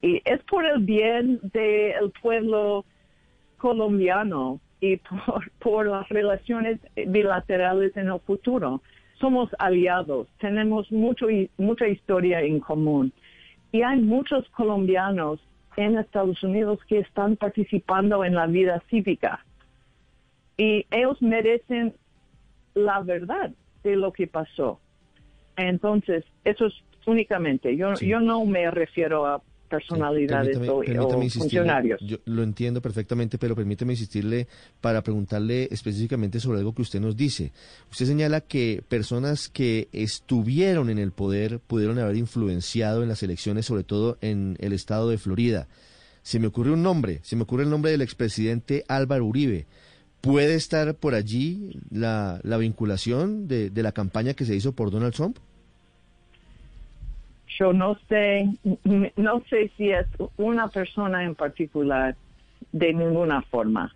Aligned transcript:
Y 0.00 0.22
es 0.24 0.42
por 0.44 0.64
el 0.64 0.80
bien 0.84 1.40
del 1.42 2.12
pueblo 2.22 2.84
colombiano 3.56 4.60
y 4.80 4.96
por, 4.98 5.50
por 5.58 5.86
las 5.86 6.08
relaciones 6.08 6.78
bilaterales 6.94 7.96
en 7.96 8.08
el 8.08 8.20
futuro. 8.20 8.80
Somos 9.20 9.50
aliados, 9.58 10.28
tenemos 10.38 10.90
mucho, 10.92 11.26
mucha 11.56 11.88
historia 11.88 12.40
en 12.40 12.60
común. 12.60 13.12
Y 13.72 13.82
hay 13.82 14.00
muchos 14.00 14.48
colombianos 14.50 15.40
en 15.76 15.98
Estados 15.98 16.42
Unidos 16.42 16.78
que 16.88 16.98
están 16.98 17.36
participando 17.36 18.24
en 18.24 18.34
la 18.34 18.46
vida 18.46 18.82
cívica. 18.88 19.44
Y 20.56 20.86
ellos 20.90 21.20
merecen 21.20 21.94
la 22.74 23.00
verdad 23.00 23.52
de 23.82 23.96
lo 23.96 24.12
que 24.12 24.26
pasó. 24.26 24.80
Entonces, 25.56 26.24
eso 26.44 26.66
es 26.66 26.74
únicamente. 27.06 27.76
Yo, 27.76 27.94
yo 27.94 28.20
no 28.20 28.44
me 28.44 28.70
refiero 28.70 29.26
a 29.26 29.42
personalidades 29.68 30.56
o, 30.68 30.82
funcionarios. 31.30 32.00
Yo 32.00 32.18
lo 32.24 32.42
entiendo 32.42 32.80
perfectamente, 32.80 33.38
pero 33.38 33.54
permíteme 33.54 33.92
insistirle 33.92 34.48
para 34.80 35.02
preguntarle 35.02 35.68
específicamente 35.70 36.40
sobre 36.40 36.58
algo 36.58 36.74
que 36.74 36.82
usted 36.82 37.00
nos 37.00 37.16
dice. 37.16 37.52
Usted 37.90 38.06
señala 38.06 38.40
que 38.40 38.82
personas 38.88 39.48
que 39.48 39.88
estuvieron 39.92 40.90
en 40.90 40.98
el 40.98 41.12
poder 41.12 41.60
pudieron 41.60 41.98
haber 41.98 42.16
influenciado 42.16 43.02
en 43.02 43.08
las 43.08 43.22
elecciones, 43.22 43.66
sobre 43.66 43.84
todo 43.84 44.18
en 44.20 44.56
el 44.60 44.72
estado 44.72 45.10
de 45.10 45.18
Florida. 45.18 45.68
Se 46.22 46.38
me 46.38 46.48
ocurre 46.48 46.72
un 46.72 46.82
nombre, 46.82 47.20
se 47.22 47.36
me 47.36 47.42
ocurre 47.42 47.64
el 47.64 47.70
nombre 47.70 47.90
del 47.90 48.02
expresidente 48.02 48.84
Álvaro 48.88 49.24
Uribe. 49.24 49.66
¿Puede 50.20 50.56
estar 50.56 50.96
por 50.96 51.14
allí 51.14 51.78
la, 51.90 52.40
la 52.42 52.56
vinculación 52.56 53.46
de, 53.46 53.70
de 53.70 53.82
la 53.82 53.92
campaña 53.92 54.34
que 54.34 54.44
se 54.44 54.56
hizo 54.56 54.72
por 54.72 54.90
Donald 54.90 55.14
Trump? 55.14 55.38
Yo 57.58 57.72
no 57.72 57.96
sé, 58.08 58.48
no 59.16 59.42
sé 59.50 59.70
si 59.76 59.90
es 59.90 60.06
una 60.36 60.68
persona 60.68 61.24
en 61.24 61.34
particular 61.34 62.14
de 62.72 62.92
ninguna 62.92 63.42
forma. 63.42 63.94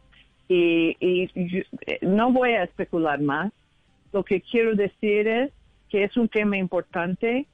Y, 0.49 0.97
no 2.03 2.33
voy 2.33 2.53
a 2.53 2.65
especular 2.65 3.21
más. 3.21 3.53
Lo 4.13 4.25
que 4.25 4.41
quiero 4.41 4.75
decir 4.75 5.29
es 5.29 5.51
que 5.89 6.05
es 6.05 6.17
un 6.17 6.29
tema 6.29 6.57
importante. 6.57 7.47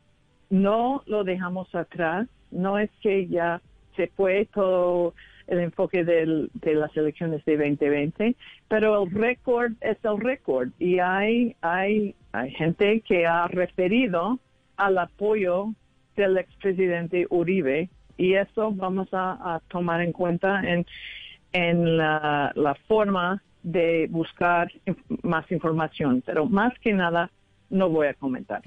No 0.50 1.02
lo 1.06 1.24
dejamos 1.24 1.72
atrás. 1.74 2.26
No 2.50 2.78
es 2.78 2.90
que 3.02 3.28
ya 3.28 3.60
se 3.94 4.08
fue 4.08 4.48
todo 4.52 5.14
el 5.46 5.60
enfoque 5.60 6.04
de 6.04 6.48
las 6.74 6.96
elecciones 6.96 7.44
de 7.44 7.56
2020, 7.56 8.34
pero 8.68 9.02
el 9.02 9.10
récord 9.10 9.72
es 9.80 9.96
el 10.04 10.20
récord 10.20 10.68
y 10.78 10.98
hay, 10.98 11.56
hay, 11.62 12.14
hay 12.32 12.50
gente 12.50 13.00
que 13.00 13.26
ha 13.26 13.48
referido 13.48 14.38
al 14.76 14.98
apoyo 14.98 15.72
del 16.22 16.38
expresidente 16.38 17.26
Uribe 17.30 17.88
y 18.16 18.34
eso 18.34 18.72
vamos 18.72 19.08
a, 19.12 19.60
tomar 19.68 20.02
en 20.02 20.12
cuenta 20.12 20.60
en, 20.62 20.84
en 21.52 21.96
la, 21.96 22.76
forma 22.86 23.42
de 23.62 24.08
buscar 24.10 24.70
más 25.22 25.50
información. 25.52 26.22
Pero 26.26 26.46
más 26.46 26.72
que 26.80 26.92
nada, 26.92 27.30
no 27.70 27.88
voy 27.88 28.08
a 28.08 28.14
comentar. 28.14 28.62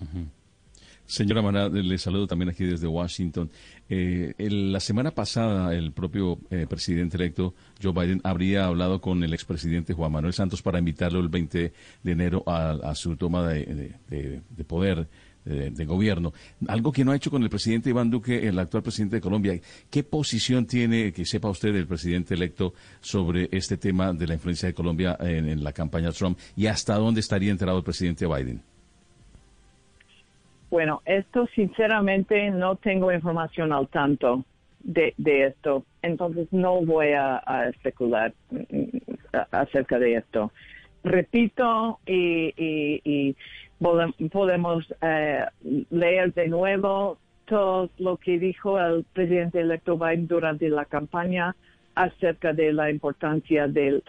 Señora 1.06 1.42
Maná, 1.42 1.68
le 1.68 1.98
saludo 1.98 2.28
también 2.28 2.50
aquí 2.50 2.64
desde 2.64 2.88
Washington. 2.88 3.52
Eh, 3.90 4.34
la 4.38 4.80
semana 4.80 5.12
pasada, 5.12 5.76
el 5.76 5.92
propio 5.92 6.40
eh, 6.50 6.66
presidente 6.70 7.18
electo 7.18 7.54
Joe 7.84 7.92
Biden 7.92 8.22
habría 8.24 8.66
hablado 8.66 9.02
con 9.02 9.22
el 9.22 9.34
expresidente 9.34 9.94
Juan 9.94 10.14
Manuel 10.14 10.32
Santos 10.32 10.62
para 10.62 10.80
invitarlo 10.80 11.20
el 11.20 11.28
20 11.28 11.74
de 12.04 12.12
enero 12.12 12.44
a, 12.48 12.96
su 12.96 13.18
toma 13.18 13.46
de 13.50 14.64
poder 14.66 15.10
de, 15.46 15.86
gobierno, 15.86 16.34
algo 16.68 16.92
que 16.92 17.04
no 17.04 17.12
ha 17.12 17.16
hecho 17.16 17.32
con 17.32 17.44
el 17.44 17.50
presidente 17.50 17.90
Iván 17.90 18.10
Duque, 18.10 18.48
el 18.48 18.60
actual 18.60 18.84
presidente 18.84 19.18
de 19.18 19.22
Colombia. 19.22 19.60
¿Qué 19.90 20.04
posición 20.04 20.66
tiene, 20.66 21.12
que 21.12 21.26
sepa 21.26 21.50
usted, 21.50 21.76
el 21.76 21.88
presidente 21.88 22.36
electo 22.36 22.74
sobre 23.00 23.50
este 23.52 23.78
tema 23.78 24.14
de 24.14 24.28
la 24.28 24.36
influencia 24.36 24.68
de 24.68 24.74
Colombia 24.74 25.18
en, 25.20 25.64
la 25.64 25.74
campaña 25.74 26.12
Trump 26.12 26.38
y 26.56 26.68
hasta 26.68 26.96
dónde 26.96 27.20
estaría 27.20 27.52
enterado 27.52 27.80
el 27.80 27.84
presidente 27.84 28.26
Biden? 28.26 28.62
Bueno, 30.70 31.02
esto 31.06 31.48
sinceramente 31.54 32.50
no 32.52 32.76
tengo 32.76 33.12
información 33.12 33.74
al 33.74 33.88
tanto 33.90 34.46
de, 34.80 35.14
esto, 35.18 35.86
entonces 36.02 36.48
no 36.52 36.84
voy 36.86 37.08
a, 37.10 37.70
especular 37.70 38.34
mm, 38.50 38.98
acerca 39.52 40.00
de 40.00 40.16
esto. 40.16 40.52
Repito 41.04 42.00
y 42.06 43.36
podemos 44.32 44.94
eh, 45.02 45.46
leer 45.90 46.34
de 46.34 46.48
nuevo 46.48 47.18
todo 47.46 47.90
lo 47.98 48.18
que 48.18 48.40
dijo 48.40 48.80
el 48.80 49.04
presidente 49.12 49.60
electo 49.60 49.98
Biden 49.98 50.28
durante 50.28 50.70
la 50.70 50.86
campaña 50.86 51.56
acerca 51.96 52.54
de 52.54 52.72
la 52.72 52.90
importancia 52.90 53.68
de 53.68 54.02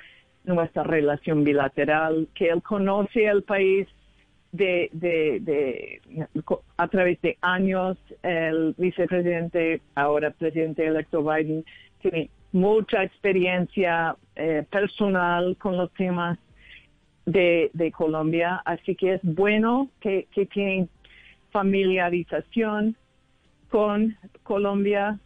nuestra 0.44 0.82
relación 0.84 1.42
bilateral, 1.42 2.28
que 2.34 2.48
él 2.50 2.62
conoce 2.62 3.24
el 3.26 3.42
país 3.42 3.88
de, 4.52 4.90
de, 4.92 6.00
a 6.76 6.88
través 6.88 7.20
de 7.22 7.38
años. 7.40 7.96
El 8.22 8.74
vicepresidente, 8.76 9.80
ahora 9.94 10.30
presidente 10.30 10.86
electo 10.86 11.22
Biden, 11.22 11.64
tiene 12.00 12.30
mucha 12.52 13.02
experiencia 13.02 14.16
eh, 14.36 14.64
personal 14.70 15.56
con 15.56 15.76
los 15.76 15.92
temas 15.94 16.38
de, 17.26 17.92
Colombia, 17.96 18.62
así 18.64 18.94
que 18.94 19.14
es 19.14 19.20
bueno 19.22 19.88
que, 20.00 20.26
que 20.34 20.46
tienen 20.46 20.88
familiarización 21.50 22.96
con 23.68 24.16
Colombia 24.42 25.18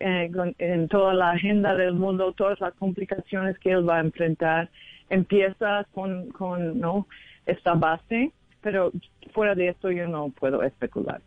eh, 0.00 0.30
en 0.58 0.88
toda 0.88 1.14
la 1.14 1.32
agenda 1.32 1.74
del 1.74 1.94
mundo, 1.94 2.32
todas 2.32 2.60
las 2.60 2.74
complicaciones 2.74 3.58
que 3.58 3.70
él 3.72 3.88
va 3.88 3.98
a 3.98 4.00
enfrentar. 4.00 4.70
Empieza 5.10 5.86
con, 5.92 6.30
con 6.30 6.80
¿no? 6.80 7.06
esta 7.46 7.74
base, 7.74 8.32
pero 8.62 8.90
fuera 9.32 9.54
de 9.54 9.68
esto 9.68 9.90
yo 9.90 10.08
no 10.08 10.30
puedo 10.30 10.62
especular. 10.62 11.20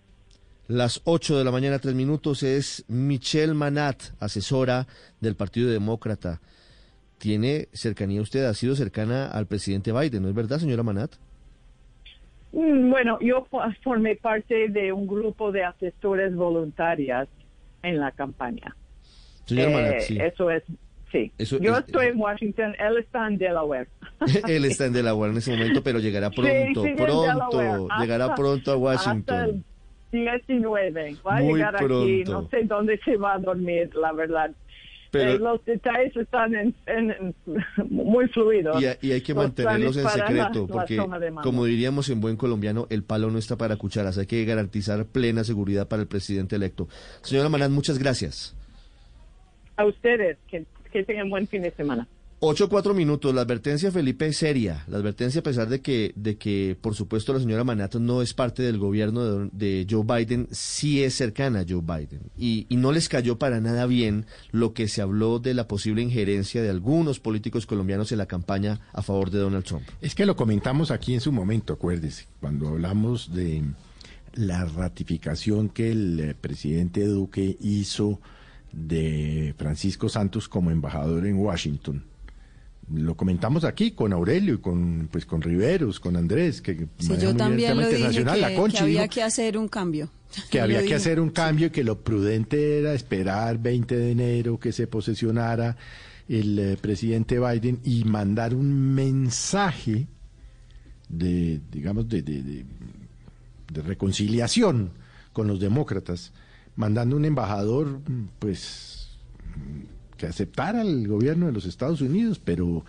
Las 0.67 1.01
8 1.05 1.37
de 1.37 1.45
la 1.45 1.51
mañana, 1.51 1.79
tres 1.79 1.95
minutos, 1.95 2.43
es 2.43 2.83
Michelle 2.89 3.53
Manat, 3.53 4.03
asesora 4.19 4.85
del 5.21 5.35
Partido 5.35 5.69
Demócrata 5.69 6.41
tiene 7.17 7.67
cercanía 7.73 8.21
usted, 8.21 8.45
ha 8.45 8.53
sido 8.53 8.75
cercana 8.75 9.27
al 9.27 9.47
presidente 9.47 9.91
Biden, 9.91 10.23
¿no 10.23 10.29
es 10.29 10.35
verdad, 10.35 10.59
señora 10.59 10.83
Manat? 10.83 11.11
Mm, 12.51 12.89
bueno, 12.89 13.19
yo 13.19 13.47
formé 13.83 14.15
parte 14.15 14.69
de 14.69 14.91
un 14.91 15.07
grupo 15.07 15.51
de 15.51 15.63
asesores 15.63 16.35
voluntarias 16.35 17.27
en 17.83 17.99
la 17.99 18.11
campaña. 18.11 18.75
Señora 19.45 19.71
Manat, 19.71 19.93
eh, 19.95 20.01
sí. 20.01 20.17
Eso 20.19 20.51
es, 20.51 20.63
sí. 21.11 21.31
yo 21.59 21.77
estoy 21.77 22.07
en 22.07 22.19
Washington, 22.19 22.75
él 22.79 22.97
está 22.97 23.27
en 23.27 23.37
Delaware. 23.37 23.87
él 24.47 24.65
está 24.65 24.85
en 24.85 24.93
Delaware 24.93 25.31
en 25.31 25.37
ese 25.37 25.51
momento, 25.51 25.81
pero 25.83 25.99
llegará 25.99 26.29
pronto, 26.31 26.83
pronto, 26.95 27.87
llegará 27.99 28.35
pronto 28.35 28.71
a 28.71 28.77
Washington. 28.77 29.63
19, 30.11 31.17
va 31.25 31.35
a 31.35 31.41
llegar 31.41 31.75
aquí, 31.75 32.23
no 32.25 32.47
sé 32.47 32.63
dónde 32.63 32.97
se 33.03 33.17
va 33.17 33.33
a 33.33 33.39
dormir, 33.39 33.93
la 33.95 34.13
verdad. 34.13 34.51
Eh, 35.13 35.39
los 35.39 35.63
detalles 35.65 36.15
están 36.15 36.51
muy 37.89 38.27
fluidos. 38.27 38.81
Y, 39.01 39.11
hay 39.11 39.21
que 39.21 39.33
mantenerlos 39.33 39.97
en 39.97 40.07
secreto, 40.07 40.67
porque 40.67 40.97
como 41.43 41.65
diríamos 41.65 42.09
en 42.09 42.21
buen 42.21 42.35
colombiano, 42.35 42.87
el 42.89 43.03
palo 43.03 43.31
no 43.31 43.39
está 43.39 43.57
para 43.57 43.77
cucharas. 43.77 44.17
Hay 44.17 44.27
que 44.27 44.43
garantizar 44.45 45.05
plena 45.05 45.43
seguridad 45.43 45.87
para 45.87 46.01
el 46.01 46.07
presidente 46.07 46.55
electo. 46.55 46.87
Señora 47.21 47.49
Manán, 47.49 47.71
muchas 47.71 47.97
gracias. 47.97 48.55
A 49.75 49.85
ustedes, 49.85 50.37
que, 50.47 50.65
que 50.91 51.03
tengan 51.03 51.29
buen 51.29 51.47
fin 51.47 51.61
de 51.61 51.71
semana. 51.71 52.07
Ocho 52.39 52.69
cuatro 52.69 52.93
minutos. 52.93 53.33
La 53.33 53.41
advertencia, 53.41 53.91
Felipe, 53.91 54.27
es 54.27 54.37
seria. 54.37 54.83
La 54.87 54.97
advertencia, 54.97 55.39
a 55.39 55.43
pesar 55.43 55.69
de 55.69 55.81
que, 55.81 56.13
de 56.15 56.37
que 56.37 56.77
por 56.79 56.93
supuesto, 56.93 57.33
la 57.33 57.39
señora 57.39 57.63
Manato 57.63 57.99
no 57.99 58.21
es 58.21 58.35
parte 58.35 58.61
del 58.61 58.77
gobierno 58.77 59.49
de, 59.51 59.87
Joe 59.89 60.03
Biden, 60.05 60.47
sí 60.51 61.03
es 61.03 61.15
cercana 61.15 61.61
a 61.61 61.65
Joe 61.67 61.81
Biden. 61.81 62.29
Y, 62.37 62.67
y, 62.69 62.77
no 62.77 62.91
les 62.91 63.09
cayó 63.09 63.39
para 63.39 63.59
nada 63.59 63.87
bien 63.87 64.27
lo 64.51 64.73
que 64.73 64.87
se 64.87 65.01
habló 65.01 65.39
de 65.39 65.55
la 65.55 65.67
posible 65.67 66.03
injerencia 66.03 66.61
de 66.61 66.69
algunos 66.69 67.19
políticos 67.19 67.65
colombianos 67.65 68.11
en 68.11 68.19
la 68.19 68.27
campaña 68.27 68.81
a 68.93 69.01
favor 69.01 69.31
de 69.31 69.39
Donald 69.39 69.65
Trump. 69.65 69.87
Es 69.99 70.13
que 70.13 70.27
lo 70.27 70.35
comentamos 70.35 70.91
aquí 70.91 71.15
en 71.15 71.21
su 71.21 71.31
momento, 71.31 71.73
acuérdese, 71.73 72.27
cuando 72.39 72.67
hablamos 72.67 73.33
de 73.33 73.63
la 74.35 74.63
ratificación 74.65 75.69
que 75.69 75.91
el 75.91 76.19
eh, 76.19 76.35
presidente 76.39 77.03
Duque 77.03 77.57
hizo 77.61 78.21
de 78.71 79.55
Francisco 79.57 80.07
Santos 80.07 80.47
como 80.47 80.69
embajador 80.69 81.25
en 81.25 81.37
Washington 81.37 82.03
lo 82.93 83.15
comentamos 83.15 83.63
aquí 83.63 83.91
con 83.91 84.13
Aurelio 84.13 84.55
y 84.55 84.57
con 84.59 85.09
pues 85.11 85.25
con 85.25 85.41
Riveros, 85.41 85.99
con 85.99 86.15
Andrés, 86.15 86.61
que 86.61 86.87
sí, 86.99 87.17
yo 87.19 87.35
también 87.35 87.77
lo 87.77 87.87
dije 87.87 88.23
que, 88.23 88.79
había 88.79 89.07
que 89.07 89.23
hacer 89.23 89.57
un 89.57 89.67
cambio. 89.67 90.09
Que 90.49 90.59
había 90.59 90.83
que 90.83 90.95
hacer 90.95 91.19
un 91.19 91.29
cambio 91.29 91.67
y 91.67 91.69
que 91.69 91.83
lo 91.83 92.01
prudente 92.01 92.79
era 92.79 92.93
esperar 92.93 93.57
20 93.57 93.95
de 93.95 94.11
enero 94.11 94.59
que 94.59 94.71
se 94.71 94.87
posesionara 94.87 95.77
el 96.27 96.59
eh, 96.59 96.77
presidente 96.79 97.39
Biden 97.39 97.79
y 97.83 98.03
mandar 98.03 98.53
un 98.53 98.93
mensaje 98.93 100.07
de 101.07 101.61
digamos 101.71 102.09
de, 102.09 102.21
de, 102.21 102.65
de 103.71 103.81
reconciliación 103.81 104.91
con 105.31 105.47
los 105.47 105.59
demócratas 105.59 106.33
mandando 106.77 107.17
un 107.17 107.25
embajador, 107.25 107.99
pues, 108.39 109.09
que 110.17 110.25
aceptara 110.25 110.81
el 110.81 111.07
gobierno 111.07 111.45
de 111.45 111.51
los 111.53 111.65
Estados 111.65 112.01
Unidos, 112.01 112.41
pero 112.43 112.83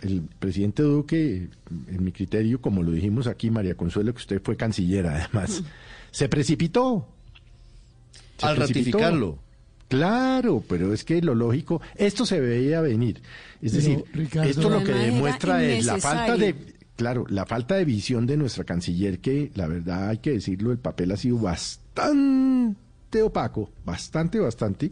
el 0.00 0.22
presidente 0.38 0.82
Duque, 0.82 1.48
en 1.88 2.04
mi 2.04 2.12
criterio, 2.12 2.60
como 2.60 2.82
lo 2.82 2.90
dijimos 2.90 3.26
aquí, 3.26 3.50
María 3.50 3.76
Consuelo, 3.76 4.12
que 4.12 4.18
usted 4.18 4.42
fue 4.42 4.56
canciller 4.56 5.06
además, 5.06 5.62
se 6.10 6.28
precipitó. 6.28 7.08
Al 8.42 8.56
ratificarlo. 8.56 9.38
Claro, 9.88 10.62
pero 10.68 10.92
es 10.92 11.04
que 11.04 11.22
lo 11.22 11.34
lógico, 11.34 11.80
esto 11.94 12.26
se 12.26 12.40
veía 12.40 12.80
venir. 12.80 13.22
Es 13.62 13.72
decir, 13.72 14.04
esto 14.44 14.68
lo 14.68 14.82
que 14.82 14.92
demuestra 14.92 15.62
es 15.62 15.86
la 15.86 15.98
falta 15.98 16.36
de, 16.36 16.54
claro, 16.96 17.26
la 17.28 17.46
falta 17.46 17.76
de 17.76 17.84
visión 17.84 18.26
de 18.26 18.36
nuestra 18.36 18.64
canciller, 18.64 19.20
que 19.20 19.52
la 19.54 19.68
verdad 19.68 20.08
hay 20.08 20.18
que 20.18 20.32
decirlo, 20.32 20.72
el 20.72 20.78
papel 20.78 21.12
ha 21.12 21.16
sido 21.16 21.38
bastante 21.38 23.22
opaco, 23.22 23.70
bastante, 23.84 24.40
bastante 24.40 24.90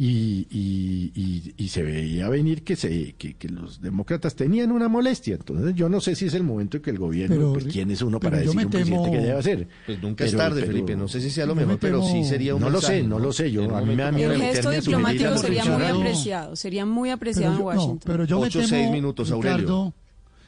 y, 0.00 0.46
y, 0.48 1.54
y, 1.56 1.68
se 1.68 1.82
veía 1.82 2.28
venir 2.28 2.62
que, 2.62 2.76
se, 2.76 3.14
que, 3.14 3.36
los 3.48 3.80
demócratas 3.80 4.36
tenían 4.36 4.70
una 4.70 4.86
molestia. 4.86 5.34
Entonces 5.34 5.74
yo 5.74 5.88
no 5.88 6.00
sé 6.00 6.14
si 6.14 6.26
es 6.26 6.34
el 6.34 6.44
momento 6.44 6.76
en 6.76 6.84
que 6.84 6.90
el 6.90 6.98
gobierno, 6.98 7.52
pues 7.54 7.64
quién 7.64 7.90
es 7.90 8.00
uno 8.00 8.20
para 8.20 8.38
decir 8.38 8.56
un 8.56 8.70
presidente 8.70 9.10
que 9.10 9.16
debe 9.18 9.36
hacer. 9.36 9.68
Pues 9.86 10.00
nunca 10.00 10.24
es 10.24 10.36
tarde, 10.36 10.64
Felipe, 10.64 10.94
no 10.94 11.08
sé 11.08 11.20
si 11.20 11.30
sea 11.30 11.46
lo 11.46 11.56
mejor, 11.56 11.80
pero 11.80 12.00
sí 12.04 12.22
sería 12.22 12.54
un 12.54 12.60
No 12.60 12.70
lo 12.70 12.80
sé, 12.80 13.02
no 13.02 13.18
lo 13.18 13.32
sé, 13.32 13.50
yo 13.50 13.74
a 13.74 13.80
mí 13.80 13.96
me 13.96 14.04
da 14.04 14.12
miedo 14.12 14.32
El 14.32 14.40
gesto 14.40 14.70
diplomático 14.70 15.36
sería 15.36 15.64
muy 15.64 15.82
apreciado, 15.82 16.54
sería 16.54 16.86
muy 16.86 17.10
apreciado 17.10 17.56
en 17.56 17.62
Washington. 17.62 18.00
pero 18.04 18.24
yo 18.24 18.40
me 18.40 18.50
temo, 18.50 18.92
minutos, 18.92 19.30
Ricardo, 19.30 19.94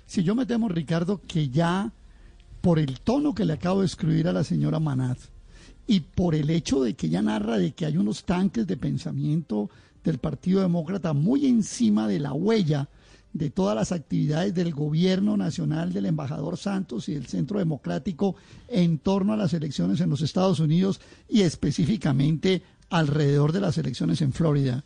si 0.07 0.23
yo 0.23 0.37
me 0.37 0.47
temo, 0.47 0.69
Ricardo, 0.69 1.21
que 1.27 1.49
ya 1.49 1.93
por 2.61 2.79
el 2.79 3.01
tono 3.01 3.35
que 3.35 3.45
le 3.45 3.55
acabo 3.55 3.81
de 3.81 3.87
escribir 3.87 4.29
a 4.29 4.33
la 4.33 4.45
señora 4.45 4.79
Manat, 4.79 5.19
y 5.91 5.99
por 5.99 6.37
el 6.37 6.51
hecho 6.51 6.85
de 6.85 6.95
que 6.95 7.09
ella 7.09 7.21
narra 7.21 7.59
de 7.59 7.73
que 7.73 7.85
hay 7.85 7.97
unos 7.97 8.23
tanques 8.23 8.65
de 8.65 8.77
pensamiento 8.77 9.71
del 10.05 10.19
Partido 10.19 10.61
Demócrata 10.61 11.15
muy 11.15 11.47
encima 11.47 12.07
de 12.07 12.21
la 12.21 12.33
huella 12.33 12.89
de 13.33 13.51
todas 13.51 13.75
las 13.75 13.91
actividades 13.91 14.55
del 14.55 14.73
gobierno 14.73 15.37
nacional 15.37 15.93
del 15.93 16.07
embajador 16.07 16.59
Santos 16.59 17.09
y 17.09 17.15
del 17.15 17.27
Centro 17.27 17.59
Democrático 17.59 18.37
en 18.69 18.99
torno 18.99 19.33
a 19.33 19.37
las 19.37 19.53
elecciones 19.53 20.01
en 20.01 20.11
los 20.11 20.23
Estados 20.23 20.61
Unidos 20.61 21.01
y 21.29 21.41
específicamente 21.41 22.63
alrededor 22.89 23.51
de 23.51 23.61
las 23.61 23.77
elecciones 23.77 24.23
en 24.23 24.33
Florida. 24.33 24.85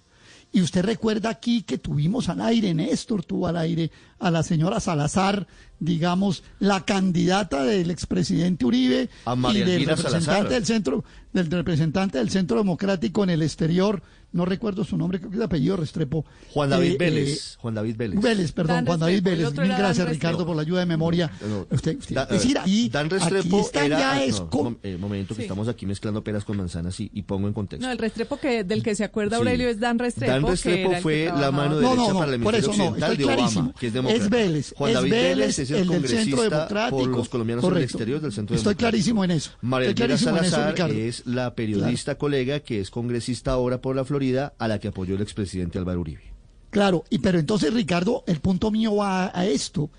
Y 0.54 0.62
usted 0.62 0.84
recuerda 0.84 1.30
aquí 1.30 1.62
que 1.64 1.78
tuvimos 1.78 2.28
al 2.28 2.40
aire, 2.40 2.72
Néstor 2.74 3.24
tuvo 3.24 3.48
al 3.48 3.56
aire 3.56 3.90
a 4.20 4.30
la 4.30 4.44
señora 4.44 4.78
Salazar, 4.78 5.48
digamos, 5.80 6.44
la 6.60 6.84
candidata 6.84 7.64
del 7.64 7.90
expresidente 7.90 8.64
Uribe 8.64 9.10
y 9.52 9.58
del 9.58 9.84
representante 9.84 10.54
del 10.54 10.64
centro, 10.64 11.04
del 11.32 11.50
representante 11.50 12.18
del 12.18 12.30
Centro 12.30 12.58
Democrático 12.58 13.24
en 13.24 13.30
el 13.30 13.42
exterior, 13.42 14.00
no 14.34 14.44
recuerdo 14.44 14.84
su 14.84 14.96
nombre, 14.96 15.20
creo 15.20 15.30
que 15.30 15.36
es 15.36 15.42
apellido 15.42 15.76
Restrepo. 15.76 16.24
Juan 16.52 16.68
David 16.68 16.92
eh, 16.92 16.96
Vélez. 16.98 17.54
Eh, 17.54 17.58
Juan 17.60 17.74
David 17.74 17.96
Vélez. 17.96 18.20
Vélez, 18.20 18.52
perdón, 18.52 18.84
Juan 18.84 19.00
David 19.00 19.22
Vélez. 19.22 19.52
Mil 19.56 19.68
gracias, 19.68 20.08
Ricardo, 20.08 20.44
por 20.44 20.56
la 20.56 20.62
ayuda 20.62 20.80
de 20.80 20.86
memoria. 20.86 21.30
usted, 21.70 21.98
es 21.98 22.28
decir, 22.28 22.58
aquí, 22.58 22.88
Dan 22.88 23.08
Restrepo 23.08 23.70
era, 23.72 23.98
ya 23.98 24.24
es 24.24 24.42
no, 24.52 24.76
eh, 24.82 24.96
momento 24.98 25.36
que 25.36 25.42
estamos 25.42 25.68
aquí 25.68 25.86
mezclando 25.86 26.22
peras 26.24 26.44
con 26.44 26.56
manzanas 26.56 26.98
y, 26.98 27.10
y, 27.14 27.22
pongo 27.22 27.46
en 27.46 27.54
contexto. 27.54 27.86
No, 27.86 27.92
el 27.92 27.98
Restrepo 27.98 28.36
que 28.36 28.64
del 28.64 28.82
que 28.82 28.94
se 28.94 29.04
acuerda 29.04 29.36
Aurelio 29.36 29.68
es 29.68 29.78
Dan 29.78 30.00
Restrepo. 30.00 30.32
Dan 30.32 30.46
Restrepo 30.46 30.94
fue 31.00 31.26
la 31.26 31.52
mano 31.52 31.76
derecha 31.78 31.94
no, 31.94 32.12
no, 32.12 32.18
para 32.18 32.32
el 32.32 32.38
Ministerio 32.40 32.70
Occidental 32.70 33.16
de 33.16 33.24
Obama, 33.24 33.74
que 33.78 33.86
es 33.86 33.92
demócrata. 33.92 34.24
Es 34.24 34.30
Vélez. 34.30 34.74
Juan 34.76 34.92
David 34.94 35.10
Vélez, 35.12 35.58
es 35.60 35.70
el, 35.70 35.86
congresista 35.86 36.90
por 36.90 37.06
los 37.06 37.28
colombianos 37.28 37.64
en 37.64 37.76
el 37.76 37.82
exterior 37.84 38.20
del 38.20 38.32
Centro 38.32 38.56
Estoy 38.56 38.74
clarísimo 38.74 39.22
en 39.22 39.30
eso. 39.30 39.52
María 39.60 40.18
Salazar 40.18 40.90
es 40.90 41.24
la 41.24 41.54
periodista 41.54 42.16
colega 42.16 42.60
que 42.60 42.80
es 42.80 42.90
congresista 42.90 43.52
ahora 43.52 43.80
por 43.80 43.94
la 43.94 44.04
Florida 44.04 44.23
a 44.58 44.68
la 44.68 44.78
que 44.78 44.88
apoyó 44.88 45.14
el 45.14 45.22
expresidente 45.22 45.78
Álvaro 45.78 46.00
Uribe. 46.00 46.34
Claro, 46.70 47.04
y 47.08 47.18
pero 47.18 47.38
entonces 47.38 47.72
Ricardo, 47.72 48.24
el 48.26 48.40
punto 48.40 48.70
mío 48.70 48.96
va 48.96 49.30
a, 49.32 49.46
esto. 49.46 49.90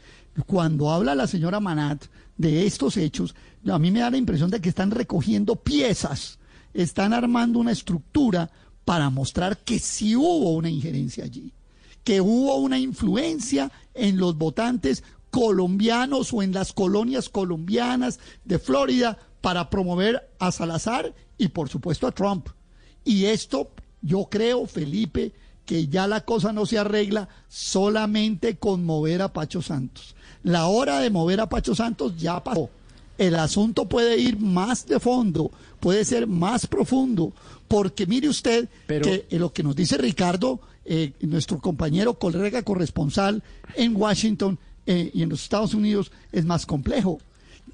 Cuando 0.45 0.91
habla 0.91 1.15
la 1.15 1.27
señora 1.27 1.61
Manat 1.61 2.05
de 2.37 2.65
estos 2.65 2.97
hechos, 2.97 3.33
a 3.65 3.79
mí 3.79 3.91
me 3.91 4.01
da 4.01 4.11
la 4.11 4.17
impresión 4.17 4.49
de 4.49 4.59
que 4.59 4.69
están 4.69 4.91
recogiendo 4.91 5.55
piezas, 5.55 6.37
están 6.73 7.13
armando 7.13 7.59
una 7.59 7.71
estructura 7.71 8.51
para 8.83 9.09
mostrar 9.09 9.59
que 9.59 9.79
sí 9.79 10.15
hubo 10.17 10.53
una 10.53 10.69
injerencia 10.69 11.23
allí, 11.23 11.53
que 12.03 12.19
hubo 12.19 12.57
una 12.57 12.77
influencia 12.77 13.71
en 13.93 14.17
los 14.17 14.37
votantes 14.37 15.03
colombianos 15.31 16.33
o 16.33 16.43
en 16.43 16.53
las 16.53 16.73
colonias 16.73 17.29
colombianas 17.29 18.19
de 18.43 18.59
Florida 18.59 19.17
para 19.39 19.69
promover 19.69 20.29
a 20.39 20.51
Salazar 20.51 21.13
y 21.37 21.47
por 21.47 21.69
supuesto 21.69 22.07
a 22.07 22.11
Trump. 22.11 22.49
Y 23.03 23.25
esto 23.25 23.71
yo 24.05 24.27
creo, 24.29 24.67
Felipe, 24.67 25.33
que 25.65 25.87
ya 25.87 26.07
la 26.07 26.21
cosa 26.21 26.53
no 26.53 26.65
se 26.65 26.77
arregla 26.77 27.27
solamente 27.47 28.57
con 28.57 28.85
mover 28.85 29.21
a 29.21 29.33
Pacho 29.33 29.61
Santos. 29.61 30.15
La 30.43 30.67
hora 30.67 30.99
de 30.99 31.09
mover 31.09 31.41
a 31.41 31.49
Pacho 31.49 31.73
Santos 31.73 32.15
ya 32.17 32.43
pasó. 32.43 32.69
El 33.17 33.35
asunto 33.35 33.87
puede 33.87 34.17
ir 34.17 34.39
más 34.39 34.85
de 34.85 34.99
fondo, 34.99 35.49
puede 35.79 36.05
ser 36.05 36.27
más 36.27 36.67
profundo, 36.67 37.33
porque 37.67 38.05
mire 38.05 38.27
usted 38.29 38.67
que 38.87 39.25
lo 39.31 39.53
que 39.53 39.63
nos 39.63 39.75
dice 39.75 39.97
Ricardo, 39.97 40.59
eh, 40.83 41.13
nuestro 41.21 41.59
compañero 41.59 42.13
colega 42.15 42.61
corresponsal 42.61 43.41
en 43.75 43.95
Washington 43.95 44.59
eh, 44.85 45.09
y 45.13 45.23
en 45.23 45.29
los 45.29 45.41
Estados 45.41 45.73
Unidos, 45.73 46.11
es 46.31 46.45
más 46.45 46.65
complejo 46.65 47.19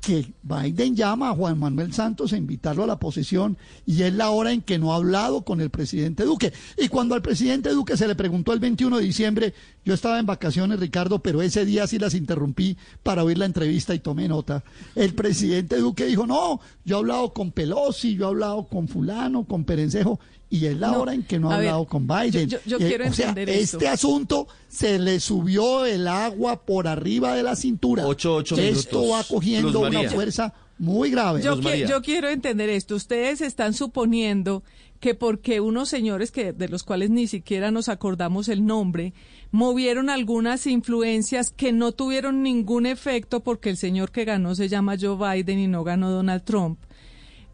que 0.01 0.33
Biden 0.41 0.95
llama 0.95 1.29
a 1.29 1.35
Juan 1.35 1.59
Manuel 1.59 1.93
Santos 1.93 2.33
a 2.33 2.37
invitarlo 2.37 2.83
a 2.83 2.87
la 2.87 2.99
posesión 2.99 3.57
y 3.85 4.01
es 4.01 4.13
la 4.13 4.31
hora 4.31 4.51
en 4.51 4.61
que 4.63 4.79
no 4.79 4.93
ha 4.93 4.95
hablado 4.95 5.43
con 5.43 5.61
el 5.61 5.69
presidente 5.69 6.23
Duque. 6.23 6.51
Y 6.75 6.87
cuando 6.87 7.13
al 7.13 7.21
presidente 7.21 7.69
Duque 7.69 7.95
se 7.95 8.07
le 8.07 8.15
preguntó 8.15 8.51
el 8.51 8.59
21 8.59 8.97
de 8.97 9.03
diciembre, 9.03 9.53
yo 9.85 9.93
estaba 9.93 10.19
en 10.19 10.25
vacaciones, 10.25 10.79
Ricardo, 10.79 11.19
pero 11.19 11.43
ese 11.43 11.65
día 11.65 11.85
sí 11.85 11.99
las 11.99 12.15
interrumpí 12.15 12.77
para 13.03 13.23
oír 13.23 13.37
la 13.37 13.45
entrevista 13.45 13.93
y 13.93 13.99
tomé 13.99 14.27
nota. 14.27 14.63
El 14.95 15.13
presidente 15.13 15.77
Duque 15.77 16.05
dijo, 16.05 16.25
no, 16.25 16.59
yo 16.83 16.95
he 16.95 16.99
hablado 16.99 17.31
con 17.31 17.51
Pelosi, 17.51 18.15
yo 18.15 18.25
he 18.25 18.29
hablado 18.29 18.67
con 18.67 18.87
fulano, 18.87 19.45
con 19.45 19.65
Perencejo, 19.65 20.19
y 20.51 20.65
es 20.65 20.77
la 20.77 20.99
hora 20.99 21.13
en 21.13 21.23
que 21.23 21.39
no 21.39 21.49
ha 21.49 21.55
hablado 21.55 21.85
con 21.85 22.05
Biden. 22.05 22.49
Yo, 22.49 22.57
eh, 22.57 22.77
quiero 22.77 23.05
entender 23.05 23.49
Este 23.49 23.87
asunto 23.87 24.47
se 24.67 24.99
le 24.99 25.21
subió 25.21 25.85
el 25.85 26.07
agua 26.07 26.61
por 26.65 26.89
arriba 26.89 27.33
de 27.33 27.41
la 27.41 27.55
cintura. 27.55 28.05
Ocho, 28.05 28.41
Esto 28.41 29.07
va 29.07 29.23
cogiendo 29.23 29.79
una 29.79 30.09
fuerza 30.09 30.53
muy 30.77 31.09
grave. 31.09 31.41
Yo, 31.41 31.59
yo 31.59 32.01
quiero 32.01 32.27
entender 32.27 32.69
esto. 32.69 32.95
Ustedes 32.95 33.39
están 33.39 33.73
suponiendo 33.73 34.61
que 34.99 35.15
porque 35.15 35.61
unos 35.61 35.87
señores 35.87 36.31
que 36.31 36.51
de 36.51 36.67
los 36.67 36.83
cuales 36.83 37.09
ni 37.09 37.27
siquiera 37.27 37.71
nos 37.71 37.89
acordamos 37.89 38.49
el 38.49 38.65
nombre 38.65 39.13
movieron 39.49 40.09
algunas 40.09 40.67
influencias 40.67 41.49
que 41.49 41.71
no 41.71 41.91
tuvieron 41.91 42.43
ningún 42.43 42.85
efecto 42.85 43.39
porque 43.39 43.69
el 43.71 43.77
señor 43.77 44.11
que 44.11 44.25
ganó 44.25 44.53
se 44.53 44.69
llama 44.69 44.95
Joe 44.99 45.17
Biden 45.17 45.59
y 45.59 45.67
no 45.67 45.83
ganó 45.83 46.11
Donald 46.11 46.43
Trump 46.43 46.79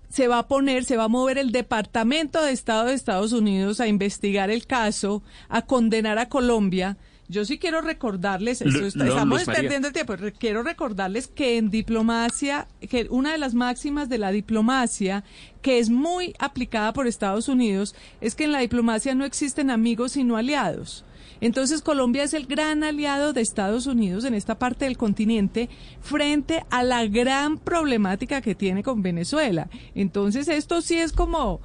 se 0.09 0.27
va 0.27 0.39
a 0.39 0.47
poner, 0.47 0.85
se 0.85 0.97
va 0.97 1.05
a 1.05 1.09
mover 1.09 1.37
el 1.37 1.51
Departamento 1.51 2.41
de 2.41 2.51
Estado 2.51 2.85
de 2.85 2.93
Estados 2.93 3.33
Unidos 3.33 3.79
a 3.79 3.87
investigar 3.87 4.49
el 4.49 4.65
caso, 4.65 5.23
a 5.49 5.63
condenar 5.63 6.17
a 6.17 6.29
Colombia. 6.29 6.97
Yo 7.29 7.43
sí 7.43 7.59
quiero 7.59 7.81
recordarles, 7.81 8.61
estamos 8.61 9.43
perdiendo 9.43 9.89
el 9.89 9.93
tiempo, 9.93 10.15
quiero 10.39 10.63
recordarles 10.63 11.27
que 11.27 11.57
en 11.57 11.69
diplomacia, 11.69 12.69
que 12.89 13.07
una 13.09 13.33
de 13.33 13.37
las 13.37 13.53
máximas 13.53 14.07
de 14.07 14.17
la 14.17 14.31
diplomacia, 14.31 15.25
que 15.61 15.79
es 15.79 15.89
muy 15.89 16.33
aplicada 16.39 16.93
por 16.93 17.05
Estados 17.05 17.49
Unidos, 17.49 17.95
es 18.21 18.33
que 18.33 18.45
en 18.45 18.53
la 18.53 18.59
diplomacia 18.59 19.13
no 19.13 19.25
existen 19.25 19.69
amigos 19.69 20.13
sino 20.13 20.37
aliados. 20.37 21.03
Entonces 21.41 21.81
Colombia 21.81 22.23
es 22.23 22.33
el 22.33 22.45
gran 22.45 22.83
aliado 22.83 23.33
de 23.33 23.41
Estados 23.41 23.87
Unidos 23.87 24.25
en 24.25 24.33
esta 24.33 24.57
parte 24.59 24.85
del 24.85 24.97
continente 24.97 25.69
frente 26.01 26.63
a 26.69 26.83
la 26.83 27.05
gran 27.05 27.57
problemática 27.57 28.41
que 28.41 28.55
tiene 28.55 28.83
con 28.83 29.01
Venezuela. 29.01 29.69
Entonces 29.95 30.47
esto 30.47 30.81
sí 30.81 30.97
es 30.97 31.11
como 31.11 31.61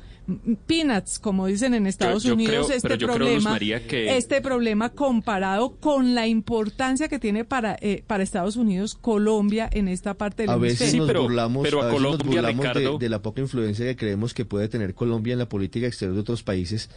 peanuts, 0.67 1.19
como 1.19 1.47
dicen 1.47 1.75
en 1.75 1.87
Estados 1.87 2.25
Unidos, 2.25 2.71
este 2.71 2.97
problema, 2.97 3.59
este 3.59 4.41
problema 4.41 4.91
comparado 4.91 5.77
con 5.77 6.15
la 6.15 6.29
importancia 6.29 7.09
que 7.09 7.19
tiene 7.19 7.45
para 7.45 7.77
eh, 7.81 8.05
para 8.07 8.23
Estados 8.23 8.57
Unidos 8.57 8.95
Colombia 8.95 9.69
en 9.73 9.89
esta 9.89 10.15
parte 10.15 10.45
del 10.45 10.51
a 10.51 10.57
veces 10.57 10.95
nos 10.95 11.13
burlamos, 11.13 11.67
a, 11.67 11.89
de, 11.89 12.99
de 12.99 13.09
la 13.09 13.21
poca 13.21 13.41
influencia 13.41 13.85
que 13.85 13.97
creemos 13.97 14.33
que 14.33 14.45
puede 14.45 14.69
tener 14.69 14.95
Colombia 14.95 15.33
en 15.33 15.41
la 15.41 15.49
política 15.49 15.87
exterior 15.87 16.15
de 16.15 16.21
otros 16.21 16.43
países 16.43 16.89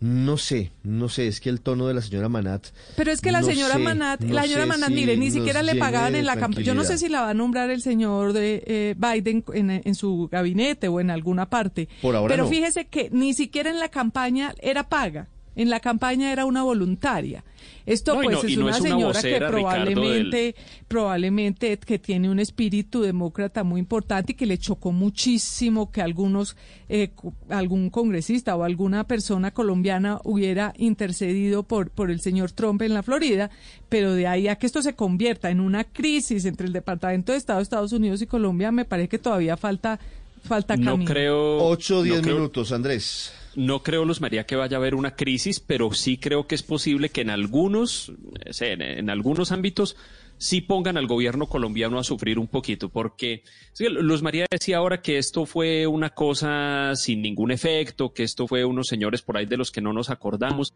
no 0.00 0.38
sé, 0.38 0.72
no 0.82 1.10
sé, 1.10 1.28
es 1.28 1.40
que 1.40 1.50
el 1.50 1.60
tono 1.60 1.86
de 1.86 1.92
la 1.92 2.00
señora 2.00 2.30
Manat. 2.30 2.68
Pero 2.96 3.12
es 3.12 3.20
que 3.20 3.30
la 3.30 3.42
señora 3.42 3.76
Manat, 3.76 4.22
la 4.22 4.44
señora 4.44 4.64
Manat, 4.64 4.88
mire, 4.88 5.18
ni 5.18 5.30
siquiera 5.30 5.62
le 5.62 5.76
pagaban 5.76 6.14
en 6.14 6.24
la 6.24 6.36
campaña. 6.36 6.64
Yo 6.64 6.74
no 6.74 6.84
sé 6.84 6.96
si 6.96 7.10
la 7.10 7.20
va 7.20 7.30
a 7.30 7.34
nombrar 7.34 7.70
el 7.70 7.82
señor 7.82 8.32
de 8.32 8.64
eh, 8.66 8.94
Biden 8.96 9.44
en, 9.52 9.94
su 9.94 10.28
gabinete 10.32 10.88
o 10.88 11.00
en 11.00 11.10
alguna 11.10 11.50
parte. 11.50 11.88
Por 12.00 12.16
ahora 12.16 12.34
Pero 12.34 12.48
fíjese 12.48 12.86
que 12.86 13.10
ni 13.12 13.34
siquiera 13.34 13.68
en 13.68 13.78
la 13.78 13.90
campaña 13.90 14.54
era 14.60 14.88
paga. 14.88 15.28
En 15.60 15.68
la 15.70 15.80
campaña 15.80 16.32
era 16.32 16.44
una 16.46 16.62
voluntaria. 16.62 17.44
Esto 17.86 18.14
No, 18.14 18.22
pues 18.22 18.42
no- 18.42 18.48
es 18.48 18.56
no 18.56 18.64
una 18.66 18.70
es 18.74 18.80
una 18.80 18.88
señora 18.90 19.06
vocera, 19.08 19.22
que 19.22 19.38
Ricardo, 19.38 19.50
probablemente, 19.92 20.54
probablemente 20.88 21.78
que 21.78 21.98
tiene 21.98 22.30
un 22.30 22.38
espíritu 22.38 23.00
demócrata 23.02 23.64
muy 23.64 23.80
importante 23.80 24.32
y 24.32 24.34
que 24.34 24.46
le 24.46 24.58
chocó 24.58 24.92
muchísimo 24.92 25.90
que 25.90 26.02
algunos, 26.02 26.56
eh, 26.88 27.10
algún 27.48 27.90
congresista 27.90 28.54
o 28.56 28.64
alguna 28.64 29.04
persona 29.04 29.50
colombiana 29.50 30.20
hubiera 30.24 30.72
intercedido 30.78 31.62
por, 31.62 31.90
por 31.90 32.10
el 32.10 32.20
señor 32.20 32.52
Trump 32.52 32.82
en 32.82 32.94
la 32.94 33.02
Florida, 33.02 33.50
pero 33.88 34.14
de 34.14 34.26
ahí 34.26 34.48
a 34.48 34.56
que 34.56 34.66
esto 34.66 34.82
se 34.82 34.94
convierta 34.94 35.50
en 35.50 35.60
una 35.60 35.84
crisis 35.84 36.44
entre 36.44 36.66
el 36.66 36.72
Departamento 36.72 37.32
de 37.32 37.38
Estado 37.38 37.58
de 37.58 37.62
Estados 37.64 37.92
Unidos 37.92 38.20
y 38.22 38.26
Colombia, 38.26 38.72
me 38.72 38.84
parece 38.84 39.08
que 39.08 39.18
todavía 39.18 39.56
falta, 39.56 39.98
falta 40.44 40.76
No 40.76 40.92
camino. 40.92 41.10
creo. 41.10 41.58
8 41.64 41.98
o 41.98 42.02
10 42.02 42.16
no 42.16 42.22
creo- 42.22 42.34
minutos, 42.36 42.72
Andrés. 42.72 43.32
No 43.56 43.82
creo, 43.82 44.04
Luz 44.04 44.20
María, 44.20 44.44
que 44.44 44.56
vaya 44.56 44.76
a 44.76 44.80
haber 44.80 44.94
una 44.94 45.16
crisis, 45.16 45.60
pero 45.60 45.92
sí 45.92 46.18
creo 46.18 46.46
que 46.46 46.54
es 46.54 46.62
posible 46.62 47.08
que 47.08 47.22
en 47.22 47.30
algunos, 47.30 48.12
eh, 48.44 48.72
en, 48.72 48.82
en 48.82 49.10
algunos 49.10 49.52
ámbitos, 49.52 49.96
sí 50.40 50.62
pongan 50.62 50.96
al 50.96 51.06
gobierno 51.06 51.46
colombiano 51.46 51.98
a 51.98 52.02
sufrir 52.04 52.38
un 52.38 52.48
poquito, 52.48 52.88
porque 52.88 53.42
sí, 53.74 53.86
Luz 53.88 54.22
María 54.22 54.46
decía 54.50 54.78
ahora 54.78 55.02
que 55.02 55.18
esto 55.18 55.44
fue 55.44 55.86
una 55.86 56.10
cosa 56.10 56.96
sin 56.96 57.20
ningún 57.20 57.50
efecto, 57.50 58.14
que 58.14 58.22
esto 58.22 58.48
fue 58.48 58.64
unos 58.64 58.88
señores 58.88 59.20
por 59.20 59.36
ahí 59.36 59.44
de 59.44 59.58
los 59.58 59.70
que 59.70 59.82
no 59.82 59.92
nos 59.92 60.08
acordamos, 60.08 60.72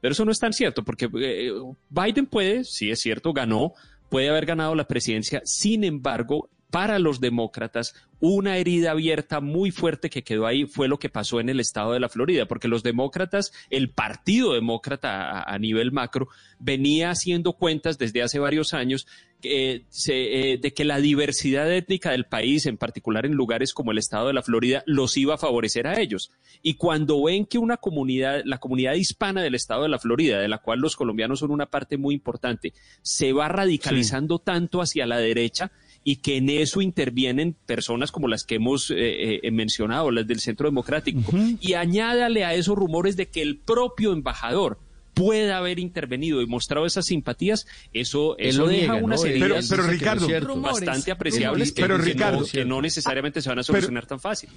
pero 0.00 0.12
eso 0.12 0.24
no 0.24 0.30
es 0.30 0.38
tan 0.38 0.52
cierto, 0.52 0.84
porque 0.84 1.10
eh, 1.20 1.50
Biden 1.90 2.26
puede, 2.26 2.62
sí 2.62 2.92
es 2.92 3.00
cierto, 3.00 3.32
ganó, 3.32 3.72
puede 4.08 4.28
haber 4.28 4.46
ganado 4.46 4.76
la 4.76 4.86
presidencia, 4.86 5.42
sin 5.44 5.82
embargo, 5.82 6.48
para 6.70 6.98
los 6.98 7.20
demócratas, 7.20 7.94
una 8.20 8.56
herida 8.58 8.90
abierta 8.90 9.40
muy 9.40 9.70
fuerte 9.70 10.10
que 10.10 10.22
quedó 10.24 10.46
ahí 10.46 10.66
fue 10.66 10.88
lo 10.88 10.98
que 10.98 11.08
pasó 11.08 11.40
en 11.40 11.48
el 11.48 11.60
estado 11.60 11.92
de 11.92 12.00
la 12.00 12.08
Florida, 12.08 12.46
porque 12.46 12.68
los 12.68 12.82
demócratas, 12.82 13.52
el 13.70 13.90
partido 13.90 14.52
demócrata 14.54 15.30
a, 15.30 15.54
a 15.54 15.58
nivel 15.58 15.92
macro, 15.92 16.28
venía 16.58 17.10
haciendo 17.10 17.52
cuentas 17.54 17.96
desde 17.96 18.22
hace 18.22 18.38
varios 18.38 18.74
años 18.74 19.06
eh, 19.44 19.84
se- 19.88 20.52
eh, 20.54 20.58
de 20.58 20.74
que 20.74 20.84
la 20.84 20.98
diversidad 20.98 21.72
étnica 21.72 22.10
del 22.10 22.24
país, 22.26 22.66
en 22.66 22.76
particular 22.76 23.24
en 23.24 23.34
lugares 23.34 23.72
como 23.72 23.92
el 23.92 23.98
estado 23.98 24.26
de 24.26 24.32
la 24.34 24.42
Florida, 24.42 24.82
los 24.84 25.16
iba 25.16 25.34
a 25.34 25.38
favorecer 25.38 25.86
a 25.86 26.00
ellos. 26.00 26.32
Y 26.60 26.74
cuando 26.74 27.22
ven 27.22 27.46
que 27.46 27.56
una 27.58 27.76
comunidad, 27.76 28.42
la 28.44 28.58
comunidad 28.58 28.94
hispana 28.94 29.40
del 29.42 29.54
estado 29.54 29.84
de 29.84 29.90
la 29.90 30.00
Florida, 30.00 30.40
de 30.40 30.48
la 30.48 30.58
cual 30.58 30.80
los 30.80 30.96
colombianos 30.96 31.38
son 31.38 31.52
una 31.52 31.66
parte 31.66 31.96
muy 31.96 32.16
importante, 32.16 32.72
se 33.00 33.32
va 33.32 33.46
radicalizando 33.48 34.40
tanto 34.40 34.82
hacia 34.82 35.06
la 35.06 35.18
derecha, 35.18 35.70
y 36.10 36.16
que 36.16 36.38
en 36.38 36.48
eso 36.48 36.80
intervienen 36.80 37.54
personas 37.66 38.10
como 38.12 38.28
las 38.28 38.42
que 38.44 38.54
hemos 38.54 38.90
eh, 38.90 39.40
eh, 39.42 39.50
mencionado, 39.50 40.10
las 40.10 40.26
del 40.26 40.40
Centro 40.40 40.66
Democrático. 40.66 41.20
Y 41.60 41.74
añádale 41.74 42.46
a 42.46 42.54
esos 42.54 42.76
rumores 42.76 43.14
de 43.18 43.26
que 43.28 43.42
el 43.42 43.58
propio 43.58 44.14
embajador 44.14 44.78
pueda 45.12 45.58
haber 45.58 45.78
intervenido 45.78 46.40
y 46.40 46.46
mostrado 46.46 46.86
esas 46.86 47.04
simpatías, 47.04 47.66
eso, 47.92 48.38
eso 48.38 48.62
lo 48.62 48.68
deja 48.68 48.92
niega, 48.94 49.04
unas 49.04 49.20
¿no? 49.20 49.26
Heridas 49.26 49.68
Pero- 49.68 49.68
pero, 49.68 49.82
no 49.82 49.88
Ricardo. 49.90 50.40
Rumores. 50.40 50.86
bastante 50.86 51.10
apreciables 51.10 51.72
que, 51.72 51.82
Pero, 51.82 51.98
que 51.98 52.02
Ricardo, 52.04 52.40
no, 52.40 52.46
que 52.46 52.64
no 52.64 52.80
necesariamente 52.80 53.42
se 53.42 53.50
van 53.50 53.58
a 53.58 53.62
solucionar 53.62 54.06
tan 54.06 54.18
fácil. 54.18 54.48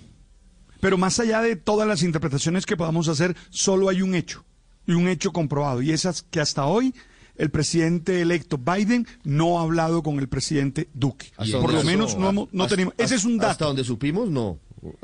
Pero 0.80 0.98
más 0.98 1.20
allá 1.20 1.42
de 1.42 1.58
todas 1.58 1.86
las 1.86 2.02
interpretaciones 2.02 2.66
que 2.66 2.78
podamos 2.78 3.10
hacer, 3.10 3.36
solo 3.50 3.90
hay 3.90 4.02
un 4.02 4.16
hecho, 4.16 4.46
y 4.88 4.94
un 4.94 5.10
hecho 5.10 5.34
comprobado, 5.34 5.82
y 5.82 5.92
es 5.92 6.08
que 6.32 6.40
hasta 6.40 6.66
hoy 6.66 6.94
el 7.36 7.50
presidente 7.52 8.22
electo 8.22 8.58
Biden 8.58 9.08
no 9.24 9.60
ha 9.60 9.64
hablado 9.64 10.04
con 10.04 10.20
el 10.20 10.28
presidente 10.30 10.90
Duque. 10.94 11.32
Hasta 11.38 11.60
Por 11.60 11.74
lo 11.74 11.84
menos 11.84 12.18
no, 12.18 12.30
hemos- 12.30 12.50
no 12.52 12.64
hasta- 12.64 12.76
tenemos. 12.76 12.94
Ese 12.98 13.16
es 13.16 13.26
un 13.26 13.34
Hasta 13.36 13.48
dato. 13.48 13.66
donde 13.66 13.84
supimos, 13.84 14.30
no. 14.30 14.60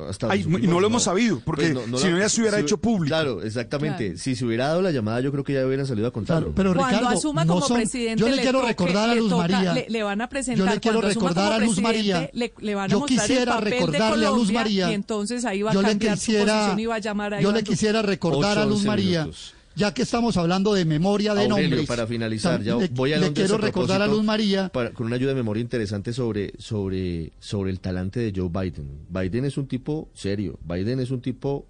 Hasta 0.09 0.31
Ay, 0.31 0.43
no 0.43 0.79
lo 0.79 0.87
hemos 0.87 1.03
sabido, 1.03 1.39
porque 1.45 1.69
Pues 1.71 2.01
si 2.01 2.09
no 2.09 2.17
ya 2.17 2.27
se 2.29 2.41
hubiera 2.41 2.57
hecho 2.59 2.77
público. 2.79 3.09
Claro, 3.15 3.43
exactamente. 3.43 4.05
Claro. 4.05 4.17
Si 4.17 4.35
se 4.35 4.43
hubiera 4.43 4.69
dado 4.69 4.81
la 4.81 4.89
llamada, 4.89 5.21
yo 5.21 5.31
creo 5.31 5.43
que 5.43 5.53
ya 5.53 5.63
hubieran 5.67 5.85
salido 5.85 6.07
a 6.07 6.11
contarlo. 6.11 6.51
Claro, 6.51 6.55
pero 6.73 6.73
Cuando 6.73 7.09
asuma 7.09 7.45
no 7.45 7.53
como 7.53 7.67
son- 7.67 7.77
presidente, 7.77 8.19
yo 8.21 8.27
le, 8.27 8.37
le 8.37 8.41
quiero 8.41 8.63
recordar 8.65 9.11
a 9.11 9.13
le 9.13 9.19
Luz 9.19 9.29
toca- 9.29 9.47
María. 9.47 9.73
le- 9.75 9.85
le 9.87 10.01
van 10.01 10.19
a 10.21 10.29
presentar, 10.29 10.65
Yo 10.67 10.73
le 10.73 10.79
quiero 10.79 10.99
recordar 11.01 11.53
a 11.53 11.59
Luz 11.59 11.79
María. 11.79 12.21
presidente, 12.21 12.31
le- 12.33 12.53
le 12.65 12.73
van 12.73 12.85
a 12.85 12.87
yo 12.91 13.05
quisiera 13.05 13.59
recordarle 13.59 14.25
a 14.25 14.31
Luz 14.31 14.51
María. 14.51 14.89
y 14.89 14.93
entonces 14.95 15.45
ahí 15.45 15.61
va 15.61 15.69
a 15.69 15.73
yo 15.75 15.81
le 15.83 15.89
cambiar 15.89 16.17
su 16.17 16.25
quisiera, 16.25 16.53
posición 16.55 16.79
y 16.79 16.85
va 16.87 16.95
a 16.95 16.99
llamar 16.99 17.33
a 17.35 17.37
Yo 17.37 17.41
Iván 17.49 17.55
le 17.57 17.63
quisiera 17.63 18.01
recordar 18.01 18.57
a 18.57 18.65
Luz 18.65 18.83
María. 18.83 19.19
minutos. 19.25 19.53
Ya 19.77 19.93
que 19.93 20.01
estamos 20.01 20.35
hablando 20.37 20.73
de 20.73 20.85
memoria 20.85 21.35
de 21.35 21.43
Aurelio, 21.43 21.67
nombres. 21.69 21.87
para 21.87 22.07
finalizar, 22.07 22.63
ya 22.63 22.75
le, 22.77 22.87
voy 22.87 23.13
a 23.13 23.19
le 23.19 23.31
quiero 23.31 23.57
recordar 23.59 24.01
a 24.01 24.07
Luz 24.07 24.23
María. 24.23 24.69
para- 24.69 24.91
con 24.91 25.05
una 25.05 25.15
ayuda 25.17 25.29
de 25.29 25.35
memoria 25.35 25.61
interesante 25.61 26.13
sobre, 26.13 26.53
sobre, 26.57 27.31
sobre 27.39 27.69
el 27.69 27.79
talante 27.79 28.19
de 28.19 28.33
Joe 28.35 28.49
Biden. 28.49 28.89
Biden 29.09 29.45
es 29.45 29.55
un 29.57 29.67
tipo 29.67 30.09
serio, 30.15 30.57
Biden 30.67 30.99
es 30.99 31.11
un 31.11 31.21
tipo 31.21 31.67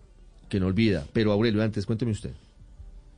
que 0.47 0.59
no 0.59 0.67
olvida. 0.67 1.05
Pero 1.11 1.33
Aurelio, 1.33 1.61
antes, 1.61 1.85
cuénteme 1.85 2.13
usted. 2.13 2.31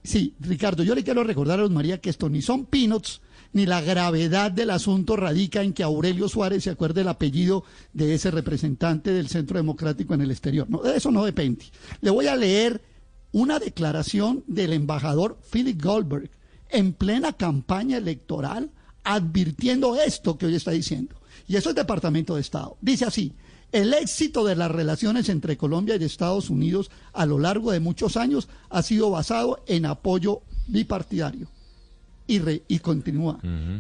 Sí, 0.04 0.34
Ricardo, 0.40 0.82
yo 0.82 0.96
le 0.96 1.04
quiero 1.04 1.24
recordar 1.24 1.60
a 1.60 1.64
Luz 1.64 1.72
María 1.72 2.00
que 2.00 2.10
esto 2.10 2.28
ni 2.30 2.42
son 2.42 2.66
peanuts, 2.66 3.22
ni 3.54 3.66
la 3.68 3.82
gravedad 3.82 4.50
del 4.52 4.72
asunto 4.72 5.16
radica 5.16 5.62
en 5.62 5.74
que 5.74 5.84
Aurelio 5.84 6.28
Suárez 6.30 6.64
se 6.64 6.72
acuerde 6.72 7.02
el 7.02 7.10
apellido 7.10 7.64
de 7.94 8.16
ese 8.16 8.32
representante 8.32 9.12
del 9.12 9.28
Centro 9.28 9.58
Democrático 9.58 10.16
en 10.16 10.22
el 10.22 10.32
exterior. 10.32 10.68
No, 10.70 10.82
de 10.82 10.98
eso 10.98 11.12
no 11.12 11.24
depende. 11.26 11.66
Le 12.02 12.10
voy 12.10 12.26
a 12.28 12.36
leer 12.36 12.82
una 13.32 13.60
declaración 13.60 14.44
del 14.48 14.74
embajador 14.74 15.38
Philip 15.52 15.82
Goldberg 15.82 16.30
en 16.70 16.94
plena 16.94 17.34
campaña 17.34 17.98
electoral 17.98 18.70
advirtiendo 19.04 19.96
esto 19.96 20.38
que 20.38 20.46
hoy 20.48 20.56
está 20.56 20.72
diciendo. 20.72 21.16
Y 21.48 21.56
eso 21.56 21.70
es 21.70 21.76
Departamento 21.76 22.36
de 22.36 22.42
Estado. 22.42 22.78
Dice 22.82 23.06
así, 23.06 23.34
el 23.72 23.94
éxito 23.94 24.44
de 24.46 24.56
las 24.56 24.70
relaciones 24.72 25.30
entre 25.30 25.58
Colombia 25.58 25.96
y 25.96 26.04
Estados 26.04 26.50
Unidos 26.50 26.90
a 27.14 27.26
lo 27.26 27.40
largo 27.40 27.72
de 27.72 27.80
muchos 27.80 28.18
años 28.18 28.48
ha 28.70 28.82
sido 28.84 29.10
basado 29.12 29.64
en 29.68 29.86
apoyo 29.86 30.42
bipartidario. 30.68 31.48
Y, 32.28 32.38
re- 32.40 32.62
y 32.68 32.78
continúa. 32.80 33.40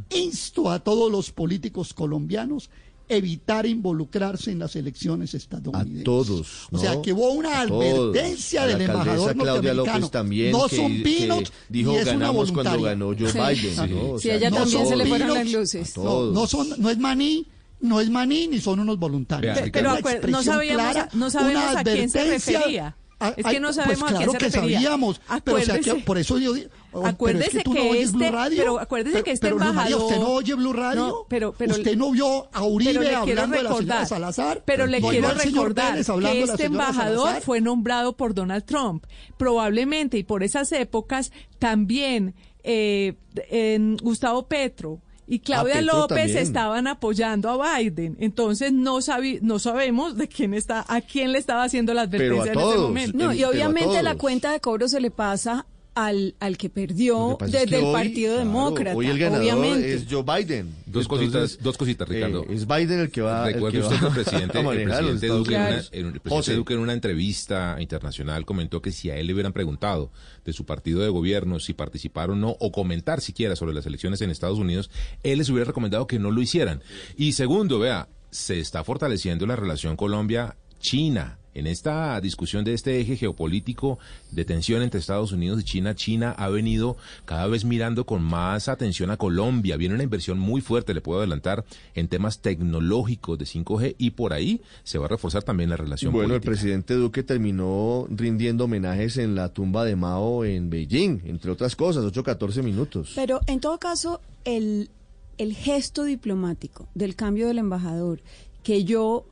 Insto 0.09 0.71
a 0.71 0.79
todos 0.79 1.11
los 1.11 1.31
políticos 1.31 1.93
colombianos 1.93 2.71
evitar 3.09 3.65
involucrarse 3.65 4.51
en 4.51 4.59
las 4.59 4.75
elecciones 4.75 5.33
estadounidenses. 5.33 6.01
A 6.01 6.03
todos, 6.05 6.67
O 6.71 6.77
sea, 6.77 6.93
¿no? 6.93 7.01
que 7.01 7.11
hubo 7.11 7.31
una 7.31 7.61
advertencia 7.61 8.65
del 8.67 8.81
embajador 8.81 9.33
Claudia 9.35 9.73
norteamericano. 9.73 9.97
López 9.99 10.11
también, 10.11 10.51
no 10.51 10.67
que- 10.67 10.75
son 10.75 10.93
que 10.97 11.03
peanuts 11.03 11.51
dijo 11.69 11.91
y 11.93 11.95
es 11.95 12.01
una 12.03 12.11
ganamos 12.13 12.51
cuando 12.51 12.71
voluntaria. 12.77 12.89
ganó 12.89 13.05
Joe 13.17 13.31
Sí. 13.31 13.37
Biden. 13.61 13.75
Sí. 13.75 13.93
¿no? 13.93 14.11
O 14.11 14.19
Sí, 14.19 14.27
sea, 14.27 14.35
ella 14.37 14.49
no 14.51 14.55
también 14.57 14.77
son 14.79 14.87
se 14.87 14.95
le 14.95 15.05
fueron 15.05 15.27
peanuts, 15.29 15.51
las 15.51 15.59
luces. 15.61 15.97
a 15.97 16.01
No, 16.01 16.25
no 16.31 16.47
son, 16.47 16.67
no 16.77 16.89
es 16.89 16.97
maní, 16.99 17.47
no 17.81 17.99
es 18.01 18.09
maní 18.09 18.47
ni 18.47 18.59
son 18.59 18.79
unos 18.79 18.99
voluntarios. 18.99 19.57
Pero 19.71 19.91
una 19.91 19.99
acuer- 19.99 20.27
no 20.29 20.43
sabíamos, 20.43 20.85
a- 20.85 20.91
clara, 20.91 21.09
no 21.13 21.29
sabemos 21.29 21.63
una 21.71 21.79
a 21.79 21.83
quién 21.83 22.09
se 22.09 22.19
advertencia. 22.19 22.59
refería. 22.59 22.95
Ah, 23.21 23.33
Es 23.35 23.45
que 23.45 23.59
no 23.59 23.67
pues 23.67 23.75
sabemos 23.75 24.03
a 24.03 24.05
quién 24.15 24.17
claro 24.17 24.31
se 24.31 24.37
que 24.37 24.45
refería. 24.45 24.77
sabíamos, 24.79 25.21
pero 25.43 25.57
o 25.57 25.59
sea, 25.59 25.79
que 25.79 25.89
Acuérdese- 25.91 26.05
por 26.05 26.17
eso 26.17 26.37
yo 26.37 26.53
oh, 26.93 27.01
es 27.03 27.13
Acuérdese 27.13 27.57
que 27.57 27.63
tú 27.63 27.73
no 27.73 27.81
que 27.81 27.89
oyes 27.89 28.05
este- 28.05 28.17
Blue 28.17 28.31
Radio. 28.31 28.57
pero 28.57 28.79
acuérdese 28.79 29.23
que 29.23 29.31
este 29.31 29.47
pero, 29.47 29.57
Luz 29.57 29.73
María, 29.73 29.95
embajador- 29.97 30.03
usted 30.05 30.17
no 30.21 30.27
oye 30.29 30.53
Blue 30.55 30.73
Radio, 30.73 31.07
No, 31.07 31.15
pero- 31.27 31.53
pero- 31.57 31.73
usted 31.73 31.97
no 31.97 32.11
vio 32.11 32.47
a 32.53 32.63
Uribe 32.63 33.13
hablando 33.13 33.27
de 33.27 33.35
la 33.35 33.45
señora 33.45 33.61
recordar, 33.69 34.07
Salazar, 34.07 34.63
pero 34.65 34.87
le 34.87 35.01
no 35.01 35.09
quiero 35.09 35.31
recordar 35.31 35.95
que 35.95 36.43
este 36.43 36.63
embajador 36.65 37.17
Salazar. 37.27 37.41
fue 37.43 37.59
nombrado 37.59 38.15
por 38.15 38.33
Donald 38.33 38.63
Trump. 38.63 39.03
Probablemente, 39.37 40.17
y 40.17 40.23
por 40.23 40.41
esas 40.43 40.71
épocas, 40.71 41.31
también 41.59 42.35
eh, 42.63 43.15
en 43.49 43.97
Gustavo 43.97 44.47
Petro 44.47 45.01
y 45.31 45.39
Claudia 45.39 45.81
López 45.81 46.17
también. 46.17 46.37
estaban 46.39 46.87
apoyando 46.87 47.49
a 47.51 47.77
Biden. 47.79 48.17
Entonces 48.19 48.73
no 48.73 48.99
sabi- 49.01 49.39
no 49.41 49.59
sabemos 49.59 50.17
de 50.17 50.27
quién 50.27 50.53
está, 50.53 50.83
a 50.87 51.01
quién 51.01 51.31
le 51.31 51.37
estaba 51.37 51.63
haciendo 51.63 51.93
la 51.93 52.09
Pero 52.09 52.39
a 52.41 52.43
advertencia 52.43 52.53
en 52.63 52.69
ese 52.69 52.77
momento. 52.79 53.17
No, 53.17 53.33
y 53.33 53.43
obviamente 53.43 54.01
la 54.03 54.15
cuenta 54.15 54.51
de 54.51 54.59
cobro 54.59 54.87
se 54.87 54.99
le 54.99 55.11
pasa 55.11 55.65
al, 56.05 56.35
al 56.39 56.57
que 56.57 56.69
perdió 56.69 57.37
que 57.37 57.45
pasa 57.45 57.45
es 57.45 57.51
desde 57.63 57.67
que 57.67 57.77
el 57.79 57.83
hoy, 57.85 57.93
Partido 57.93 58.33
claro, 58.35 58.47
Demócrata. 58.47 58.95
Hoy 58.97 59.07
el 59.07 59.19
ganador 59.19 59.41
obviamente. 59.41 59.93
es 59.93 60.05
Joe 60.09 60.23
Biden. 60.23 60.75
Dos 60.85 61.07
cositas- 61.07 61.57
dos 61.61 61.77
cositas, 61.77 62.07
Ricardo. 62.07 62.43
eh, 62.43 62.53
es 62.55 62.65
Biden 62.67 62.99
el 62.99 63.11
que 63.11 63.21
va, 63.21 63.47
el 63.47 63.53
Recuerde 63.55 63.79
que 63.79 63.83
usted 63.85 64.03
va 64.03 64.07
el 64.07 64.13
presidente, 64.23 64.57
a 64.57 64.61
el 64.61 64.83
presidente 64.83 65.27
Duque, 65.27 65.53
en 65.55 65.59
una, 65.61 65.67
Unidos. 65.69 65.89
en- 65.91 65.99
el 66.05 66.11
presidente 66.13 66.29
José. 66.29 66.53
Duque 66.55 66.73
en 66.73 66.79
una 66.79 66.93
entrevista 66.93 67.77
internacional 67.79 68.45
comentó 68.45 68.81
que 68.81 68.91
si 68.91 69.09
a 69.09 69.17
él 69.17 69.27
le 69.27 69.33
hubieran 69.33 69.53
preguntado 69.53 70.11
de 70.45 70.53
su 70.53 70.65
partido 70.65 71.01
de 71.01 71.09
gobierno 71.09 71.59
si 71.59 71.73
participaron 71.73 72.43
o 72.43 72.47
no, 72.49 72.55
o 72.59 72.71
comentar 72.71 73.21
siquiera 73.21 73.55
sobre 73.55 73.73
las 73.73 73.85
elecciones 73.85 74.21
en 74.21 74.29
Estados 74.29 74.59
Unidos, 74.59 74.89
él 75.23 75.37
les 75.39 75.49
hubiera 75.49 75.65
recomendado 75.65 76.07
que 76.07 76.19
no 76.19 76.31
lo 76.31 76.41
hicieran. 76.41 76.81
Y 77.17 77.31
segundo, 77.33 77.79
vea, 77.79 78.07
se 78.31 78.59
está 78.59 78.83
fortaleciendo 78.83 79.47
la 79.47 79.55
relación 79.55 79.95
Colombia-China. 79.95 81.38
En 81.59 81.67
esta 81.67 82.21
discusión 82.21 82.63
de 82.63 82.73
este 82.73 83.01
eje 83.01 83.17
geopolítico 83.17 83.99
de 84.31 84.45
tensión 84.45 84.81
entre 84.81 85.01
Estados 85.01 85.33
Unidos 85.33 85.59
y 85.59 85.63
China, 85.65 85.93
China 85.93 86.31
ha 86.37 86.47
venido 86.47 86.95
cada 87.25 87.47
vez 87.47 87.65
mirando 87.65 88.05
con 88.05 88.23
más 88.23 88.69
atención 88.69 89.11
a 89.11 89.17
Colombia. 89.17 89.75
Viene 89.75 89.93
una 89.93 90.05
inversión 90.05 90.39
muy 90.39 90.61
fuerte, 90.61 90.93
le 90.93 91.01
puedo 91.01 91.19
adelantar, 91.19 91.65
en 91.95 92.07
temas 92.07 92.39
tecnológicos 92.39 93.37
de 93.37 93.43
5G 93.43 93.95
y 93.97 94.11
por 94.11 94.31
ahí 94.31 94.61
se 94.85 94.99
va 94.99 95.07
a 95.07 95.09
reforzar 95.09 95.43
también 95.43 95.69
la 95.69 95.75
relación 95.75 96.13
Bueno, 96.13 96.33
el 96.33 96.39
presidente 96.39 96.93
Duque 96.93 97.23
terminó 97.23 98.07
rindiendo 98.09 98.63
homenajes 98.63 99.17
en 99.17 99.35
la 99.35 99.49
tumba 99.49 99.83
de 99.83 99.97
Mao 99.97 100.45
en 100.45 100.69
Beijing, 100.69 101.23
entre 101.25 101.51
otras 101.51 101.75
cosas, 101.75 102.05
8-14 102.05 102.63
minutos. 102.63 103.11
Pero 103.15 103.41
en 103.47 103.59
todo 103.59 103.77
caso, 103.79 104.21
el, 104.45 104.89
el 105.37 105.53
gesto 105.53 106.05
diplomático 106.05 106.87
del 106.95 107.17
cambio 107.17 107.47
del 107.47 107.57
embajador, 107.57 108.21
que 108.63 108.85
yo, 108.85 109.25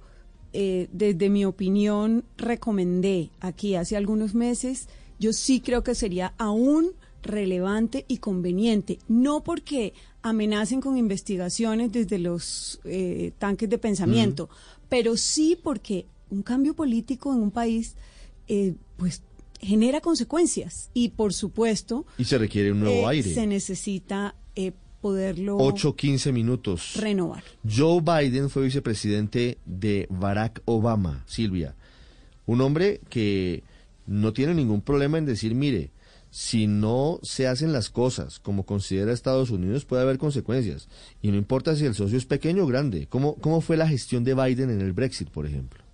eh, 0.54 0.88
desde 0.92 1.30
mi 1.30 1.46
opinión, 1.46 2.24
recomendé 2.38 3.30
aquí 3.40 3.76
hace 3.76 3.96
algunos 3.96 4.34
meses, 4.34 4.88
yo 5.20 5.34
sí 5.34 5.62
creo 5.62 5.84
que 5.84 5.96
sería 5.96 6.34
aún 6.38 6.92
relevante 7.24 8.06
y 8.08 8.18
conveniente, 8.18 9.00
no 9.08 9.44
porque 9.44 9.94
amenacen 10.22 10.82
con 10.82 10.98
investigaciones 10.98 11.92
desde 11.92 12.20
los 12.20 12.80
eh, 12.86 13.32
tanques 13.38 13.70
de 13.70 13.78
pensamiento, 13.78 14.50
pero 14.90 15.18
sí 15.18 15.58
porque 15.62 16.06
un 16.30 16.44
cambio 16.44 16.74
político 16.74 17.34
en 17.34 17.40
un 17.40 17.52
país, 17.52 17.96
eh, 18.48 18.76
pues 18.98 19.22
genera 19.60 20.02
consecuencias. 20.02 20.90
Y 20.94 21.10
por 21.10 21.34
supuesto 21.34 22.06
y 22.18 22.26
se 22.26 22.38
requiere 22.38 22.72
un 22.72 22.82
nuevo 22.82 23.10
eh, 23.10 23.18
aire. 23.18 23.34
se 23.34 23.48
necesita 23.48 24.36
eh, 24.56 24.74
poderlo 25.08 25.56
8 25.58 25.96
15 25.96 26.32
minutos 26.34 26.98
renovar 26.98 27.42
Joe 27.64 28.02
Biden 28.02 28.50
fue 28.50 28.64
vicepresidente 28.64 29.58
de 29.66 30.06
Barack 30.10 30.62
Obama 30.66 31.24
Silvia 31.28 31.76
un 32.46 32.60
hombre 32.60 33.00
que 33.10 33.64
no 34.06 34.34
tiene 34.34 34.54
ningún 34.54 34.82
problema 34.82 35.18
en 35.18 35.26
decir 35.26 35.56
mire 35.56 35.92
si 36.30 36.68
no 36.68 37.20
se 37.24 37.48
hacen 37.48 37.72
las 37.72 37.90
cosas 37.90 38.40
como 38.40 38.66
considera 38.66 39.14
Estados 39.14 39.50
Unidos, 39.50 39.86
puede 39.86 40.04
haber 40.04 40.18
consecuencias. 40.18 40.90
Y 41.22 41.32
no 41.32 41.38
importa 41.38 41.76
si 41.76 41.86
el 41.86 41.96
socio 41.96 42.18
es 42.18 42.26
pequeño 42.26 42.66
o 42.66 42.68
grande. 42.68 43.08
¿Cómo, 43.08 43.36
cómo 43.36 43.62
fue 43.62 43.78
la 43.78 43.88
gestión 43.88 44.26
de 44.26 44.36
Biden 44.36 44.70
en 44.70 44.82
el 44.82 44.92
Brexit, 44.92 45.30
por 45.30 45.48
ejemplo? 45.48 45.87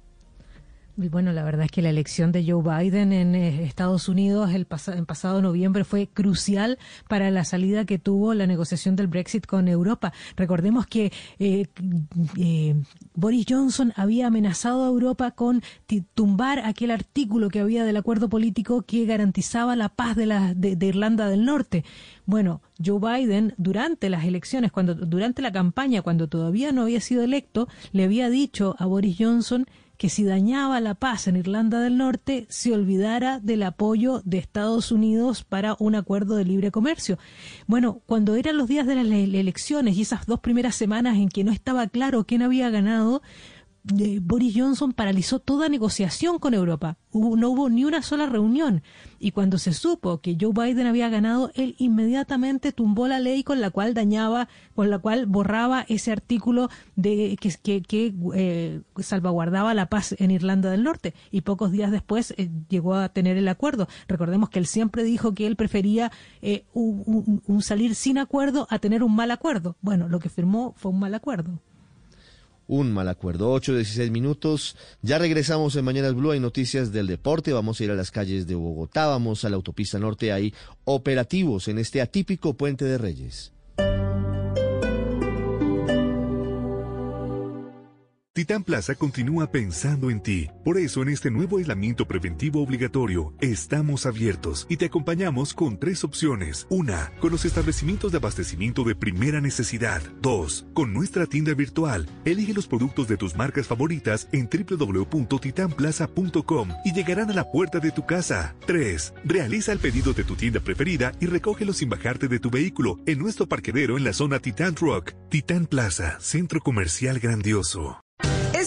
Bueno, 0.95 1.31
la 1.31 1.43
verdad 1.43 1.65
es 1.65 1.71
que 1.71 1.81
la 1.81 1.89
elección 1.89 2.31
de 2.31 2.45
Joe 2.47 2.61
Biden 2.61 3.13
en 3.13 3.33
eh, 3.33 3.63
Estados 3.63 4.07
Unidos 4.07 4.51
el 4.53 4.67
en 4.87 5.05
pasado 5.07 5.41
noviembre 5.41 5.85
fue 5.85 6.05
crucial 6.05 6.77
para 7.09 7.31
la 7.31 7.45
salida 7.45 7.85
que 7.85 7.97
tuvo 7.97 8.35
la 8.35 8.45
negociación 8.45 8.95
del 8.95 9.07
Brexit 9.07 9.47
con 9.47 9.67
Europa. 9.67 10.13
Recordemos 10.35 10.85
que 10.85 11.11
eh, 11.39 11.65
eh, 12.37 12.75
Boris 13.15 13.47
Johnson 13.49 13.91
había 13.95 14.27
amenazado 14.27 14.83
a 14.83 14.87
Europa 14.87 15.31
con 15.31 15.63
tumbar 16.13 16.59
aquel 16.59 16.91
artículo 16.91 17.49
que 17.49 17.61
había 17.61 17.85
del 17.85 17.97
acuerdo 17.97 18.29
político 18.29 18.83
que 18.83 19.05
garantizaba 19.05 19.75
la 19.75 19.89
paz 19.89 20.15
de, 20.15 20.27
de 20.55 20.85
Irlanda 20.85 21.27
del 21.27 21.43
Norte. 21.43 21.83
Bueno, 22.27 22.61
Joe 22.83 22.99
Biden 22.99 23.55
durante 23.57 24.09
las 24.09 24.25
elecciones, 24.25 24.71
cuando 24.71 24.93
durante 24.93 25.41
la 25.41 25.51
campaña, 25.51 26.03
cuando 26.03 26.27
todavía 26.27 26.71
no 26.71 26.83
había 26.83 27.01
sido 27.01 27.23
electo, 27.23 27.67
le 27.93 28.03
había 28.03 28.29
dicho 28.29 28.75
a 28.77 28.85
Boris 28.85 29.17
Johnson 29.19 29.65
que 29.97 30.09
si 30.09 30.23
dañaba 30.23 30.79
la 30.79 30.95
paz 30.95 31.27
en 31.27 31.35
Irlanda 31.35 31.79
del 31.79 31.97
Norte, 31.97 32.45
se 32.49 32.73
olvidara 32.73 33.39
del 33.39 33.63
apoyo 33.63 34.21
de 34.25 34.37
Estados 34.37 34.91
Unidos 34.91 35.43
para 35.43 35.75
un 35.79 35.95
acuerdo 35.95 36.35
de 36.35 36.45
libre 36.45 36.71
comercio. 36.71 37.17
Bueno, 37.67 38.01
cuando 38.05 38.35
eran 38.35 38.57
los 38.57 38.67
días 38.67 38.87
de 38.87 38.95
las 38.95 39.05
elecciones 39.05 39.95
y 39.95 40.01
esas 40.01 40.25
dos 40.25 40.39
primeras 40.39 40.75
semanas 40.75 41.17
en 41.17 41.29
que 41.29 41.43
no 41.43 41.51
estaba 41.51 41.87
claro 41.87 42.25
quién 42.25 42.41
había 42.41 42.69
ganado, 42.69 43.21
Boris 43.83 44.53
Johnson 44.55 44.93
paralizó 44.93 45.39
toda 45.39 45.67
negociación 45.67 46.39
con 46.39 46.53
Europa. 46.53 46.97
no 47.11 47.49
hubo 47.49 47.69
ni 47.69 47.83
una 47.83 48.01
sola 48.01 48.27
reunión. 48.27 48.81
Y 49.19 49.31
cuando 49.31 49.57
se 49.57 49.73
supo 49.73 50.21
que 50.21 50.37
Joe 50.39 50.53
Biden 50.53 50.87
había 50.87 51.09
ganado, 51.09 51.51
él 51.53 51.75
inmediatamente 51.77 52.71
tumbó 52.71 53.07
la 53.09 53.19
ley 53.19 53.43
con 53.43 53.59
la 53.59 53.71
cual 53.71 53.93
dañaba, 53.93 54.47
con 54.73 54.89
la 54.89 54.99
cual 54.99 55.25
borraba 55.25 55.85
ese 55.89 56.11
artículo 56.13 56.69
de 56.95 57.37
que, 57.39 57.81
que, 57.81 58.13
eh, 58.35 58.81
salvaguardaba 58.99 59.73
la 59.73 59.87
paz 59.89 60.15
en 60.17 60.31
Irlanda 60.31 60.71
del 60.71 60.83
Norte. 60.83 61.13
Y 61.29 61.41
pocos 61.41 61.71
días 61.71 61.91
después 61.91 62.33
eh, 62.37 62.49
llegó 62.69 62.95
a 62.95 63.09
tener 63.09 63.35
el 63.35 63.47
acuerdo. 63.49 63.89
Recordemos 64.07 64.49
que 64.49 64.59
él 64.59 64.65
siempre 64.65 65.03
dijo 65.03 65.33
que 65.33 65.45
él 65.45 65.57
prefería 65.57 66.11
eh, 66.41 66.65
un 66.73 67.61
salir 67.61 67.95
sin 67.95 68.17
acuerdo 68.17 68.65
a 68.69 68.79
tener 68.79 69.03
un 69.03 69.13
mal 69.13 69.31
acuerdo. 69.31 69.75
Bueno, 69.81 70.07
lo 70.07 70.19
que 70.19 70.29
firmó 70.29 70.73
fue 70.77 70.91
un 70.91 70.99
mal 70.99 71.13
acuerdo 71.13 71.59
un 72.67 72.91
mal 72.91 73.07
acuerdo. 73.07 73.51
8, 73.51 73.75
16 73.75 74.11
minutos. 74.11 74.75
Ya 75.01 75.17
regresamos 75.17 75.75
en 75.75 75.85
Mañanas 75.85 76.13
Blue. 76.13 76.31
Hay 76.31 76.39
noticias 76.39 76.91
del 76.91 77.07
deporte. 77.07 77.53
Vamos 77.53 77.79
a 77.79 77.83
ir 77.83 77.91
a 77.91 77.95
las 77.95 78.11
calles 78.11 78.47
de 78.47 78.55
Bogotá. 78.55 79.07
Vamos 79.07 79.45
a 79.45 79.49
la 79.49 79.55
autopista 79.55 79.99
norte. 79.99 80.31
Hay 80.31 80.53
operativos 80.85 81.67
en 81.67 81.79
este 81.79 82.01
atípico 82.01 82.55
Puente 82.55 82.85
de 82.85 82.97
Reyes. 82.97 83.51
Titán 88.35 88.63
Plaza 88.63 88.95
continúa 88.95 89.51
pensando 89.51 90.09
en 90.09 90.19
ti. 90.19 90.49
Por 90.65 90.79
eso, 90.79 91.03
en 91.03 91.09
este 91.09 91.29
nuevo 91.29 91.59
aislamiento 91.59 92.07
preventivo 92.07 92.63
obligatorio, 92.63 93.35
estamos 93.41 94.07
abiertos 94.07 94.65
y 94.69 94.77
te 94.77 94.85
acompañamos 94.85 95.53
con 95.53 95.77
tres 95.77 96.03
opciones. 96.03 96.65
Una, 96.71 97.11
con 97.21 97.29
los 97.29 97.45
establecimientos 97.45 98.11
de 98.11 98.17
abastecimiento 98.17 98.83
de 98.85 98.95
primera 98.95 99.39
necesidad. 99.39 100.01
Dos, 100.19 100.65
con 100.73 100.93
nuestra 100.93 101.27
tienda 101.27 101.53
virtual. 101.53 102.09
Elige 102.25 102.55
los 102.55 102.65
productos 102.65 103.07
de 103.07 103.17
tus 103.17 103.35
marcas 103.35 103.67
favoritas 103.67 104.27
en 104.31 104.49
www.titanplaza.com 104.49 106.69
y 106.85 106.91
llegarán 106.91 107.29
a 107.29 107.35
la 107.35 107.51
puerta 107.51 107.79
de 107.79 107.91
tu 107.91 108.07
casa. 108.07 108.55
Tres, 108.65 109.13
realiza 109.23 109.73
el 109.73 109.77
pedido 109.77 110.11
de 110.11 110.23
tu 110.23 110.35
tienda 110.35 110.59
preferida 110.59 111.11
y 111.19 111.27
recógelo 111.27 111.71
sin 111.71 111.89
bajarte 111.89 112.27
de 112.27 112.39
tu 112.39 112.49
vehículo 112.49 112.99
en 113.05 113.19
nuestro 113.19 113.45
parquedero 113.45 113.95
en 113.95 114.03
la 114.03 114.13
zona 114.13 114.39
Titan 114.39 114.75
Rock. 114.75 115.13
Titan 115.29 115.67
Plaza, 115.67 116.17
centro 116.19 116.61
comercial 116.61 117.19
grandioso. 117.19 118.02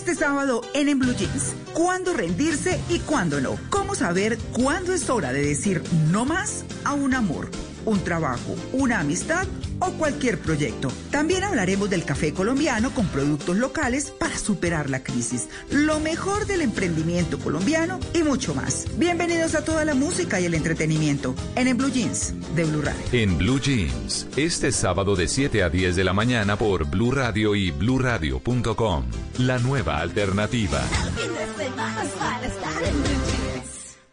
Este 0.07 0.25
sábado 0.25 0.61
en 0.73 0.88
En 0.88 1.01
Blue 1.01 1.16
Jeans, 1.16 1.57
¿cuándo 1.75 2.12
rendirse 2.12 2.81
y 2.88 3.01
cuándo 3.01 3.40
no? 3.40 3.59
¿Cómo 3.71 3.97
saber 3.97 4.38
cuándo 4.53 4.92
es 4.92 5.11
hora 5.11 5.33
de 5.33 5.45
decir 5.45 5.83
no 6.12 6.25
más 6.25 6.64
a 6.85 6.95
un 6.95 7.12
amor? 7.12 7.51
Un 7.87 8.05
trabajo, 8.05 8.55
una 8.72 9.01
amistad 9.01 9.46
o 9.79 9.92
cualquier 9.92 10.38
proyecto. 10.38 10.92
También 11.11 11.44
hablaremos 11.44 11.88
del 11.88 12.05
café 12.05 12.33
colombiano 12.33 12.90
con 12.90 13.07
productos 13.07 13.57
locales 13.57 14.11
para 14.11 14.37
superar 14.37 14.90
la 14.90 15.03
crisis, 15.03 15.49
lo 15.70 16.01
mejor 16.01 16.46
del 16.46 16.61
emprendimiento 16.61 17.38
colombiano 17.38 17.99
y 18.12 18.22
mucho 18.22 18.55
más. 18.55 18.87
Bienvenidos 18.99 19.55
a 19.55 19.64
toda 19.64 19.85
la 19.85 19.94
música 19.94 20.40
y 20.40 20.44
el 20.44 20.55
entretenimiento 20.55 21.35
en 21.55 21.68
En 21.68 21.77
Blue 21.77 21.90
Jeans 21.90 22.35
de 22.55 22.64
Blue 22.64 22.83
Radio. 22.83 23.01
En 23.12 23.38
Blue 23.38 23.61
Jeans, 23.61 24.27
este 24.37 24.72
sábado 24.72 25.16
de 25.16 25.29
7 25.29 25.62
a 25.62 25.70
10 25.70 25.96
de 25.96 26.05
la 26.05 26.12
mañana 26.12 26.57
por 26.57 26.85
Blue 26.87 27.12
Radio 27.12 27.55
y 27.55 27.70
bluradio.com. 27.70 29.05
La 29.38 29.59
nueva 29.59 30.01
alternativa. 30.01 30.83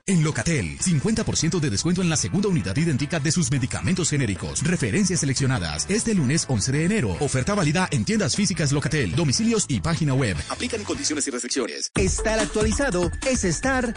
En 0.05 0.21
Locatel, 0.21 0.77
50% 0.79 1.61
de 1.61 1.69
descuento 1.69 2.01
en 2.01 2.09
la 2.09 2.17
segunda 2.17 2.49
unidad 2.49 2.75
idéntica 2.75 3.21
de 3.21 3.31
sus 3.31 3.49
medicamentos 3.49 4.09
genéricos. 4.09 4.61
Referencias 4.61 5.21
seleccionadas. 5.21 5.89
Este 5.89 6.13
lunes 6.13 6.45
11 6.49 6.71
de 6.73 6.83
enero. 6.83 7.17
Oferta 7.21 7.55
válida 7.55 7.87
en 7.89 8.03
tiendas 8.03 8.35
físicas 8.35 8.73
Locatel, 8.73 9.15
domicilios 9.15 9.65
y 9.69 9.79
página 9.79 10.13
web. 10.13 10.35
Aplican 10.49 10.83
condiciones 10.83 11.25
y 11.27 11.31
restricciones. 11.31 11.89
Estar 11.95 12.37
actualizado 12.37 13.09
es 13.25 13.45
estar... 13.45 13.93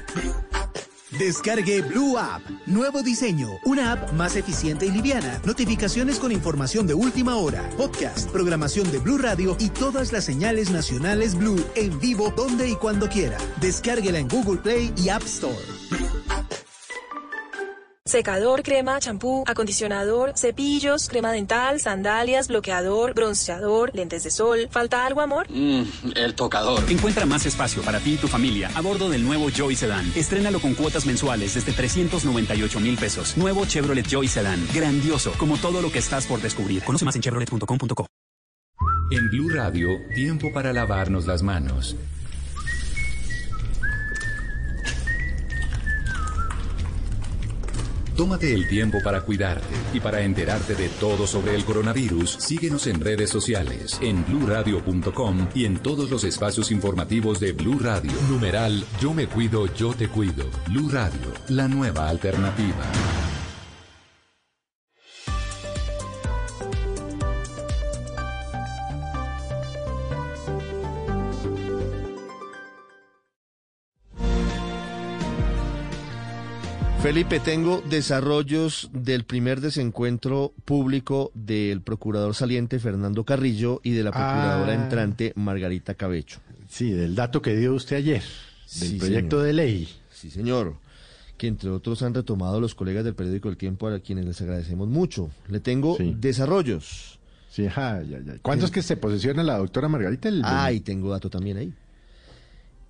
Descargue 1.13 1.83
Blue 1.83 2.19
App. 2.19 2.43
Nuevo 2.67 3.03
diseño. 3.03 3.49
Una 3.65 3.93
app 3.93 4.13
más 4.13 4.35
eficiente 4.35 4.87
y 4.87 4.91
liviana. 4.91 5.41
Notificaciones 5.45 6.19
con 6.19 6.33
información 6.33 6.87
de 6.87 6.95
última 6.95 7.37
hora. 7.37 7.69
Podcast, 7.77 8.29
programación 8.31 8.91
de 8.91 8.99
Blue 8.99 9.19
Radio 9.19 9.57
y 9.61 9.69
todas 9.69 10.13
las 10.13 10.25
señales 10.25 10.71
nacionales 10.71 11.37
Blue 11.37 11.65
en 11.77 11.99
vivo 12.01 12.33
donde 12.37 12.69
y 12.69 12.75
cuando 12.75 13.09
quiera. 13.09 13.39
Descárguela 13.61 14.19
en 14.19 14.29
Google 14.29 14.59
Play 14.61 14.93
y 14.97 15.09
App 15.09 15.23
Store. 15.23 15.57
Secador, 18.17 18.63
crema, 18.63 18.99
champú, 18.99 19.45
acondicionador, 19.47 20.33
cepillos, 20.39 21.11
crema 21.11 21.33
dental, 21.33 21.81
sandalias, 21.81 22.49
bloqueador, 22.49 23.13
bronceador, 23.13 23.91
lentes 23.95 24.25
de 24.25 24.31
sol. 24.31 24.69
¿Falta 24.71 25.05
algo, 25.05 25.21
amor? 25.21 25.47
Mmm, 25.51 25.83
el 26.15 26.35
tocador. 26.35 26.83
Encuentra 26.89 27.27
más 27.27 27.45
espacio 27.45 27.83
para 27.83 28.01
ti 28.01 28.15
y 28.15 28.17
tu 28.17 28.27
familia 28.27 28.71
a 28.75 28.81
bordo 28.81 29.11
del 29.11 29.23
nuevo 29.23 29.51
Joy 29.51 29.77
Sedan. 29.77 30.11
Estrénalo 30.17 30.61
con 30.61 30.73
cuotas 30.73 31.05
mensuales 31.05 31.53
desde 31.53 31.73
398 31.73 32.81
mil 32.81 32.97
pesos. 32.97 33.37
Nuevo 33.37 33.67
Chevrolet 33.67 34.07
Joy 34.09 34.29
Sedan. 34.29 34.67
Grandioso, 34.73 35.33
como 35.37 35.59
todo 35.59 35.83
lo 35.83 35.93
que 35.93 35.99
estás 35.99 36.27
por 36.27 36.41
descubrir. 36.41 36.85
Conoce 36.85 37.05
más 37.05 37.17
en 37.17 37.21
chevrolet.com.co. 37.21 38.07
En 39.11 39.29
Blue 39.29 39.51
Radio, 39.51 39.91
tiempo 40.15 40.51
para 40.55 40.73
lavarnos 40.73 41.27
las 41.27 41.43
manos. 41.43 41.95
Tómate 48.17 48.55
el 48.55 48.67
tiempo 48.67 48.99
para 49.05 49.21
cuidarte 49.21 49.67
y 49.93 50.01
para 50.01 50.23
enterarte 50.23 50.75
de 50.75 50.89
todo 50.89 51.27
sobre 51.27 51.55
el 51.55 51.67
coronavirus. 51.67 52.31
Síguenos 52.39 52.87
en 52.87 53.01
redes 53.01 53.29
sociales, 53.29 53.99
en 54.01 54.25
bluradio.com 54.25 55.49
y 55.55 55.67
en 55.67 55.77
todos 55.77 56.11
los 56.11 56.25
espacios 56.25 56.71
informativos 56.71 57.41
de 57.41 57.53
Blue 57.53 57.79
Radio. 57.79 58.13
Numeral 58.31 58.85
Yo 59.01 59.13
me 59.13 59.27
cuido, 59.27 59.67
yo 59.75 59.93
te 59.93 60.09
cuido. 60.09 60.47
Blue 60.69 60.89
Radio, 60.89 61.33
la 61.49 61.69
nueva 61.69 62.09
alternativa. 62.09 63.36
Felipe, 77.07 77.39
tengo 77.39 77.83
desarrollos 77.89 78.91
del 78.93 79.23
primer 79.23 79.61
desencuentro 79.61 80.53
público 80.65 81.31
del 81.35 81.81
procurador 81.81 82.35
saliente 82.35 82.81
Fernando 82.81 83.23
Carrillo 83.23 83.81
y 83.85 83.93
de 83.93 84.03
la 84.03 84.11
procuradora 84.11 84.73
Ah. 84.73 84.75
entrante 84.75 85.33
Margarita 85.37 85.95
Cabecho. 85.95 86.41
Sí, 86.69 86.91
del 86.91 87.15
dato 87.15 87.41
que 87.41 87.55
dio 87.55 87.75
usted 87.75 87.95
ayer, 87.99 88.23
del 88.23 88.89
Sí, 88.91 88.97
proyecto 88.99 89.37
señor. 89.37 89.47
de 89.47 89.53
ley. 89.53 89.89
Sí, 90.11 90.31
señor. 90.31 90.75
que 91.39 91.47
entre 91.49 91.69
otros 91.69 92.03
han 92.03 92.15
retomado 92.15 92.61
los 92.63 92.75
colegas 92.75 93.05
del 93.05 93.15
periódico 93.15 93.51
El 93.51 93.59
Tiempo 93.59 93.87
a 93.89 94.01
quienes 94.01 94.25
les 94.25 94.41
agradecemos 94.41 94.89
mucho. 94.89 95.31
Le 95.49 95.61
tengo 95.61 95.99
desarrollos. 96.01 97.19
Sí, 97.51 97.67
ajá, 97.67 98.03
ya, 98.03 98.19
ya. 98.21 98.39
¿Cuándo 98.41 98.65
es 98.65 98.71
que 98.73 98.81
se 98.83 98.97
posesiona 98.97 99.43
la 99.45 99.59
doctora 99.59 99.87
Margarita? 99.87 100.29
El... 100.31 100.41
Ah, 100.45 100.73
y 100.73 100.81
tengo 100.81 101.11
dato 101.11 101.29
también 101.29 101.59
ahí. 101.59 101.75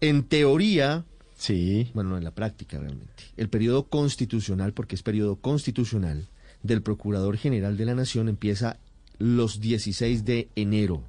En 0.00 0.22
teoría, 0.22 1.04
sí. 1.36 1.90
bueno, 1.94 2.10
no 2.10 2.18
en 2.18 2.24
la 2.24 2.30
práctica 2.32 2.78
realmente. 2.78 3.22
El 3.36 3.48
periodo 3.48 3.84
constitucional, 3.88 4.72
porque 4.72 4.94
es 4.96 5.02
periodo 5.02 5.36
constitucional, 5.36 6.26
del 6.62 6.82
Procurador 6.82 7.36
General 7.36 7.76
de 7.76 7.84
la 7.84 7.94
Nación 7.94 8.28
empieza 8.28 8.78
los 9.18 9.60
16 9.60 10.24
de 10.24 10.48
enero, 10.56 11.02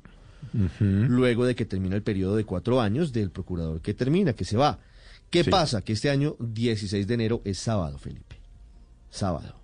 luego 0.80 1.46
de 1.46 1.56
que 1.56 1.66
termina 1.66 1.96
el 1.96 2.04
periodo 2.04 2.36
de 2.36 2.46
cuatro 2.46 2.80
años 2.82 3.12
del 3.12 3.32
Procurador 3.32 3.82
que 3.82 3.94
termina, 3.94 4.34
que 4.34 4.46
se 4.46 4.58
va. 4.58 4.80
¿Qué 5.30 5.44
Sí. 5.44 5.50
pasa? 5.50 5.82
Que 5.82 5.94
este 5.94 6.10
año 6.10 6.36
16 6.40 7.06
de 7.08 7.14
enero 7.14 7.42
es 7.44 7.58
sábado, 7.58 7.98
Felipe. 7.98 8.38
Sábado. 9.10 9.56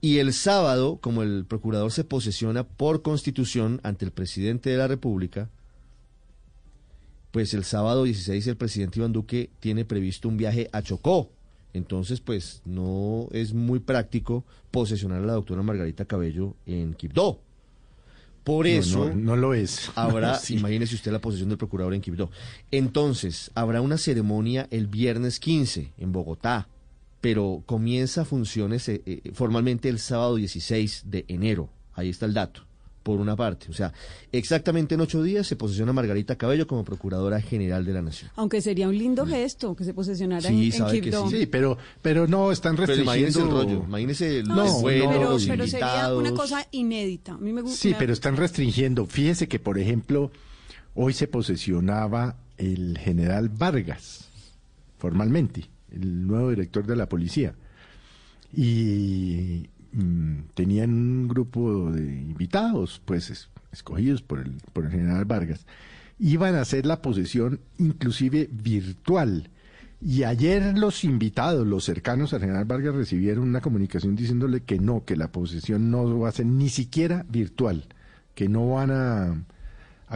Y 0.00 0.18
el 0.18 0.32
sábado, 0.32 0.98
como 1.00 1.22
el 1.22 1.44
procurador 1.46 1.90
se 1.92 2.04
posesiona 2.04 2.64
por 2.64 3.02
constitución 3.02 3.80
ante 3.82 4.04
el 4.04 4.10
presidente 4.10 4.70
de 4.70 4.76
la 4.76 4.88
República, 4.88 5.48
pues 7.32 7.54
el 7.54 7.64
sábado 7.64 8.04
16 8.04 8.46
el 8.46 8.56
presidente 8.56 9.00
Iván 9.00 9.12
Duque 9.12 9.50
tiene 9.58 9.84
previsto 9.84 10.28
un 10.28 10.36
viaje 10.36 10.68
a 10.72 10.82
Chocó. 10.82 11.30
Entonces, 11.72 12.20
pues 12.20 12.60
no 12.66 13.28
es 13.32 13.54
muy 13.54 13.80
práctico 13.80 14.44
posesionar 14.70 15.22
a 15.22 15.26
la 15.26 15.32
doctora 15.32 15.62
Margarita 15.62 16.04
Cabello 16.04 16.54
en 16.66 16.92
Quibdó. 16.94 17.40
Por 18.44 18.66
eso 18.66 19.08
no, 19.08 19.14
no 19.14 19.36
lo 19.36 19.54
es. 19.54 19.90
habrá, 19.94 20.34
Sí. 20.38 20.56
imagínese 20.56 20.94
usted 20.94 21.12
la 21.12 21.20
posesión 21.20 21.48
del 21.48 21.58
procurador 21.58 21.94
en 21.94 22.02
Quibdó. 22.02 22.30
Entonces, 22.70 23.50
habrá 23.54 23.80
una 23.80 23.96
ceremonia 23.96 24.68
el 24.70 24.86
viernes 24.86 25.40
15 25.40 25.92
en 25.96 26.12
Bogotá, 26.12 26.68
pero 27.22 27.62
comienza 27.64 28.26
funciones 28.26 28.88
eh, 28.88 29.00
eh, 29.06 29.30
formalmente 29.32 29.88
el 29.88 29.98
sábado 29.98 30.36
16 30.36 31.04
de 31.06 31.24
enero. 31.28 31.70
Ahí 31.94 32.10
está 32.10 32.26
el 32.26 32.34
dato, 32.34 32.66
por 33.02 33.20
una 33.20 33.36
parte. 33.36 33.66
O 33.70 33.72
sea, 33.72 33.92
exactamente 34.30 34.94
en 34.94 35.00
ocho 35.00 35.22
días 35.22 35.46
se 35.46 35.56
posesiona 35.56 35.92
Margarita 35.92 36.36
Cabello 36.36 36.66
como 36.66 36.84
Procuradora 36.84 37.40
General 37.40 37.84
de 37.84 37.92
la 37.92 38.02
Nación. 38.02 38.30
Aunque 38.36 38.60
sería 38.60 38.88
un 38.88 38.96
lindo 38.96 39.26
gesto 39.26 39.74
que 39.74 39.84
se 39.84 39.94
posesionara. 39.94 40.48
Sí, 40.48 40.54
en, 40.54 40.62
en 40.62 40.72
sabe 40.72 41.00
que 41.00 41.12
sí. 41.12 41.18
Sí, 41.30 41.46
pero, 41.46 41.78
pero 42.00 42.26
no, 42.26 42.52
están 42.52 42.76
Pero 42.76 42.86
restringiendo... 42.86 43.40
imagínese 43.40 43.40
el 43.40 43.50
rollo, 43.50 43.84
imagínese 43.86 44.38
el 44.40 44.48
No, 44.48 44.80
vuelo, 44.80 45.04
no, 45.04 45.10
pero, 45.10 45.30
los 45.30 45.46
pero 45.46 45.66
sería 45.66 46.14
una 46.14 46.32
cosa 46.32 46.66
inédita. 46.70 47.32
A 47.32 47.38
mí 47.38 47.52
me 47.52 47.62
gusta. 47.62 47.76
Sí, 47.76 47.94
pero 47.98 48.12
están 48.12 48.36
restringiendo. 48.36 49.06
Fíjese 49.06 49.48
que, 49.48 49.58
por 49.58 49.78
ejemplo, 49.78 50.30
hoy 50.94 51.12
se 51.12 51.26
posesionaba 51.26 52.36
el 52.58 52.98
general 52.98 53.48
Vargas, 53.48 54.28
formalmente, 54.98 55.68
el 55.90 56.26
nuevo 56.26 56.50
director 56.50 56.86
de 56.86 56.96
la 56.96 57.08
policía. 57.08 57.54
Y 58.54 59.68
mm, 59.92 60.34
tenían 60.54 60.90
un 60.92 61.28
grupo 61.28 61.90
de 61.90 62.02
invitados, 62.02 63.00
pues, 63.04 63.30
es- 63.30 63.48
escogidos 63.72 64.22
por 64.22 64.40
el, 64.40 64.52
por 64.72 64.84
el 64.84 64.90
general 64.90 65.24
Vargas. 65.24 65.66
Iban 66.18 66.54
a 66.54 66.60
hacer 66.60 66.86
la 66.86 67.02
posesión 67.02 67.60
inclusive 67.78 68.48
virtual. 68.52 69.50
Y 70.00 70.24
ayer 70.24 70.76
los 70.76 71.04
invitados, 71.04 71.66
los 71.66 71.84
cercanos 71.84 72.32
al 72.34 72.40
general 72.40 72.64
Vargas, 72.64 72.94
recibieron 72.94 73.44
una 73.48 73.60
comunicación 73.60 74.16
diciéndole 74.16 74.62
que 74.62 74.78
no, 74.78 75.04
que 75.04 75.16
la 75.16 75.30
posesión 75.30 75.90
no 75.90 76.18
va 76.18 76.28
a 76.28 76.32
ser 76.32 76.46
ni 76.46 76.68
siquiera 76.68 77.24
virtual, 77.28 77.86
que 78.34 78.48
no 78.48 78.70
van 78.70 78.90
a, 78.90 79.44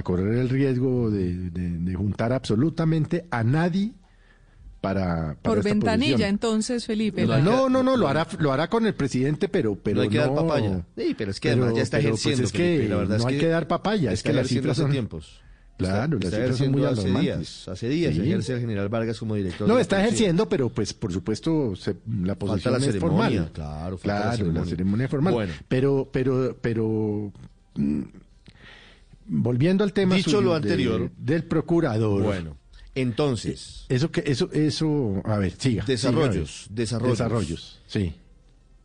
correr 0.03 0.35
el 0.39 0.49
riesgo 0.51 1.11
de 1.11 1.95
juntar 1.97 2.33
absolutamente 2.33 3.27
a 3.31 3.43
nadie 3.45 3.93
para, 4.81 5.05
para 5.05 5.37
Por 5.43 5.59
esta 5.59 5.71
ventanilla, 5.71 6.29
entonces, 6.29 6.85
Felipe. 6.87 7.27
No, 7.27 7.39
no, 7.41 7.69
no, 7.69 7.83
no, 7.83 7.97
lo 7.97 8.07
hará, 8.09 8.27
lo 8.39 8.53
hará 8.53 8.69
con 8.69 8.87
el 8.87 8.95
presidente, 8.95 9.49
pero, 9.49 9.75
pero 9.77 9.97
no 9.97 10.03
hay 10.03 10.09
que 10.09 10.19
dar 10.19 10.29
no- 10.31 10.37
papaya. 10.47 10.85
Sí, 10.97 11.15
pero 11.17 11.31
es 11.31 11.41
que 11.41 11.49
además 11.51 11.75
ya 11.75 11.83
está 11.83 11.97
pues, 11.97 12.05
ejerciendo. 12.07 12.45
es 12.45 12.53
que 12.53 12.59
Felipe, 12.59 12.89
la 12.89 12.97
verdad 12.97 13.19
no 13.19 13.23
es 13.23 13.27
hay 13.35 13.39
que, 13.39 13.47
dar 13.49 13.67
papaya, 13.69 14.13
es 14.13 14.23
que 14.23 14.33
las 14.33 14.47
cifras 14.49 14.73
hace 14.73 14.83
son- 14.83 14.91
tiempos. 14.93 15.41
Claro, 15.79 16.17
está, 16.17 16.17
las 16.17 16.25
está 16.25 16.37
cifras 16.39 16.57
son 16.57 16.73
muy 16.73 16.81
ejerciendo 16.85 16.89
hace 16.89 17.01
alarmantes. 17.11 17.49
días. 17.49 17.69
Hace 17.69 17.89
días 17.91 18.15
Sí. 18.15 18.21
ejerce 18.23 18.53
el 18.55 18.61
general 18.61 18.89
Vargas 18.89 19.19
como 19.19 19.35
director. 19.35 19.69
No, 19.69 19.79
está 19.79 20.01
ejerciendo, 20.01 20.49
pero 20.49 20.71
pues 20.71 20.95
por 20.95 21.13
supuesto 21.13 21.77
se- 21.77 21.97
la 22.23 22.35
posesión 22.35 22.73
la 22.73 22.79
es 22.79 22.85
ceremonia, 22.87 23.19
formal. 23.19 23.53
claro, 23.53 23.99
falta 23.99 24.15
la 24.15 24.15
claro, 24.15 24.31
la 24.31 24.37
ceremonia. 24.39 24.71
ceremonia 24.71 25.09
formal. 25.09 25.35
Bueno. 25.35 25.53
Pero, 25.69 26.09
pero, 26.11 26.57
pero 26.63 27.31
mm, 27.75 28.03
volviendo 29.27 29.85
al 29.85 29.93
tema 29.93 30.15
Dicho 30.17 30.31
suyo 30.31 30.43
lo 30.43 30.51
de- 30.53 30.57
anterior. 30.57 31.11
del 31.19 31.45
procurador. 31.45 32.23
Bueno, 32.23 32.57
entonces, 32.97 33.85
Eso 33.89 34.11
que, 34.11 34.25
eso, 34.27 34.51
eso, 34.53 35.23
a 35.25 35.39
ver, 35.39 35.53
siga. 35.59 35.85
Desarrollos, 35.85 36.65
siga, 36.65 36.75
desarrollos. 36.75 37.19
Desarrollos, 37.19 37.83
sí. 37.87 38.15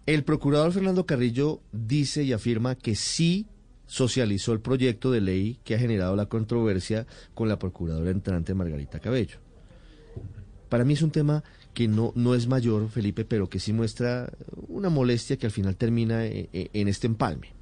el 0.06 0.24
procurador 0.24 0.74
Fernando 0.74 1.06
Carrillo 1.06 1.62
dice 1.72 2.24
y 2.24 2.34
afirma 2.34 2.76
que 2.76 2.96
sí 2.96 3.48
socializó 3.88 4.54
el 4.54 4.60
proyecto 4.60 5.12
de 5.12 5.22
ley 5.22 5.60
que 5.64 5.76
ha 5.76 5.80
generado 5.80 6.16
la 6.16 6.28
controversia 6.28 7.08
con 7.34 7.50
la 7.50 7.58
procuradora 7.58 8.12
entrante 8.12 8.54
Margarita 8.54 9.00
Cabello. 9.00 9.40
Para 10.70 10.86
mí 10.86 10.94
es 10.94 11.02
un 11.02 11.12
tema 11.12 11.44
que 11.74 11.88
no, 11.88 12.12
no 12.16 12.36
es 12.36 12.48
mayor, 12.48 12.90
Felipe, 12.90 13.26
pero 13.26 13.50
que 13.50 13.60
sí 13.60 13.74
muestra 13.74 14.32
una 14.68 14.90
molestia 14.90 15.38
que 15.38 15.46
al 15.46 15.52
final 15.52 15.76
termina 15.76 16.26
eh, 16.26 16.50
eh, 16.54 16.70
en 16.74 16.88
este 16.88 17.08
empalme. 17.08 17.54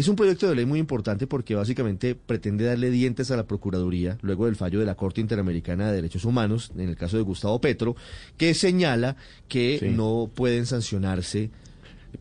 Es 0.00 0.08
un 0.08 0.16
proyecto 0.16 0.48
de 0.48 0.54
ley 0.54 0.64
muy 0.64 0.78
importante 0.78 1.26
porque 1.26 1.54
básicamente 1.54 2.14
pretende 2.14 2.64
darle 2.64 2.90
dientes 2.90 3.30
a 3.30 3.36
la 3.36 3.46
Procuraduría 3.46 4.16
luego 4.22 4.46
del 4.46 4.56
fallo 4.56 4.80
de 4.80 4.86
la 4.86 4.94
Corte 4.94 5.20
Interamericana 5.20 5.88
de 5.90 5.96
Derechos 5.96 6.24
Humanos, 6.24 6.72
en 6.74 6.88
el 6.88 6.96
caso 6.96 7.18
de 7.18 7.22
Gustavo 7.22 7.60
Petro, 7.60 7.94
que 8.38 8.54
señala 8.54 9.16
que 9.46 9.76
Sí. 9.78 9.88
no 9.90 10.30
pueden 10.34 10.64
sancionarse 10.64 11.50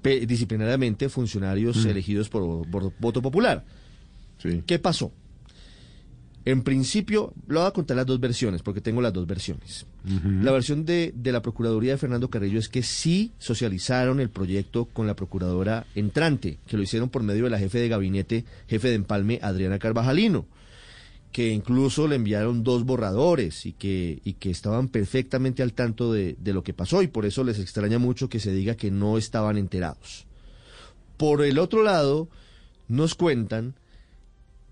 disciplinariamente 0.03 1.07
funcionarios 1.07 1.85
Mm. 1.85 1.89
elegidos 1.89 2.27
por, 2.27 2.69
por 2.69 2.91
voto 2.99 3.21
popular. 3.21 3.63
Sí. 4.43 4.61
¿Qué 4.67 4.77
pasó? 4.77 5.13
En 6.45 6.63
principio, 6.63 7.33
lo 7.47 7.59
voy 7.59 7.67
a 7.67 7.71
contar 7.71 7.97
las 7.97 8.05
dos 8.05 8.19
versiones, 8.19 8.61
porque 8.63 8.81
tengo 8.81 9.01
las 9.01 9.13
dos 9.13 9.27
versiones. 9.27 9.85
La 10.41 10.51
versión 10.51 10.85
de, 10.85 11.13
de 11.15 11.31
la 11.31 11.41
Procuraduría 11.41 11.91
de 11.91 11.97
Fernando 11.97 12.29
Carrillo 12.29 12.59
es 12.59 12.69
que 12.69 12.81
sí 12.81 13.33
socializaron 13.37 14.19
el 14.19 14.29
proyecto 14.29 14.85
con 14.85 15.05
la 15.05 15.15
Procuradora 15.15 15.85
entrante, 15.95 16.57
que 16.65 16.77
lo 16.77 16.83
hicieron 16.83 17.09
por 17.09 17.23
medio 17.23 17.43
de 17.43 17.49
la 17.49 17.59
jefe 17.59 17.79
de 17.79 17.89
gabinete, 17.89 18.45
jefe 18.67 18.87
de 18.87 18.95
empalme, 18.95 19.39
Adriana 19.43 19.77
Carvajalino, 19.77 20.45
que 21.31 21.49
incluso 21.49 22.07
le 22.07 22.15
enviaron 22.15 22.63
dos 22.63 22.85
borradores 22.85 23.65
y 23.65 23.73
que, 23.73 24.19
y 24.23 24.33
que 24.33 24.49
estaban 24.49 24.87
perfectamente 24.87 25.61
al 25.61 25.73
tanto 25.73 26.11
de, 26.13 26.35
de 26.39 26.53
lo 26.53 26.63
que 26.63 26.73
pasó 26.73 27.03
y 27.03 27.07
por 27.07 27.25
eso 27.25 27.43
les 27.43 27.59
extraña 27.59 27.99
mucho 27.99 28.29
que 28.29 28.39
se 28.39 28.53
diga 28.53 28.75
que 28.75 28.89
no 28.89 29.17
estaban 29.17 29.57
enterados. 29.57 30.25
Por 31.17 31.43
el 31.43 31.59
otro 31.59 31.83
lado, 31.83 32.29
nos 32.87 33.13
cuentan 33.13 33.75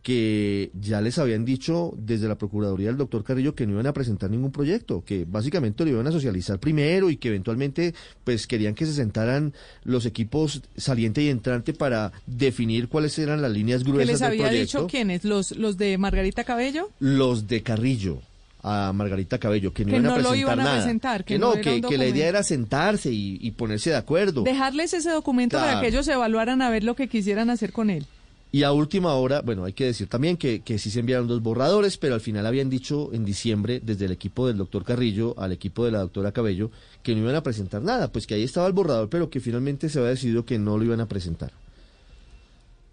que 0.08 0.72
ya 0.80 1.02
les 1.02 1.18
habían 1.18 1.44
dicho 1.44 1.94
desde 1.98 2.30
la 2.30 2.38
Procuraduría 2.38 2.88
del 2.88 2.96
doctor 2.96 3.26
Carrillo 3.26 3.56
que 3.56 3.68
no 3.68 3.74
iban 3.74 3.88
a 3.88 3.92
presentar 3.92 4.30
ningún 4.32 4.54
proyecto, 4.54 5.04
que 5.06 5.26
básicamente 5.28 5.84
lo 5.84 5.90
iban 5.90 6.08
a 6.08 6.14
socializar 6.14 6.60
primero 6.62 7.10
y 7.10 7.18
que 7.18 7.28
eventualmente 7.28 7.94
pues 8.24 8.48
querían 8.48 8.74
que 8.74 8.86
se 8.86 8.94
sentaran 8.94 9.54
los 9.84 10.06
equipos 10.06 10.62
saliente 10.78 11.24
y 11.24 11.28
entrante 11.28 11.74
para 11.74 12.14
definir 12.26 12.88
cuáles 12.88 13.20
eran 13.20 13.42
las 13.42 13.52
líneas 13.52 13.84
¿Qué 13.84 13.90
gruesas 13.92 14.08
les 14.08 14.20
del 14.22 14.28
había 14.30 14.44
proyecto. 14.48 14.78
dicho 14.78 14.88
quiénes? 14.88 15.26
¿Los, 15.26 15.52
¿Los 15.58 15.76
de 15.76 15.98
Margarita 15.98 16.46
Cabello? 16.46 16.90
Los 17.00 17.50
de 17.50 17.62
Carrillo 17.62 18.22
a 18.64 18.94
Margarita 18.94 19.38
Cabello, 19.40 19.74
que 19.74 19.84
no 19.84 19.92
Que 19.92 19.98
iban 19.98 20.06
a 20.06 20.10
no 20.10 20.16
lo 20.22 20.30
presentar 20.30 20.40
iban 20.40 20.60
a 20.62 20.64
nada. 20.64 20.78
presentar, 20.78 21.24
que 21.26 21.34
que 21.34 21.40
no 21.40 21.56
no, 21.56 21.90
que, 21.90 21.98
la 21.98 22.08
idea 22.08 22.30
era 22.30 22.44
sentarse 22.44 23.12
y, 23.12 23.40
y 23.42 23.52
ponerse 23.52 23.90
de 23.90 23.98
acuerdo. 23.98 24.44
Dejarles 24.44 24.94
ese 24.94 25.10
documento 25.10 25.58
para 25.58 25.82
que 25.82 25.88
ellos 25.88 26.08
evaluaran 26.08 26.62
a 26.62 26.70
ver 26.70 26.86
lo 26.86 26.96
que 26.96 27.10
quisieran 27.10 27.50
hacer 27.50 27.74
con 27.74 27.90
él. 27.90 28.06
Y 28.52 28.64
a 28.64 28.72
última 28.72 29.14
hora, 29.14 29.42
bueno, 29.42 29.66
hay 29.66 29.74
que 29.74 29.86
decir 29.86 30.08
también 30.08 30.38
que, 30.38 30.62
que 30.62 30.80
sí 30.80 30.90
se 30.90 31.02
enviaron 31.02 31.28
dos 31.28 31.42
borradores, 31.42 31.98
pero 31.98 32.14
al 32.16 32.22
final 32.22 32.46
habían 32.46 32.70
dicho 32.70 33.14
en 33.14 33.26
diciembre, 33.26 33.82
desde 33.84 34.06
el 34.06 34.12
equipo 34.12 34.48
del 34.48 34.56
doctor 34.58 34.86
Carrillo 34.86 35.36
al 35.38 35.52
equipo 35.52 35.84
de 35.84 35.92
la 35.92 36.00
doctora 36.00 36.32
Cabello, 36.32 36.72
que 37.04 37.14
no 37.14 37.22
iban 37.22 37.36
a 37.36 37.44
presentar 37.44 37.82
nada, 37.82 38.12
pues 38.12 38.26
que 38.26 38.36
ahí 38.36 38.44
estaba 38.44 38.68
el 38.68 38.74
borrador, 38.74 39.10
pero 39.10 39.30
que 39.30 39.42
finalmente 39.42 39.90
se 39.90 40.00
había 40.00 40.12
decidido 40.12 40.46
que 40.46 40.58
no 40.60 40.78
lo 40.78 40.86
iban 40.86 41.02
a 41.02 41.08
presentar. 41.08 41.52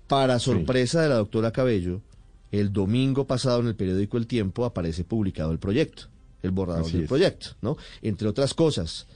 Para 0.08 0.38
sorpresa 0.38 1.02
de 1.02 1.08
la 1.08 1.14
doctora 1.16 1.52
Cabello, 1.52 2.00
el 2.50 2.72
domingo 2.72 3.26
pasado 3.26 3.60
en 3.60 3.68
el 3.68 3.74
periódico 3.76 4.16
El 4.18 4.26
Tiempo 4.26 4.64
aparece 4.64 5.04
publicado 5.04 5.52
el 5.52 5.58
proyecto, 5.58 6.04
el 6.42 6.50
borrador 6.50 6.82
Así 6.82 6.92
del 6.94 7.02
es. 7.02 7.08
proyecto, 7.08 7.48
¿no? 7.62 7.76
Entre 8.02 8.28
otras 8.28 8.54
cosas, 8.54 9.06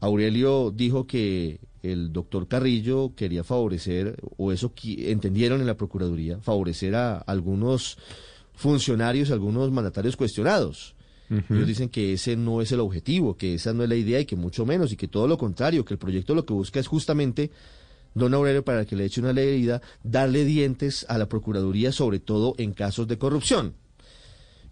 Aurelio 0.00 0.70
dijo 0.70 1.06
que 1.06 1.60
el 1.84 2.12
doctor 2.12 2.48
Carrillo 2.48 3.12
quería 3.14 3.44
favorecer, 3.44 4.16
o 4.36 4.52
eso 4.52 4.72
entendieron 4.82 5.60
en 5.60 5.66
la 5.66 5.76
Procuraduría, 5.76 6.40
favorecer 6.40 6.94
a 6.94 7.18
algunos 7.18 7.98
funcionarios, 8.54 9.30
algunos 9.30 9.70
mandatarios 9.70 10.16
cuestionados. 10.16 10.94
Ujú. 11.30 11.54
Ellos 11.54 11.66
dicen 11.66 11.88
que 11.88 12.14
ese 12.14 12.36
no 12.36 12.62
es 12.62 12.72
el 12.72 12.80
objetivo, 12.80 13.36
que 13.36 13.54
esa 13.54 13.72
no 13.72 13.82
es 13.82 13.88
la 13.88 13.96
idea 13.96 14.20
y 14.20 14.24
que 14.24 14.36
mucho 14.36 14.64
menos, 14.64 14.92
y 14.92 14.96
que 14.96 15.08
todo 15.08 15.28
lo 15.28 15.36
contrario, 15.36 15.84
que 15.84 15.94
el 15.94 15.98
proyecto 15.98 16.34
lo 16.34 16.46
que 16.46 16.54
busca 16.54 16.80
es 16.80 16.86
justamente, 16.86 17.50
don 18.14 18.32
Aurelio, 18.32 18.64
para 18.64 18.84
que 18.84 18.96
le 18.96 19.04
eche 19.04 19.20
una 19.20 19.32
leída, 19.32 19.82
darle 20.02 20.44
dientes 20.44 21.04
a 21.08 21.18
la 21.18 21.28
Procuraduría, 21.28 21.92
sobre 21.92 22.18
todo 22.18 22.54
en 22.58 22.72
casos 22.72 23.08
de 23.08 23.18
corrupción. 23.18 23.74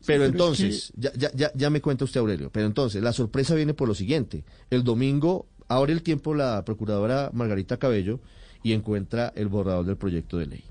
Pero 0.05 0.25
es 0.25 0.31
entonces, 0.31 0.92
ya, 0.96 1.12
ya, 1.14 1.53
ya 1.55 1.70
me 1.70 1.81
cuenta 1.81 2.05
usted, 2.05 2.20
Aurelio, 2.20 2.51
pero 2.51 2.66
entonces 2.66 3.03
la 3.03 3.12
sorpresa 3.12 3.55
viene 3.55 3.75
por 3.75 3.87
lo 3.87 3.94
siguiente. 3.94 4.44
El 4.68 4.83
domingo 4.83 5.46
abre 5.75 5.93
el 5.93 6.03
tiempo 6.03 6.35
la 6.35 6.65
procuradora 6.65 7.31
Margarita 7.33 7.77
Cabello 7.79 8.21
y 8.63 8.73
encuentra 8.73 9.33
el 9.37 9.49
borrador 9.49 9.85
del 9.87 9.97
proyecto 9.97 10.39
de 10.39 10.47
ley. 10.47 10.65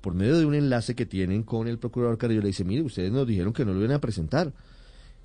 Por 0.00 0.14
medio 0.14 0.36
de 0.36 0.44
un 0.46 0.54
enlace 0.54 0.94
que 0.94 1.06
tienen 1.06 1.42
con 1.44 1.68
el 1.68 1.78
procurador 1.78 2.18
Carrillo, 2.18 2.40
le 2.42 2.48
dice, 2.48 2.64
mire, 2.64 2.82
ustedes 2.82 3.12
nos 3.12 3.26
dijeron 3.26 3.52
que 3.52 3.64
no 3.64 3.72
lo 3.72 3.78
iban 3.80 3.92
a 3.92 4.00
presentar. 4.00 4.52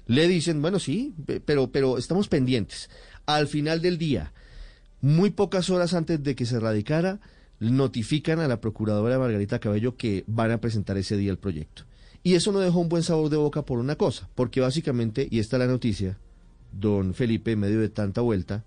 Le 0.06 0.28
dicen, 0.28 0.62
bueno, 0.62 0.80
sí, 0.80 1.16
pe- 1.26 1.40
pero, 1.40 1.72
pero 1.72 1.98
estamos 1.98 2.28
pendientes. 2.28 2.90
Al 3.26 3.48
final 3.48 3.82
del 3.82 3.98
día, 3.98 4.34
muy 5.02 5.32
pocas 5.32 5.70
horas 5.70 5.94
antes 5.94 6.22
de 6.24 6.36
que 6.36 6.46
se 6.46 6.60
radicara, 6.60 7.20
notifican 7.60 8.40
a 8.40 8.48
la 8.48 8.62
procuradora 8.62 9.18
Margarita 9.18 9.60
Cabello 9.60 9.98
que 9.98 10.24
van 10.28 10.52
a 10.52 10.62
presentar 10.62 10.96
ese 10.98 11.18
día 11.18 11.32
el 11.32 11.40
proyecto. 11.40 11.84
Y 12.22 12.36
eso 12.36 12.52
no 12.52 12.60
dejó 12.60 12.80
un 12.80 12.90
buen 12.90 13.04
sabor 13.04 13.30
de 13.30 13.38
boca 13.38 13.64
por 13.64 13.80
una 13.80 13.96
cosa, 13.96 14.30
porque 14.36 14.62
básicamente, 14.62 15.28
y 15.32 15.40
esta 15.40 15.56
es 15.56 15.60
la 15.62 15.68
noticia, 15.68 16.20
don 16.80 17.14
Felipe, 17.14 17.52
en 17.54 17.60
medio 17.60 17.80
de 17.80 17.90
tanta 17.90 18.22
vuelta, 18.22 18.64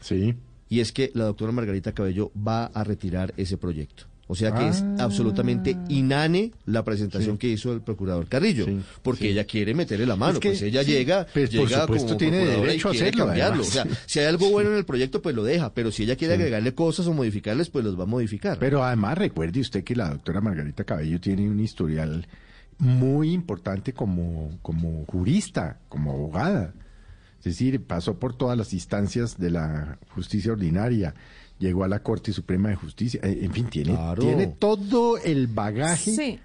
sí. 0.00 0.34
y 0.68 0.80
es 0.80 0.92
que 0.92 1.10
la 1.14 1.24
doctora 1.24 1.52
Margarita 1.52 1.92
Cabello 1.92 2.32
va 2.36 2.66
a 2.66 2.84
retirar 2.84 3.32
ese 3.36 3.56
proyecto. 3.56 4.04
O 4.26 4.34
sea 4.34 4.54
que 4.54 4.66
es 4.68 4.80
Ah. 4.82 4.96
absolutamente 5.00 5.76
inane 5.90 6.50
la 6.64 6.82
presentación 6.82 7.34
Sí. 7.34 7.38
que 7.40 7.48
hizo 7.48 7.74
el 7.74 7.82
procurador 7.82 8.26
Carrillo, 8.26 8.64
porque 9.02 9.24
sí. 9.24 9.28
ella 9.28 9.44
quiere 9.44 9.74
meterle 9.74 10.06
la 10.06 10.16
mano, 10.16 10.32
Es 10.34 10.38
que, 10.40 10.48
pues 10.48 10.62
ella 10.62 10.82
llega, 10.82 11.26
pues, 11.30 11.50
por 11.50 11.68
llega 11.68 11.82
supuesto 11.82 12.06
como 12.08 12.16
tiene 12.18 12.38
derecho 12.38 12.88
a 12.88 12.92
hacerlo, 12.92 13.26
cambiarlo. 13.26 13.60
O 13.62 13.66
sea, 13.66 13.86
si 14.06 14.20
hay 14.20 14.24
algo 14.24 14.48
bueno 14.48 14.70
en 14.70 14.76
el 14.78 14.86
proyecto, 14.86 15.20
pues 15.20 15.36
lo 15.36 15.44
deja, 15.44 15.74
pero 15.74 15.90
si 15.92 16.04
ella 16.04 16.16
quiere 16.16 16.34
agregarle 16.34 16.74
cosas 16.74 17.06
o 17.06 17.12
modificarles, 17.12 17.68
pues 17.68 17.84
los 17.84 17.98
va 17.98 18.04
a 18.04 18.06
modificar. 18.06 18.58
Pero 18.58 18.82
además 18.82 19.18
recuerde 19.18 19.60
usted 19.60 19.84
que 19.84 19.94
la 19.94 20.08
doctora 20.08 20.40
Margarita 20.40 20.84
Cabello 20.84 21.20
tiene 21.20 21.46
un 21.46 21.60
historial 21.60 22.26
muy 22.78 23.30
importante 23.34 23.92
como, 23.92 24.58
como 24.62 25.04
jurista, 25.04 25.80
como 25.90 26.12
abogada. 26.12 26.72
Es 27.44 27.58
decir, 27.58 27.82
pasó 27.84 28.18
por 28.18 28.34
todas 28.36 28.56
las 28.56 28.72
instancias 28.72 29.38
de 29.38 29.50
la 29.50 29.98
justicia 30.14 30.52
ordinaria, 30.52 31.14
llegó 31.58 31.84
a 31.84 31.88
la 31.88 32.02
Corte 32.02 32.32
Suprema 32.32 32.70
de 32.70 32.76
Justicia, 32.76 33.20
eh, 33.22 33.40
en 33.42 33.52
fin, 33.52 33.66
tiene, 33.68 33.92
Claro. 33.92 34.22
tiene 34.22 34.46
todo 34.46 35.18
el 35.18 35.46
bagaje 35.46 36.10
Sí. 36.12 36.38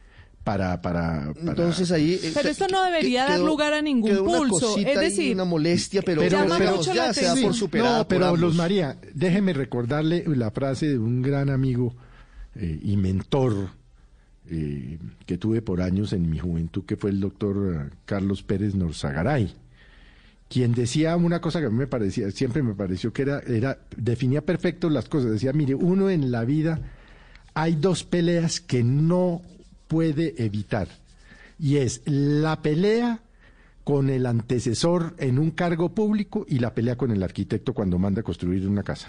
para, 0.43 0.81
para, 0.81 1.33
para- 1.33 1.51
Entonces 1.51 1.91
ahí... 1.91 2.19
eh, 2.21 2.31
Pero 2.33 2.49
esto 2.49 2.67
no 2.67 2.83
debería 2.83 3.25
dar 3.25 3.39
lugar 3.39 3.71
a 3.73 3.81
ningún 3.81 4.09
quedó 4.09 4.23
una 4.23 4.39
pulso. 4.39 4.77
Es 4.77 4.99
decir, 4.99 5.33
una 5.35 5.45
molestia, 5.45 6.01
pero, 6.01 6.21
Pero- 6.21 6.37
llama 6.43 6.57
pero- 6.57 6.75
mucho 6.75 6.93
ya 6.93 7.07
la 7.07 7.13
se 7.13 7.21
da 7.21 7.27
atención. 7.31 7.51
por 7.51 7.57
superada 7.59 7.97
No, 7.99 8.07
pero 8.07 8.29
por. 8.31 8.39
Luz 8.39 8.55
María, 8.55 8.97
déjeme 9.13 9.53
recordarle 9.53 10.23
la 10.27 10.51
frase 10.51 10.87
de 10.89 10.97
un 10.99 11.21
gran 11.21 11.49
amigo 11.49 11.95
eh, 12.55 12.77
y 12.83 12.97
mentor 12.97 13.69
eh, 14.49 14.97
que 15.25 15.37
tuve 15.37 15.61
por 15.61 15.81
años 15.81 16.11
en 16.13 16.29
mi 16.29 16.39
juventud, 16.39 16.83
que 16.85 16.97
fue 16.97 17.11
el 17.11 17.19
doctor 17.19 17.89
eh, 17.91 17.95
Carlos 18.05 18.41
Pérez 18.43 18.73
Norzagaray, 18.75 19.53
quien 20.49 20.73
decía 20.73 21.15
una 21.15 21.39
cosa 21.39 21.59
que 21.59 21.67
a 21.67 21.69
mí 21.69 21.77
me 21.77 21.87
parecía, 21.87 22.29
siempre 22.31 22.63
me 22.63 22.73
pareció 22.73 23.13
que 23.13 23.21
era, 23.21 23.39
era, 23.39 23.77
definía 23.95 24.41
perfecto 24.41 24.89
las 24.89 25.07
cosas. 25.07 25.31
Decía, 25.31 25.53
mire, 25.53 25.75
uno 25.75 26.09
en 26.09 26.31
la 26.31 26.43
vida 26.43 26.81
hay 27.53 27.75
dos 27.75 28.03
peleas 28.03 28.59
que 28.59 28.83
no 28.83 29.41
puede 29.87 30.43
evitar. 30.43 30.87
Y 31.59 31.77
es 31.77 32.01
la 32.05 32.61
pelea 32.61 33.21
con 33.83 34.09
el 34.09 34.25
antecesor 34.25 35.15
en 35.19 35.39
un 35.39 35.51
cargo 35.51 35.89
público 35.89 36.45
y 36.47 36.59
la 36.59 36.73
pelea 36.73 36.95
con 36.95 37.11
el 37.11 37.21
arquitecto 37.21 37.73
cuando 37.73 37.99
manda 37.99 38.21
a 38.21 38.23
construir 38.23 38.67
una 38.67 38.83
casa. 38.83 39.07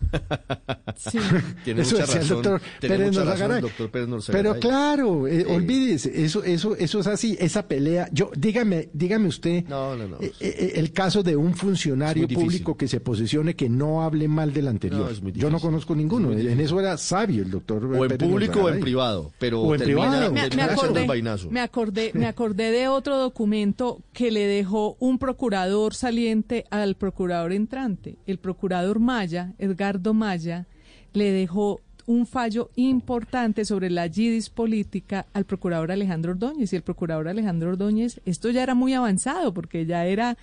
Tiene 1.64 1.82
Eso 1.82 1.96
mucha 1.96 2.06
decía 2.06 2.20
el 2.20 2.28
razón, 2.28 2.42
doctor 2.42 2.60
tiene 2.80 2.96
Pérez 2.96 3.06
mucha 3.12 3.24
razón 3.24 3.52
el 3.52 3.60
doctor 3.62 3.90
Pérez. 3.90 4.08
Pero 4.30 4.58
claro, 4.58 5.26
eh, 5.26 5.44
Sí. 5.46 5.52
olvídese, 5.54 6.24
eso, 6.24 6.42
eso, 6.44 6.76
eso 6.76 7.00
es 7.00 7.06
así, 7.06 7.36
esa 7.40 7.66
pelea. 7.66 8.08
Yo, 8.12 8.30
dígame, 8.36 8.88
dígame 8.92 9.28
usted, 9.28 9.64
No, 9.68 9.96
no, 9.96 10.08
no. 10.08 10.16
eh, 10.20 10.32
eh, 10.40 10.72
el 10.76 10.92
caso 10.92 11.22
de 11.22 11.36
un 11.36 11.54
funcionario 11.54 12.26
público 12.28 12.76
que 12.76 12.88
se 12.88 13.00
posicione 13.00 13.54
que 13.54 13.68
no 13.68 14.02
hable 14.02 14.28
mal 14.28 14.52
del 14.52 14.68
anterior. 14.68 15.12
Yo 15.34 15.50
no 15.50 15.60
conozco 15.60 15.94
ninguno. 15.94 16.32
Es 16.32 16.44
En 16.44 16.60
eso 16.60 16.78
era 16.80 16.96
sabio 16.96 17.42
el 17.42 17.50
doctor. 17.50 17.84
O 17.84 18.02
en 18.04 18.10
Pérez 18.10 18.28
público 18.28 18.60
o 18.62 18.68
en 18.68 18.80
privado, 18.80 19.32
pero 19.38 19.60
O 19.62 19.74
en 19.74 19.80
termina- 19.80 20.08
privado. 20.10 20.32
Me, 20.32 20.48
me 20.56 20.62
acordé, 20.62 21.00
un 21.02 21.06
vainazo. 21.06 21.50
me 21.50 21.60
acordé, 21.60 22.10
me 22.14 22.26
acordé 22.26 22.70
de 22.70 22.88
otro 22.88 23.16
documento 23.18 24.02
que 24.12 24.30
le 24.30 24.46
dejó 24.46 24.96
un 25.00 25.18
procurador 25.18 25.94
saliente 25.94 26.64
al 26.70 26.96
procurador 26.96 27.52
entrante. 27.52 28.18
El 28.26 28.38
procurador 28.38 28.98
Maya, 29.00 29.54
Maya, 30.14 30.66
le 31.12 31.30
dejó 31.32 31.80
un 32.06 32.26
fallo 32.26 32.70
importante 32.76 33.64
sobre 33.64 33.88
la 33.90 34.08
GIDIS 34.08 34.50
política 34.50 35.26
al 35.32 35.44
procurador 35.44 35.92
Alejandro 35.92 36.32
Ordóñez. 36.32 36.72
Y 36.72 36.76
el 36.76 36.82
procurador 36.82 37.28
Alejandro 37.28 37.70
Ordóñez, 37.70 38.20
esto 38.24 38.50
ya 38.50 38.62
era 38.62 38.74
muy 38.74 38.94
avanzado, 38.94 39.54
porque 39.54 39.86
ya 39.86 40.06
era, 40.06 40.36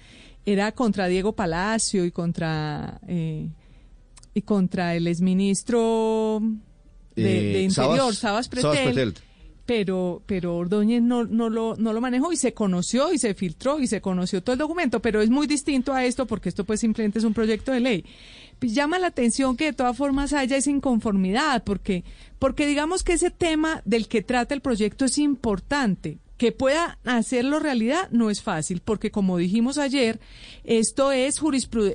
era 0.45 0.71
contra 0.71 1.07
Diego 1.07 1.33
Palacio 1.33 2.05
y 2.05 2.11
contra, 2.11 3.01
eh, 3.07 3.49
y 4.33 4.41
contra 4.43 4.95
el 4.95 5.07
exministro 5.07 6.41
de, 7.15 7.49
Eh, 7.49 7.53
de 7.53 7.61
Interior, 7.63 8.13
Sabas- 8.15 8.47
Pretel. 8.47 9.13
pero 9.65 10.21
pero 10.25 10.55
Ordóñez 10.55 11.01
no, 11.01 11.25
no, 11.25 11.49
lo, 11.49 11.75
no 11.75 11.91
lo 11.91 11.99
manejó 11.99 12.31
y 12.31 12.37
se 12.37 12.53
conoció 12.53 13.11
y 13.11 13.17
se 13.17 13.33
filtró 13.33 13.79
y 13.79 13.87
se 13.87 13.99
conoció 13.99 14.41
todo 14.41 14.53
el 14.53 14.59
documento, 14.59 15.01
pero 15.01 15.21
es 15.21 15.29
muy 15.29 15.47
distinto 15.47 15.93
a 15.93 16.05
esto 16.05 16.25
porque 16.25 16.47
esto 16.47 16.63
pues 16.63 16.79
simplemente 16.79 17.19
es 17.19 17.25
un 17.25 17.33
proyecto 17.33 17.71
de 17.73 17.79
ley. 17.81 18.05
Pues 18.59 18.73
llama 18.73 18.99
la 18.99 19.07
atención 19.07 19.55
que 19.55 19.65
de 19.65 19.73
todas 19.73 19.95
formas 19.95 20.33
haya 20.33 20.57
esa 20.57 20.71
inconformidad, 20.71 21.63
porque, 21.63 22.03
porque 22.39 22.65
digamos 22.65 23.03
que 23.03 23.13
ese 23.13 23.29
tema 23.29 23.81
del 23.85 24.07
que 24.07 24.21
trata 24.21 24.53
el 24.53 24.61
proyecto 24.61 25.05
es 25.05 25.17
importante. 25.17 26.19
Que 26.37 26.51
pueda 26.51 26.99
hacerlo 27.03 27.57
realidad 27.57 28.09
no 28.11 28.29
es 28.29 28.43
fácil, 28.43 28.81
porque 28.85 29.09
como 29.09 29.37
dijimos 29.37 29.79
ayer, 29.79 30.19
esto 30.63 31.11
es 31.11 31.41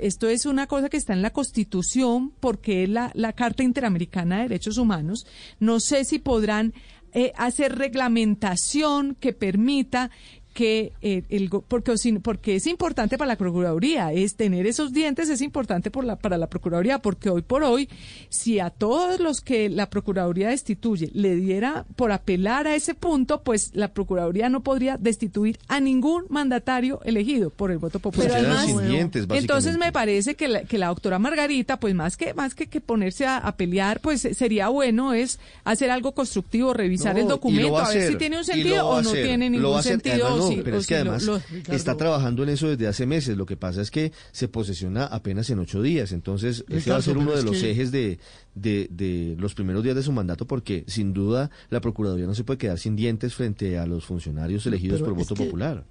esto 0.00 0.28
es 0.28 0.46
una 0.46 0.66
cosa 0.66 0.88
que 0.88 0.96
está 0.96 1.12
en 1.12 1.22
la 1.22 1.30
Constitución, 1.30 2.32
porque 2.40 2.82
es 2.82 2.88
la, 2.88 3.12
la 3.14 3.34
Carta 3.34 3.62
Interamericana 3.62 4.38
de 4.38 4.42
Derechos 4.42 4.78
Humanos. 4.78 5.26
No 5.60 5.78
sé 5.78 6.04
si 6.04 6.18
podrán 6.18 6.74
eh, 7.14 7.32
hacer 7.36 7.76
reglamentación 7.76 9.14
que 9.14 9.34
permita 9.34 10.10
que 10.52 10.92
eh, 11.02 11.22
el 11.30 11.48
go- 11.48 11.64
porque 11.66 11.92
porque 12.22 12.56
es 12.56 12.66
importante 12.66 13.16
para 13.18 13.28
la 13.28 13.36
procuraduría 13.36 14.12
es 14.12 14.34
tener 14.36 14.66
esos 14.66 14.92
dientes 14.92 15.28
es 15.30 15.40
importante 15.40 15.90
por 15.90 16.04
la, 16.04 16.16
para 16.16 16.36
la 16.38 16.48
procuraduría 16.48 17.00
porque 17.00 17.30
hoy 17.30 17.42
por 17.42 17.62
hoy 17.64 17.88
si 18.28 18.58
a 18.60 18.70
todos 18.70 19.20
los 19.20 19.40
que 19.40 19.68
la 19.68 19.88
procuraduría 19.88 20.50
destituye 20.50 21.10
le 21.14 21.36
diera 21.36 21.84
por 21.96 22.12
apelar 22.12 22.66
a 22.66 22.74
ese 22.74 22.94
punto 22.94 23.42
pues 23.42 23.70
la 23.74 23.88
procuraduría 23.92 24.48
no 24.48 24.62
podría 24.62 24.96
destituir 24.98 25.58
a 25.68 25.80
ningún 25.80 26.24
mandatario 26.28 27.00
elegido 27.04 27.50
por 27.50 27.70
el 27.70 27.78
voto 27.78 27.98
popular 27.98 28.30
Pues 28.30 28.42
quedan 28.42 28.66
sin 28.66 28.88
dientes, 28.88 29.26
entonces 29.30 29.78
me 29.78 29.92
parece 29.92 30.34
que 30.34 30.48
la, 30.48 30.62
que 30.64 30.78
la 30.78 30.88
doctora 30.88 31.18
Margarita, 31.18 31.78
pues 31.78 31.94
más 31.94 32.16
que 32.16 32.34
más 32.34 32.54
que, 32.54 32.66
que 32.66 32.80
ponerse 32.80 33.26
a, 33.26 33.38
a 33.38 33.56
pelear, 33.56 34.00
pues 34.00 34.20
sería 34.20 34.68
bueno 34.68 35.14
es 35.14 35.38
hacer 35.64 35.90
algo 35.90 36.12
constructivo, 36.12 36.74
revisar 36.74 37.14
No, 37.14 37.22
el 37.22 37.28
documento, 37.28 37.78
a, 37.78 37.88
ver 37.88 38.08
si 38.08 38.16
tiene 38.16 38.38
un 38.38 38.44
sentido 38.44 38.86
o 38.86 39.00
no 39.02 39.10
hacer, 39.10 39.24
tiene 39.24 39.50
ningún 39.50 39.82
sentido. 39.82 40.41
No, 40.42 40.48
si- 40.48 40.62
pero 40.62 40.78
es 40.78 40.86
que 40.86 40.96
además 40.96 41.24
lo- 41.24 41.40
está 41.68 41.96
trabajando 41.96 42.42
en 42.42 42.48
eso 42.50 42.68
desde 42.68 42.86
hace 42.86 43.06
meses. 43.06 43.36
Lo 43.36 43.46
que 43.46 43.56
pasa 43.56 43.80
es 43.82 43.90
que 43.90 44.12
se 44.32 44.48
posesiona 44.48 45.04
apenas 45.06 45.48
en 45.50 45.58
ocho 45.58 45.80
días. 45.82 46.12
Entonces, 46.12 46.64
ese 46.68 46.90
va 46.90 46.96
a 46.96 47.00
Ricardo, 47.00 47.02
ser 47.02 47.18
uno 47.18 47.32
de 47.32 47.42
los 47.42 47.56
que- 47.56 47.70
ejes 47.70 47.90
de, 47.92 48.18
de, 48.54 48.88
de 48.90 49.36
los 49.38 49.54
primeros 49.54 49.82
días 49.82 49.96
de 49.96 50.02
su 50.02 50.12
mandato, 50.12 50.46
porque 50.46 50.84
sin 50.86 51.12
duda 51.12 51.50
la 51.70 51.80
Procuraduría 51.80 52.26
no 52.26 52.34
se 52.34 52.44
puede 52.44 52.58
quedar 52.58 52.78
sin 52.78 52.96
dientes 52.96 53.34
frente 53.34 53.78
a 53.78 53.86
los 53.86 54.04
funcionarios 54.04 54.66
elegidos 54.66 55.00
Pero 55.00 55.10
por 55.14 55.18
voto 55.22 55.34
que- 55.34 55.44
popular. 55.44 55.84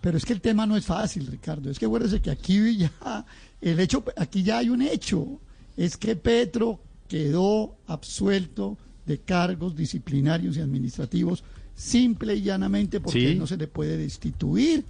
Pero 0.00 0.16
es 0.16 0.24
que 0.24 0.32
el 0.32 0.40
tema 0.40 0.64
no 0.64 0.76
es 0.76 0.86
fácil, 0.86 1.26
Ricardo. 1.26 1.70
Es 1.70 1.78
que 1.78 1.86
acuérdese 1.86 2.20
que 2.22 2.30
aquí 2.30 2.76
ya, 2.78 3.24
el 3.60 3.80
hecho, 3.80 4.04
aquí 4.16 4.42
ya 4.44 4.58
hay 4.58 4.68
un 4.70 4.82
hecho. 4.82 5.40
Es 5.76 5.96
que 5.96 6.14
Petro 6.16 6.80
quedó 7.08 7.74
absuelto 7.86 8.76
de 9.06 9.18
cargos 9.18 9.74
disciplinarios 9.74 10.56
y 10.56 10.60
administrativos 10.60 11.42
simple 11.78 12.34
y 12.34 12.42
llanamente 12.42 12.98
porque 13.00 13.30
Sí. 13.32 13.34
no 13.36 13.46
se 13.46 13.56
le 13.56 13.68
puede 13.68 13.96
destituir 13.96 14.84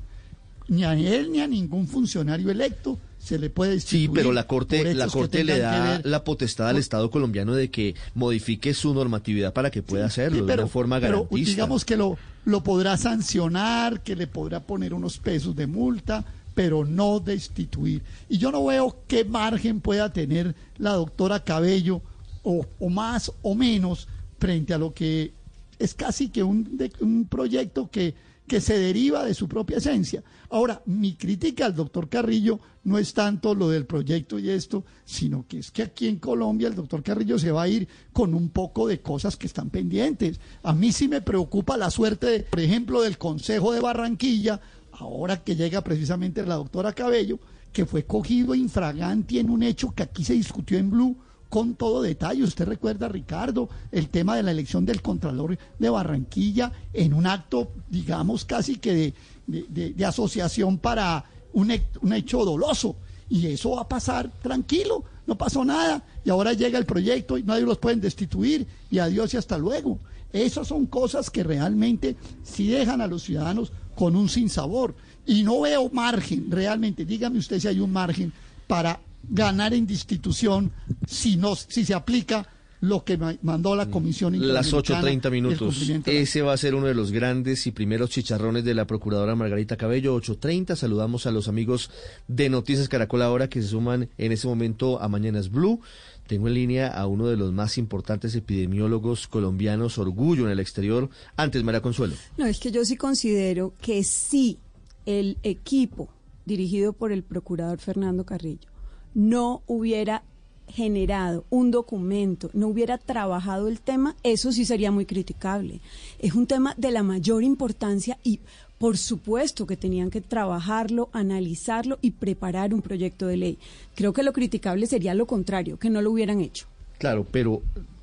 ni 0.68 0.84
a 0.84 0.94
él 0.94 1.30
ni 1.32 1.40
a 1.40 1.46
ningún 1.46 1.86
funcionario 1.86 2.50
electo 2.50 2.98
se 3.18 3.38
le 3.38 3.50
puede 3.50 3.72
destituir. 3.72 4.08
Sí, 4.08 4.12
pero 4.14 4.32
la 4.32 4.46
Corte, 4.46 4.94
la 4.94 5.06
corte 5.08 5.42
le 5.44 5.58
da 5.58 6.00
la 6.04 6.24
potestad 6.24 6.68
al 6.68 6.76
Estado 6.78 7.10
colombiano 7.10 7.54
de 7.54 7.70
que 7.70 7.94
modifique 8.14 8.72
su 8.74 8.94
normatividad 8.94 9.52
para 9.52 9.70
que 9.70 9.82
pueda 9.82 10.06
hacerlo 10.06 10.38
Sí, 10.40 10.46
de 10.46 10.54
una 10.54 10.66
forma 10.66 10.98
pero 11.00 11.24
garantista. 11.24 11.50
digamos 11.50 11.84
que 11.84 11.96
lo, 11.96 12.16
lo 12.44 12.62
podrá 12.62 12.96
sancionar, 12.96 14.02
que 14.02 14.14
le 14.16 14.26
podrá 14.28 14.60
poner 14.60 14.94
unos 14.94 15.18
pesos 15.18 15.56
de 15.56 15.66
multa, 15.66 16.24
pero 16.54 16.84
no 16.84 17.20
destituir. 17.20 18.02
Y 18.28 18.38
yo 18.38 18.50
no 18.52 18.64
veo 18.64 18.96
qué 19.08 19.24
margen 19.24 19.80
pueda 19.80 20.12
tener 20.12 20.54
la 20.78 20.92
doctora 20.92 21.44
Cabello, 21.44 22.00
o, 22.42 22.66
o 22.78 22.88
más 22.88 23.32
o 23.42 23.54
menos, 23.54 24.06
frente 24.38 24.72
a 24.74 24.78
lo 24.78 24.94
que 24.94 25.32
es 25.78 25.94
casi 25.94 26.28
que 26.28 26.42
un, 26.42 26.76
de- 26.76 26.92
un 27.00 27.26
proyecto 27.26 27.90
que, 27.90 28.14
que 28.46 28.60
se 28.60 28.78
deriva 28.78 29.24
de 29.24 29.34
su 29.34 29.46
propia 29.48 29.76
esencia. 29.78 30.22
Ahora, 30.50 30.82
mi 30.86 31.14
crítica 31.14 31.66
al 31.66 31.74
doctor 31.74 32.08
Carrillo 32.08 32.60
no 32.84 32.98
es 32.98 33.12
tanto 33.12 33.54
lo 33.54 33.68
del 33.68 33.84
proyecto 33.84 34.38
y 34.38 34.48
esto, 34.48 34.84
sino 35.04 35.44
que 35.46 35.58
es 35.58 35.70
que 35.70 35.82
aquí 35.82 36.08
en 36.08 36.18
Colombia 36.18 36.68
el 36.68 36.74
doctor 36.74 37.02
Carrillo 37.02 37.38
se 37.38 37.52
va 37.52 37.62
a 37.64 37.68
ir 37.68 37.86
con 38.12 38.32
un 38.34 38.48
poco 38.48 38.88
de 38.88 39.00
cosas 39.00 39.36
que 39.36 39.46
están 39.46 39.68
pendientes. 39.68 40.40
A 40.62 40.72
mí 40.72 40.92
sí 40.92 41.08
me 41.08 41.20
preocupa 41.20 41.76
la 41.76 41.90
suerte, 41.90 42.46
por 42.50 42.60
ejemplo, 42.60 43.02
del 43.02 43.18
Consejo 43.18 43.72
de 43.72 43.80
Barranquilla, 43.80 44.60
ahora 44.92 45.44
que 45.44 45.54
llega 45.54 45.84
precisamente 45.84 46.44
la 46.46 46.54
doctora 46.54 46.94
Cabello, 46.94 47.38
que 47.72 47.84
fue 47.84 48.06
cogido 48.06 48.54
infraganti 48.54 49.38
en 49.38 49.50
un 49.50 49.62
hecho 49.62 49.92
que 49.94 50.02
aquí 50.02 50.24
se 50.24 50.32
discutió 50.32 50.78
en 50.78 50.90
Blue 50.90 51.16
con 51.48 51.74
todo 51.74 52.02
detalle. 52.02 52.42
Usted 52.42 52.66
recuerda, 52.66 53.08
Ricardo, 53.08 53.68
el 53.90 54.08
tema 54.08 54.36
de 54.36 54.42
la 54.42 54.50
elección 54.50 54.84
del 54.84 55.02
Contralor 55.02 55.58
de 55.78 55.90
Barranquilla 55.90 56.72
en 56.92 57.14
un 57.14 57.26
acto, 57.26 57.68
digamos, 57.88 58.44
casi 58.44 58.76
que 58.76 59.14
de, 59.46 60.06
asociación 60.06 60.78
para 60.78 61.24
un, 61.52 61.70
hecho 62.12 62.44
doloso. 62.44 62.96
Y 63.30 63.46
eso 63.46 63.72
va 63.72 63.82
a 63.82 63.88
pasar 63.88 64.30
tranquilo, 64.42 65.04
no 65.26 65.36
pasó 65.36 65.64
nada. 65.64 66.02
Y 66.24 66.30
ahora 66.30 66.52
llega 66.52 66.78
el 66.78 66.86
proyecto 66.86 67.36
y 67.36 67.42
nadie 67.42 67.62
los 67.62 67.78
pueden 67.78 68.00
destituir. 68.00 68.66
Y 68.90 68.98
adiós 68.98 69.34
y 69.34 69.36
hasta 69.36 69.58
luego. 69.58 69.98
Esas 70.32 70.68
son 70.68 70.86
cosas 70.86 71.30
que 71.30 71.42
realmente 71.42 72.16
sí 72.42 72.68
dejan 72.68 73.00
a 73.00 73.06
los 73.06 73.22
ciudadanos 73.22 73.72
con 73.94 74.16
un 74.16 74.28
sinsabor. 74.28 74.94
Y 75.26 75.42
no 75.42 75.60
veo 75.60 75.90
margen, 75.90 76.50
realmente, 76.50 77.04
dígame 77.04 77.38
usted 77.38 77.58
si 77.58 77.68
hay 77.68 77.80
un 77.80 77.92
margen 77.92 78.32
para 78.66 79.00
ganar 79.22 79.74
en 79.74 79.86
destitución 79.86 80.72
si, 81.06 81.36
no, 81.36 81.54
si 81.56 81.84
se 81.84 81.94
aplica 81.94 82.48
lo 82.80 83.04
que 83.04 83.18
mandó 83.42 83.74
la 83.74 83.90
Comisión 83.90 84.38
Las 84.38 84.72
8.30 84.72 85.30
minutos. 85.30 85.90
Ese 86.06 86.42
va 86.42 86.52
a 86.52 86.56
ser 86.56 86.74
uno 86.74 86.86
de 86.86 86.94
los 86.94 87.10
grandes 87.10 87.66
y 87.66 87.72
primeros 87.72 88.10
chicharrones 88.10 88.64
de 88.64 88.74
la 88.74 88.86
Procuradora 88.86 89.34
Margarita 89.34 89.76
Cabello. 89.76 90.16
8.30. 90.16 90.76
Saludamos 90.76 91.26
a 91.26 91.30
los 91.30 91.48
amigos 91.48 91.90
de 92.28 92.48
Noticias 92.48 92.88
Caracol 92.88 93.22
ahora 93.22 93.48
que 93.48 93.62
se 93.62 93.68
suman 93.68 94.08
en 94.16 94.32
ese 94.32 94.46
momento 94.46 95.00
a 95.02 95.08
Mañanas 95.08 95.50
Blue. 95.50 95.80
Tengo 96.26 96.46
en 96.48 96.54
línea 96.54 96.88
a 96.88 97.06
uno 97.06 97.26
de 97.26 97.36
los 97.36 97.52
más 97.52 97.78
importantes 97.78 98.34
epidemiólogos 98.34 99.28
colombianos, 99.28 99.98
orgullo 99.98 100.44
en 100.44 100.52
el 100.52 100.60
exterior. 100.60 101.08
Antes, 101.36 101.64
María 101.64 101.80
Consuelo. 101.80 102.14
No, 102.36 102.46
es 102.46 102.60
que 102.60 102.70
yo 102.70 102.84
sí 102.84 102.96
considero 102.96 103.74
que 103.80 104.04
sí, 104.04 104.58
el 105.06 105.38
equipo 105.42 106.10
dirigido 106.44 106.92
por 106.92 107.12
el 107.12 107.22
procurador 107.24 107.78
Fernando 107.78 108.24
Carrillo 108.24 108.68
no 109.14 109.62
hubiera 109.66 110.22
generado 110.68 111.44
un 111.50 111.70
documento, 111.70 112.50
no 112.52 112.68
hubiera 112.68 112.98
trabajado 112.98 113.68
el 113.68 113.80
tema, 113.80 114.16
eso 114.22 114.52
sí 114.52 114.64
sería 114.64 114.90
muy 114.90 115.06
criticable. 115.06 115.80
Es 116.18 116.34
un 116.34 116.46
tema 116.46 116.74
de 116.76 116.90
la 116.90 117.02
mayor 117.02 117.42
importancia 117.42 118.18
y 118.22 118.40
por 118.78 118.96
supuesto 118.96 119.66
que 119.66 119.76
tenían 119.76 120.10
que 120.10 120.20
trabajarlo, 120.20 121.08
analizarlo 121.12 121.98
y 122.00 122.12
preparar 122.12 122.72
un 122.72 122.82
proyecto 122.82 123.26
de 123.26 123.36
ley. 123.36 123.58
Creo 123.94 124.12
que 124.12 124.22
lo 124.22 124.32
criticable 124.32 124.86
sería 124.86 125.14
lo 125.14 125.26
contrario, 125.26 125.78
que 125.78 125.90
no 125.90 126.00
lo 126.00 126.12
hubieran 126.12 126.40
hecho. 126.40 126.66
Claro, 126.98 127.26
pero 127.30 127.62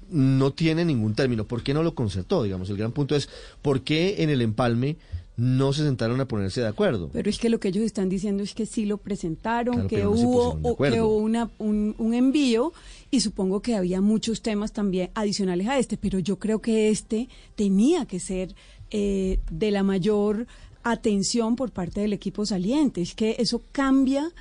no 0.09 0.51
tiene 0.51 0.85
ningún 0.85 1.15
término. 1.15 1.45
¿Por 1.45 1.63
qué 1.63 1.73
no 1.73 1.81
lo 1.81 1.95
concertó? 1.95 2.43
Digamos, 2.43 2.69
el 2.69 2.77
gran 2.77 2.91
punto 2.91 3.15
es, 3.15 3.29
¿por 3.61 3.81
qué 3.81 4.23
en 4.23 4.29
el 4.29 4.41
empalme 4.41 4.97
no 5.37 5.73
se 5.73 5.83
sentaron 5.83 6.19
a 6.21 6.27
ponerse 6.27 6.61
de 6.61 6.67
acuerdo. 6.67 7.09
Pero 7.11 7.29
es 7.29 7.37
que 7.37 7.49
lo 7.49 7.59
que 7.59 7.67
ellos 7.67 7.83
están 7.83 8.09
diciendo 8.09 8.43
es 8.43 8.53
que 8.53 8.65
sí 8.65 8.85
lo 8.85 8.97
presentaron, 8.97 9.87
que, 9.87 10.07
hubo, 10.07 10.77
que 10.77 11.01
hubo 11.01 11.17
una, 11.17 11.49
un, 11.57 11.95
un, 11.97 12.13
envío 12.13 12.71
y 13.11 13.19
supongo 13.19 13.61
que 13.61 13.75
había 13.75 13.99
muchos 14.01 14.41
temas 14.41 14.71
también 14.71 15.11
adicionales 15.13 15.67
a 15.67 15.77
este, 15.77 15.97
pero 15.97 16.19
yo 16.19 16.39
creo 16.39 16.59
que 16.61 16.89
este 16.89 17.27
tenía 17.55 18.05
que 18.05 18.19
ser 18.19 18.55
eh, 18.91 19.39
de 19.51 19.71
la 19.71 19.83
mayor 19.83 20.47
atención 20.83 21.55
por 21.55 21.71
parte 21.71 22.01
del 22.01 22.13
equipo 22.13 22.45
saliente. 22.45 23.01
Es 23.01 23.15
que 23.15 23.35
eso 23.39 23.61
cambia 23.71 24.31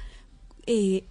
eh, 0.67 1.05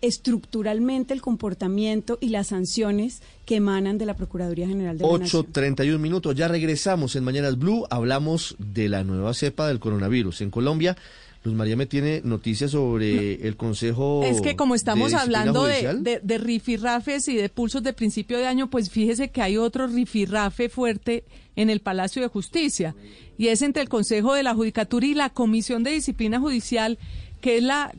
estructuralmente 0.00 1.14
el 1.14 1.20
comportamiento 1.20 2.18
y 2.20 2.28
las 2.28 2.48
sanciones 2.48 3.22
que 3.44 3.56
emanan 3.56 3.98
de 3.98 4.06
la 4.06 4.14
Procuraduría 4.14 4.66
General 4.66 4.96
de 4.96 5.04
la 5.04 5.10
8.31 5.10 5.98
minutos, 5.98 6.34
ya 6.34 6.48
regresamos 6.48 7.16
en 7.16 7.24
Mañanas 7.24 7.58
Blue, 7.58 7.86
hablamos 7.90 8.56
de 8.58 8.88
la 8.88 9.04
nueva 9.04 9.34
cepa 9.34 9.68
del 9.68 9.80
coronavirus 9.80 10.40
en 10.40 10.50
Colombia. 10.50 10.96
Luz 11.42 11.54
María 11.54 11.74
me 11.74 11.86
tiene 11.86 12.20
noticias 12.22 12.72
sobre 12.72 13.46
el 13.46 13.56
Consejo. 13.56 14.22
Es 14.24 14.42
que 14.42 14.56
como 14.56 14.74
estamos 14.74 15.14
hablando 15.14 15.64
de, 15.64 15.94
de, 15.94 16.20
de, 16.22 16.38
rifirrafes 16.38 17.28
y 17.28 17.36
de 17.36 17.48
pulsos 17.48 17.82
de 17.82 17.94
principio 17.94 18.36
de 18.36 18.46
año, 18.46 18.68
pues 18.68 18.90
fíjese 18.90 19.30
que 19.30 19.40
hay 19.40 19.56
otro 19.56 19.86
rifirrafe 19.86 20.68
fuerte 20.68 21.24
en 21.56 21.70
el 21.70 21.80
Palacio 21.80 22.20
de 22.20 22.28
Justicia 22.28 22.94
y 23.38 23.48
es 23.48 23.62
entre 23.62 23.80
el 23.80 23.88
Consejo 23.88 24.34
de 24.34 24.42
la 24.42 24.54
Judicatura 24.54 25.06
y 25.06 25.14
la 25.14 25.30
Comisión 25.30 25.82
de 25.82 25.92
Disciplina 25.92 26.38
Judicial 26.38 26.98
que 27.40 27.58
es 27.58 27.62
la, 27.62 27.92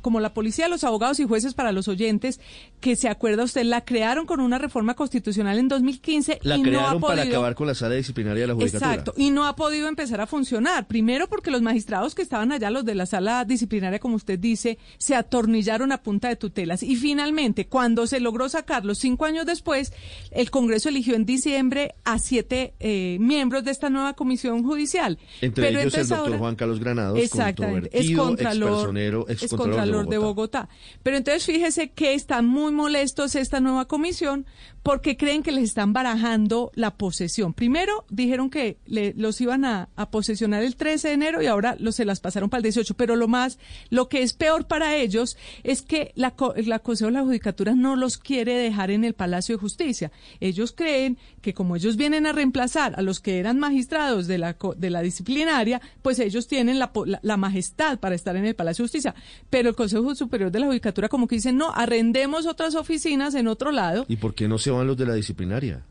como 0.00 0.20
la 0.20 0.34
policía, 0.34 0.68
los 0.68 0.84
abogados 0.84 1.20
y 1.20 1.26
jueces 1.26 1.54
para 1.54 1.72
los 1.72 1.88
oyentes, 1.88 2.40
que 2.80 2.96
se 2.96 3.08
acuerda 3.08 3.44
usted, 3.44 3.64
la 3.64 3.84
crearon 3.84 4.26
con 4.26 4.40
una 4.40 4.58
reforma 4.58 4.94
constitucional 4.94 5.58
en 5.58 5.68
2015 5.68 6.40
la 6.42 6.56
y 6.56 6.62
crearon 6.62 6.82
no 6.82 6.88
ha 6.88 7.00
podido, 7.00 7.08
para 7.08 7.22
acabar 7.22 7.54
con 7.54 7.66
la 7.66 7.74
sala 7.74 7.94
disciplinaria 7.94 8.42
de 8.42 8.46
la 8.48 8.54
judicatura. 8.54 8.90
Exacto, 8.90 9.14
y 9.16 9.30
no 9.30 9.46
ha 9.46 9.56
podido 9.56 9.88
empezar 9.88 10.20
a 10.20 10.26
funcionar. 10.26 10.86
Primero 10.86 11.28
porque 11.28 11.50
los 11.50 11.62
magistrados 11.62 12.14
que 12.14 12.22
estaban 12.22 12.52
allá, 12.52 12.70
los 12.70 12.84
de 12.84 12.94
la 12.94 13.06
sala 13.06 13.44
disciplinaria, 13.44 13.98
como 13.98 14.16
usted 14.16 14.38
dice, 14.38 14.78
se 14.98 15.14
atornillaron 15.14 15.92
a 15.92 16.02
punta 16.02 16.28
de 16.28 16.36
tutelas. 16.36 16.82
Y 16.82 16.96
finalmente, 16.96 17.66
cuando 17.66 18.06
se 18.06 18.20
logró 18.20 18.48
sacarlos 18.48 18.98
cinco 18.98 19.24
años 19.24 19.46
después, 19.46 19.92
el 20.30 20.50
Congreso 20.50 20.88
eligió 20.88 21.14
en 21.14 21.24
diciembre 21.24 21.94
a 22.04 22.18
siete 22.18 22.74
eh, 22.80 23.18
miembros 23.20 23.64
de 23.64 23.70
esta 23.70 23.90
nueva 23.90 24.14
comisión 24.14 24.62
judicial. 24.62 25.18
Entre 25.40 25.68
ellos 25.68 25.94
el 25.94 26.08
doctor 26.08 26.38
Juan 26.38 26.56
Carlos 26.56 26.80
Granados, 26.80 27.18
exactamente, 27.18 27.90
es 27.92 28.16
contralor, 28.16 28.79
es 29.28 29.50
contralor 29.54 30.08
de 30.08 30.18
Bogotá. 30.18 30.68
Pero 31.02 31.16
entonces 31.16 31.44
fíjese 31.44 31.90
que 31.90 32.14
están 32.14 32.46
muy 32.46 32.72
molestos 32.72 33.34
esta 33.34 33.60
nueva 33.60 33.86
comisión 33.86 34.46
porque 34.82 35.16
creen 35.16 35.42
que 35.42 35.52
les 35.52 35.64
están 35.64 35.92
barajando 35.92 36.72
la 36.74 36.92
posesión. 36.96 37.52
Primero 37.52 38.04
dijeron 38.08 38.50
que 38.50 38.78
los 38.86 39.40
iban 39.40 39.64
a, 39.64 39.88
posesionar 40.10 40.62
el 40.62 40.76
13 40.76 41.08
de 41.08 41.14
enero 41.14 41.42
y 41.42 41.46
ahora 41.46 41.76
los, 41.78 41.96
se 41.96 42.04
las 42.04 42.20
pasaron 42.20 42.48
para 42.48 42.58
el 42.58 42.64
18. 42.64 42.94
Pero 42.94 43.16
lo 43.16 43.28
más, 43.28 43.58
lo 43.90 44.08
que 44.08 44.22
es 44.22 44.32
peor 44.32 44.66
para 44.66 44.96
ellos 44.96 45.36
es 45.62 45.82
que 45.82 46.12
la, 46.14 46.34
la 46.64 46.78
Consejo 46.78 47.10
de 47.10 47.18
la 47.18 47.22
Judicatura 47.22 47.74
no 47.74 47.96
los 47.96 48.16
quiere 48.16 48.54
dejar 48.54 48.90
en 48.90 49.04
el 49.04 49.14
Palacio 49.14 49.56
de 49.56 49.60
Justicia. 49.60 50.10
Ellos 50.40 50.72
creen 50.72 51.18
que 51.42 51.54
como 51.54 51.76
ellos 51.76 51.96
vienen 51.96 52.26
a 52.26 52.32
reemplazar 52.32 52.94
a 52.96 53.02
los 53.02 53.20
que 53.20 53.38
eran 53.38 53.58
magistrados 53.58 54.26
de 54.26 54.38
la, 54.38 54.56
de 54.76 54.90
la 54.90 55.02
disciplinaria, 55.02 55.80
pues 56.02 56.18
ellos 56.18 56.48
tienen 56.48 56.78
la, 56.78 56.90
la 57.22 57.36
majestad 57.36 57.98
para 57.98 58.14
estar 58.14 58.36
en 58.36 58.46
el 58.46 58.54
Palacio 58.54 58.82
de 58.82 58.86
Justicia. 58.86 59.14
Pero 59.50 59.68
el 59.68 59.74
Consejo 59.74 60.14
Superior 60.14 60.50
de 60.50 60.60
la 60.60 60.66
Judicatura 60.66 61.08
como 61.08 61.28
que 61.28 61.36
dice, 61.36 61.52
no, 61.52 61.70
arrendemos 61.70 62.46
otras 62.46 62.74
oficinas 62.74 63.34
en 63.34 63.46
otro 63.46 63.72
lado. 63.72 64.06
¿Y 64.08 64.16
por 64.16 64.34
qué 64.34 64.48
no 64.48 64.58
se 64.58 64.69
van 64.70 64.86
los 64.86 64.96
de 64.96 65.06
la 65.06 65.14
disciplinaria? 65.14 65.84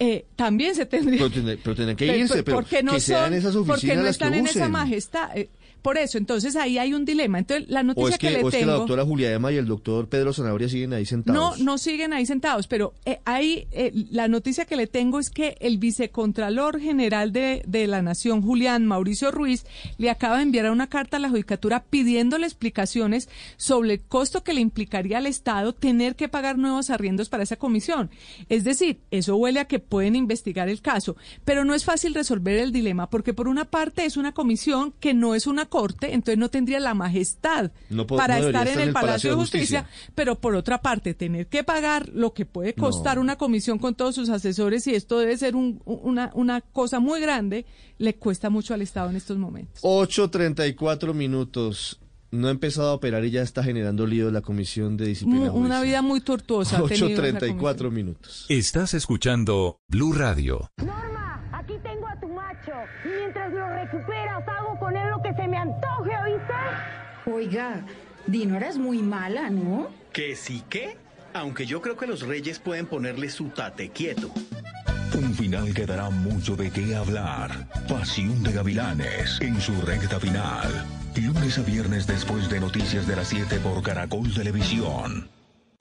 Eh, 0.00 0.26
también 0.36 0.74
se 0.74 0.86
tendría. 0.86 1.18
Pero, 1.62 1.74
tienen 1.74 1.96
que 1.96 2.06
irse, 2.18 2.42
pero, 2.42 2.58
porque 2.58 2.82
no 2.82 2.92
que 2.92 3.00
sean 3.00 3.34
esas 3.34 3.54
oficinas 3.56 3.80
porque 3.80 3.96
no 3.96 4.06
están 4.06 4.34
en 4.34 4.46
esa 4.46 4.68
majestad. 4.68 5.36
Eh, 5.36 5.50
por 5.82 5.98
eso, 5.98 6.18
entonces 6.18 6.56
ahí 6.56 6.78
hay 6.78 6.94
un 6.94 7.04
dilema. 7.04 7.38
Entonces, 7.38 7.68
la 7.68 7.82
noticia 7.82 8.18
que, 8.18 8.30
le 8.30 8.42
o 8.42 8.48
es 8.48 8.54
que 8.54 8.66
la 8.66 8.74
doctora 8.74 9.04
Julia 9.04 9.32
Ema 9.32 9.52
y 9.52 9.56
el 9.56 9.66
doctor 9.66 10.08
Pedro 10.08 10.32
Zanabria 10.32 10.68
siguen 10.68 10.92
ahí 10.92 11.06
sentados. 11.06 11.58
No, 11.58 11.64
no 11.64 11.78
siguen 11.78 12.12
ahí 12.12 12.26
sentados, 12.26 12.66
pero 12.66 12.94
eh, 13.04 13.20
ahí 13.24 13.66
eh, 13.72 13.92
la 14.10 14.28
noticia 14.28 14.64
que 14.64 14.76
le 14.76 14.86
tengo 14.86 15.18
es 15.18 15.30
que 15.30 15.56
el 15.60 15.78
vicecontralor 15.78 16.80
general 16.80 17.32
de, 17.32 17.62
de 17.66 17.86
la 17.86 18.02
Nación, 18.02 18.42
Julián 18.42 18.86
Mauricio 18.86 19.30
Ruiz, 19.30 19.64
le 19.98 20.10
acaba 20.10 20.36
de 20.36 20.42
enviar 20.42 20.70
una 20.70 20.88
carta 20.88 21.16
a 21.16 21.20
la 21.20 21.30
Judicatura 21.30 21.84
pidiéndole 21.88 22.46
explicaciones 22.46 23.28
sobre 23.56 23.94
el 23.94 24.00
costo 24.00 24.42
que 24.42 24.54
le 24.54 24.60
implicaría 24.60 25.18
al 25.18 25.26
Estado 25.26 25.72
tener 25.72 26.16
que 26.16 26.28
pagar 26.28 26.58
nuevos 26.58 26.90
arriendos 26.90 27.28
para 27.28 27.42
esa 27.42 27.56
comisión. 27.56 28.10
Es 28.48 28.64
decir, 28.64 29.00
eso 29.10 29.36
huele 29.36 29.60
a 29.60 29.66
que 29.66 29.78
pueden 29.78 30.16
investigar 30.16 30.68
el 30.68 30.80
caso, 30.80 31.16
pero 31.44 31.64
no 31.64 31.74
es 31.74 31.84
fácil 31.84 32.14
resolver 32.14 32.58
el 32.58 32.72
dilema, 32.72 33.08
porque 33.08 33.34
por 33.34 33.48
una 33.48 33.64
parte 33.64 34.04
es 34.04 34.16
una 34.16 34.32
comisión 34.32 34.92
que 35.00 35.14
no 35.14 35.34
es 35.34 35.46
una 35.46 35.66
corte, 35.68 36.14
entonces 36.14 36.38
no 36.38 36.48
tendría 36.48 36.80
la 36.80 36.94
majestad 36.94 37.70
para 38.08 38.38
estar 38.38 38.68
en 38.68 38.80
el, 38.80 38.92
Palacio, 38.92 39.30
de 39.30 39.36
Justicia, 39.36 39.86
pero 40.14 40.36
por 40.36 40.54
otra 40.54 40.80
parte, 40.80 41.14
tener 41.14 41.46
que 41.46 41.64
pagar 41.64 42.08
lo 42.08 42.32
que 42.32 42.46
puede 42.46 42.74
costar 42.74 43.18
una 43.18 43.36
comisión 43.36 43.78
con 43.78 43.94
todos 43.94 44.14
sus 44.14 44.28
asesores, 44.28 44.86
y 44.86 44.94
esto 44.94 45.18
debe 45.18 45.36
ser 45.36 45.56
una, 45.56 46.30
una 46.34 46.60
cosa 46.60 47.00
muy 47.00 47.20
grande, 47.20 47.66
le 47.98 48.14
cuesta 48.14 48.50
mucho 48.50 48.74
al 48.74 48.82
Estado 48.82 49.10
en 49.10 49.16
estos 49.16 49.38
momentos. 49.38 49.82
8.34 49.82 51.14
minutos 51.14 52.00
no 52.30 52.48
ha 52.48 52.50
empezado 52.50 52.90
a 52.90 52.94
operar 52.94 53.24
y 53.24 53.30
ya 53.30 53.42
está 53.42 53.62
generando 53.62 54.06
lío 54.06 54.30
la 54.30 54.42
Comisión 54.42 54.96
de 54.96 55.06
Disciplina. 55.06 55.52
Una 55.52 55.80
vida 55.80 56.02
muy 56.02 56.20
tortuosa. 56.20 56.80
8.34 56.80 57.90
minutos. 57.90 58.46
Estás 58.48 58.94
escuchando 58.94 59.80
Blue 59.88 60.12
Radio. 60.12 60.70
Norma, 60.78 61.48
aquí 61.52 61.74
tengo 61.82 62.06
a 62.06 62.20
tu 62.20 62.28
macho. 62.28 62.72
Mientras 63.04 63.52
lo 63.52 63.68
recuperas, 63.70 64.44
hago 64.46 64.78
con 64.78 64.96
él 64.96 65.08
lo 65.10 65.22
que 65.22 65.27
me 65.58 65.72
antoje, 65.72 66.10
¿oíste? 66.24 66.54
Oiga, 67.26 67.84
Dinora 68.26 68.68
es 68.68 68.78
muy 68.78 68.98
mala, 68.98 69.50
¿no? 69.50 69.88
¿Que 70.12 70.36
sí 70.36 70.62
qué? 70.68 70.96
Aunque 71.34 71.66
yo 71.66 71.80
creo 71.80 71.96
que 71.96 72.06
los 72.06 72.22
reyes 72.22 72.58
pueden 72.58 72.86
ponerle 72.86 73.28
su 73.30 73.48
tate 73.48 73.90
quieto. 73.90 74.30
Un 75.14 75.34
final 75.34 75.74
que 75.74 75.86
dará 75.86 76.10
mucho 76.10 76.56
de 76.56 76.70
qué 76.70 76.94
hablar. 76.94 77.68
Pasión 77.88 78.42
de 78.42 78.52
Gavilanes 78.52 79.40
en 79.40 79.60
su 79.60 79.80
recta 79.82 80.20
final. 80.20 80.68
Lunes 81.16 81.58
a 81.58 81.62
viernes 81.62 82.06
después 82.06 82.48
de 82.48 82.60
Noticias 82.60 83.06
de 83.06 83.16
las 83.16 83.28
7 83.28 83.58
por 83.58 83.82
Caracol 83.82 84.32
Televisión. 84.32 85.28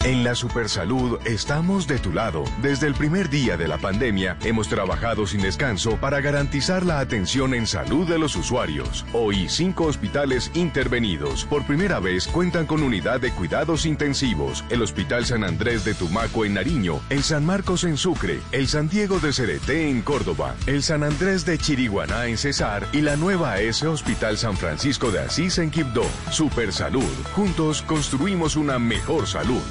En 0.07 0.23
la 0.23 0.35
Supersalud 0.35 1.19
estamos 1.25 1.85
de 1.85 1.99
tu 1.99 2.13
lado. 2.13 2.45
Desde 2.61 2.87
el 2.87 2.93
primer 2.93 3.29
día 3.29 3.57
de 3.57 3.67
la 3.67 3.77
pandemia 3.77 4.37
hemos 4.45 4.69
trabajado 4.69 5.27
sin 5.27 5.41
descanso 5.41 5.97
para 5.97 6.21
garantizar 6.21 6.85
la 6.85 7.01
atención 7.01 7.53
en 7.53 7.67
salud 7.67 8.07
de 8.07 8.17
los 8.17 8.37
usuarios. 8.37 9.05
Hoy 9.11 9.49
cinco 9.49 9.83
hospitales 9.83 10.49
intervenidos 10.53 11.43
por 11.43 11.65
primera 11.65 11.99
vez 11.99 12.25
cuentan 12.25 12.67
con 12.67 12.83
unidad 12.83 13.19
de 13.19 13.31
cuidados 13.31 13.85
intensivos. 13.85 14.63
El 14.69 14.81
Hospital 14.81 15.25
San 15.25 15.43
Andrés 15.43 15.83
de 15.83 15.93
Tumaco 15.93 16.45
en 16.45 16.53
Nariño, 16.53 17.01
el 17.09 17.21
San 17.21 17.45
Marcos 17.45 17.83
en 17.83 17.97
Sucre, 17.97 18.39
el 18.53 18.69
San 18.69 18.87
Diego 18.87 19.19
de 19.19 19.33
Cereté 19.33 19.89
en 19.89 20.01
Córdoba, 20.03 20.55
el 20.67 20.83
San 20.83 21.03
Andrés 21.03 21.45
de 21.45 21.57
Chiriguaná 21.57 22.27
en 22.27 22.37
Cesar 22.37 22.87
y 22.93 23.01
la 23.01 23.17
nueva 23.17 23.59
S 23.59 23.85
Hospital 23.85 24.37
San 24.37 24.55
Francisco 24.55 25.11
de 25.11 25.19
Asís 25.19 25.57
en 25.57 25.69
Quibdó. 25.69 26.05
Supersalud. 26.31 27.03
Juntos 27.35 27.81
construimos 27.81 28.55
una 28.55 28.79
mejor 28.79 29.27
salud. 29.27 29.61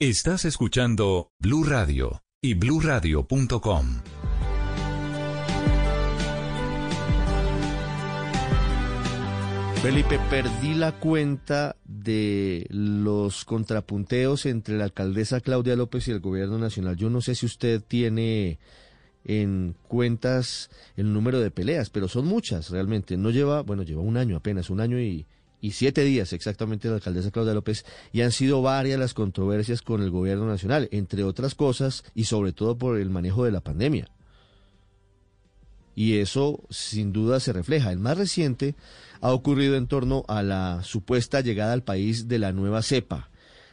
Estás 0.00 0.44
escuchando 0.44 1.32
Blue 1.40 1.64
Radio 1.64 2.22
y 2.40 2.54
bluradio.com. 2.54 3.86
Felipe, 9.82 10.20
perdí 10.30 10.74
la 10.74 10.92
cuenta 11.00 11.74
de 11.84 12.68
los 12.70 13.44
contrapunteos 13.44 14.46
entre 14.46 14.76
la 14.76 14.84
alcaldesa 14.84 15.40
Claudia 15.40 15.74
López 15.74 16.06
y 16.06 16.12
el 16.12 16.20
gobierno 16.20 16.58
nacional. 16.58 16.94
Yo 16.94 17.10
no 17.10 17.20
sé 17.20 17.34
si 17.34 17.46
usted 17.46 17.82
tiene 17.82 18.60
en 19.24 19.74
cuentas 19.88 20.70
el 20.96 21.12
número 21.12 21.40
de 21.40 21.50
peleas, 21.50 21.90
pero 21.90 22.06
son 22.06 22.24
muchas 22.24 22.70
realmente. 22.70 23.16
No 23.16 23.30
lleva, 23.30 23.62
bueno, 23.62 23.82
lleva 23.82 24.02
un 24.02 24.16
año 24.16 24.36
apenas, 24.36 24.70
un 24.70 24.78
año 24.80 25.00
y, 25.00 25.26
y 25.60 25.72
siete 25.72 26.04
días 26.04 26.32
exactamente 26.32 26.88
la 26.88 26.96
alcaldesa 26.96 27.30
Claudia 27.30 27.54
López 27.54 27.84
y 28.12 28.22
han 28.22 28.32
sido 28.32 28.62
varias 28.62 28.98
las 28.98 29.14
controversias 29.14 29.82
con 29.82 30.02
el 30.02 30.10
gobierno 30.10 30.46
nacional, 30.46 30.88
entre 30.92 31.24
otras 31.24 31.54
cosas 31.54 32.04
y 32.14 32.24
sobre 32.24 32.52
todo 32.52 32.78
por 32.78 32.98
el 32.98 33.10
manejo 33.10 33.44
de 33.44 33.52
la 33.52 33.60
pandemia. 33.60 34.08
Y 35.94 36.18
eso 36.18 36.62
sin 36.70 37.12
duda 37.12 37.40
se 37.40 37.52
refleja. 37.52 37.90
El 37.90 37.98
más 37.98 38.16
reciente 38.16 38.76
ha 39.20 39.32
ocurrido 39.32 39.74
en 39.74 39.88
torno 39.88 40.24
a 40.28 40.44
la 40.44 40.82
supuesta 40.84 41.40
llegada 41.40 41.72
al 41.72 41.82
país 41.82 42.28
de 42.28 42.38
la 42.38 42.52
nueva 42.52 42.82
cepa, 42.82 43.30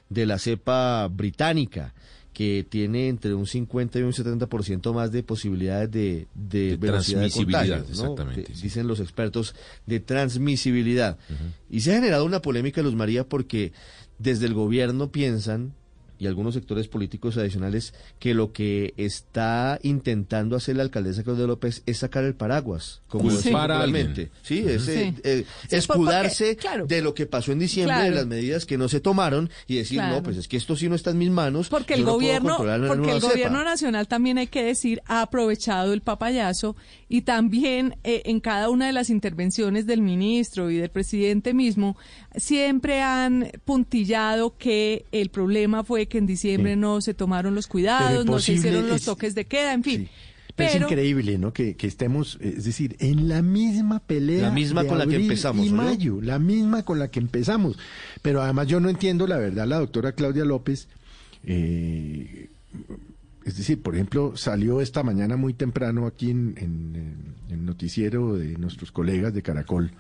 de 0.10 0.26
la 0.26 0.40
cepa 0.40 1.08
británica, 1.08 1.94
que 2.36 2.66
tiene 2.70 3.08
entre 3.08 3.34
un 3.34 3.48
50 3.48 3.98
y 3.98 4.02
un 4.04 4.12
70% 4.12 4.94
más 4.94 5.10
de 5.12 5.24
posibilidades 5.24 5.90
de, 5.90 6.28
de, 6.36 6.72
De 6.72 6.76
velocidad 6.76 7.22
de 7.22 7.30
transmisibilidad, 7.30 7.78
contagio, 7.80 7.96
¿no? 7.96 8.12
exactamente, 8.12 8.52
De- 8.52 8.56
sí. 8.58 8.62
Dicen 8.64 8.88
los 8.88 9.00
expertos 9.00 9.56
de 9.86 10.00
transmisibilidad. 10.02 11.18
Y 11.70 11.80
se 11.80 11.92
ha 11.92 11.96
generado 11.96 12.26
una 12.26 12.42
polémica, 12.42 12.82
Luz 12.82 12.94
María, 12.94 13.24
porque 13.28 13.72
desde 14.20 14.46
el 14.48 14.54
gobierno 14.54 15.12
piensan, 15.12 15.74
y 16.20 16.28
algunos 16.28 16.54
sectores 16.54 16.88
políticos 16.88 17.38
adicionales, 17.38 17.94
que 18.20 18.34
lo 18.34 18.52
que 18.54 18.94
está 18.98 19.80
intentando 19.84 20.56
hacer 20.56 20.76
la 20.78 20.84
alcaldesa 20.84 21.24
Claudia 21.24 21.48
López 21.48 21.84
es 21.86 21.98
sacar 22.00 22.24
el 22.24 22.36
paraguas, 22.36 23.02
como 23.08 23.30
alguien. 23.30 23.44
popularmente. 23.54 24.32
Sí, 24.44 24.60
es 24.68 24.88
eh, 24.88 25.14
Sí. 25.16 25.22
eh, 25.24 25.38
Sí, 25.46 25.48
porque- 25.62 25.76
escudarse 25.78 26.56
claro. 26.56 26.86
de 26.88 27.02
lo 27.02 27.14
que 27.14 27.26
pasó 27.26 27.52
en 27.52 27.60
diciembre, 27.60 27.96
Claro. 27.96 28.10
de 28.10 28.16
las 28.16 28.28
medidas 28.28 28.66
que 28.66 28.78
no 28.78 28.88
se 28.90 29.00
tomaron, 29.00 29.50
y 29.68 29.76
decir, 29.76 29.98
Claro. 30.00 30.16
no, 30.16 30.24
pues 30.24 30.38
es 30.38 30.48
que 30.48 30.58
esto 30.58 30.76
sí 30.76 30.90
no 30.90 30.96
está 30.96 31.12
en 31.12 31.18
mis 31.18 31.30
manos. 31.32 31.70
Porque 31.70 31.94
el 31.96 32.06
no 32.06 32.14
gobierno, 32.14 32.58
porque 32.58 33.12
el 33.12 33.22
cepa". 33.22 33.34
gobierno 33.34 33.64
nacional 33.64 34.08
también 34.08 34.38
hay 34.38 34.48
que 34.48 34.64
decir 34.64 35.02
ha 35.08 35.22
aprovechado 35.22 35.94
el 35.94 36.02
papayazo 36.02 36.76
y 37.10 37.22
también 37.22 37.98
eh, 38.04 38.22
en 38.26 38.40
cada 38.40 38.70
una 38.70 38.88
de 38.88 38.94
las 38.94 39.10
intervenciones 39.10 39.86
del 39.86 40.02
ministro 40.02 40.70
y 40.72 40.78
del 40.78 40.90
presidente 40.90 41.54
mismo 41.54 41.98
siempre 42.36 43.02
han 43.02 43.52
puntillado 43.66 44.58
que 44.58 45.06
el 45.12 45.30
problema 45.30 45.84
fue 45.84 46.05
que 46.08 46.18
en 46.18 46.26
diciembre 46.26 46.74
Sí. 46.74 46.80
no 46.80 47.02
se 47.02 47.14
tomaron 47.14 47.56
los 47.56 47.68
cuidados, 47.68 48.26
no 48.26 48.40
se 48.40 48.54
hicieron 48.54 48.88
los 48.88 48.98
es- 48.98 49.06
toques 49.06 49.36
de 49.36 49.46
queda, 49.46 49.74
en 49.74 49.84
fin. 49.84 50.10
Pero 50.56 50.70
es 50.70 50.76
increíble, 50.78 51.38
¿no? 51.38 51.52
Que, 51.52 51.76
que 51.76 51.86
estemos, 51.86 52.38
es 52.40 52.64
decir, 52.64 52.96
en 53.00 53.28
la 53.28 53.42
misma 53.42 54.00
pelea. 54.00 54.44
La 54.44 54.52
misma 54.52 54.84
de 54.84 54.88
con 54.88 54.98
la 55.00 55.06
que 55.06 55.18
empezamos, 55.18 55.66
Y 55.66 55.70
¿no? 55.70 55.84
mayo, 55.84 56.22
la 56.22 56.40
misma 56.40 56.84
con 56.84 56.98
la 56.98 57.10
que 57.10 57.20
empezamos. 57.20 57.78
Pero 58.22 58.42
además 58.42 58.68
yo 58.68 58.80
no 58.80 58.88
entiendo, 58.88 59.28
la 59.28 59.38
verdad, 59.38 59.68
la 59.68 59.80
doctora 59.80 60.14
Claudia 60.14 60.46
López. 60.46 60.88
eh, 61.44 62.50
es 63.46 63.58
decir, 63.58 63.82
por 63.82 63.94
ejemplo, 63.96 64.36
salió 64.36 64.82
esta 64.82 65.04
mañana 65.04 65.36
muy 65.38 65.54
temprano 65.54 66.08
aquí 66.08 66.32
en, 66.32 66.56
en, 66.58 67.36
el 67.50 67.64
noticiero 67.64 68.36
de 68.38 68.58
nuestros 68.58 68.92
colegas 68.92 69.34
de 69.36 69.44
Caracol 69.44 69.92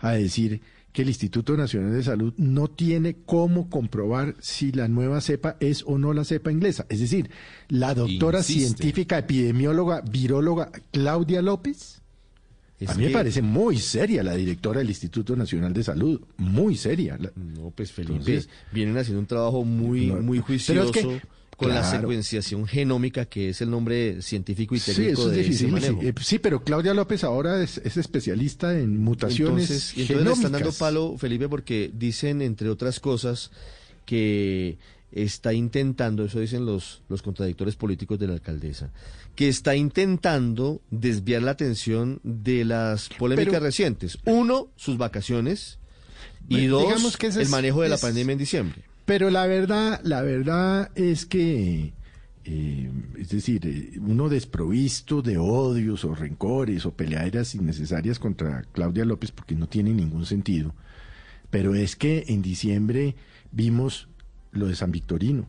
a 0.00 0.10
decir 0.12 0.60
que 0.92 1.02
el 1.02 1.08
Instituto 1.08 1.56
Nacional 1.56 1.92
de 1.92 2.02
Salud 2.02 2.34
no 2.36 2.68
tiene 2.68 3.16
cómo 3.24 3.70
comprobar 3.70 4.34
si 4.40 4.72
la 4.72 4.88
nueva 4.88 5.20
cepa 5.20 5.56
es 5.60 5.84
o 5.86 5.98
no 5.98 6.12
la 6.12 6.24
cepa 6.24 6.50
inglesa. 6.50 6.84
Es 6.88 6.98
decir, 7.00 7.30
la 7.68 7.94
doctora 7.94 8.38
Insiste. 8.38 8.66
científica, 8.76 9.18
epidemióloga, 9.18 10.00
viróloga 10.00 10.72
Claudia 10.90 11.42
López. 11.42 12.02
Es 12.80 12.88
a 12.88 12.94
mí 12.94 13.04
me 13.04 13.10
parece 13.10 13.42
muy 13.42 13.76
seria 13.76 14.22
la 14.22 14.34
directora 14.34 14.78
del 14.78 14.88
Instituto 14.88 15.36
Nacional 15.36 15.72
de 15.74 15.84
Salud, 15.84 16.20
muy 16.38 16.76
seria. 16.76 17.18
No, 17.36 17.70
pues 17.70 17.92
Felipe, 17.92 18.14
Entonces- 18.14 18.48
vienen 18.72 18.96
haciendo 18.96 19.20
un 19.20 19.26
trabajo 19.26 19.64
muy, 19.64 20.06
No, 20.06 20.14
muy 20.22 20.40
pero 20.40 20.54
es 20.56 20.90
juicioso 20.90 20.92
que, 20.92 21.20
con 21.60 21.74
la 21.74 21.84
secuenciación 21.90 22.66
genómica, 22.66 23.24
que 23.26 23.50
es 23.50 23.60
el 23.60 23.70
nombre 23.70 24.22
científico 24.22 24.74
y 24.74 24.78
Sí, 24.80 24.92
técnico 24.94 25.12
eso 25.20 25.30
es 25.30 25.36
de 25.36 25.40
ese 25.42 25.66
difícil. 25.66 25.80
Sí, 26.00 26.06
Eh, 26.08 26.14
sí, 26.22 26.38
pero 26.38 26.64
Claudia 26.64 26.94
López 26.94 27.22
ahora 27.24 27.62
es, 27.62 27.78
es 27.78 27.96
especialista 27.96 28.78
en 28.78 28.98
mutaciones 28.98 29.70
Entonces, 29.70 29.96
y 29.96 30.00
entonces 30.02 30.24
le 30.26 30.32
están 30.32 30.42
dando 30.52 30.58
genómicas. 30.58 30.78
palo, 30.78 31.16
Felipe, 31.18 31.48
porque 31.48 31.90
dicen, 31.94 32.42
entre 32.42 32.68
otras 32.68 32.98
cosas, 33.00 33.50
que 34.06 34.78
está 35.12 35.52
intentando, 35.52 36.24
eso 36.24 36.38
dicen 36.40 36.64
los, 36.66 37.02
los 37.08 37.20
contradictores 37.22 37.74
políticos 37.76 38.18
de 38.18 38.28
la 38.28 38.34
alcaldesa, 38.34 38.90
que 39.34 39.48
está 39.48 39.74
intentando 39.74 40.80
desviar 40.90 41.42
la 41.42 41.50
atención 41.52 42.20
de 42.22 42.64
las 42.64 43.08
polémicas 43.08 43.52
Pero- 43.54 43.64
recientes. 43.64 44.18
Uno, 44.24 44.68
sus 44.76 44.98
vacaciones, 44.98 45.78
y 46.48 46.66
dos, 46.66 47.16
que 47.16 47.28
ese 47.28 47.42
el 47.42 47.48
manejo 47.48 47.82
de 47.82 47.88
la 47.88 47.98
pandemia 47.98 48.32
en 48.32 48.38
diciembre. 48.38 48.82
Pero 49.10 49.28
la 49.28 49.48
verdad, 49.48 50.00
la 50.04 50.22
verdad 50.22 50.92
es 50.94 51.26
que, 51.26 51.94
eh, 52.44 52.90
es 53.18 53.30
decir, 53.30 53.66
eh, 53.66 53.98
uno 53.98 54.28
desprovisto 54.28 55.20
de 55.20 55.36
odios 55.36 56.04
o 56.04 56.14
rencores 56.14 56.86
o 56.86 56.92
peleaderas 56.92 57.56
innecesarias 57.56 58.20
contra 58.20 58.62
Claudia 58.70 59.04
López 59.04 59.32
porque 59.32 59.56
no 59.56 59.66
tiene 59.66 59.92
ningún 59.92 60.26
sentido. 60.26 60.76
Pero 61.50 61.74
es 61.74 61.96
que 61.96 62.26
en 62.28 62.40
diciembre 62.40 63.16
vimos 63.50 64.06
lo 64.52 64.68
de 64.68 64.76
San 64.76 64.92
Victorino, 64.92 65.48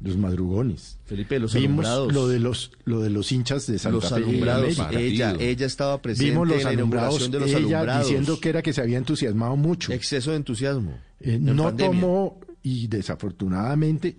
los 0.00 0.16
madrugones. 0.16 0.98
Felipe, 1.06 1.38
los 1.38 1.54
vimos 1.54 1.86
alumbrados. 1.86 2.12
lo 2.12 2.28
de 2.28 2.38
los 2.38 2.72
lo 2.84 3.00
de 3.00 3.10
los 3.10 3.32
hinchas 3.32 3.66
de 3.66 3.78
Santa 3.78 3.96
los 3.96 4.08
Fe 4.08 4.14
alumbrados, 4.14 4.78
ella, 4.92 5.34
ella 5.38 5.66
estaba 5.66 6.00
presente 6.00 6.30
Vimos 6.30 6.48
los 6.48 6.62
en 6.62 6.68
alumbrados, 6.68 7.30
de 7.30 7.40
los 7.40 7.48
ella 7.50 7.58
alumbrados. 7.58 8.06
diciendo 8.06 8.40
que 8.40 8.48
era 8.48 8.62
que 8.62 8.72
se 8.72 8.80
había 8.80 8.98
entusiasmado 8.98 9.56
mucho. 9.56 9.92
Exceso 9.92 10.30
de 10.30 10.38
entusiasmo. 10.38 10.92
Eh, 11.20 11.34
en 11.34 11.44
no 11.44 11.64
pandemia. 11.64 12.00
tomó 12.00 12.40
y 12.62 12.86
desafortunadamente, 12.88 14.16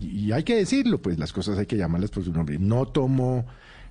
y 0.00 0.32
hay 0.32 0.42
que 0.44 0.56
decirlo, 0.56 1.00
pues 1.00 1.18
las 1.18 1.32
cosas 1.32 1.58
hay 1.58 1.66
que 1.66 1.76
llamarlas 1.76 2.10
por 2.10 2.24
su 2.24 2.32
nombre, 2.32 2.58
no 2.58 2.86
tomó 2.86 3.46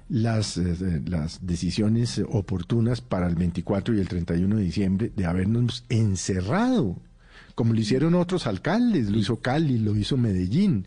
las, 0.09 0.57
eh, 0.57 1.01
las 1.05 1.45
decisiones 1.45 2.21
oportunas 2.29 3.01
para 3.01 3.27
el 3.27 3.35
24 3.35 3.95
y 3.95 3.99
el 3.99 4.07
31 4.07 4.55
de 4.55 4.63
diciembre 4.63 5.11
de 5.15 5.25
habernos 5.25 5.83
encerrado, 5.89 6.97
como 7.55 7.73
lo 7.73 7.79
hicieron 7.79 8.13
otros 8.15 8.47
alcaldes, 8.47 9.09
lo 9.09 9.17
hizo 9.17 9.37
Cali, 9.37 9.79
lo 9.79 9.95
hizo 9.95 10.15
Medellín. 10.15 10.85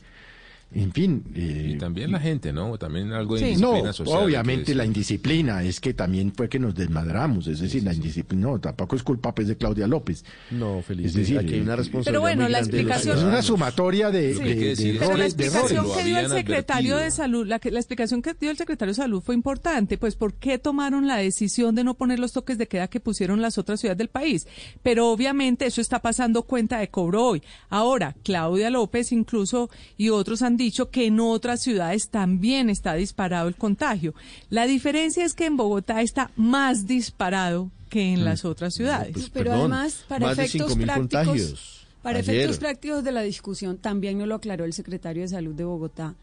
En 0.72 0.92
fin. 0.92 1.24
eh, 1.34 1.72
Y 1.74 1.78
también 1.78 2.12
la 2.12 2.20
gente, 2.20 2.52
¿no? 2.52 2.78
También 2.78 3.12
algo 3.12 3.34
de 3.34 3.40
Sí. 3.40 3.46
indisciplina 3.46 3.86
No, 3.88 3.92
social. 3.92 4.22
obviamente 4.24 4.74
la 4.74 4.84
indisciplina 4.84 5.62
es 5.64 5.80
que 5.80 5.94
también 5.94 6.32
fue 6.32 6.48
que 6.48 6.58
nos 6.60 6.74
desmadramos, 6.76 7.48
es 7.48 7.58
decir, 7.60 7.82
la 7.82 7.92
indisciplina, 7.92 8.46
no, 8.46 8.60
tampoco 8.60 8.94
es 8.94 9.02
culpa 9.02 9.34
pues 9.34 9.48
de 9.48 9.56
Claudia 9.56 9.88
López. 9.88 10.24
No, 10.52 10.80
Felipe, 10.82 11.08
Es 11.08 11.14
decir, 11.14 11.38
aquí 11.38 11.54
hay 11.54 11.60
una 11.60 11.72
eh, 11.72 11.76
responsabilidad 11.76 12.12
Pero 12.12 12.20
bueno, 12.20 12.42
muy 12.44 12.52
la 12.52 12.58
de 12.58 12.64
explicación- 12.64 13.18
es 13.18 13.24
una 13.24 13.42
sumatoria 13.42 14.10
de, 14.12 14.34
Sí. 14.34 14.40
de- 14.42 14.54
de 14.54 14.76
Pero 14.76 14.98
la 15.00 15.04
errores, 15.06 15.36
de 15.36 15.44
explicación 15.46 15.86
que 15.96 16.04
dio 16.04 16.18
el 16.20 16.28
secretario 16.28 16.96
de 16.98 17.10
salud, 17.10 17.46
la, 17.46 17.58
que- 17.58 17.70
la 17.72 17.80
explicación 17.80 18.22
que 18.22 18.34
dio 18.34 18.50
el 18.52 18.56
secretario 18.56 18.90
de 18.92 18.96
salud 18.96 19.20
fue 19.22 19.34
importante, 19.34 19.98
pues 19.98 20.14
por 20.14 20.34
qué 20.34 20.58
tomaron 20.58 21.08
la 21.08 21.16
decisión 21.16 21.74
de 21.74 21.82
no 21.82 21.94
poner 21.94 22.20
los 22.20 22.32
toques 22.32 22.58
de 22.58 22.68
queda 22.68 22.86
que 22.86 23.00
pusieron 23.00 23.42
las 23.42 23.58
otras 23.58 23.80
ciudades 23.80 23.98
del 23.98 24.08
país. 24.08 24.46
Pero 24.84 25.08
obviamente 25.10 25.66
eso 25.66 25.80
está 25.80 26.00
pasando 26.00 26.42
cuenta 26.44 26.78
de 26.78 26.88
cobro 26.90 27.24
hoy. 27.26 27.42
Ahora, 27.70 28.14
Claudia 28.22 28.70
López 28.70 29.10
incluso 29.10 29.68
y 29.96 30.10
otros 30.10 30.42
han 30.42 30.56
dicho 30.60 30.90
que 30.90 31.06
en 31.06 31.18
otras 31.18 31.60
ciudades 31.60 32.08
también 32.10 32.70
está 32.70 32.94
disparado 32.94 33.48
el 33.48 33.56
contagio. 33.56 34.14
La 34.50 34.66
diferencia 34.66 35.24
es 35.24 35.34
que 35.34 35.46
en 35.46 35.56
Bogotá 35.56 36.02
está 36.02 36.30
más 36.36 36.86
disparado 36.86 37.70
que 37.88 38.12
en 38.12 38.24
las 38.24 38.44
otras 38.44 38.74
ciudades. 38.74 39.12
Pues, 39.12 39.30
Pero 39.30 39.50
perdón, 39.50 39.72
además, 39.72 40.04
para 40.06 40.26
más 40.28 40.36
de 40.36 40.44
efectos 40.44 40.76
5.000 40.76 40.84
prácticos, 40.84 41.24
contagios. 41.26 41.86
para 42.02 42.18
Ayer. 42.20 42.34
efectos 42.34 42.58
prácticos 42.58 43.04
de 43.04 43.12
la 43.12 43.22
discusión, 43.22 43.78
también 43.78 44.18
nos 44.18 44.28
lo 44.28 44.36
aclaró 44.36 44.64
el 44.64 44.72
secretario 44.72 45.22
de 45.22 45.28
Salud 45.28 45.54
de 45.54 45.64
Bogotá. 45.64 46.14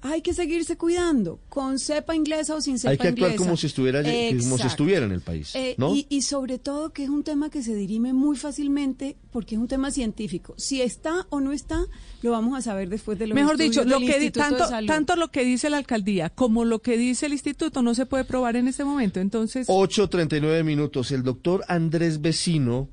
Hay 0.00 0.22
que 0.22 0.32
seguirse 0.32 0.76
cuidando, 0.76 1.40
con 1.48 1.78
cepa 1.78 2.14
inglesa 2.14 2.54
o 2.54 2.60
sin 2.60 2.78
cepa 2.78 2.94
inglesa. 2.94 3.08
Hay 3.08 3.14
que 3.14 3.24
actuar 3.24 3.36
como 3.36 3.56
si 3.56 3.66
estuviera 3.66 4.02
como 4.02 4.58
si 4.58 4.66
estuviera 4.66 5.06
en 5.06 5.12
el 5.12 5.20
país, 5.20 5.54
eh, 5.54 5.74
¿no? 5.76 5.94
y, 5.94 6.06
y, 6.08 6.22
sobre 6.22 6.58
todo 6.58 6.92
que 6.92 7.04
es 7.04 7.08
un 7.10 7.24
tema 7.24 7.50
que 7.50 7.62
se 7.62 7.74
dirime 7.74 8.12
muy 8.12 8.36
fácilmente 8.36 9.16
porque 9.30 9.56
es 9.56 9.60
un 9.60 9.68
tema 9.68 9.90
científico. 9.90 10.54
Si 10.56 10.82
está 10.82 11.26
o 11.30 11.40
no 11.40 11.52
está, 11.52 11.84
lo 12.22 12.30
vamos 12.30 12.56
a 12.56 12.62
saber 12.62 12.88
después 12.88 13.18
de 13.18 13.26
los 13.26 13.34
Mejor 13.34 13.56
dicho, 13.56 13.84
lo 13.84 13.98
que 14.00 14.30
tanto 14.30 14.64
tanto 14.86 15.16
lo 15.16 15.28
que 15.28 15.44
dice 15.44 15.70
la 15.70 15.78
alcaldía 15.78 16.30
como 16.30 16.64
lo 16.64 16.80
que 16.80 16.96
dice 16.96 17.26
el 17.26 17.32
instituto 17.32 17.82
no 17.82 17.94
se 17.94 18.06
puede 18.06 18.24
probar 18.24 18.56
en 18.56 18.68
este 18.68 18.84
momento. 18.84 19.20
Entonces, 19.20 19.68
8:39 19.68 20.64
minutos. 20.64 21.10
El 21.10 21.22
doctor 21.22 21.64
Andrés 21.68 22.20
Vecino 22.20 22.88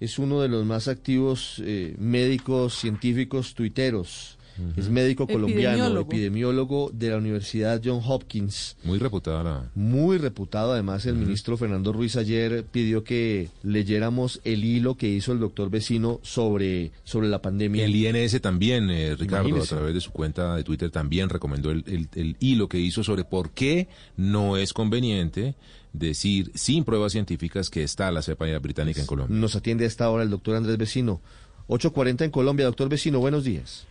es 0.00 0.18
uno 0.18 0.40
de 0.40 0.48
los 0.48 0.64
más 0.64 0.88
activos 0.88 1.62
eh, 1.64 1.94
médicos 1.98 2.78
científicos 2.78 3.54
tuiteros 3.54 4.33
es 4.76 4.88
médico 4.88 5.26
colombiano, 5.26 6.00
epidemiólogo. 6.00 6.90
de 6.92 7.10
la 7.10 7.18
Universidad 7.18 7.80
John 7.84 8.00
Hopkins. 8.04 8.76
Muy 8.84 8.98
reputado. 8.98 9.64
Muy 9.74 10.18
reputado. 10.18 10.72
Además, 10.72 11.06
el 11.06 11.16
ministro 11.16 11.56
Fernando 11.56 11.92
Ruiz 11.92 12.16
ayer 12.16 12.64
pidió 12.64 13.04
que 13.04 13.50
leyéramos 13.62 14.40
el 14.44 14.64
hilo 14.64 14.96
que 14.96 15.08
hizo 15.08 15.32
el 15.32 15.40
doctor 15.40 15.70
vecino 15.70 16.20
sobre, 16.22 16.92
sobre 17.04 17.28
la 17.28 17.42
pandemia. 17.42 17.84
El 17.84 17.94
INS 17.94 18.40
también, 18.40 18.90
eh, 18.90 19.16
Ricardo, 19.16 19.62
a 19.62 19.66
través 19.66 19.94
de 19.94 20.00
su 20.00 20.10
cuenta 20.10 20.56
de 20.56 20.64
Twitter, 20.64 20.90
también 20.90 21.28
recomendó 21.28 21.70
el, 21.70 22.08
el 22.14 22.36
hilo 22.40 22.68
que 22.68 22.78
hizo 22.78 23.02
sobre 23.02 23.24
por 23.24 23.50
qué 23.50 23.88
no 24.16 24.56
es 24.56 24.72
conveniente 24.72 25.54
decir 25.94 26.50
sin 26.54 26.84
pruebas 26.84 27.12
científicas 27.12 27.70
que 27.70 27.82
está 27.82 28.10
la 28.10 28.20
cepa 28.20 28.46
británica 28.58 29.00
en 29.00 29.06
Colombia. 29.06 29.36
Nos 29.38 29.56
atiende 29.56 29.84
a 29.84 29.86
esta 29.86 30.10
hora 30.10 30.24
el 30.24 30.30
doctor 30.30 30.56
Andrés 30.56 30.76
Vecino. 30.76 31.20
8.40 31.68 32.24
en 32.24 32.30
Colombia. 32.30 32.66
Doctor 32.66 32.90
Vecino, 32.90 33.20
buenos 33.20 33.44
días. 33.44 33.86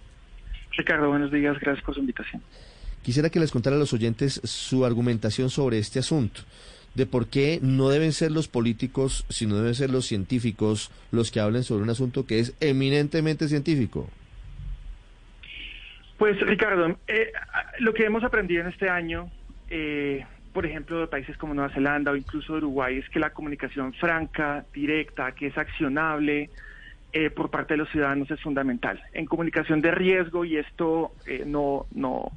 Ricardo, 0.75 1.09
buenos 1.09 1.31
días, 1.31 1.59
gracias 1.59 1.83
por 1.85 1.93
su 1.93 2.01
invitación. 2.01 2.41
Quisiera 3.03 3.29
que 3.29 3.39
les 3.39 3.51
contara 3.51 3.75
a 3.75 3.79
los 3.79 3.93
oyentes 3.93 4.41
su 4.43 4.85
argumentación 4.85 5.49
sobre 5.49 5.77
este 5.77 5.99
asunto, 5.99 6.41
de 6.95 7.05
por 7.05 7.27
qué 7.27 7.59
no 7.61 7.89
deben 7.89 8.13
ser 8.13 8.31
los 8.31 8.47
políticos, 8.47 9.25
sino 9.29 9.57
deben 9.57 9.75
ser 9.75 9.89
los 9.89 10.05
científicos 10.05 10.91
los 11.11 11.31
que 11.31 11.39
hablen 11.39 11.63
sobre 11.63 11.83
un 11.83 11.89
asunto 11.89 12.25
que 12.25 12.39
es 12.39 12.55
eminentemente 12.59 13.47
científico. 13.47 14.09
Pues 16.17 16.39
Ricardo, 16.39 16.97
eh, 17.07 17.31
lo 17.79 17.93
que 17.93 18.05
hemos 18.05 18.23
aprendido 18.23 18.61
en 18.61 18.67
este 18.67 18.89
año, 18.89 19.29
eh, 19.69 20.25
por 20.53 20.65
ejemplo, 20.65 20.99
de 20.99 21.07
países 21.07 21.35
como 21.37 21.53
Nueva 21.53 21.73
Zelanda 21.73 22.11
o 22.11 22.15
incluso 22.15 22.53
Uruguay, 22.53 22.99
es 22.99 23.09
que 23.09 23.19
la 23.19 23.31
comunicación 23.31 23.93
franca, 23.93 24.65
directa, 24.73 25.33
que 25.33 25.47
es 25.47 25.57
accionable, 25.57 26.49
eh, 27.15 27.29
por 27.29 27.51
parte 27.51 27.75
de 27.75 27.77
los 27.77 27.89
ciudadanos 27.89 28.31
es 28.31 28.41
fundamental. 28.41 28.99
En 29.13 29.27
comunicación 29.27 29.81
de 29.81 29.91
riesgo, 29.91 30.45
y 30.45 30.57
esto 30.57 31.11
eh, 31.27 31.43
no, 31.45 31.85
no, 31.93 32.31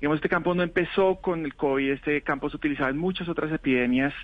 digamos, 0.00 0.16
este 0.16 0.30
campo 0.30 0.54
no 0.54 0.62
empezó 0.62 1.16
con 1.16 1.44
el 1.44 1.54
COVID, 1.54 1.90
este 1.90 2.22
campo 2.22 2.48
se 2.48 2.56
utilizaba 2.56 2.88
en 2.88 2.96
muchas 2.96 3.28
otras 3.28 3.52
epidemias. 3.52 4.14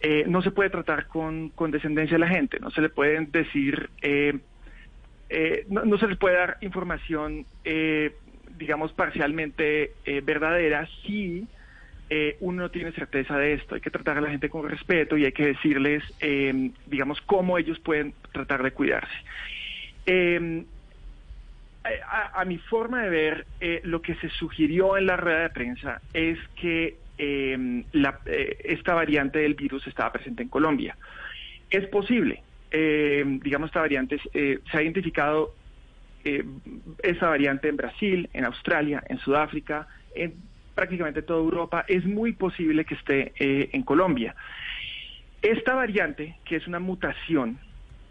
Eh, 0.00 0.24
no 0.28 0.42
se 0.42 0.50
puede 0.50 0.68
tratar 0.68 1.06
con, 1.06 1.48
con 1.48 1.70
descendencia 1.70 2.16
a 2.16 2.20
la 2.20 2.28
gente, 2.28 2.60
no 2.60 2.70
se 2.70 2.82
le 2.82 2.90
pueden 2.90 3.30
decir, 3.30 3.88
no, 5.68 5.84
no, 5.86 5.96
se 5.96 6.06
les 6.06 6.18
puede 6.18 6.36
dar 6.36 6.58
información, 6.60 7.46
digamos, 8.58 8.92
parcialmente 8.92 9.92
verdadera 10.22 10.86
si 11.06 11.46
eh, 12.12 12.36
uno 12.40 12.62
no 12.62 12.70
tiene 12.72 12.90
certeza 12.90 13.38
de 13.38 13.52
esto. 13.52 13.76
Hay 13.76 13.80
que 13.80 13.90
tratar 13.90 14.18
a 14.18 14.20
la 14.20 14.30
gente 14.30 14.50
con 14.50 14.68
respeto 14.68 15.16
y 15.16 15.24
hay 15.24 15.32
que 15.32 15.46
decirles, 15.46 16.02
eh, 16.18 16.72
digamos, 16.86 17.20
cómo 17.20 17.56
ellos 17.56 17.78
pueden 17.78 18.14
tratar 18.32 18.64
de 18.64 18.72
cuidarse. 18.72 19.14
Eh, 20.06 20.64
a, 22.34 22.44
mi 22.44 22.58
forma 22.58 23.04
de 23.04 23.10
ver, 23.10 23.46
lo 23.84 24.02
que 24.02 24.14
se 24.16 24.28
sugirió 24.28 24.98
en 24.98 25.06
la 25.06 25.16
rueda 25.16 25.40
de 25.42 25.50
prensa 25.50 26.02
es 26.12 26.38
que 26.56 26.96
esta 28.64 28.94
variante 28.94 29.38
del 29.38 29.54
virus 29.54 29.86
estaba 29.86 30.12
presente 30.12 30.42
en 30.42 30.50
Colombia. 30.50 30.96
Es 31.70 31.86
posible. 31.86 32.42
digamos, 32.70 33.68
esta 33.68 33.80
variante 33.80 34.18
se 34.18 34.60
ha 34.72 34.82
identificado 34.82 35.54
esa 37.02 37.28
variante 37.28 37.68
en 37.68 37.76
Brasil, 37.76 38.28
en 38.34 38.44
Australia, 38.44 39.02
en 39.08 39.18
Sudáfrica, 39.18 39.88
en 40.14 40.34
prácticamente 40.80 41.20
toda 41.20 41.40
Europa, 41.40 41.84
es 41.88 42.06
muy 42.06 42.32
posible 42.32 42.86
que 42.86 42.94
esté 42.94 43.34
eh, 43.38 43.68
en 43.74 43.82
Colombia. 43.82 44.34
Esta 45.42 45.74
variante, 45.74 46.36
que 46.46 46.56
es 46.56 46.66
una 46.66 46.78
mutación, 46.78 47.58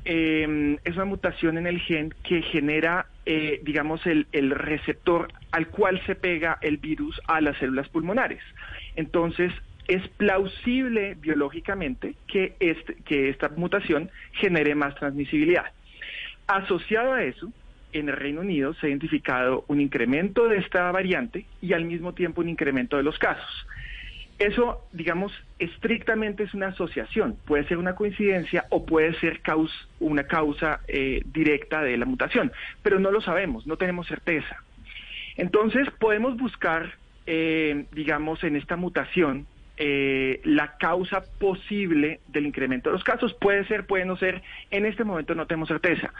em, 0.05 0.77
es 0.83 0.93
una 0.93 1.05
mutación 1.05 1.57
en 1.57 1.65
el 1.65 1.79
gen 1.79 2.13
que 2.21 2.43
genera, 2.43 3.07
eh, 3.25 3.59
digamos, 3.63 4.05
el, 4.05 4.27
receptor 4.51 5.29
al 5.51 5.69
cual 5.69 5.99
se 6.05 6.13
pega 6.13 6.59
el 6.61 6.77
virus 6.77 7.19
a 7.25 7.41
las 7.41 7.57
células 7.57 7.89
pulmonares. 7.89 8.43
Entonces, 8.95 9.51
es 9.87 10.07
plausible 10.09 11.15
biológicamente 11.19 12.13
que, 12.27 12.53
este, 12.59 12.97
que 13.03 13.29
esta 13.29 13.49
mutación 13.49 14.11
genere 14.33 14.75
más 14.75 14.93
transmisibilidad. 14.93 15.71
Asociado 16.45 17.13
a 17.13 17.23
eso, 17.23 17.51
en 17.93 18.09
el 18.09 18.15
Reino 18.15 18.41
Unido 18.41 18.73
se 18.75 18.87
ha 18.87 18.89
identificado 18.89 19.65
un 19.67 19.81
incremento 19.81 20.47
de 20.47 20.57
esta 20.57 20.91
variante 20.91 21.45
y 21.61 21.73
al 21.73 21.85
mismo 21.85 22.13
tiempo 22.13 22.41
un 22.41 22.49
incremento 22.49 22.97
de 22.97 23.03
los 23.03 23.17
casos. 23.17 23.67
Eso, 24.39 24.87
digamos, 24.93 25.33
estrictamente 25.59 26.43
es 26.43 26.53
una 26.53 26.67
asociación, 26.67 27.35
puede 27.45 27.65
ser 27.65 27.77
una 27.77 27.95
coincidencia 27.95 28.65
o 28.69 28.85
puede 28.85 29.13
ser 29.19 29.41
una 29.99 30.23
causa 30.23 30.79
eh, 30.87 31.21
directa 31.25 31.81
de 31.81 31.97
la 31.97 32.05
mutación, 32.05 32.53
pero 32.81 32.99
no 32.99 33.11
lo 33.11 33.19
sabemos, 33.19 33.67
no 33.67 33.75
tenemos 33.75 34.07
certeza. 34.07 34.63
Entonces 35.35 35.89
podemos 35.99 36.37
buscar, 36.37 36.93
eh, 37.25 37.85
digamos, 37.91 38.41
en 38.45 38.55
esta 38.55 38.77
mutación 38.77 39.45
eh, 39.81 40.41
la 40.43 40.77
causa 40.77 41.23
posible 41.39 42.19
del 42.27 42.45
incremento 42.45 42.89
de 42.89 42.93
los 42.93 43.03
casos. 43.03 43.33
Puede 43.33 43.65
ser, 43.65 43.85
puede 43.85 44.03
no 44.03 44.17
ser, 44.17 44.41
en 44.71 44.85
este 44.85 45.05
momento 45.05 45.35
no 45.35 45.47
tenemos 45.47 45.69
certeza. 45.69 46.13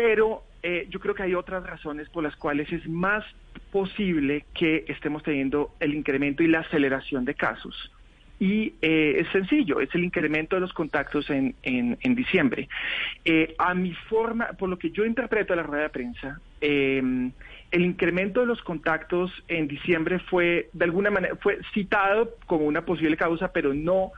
Pero 0.00 0.44
eh, 0.62 0.86
yo 0.88 0.98
creo 0.98 1.14
que 1.14 1.24
hay 1.24 1.34
otras 1.34 1.62
razones 1.62 2.08
por 2.08 2.22
las 2.22 2.34
cuales 2.34 2.72
es 2.72 2.88
más 2.88 3.22
posible 3.70 4.46
que 4.54 4.86
estemos 4.88 5.22
teniendo 5.22 5.74
el 5.78 5.92
incremento 5.92 6.42
y 6.42 6.46
la 6.46 6.60
aceleración 6.60 7.26
de 7.26 7.34
casos. 7.34 7.92
Y 8.38 8.72
eh, 8.80 9.16
es 9.18 9.28
sencillo, 9.28 9.78
es 9.78 9.94
el 9.94 10.02
incremento 10.02 10.56
de 10.56 10.60
los 10.60 10.72
contactos 10.72 11.28
en, 11.28 11.54
en, 11.62 12.14
diciembre. 12.14 12.66
Eh, 13.26 13.54
a 13.58 13.74
mi 13.74 13.92
forma, 13.92 14.46
por 14.58 14.70
lo 14.70 14.78
que 14.78 14.90
yo 14.90 15.04
interpreto 15.04 15.54
la 15.54 15.64
rueda 15.64 15.82
de 15.82 15.90
prensa, 15.90 16.40
el 16.62 17.34
incremento 17.70 18.40
de 18.40 18.46
los 18.46 18.62
contactos 18.62 19.30
en 19.48 19.68
diciembre 19.68 20.18
fue, 20.18 20.70
de 20.72 20.84
alguna 20.86 21.10
manera, 21.10 21.36
fue 21.36 21.58
citado 21.74 22.36
como 22.46 22.64
una 22.64 22.86
posible 22.86 23.18
causa, 23.18 23.52
pero 23.52 23.74
no, 23.74 24.12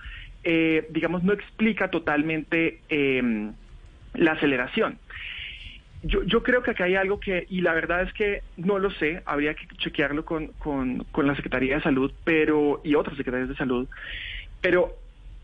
digamos, 0.90 1.24
no 1.24 1.32
explica 1.32 1.90
totalmente 1.90 2.78
la 4.14 4.32
aceleración. 4.32 4.98
Yo, 6.02 6.22
yo 6.24 6.42
creo 6.42 6.62
que 6.62 6.72
acá 6.72 6.84
hay 6.84 6.96
algo 6.96 7.20
que, 7.20 7.46
y 7.48 7.60
la 7.60 7.74
verdad 7.74 8.02
es 8.02 8.12
que 8.12 8.42
no 8.56 8.78
lo 8.78 8.90
sé, 8.90 9.22
habría 9.24 9.54
que 9.54 9.66
chequearlo 9.78 10.24
con, 10.24 10.48
con, 10.58 11.04
con 11.12 11.26
la 11.26 11.36
Secretaría 11.36 11.76
de 11.76 11.82
Salud 11.82 12.12
pero 12.24 12.80
y 12.82 12.94
otras 12.96 13.16
secretarías 13.16 13.48
de 13.48 13.56
salud, 13.56 13.88
pero 14.60 14.92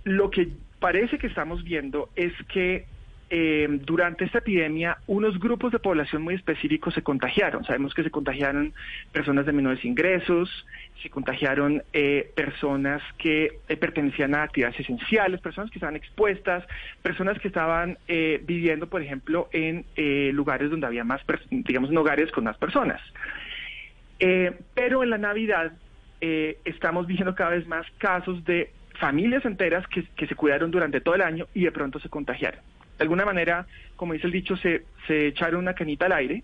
lo 0.05 0.31
que 0.31 0.49
parece 0.81 1.19
que 1.19 1.29
estamos 1.29 1.63
viendo 1.63 2.11
es 2.17 2.33
que 2.53 2.87
eh, 3.31 3.69
durante 3.85 4.25
esta 4.25 4.39
epidemia 4.39 4.97
unos 5.07 5.39
grupos 5.39 5.71
de 5.71 5.79
población 5.79 6.23
muy 6.23 6.35
específicos 6.35 6.95
se 6.95 7.03
contagiaron. 7.03 7.63
Sabemos 7.65 7.93
que 7.93 8.03
se 8.03 8.11
contagiaron 8.11 8.73
personas 9.13 9.45
de 9.45 9.53
menores 9.53 9.85
ingresos, 9.85 10.67
se 11.03 11.11
contagiaron 11.11 11.83
eh, 11.93 12.33
personas 12.35 13.03
que 13.19 13.59
eh, 13.69 13.77
pertenecían 13.77 14.35
a 14.35 14.45
actividades 14.45 14.81
esenciales, 14.81 15.41
personas 15.43 15.71
que 15.71 15.79
estaban 15.79 15.97
expuestas, 15.97 16.65
personas 17.03 17.39
que 17.39 17.49
estaban 17.49 17.99
viviendo, 18.07 18.89
por 18.89 19.03
ejemplo, 19.03 19.49
en 19.53 19.85
lugares 20.35 20.71
donde 20.71 20.87
había 20.87 21.05
más, 21.05 21.21
digamos, 21.51 21.91
hogares 21.91 22.31
con 22.31 22.45
más 22.45 22.57
personas. 22.57 23.01
pero 24.19 25.03
en 25.03 25.11
la 25.11 25.19
Navidad 25.19 25.73
estamos 26.21 27.07
viendo 27.07 27.35
cada 27.35 27.51
vez 27.51 27.67
más 27.67 27.87
casos 27.99 28.45
de 28.45 28.73
familias 28.99 29.45
enteras 29.45 29.87
que 29.89 30.27
se 30.27 30.35
cuidaron 30.35 30.71
durante 30.71 31.01
todo 31.01 31.15
el 31.15 31.23
año 31.23 31.47
y 31.55 31.65
de 31.65 31.73
pronto 31.73 32.01
se 32.01 32.09
contagiaron 32.09 32.61
de 32.99 33.05
alguna 33.05 33.25
manera, 33.25 33.67
como 33.97 34.13
dice 34.13 34.27
el 34.27 34.33
dicho, 34.33 34.57
se, 34.57 34.85
se 35.07 35.29
echaron 35.29 35.61
una 35.61 35.75
canita 35.75 36.07
al 36.07 36.13
aire, 36.13 36.43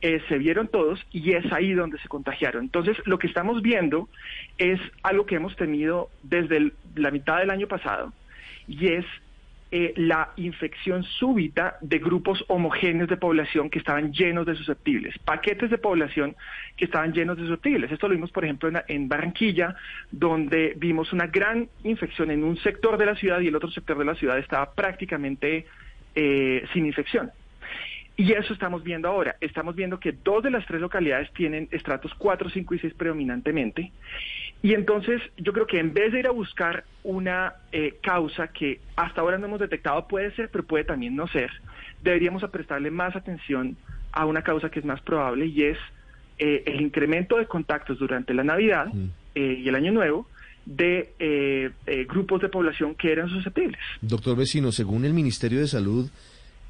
eh, 0.00 0.22
se 0.28 0.38
vieron 0.38 0.68
todos 0.68 1.04
y 1.10 1.32
es 1.32 1.52
ahí 1.52 1.72
donde 1.72 1.98
se 1.98 2.08
contagiaron. 2.08 2.64
Entonces, 2.64 2.96
lo 3.04 3.18
que 3.18 3.26
estamos 3.26 3.62
viendo 3.62 4.08
es 4.56 4.80
algo 5.02 5.26
que 5.26 5.34
hemos 5.34 5.56
tenido 5.56 6.08
desde 6.22 6.72
la 6.94 7.10
mitad 7.10 7.38
del 7.38 7.50
año 7.50 7.66
pasado 7.66 8.12
y 8.68 8.92
es 8.92 9.04
eh, 9.70 9.92
la 9.96 10.30
infección 10.36 11.02
súbita 11.02 11.76
de 11.82 11.98
grupos 11.98 12.42
homogéneos 12.48 13.06
de 13.06 13.18
población 13.18 13.68
que 13.68 13.78
estaban 13.78 14.12
llenos 14.12 14.46
de 14.46 14.54
susceptibles, 14.54 15.18
paquetes 15.18 15.68
de 15.68 15.76
población 15.76 16.36
que 16.76 16.86
estaban 16.86 17.12
llenos 17.12 17.36
de 17.36 17.42
susceptibles. 17.42 17.92
Esto 17.92 18.08
lo 18.08 18.14
vimos, 18.14 18.30
por 18.30 18.44
ejemplo, 18.44 18.70
en, 18.86 19.08
Barranquilla, 19.10 19.76
donde 20.10 20.72
vimos 20.76 21.12
una 21.12 21.26
gran 21.26 21.68
infección 21.84 22.30
en 22.30 22.44
un 22.44 22.56
sector 22.58 22.96
de 22.96 23.06
la 23.06 23.14
ciudad 23.16 23.40
y 23.40 23.48
el 23.48 23.56
otro 23.56 23.70
sector 23.70 23.98
de 23.98 24.06
la 24.06 24.14
ciudad 24.14 24.38
estaba 24.38 24.72
prácticamente 24.72 25.66
eh, 26.20 26.66
sin 26.72 26.84
infección. 26.84 27.30
Y 28.16 28.32
eso 28.32 28.52
estamos 28.52 28.82
viendo 28.82 29.06
ahora. 29.06 29.36
Estamos 29.40 29.76
viendo 29.76 30.00
que 30.00 30.10
dos 30.10 30.42
de 30.42 30.50
las 30.50 30.66
tres 30.66 30.80
localidades 30.80 31.32
tienen 31.32 31.68
estratos 31.70 32.12
4, 32.18 32.50
5 32.50 32.74
y 32.74 32.78
6 32.80 32.94
predominantemente. 32.94 33.92
Y 34.60 34.74
entonces 34.74 35.22
yo 35.36 35.52
creo 35.52 35.68
que 35.68 35.78
en 35.78 35.94
vez 35.94 36.10
de 36.10 36.18
ir 36.18 36.26
a 36.26 36.32
buscar 36.32 36.82
una 37.04 37.54
eh, 37.70 37.98
causa 38.02 38.48
que 38.48 38.80
hasta 38.96 39.20
ahora 39.20 39.38
no 39.38 39.46
hemos 39.46 39.60
detectado, 39.60 40.08
puede 40.08 40.32
ser, 40.32 40.50
pero 40.50 40.64
puede 40.64 40.82
también 40.82 41.14
no 41.14 41.28
ser, 41.28 41.52
deberíamos 42.02 42.42
prestarle 42.50 42.90
más 42.90 43.14
atención 43.14 43.76
a 44.10 44.26
una 44.26 44.42
causa 44.42 44.72
que 44.72 44.80
es 44.80 44.84
más 44.84 45.00
probable 45.02 45.46
y 45.46 45.62
es 45.62 45.78
eh, 46.38 46.64
el 46.66 46.80
incremento 46.80 47.36
de 47.36 47.46
contactos 47.46 48.00
durante 48.00 48.34
la 48.34 48.42
Navidad 48.42 48.88
eh, 49.36 49.60
y 49.60 49.68
el 49.68 49.76
Año 49.76 49.92
Nuevo 49.92 50.26
de 50.68 51.72
grupos 52.08 52.42
de 52.42 52.48
población 52.48 52.94
que 52.94 53.12
eran 53.12 53.28
susceptibles. 53.28 53.80
Doctor 54.00 54.36
Vecino, 54.36 54.70
según 54.70 55.04
el 55.04 55.14
Ministerio 55.14 55.60
de 55.60 55.68
Salud, 55.68 56.08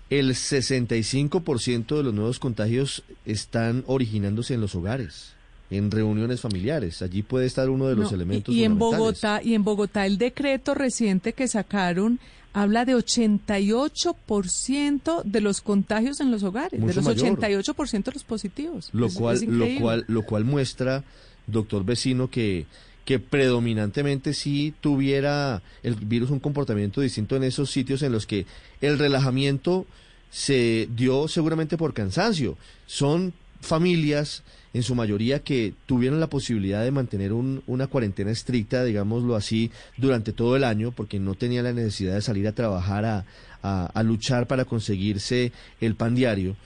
el 0.09 0.30
65% 0.30 1.96
de 1.96 2.03
los 2.03 2.14
nuevos 2.14 2.38
contagios 2.38 3.03
están 3.26 3.84
originándose 3.86 4.55
en 4.55 4.61
los 4.61 4.74
hogares 4.74 5.34
en 5.70 5.90
reuniones 5.90 6.40
familiares. 6.40 7.03
Allí 7.03 7.22
puede 7.22 7.44
estar 7.46 7.68
uno 7.68 7.88
de 7.88 7.96
los 7.96 8.11
elementos. 8.12 8.55
Y, 8.55 8.61
y 8.61 8.64
en 8.64 8.78
Bogotá 8.78 9.42
y 9.42 9.53
en 9.55 9.64
Bogotá 9.64 10.07
el 10.07 10.16
decreto 10.18 10.74
reciente 10.74 11.34
que 11.34 11.49
sacaron 11.49 12.20
habla 12.55 12.86
de 12.86 12.96
88% 12.96 15.22
de 15.24 15.40
los 15.40 15.61
contagios 15.61 16.20
en 16.20 16.30
los 16.30 16.42
hogares, 16.42 16.80
de 16.80 16.94
los 16.94 17.05
88% 17.05 18.05
de 18.05 18.12
los 18.12 18.24
positivos. 18.24 18.88
Lo 18.92 19.11
cual 19.11 19.40
lo 19.46 19.66
cual 19.80 20.05
lo 20.09 20.22
cual 20.22 20.44
muestra 20.44 21.05
doctor 21.46 21.84
vecino 21.84 22.30
que 22.30 22.64
que 23.09 23.19
predominantemente 23.19 24.35
sí 24.35 24.75
tuviera 24.83 25.63
el 25.83 25.95
virus 25.95 26.29
un 26.29 26.41
comportamiento 26.41 27.01
distinto 27.01 27.37
en 27.37 27.45
esos 27.45 27.71
sitios 27.71 28.03
en 28.03 28.13
los 28.13 28.27
que 28.27 28.45
el 28.83 28.99
relajamiento 28.99 29.87
se 30.29 30.91
dio 30.95 31.27
seguramente 31.27 31.79
por 31.79 31.95
cansancio. 31.95 32.59
Son 32.85 33.33
familias 33.63 34.43
en 34.75 34.83
su 34.83 34.95
mayoría 34.95 35.39
que 35.39 35.73
tuvieron 35.87 36.21
la 36.21 36.27
posibilidad 36.27 36.85
de 36.85 36.91
mantener 36.91 37.33
una 37.33 37.87
cuarentena 37.87 38.31
estricta, 38.31 38.85
digámoslo 38.85 39.37
así, 39.37 39.71
durante 39.97 40.35
todo 40.35 40.55
el 40.55 40.65
año, 40.65 40.93
porque 40.93 41.19
no 41.19 41.35
tenían 41.35 41.65
la 41.65 41.73
necesidad 41.73 42.15
de 42.15 42.21
salir 42.21 42.47
a 42.47 42.53
trabajar 42.53 43.07
a, 43.07 43.25
a 43.63 44.03
luchar 44.03 44.47
para 44.47 44.67
conseguirse 44.67 45.53
el 45.81 45.95
pan 45.95 46.15
diario 46.15 46.57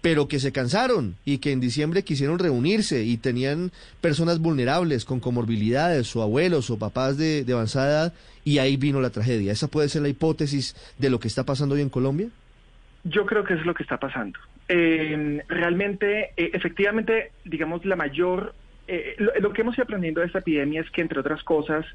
pero 0.00 0.28
que 0.28 0.38
se 0.38 0.52
cansaron 0.52 1.16
y 1.24 1.38
que 1.38 1.52
en 1.52 1.60
diciembre 1.60 2.04
quisieron 2.04 2.38
reunirse 2.38 3.02
y 3.02 3.16
tenían 3.16 3.72
personas 4.00 4.38
vulnerables 4.38 5.04
con 5.04 5.20
comorbilidades 5.20 6.14
o 6.14 6.22
abuelos 6.22 6.70
o 6.70 6.78
papás 6.78 7.18
de, 7.18 7.44
avanzada 7.52 7.88
edad 7.88 8.14
y 8.44 8.58
ahí 8.58 8.76
vino 8.76 9.00
la 9.00 9.10
tragedia. 9.10 9.52
¿Esa 9.52 9.68
puede 9.68 9.88
ser 9.88 10.02
la 10.02 10.08
hipótesis 10.08 10.74
de 10.98 11.10
lo 11.10 11.18
que 11.18 11.28
está 11.28 11.44
pasando 11.44 11.74
hoy 11.74 11.80
en 11.80 11.90
Colombia? 11.90 12.28
Yo 13.04 13.26
creo 13.26 13.44
que 13.44 13.54
es 13.54 13.66
lo 13.66 13.74
que 13.74 13.82
está 13.82 13.98
pasando. 13.98 14.38
Eh, 14.68 15.42
realmente, 15.48 16.30
eh, 16.36 16.50
efectivamente, 16.52 17.32
digamos, 17.44 17.84
la 17.84 17.96
mayor, 17.96 18.54
eh, 18.86 19.14
lo, 19.18 19.32
lo, 19.40 19.52
que 19.52 19.62
hemos 19.62 19.76
ido 19.76 19.84
aprendiendo 19.84 20.20
de 20.20 20.26
esta 20.26 20.40
epidemia 20.40 20.80
es 20.80 20.90
que, 20.90 21.00
entre 21.00 21.20
otras 21.20 21.42
cosas, 21.42 21.86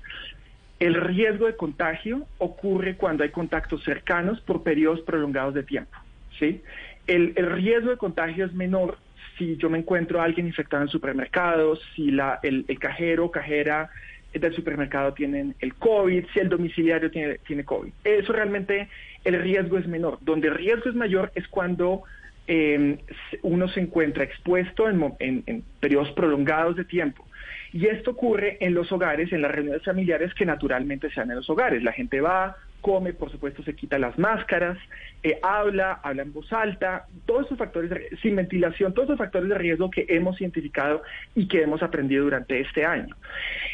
el 0.79 0.95
riesgo 0.95 1.45
de 1.45 1.55
contagio 1.55 2.25
ocurre 2.39 2.95
cuando 2.95 3.23
hay 3.23 3.29
contactos 3.29 3.83
cercanos 3.83 4.41
por 4.41 4.63
periodos 4.63 5.01
prolongados 5.01 5.53
de 5.53 5.63
tiempo. 5.63 5.97
¿sí? 6.39 6.61
El, 7.07 7.35
riesgo 7.35 7.89
de 7.89 7.97
contagio 7.97 8.45
es 8.45 8.53
menor 8.53 8.97
si 9.37 9.57
yo 9.57 9.69
me 9.69 9.79
encuentro 9.79 10.21
a 10.21 10.25
alguien 10.25 10.47
infectado 10.47 10.83
en 10.83 10.89
supermercados, 10.89 11.81
si 11.95 12.11
la, 12.11 12.39
el, 12.43 12.65
cajero 12.79 13.25
o 13.25 13.31
cajera 13.31 13.89
del 14.33 14.55
supermercado 14.55 15.13
tienen 15.13 15.55
el 15.59 15.75
COVID, 15.75 16.25
si 16.33 16.39
el 16.39 16.49
domiciliario 16.49 17.11
tiene, 17.11 17.39
tiene 17.39 17.63
COVID. 17.63 17.91
Eso 18.03 18.33
realmente 18.33 18.89
el 19.23 19.41
riesgo 19.41 19.77
es 19.77 19.87
menor. 19.87 20.17
Donde 20.21 20.47
el 20.47 20.55
riesgo 20.55 20.89
es 20.89 20.95
mayor 20.95 21.31
es 21.35 21.47
cuando 21.47 22.03
eh, 22.47 22.97
uno 23.41 23.67
se 23.69 23.79
encuentra 23.79 24.23
expuesto 24.23 24.89
en, 24.89 25.13
en, 25.19 25.63
periodos 25.79 26.11
prolongados 26.11 26.75
de 26.75 26.85
tiempo. 26.85 27.25
Y 27.71 27.87
esto 27.87 28.11
ocurre 28.11 28.57
en 28.59 28.73
los 28.73 28.91
hogares, 28.91 29.31
en 29.31 29.41
las 29.41 29.51
reuniones 29.51 29.83
familiares 29.83 30.33
que 30.33 30.45
naturalmente 30.45 31.09
se 31.09 31.19
dan 31.19 31.31
en 31.31 31.37
los 31.37 31.49
hogares. 31.49 31.81
La 31.83 31.91
gente 31.91 32.21
va, 32.21 32.57
come, 32.83 33.13
por 33.13 33.31
supuesto 33.31 33.63
se 33.63 33.75
quita 33.75 33.97
las 33.97 34.19
máscaras, 34.19 34.77
eh, 35.23 35.39
habla, 35.41 36.01
habla 36.03 36.21
en 36.21 36.33
voz 36.33 36.51
alta, 36.51 37.07
todos 37.25 37.45
esos 37.45 37.57
factores, 37.57 37.89
sin 38.21 38.35
ventilación, 38.35 38.93
todos 38.93 39.07
esos 39.07 39.17
factores 39.17 39.49
de 39.49 39.55
riesgo 39.55 39.89
que 39.89 40.05
hemos 40.09 40.39
identificado 40.41 41.01
y 41.33 41.47
que 41.47 41.63
hemos 41.63 41.81
aprendido 41.81 42.25
durante 42.25 42.59
este 42.59 42.85
año. 42.85 43.15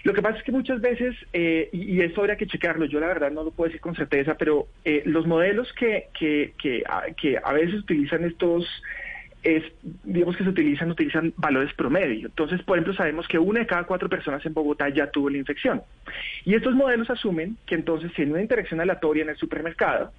Lo 0.03 0.14
que 0.14 0.22
pasa 0.22 0.38
es 0.38 0.43
que 0.43 0.51
muchas 0.51 0.80
veces, 0.80 1.16
eh, 1.34 1.70
y, 1.74 1.99
eso 2.01 2.22
habría 2.22 2.38
que 2.38 2.47
checarlo, 2.47 2.86
yo 2.86 2.99
la 2.99 3.07
verdad 3.07 3.32
no 3.32 3.43
lo 3.43 3.51
puedo 3.51 3.68
decir 3.68 3.82
con 3.82 3.95
certeza, 3.95 4.36
pero 4.36 4.68
eh, 4.86 5.01
los 5.05 5.26
modelos 5.26 5.74
que, 5.74 6.07
que, 6.18 6.53
que, 6.62 6.84
que 7.20 7.39
a 7.43 7.53
veces 7.53 7.80
utilizan 7.80 8.24
estos 8.24 8.66
es, 9.44 9.64
digamos 10.04 10.36
que 10.36 10.44
se 10.44 10.50
utilizan, 10.50 10.92
utilizan 10.92 11.34
valores 11.38 11.74
promedio. 11.74 12.28
Entonces, 12.28 12.62
por 12.64 12.78
ejemplo, 12.78 12.94
sabemos 12.94 13.28
que 13.28 13.40
una 13.40 13.62
de 13.62 13.68
cada 13.68 13.84
cuatro 13.84 14.10
personas 14.10 14.46
en 14.46 14.54
Bogotá 14.54 14.90
ya 14.90 15.10
tuvo 15.10 15.30
la 15.30 15.38
infección. 15.38 15.82
Y 16.46 16.56
estos 16.56 16.76
modelos 16.76 17.10
asumen 17.10 17.58
que 17.66 17.76
entonces, 17.76 18.12
si 18.16 18.24
en 18.24 18.32
una 18.32 18.42
interacción 18.42 18.82
aleatoria 18.82 19.24
en 19.24 19.30
el 19.30 19.38
supermercado 19.38 20.12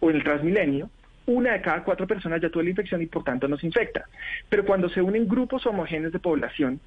o 0.00 0.10
en 0.10 0.16
el 0.16 0.24
Transmilenio, 0.24 0.90
una 1.26 1.52
de 1.52 1.60
cada 1.60 1.84
cuatro 1.84 2.06
personas 2.06 2.40
ya 2.40 2.50
tuvo 2.50 2.62
la 2.62 2.70
infección 2.70 3.02
y 3.02 3.06
por 3.06 3.24
tanto 3.24 3.46
nos 3.48 3.62
infecta. 3.62 4.06
Pero 4.48 4.64
cuando 4.64 4.88
se 4.88 5.02
unen 5.02 5.28
grupos 5.28 5.66
homogéneos 5.66 6.12
de 6.12 6.18
población, 6.18 6.80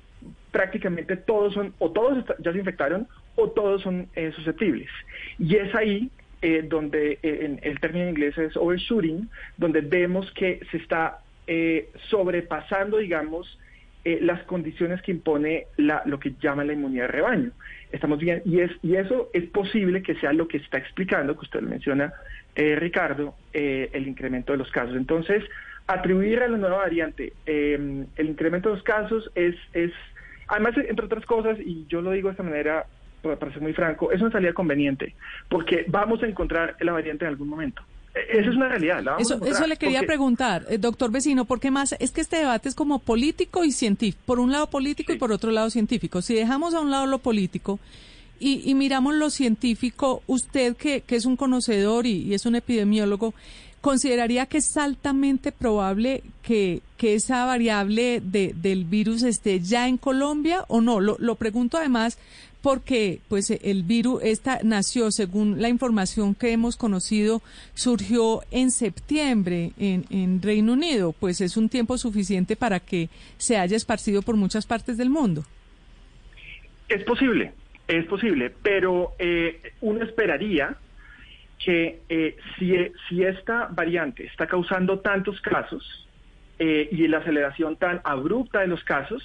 prácticamente 0.51 1.17
todos 1.17 1.53
son, 1.53 1.73
o 1.79 1.91
todos 1.91 2.23
ya 2.39 2.51
se 2.51 2.59
infectaron, 2.59 3.07
o 3.35 3.49
todos 3.49 3.81
son 3.81 4.07
eh, 4.15 4.31
susceptibles. 4.35 4.89
Y 5.39 5.55
es 5.55 5.73
ahí 5.75 6.09
eh, 6.41 6.61
donde 6.67 7.19
eh, 7.23 7.57
el 7.61 7.79
término 7.79 8.03
en 8.03 8.09
inglés 8.09 8.37
es 8.37 8.57
overshooting, 8.57 9.29
donde 9.57 9.81
vemos 9.81 10.29
que 10.33 10.59
se 10.71 10.77
está 10.77 11.19
eh, 11.47 11.89
sobrepasando, 12.09 12.97
digamos, 12.97 13.59
eh, 14.05 14.19
las 14.21 14.43
condiciones 14.43 15.01
que 15.01 15.11
impone 15.11 15.67
la, 15.77 16.01
lo 16.05 16.19
que 16.19 16.33
llama 16.41 16.63
la 16.63 16.73
inmunidad 16.73 17.05
de 17.05 17.11
rebaño. 17.11 17.51
Estamos 17.91 18.19
bien, 18.19 18.41
y, 18.45 18.59
es, 18.59 18.71
y 18.81 18.95
eso 18.95 19.29
es 19.33 19.45
posible 19.45 20.01
que 20.01 20.15
sea 20.15 20.33
lo 20.33 20.47
que 20.47 20.57
está 20.57 20.77
explicando, 20.77 21.35
que 21.35 21.45
usted 21.45 21.61
menciona, 21.61 22.13
eh, 22.55 22.75
Ricardo, 22.75 23.35
el 23.53 24.07
incremento 24.07 24.51
de 24.51 24.57
los 24.57 24.71
casos. 24.71 24.95
Entonces, 24.95 25.43
atribuir 25.87 26.39
a 26.41 26.47
la 26.47 26.57
nueva 26.57 26.77
variante 26.77 27.33
el 27.45 28.07
incremento 28.17 28.69
de 28.69 28.75
los 28.75 28.83
casos 28.83 29.29
es, 29.35 29.55
es, 29.73 29.91
además, 30.47 30.75
entre 30.77 31.05
otras 31.05 31.25
cosas, 31.25 31.57
y 31.59 31.85
yo 31.87 32.01
lo 32.01 32.11
digo 32.11 32.29
de 32.29 32.33
esta 32.33 32.43
manera, 32.43 32.85
para 33.21 33.53
ser 33.53 33.61
muy 33.61 33.73
franco, 33.73 34.11
es 34.11 34.21
una 34.21 34.31
salida 34.31 34.53
conveniente, 34.53 35.15
porque 35.49 35.85
vamos 35.87 36.21
a 36.23 36.27
encontrar 36.27 36.75
la 36.79 36.91
variante 36.91 37.25
en 37.25 37.29
algún 37.29 37.47
momento. 37.47 37.83
Esa 38.13 38.49
es 38.49 38.55
una 38.55 38.69
realidad. 38.69 39.03
eso, 39.19 39.43
eso 39.43 39.65
le 39.65 39.75
quería 39.77 40.03
preguntar, 40.03 40.65
eh, 40.69 40.77
doctor 40.77 41.11
Vecino, 41.11 41.45
¿por 41.45 41.59
qué 41.59 41.71
más? 41.71 41.95
Es 41.99 42.11
que 42.11 42.21
este 42.21 42.37
debate 42.37 42.69
es 42.69 42.75
como 42.75 42.99
político 42.99 43.63
y 43.63 43.71
científico, 43.71 44.21
por 44.25 44.39
un 44.39 44.51
lado 44.51 44.67
político 44.69 45.13
y 45.13 45.17
por 45.17 45.31
otro 45.31 45.49
lado 45.49 45.71
científico. 45.71 46.21
Si 46.21 46.35
dejamos 46.35 46.75
a 46.75 46.81
un 46.81 46.91
lado 46.91 47.07
lo 47.07 47.17
político 47.17 47.79
y, 48.39 48.73
miramos 48.75 49.15
lo 49.15 49.29
científico, 49.29 50.21
usted 50.27 50.75
que, 50.75 51.01
que 51.01 51.15
es 51.15 51.25
un 51.25 51.37
conocedor 51.37 52.05
y, 52.05 52.33
es 52.33 52.45
un 52.45 52.55
epidemiólogo, 52.55 53.33
¿consideraría 53.83 54.45
que 54.45 54.59
es 54.59 54.77
altamente 54.77 55.51
probable 55.51 56.23
que, 56.41 56.81
que 56.95 57.15
esa 57.15 57.43
variable 57.43 58.21
de, 58.23 58.55
del 58.55 58.85
virus 58.85 59.23
esté 59.23 59.59
ya 59.59 59.89
en 59.89 59.97
Colombia 59.97 60.63
o 60.69 60.79
no? 60.79 61.01
Lo, 61.01 61.17
lo 61.19 61.35
pregunto 61.35 61.77
además 61.77 62.17
porque 62.61 63.19
pues 63.27 63.51
el 63.51 63.83
virus 63.83 64.23
esta 64.23 64.61
nació 64.63 65.11
según 65.11 65.61
la 65.61 65.67
información 65.67 66.33
que 66.33 66.53
hemos 66.53 66.77
conocido 66.77 67.41
surgió 67.73 68.43
en 68.51 68.71
septiembre 68.71 69.73
en, 69.77 70.05
en, 70.09 70.41
Reino 70.41 70.71
Unido 70.71 71.11
pues 71.11 71.41
es 71.41 71.57
un 71.57 71.67
tiempo 71.67 71.97
suficiente 71.97 72.55
para 72.55 72.79
que 72.79 73.09
se 73.37 73.57
haya 73.57 73.75
esparcido 73.75 74.21
por 74.21 74.37
muchas 74.37 74.65
partes 74.65 74.95
del 74.95 75.09
mundo 75.09 75.43
es 76.87 77.03
posible 77.03 77.51
es 77.89 78.05
posible 78.05 78.53
pero 78.63 79.11
eh, 79.19 79.73
uno 79.81 80.05
esperaría 80.05 80.77
que 81.63 82.01
eh, 82.09 82.35
si, 82.57 82.75
si 83.07 83.23
esta 83.23 83.67
variante 83.71 84.25
está 84.25 84.47
causando 84.47 84.99
tantos 84.99 85.39
casos 85.41 86.07
eh, 86.59 86.89
y 86.91 87.07
la 87.07 87.19
aceleración 87.19 87.77
tan 87.77 88.01
abrupta 88.03 88.59
de 88.59 88.67
los 88.67 88.83
casos 88.83 89.23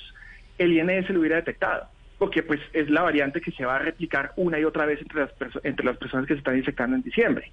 el 0.59 0.73
INS 0.73 1.11
lo 1.11 1.21
hubiera 1.21 1.37
detectado 1.37 1.89
porque 2.19 2.43
pues 2.43 2.61
es 2.73 2.91
la 2.91 3.03
variante 3.03 3.41
que 3.41 3.53
se 3.53 3.65
va 3.65 3.77
a 3.77 3.79
replicar 3.79 4.33
una 4.37 4.59
y 4.59 4.65
otra 4.65 4.87
vez 4.87 5.01
entre 5.01 5.21
las, 5.21 5.31
entre 5.63 5.87
las 5.87 5.97
personas 5.97 6.27
que 6.27 6.35
se 6.35 6.39
están 6.39 6.57
infectando 6.57 6.97
en 6.97 7.03
diciembre. 7.03 7.53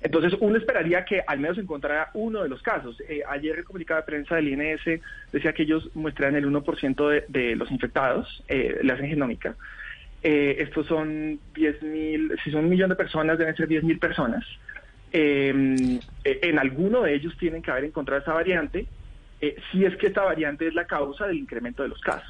Entonces, 0.00 0.34
uno 0.40 0.56
esperaría 0.56 1.04
que 1.04 1.22
al 1.26 1.40
menos 1.40 1.58
encontrara 1.58 2.10
uno 2.14 2.42
de 2.42 2.48
los 2.48 2.62
casos. 2.62 3.02
Eh, 3.08 3.22
ayer 3.28 3.58
el 3.58 3.64
comunicado 3.64 4.00
de 4.00 4.06
prensa 4.06 4.36
del 4.36 4.48
INS 4.48 5.00
decía 5.32 5.52
que 5.52 5.64
ellos 5.64 5.90
muestran 5.94 6.36
el 6.36 6.46
1% 6.46 7.08
de, 7.08 7.24
de, 7.28 7.56
los 7.56 7.70
infectados, 7.72 8.44
eh, 8.46 8.78
la 8.82 8.94
hacen 8.94 9.08
genómica. 9.08 9.56
Eh, 10.28 10.56
estos 10.60 10.88
son 10.88 11.38
10.000, 11.54 12.42
si 12.42 12.50
son 12.50 12.64
un 12.64 12.70
millón 12.70 12.88
de 12.88 12.96
personas, 12.96 13.38
deben 13.38 13.54
ser 13.54 13.68
10.000 13.68 14.00
personas. 14.00 14.44
Eh, 15.12 16.00
en 16.24 16.58
alguno 16.58 17.02
de 17.02 17.14
ellos 17.14 17.32
tienen 17.38 17.62
que 17.62 17.70
haber 17.70 17.84
encontrado 17.84 18.20
esa 18.20 18.32
variante 18.32 18.88
eh, 19.38 19.54
si 19.70 19.84
es 19.84 19.94
que 19.98 20.06
esta 20.06 20.22
variante 20.22 20.66
es 20.66 20.74
la 20.74 20.86
causa 20.86 21.26
del 21.26 21.36
incremento 21.36 21.82
de 21.82 21.90
los 21.90 22.00
casos. 22.00 22.26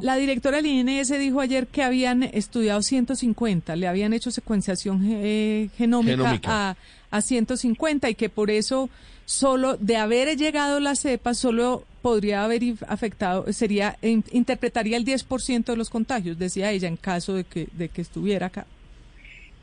La 0.00 0.16
directora 0.16 0.56
del 0.56 0.66
INS 0.66 1.10
dijo 1.18 1.40
ayer 1.40 1.66
que 1.66 1.82
habían 1.82 2.22
estudiado 2.22 2.80
150, 2.80 3.76
le 3.76 3.86
habían 3.86 4.14
hecho 4.14 4.30
secuenciación 4.30 5.02
eh, 5.04 5.68
genómica, 5.76 6.76
a 7.10 7.20
150 7.20 8.08
y 8.08 8.14
que 8.14 8.30
por 8.30 8.50
eso 8.50 8.88
solo 9.26 9.76
de 9.76 9.98
haber 9.98 10.36
llegado 10.38 10.80
la 10.80 10.94
cepa 10.94 11.34
solo 11.34 11.84
podría 12.06 12.44
haber 12.44 12.62
afectado, 12.86 13.52
sería 13.52 13.96
interpretaría 14.00 14.96
el 14.96 15.04
10% 15.04 15.64
de 15.64 15.76
los 15.76 15.90
contagios, 15.90 16.38
decía 16.38 16.70
ella, 16.70 16.86
en 16.86 16.96
caso 16.96 17.34
de 17.34 17.42
que, 17.42 17.66
de 17.72 17.88
que 17.88 18.00
estuviera 18.00 18.46
acá. 18.46 18.64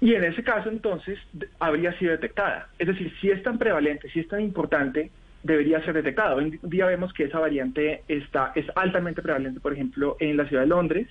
Y 0.01 0.13
en 0.13 0.25
ese 0.25 0.43
caso, 0.43 0.67
entonces, 0.67 1.17
habría 1.57 1.97
sido 1.97 2.11
detectada. 2.11 2.67
Es 2.77 2.87
decir, 2.87 3.13
si 3.21 3.29
es 3.31 3.41
tan 3.43 3.57
prevalente, 3.57 4.09
si 4.09 4.19
es 4.19 4.27
tan 4.27 4.41
importante, 4.41 5.09
debería 5.41 5.79
ser 5.85 5.93
detectada. 5.93 6.35
Hoy 6.35 6.59
en 6.61 6.69
día 6.69 6.85
vemos 6.85 7.13
que 7.13 7.23
esa 7.23 7.39
variante 7.39 8.03
está, 8.09 8.51
es 8.55 8.65
altamente 8.75 9.21
prevalente, 9.21 9.61
por 9.61 9.71
ejemplo, 9.71 10.17
en 10.19 10.35
la 10.35 10.45
ciudad 10.45 10.63
de 10.63 10.67
Londres 10.67 11.07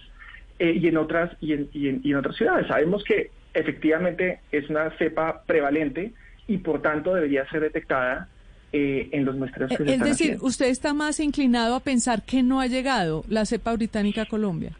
eh, 0.58 0.74
y, 0.82 0.86
en 0.86 0.98
otras, 0.98 1.34
y 1.40 1.54
en, 1.54 1.70
y, 1.72 2.10
en, 2.10 2.14
otras 2.14 2.36
ciudades. 2.36 2.66
Sabemos 2.66 3.04
que 3.04 3.30
efectivamente 3.54 4.40
es 4.50 4.68
una 4.68 4.90
cepa 4.98 5.44
prevalente 5.46 6.12
y 6.46 6.58
por 6.58 6.82
tanto 6.82 7.14
debería 7.14 7.48
ser 7.48 7.62
detectada 7.62 8.28
eh, 8.72 9.08
en 9.12 9.24
los 9.24 9.36
muestreos 9.36 9.70
que 9.76 9.94
Es 9.94 10.00
decir, 10.00 10.38
usted 10.40 10.66
está 10.66 10.94
más 10.94 11.20
inclinado 11.20 11.74
a 11.74 11.80
pensar 11.80 12.22
que 12.22 12.42
no 12.42 12.60
ha 12.60 12.66
llegado 12.66 13.24
la 13.28 13.44
cepa 13.44 13.72
británica 13.74 14.22
a 14.22 14.26
Colombia. 14.26 14.72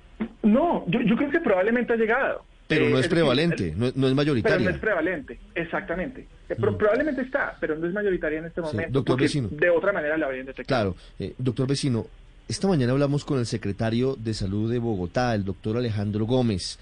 No, 0.42 0.84
yo, 0.88 1.00
yo 1.02 1.16
creo 1.16 1.30
que 1.30 1.40
probablemente 1.40 1.92
ha 1.92 1.96
llegado. 1.96 2.44
Pero 2.68 2.88
no 2.88 2.96
eh, 2.96 3.00
es, 3.00 3.08
prevalente, 3.08 3.74
no, 3.76 3.88
es 3.88 4.14
mayoritaria. 4.14 4.56
Pero 4.56 4.70
no 4.70 4.76
es 4.76 4.80
prevalente, 4.80 5.38
exactamente. 5.54 6.26
Eh, 6.48 6.54
mm. 6.56 6.76
Probablemente 6.76 7.22
está, 7.22 7.56
pero 7.60 7.76
no 7.76 7.86
es 7.86 7.92
mayoritaria 7.92 8.38
en 8.38 8.46
este 8.46 8.62
momento. 8.62 8.92
doctor 8.92 9.20
Vecino. 9.20 9.48
De 9.50 9.68
otra 9.68 9.92
manera 9.92 10.16
la 10.16 10.26
habrían 10.26 10.46
detectado. 10.46 10.96
Claro, 11.18 11.34
doctor 11.38 11.66
Vecino, 11.68 12.06
esta 12.48 12.68
mañana 12.68 12.92
hablamos 12.92 13.24
con 13.24 13.38
el 13.38 13.46
secretario 13.46 14.16
de 14.16 14.34
Salud 14.34 14.70
de 14.70 14.78
Bogotá, 14.78 15.34
el 15.34 15.44
doctor 15.44 15.76
Alejandro 15.76 16.24
Gómez. 16.24 16.78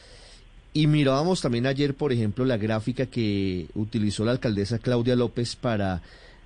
Y 0.73 0.87
mirábamos 0.87 1.43
también 1.43 1.67
ayer, 1.67 1.95
por 1.95 2.13
ejemplo, 2.13 2.45
la 2.45 2.57
gráfica 2.57 3.07
que 3.07 3.67
utilizó 3.75 4.25
la 4.25 4.31
alcaldesa 4.33 4.79
Claudia 4.79 5.17
López 5.17 5.57
para 5.57 6.01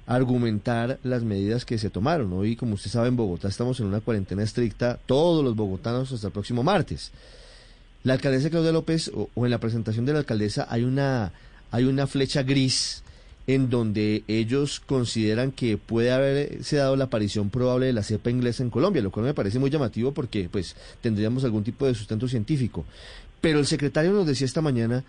argumentar 0.07 0.98
las 1.02 1.22
medidas 1.22 1.64
que 1.64 1.78
se 1.78 1.90
tomaron. 1.90 2.32
Hoy, 2.32 2.57
como 2.57 2.74
usted 2.74 2.90
sabe, 2.90 3.09
en 3.09 3.16
Bogotá 3.16 3.48
estamos 3.48 3.80
en 3.80 3.86
una 3.86 4.00
cuarentena 4.00 4.42
estricta, 4.42 4.98
todos 5.07 5.42
los 5.42 5.57
bogotanos 5.57 6.12
hasta 6.12 6.26
el 6.26 6.32
próximo 6.32 6.62
martes. 6.62 7.11
La 8.02 8.14
alcaldesa 8.14 8.50
Claudia 8.50 8.72
López, 8.72 9.11
o, 9.14 9.30
en 9.44 9.50
la 9.50 9.59
presentación 9.59 10.05
de 10.05 10.12
la 10.12 10.18
alcaldesa, 10.20 10.66
hay 10.68 10.84
una, 10.84 11.32
hay 11.70 11.84
una 11.84 12.07
flecha 12.07 12.42
gris 12.42 13.02
en 13.46 13.68
donde 13.68 14.24
ellos 14.26 14.80
consideran 14.80 15.52
que 15.52 15.76
puede 15.76 16.12
haberse 16.12 16.76
dado 16.76 16.96
la 16.96 17.05
aparición 17.05 17.50
probable 17.50 17.86
de 17.86 17.92
la 17.92 18.02
cepa 18.02 18.30
inglesa 18.30 18.62
en 18.62 18.70
Colombia, 18.70 19.02
lo 19.02 19.11
cual 19.11 19.26
me 19.26 19.34
parece 19.34 19.59
muy 19.59 19.70
llamativo 19.70 20.12
porque 20.12 20.48
pues 20.50 20.76
tendríamos 21.02 21.44
algún 21.44 21.62
tipo 21.62 21.86
de 21.86 21.94
sustento 21.94 22.26
científico. 22.26 22.84
Pero 23.40 23.59
el 23.59 23.66
secretario 23.66 24.12
nos 24.12 24.26
decía 24.26 24.46
esta 24.46 24.62
mañana 24.62 25.05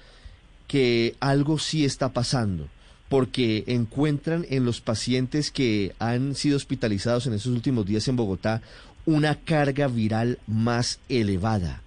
que 0.67 1.15
algo 1.21 1.59
sí 1.59 1.85
está 1.85 2.11
pasando 2.11 2.67
porque 3.09 3.63
encuentran 3.67 4.45
en 4.49 4.65
los 4.65 4.81
pacientes 4.81 5.51
que 5.51 5.93
han 5.99 6.35
sido 6.35 6.57
hospitalizados 6.57 7.27
en 7.27 7.33
estos 7.33 7.51
últimos 7.51 7.85
días 7.85 8.07
en 8.07 8.15
Bogotá 8.15 8.61
una 9.05 9.35
carga 9.35 9.87
viral 9.87 10.39
más 10.47 10.99
elevada. 11.09 11.81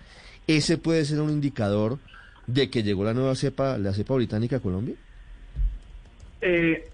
¿Ese 0.46 0.78
puede 0.78 1.04
ser 1.04 1.20
un 1.20 1.30
indicador 1.30 1.98
de 2.46 2.70
que 2.70 2.82
llegó 2.82 3.04
la 3.04 3.14
nueva 3.14 3.34
cepa, 3.34 3.76
la 3.78 3.92
cepa 3.92 4.14
británica 4.14 4.56
a 4.56 4.60
Colombia? 4.60 4.94
Eh, 6.40 6.88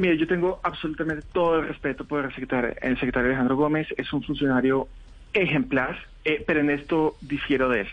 mire, 0.00 0.18
yo 0.18 0.26
tengo 0.26 0.60
absolutamente 0.62 1.26
todo 1.32 1.60
el 1.60 1.68
respeto 1.68 2.04
por 2.04 2.24
el 2.24 2.30
secretario, 2.30 2.74
el 2.80 2.94
secretario 2.96 3.28
Alejandro 3.28 3.56
Gómez, 3.56 3.88
es 3.96 4.12
un 4.12 4.22
funcionario 4.22 4.88
ejemplar, 5.32 5.98
eh, 6.24 6.44
pero 6.46 6.60
en 6.60 6.70
esto 6.70 7.16
difiero 7.22 7.68
de 7.70 7.80
él. 7.80 7.88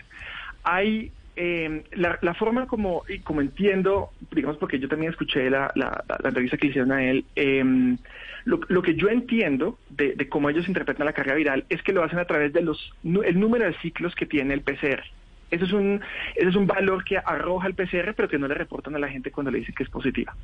Hay 0.62 1.10
eh, 1.36 1.84
la, 1.92 2.34
forma 2.34 2.66
como, 2.66 3.02
y 3.08 3.18
como 3.18 3.40
entiendo, 3.40 4.10
digamos 4.30 4.56
porque 4.58 4.78
yo 4.78 4.88
también 4.88 5.10
escuché 5.10 5.50
la, 5.50 5.72
la, 5.74 6.04
entrevista 6.24 6.56
que 6.56 6.68
hicieron 6.68 6.92
a 6.92 7.02
él, 7.02 7.24
em, 7.34 7.98
lo, 8.44 8.82
que 8.82 8.94
yo 8.94 9.08
entiendo 9.08 9.78
de, 9.90 10.28
cómo 10.28 10.50
ellos 10.50 10.68
interpretan 10.68 11.06
la 11.06 11.12
carga 11.12 11.34
viral 11.34 11.64
es 11.68 11.82
que 11.82 11.92
lo 11.92 12.04
hacen 12.04 12.18
a 12.18 12.26
través 12.26 12.52
de 12.52 12.60
los 12.62 12.94
el 13.02 13.40
número 13.40 13.64
de 13.64 13.74
ciclos 13.78 14.14
que 14.14 14.26
tiene 14.26 14.54
el 14.54 14.60
PCR. 14.60 15.02
Eso 15.50 15.64
es 15.64 15.72
un, 15.72 16.00
eso 16.34 16.48
es 16.48 16.56
un 16.56 16.66
valor 16.66 17.04
que 17.04 17.16
arroja 17.18 17.66
el 17.66 17.74
PCR, 17.74 18.14
pero 18.14 18.28
que 18.28 18.38
no 18.38 18.48
le 18.48 18.54
reportan 18.54 18.94
a 18.96 18.98
la 18.98 19.08
gente 19.08 19.30
cuando 19.30 19.50
le 19.50 19.58
dicen 19.58 19.74
que 19.74 19.84
es 19.84 19.90
positiva. 19.90 20.34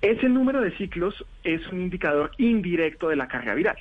Ese 0.00 0.28
número 0.28 0.60
de 0.60 0.76
ciclos 0.76 1.24
es 1.42 1.66
un 1.68 1.80
indicador 1.80 2.30
indirecto 2.38 3.08
de 3.08 3.16
la 3.16 3.28
carga 3.28 3.54
viral, 3.54 3.76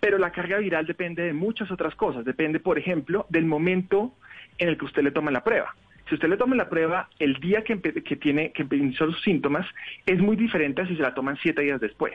pero 0.00 0.18
la 0.18 0.30
carga 0.30 0.58
viral 0.58 0.86
depende 0.86 1.22
de 1.22 1.32
muchas 1.32 1.70
otras 1.70 1.94
cosas. 1.94 2.24
Depende, 2.24 2.60
por 2.60 2.78
ejemplo, 2.78 3.26
del 3.28 3.46
momento 3.46 4.14
en 4.62 4.68
el 4.68 4.78
que 4.78 4.84
usted 4.84 5.02
le 5.02 5.10
toma 5.10 5.30
la 5.30 5.42
prueba. 5.42 5.74
Si 6.08 6.14
usted 6.14 6.28
le 6.28 6.36
toma 6.36 6.56
la 6.56 6.68
prueba 6.68 7.08
el 7.18 7.34
día 7.34 7.62
que, 7.62 7.76
tiene 7.76 8.52
que 8.52 8.66
inició 8.76 9.06
sus 9.06 9.22
síntomas, 9.22 9.66
es 10.06 10.20
muy 10.20 10.36
diferente 10.36 10.82
a 10.82 10.86
si 10.86 10.96
se 10.96 11.02
la 11.02 11.14
toman 11.14 11.36
siete 11.42 11.62
días 11.62 11.80
después. 11.80 12.14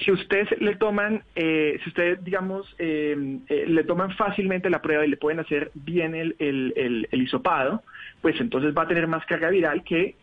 Si 0.00 0.10
usted 0.10 0.48
le 0.60 0.76
toman, 0.76 1.22
eh, 1.36 1.78
si 1.82 1.90
usted, 1.90 2.18
digamos, 2.20 2.74
eh, 2.78 3.38
eh, 3.48 3.64
le 3.68 3.84
toman 3.84 4.16
fácilmente 4.16 4.70
la 4.70 4.80
prueba 4.80 5.04
y 5.04 5.10
le 5.10 5.18
pueden 5.18 5.40
hacer 5.40 5.70
bien 5.74 6.14
el, 6.14 6.36
el, 6.38 7.06
el, 7.10 7.22
hisopado, 7.22 7.82
pues 8.22 8.40
entonces 8.40 8.74
va 8.76 8.82
a 8.82 8.88
tener 8.88 9.06
más 9.06 9.26
carga 9.26 9.50
viral 9.50 9.84
que 9.84 10.14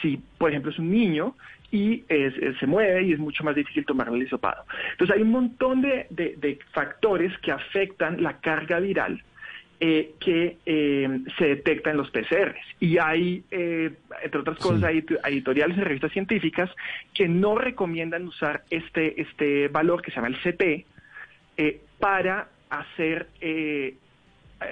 si, 0.00 0.18
por 0.38 0.48
ejemplo, 0.48 0.70
es 0.70 0.78
un 0.78 0.90
niño 0.90 1.36
y 1.70 2.04
se 2.08 2.66
mueve 2.66 3.02
y 3.02 3.12
es 3.12 3.18
mucho 3.18 3.44
más 3.44 3.54
difícil 3.54 3.84
tomar 3.84 4.08
el 4.08 4.22
hisopado. 4.22 4.64
Entonces 4.92 5.14
hay 5.14 5.22
un 5.22 5.30
montón 5.30 5.82
de, 5.82 6.06
de 6.08 6.58
factores 6.72 7.36
que 7.40 7.52
afectan 7.52 8.22
la 8.22 8.40
carga 8.40 8.80
viral 8.80 9.22
eh, 9.78 10.14
que 10.20 10.56
eh, 10.64 11.20
se 11.36 11.44
detecta 11.48 11.90
en 11.90 11.98
los 11.98 12.10
PCRs. 12.10 12.56
Y 12.80 12.96
hay, 12.96 13.44
eh, 13.50 13.90
entre 14.22 14.40
otras 14.40 14.58
cosas, 14.58 14.84
hay 14.84 15.04
editoriales 15.24 15.76
y 15.76 15.80
revistas 15.82 16.12
científicas 16.12 16.70
que 17.12 17.28
no 17.28 17.56
recomiendan 17.56 18.26
usar 18.26 18.64
este, 18.70 19.20
este 19.20 19.68
valor 19.68 20.00
que 20.00 20.10
se 20.10 20.16
llama 20.16 20.28
el 20.28 20.38
CT 20.40 20.86
para 21.98 22.48
hacer 22.70 23.28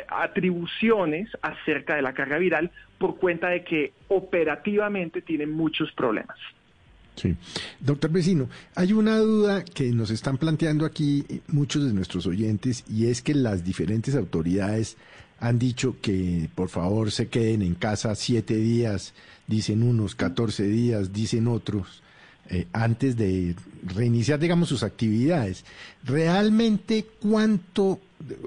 atribuciones 0.09 1.28
acerca 1.42 1.96
de 1.96 2.02
la 2.02 2.14
carga 2.14 2.38
viral 2.38 2.70
por 2.96 3.18
cuenta 3.18 3.50
de 3.50 3.62
que 3.62 3.92
operativamente 4.09 5.20
tiene 5.20 5.46
muchos 5.46 5.92
problemas. 5.92 6.38
Sí. 7.16 7.36
Doctor 7.80 8.10
Vecino, 8.10 8.48
hay 8.74 8.92
una 8.92 9.18
duda 9.18 9.64
que 9.64 9.90
nos 9.92 10.10
están 10.10 10.36
planteando 10.36 10.84
aquí 10.84 11.24
muchos 11.48 11.84
de 11.84 11.92
nuestros 11.92 12.26
oyentes 12.26 12.84
y 12.90 13.06
es 13.06 13.22
que 13.22 13.34
las 13.34 13.64
diferentes 13.64 14.14
autoridades 14.16 14.96
han 15.38 15.58
dicho 15.58 15.96
que 16.00 16.48
por 16.54 16.68
favor 16.68 17.12
se 17.12 17.28
queden 17.28 17.62
en 17.62 17.74
casa 17.74 18.14
siete 18.14 18.56
días, 18.56 19.14
dicen 19.46 19.82
unos, 19.82 20.14
catorce 20.14 20.64
días, 20.64 21.12
dicen 21.12 21.48
otros. 21.48 22.02
Eh, 22.50 22.66
antes 22.72 23.16
de 23.16 23.54
reiniciar, 23.82 24.38
digamos, 24.38 24.68
sus 24.68 24.82
actividades. 24.82 25.64
¿Realmente 26.04 27.06
cuánto, 27.20 28.00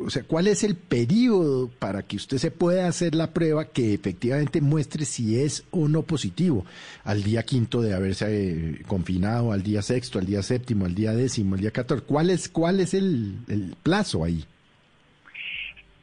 o 0.03 0.09
sea, 0.09 0.23
cuál 0.23 0.47
es 0.47 0.63
el 0.63 0.75
periodo 0.75 1.69
para 1.79 2.03
que 2.03 2.15
usted 2.15 2.37
se 2.37 2.51
pueda 2.51 2.87
hacer 2.87 3.15
la 3.15 3.33
prueba 3.33 3.65
que 3.65 3.93
efectivamente 3.93 4.61
muestre 4.61 5.05
si 5.05 5.39
es 5.39 5.65
o 5.71 5.87
no 5.87 6.03
positivo? 6.03 6.65
Al 7.03 7.23
día 7.23 7.43
quinto 7.43 7.81
de 7.81 7.93
haberse 7.93 8.25
eh, 8.29 8.81
confinado, 8.87 9.51
al 9.51 9.63
día 9.63 9.81
sexto, 9.81 10.19
al 10.19 10.25
día 10.25 10.41
séptimo, 10.41 10.85
al 10.85 10.95
día 10.95 11.13
décimo, 11.13 11.55
al 11.55 11.61
día 11.61 11.71
catorce. 11.71 12.05
¿Cuál 12.05 12.29
es, 12.29 12.49
cuál 12.49 12.79
es 12.79 12.93
el, 12.93 13.35
plazo 13.83 14.23
ahí? 14.23 14.43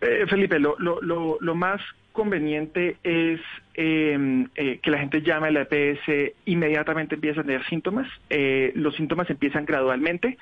Eh, 0.00 0.26
Felipe, 0.28 0.58
lo, 0.58 0.76
lo, 0.78 1.00
lo, 1.00 1.38
lo 1.40 1.54
más 1.54 1.80
conveniente 2.14 2.96
es 3.02 3.40
em, 3.74 4.48
eh, 4.54 4.78
que 4.80 4.90
la 4.90 5.00
gente 5.00 5.20
llame 5.20 5.48
a 5.48 5.50
la 5.50 5.66
EPS, 5.68 6.32
inmediatamente 6.46 7.16
empieza 7.16 7.40
a 7.40 7.44
tener 7.44 7.64
síntomas. 7.66 8.06
Eh, 8.30 8.72
los 8.76 8.94
síntomas 8.94 9.28
empiezan 9.28 9.66
gradualmente. 9.66 10.38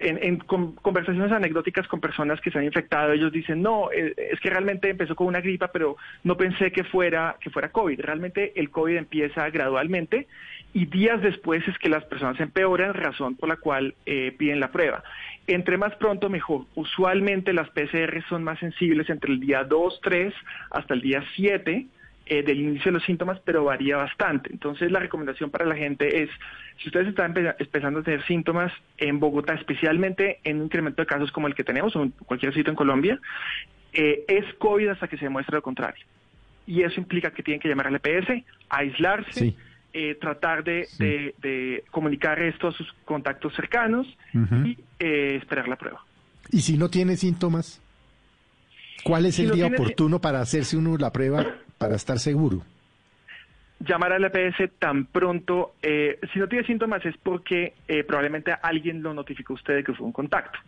Em, 0.00 0.18
en, 0.20 0.38
conversaciones 0.38 1.32
anecdóticas 1.32 1.88
con 1.88 2.00
personas 2.00 2.40
que 2.40 2.50
se 2.50 2.58
han 2.58 2.64
infectado, 2.64 3.12
ellos 3.12 3.32
dicen, 3.32 3.62
no, 3.62 3.90
eh, 3.90 4.14
es 4.16 4.38
que 4.40 4.50
realmente 4.50 4.90
empezó 4.90 5.16
con 5.16 5.26
una 5.26 5.40
gripa, 5.40 5.68
pero 5.72 5.96
no 6.24 6.36
pensé 6.36 6.70
que 6.70 6.84
fuera, 6.84 7.36
que 7.40 7.50
fuera 7.50 7.70
COVID. 7.70 8.00
Realmente 8.00 8.52
el 8.56 8.70
COVID 8.70 8.96
empieza 8.96 9.48
gradualmente 9.50 10.26
y 10.72 10.86
días 10.86 11.20
después 11.22 11.66
es 11.66 11.78
que 11.78 11.88
las 11.88 12.04
personas 12.04 12.38
empeoran, 12.40 12.94
razón 12.94 13.36
por 13.36 13.48
la 13.48 13.56
cual 13.56 13.94
piden 14.04 14.60
la 14.60 14.70
prueba 14.70 15.02
entre 15.48 15.78
más 15.78 15.94
pronto 15.96 16.28
mejor. 16.28 16.66
Usualmente 16.74 17.54
las 17.54 17.70
PCR 17.70 18.22
son 18.28 18.44
más 18.44 18.58
sensibles 18.58 19.08
entre 19.08 19.32
el 19.32 19.40
día 19.40 19.64
2, 19.64 20.00
3 20.02 20.34
hasta 20.70 20.94
el 20.94 21.00
día 21.00 21.24
7 21.34 21.86
eh, 22.30 22.42
del 22.42 22.60
inicio 22.60 22.92
de 22.92 22.98
los 22.98 23.04
síntomas, 23.04 23.40
pero 23.42 23.64
varía 23.64 23.96
bastante. 23.96 24.50
Entonces 24.52 24.92
la 24.92 25.00
recomendación 25.00 25.50
para 25.50 25.64
la 25.64 25.74
gente 25.74 26.22
es, 26.22 26.30
si 26.76 26.88
ustedes 26.88 27.08
están 27.08 27.34
empezando 27.58 28.00
a 28.00 28.02
tener 28.02 28.22
síntomas 28.26 28.70
en 28.98 29.18
Bogotá, 29.18 29.54
especialmente 29.54 30.38
en 30.44 30.58
un 30.58 30.64
incremento 30.64 31.00
de 31.00 31.06
casos 31.06 31.32
como 31.32 31.46
el 31.46 31.54
que 31.54 31.64
tenemos 31.64 31.96
o 31.96 32.02
en 32.02 32.10
cualquier 32.10 32.52
sitio 32.52 32.70
en 32.70 32.76
Colombia, 32.76 33.18
eh, 33.94 34.24
es 34.28 34.44
COVID 34.58 34.88
hasta 34.88 35.08
que 35.08 35.16
se 35.16 35.24
demuestre 35.24 35.56
lo 35.56 35.62
contrario. 35.62 36.04
Y 36.66 36.82
eso 36.82 37.00
implica 37.00 37.30
que 37.30 37.42
tienen 37.42 37.60
que 37.60 37.68
llamar 37.68 37.86
al 37.86 37.96
EPS, 37.96 38.44
aislarse. 38.68 39.54
Eh, 39.94 40.16
tratar 40.20 40.64
de, 40.64 40.86
de, 40.98 41.82
comunicar 41.90 42.38
esto 42.42 42.68
a 42.68 42.72
sus 42.72 42.92
contactos 43.06 43.54
cercanos 43.54 44.06
y 44.34 44.76
eh, 44.98 45.36
esperar 45.36 45.66
la 45.66 45.76
prueba. 45.76 46.04
¿Y 46.50 46.60
si 46.60 46.76
no 46.76 46.90
tiene 46.90 47.16
síntomas? 47.16 47.80
¿Cuál 49.02 49.24
es 49.24 49.38
el 49.38 49.50
día 49.50 49.66
oportuno 49.66 50.20
para 50.20 50.42
hacerse 50.42 50.76
uno 50.76 50.98
la 50.98 51.10
prueba 51.10 51.42
para 51.78 51.96
estar 51.96 52.18
seguro? 52.18 52.62
llamar 53.80 54.12
al 54.12 54.24
EPS 54.24 54.70
tan 54.78 55.06
pronto, 55.06 55.74
eh, 55.82 56.18
si 56.32 56.38
no 56.38 56.48
tiene 56.48 56.66
síntomas 56.66 57.04
es 57.06 57.16
porque 57.18 57.74
eh, 57.86 58.04
probablemente 58.04 58.52
alguien 58.62 59.02
lo 59.02 59.14
notificó 59.14 59.52
a 59.52 59.56
usted 59.56 59.76
de 59.76 59.84
que 59.84 59.94
fue 59.94 60.06
un 60.06 60.12
contacto. 60.12 60.58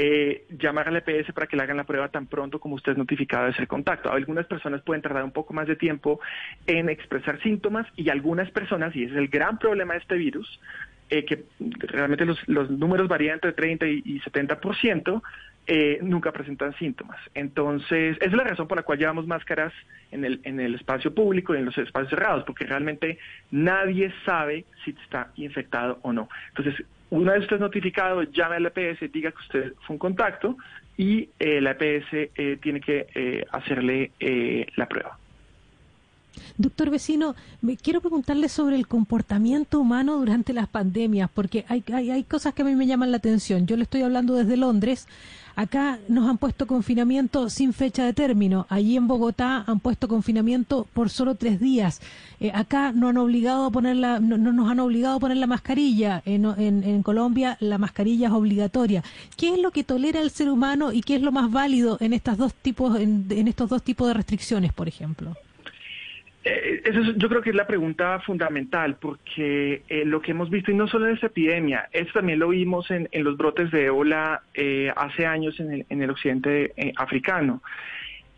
Eh, 0.00 0.46
llamar 0.50 0.86
al 0.88 0.96
EPS 0.96 1.32
para 1.32 1.48
que 1.48 1.56
le 1.56 1.64
hagan 1.64 1.76
la 1.76 1.82
prueba 1.82 2.08
tan 2.08 2.26
pronto 2.26 2.60
como 2.60 2.76
usted 2.76 2.92
es 2.92 2.98
notificado 2.98 3.46
de 3.46 3.50
ese 3.50 3.66
contacto. 3.66 4.12
Algunas 4.12 4.46
personas 4.46 4.80
pueden 4.82 5.02
tardar 5.02 5.24
un 5.24 5.32
poco 5.32 5.52
más 5.52 5.66
de 5.66 5.74
tiempo 5.74 6.20
en 6.66 6.88
expresar 6.88 7.42
síntomas 7.42 7.86
y 7.96 8.08
algunas 8.08 8.48
personas, 8.52 8.94
y 8.94 9.02
ese 9.02 9.14
es 9.14 9.18
el 9.18 9.28
gran 9.28 9.58
problema 9.58 9.94
de 9.94 10.00
este 10.00 10.14
virus, 10.14 10.60
que 11.08 11.46
realmente 11.58 12.24
los, 12.26 12.38
los, 12.46 12.70
números 12.70 13.08
varían 13.08 13.34
entre 13.34 13.54
30 13.54 13.88
y, 13.88 14.02
y 14.04 14.20
70%, 14.20 15.22
eh, 15.70 15.98
nunca 16.00 16.32
presentan 16.32 16.74
síntomas. 16.78 17.18
Entonces, 17.34 18.16
esa 18.16 18.26
es 18.26 18.32
la 18.32 18.44
razón 18.44 18.66
por 18.66 18.78
la 18.78 18.82
cual 18.82 18.98
llevamos 18.98 19.26
máscaras 19.26 19.70
en 20.10 20.24
el, 20.24 20.40
en 20.44 20.60
el 20.60 20.74
espacio 20.74 21.14
público 21.14 21.54
y 21.54 21.58
en 21.58 21.66
los 21.66 21.76
espacios 21.76 22.08
cerrados, 22.08 22.44
porque 22.44 22.64
realmente 22.64 23.18
nadie 23.50 24.10
sabe 24.24 24.64
si 24.82 24.96
está 25.04 25.30
infectado 25.36 25.98
o 26.00 26.12
no. 26.14 26.30
Entonces, 26.56 26.86
una 27.10 27.32
vez 27.32 27.42
usted 27.42 27.60
notificado, 27.60 28.22
llame 28.22 28.56
al 28.56 28.66
EPS, 28.66 29.12
diga 29.12 29.30
que 29.30 29.42
usted 29.42 29.72
fue 29.86 29.94
un 29.94 29.98
contacto 29.98 30.56
y 30.96 31.28
el 31.38 31.64
la 31.64 31.72
EPS 31.72 32.08
eh, 32.12 32.58
tiene 32.62 32.80
que 32.80 33.06
eh, 33.14 33.44
hacerle 33.52 34.10
la 34.74 34.86
prueba. 34.86 35.18
Doctor 36.56 36.90
Vecino, 36.90 37.34
me 37.60 37.76
quiero 37.76 38.00
preguntarle 38.00 38.48
sobre 38.48 38.76
el 38.76 38.86
comportamiento 38.86 39.78
humano 39.80 40.16
durante 40.16 40.52
las 40.52 40.68
pandemias, 40.68 41.30
porque 41.32 41.64
hay, 41.68 41.84
hay, 41.92 42.10
hay, 42.10 42.24
cosas 42.24 42.54
que 42.54 42.62
a 42.62 42.64
mí 42.64 42.74
me 42.74 42.86
llaman 42.86 43.10
la 43.10 43.18
atención. 43.18 43.66
Yo 43.66 43.76
le 43.76 43.82
estoy 43.82 44.02
hablando 44.02 44.34
desde 44.34 44.56
Londres. 44.56 45.06
Acá 45.58 45.98
nos 46.06 46.28
han 46.28 46.38
puesto 46.38 46.68
confinamiento 46.68 47.50
sin 47.50 47.72
fecha 47.72 48.04
de 48.04 48.12
término. 48.12 48.66
Allí 48.68 48.96
en 48.96 49.08
Bogotá 49.08 49.64
han 49.66 49.80
puesto 49.80 50.06
confinamiento 50.06 50.86
por 50.94 51.10
solo 51.10 51.34
tres 51.34 51.58
días. 51.58 52.00
Eh, 52.38 52.52
acá 52.54 52.92
no 52.92 53.08
han 53.08 53.16
obligado 53.16 53.64
a 53.66 53.70
poner 53.72 53.96
la, 53.96 54.20
no, 54.20 54.38
nos 54.38 54.70
han 54.70 54.78
obligado 54.78 55.16
a 55.16 55.18
poner 55.18 55.36
la 55.36 55.48
mascarilla. 55.48 56.22
En, 56.24 56.44
en, 56.44 56.84
en, 56.84 57.02
Colombia 57.02 57.56
la 57.58 57.76
mascarilla 57.76 58.28
es 58.28 58.32
obligatoria. 58.34 59.02
¿Qué 59.36 59.54
es 59.54 59.58
lo 59.58 59.72
que 59.72 59.82
tolera 59.82 60.20
el 60.20 60.30
ser 60.30 60.48
humano 60.48 60.92
y 60.92 61.00
qué 61.00 61.16
es 61.16 61.22
lo 61.22 61.32
más 61.32 61.50
válido 61.50 61.96
en 61.98 62.12
estas 62.12 62.38
dos 62.38 62.54
tipos, 62.54 62.96
en 63.00 63.48
estos 63.48 63.68
dos 63.68 63.82
tipos 63.82 64.06
de 64.06 64.14
restricciones, 64.14 64.72
por 64.72 64.86
ejemplo? 64.86 65.34
Eh, 66.48 66.82
eso 66.84 67.00
yo 67.16 67.28
creo 67.28 67.42
que 67.42 67.50
es 67.50 67.56
la 67.56 67.66
pregunta 67.66 68.20
fundamental, 68.20 68.96
porque 68.98 69.82
eh, 69.88 70.04
lo 70.06 70.22
que 70.22 70.30
hemos 70.30 70.48
visto, 70.48 70.70
y 70.70 70.74
no 70.74 70.88
solo 70.88 71.06
en 71.06 71.14
esta 71.14 71.26
epidemia, 71.26 71.88
esto 71.92 72.14
también 72.14 72.38
lo 72.38 72.48
vimos 72.48 72.90
en, 72.90 73.08
los 73.12 73.36
brotes 73.36 73.70
de 73.70 73.86
ébola 73.86 74.42
eh, 74.54 74.90
hace 74.96 75.26
años 75.26 75.60
en 75.60 75.72
el, 75.72 75.86
en 75.90 76.02
el 76.02 76.10
occidente 76.10 76.72
africano. 76.96 77.62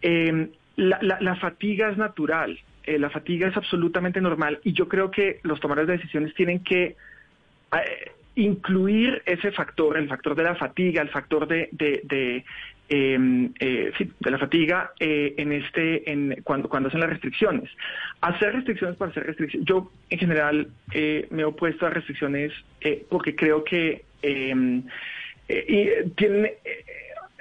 Em, 0.03 0.49
la, 0.77 1.37
fatiga 1.37 1.91
es 1.91 1.99
natural, 1.99 2.59
la 2.87 3.11
fatiga 3.11 3.49
es 3.49 3.57
absolutamente 3.57 4.21
normal, 4.21 4.59
y 4.65 4.73
yo 4.73 4.89
creo 4.89 5.11
que 5.11 5.39
los 5.43 5.61
tomadores 5.61 5.89
de 5.89 5.99
decisiones 5.99 6.35
tienen 6.35 6.65
que 6.65 6.97
incluir 8.35 9.23
ese 9.27 9.53
factor, 9.53 9.99
el 9.99 10.09
factor 10.09 10.35
de 10.35 10.45
la 10.45 10.55
fatiga, 10.55 11.03
el 11.03 11.11
factor 11.11 11.47
de, 11.47 12.45
eh, 12.93 13.93
de 14.19 14.31
la 14.33 14.39
fatiga 14.39 14.93
eh, 14.99 15.35
en 15.39 15.53
este 15.53 16.11
en 16.11 16.43
cuando, 16.43 16.69
cuando 16.69 16.89
hacen 16.89 16.99
las 16.99 17.11
restricciones. 17.11 17.71
Hacer 18.21 18.53
restricciones 18.53 18.97
para 18.97 19.13
hacer 19.13 19.27
restricciones. 19.27 19.65
Yo 19.69 19.93
en 20.09 20.19
general 20.19 20.69
eh, 20.93 21.29
me 21.31 21.43
he 21.43 21.45
opuesto 21.45 21.87
a 21.87 21.91
restricciones 21.91 22.53
porque 23.09 23.37
creo 23.37 23.63
que 23.63 24.03
em, 24.23 24.83
tienen 26.17 26.51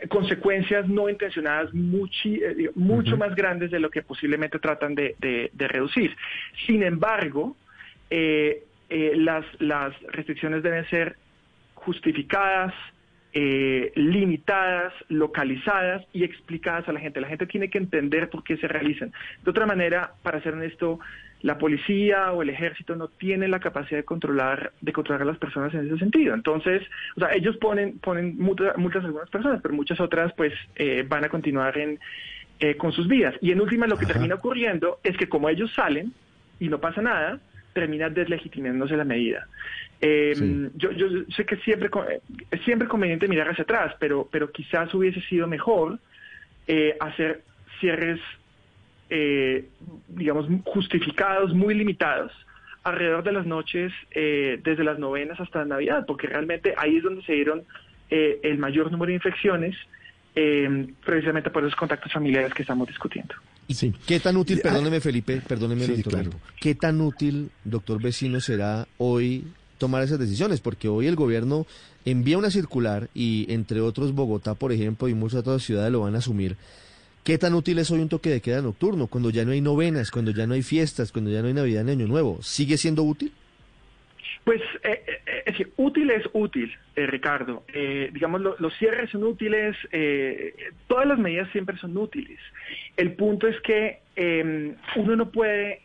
consecuencias 0.08 0.88
no 0.88 1.10
intencionadas 1.10 1.74
mucho 1.74 3.18
más 3.18 3.34
grandes 3.34 3.72
de 3.72 3.80
lo 3.80 3.89
que 3.89 4.04
posiblemente 4.04 4.60
tratan 4.60 4.93
de, 4.93 5.16
de 5.20 5.68
reducir. 5.68 6.16
Sin 6.68 6.84
embargo, 6.84 7.56
las, 8.12 9.45
las 9.60 10.00
restricciones 10.04 10.62
deben 10.62 10.88
ser 10.89 11.16
justificadas, 11.74 12.74
eh, 13.34 13.91
limitadas, 13.95 14.93
localizadas 15.07 16.05
y 16.13 16.23
explicadas 16.23 16.88
a 16.89 16.93
la 16.93 16.99
gente. 16.99 17.21
La 17.21 17.27
gente 17.27 17.45
tiene 17.45 17.69
que 17.69 17.77
entender 17.77 18.30
por 18.30 18.43
qué 18.43 18.57
se 18.57 18.67
realizan. 18.67 19.11
De 19.43 19.51
otra 19.51 19.65
manera, 19.65 20.13
para 20.23 20.41
ser 20.41 20.53
honesto, 20.53 20.99
la 21.41 21.57
policía 21.57 22.32
o 22.34 22.41
el 22.41 22.49
ejército 22.49 22.95
no 22.95 23.07
tienen 23.07 23.51
la 23.51 23.59
capacidad 23.59 23.99
de 23.99 24.03
controlar 24.03 24.73
de 24.82 24.91
controlar 24.91 25.21
a 25.21 25.25
las 25.25 25.38
personas 25.38 25.73
en 25.73 25.88
ese 25.88 25.97
sentido. 25.97 26.34
Entonces, 26.34 26.82
o 27.15 27.19
sea, 27.19 27.34
ellos 27.34 27.55
ponen 27.57 27.99
ponen 27.99 28.38
multas, 28.38 28.75
a 28.75 29.05
algunas 29.05 29.30
personas, 29.30 29.61
pero 29.61 29.73
muchas 29.73 29.99
otras 29.99 30.34
pues 30.34 30.53
eh, 30.75 31.05
van 31.07 31.23
a 31.23 31.30
continuar 31.30 31.77
en, 31.77 31.99
eh, 32.59 32.75
con 32.75 32.91
sus 32.91 33.07
vidas. 33.07 33.36
Y 33.41 33.51
en 33.51 33.61
última, 33.61 33.88
lo 33.88 33.97
que 33.97 34.05
termina 34.05 34.36
ocurriendo 34.36 34.99
es 35.03 35.15
que 35.15 35.30
como 35.30 35.49
ellos 35.49 35.71
salen 35.73 36.13
y 36.59 36.67
no 36.67 36.80
pasa 36.80 37.01
nada, 37.01 37.39
termina 37.80 38.09
deslegitimándose 38.09 38.97
la 38.97 39.05
medida. 39.05 39.47
Eh, 40.01 40.69
yo, 40.75 40.91
yo 40.91 41.07
sé 41.36 41.45
que 41.45 41.55
siempre 41.57 41.89
es 42.51 42.61
siempre 42.61 42.88
conveniente 42.88 43.27
mirar 43.27 43.49
hacia 43.49 43.63
atrás, 43.63 43.95
pero, 43.99 44.27
pero 44.30 44.51
quizás 44.51 44.93
hubiese 44.93 45.21
sido 45.21 45.47
mejor 45.47 45.99
eh, 46.67 46.95
hacer 46.99 47.43
cierres, 47.80 48.19
eh, 49.09 49.65
digamos, 50.09 50.47
justificados, 50.65 51.53
muy 51.53 51.73
limitados, 51.73 52.34
alrededor 52.84 53.23
de 53.23 53.32
las 53.32 53.45
noches, 53.45 53.93
desde 54.13 54.84
las 54.84 54.99
novenas 54.99 55.39
hasta 55.39 55.63
Navidad, 55.63 56.05
porque 56.05 56.27
realmente 56.27 56.73
ahí 56.77 56.97
es 56.97 57.03
donde 57.03 57.21
se 57.23 57.34
dieron 57.34 57.63
el 58.09 58.57
mayor 58.57 58.91
número 58.91 59.09
de 59.09 59.15
infecciones, 59.15 59.75
precisamente 61.05 61.49
por 61.49 61.63
esos 61.63 61.75
contactos 61.75 62.11
familiares 62.11 62.53
que 62.53 62.63
estamos 62.63 62.88
discutiendo. 62.88 63.36
Sí. 63.70 63.93
¿Qué 64.07 64.20
tan 64.20 64.36
útil, 64.38 64.61
perdóneme 64.61 64.99
Felipe, 64.99 65.41
perdóneme 65.47 65.88
doctor, 65.88 66.30
qué 66.59 66.76
tan 66.76 67.01
útil, 67.01 67.51
doctor 67.63 68.01
vecino, 68.01 68.41
será 68.41 68.88
hoy 68.97 69.45
tomar 69.78 70.03
esas 70.03 70.20
decisiones, 70.20 70.59
porque 70.59 70.88
hoy 70.88 71.07
el 71.07 71.15
gobierno 71.15 71.65
envía 72.05 72.38
una 72.38 72.51
circular 72.51 73.09
y 73.13 73.45
entre 73.49 73.82
otros 73.82 74.13
Bogotá, 74.13 74.55
por 74.55 74.72
ejemplo, 74.72 75.07
y 75.07 75.13
muchas 75.13 75.41
otras 75.41 75.63
ciudades 75.63 75.91
lo 75.91 76.01
van 76.01 76.15
a 76.15 76.20
asumir. 76.20 76.57
¿Qué 77.24 77.38
tan 77.38 77.53
útil 77.53 77.80
es 77.80 77.91
hoy 77.91 77.99
un 77.99 78.09
toque 78.09 78.30
de 78.30 78.41
queda 78.41 78.61
nocturno 78.61 79.07
cuando 79.07 79.30
ya 79.30 79.45
no 79.45 79.51
hay 79.51 79.61
novenas, 79.61 80.09
cuando 80.09 80.32
ya 80.32 80.47
no 80.47 80.53
hay 80.53 80.63
fiestas, 80.63 81.11
cuando 81.11 81.30
ya 81.32 81.41
no 81.41 81.47
hay 81.47 81.53
Navidad 81.53 81.84
ni 81.84 81.91
Año 81.91 82.07
Nuevo? 82.07 82.39
¿Sigue 82.41 82.78
siendo 82.78 83.03
útil? 83.03 83.32
Pues 84.43 84.61
eh, 84.83 85.03
eh, 85.05 85.21
eh 85.25 85.43
es 85.45 85.57
decir, 85.57 85.73
útil 85.77 86.09
es 86.11 86.23
útil, 86.33 86.75
eh, 86.95 87.05
Ricardo. 87.07 87.63
digamos, 88.11 88.41
los 88.41 88.77
cierres 88.77 89.09
son 89.09 89.23
útiles, 89.23 89.75
todas 90.87 91.07
las 91.07 91.19
medidas 91.19 91.49
siempre 91.51 91.77
son 91.77 91.97
útiles. 91.97 92.39
El 92.97 93.13
punto 93.13 93.47
es 93.47 93.59
que 93.61 93.99
uno 94.95 95.15
no 95.15 95.31
puede, 95.31 95.81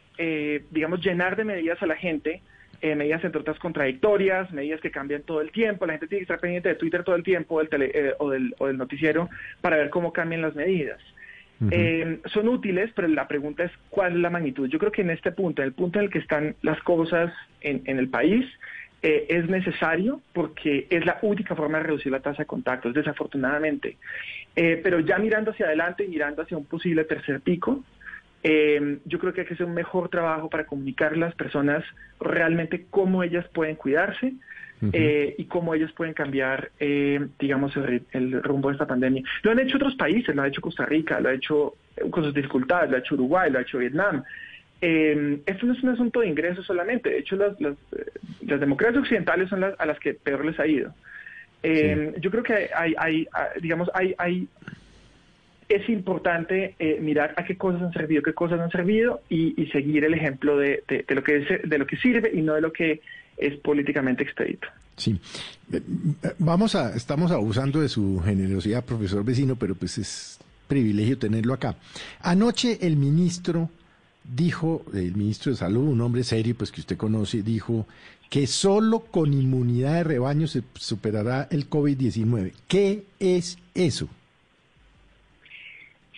digamos, 0.70 1.00
llenar 1.00 1.36
de 1.36 1.44
medidas 1.44 1.82
a 1.82 1.86
la 1.86 1.96
gente 1.96 2.42
eh, 2.84 2.94
medidas 2.94 3.24
entre 3.24 3.40
otras 3.40 3.58
contradictorias, 3.58 4.52
medidas 4.52 4.78
que 4.78 4.90
cambian 4.90 5.22
todo 5.22 5.40
el 5.40 5.50
tiempo, 5.52 5.86
la 5.86 5.94
gente 5.94 6.06
tiene 6.06 6.18
que 6.18 6.24
estar 6.24 6.38
pendiente 6.38 6.68
de 6.68 6.74
Twitter 6.74 7.02
todo 7.02 7.14
el 7.16 7.22
tiempo 7.22 7.62
del 7.62 7.82
eh, 7.82 8.12
o, 8.18 8.28
del, 8.28 8.54
o, 8.58 8.66
del, 8.66 8.76
noticiero 8.76 9.30
para 9.62 9.78
ver 9.78 9.88
cómo 9.88 10.12
cambian 10.12 10.42
las 10.42 10.54
medidas. 10.54 11.00
Eh, 11.70 12.20
son 12.32 12.48
útiles, 12.48 12.90
pero 12.94 13.08
la 13.08 13.28
pregunta 13.28 13.64
es 13.64 13.72
cuál 13.88 14.14
es 14.14 14.18
la 14.18 14.30
magnitud. 14.30 14.68
Yo 14.68 14.78
creo 14.78 14.92
que 14.92 15.02
en 15.02 15.10
este 15.10 15.32
punto, 15.32 15.62
en 15.62 15.68
el 15.68 15.74
punto 15.74 15.98
en 15.98 16.06
el 16.06 16.10
que 16.10 16.18
están 16.18 16.56
las 16.62 16.80
cosas 16.82 17.32
en, 17.60 17.98
el 17.98 18.08
país, 18.08 18.44
es 19.02 19.48
necesario 19.48 20.20
porque 20.32 20.86
es 20.90 21.06
la 21.06 21.18
única 21.22 21.54
forma 21.54 21.78
de 21.78 21.84
reducir 21.84 22.10
la 22.10 22.20
tasa 22.20 22.42
de 22.42 22.46
contactos, 22.46 22.92
desafortunadamente. 22.92 23.96
pero 24.54 25.00
ya 25.00 25.18
mirando 25.18 25.52
hacia 25.52 25.66
adelante 25.66 26.04
y 26.04 26.08
mirando 26.08 26.42
hacia 26.42 26.56
un 26.56 26.66
posible 26.66 27.04
tercer 27.04 27.40
pico, 27.40 27.82
eh, 28.46 28.98
yo 29.06 29.18
creo 29.18 29.32
que 29.32 29.40
hay 29.40 29.46
que 29.46 29.54
hacer 29.54 29.64
un 29.64 29.72
mejor 29.72 30.10
trabajo 30.10 30.50
para 30.50 30.66
comunicar 30.66 31.14
a 31.14 31.16
las 31.16 31.34
personas 31.34 31.82
realmente 32.20 32.84
cómo 32.90 33.22
ellas 33.22 33.46
pueden 33.54 33.74
cuidarse 33.74 34.34
eh, 34.92 35.34
y 35.38 35.44
cómo 35.44 35.74
ellas 35.74 35.92
pueden 35.92 36.14
cambiar, 36.14 36.70
eh, 36.78 37.26
digamos, 37.38 37.72
el, 37.76 38.42
rumbo 38.42 38.68
de 38.68 38.74
esta 38.74 38.86
pandemia. 38.86 39.22
Lo 39.42 39.50
han 39.50 39.58
hecho 39.60 39.76
otros 39.76 39.94
países, 39.94 40.34
lo 40.34 40.42
ha 40.42 40.48
hecho 40.48 40.60
Costa 40.60 40.84
Rica, 40.84 41.20
lo 41.20 41.30
ha 41.30 41.34
hecho 41.34 41.74
con 42.10 42.24
sus 42.24 42.34
dificultades, 42.34 42.90
lo 42.90 42.96
ha 42.96 43.00
hecho 43.00 43.14
Uruguay, 43.14 43.50
lo 43.50 43.58
ha 43.58 43.62
hecho 43.62 43.78
Vietnam. 43.78 44.22
esto 44.80 45.66
no 45.66 45.72
es 45.72 45.82
un 45.82 45.90
asunto 45.90 46.20
de 46.20 46.28
ingresos 46.28 46.66
solamente, 46.66 47.08
de 47.08 47.18
hecho 47.18 47.36
las, 47.36 47.58
las, 47.60 48.60
democracias 48.60 49.02
occidentales 49.02 49.48
son 49.48 49.60
las 49.60 49.78
a 49.80 49.86
las 49.86 49.98
que 49.98 50.14
peor 50.14 50.44
les 50.44 50.58
ha 50.60 50.66
ido. 50.66 50.92
Yo 51.62 52.30
creo 52.30 52.42
que 52.42 52.70
hay, 52.76 52.94
hay, 52.98 53.26
digamos, 53.60 53.90
hay, 53.94 54.14
hay 54.18 54.48
es 55.68 55.88
importante 55.88 56.74
eh, 56.78 56.98
mirar 57.00 57.34
a 57.36 57.44
qué 57.44 57.56
cosas 57.56 57.82
han 57.82 57.92
servido, 57.92 58.22
qué 58.22 58.34
cosas 58.34 58.60
han 58.60 58.70
servido 58.70 59.22
y, 59.28 59.66
seguir 59.72 60.04
el 60.04 60.14
ejemplo 60.14 60.58
de, 60.58 60.82
lo 61.08 61.22
que 61.22 61.60
de 61.64 61.78
lo 61.78 61.86
que 61.86 61.96
sirve 61.96 62.30
y 62.32 62.42
no 62.42 62.54
de 62.54 62.60
lo 62.60 62.72
que 62.72 63.00
es 63.36 63.58
políticamente 63.60 64.22
expedito. 64.22 64.68
Sí, 64.96 65.18
eh, 65.72 65.82
vamos 66.38 66.74
a, 66.74 66.94
estamos 66.94 67.30
abusando 67.30 67.80
de 67.80 67.88
su 67.88 68.20
generosidad, 68.24 68.84
profesor 68.84 69.24
vecino, 69.24 69.56
pero 69.56 69.74
pues 69.74 69.98
es 69.98 70.38
privilegio 70.68 71.18
tenerlo 71.18 71.54
acá. 71.54 71.76
Anoche 72.20 72.78
el 72.82 72.96
ministro 72.96 73.70
dijo, 74.24 74.84
el 74.94 75.14
ministro 75.14 75.52
de 75.52 75.58
Salud, 75.58 75.88
un 75.88 76.00
hombre 76.00 76.24
serio, 76.24 76.54
pues 76.56 76.72
que 76.72 76.80
usted 76.80 76.96
conoce, 76.96 77.42
dijo 77.42 77.86
que 78.30 78.46
solo 78.46 79.00
con 79.00 79.32
inmunidad 79.32 79.94
de 79.94 80.04
rebaño 80.04 80.46
se 80.46 80.62
superará 80.74 81.46
el 81.50 81.68
COVID-19. 81.68 82.52
¿Qué 82.66 83.04
es 83.18 83.58
eso? 83.74 84.08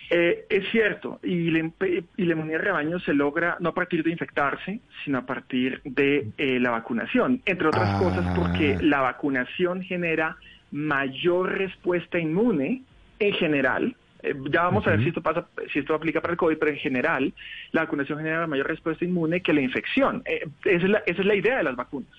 Eh, 0.09 0.45
es 0.49 0.69
cierto, 0.71 1.19
y 1.21 1.49
la, 1.51 1.69
y 2.15 2.25
la, 2.25 2.33
inmunidad 2.33 2.59
de 2.59 2.63
rebaño 2.63 2.99
se 2.99 3.13
logra 3.13 3.57
no 3.59 3.69
a 3.69 3.73
partir 3.73 4.03
de 4.03 4.11
infectarse, 4.11 4.79
sino 5.03 5.17
a 5.17 5.25
partir 5.25 5.81
de 5.83 6.27
eh, 6.37 6.59
la 6.59 6.71
vacunación, 6.71 7.41
entre 7.45 7.67
otras 7.67 7.89
Ah. 7.89 7.99
cosas 7.99 8.37
porque 8.37 8.77
la 8.81 9.01
vacunación 9.01 9.81
genera 9.81 10.37
mayor 10.71 11.57
respuesta 11.57 12.19
inmune 12.19 12.83
en 13.19 13.33
general. 13.33 13.95
Eh, 14.23 14.33
ya 14.49 14.63
vamos 14.63 14.87
a 14.87 14.91
ver 14.91 15.01
si 15.01 15.09
esto 15.09 15.21
pasa, 15.21 15.45
si 15.73 15.79
esto 15.79 15.93
aplica 15.93 16.21
para 16.21 16.33
el 16.33 16.37
COVID, 16.37 16.57
pero 16.57 16.71
en 16.71 16.77
general 16.77 17.33
la 17.71 17.81
vacunación 17.81 18.19
genera 18.19 18.47
mayor 18.47 18.67
respuesta 18.67 19.03
inmune 19.03 19.41
que 19.41 19.51
la 19.51 19.61
infección. 19.61 20.23
Eh, 20.25 20.47
esa, 20.63 20.85
es 20.85 20.89
la, 20.89 21.03
esa 21.05 21.21
es 21.21 21.27
la 21.27 21.35
idea 21.35 21.57
de 21.57 21.63
las 21.63 21.75
vacunas 21.75 22.09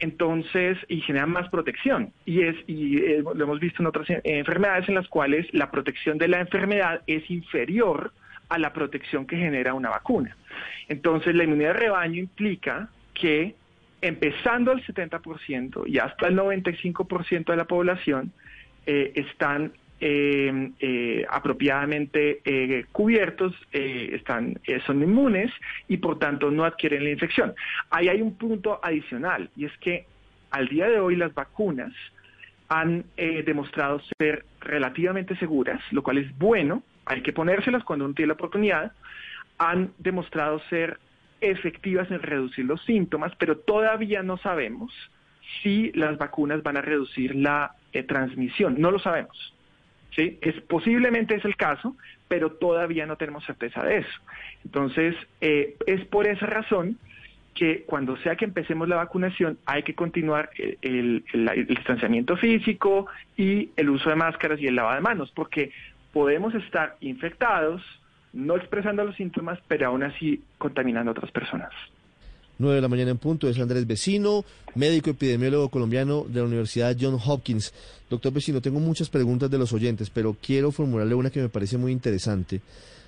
entonces 0.00 0.78
y 0.88 1.00
genera 1.02 1.26
más 1.26 1.48
protección 1.50 2.12
y 2.24 2.42
es 2.42 2.56
y 2.66 2.98
eh, 2.98 3.22
lo 3.22 3.44
hemos 3.44 3.60
visto 3.60 3.82
en 3.82 3.86
otras 3.86 4.08
eh, 4.10 4.20
enfermedades 4.24 4.88
en 4.88 4.94
las 4.94 5.08
cuales 5.08 5.46
la 5.52 5.70
protección 5.70 6.18
de 6.18 6.28
la 6.28 6.40
enfermedad 6.40 7.02
es 7.06 7.30
inferior 7.30 8.12
a 8.48 8.58
la 8.58 8.72
protección 8.72 9.26
que 9.26 9.36
genera 9.36 9.74
una 9.74 9.90
vacuna. 9.90 10.36
Entonces 10.88 11.34
la 11.34 11.44
inmunidad 11.44 11.74
de 11.74 11.80
rebaño 11.80 12.18
implica 12.18 12.88
que 13.14 13.54
empezando 14.02 14.72
al 14.72 14.82
70% 14.84 15.86
y 15.86 15.98
hasta 15.98 16.26
el 16.26 16.36
95% 16.36 17.44
de 17.44 17.56
la 17.56 17.66
población 17.66 18.32
eh, 18.86 19.12
están 19.14 19.72
eh, 20.00 20.70
eh, 20.80 21.26
apropiadamente 21.28 22.40
eh, 22.44 22.86
cubiertos, 22.90 23.54
eh, 23.72 24.10
están, 24.14 24.58
eh, 24.64 24.80
son 24.86 25.02
inmunes 25.02 25.52
y 25.88 25.98
por 25.98 26.18
tanto 26.18 26.50
no 26.50 26.64
adquieren 26.64 27.04
la 27.04 27.10
infección. 27.10 27.54
Ahí 27.90 28.08
hay 28.08 28.22
un 28.22 28.36
punto 28.36 28.80
adicional 28.82 29.50
y 29.56 29.66
es 29.66 29.76
que 29.78 30.06
al 30.50 30.68
día 30.68 30.88
de 30.88 30.98
hoy 30.98 31.16
las 31.16 31.34
vacunas 31.34 31.92
han 32.68 33.04
eh, 33.16 33.42
demostrado 33.44 34.00
ser 34.18 34.44
relativamente 34.60 35.36
seguras, 35.36 35.80
lo 35.90 36.02
cual 36.02 36.18
es 36.18 36.38
bueno, 36.38 36.82
hay 37.04 37.22
que 37.22 37.32
ponérselas 37.32 37.84
cuando 37.84 38.04
uno 38.04 38.14
tiene 38.14 38.28
la 38.28 38.34
oportunidad, 38.34 38.92
han 39.58 39.92
demostrado 39.98 40.60
ser 40.70 40.98
efectivas 41.40 42.10
en 42.10 42.22
reducir 42.22 42.64
los 42.64 42.82
síntomas, 42.84 43.32
pero 43.38 43.58
todavía 43.58 44.22
no 44.22 44.36
sabemos 44.38 44.92
si 45.62 45.90
las 45.92 46.16
vacunas 46.16 46.62
van 46.62 46.76
a 46.76 46.82
reducir 46.82 47.34
la 47.34 47.74
transmisión, 48.06 48.76
no 48.78 48.90
lo 48.90 48.98
sabemos. 49.00 49.52
¿Sí? 50.14 50.38
Es, 50.40 50.60
posiblemente 50.62 51.34
es 51.34 51.44
el 51.44 51.56
caso, 51.56 51.96
pero 52.28 52.52
todavía 52.52 53.06
no 53.06 53.16
tenemos 53.16 53.44
certeza 53.44 53.82
de 53.82 53.98
eso. 53.98 54.20
Entonces, 54.64 55.16
eh, 55.40 55.76
es 55.86 56.04
por 56.06 56.26
esa 56.26 56.46
razón 56.46 56.98
que 57.54 57.82
cuando 57.82 58.16
sea 58.18 58.36
que 58.36 58.44
empecemos 58.44 58.88
la 58.88 58.96
vacunación 58.96 59.58
hay 59.66 59.82
que 59.82 59.94
continuar 59.94 60.50
el, 60.56 61.24
el, 61.32 61.66
distanciamiento 61.66 62.36
físico 62.36 63.06
y 63.36 63.70
el 63.76 63.90
uso 63.90 64.08
de 64.08 64.16
máscaras 64.16 64.60
y 64.60 64.66
el 64.66 64.76
lavado 64.76 64.94
de 64.94 65.02
manos, 65.02 65.32
porque 65.34 65.72
podemos 66.12 66.54
estar 66.54 66.96
infectados, 67.00 67.82
no 68.32 68.56
expresando 68.56 69.04
los 69.04 69.16
síntomas, 69.16 69.58
pero 69.68 69.88
aún 69.88 70.02
así 70.02 70.42
contaminando 70.58 71.10
a 71.10 71.12
otras 71.12 71.32
personas. 71.32 71.70
9 72.60 72.76
de 72.76 72.82
la 72.82 72.88
mañana 72.88 73.10
en 73.10 73.18
punto, 73.18 73.48
es 73.48 73.58
Andrés 73.58 73.86
Vecino, 73.86 74.44
médico 74.74 75.10
epidemiólogo 75.10 75.70
colombiano 75.70 76.26
de 76.28 76.40
la 76.40 76.46
Universidad 76.46 76.94
John 77.00 77.18
Hopkins. 77.24 77.72
Doctor 78.10 78.34
Vecino, 78.34 78.60
tengo 78.60 78.80
muchas 78.80 79.08
preguntas 79.08 79.50
de 79.50 79.56
los 79.56 79.72
oyentes, 79.72 80.10
pero 80.10 80.36
quiero 80.40 80.70
formularle 80.70 81.14
una 81.14 81.30
que 81.30 81.40
me 81.40 81.48
parece 81.48 81.78
muy 81.78 81.90
interesante 81.90 82.60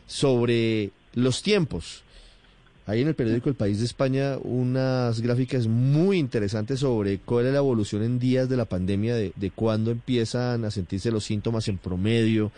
sobre 0.07 0.91
los 1.15 1.43
tiempos. 1.43 2.03
Hay 2.87 3.03
en 3.03 3.09
el 3.09 3.15
periódico 3.15 3.51
El 3.51 3.55
País 3.55 3.79
de 3.79 3.85
España 3.85 4.39
unas 4.43 5.21
gráficas 5.21 5.67
muy 5.67 6.17
interesantes 6.17 6.81
sobre 6.81 7.19
cuál 7.19 7.47
es 7.47 7.53
la 7.53 7.59
evolución 7.59 8.03
en 8.03 8.19
días 8.19 8.49
de 8.49 8.57
la 8.57 8.65
pandemia, 8.65 9.15
de, 9.15 9.33
de 9.37 9.51
cuándo 9.51 9.91
empiezan 9.91 10.65
a 10.65 10.71
sentirse 10.71 11.11
los 11.11 11.25
síntomas 11.25 11.69
en 11.69 11.77
promedio. 11.77 12.51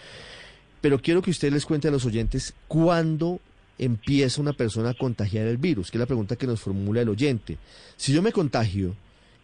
Pero 0.80 1.00
quiero 1.00 1.22
que 1.22 1.32
usted 1.32 1.52
les 1.52 1.66
cuente 1.66 1.88
a 1.88 1.90
los 1.90 2.06
oyentes 2.06 2.54
cuándo 2.68 3.40
empieza 3.78 4.40
una 4.40 4.52
persona 4.52 4.90
a 4.90 4.94
contagiar 4.94 5.46
el 5.46 5.56
virus, 5.56 5.90
que 5.90 5.98
es 5.98 6.00
la 6.00 6.06
pregunta 6.06 6.36
que 6.36 6.46
nos 6.46 6.60
formula 6.60 7.00
el 7.00 7.08
oyente. 7.08 7.58
Si 7.96 8.12
yo 8.12 8.22
me 8.22 8.32
contagio, 8.32 8.94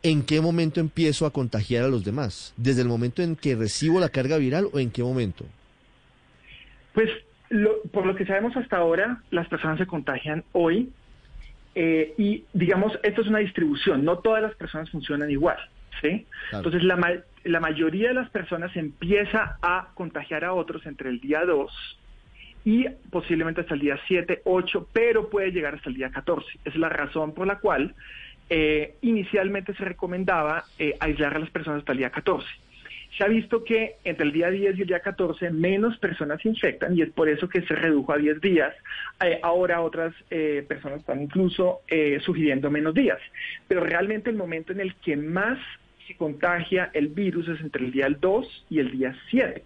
¿en 0.02 0.22
qué 0.22 0.40
momento 0.40 0.80
empiezo 0.80 1.26
a 1.26 1.32
contagiar 1.32 1.84
a 1.84 1.88
los 1.88 2.04
demás? 2.04 2.54
¿Desde 2.56 2.82
el 2.82 2.88
momento 2.88 3.22
en 3.22 3.36
que 3.36 3.56
recibo 3.56 4.00
la 4.00 4.08
carga 4.08 4.38
viral 4.38 4.68
o 4.72 4.78
en 4.78 4.90
qué 4.90 5.02
momento? 5.02 5.44
Pues 6.94 7.10
lo, 7.48 7.82
por 7.92 8.06
lo 8.06 8.14
que 8.14 8.26
sabemos 8.26 8.56
hasta 8.56 8.76
ahora, 8.76 9.22
las 9.30 9.48
personas 9.48 9.78
se 9.78 9.86
contagian 9.86 10.44
hoy 10.52 10.90
eh, 11.74 12.14
y 12.18 12.44
digamos, 12.52 12.98
esto 13.02 13.22
es 13.22 13.28
una 13.28 13.38
distribución, 13.38 14.04
no 14.04 14.18
todas 14.18 14.42
las 14.42 14.54
personas 14.54 14.90
funcionan 14.90 15.30
igual. 15.30 15.58
¿sí? 16.00 16.26
Claro. 16.50 16.64
Entonces, 16.64 16.82
la, 16.84 16.96
ma 16.96 17.10
la 17.44 17.60
mayoría 17.60 18.08
de 18.08 18.14
las 18.14 18.30
personas 18.30 18.74
empieza 18.76 19.58
a 19.62 19.88
contagiar 19.94 20.44
a 20.44 20.52
otros 20.52 20.84
entre 20.86 21.10
el 21.10 21.20
día 21.20 21.44
2 21.44 21.98
y 22.64 22.88
posiblemente 23.10 23.62
hasta 23.62 23.74
el 23.74 23.80
día 23.80 23.98
7, 24.06 24.42
8, 24.44 24.88
pero 24.92 25.30
puede 25.30 25.50
llegar 25.50 25.74
hasta 25.74 25.88
el 25.88 25.96
día 25.96 26.10
14. 26.10 26.46
Es 26.64 26.76
la 26.76 26.88
razón 26.88 27.32
por 27.32 27.46
la 27.46 27.58
cual 27.58 27.94
eh, 28.48 28.96
inicialmente 29.02 29.74
se 29.74 29.84
recomendaba 29.84 30.64
eh, 30.78 30.96
aislar 31.00 31.36
a 31.36 31.38
las 31.38 31.50
personas 31.50 31.80
hasta 31.80 31.92
el 31.92 31.98
día 31.98 32.10
14. 32.10 32.46
Se 33.16 33.24
ha 33.24 33.28
visto 33.28 33.64
que 33.64 33.96
entre 34.04 34.26
el 34.26 34.32
día 34.32 34.50
10 34.50 34.78
y 34.78 34.82
el 34.82 34.86
día 34.88 35.00
14 35.00 35.50
menos 35.50 35.98
personas 35.98 36.40
se 36.42 36.48
infectan 36.48 36.96
y 36.96 37.02
es 37.02 37.10
por 37.10 37.28
eso 37.28 37.48
que 37.48 37.62
se 37.62 37.74
redujo 37.74 38.12
a 38.12 38.18
10 38.18 38.40
días. 38.40 38.74
Eh, 39.24 39.38
ahora 39.42 39.80
otras 39.80 40.14
eh, 40.30 40.64
personas 40.68 41.00
están 41.00 41.22
incluso 41.22 41.80
sugiriendo 42.20 42.70
menos 42.70 42.94
días. 42.94 43.18
Pero 43.68 43.82
realmente 43.82 44.30
el 44.30 44.36
momento 44.36 44.72
en 44.72 44.80
el 44.80 44.94
que 44.96 45.16
más 45.16 45.58
se 46.06 46.16
contagia 46.16 46.90
el 46.92 47.08
virus 47.08 47.48
es 47.48 47.60
entre 47.60 47.84
el 47.84 47.92
día 47.92 48.08
2 48.08 48.66
y 48.70 48.78
el 48.78 48.90
día 48.90 49.16
7. 49.30 49.62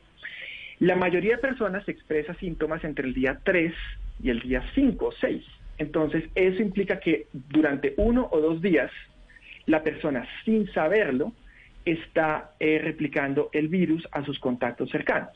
La 0.80 0.96
mayoría 0.96 1.36
de 1.36 1.42
personas 1.42 1.88
expresa 1.88 2.34
síntomas 2.34 2.82
entre 2.84 3.06
el 3.06 3.14
día 3.14 3.38
3 3.44 3.72
y 4.22 4.30
el 4.30 4.40
día 4.40 4.62
5 4.74 5.06
o 5.06 5.12
6. 5.12 5.44
Entonces, 5.78 6.24
eso 6.34 6.62
implica 6.62 7.00
que 7.00 7.26
durante 7.32 7.94
uno 7.96 8.28
o 8.30 8.40
dos 8.40 8.60
días, 8.60 8.90
la 9.66 9.82
persona, 9.82 10.26
sin 10.44 10.70
saberlo, 10.72 11.32
está 11.84 12.52
eh, 12.60 12.80
replicando 12.82 13.50
el 13.52 13.68
virus 13.68 14.06
a 14.12 14.24
sus 14.24 14.38
contactos 14.38 14.90
cercanos. 14.90 15.32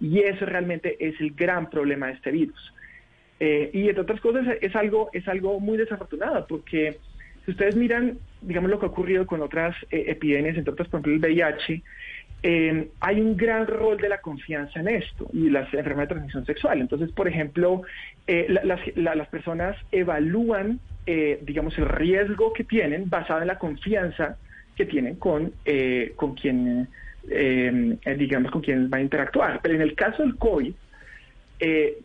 Y 0.00 0.20
eso 0.20 0.46
realmente 0.46 0.96
es 1.00 1.20
el 1.20 1.32
gran 1.32 1.70
problema 1.70 2.06
de 2.06 2.12
este 2.14 2.30
virus. 2.30 2.72
Eh, 3.40 3.70
y 3.72 3.88
entre 3.88 4.02
otras 4.02 4.20
cosas, 4.20 4.46
es 4.60 4.74
algo, 4.74 5.10
es 5.12 5.26
algo 5.28 5.60
muy 5.60 5.76
desafortunado, 5.76 6.46
porque 6.46 6.98
si 7.44 7.52
ustedes 7.52 7.76
miran, 7.76 8.18
digamos, 8.42 8.70
lo 8.70 8.78
que 8.78 8.86
ha 8.86 8.90
ocurrido 8.90 9.26
con 9.26 9.42
otras 9.42 9.74
eh, 9.90 10.04
epidemias, 10.08 10.56
entre 10.56 10.72
otras, 10.72 10.88
por 10.88 11.00
ejemplo, 11.00 11.28
el 11.28 11.34
VIH, 11.34 11.82
eh, 12.42 12.88
hay 13.00 13.20
un 13.20 13.36
gran 13.36 13.66
rol 13.66 13.96
de 13.96 14.08
la 14.08 14.20
confianza 14.20 14.78
en 14.80 14.88
esto 14.88 15.28
y 15.32 15.50
las 15.50 15.64
enfermedades 15.74 16.08
de 16.08 16.14
transmisión 16.14 16.46
sexual. 16.46 16.80
Entonces, 16.80 17.10
por 17.10 17.26
ejemplo, 17.26 17.82
eh, 18.26 18.46
la, 18.48 18.62
las, 18.64 18.80
la, 18.96 19.14
las, 19.16 19.28
personas 19.28 19.76
evalúan, 19.90 20.78
eh, 21.06 21.40
digamos, 21.42 21.76
el 21.78 21.86
riesgo 21.86 22.52
que 22.52 22.64
tienen 22.64 23.10
basado 23.10 23.40
en 23.40 23.48
la 23.48 23.58
confianza 23.58 24.36
que 24.76 24.86
tienen 24.86 25.16
con, 25.16 25.52
eh, 25.64 26.12
con 26.14 26.36
quien, 26.36 26.88
digamos, 27.24 28.52
con 28.52 28.62
quien 28.62 28.88
van 28.88 29.00
a 29.00 29.02
interactuar. 29.02 29.58
Pero 29.60 29.74
en 29.74 29.82
el 29.82 29.94
caso 29.96 30.22
del 30.22 30.36
COVID, 30.36 30.72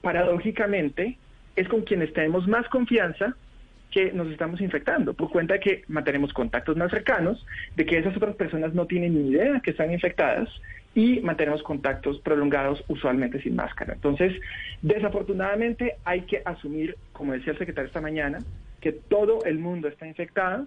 paradójicamente, 0.01 1.17
es 1.55 1.67
con 1.67 1.81
quienes 1.81 2.11
tenemos 2.13 2.47
más 2.47 2.67
confianza 2.69 3.35
que 3.93 4.11
nos 4.11 4.27
estamos 4.31 4.59
infectando, 4.59 5.13
por 5.13 5.29
cuenta 5.29 5.53
de 5.53 5.59
que 5.59 5.83
mantenemos 5.87 6.33
contactos 6.33 6.75
más 6.75 6.89
cercanos, 6.89 7.45
de 7.75 7.85
que 7.85 7.99
esas 7.99 8.17
otras 8.17 8.35
personas 8.35 8.73
no 8.73 8.87
tienen 8.87 9.13
ni 9.13 9.29
idea 9.29 9.59
que 9.59 9.69
están 9.69 9.93
infectadas 9.93 10.49
y 10.95 11.19
mantenemos 11.19 11.61
contactos 11.61 12.19
prolongados 12.21 12.83
usualmente 12.87 13.39
sin 13.41 13.55
máscara. 13.55 13.93
Entonces, 13.93 14.33
desafortunadamente 14.81 15.97
hay 16.05 16.21
que 16.21 16.41
asumir, 16.43 16.97
como 17.11 17.33
decía 17.33 17.53
el 17.53 17.59
secretario 17.59 17.87
esta 17.87 18.01
mañana, 18.01 18.39
que 18.81 18.93
todo 18.93 19.45
el 19.45 19.59
mundo 19.59 19.87
está 19.87 20.07
infectado, 20.07 20.65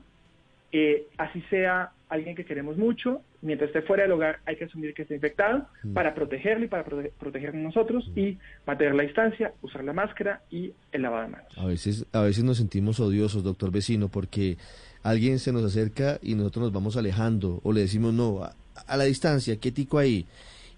eh, 0.70 1.06
así 1.18 1.42
sea 1.50 1.90
alguien 2.08 2.36
que 2.36 2.44
queremos 2.44 2.76
mucho, 2.76 3.22
mientras 3.42 3.68
esté 3.68 3.82
fuera 3.82 4.04
del 4.04 4.12
hogar 4.12 4.38
hay 4.46 4.56
que 4.56 4.64
asumir 4.64 4.94
que 4.94 5.02
está 5.02 5.14
infectado 5.14 5.66
mm. 5.82 5.92
para 5.92 6.14
protegerlo 6.14 6.64
y 6.64 6.68
para 6.68 6.84
prote 6.84 7.12
protegernos 7.18 7.62
nosotros 7.62 8.08
mm. 8.14 8.18
y 8.18 8.38
mantener 8.66 8.94
la 8.94 9.02
distancia, 9.02 9.52
usar 9.62 9.84
la 9.84 9.92
máscara 9.92 10.42
y 10.50 10.72
el 10.92 11.02
lavado 11.02 11.22
de 11.24 11.28
manos. 11.28 11.58
A 11.58 11.66
veces, 11.66 12.06
a 12.12 12.22
veces 12.22 12.44
nos 12.44 12.58
sentimos 12.58 13.00
odiosos, 13.00 13.42
doctor 13.42 13.72
vecino, 13.72 14.08
porque 14.08 14.56
alguien 15.02 15.38
se 15.38 15.52
nos 15.52 15.64
acerca 15.64 16.18
y 16.22 16.34
nosotros 16.34 16.64
nos 16.64 16.72
vamos 16.72 16.96
alejando 16.96 17.60
o 17.64 17.72
le 17.72 17.80
decimos 17.80 18.14
no, 18.14 18.44
a, 18.44 18.54
a 18.86 18.96
la 18.96 19.04
distancia, 19.04 19.56
qué 19.56 19.72
tico 19.72 19.98
ahí. 19.98 20.26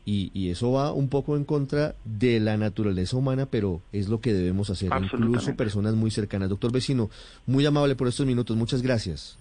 Y, 0.06 0.30
y, 0.32 0.48
eso 0.48 0.72
va 0.72 0.90
un 0.94 1.10
poco 1.10 1.36
en 1.36 1.44
contra 1.44 1.94
de 2.06 2.40
la 2.40 2.56
naturaleza 2.56 3.14
humana, 3.14 3.44
pero 3.44 3.82
es 3.92 4.08
lo 4.08 4.22
que 4.22 4.32
debemos 4.32 4.70
hacer, 4.70 4.90
incluso 5.02 5.54
personas 5.54 5.96
muy 5.96 6.10
cercanas. 6.10 6.48
Doctor 6.48 6.72
vecino, 6.72 7.10
muy 7.44 7.66
amable 7.66 7.94
por 7.94 8.08
estos 8.08 8.24
minutos, 8.24 8.56
muchas 8.56 8.80
gracias. 8.80 9.38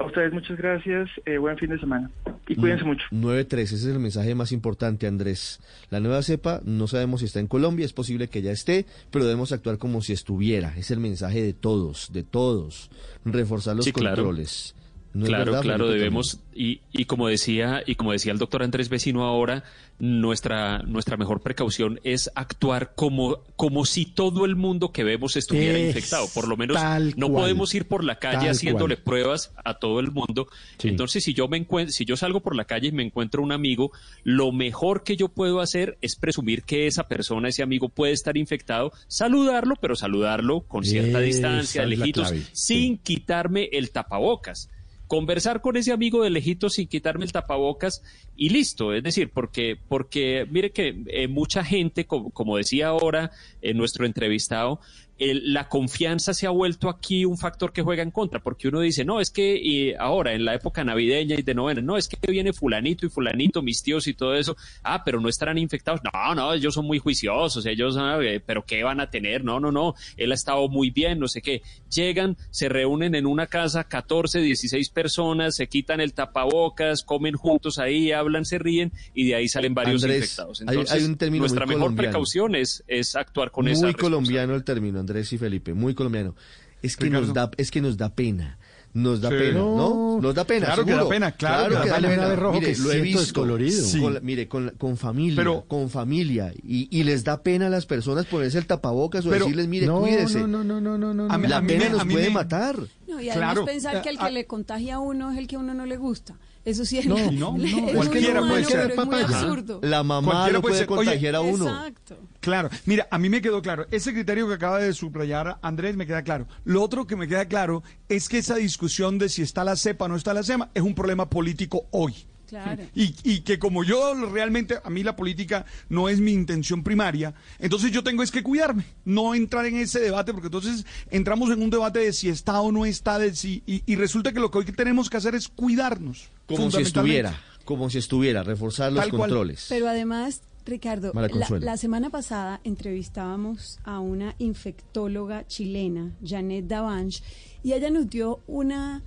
A 0.00 0.06
ustedes 0.06 0.32
muchas 0.32 0.56
gracias, 0.56 1.10
eh, 1.26 1.36
buen 1.36 1.58
fin 1.58 1.68
de 1.68 1.78
semana 1.78 2.10
y 2.48 2.56
cuídense 2.56 2.84
mucho. 2.84 3.04
9-3, 3.10 3.58
ese 3.58 3.74
es 3.74 3.84
el 3.84 3.98
mensaje 3.98 4.34
más 4.34 4.50
importante, 4.50 5.06
Andrés. 5.06 5.60
La 5.90 6.00
nueva 6.00 6.22
cepa 6.22 6.62
no 6.64 6.86
sabemos 6.86 7.20
si 7.20 7.26
está 7.26 7.38
en 7.38 7.46
Colombia, 7.46 7.84
es 7.84 7.92
posible 7.92 8.28
que 8.28 8.40
ya 8.40 8.50
esté, 8.50 8.86
pero 9.10 9.26
debemos 9.26 9.52
actuar 9.52 9.76
como 9.76 10.00
si 10.00 10.14
estuviera. 10.14 10.74
Es 10.78 10.90
el 10.90 11.00
mensaje 11.00 11.42
de 11.42 11.52
todos, 11.52 12.14
de 12.14 12.22
todos. 12.22 12.90
Reforzar 13.26 13.76
los 13.76 13.84
sí, 13.84 13.92
controles. 13.92 14.72
Claro. 14.72 14.79
Claro, 15.12 15.60
claro, 15.60 15.88
debemos 15.88 16.40
y, 16.54 16.80
y 16.92 17.04
como 17.06 17.28
decía 17.28 17.82
y 17.86 17.94
como 17.94 18.12
decía 18.12 18.32
el 18.32 18.38
doctor 18.38 18.62
Andrés 18.62 18.88
Vecino 18.88 19.24
ahora, 19.24 19.64
nuestra 19.98 20.78
nuestra 20.80 21.16
mejor 21.16 21.40
precaución 21.40 22.00
es 22.04 22.30
actuar 22.34 22.94
como 22.94 23.42
como 23.56 23.84
si 23.84 24.06
todo 24.06 24.44
el 24.44 24.56
mundo 24.56 24.92
que 24.92 25.04
vemos 25.04 25.36
estuviera 25.36 25.78
infectado. 25.78 26.26
Por 26.34 26.48
lo 26.48 26.56
menos 26.56 26.78
no 27.16 27.32
podemos 27.32 27.74
ir 27.74 27.86
por 27.86 28.04
la 28.04 28.18
calle 28.18 28.50
haciéndole 28.50 28.96
pruebas 28.96 29.52
a 29.64 29.74
todo 29.74 30.00
el 30.00 30.10
mundo. 30.10 30.48
Entonces, 30.82 31.24
si 31.24 31.34
yo 31.34 31.48
me 31.48 31.56
encuentro, 31.56 31.92
si 31.92 32.04
yo 32.04 32.16
salgo 32.16 32.40
por 32.40 32.56
la 32.56 32.64
calle 32.64 32.88
y 32.88 32.92
me 32.92 33.02
encuentro 33.02 33.42
un 33.42 33.52
amigo, 33.52 33.92
lo 34.24 34.52
mejor 34.52 35.02
que 35.04 35.16
yo 35.16 35.28
puedo 35.28 35.60
hacer 35.60 35.98
es 36.00 36.16
presumir 36.16 36.62
que 36.62 36.86
esa 36.86 37.08
persona, 37.08 37.48
ese 37.48 37.62
amigo 37.62 37.88
puede 37.88 38.12
estar 38.12 38.36
infectado, 38.36 38.92
saludarlo, 39.08 39.76
pero 39.80 39.96
saludarlo 39.96 40.60
con 40.62 40.84
cierta 40.84 41.20
distancia, 41.20 41.84
lejitos, 41.84 42.32
sin 42.52 42.98
quitarme 42.98 43.68
el 43.72 43.90
tapabocas 43.90 44.68
conversar 45.10 45.60
con 45.60 45.76
ese 45.76 45.90
amigo 45.90 46.22
de 46.22 46.30
lejitos 46.30 46.74
sin 46.74 46.86
quitarme 46.86 47.24
el 47.24 47.32
tapabocas 47.32 48.00
y 48.40 48.48
listo. 48.48 48.94
Es 48.94 49.02
decir, 49.02 49.30
porque, 49.30 49.76
porque 49.86 50.46
mire 50.50 50.70
que 50.70 51.04
eh, 51.08 51.28
mucha 51.28 51.62
gente, 51.62 52.06
como, 52.06 52.30
como, 52.30 52.56
decía 52.56 52.88
ahora 52.88 53.32
en 53.60 53.76
nuestro 53.76 54.06
entrevistado, 54.06 54.80
la 55.20 55.68
confianza 55.68 56.32
se 56.32 56.46
ha 56.46 56.50
vuelto 56.50 56.88
aquí 56.88 57.26
un 57.26 57.36
factor 57.36 57.72
que 57.72 57.82
juega 57.82 58.02
en 58.02 58.10
contra, 58.10 58.40
porque 58.40 58.68
uno 58.68 58.80
dice, 58.80 59.04
no, 59.04 59.20
es 59.20 59.30
que 59.30 59.94
ahora 59.98 60.32
en 60.32 60.46
la 60.46 60.54
época 60.54 60.82
navideña 60.82 61.36
y 61.38 61.42
de 61.42 61.54
novena, 61.54 61.82
no, 61.82 61.98
es 61.98 62.08
que 62.08 62.16
viene 62.30 62.54
fulanito 62.54 63.04
y 63.04 63.10
fulanito, 63.10 63.60
mis 63.60 63.82
tíos 63.82 64.06
y 64.06 64.14
todo 64.14 64.34
eso, 64.34 64.56
ah, 64.82 65.04
pero 65.04 65.20
no 65.20 65.28
estarán 65.28 65.58
infectados, 65.58 66.00
no, 66.02 66.34
no, 66.34 66.54
ellos 66.54 66.72
son 66.72 66.86
muy 66.86 66.98
juiciosos, 66.98 67.66
ellos, 67.66 67.96
ah, 67.98 68.18
eh, 68.22 68.40
pero 68.44 68.64
¿qué 68.64 68.82
van 68.82 69.00
a 69.00 69.10
tener? 69.10 69.44
No, 69.44 69.60
no, 69.60 69.70
no, 69.70 69.94
él 70.16 70.32
ha 70.32 70.34
estado 70.34 70.68
muy 70.68 70.90
bien, 70.90 71.18
no 71.18 71.28
sé 71.28 71.42
qué, 71.42 71.60
llegan, 71.94 72.38
se 72.50 72.70
reúnen 72.70 73.14
en 73.14 73.26
una 73.26 73.46
casa 73.46 73.84
14, 73.84 74.40
16 74.40 74.88
personas, 74.88 75.56
se 75.56 75.66
quitan 75.66 76.00
el 76.00 76.14
tapabocas, 76.14 77.02
comen 77.02 77.34
juntos 77.34 77.78
ahí, 77.78 78.10
hablan, 78.12 78.29
se 78.44 78.58
ríen 78.58 78.92
y 79.14 79.28
de 79.28 79.34
ahí 79.34 79.48
salen 79.48 79.74
varios 79.74 80.02
infectados. 80.02 80.60
Entonces, 80.60 80.90
hay, 80.90 81.04
un 81.04 81.16
término 81.16 81.42
nuestra 81.42 81.66
mejor 81.66 81.94
precaución 81.94 82.54
es, 82.54 82.82
actuar 83.14 83.50
con 83.50 83.68
esa 83.68 83.86
Muy 83.86 83.94
colombiano 83.94 84.54
el 84.54 84.64
término, 84.64 85.00
Andrés 85.00 85.32
y 85.32 85.38
Felipe, 85.38 85.74
muy 85.74 85.94
colombiano. 85.94 86.34
Es 86.82 86.96
que 86.96 87.10
nos 87.10 87.34
da, 87.34 87.50
es 87.56 87.70
que 87.70 87.80
nos 87.80 87.96
da 87.96 88.14
pena. 88.14 88.58
Nos 88.92 89.20
da 89.20 89.28
pena, 89.28 89.60
¿no? 89.60 90.18
Nos 90.20 90.34
da 90.34 90.44
pena. 90.44 90.66
Claro 90.66 90.84
que 90.84 90.92
da 90.92 91.08
pena, 91.08 91.32
claro, 91.32 91.80
que 91.80 91.88
da 91.88 92.00
pena. 92.00 92.28
de 92.28 92.36
rojo 92.36 92.58
mire, 92.58 92.72
que 92.72 92.78
lo 92.80 92.92
he 92.92 93.00
visto 93.00 93.46
Con, 93.46 94.18
mire, 94.22 94.48
con, 94.48 94.70
con 94.70 94.96
familia, 94.96 95.62
con 95.68 95.88
familia, 95.90 96.52
y, 96.64 96.88
y, 96.90 97.04
les 97.04 97.22
da 97.22 97.40
pena 97.42 97.68
a 97.68 97.70
las 97.70 97.86
personas 97.86 98.26
ponerse 98.26 98.58
el 98.58 98.66
tapabocas 98.66 99.24
o 99.26 99.30
decirles, 99.30 99.68
mire, 99.68 99.86
cuídese. 99.86 100.40
No, 100.40 100.48
no, 100.48 100.64
no, 100.64 100.80
no, 100.80 100.98
no, 100.98 101.14
no. 101.14 101.38
La 101.38 101.62
pena 101.62 101.88
nos 101.90 102.04
puede 102.04 102.30
matar. 102.30 102.80
No, 103.06 103.20
y 103.20 103.28
además 103.30 103.60
pensar 103.64 104.02
que 104.02 104.08
el 104.08 104.18
que 104.18 104.30
le 104.30 104.46
contagia 104.46 104.96
a 104.96 104.98
uno 104.98 105.30
es 105.30 105.38
el 105.38 105.46
que 105.46 105.54
a 105.56 105.60
uno 105.60 105.72
no 105.72 105.86
le 105.86 105.96
gusta. 105.96 106.36
Eso 106.70 106.84
sí 106.84 106.98
es 106.98 107.06
no, 107.06 107.16
no, 107.32 107.58
no. 107.58 107.92
cualquiera 107.94 108.40
puede 108.40 108.64
ser 108.64 108.94
absurdo. 108.96 109.80
La 109.82 110.04
mamá 110.04 110.48
lo 110.50 110.62
puede, 110.62 110.86
contagiar 110.86 111.34
a 111.34 111.40
uno. 111.40 111.68
Exacto. 111.68 112.16
Claro. 112.38 112.70
Mira, 112.86 113.08
a 113.10 113.18
mí 113.18 113.28
me 113.28 113.42
quedó 113.42 113.60
claro. 113.60 113.86
Ese 113.90 114.12
criterio 114.12 114.46
que 114.46 114.54
acaba 114.54 114.78
de 114.78 114.92
subrayar 114.92 115.58
Andrés 115.62 115.96
me 115.96 116.06
queda 116.06 116.22
claro. 116.22 116.46
Lo 116.64 116.80
otro 116.82 117.08
que 117.08 117.16
me 117.16 117.26
queda 117.26 117.46
claro 117.46 117.82
es 118.08 118.28
que 118.28 118.38
esa 118.38 118.54
discusión 118.54 119.18
de 119.18 119.28
si 119.28 119.42
está 119.42 119.64
la 119.64 119.74
cepa 119.74 120.04
o 120.04 120.08
no 120.08 120.16
está 120.16 120.32
la 120.32 120.44
cepa 120.44 120.70
es 120.74 120.82
un 120.82 120.94
problema 120.94 121.28
político 121.28 121.86
hoy. 121.90 122.14
Claro. 122.50 122.82
Y, 122.96 123.14
y, 123.22 123.40
que 123.42 123.60
como 123.60 123.84
yo 123.84 124.12
realmente, 124.26 124.78
a 124.82 124.90
mí 124.90 125.04
la 125.04 125.14
política 125.14 125.64
no 125.88 126.08
es 126.08 126.18
mi 126.18 126.32
intención 126.32 126.82
primaria, 126.82 127.32
entonces 127.60 127.92
yo 127.92 128.02
tengo 128.02 128.24
es 128.24 128.32
que 128.32 128.42
cuidarme, 128.42 128.84
no 129.04 129.36
entrar 129.36 129.66
en 129.66 129.76
ese 129.76 130.00
debate, 130.00 130.32
porque 130.32 130.48
entonces 130.48 130.84
entramos 131.12 131.50
en 131.50 131.62
un 131.62 131.70
debate 131.70 132.00
de 132.00 132.12
si 132.12 132.28
está 132.28 132.60
o 132.60 132.72
no 132.72 132.84
está, 132.84 133.20
de 133.20 133.36
si, 133.36 133.62
y, 133.66 133.94
resulta 133.94 134.32
que 134.32 134.40
lo 134.40 134.50
que 134.50 134.58
hoy 134.58 134.64
tenemos 134.64 135.08
que 135.08 135.16
hacer 135.16 135.36
es 135.36 135.46
cuidarnos. 135.46 136.28
Como 136.46 136.72
si 136.72 136.82
estuviera, 136.82 137.40
como 137.64 137.88
si 137.88 137.98
estuviera, 137.98 138.42
reforzar 138.42 138.92
los 138.92 139.06
controles. 139.06 139.66
Pero 139.68 139.88
además, 139.88 140.42
Ricardo, 140.66 141.12
la, 141.60 141.76
semana 141.76 142.10
pasada 142.10 142.60
entrevistábamos 142.64 143.78
a 143.84 144.00
una 144.00 144.34
infectóloga 144.38 145.46
chilena, 145.46 146.16
Janet 146.24 146.66
Davanch, 146.66 147.22
y 147.62 147.74
ella 147.74 147.90
nos 147.90 148.10
dio 148.10 148.40
una 148.48 149.04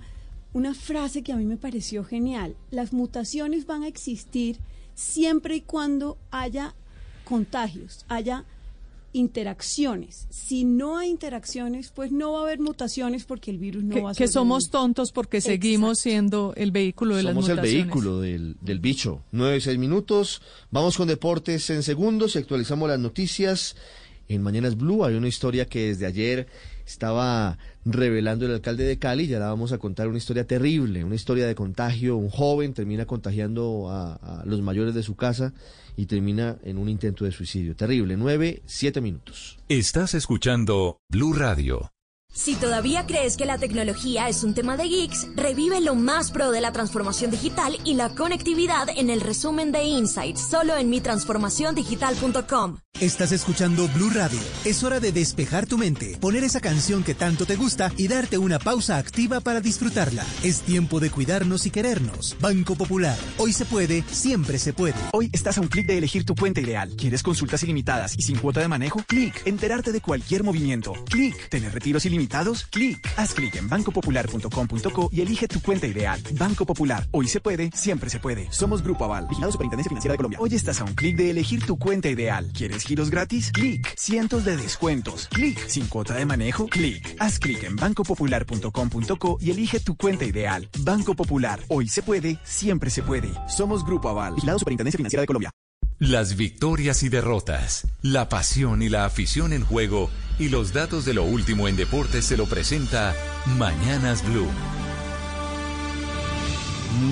una 0.54 0.72
frase 0.72 1.22
que 1.22 1.32
a 1.32 1.36
mí 1.36 1.44
me 1.44 1.58
pareció 1.58 2.04
genial. 2.04 2.56
Las 2.70 2.92
mutaciones 2.92 3.66
van 3.66 3.82
a 3.82 3.88
existir 3.88 4.58
siempre 4.94 5.56
y 5.56 5.60
cuando 5.60 6.16
haya 6.30 6.74
contagios, 7.24 8.06
haya 8.08 8.44
interacciones. 9.12 10.26
Si 10.30 10.64
no 10.64 10.96
hay 10.96 11.08
interacciones, 11.08 11.90
pues 11.90 12.12
no 12.12 12.32
va 12.32 12.40
a 12.40 12.42
haber 12.44 12.60
mutaciones 12.60 13.24
porque 13.24 13.50
el 13.50 13.58
virus 13.58 13.82
no 13.84 14.02
va 14.02 14.10
a 14.12 14.14
Que 14.14 14.28
somos 14.28 14.70
tontos 14.70 15.12
porque 15.12 15.40
seguimos 15.40 15.98
siendo 15.98 16.52
el 16.56 16.70
vehículo 16.70 17.16
de 17.16 17.24
las 17.24 17.34
mutaciones. 17.34 17.64
Somos 17.64 17.74
el 17.74 17.82
vehículo 17.82 18.20
del, 18.20 18.56
del 18.60 18.78
bicho. 18.78 19.22
Nueve, 19.32 19.60
seis 19.60 19.78
minutos. 19.78 20.40
Vamos 20.70 20.96
con 20.96 21.08
deportes 21.08 21.68
en 21.70 21.82
segundos 21.82 22.34
y 22.34 22.38
actualizamos 22.38 22.88
las 22.88 22.98
noticias. 22.98 23.76
En 24.28 24.42
Mañanas 24.42 24.76
Blue 24.76 25.04
hay 25.04 25.14
una 25.14 25.28
historia 25.28 25.66
que 25.66 25.88
desde 25.88 26.06
ayer 26.06 26.46
estaba 26.86 27.58
revelando 27.84 28.46
el 28.46 28.52
alcalde 28.52 28.84
de 28.84 28.98
Cali. 28.98 29.26
Ya 29.26 29.38
la 29.38 29.48
vamos 29.48 29.72
a 29.72 29.78
contar 29.78 30.08
una 30.08 30.18
historia 30.18 30.46
terrible, 30.46 31.04
una 31.04 31.14
historia 31.14 31.46
de 31.46 31.54
contagio. 31.54 32.16
Un 32.16 32.30
joven 32.30 32.74
termina 32.74 33.06
contagiando 33.06 33.88
a, 33.90 34.42
los 34.44 34.60
mayores 34.62 34.94
de 34.94 35.02
su 35.02 35.16
casa 35.16 35.52
y 35.96 36.06
termina 36.06 36.58
en 36.64 36.78
un 36.78 36.88
intento 36.88 37.24
de 37.24 37.32
suicidio. 37.32 37.76
Terrible. 37.76 38.16
Nueve, 38.16 38.62
siete 38.66 39.00
minutos. 39.00 39.58
Estás 39.68 40.14
escuchando 40.14 40.98
Blue 41.08 41.32
Radio. 41.32 41.93
Si 42.34 42.56
todavía 42.56 43.06
crees 43.06 43.36
que 43.36 43.44
la 43.44 43.58
tecnología 43.58 44.28
es 44.28 44.42
un 44.42 44.54
tema 44.54 44.76
de 44.76 44.88
geeks, 44.88 45.28
revive 45.36 45.80
lo 45.80 45.94
más 45.94 46.32
pro 46.32 46.50
de 46.50 46.60
la 46.60 46.72
transformación 46.72 47.30
digital 47.30 47.78
y 47.84 47.94
la 47.94 48.12
conectividad 48.16 48.88
en 48.88 49.08
el 49.08 49.20
resumen 49.20 49.70
de 49.70 49.84
Insights, 49.84 50.40
solo 50.50 50.76
en 50.76 50.90
mitransformaciondigital.com. 50.90 52.78
Estás 53.00 53.32
escuchando 53.32 53.88
Blue 53.88 54.10
Radio. 54.10 54.38
Es 54.64 54.84
hora 54.84 55.00
de 55.00 55.10
despejar 55.10 55.66
tu 55.66 55.78
mente, 55.78 56.16
poner 56.20 56.44
esa 56.44 56.60
canción 56.60 57.02
que 57.02 57.14
tanto 57.14 57.44
te 57.44 57.56
gusta 57.56 57.92
y 57.96 58.06
darte 58.06 58.38
una 58.38 58.58
pausa 58.60 58.98
activa 58.98 59.40
para 59.40 59.60
disfrutarla. 59.60 60.24
Es 60.44 60.62
tiempo 60.62 61.00
de 61.00 61.10
cuidarnos 61.10 61.66
y 61.66 61.70
querernos. 61.70 62.36
Banco 62.40 62.76
Popular. 62.76 63.18
Hoy 63.38 63.52
se 63.52 63.64
puede, 63.64 64.04
siempre 64.10 64.58
se 64.58 64.72
puede. 64.72 64.94
Hoy 65.12 65.28
estás 65.32 65.58
a 65.58 65.60
un 65.60 65.66
clic 65.68 65.86
de 65.86 65.98
elegir 65.98 66.24
tu 66.24 66.36
cuenta 66.36 66.60
ideal. 66.60 66.94
¿Quieres 66.96 67.24
consultas 67.24 67.64
ilimitadas 67.64 68.14
y 68.16 68.22
sin 68.22 68.38
cuota 68.38 68.60
de 68.60 68.68
manejo? 68.68 69.02
Clic. 69.08 69.42
Enterarte 69.44 69.90
de 69.90 70.00
cualquier 70.00 70.44
movimiento. 70.44 70.92
Clic. 71.10 71.48
Tener 71.48 71.72
retiros 71.74 72.06
ilimitados 72.06 72.23
Clic. 72.70 72.98
Haz 73.16 73.34
clic 73.34 73.54
en 73.56 73.68
bancopopular.com.co 73.68 75.08
y 75.12 75.20
elige 75.20 75.48
tu 75.48 75.60
cuenta 75.60 75.86
ideal. 75.86 76.20
Banco 76.32 76.64
Popular. 76.64 77.06
Hoy 77.10 77.28
se 77.28 77.40
puede, 77.40 77.70
siempre 77.72 78.10
se 78.10 78.20
puede. 78.20 78.50
Somos 78.50 78.82
Grupo 78.82 79.04
Aval, 79.04 79.26
vigilado 79.28 79.52
Superintendencia 79.52 79.88
Financiera 79.88 80.12
de 80.12 80.16
Colombia. 80.16 80.38
Hoy 80.40 80.54
estás 80.54 80.80
a 80.80 80.84
un 80.84 80.94
clic 80.94 81.16
de 81.16 81.30
elegir 81.30 81.64
tu 81.66 81.78
cuenta 81.78 82.08
ideal. 82.08 82.50
¿Quieres 82.52 82.84
giros 82.84 83.10
gratis? 83.10 83.50
Clic. 83.52 83.94
Cientos 83.96 84.44
de 84.44 84.56
descuentos. 84.56 85.28
Clic. 85.28 85.58
Sin 85.68 85.86
cuota 85.86 86.14
de 86.14 86.24
manejo. 86.24 86.66
Clic. 86.66 87.16
Haz 87.18 87.38
clic 87.38 87.62
en 87.64 87.76
bancopopular.com.co 87.76 89.38
y 89.40 89.50
elige 89.50 89.80
tu 89.80 89.96
cuenta 89.96 90.24
ideal. 90.24 90.68
Banco 90.80 91.14
Popular. 91.14 91.60
Hoy 91.68 91.88
se 91.88 92.02
puede, 92.02 92.38
siempre 92.44 92.90
se 92.90 93.02
puede. 93.02 93.30
Somos 93.48 93.84
Grupo 93.84 94.08
Aval, 94.08 94.34
vigilado 94.34 94.58
Superintendencia 94.58 94.96
Financiera 94.96 95.20
de 95.22 95.26
Colombia. 95.26 95.50
Las 96.00 96.36
victorias 96.36 97.04
y 97.04 97.08
derrotas, 97.08 97.86
la 98.02 98.28
pasión 98.28 98.82
y 98.82 98.88
la 98.88 99.04
afición 99.04 99.52
en 99.52 99.64
juego 99.64 100.10
y 100.38 100.48
los 100.48 100.72
datos 100.72 101.04
de 101.04 101.14
lo 101.14 101.24
último 101.24 101.68
en 101.68 101.76
deportes 101.76 102.24
se 102.24 102.36
lo 102.36 102.46
presenta 102.46 103.14
Mañanas 103.56 104.24
Blue. 104.28 104.48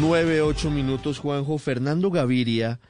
9-8 0.00 0.70
minutos, 0.70 1.18
Juanjo. 1.18 1.58
Fernando 1.58 2.10
Gaviria, 2.10 2.80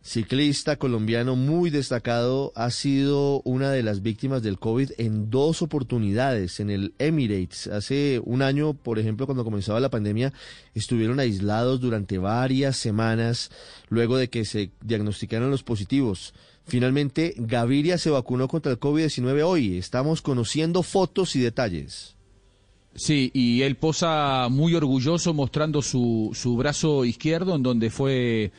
ciclista 0.00 0.76
colombiano 0.76 1.36
muy 1.36 1.70
destacado, 1.70 2.52
ha 2.54 2.70
sido 2.70 3.42
una 3.44 3.70
de 3.70 3.82
las 3.82 4.02
víctimas 4.02 4.42
del 4.42 4.58
COVID 4.58 4.92
en 4.98 5.30
dos 5.30 5.60
oportunidades 5.60 6.60
en 6.60 6.70
el 6.70 6.94
Emirates. 6.98 7.66
Hace 7.66 8.20
un 8.24 8.42
año, 8.42 8.74
por 8.74 8.98
ejemplo, 8.98 9.26
cuando 9.26 9.44
comenzaba 9.44 9.80
la 9.80 9.90
pandemia, 9.90 10.32
estuvieron 10.74 11.20
aislados 11.20 11.80
durante 11.80 12.18
varias 12.18 12.76
semanas 12.76 13.50
luego 13.88 14.16
de 14.16 14.30
que 14.30 14.44
se 14.44 14.70
diagnosticaron 14.82 15.50
los 15.50 15.62
positivos. 15.62 16.32
Finalmente, 16.66 17.34
Gaviria 17.36 17.98
se 17.98 18.10
vacunó 18.10 18.48
contra 18.48 18.72
el 18.72 18.80
COVID-19 18.80 19.42
hoy. 19.44 19.78
Estamos 19.78 20.22
conociendo 20.22 20.82
fotos 20.82 21.36
y 21.36 21.40
detalles. 21.40 22.14
Sí, 22.94 23.30
y 23.32 23.62
él 23.62 23.76
posa 23.76 24.48
muy 24.50 24.74
orgulloso 24.74 25.32
mostrando 25.32 25.80
su, 25.80 26.30
su 26.34 26.56
brazo 26.56 27.06
izquierdo 27.06 27.56
en 27.56 27.62
donde 27.62 27.88
fue 27.88 28.52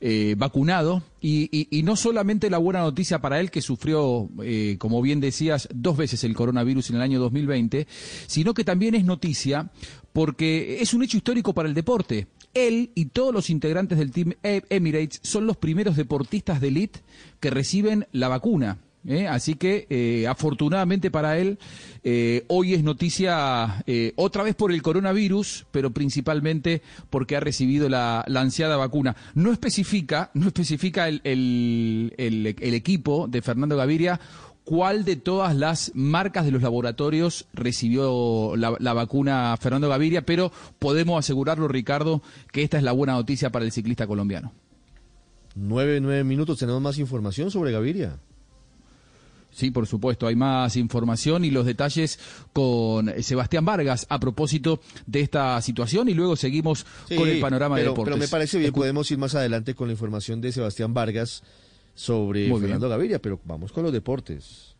eh, 0.00 0.34
vacunado. 0.38 1.02
Y, 1.20 1.68
y, 1.76 1.82
no 1.82 1.96
solamente 1.96 2.50
la 2.50 2.58
buena 2.58 2.80
noticia 2.80 3.20
para 3.20 3.40
él 3.40 3.50
que 3.50 3.60
sufrió, 3.60 4.28
eh, 4.42 4.76
como 4.78 5.02
bien 5.02 5.20
decías, 5.20 5.68
dos 5.74 5.96
veces 5.96 6.22
el 6.22 6.36
coronavirus 6.36 6.90
en 6.90 6.96
el 6.96 7.02
año 7.02 7.20
2020, 7.20 7.86
sino 8.26 8.54
que 8.54 8.64
también 8.64 8.94
es 8.94 9.04
noticia 9.04 9.70
porque 10.12 10.80
es 10.80 10.94
un 10.94 11.02
hecho 11.02 11.16
histórico 11.16 11.52
para 11.52 11.68
el 11.68 11.74
deporte. 11.74 12.28
Él 12.54 12.90
y 12.94 13.06
todos 13.06 13.32
los 13.32 13.50
integrantes 13.50 13.98
del 13.98 14.12
Team 14.12 14.34
e- 14.42 14.62
Emirates 14.70 15.20
son 15.22 15.46
los 15.46 15.56
primeros 15.56 15.96
deportistas 15.96 16.60
de 16.60 16.68
elite 16.68 17.00
que 17.38 17.50
reciben 17.50 18.06
la 18.12 18.28
vacuna. 18.28 18.78
¿eh? 19.06 19.26
Así 19.28 19.54
que, 19.54 19.86
eh, 19.90 20.26
afortunadamente 20.26 21.10
para 21.10 21.38
él, 21.38 21.58
eh, 22.02 22.44
hoy 22.48 22.74
es 22.74 22.82
noticia 22.82 23.84
otra 24.16 24.42
vez 24.42 24.54
por 24.54 24.72
el 24.72 24.82
coronavirus, 24.82 25.66
pero 25.70 25.90
principalmente 25.90 26.82
porque 27.08 27.36
ha 27.36 27.40
recibido 27.40 27.88
la, 27.88 28.24
ansiada 28.34 28.76
vacuna. 28.76 29.16
No 29.34 29.52
especifica, 29.52 30.30
no 30.34 30.48
especifica 30.48 31.08
el 31.08 32.12
equipo 32.60 33.28
de 33.28 33.42
Fernando 33.42 33.76
Gaviria 33.76 34.20
cuál 34.70 35.04
de 35.04 35.16
todas 35.16 35.56
las 35.56 35.90
marcas 35.96 36.44
de 36.44 36.52
los 36.52 36.62
laboratorios 36.62 37.46
recibió 37.52 38.54
la, 38.54 38.92
vacuna 38.92 39.56
Fernando 39.60 39.88
Gaviria, 39.88 40.24
pero 40.24 40.52
podemos 40.78 41.18
asegurarlo, 41.18 41.66
Ricardo, 41.66 42.22
que 42.52 42.62
esta 42.62 42.76
es 42.76 42.84
la 42.84 42.92
buena 42.92 43.14
noticia 43.14 43.50
para 43.50 43.64
el 43.64 43.72
ciclista 43.72 44.06
colombiano. 44.06 44.52
Nueve, 45.56 45.98
nueve 46.00 46.22
minutos, 46.22 46.60
tenemos 46.60 46.80
más 46.80 46.98
información 46.98 47.50
sobre 47.50 47.72
Gaviria. 47.72 48.16
Sí, 49.50 49.72
por 49.72 49.88
supuesto, 49.88 50.28
hay 50.28 50.36
más 50.36 50.76
información 50.76 51.44
y 51.44 51.50
los 51.50 51.66
detalles 51.66 52.20
con 52.52 53.12
Sebastián 53.24 53.64
Vargas 53.64 54.06
a 54.08 54.20
propósito 54.20 54.80
de 55.04 55.18
esta 55.18 55.60
situación 55.62 56.08
y 56.08 56.14
luego 56.14 56.36
seguimos 56.36 56.86
con 57.16 57.28
el 57.28 57.40
panorama 57.40 57.76
de 57.76 57.82
deportes. 57.82 58.04
Pero 58.04 58.18
me 58.18 58.28
parece 58.28 58.60
bien, 58.60 58.72
podemos 58.72 59.10
ir 59.10 59.18
más 59.18 59.34
adelante 59.34 59.74
con 59.74 59.88
la 59.88 59.94
información 59.94 60.40
de 60.40 60.52
Sebastián 60.52 60.94
Vargas 60.94 61.42
sobre 62.00 62.48
Fernando 62.48 62.88
Gaviria, 62.88 63.20
pero 63.20 63.40
vamos 63.44 63.72
con 63.72 63.84
los 63.84 63.92
deportes. 63.92 64.74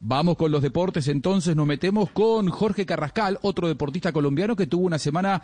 Vamos 0.00 0.36
con 0.36 0.50
los 0.50 0.60
deportes, 0.60 1.06
entonces 1.08 1.54
nos 1.54 1.66
metemos 1.66 2.10
con 2.10 2.48
Jorge 2.48 2.84
Carrascal, 2.84 3.38
otro 3.42 3.68
deportista 3.68 4.12
colombiano 4.12 4.56
que 4.56 4.66
tuvo 4.66 4.84
una 4.84 4.98
semana 4.98 5.40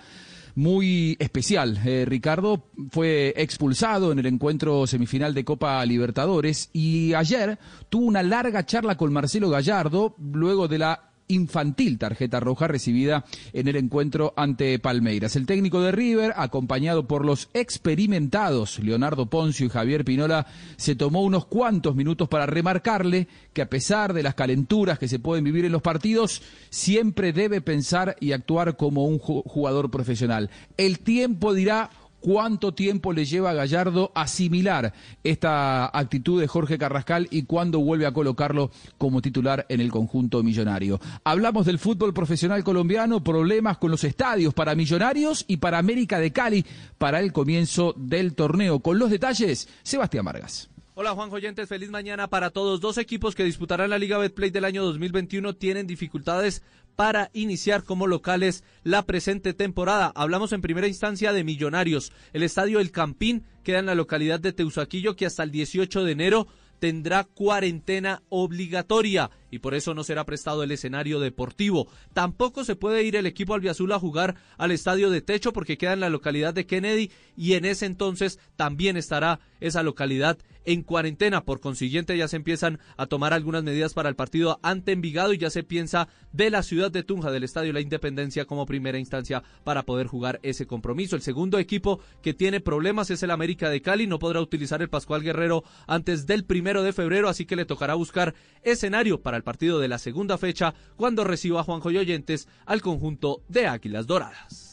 muy 0.56 1.16
especial. 1.20 1.78
Eh, 1.86 2.04
Ricardo 2.04 2.66
fue 2.90 3.32
expulsado 3.36 4.10
en 4.10 4.18
el 4.18 4.26
encuentro 4.26 4.86
semifinal 4.88 5.32
de 5.32 5.44
Copa 5.44 5.84
Libertadores 5.86 6.68
y 6.72 7.14
ayer 7.14 7.58
tuvo 7.88 8.06
una 8.06 8.24
larga 8.24 8.66
charla 8.66 8.96
con 8.96 9.12
Marcelo 9.12 9.48
Gallardo 9.50 10.16
luego 10.18 10.66
de 10.66 10.78
la 10.78 11.09
infantil 11.30 11.98
tarjeta 11.98 12.40
roja 12.40 12.68
recibida 12.68 13.24
en 13.52 13.68
el 13.68 13.76
encuentro 13.76 14.34
ante 14.36 14.78
Palmeiras. 14.78 15.36
El 15.36 15.46
técnico 15.46 15.80
de 15.80 15.92
River, 15.92 16.34
acompañado 16.36 17.06
por 17.06 17.24
los 17.24 17.48
experimentados 17.54 18.78
Leonardo 18.80 19.26
Poncio 19.26 19.66
y 19.66 19.70
Javier 19.70 20.04
Pinola, 20.04 20.46
se 20.76 20.96
tomó 20.96 21.22
unos 21.22 21.46
cuantos 21.46 21.94
minutos 21.94 22.28
para 22.28 22.46
remarcarle 22.46 23.28
que 23.52 23.62
a 23.62 23.70
pesar 23.70 24.12
de 24.12 24.22
las 24.22 24.34
calenturas 24.34 24.98
que 24.98 25.08
se 25.08 25.18
pueden 25.18 25.44
vivir 25.44 25.64
en 25.64 25.72
los 25.72 25.82
partidos, 25.82 26.42
siempre 26.70 27.32
debe 27.32 27.60
pensar 27.60 28.16
y 28.20 28.32
actuar 28.32 28.76
como 28.76 29.04
un 29.04 29.18
jugador 29.18 29.90
profesional. 29.90 30.50
El 30.76 30.98
tiempo 30.98 31.54
dirá 31.54 31.90
cuánto 32.20 32.72
tiempo 32.72 33.12
le 33.12 33.24
lleva 33.24 33.50
a 33.50 33.54
Gallardo 33.54 34.12
asimilar 34.14 34.92
esta 35.24 35.86
actitud 35.86 36.40
de 36.40 36.46
Jorge 36.46 36.78
Carrascal 36.78 37.28
y 37.30 37.44
cuándo 37.44 37.80
vuelve 37.80 38.06
a 38.06 38.12
colocarlo 38.12 38.70
como 38.98 39.22
titular 39.22 39.66
en 39.68 39.80
el 39.80 39.90
conjunto 39.90 40.42
millonario. 40.42 41.00
Hablamos 41.24 41.66
del 41.66 41.78
fútbol 41.78 42.14
profesional 42.14 42.62
colombiano, 42.64 43.24
problemas 43.24 43.78
con 43.78 43.90
los 43.90 44.04
estadios 44.04 44.54
para 44.54 44.74
Millonarios 44.74 45.44
y 45.48 45.56
para 45.56 45.78
América 45.78 46.18
de 46.18 46.32
Cali 46.32 46.64
para 46.98 47.20
el 47.20 47.32
comienzo 47.32 47.94
del 47.96 48.34
torneo. 48.34 48.80
Con 48.80 48.98
los 48.98 49.10
detalles, 49.10 49.68
Sebastián 49.82 50.24
Vargas. 50.24 50.70
Hola 50.94 51.12
Juan 51.12 51.30
Joyentes, 51.30 51.68
feliz 51.68 51.88
mañana 51.88 52.28
para 52.28 52.50
todos. 52.50 52.80
Dos 52.80 52.98
equipos 52.98 53.34
que 53.34 53.44
disputarán 53.44 53.88
la 53.88 53.98
Liga 53.98 54.18
Betplay 54.18 54.50
del 54.50 54.66
año 54.66 54.84
2021 54.84 55.54
tienen 55.54 55.86
dificultades 55.86 56.62
para 57.00 57.30
iniciar 57.32 57.82
como 57.82 58.06
locales 58.06 58.62
la 58.82 59.06
presente 59.06 59.54
temporada. 59.54 60.12
Hablamos 60.14 60.52
en 60.52 60.60
primera 60.60 60.86
instancia 60.86 61.32
de 61.32 61.44
Millonarios. 61.44 62.12
El 62.34 62.42
estadio 62.42 62.78
El 62.78 62.90
Campín 62.90 63.46
queda 63.64 63.78
en 63.78 63.86
la 63.86 63.94
localidad 63.94 64.38
de 64.38 64.52
Teusaquillo 64.52 65.16
que 65.16 65.24
hasta 65.24 65.42
el 65.42 65.50
18 65.50 66.04
de 66.04 66.12
enero 66.12 66.46
tendrá 66.78 67.24
cuarentena 67.24 68.22
obligatoria 68.28 69.30
y 69.50 69.58
por 69.58 69.74
eso 69.74 69.94
no 69.94 70.04
será 70.04 70.24
prestado 70.24 70.62
el 70.62 70.70
escenario 70.70 71.20
deportivo. 71.20 71.88
Tampoco 72.12 72.64
se 72.64 72.76
puede 72.76 73.04
ir 73.04 73.16
el 73.16 73.26
equipo 73.26 73.54
albiazul 73.54 73.92
a 73.92 73.98
jugar 73.98 74.36
al 74.58 74.70
estadio 74.70 75.10
de 75.10 75.22
techo 75.22 75.52
porque 75.52 75.78
queda 75.78 75.92
en 75.92 76.00
la 76.00 76.10
localidad 76.10 76.54
de 76.54 76.66
Kennedy 76.66 77.10
y 77.36 77.54
en 77.54 77.64
ese 77.64 77.86
entonces 77.86 78.38
también 78.56 78.96
estará 78.96 79.40
esa 79.60 79.82
localidad 79.82 80.38
en 80.64 80.82
cuarentena. 80.82 81.44
Por 81.44 81.60
consiguiente, 81.60 82.16
ya 82.16 82.28
se 82.28 82.36
empiezan 82.36 82.78
a 82.96 83.06
tomar 83.06 83.32
algunas 83.32 83.62
medidas 83.62 83.94
para 83.94 84.08
el 84.08 84.16
partido 84.16 84.58
ante 84.62 84.92
Envigado 84.92 85.32
y 85.32 85.38
ya 85.38 85.50
se 85.50 85.62
piensa 85.62 86.08
de 86.32 86.50
la 86.50 86.62
ciudad 86.62 86.90
de 86.90 87.02
Tunja, 87.02 87.30
del 87.30 87.44
Estadio 87.44 87.72
La 87.72 87.80
Independencia, 87.80 88.44
como 88.44 88.66
primera 88.66 88.98
instancia 88.98 89.42
para 89.64 89.84
poder 89.84 90.06
jugar 90.06 90.40
ese 90.42 90.66
compromiso. 90.66 91.16
El 91.16 91.22
segundo 91.22 91.58
equipo 91.58 92.00
que 92.22 92.34
tiene 92.34 92.60
problemas 92.60 93.10
es 93.10 93.22
el 93.22 93.30
América 93.30 93.70
de 93.70 93.82
Cali. 93.82 94.06
No 94.06 94.18
podrá 94.18 94.40
utilizar 94.40 94.82
el 94.82 94.90
Pascual 94.90 95.22
Guerrero 95.22 95.64
antes 95.86 96.26
del 96.26 96.44
primero 96.44 96.82
de 96.82 96.92
febrero, 96.92 97.28
así 97.28 97.46
que 97.46 97.56
le 97.56 97.64
tocará 97.64 97.94
buscar 97.94 98.34
escenario 98.62 99.20
para 99.20 99.39
el 99.40 99.44
partido 99.44 99.78
de 99.78 99.88
la 99.88 99.98
segunda 99.98 100.36
fecha 100.36 100.74
cuando 100.96 101.24
reciba 101.24 101.60
a 101.60 101.64
Juanjo 101.64 101.88
Oyentes 101.88 102.46
al 102.66 102.82
conjunto 102.82 103.42
de 103.48 103.66
Águilas 103.66 104.06
Doradas. 104.06 104.69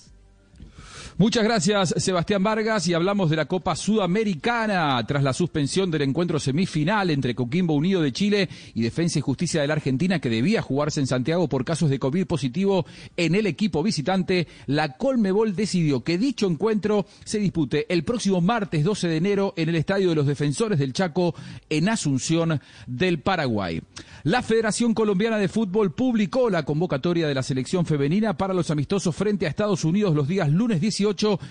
Muchas 1.19 1.43
gracias, 1.43 1.95
Sebastián 1.97 2.43
Vargas. 2.43 2.87
Y 2.87 2.93
hablamos 2.93 3.31
de 3.31 3.37
la 3.37 3.47
Copa 3.47 3.75
Sudamericana 3.75 5.03
tras 5.07 5.23
la 5.23 5.33
suspensión 5.33 5.89
del 5.89 6.03
encuentro 6.03 6.39
semifinal 6.39 7.09
entre 7.09 7.33
Coquimbo 7.33 7.73
Unido 7.73 8.03
de 8.03 8.11
Chile 8.11 8.47
y 8.75 8.83
Defensa 8.83 9.17
y 9.17 9.23
Justicia 9.23 9.59
de 9.59 9.67
la 9.67 9.73
Argentina, 9.73 10.19
que 10.19 10.29
debía 10.29 10.61
jugarse 10.61 10.99
en 10.99 11.07
Santiago 11.07 11.49
por 11.49 11.65
casos 11.65 11.89
de 11.89 11.97
COVID 11.97 12.27
positivo 12.27 12.85
en 13.15 13.33
el 13.33 13.47
equipo 13.47 13.81
visitante. 13.81 14.47
La 14.67 14.95
Colmebol 14.95 15.55
decidió 15.55 16.03
que 16.03 16.19
dicho 16.19 16.45
encuentro 16.45 17.07
se 17.25 17.39
dispute 17.39 17.91
el 17.91 18.03
próximo 18.03 18.39
martes 18.39 18.83
12 18.83 19.07
de 19.07 19.17
enero 19.17 19.53
en 19.57 19.69
el 19.69 19.75
Estadio 19.75 20.09
de 20.09 20.15
los 20.15 20.27
Defensores 20.27 20.77
del 20.77 20.93
Chaco 20.93 21.33
en 21.67 21.89
Asunción 21.89 22.61
del 22.85 23.21
Paraguay. 23.21 23.81
La 24.23 24.43
Federación 24.43 24.93
Colombiana 24.93 25.37
de 25.37 25.47
Fútbol 25.47 25.95
publicó 25.95 26.51
la 26.51 26.63
convocatoria 26.63 27.27
de 27.27 27.33
la 27.33 27.41
selección 27.41 27.87
femenina 27.87 28.37
para 28.37 28.53
los 28.53 28.69
amistosos 28.69 29.15
frente 29.15 29.47
a 29.47 29.49
Estados 29.49 29.83
Unidos 29.83 30.13
los 30.13 30.27
días 30.27 30.51
lunes 30.51 30.79
18 30.79 31.06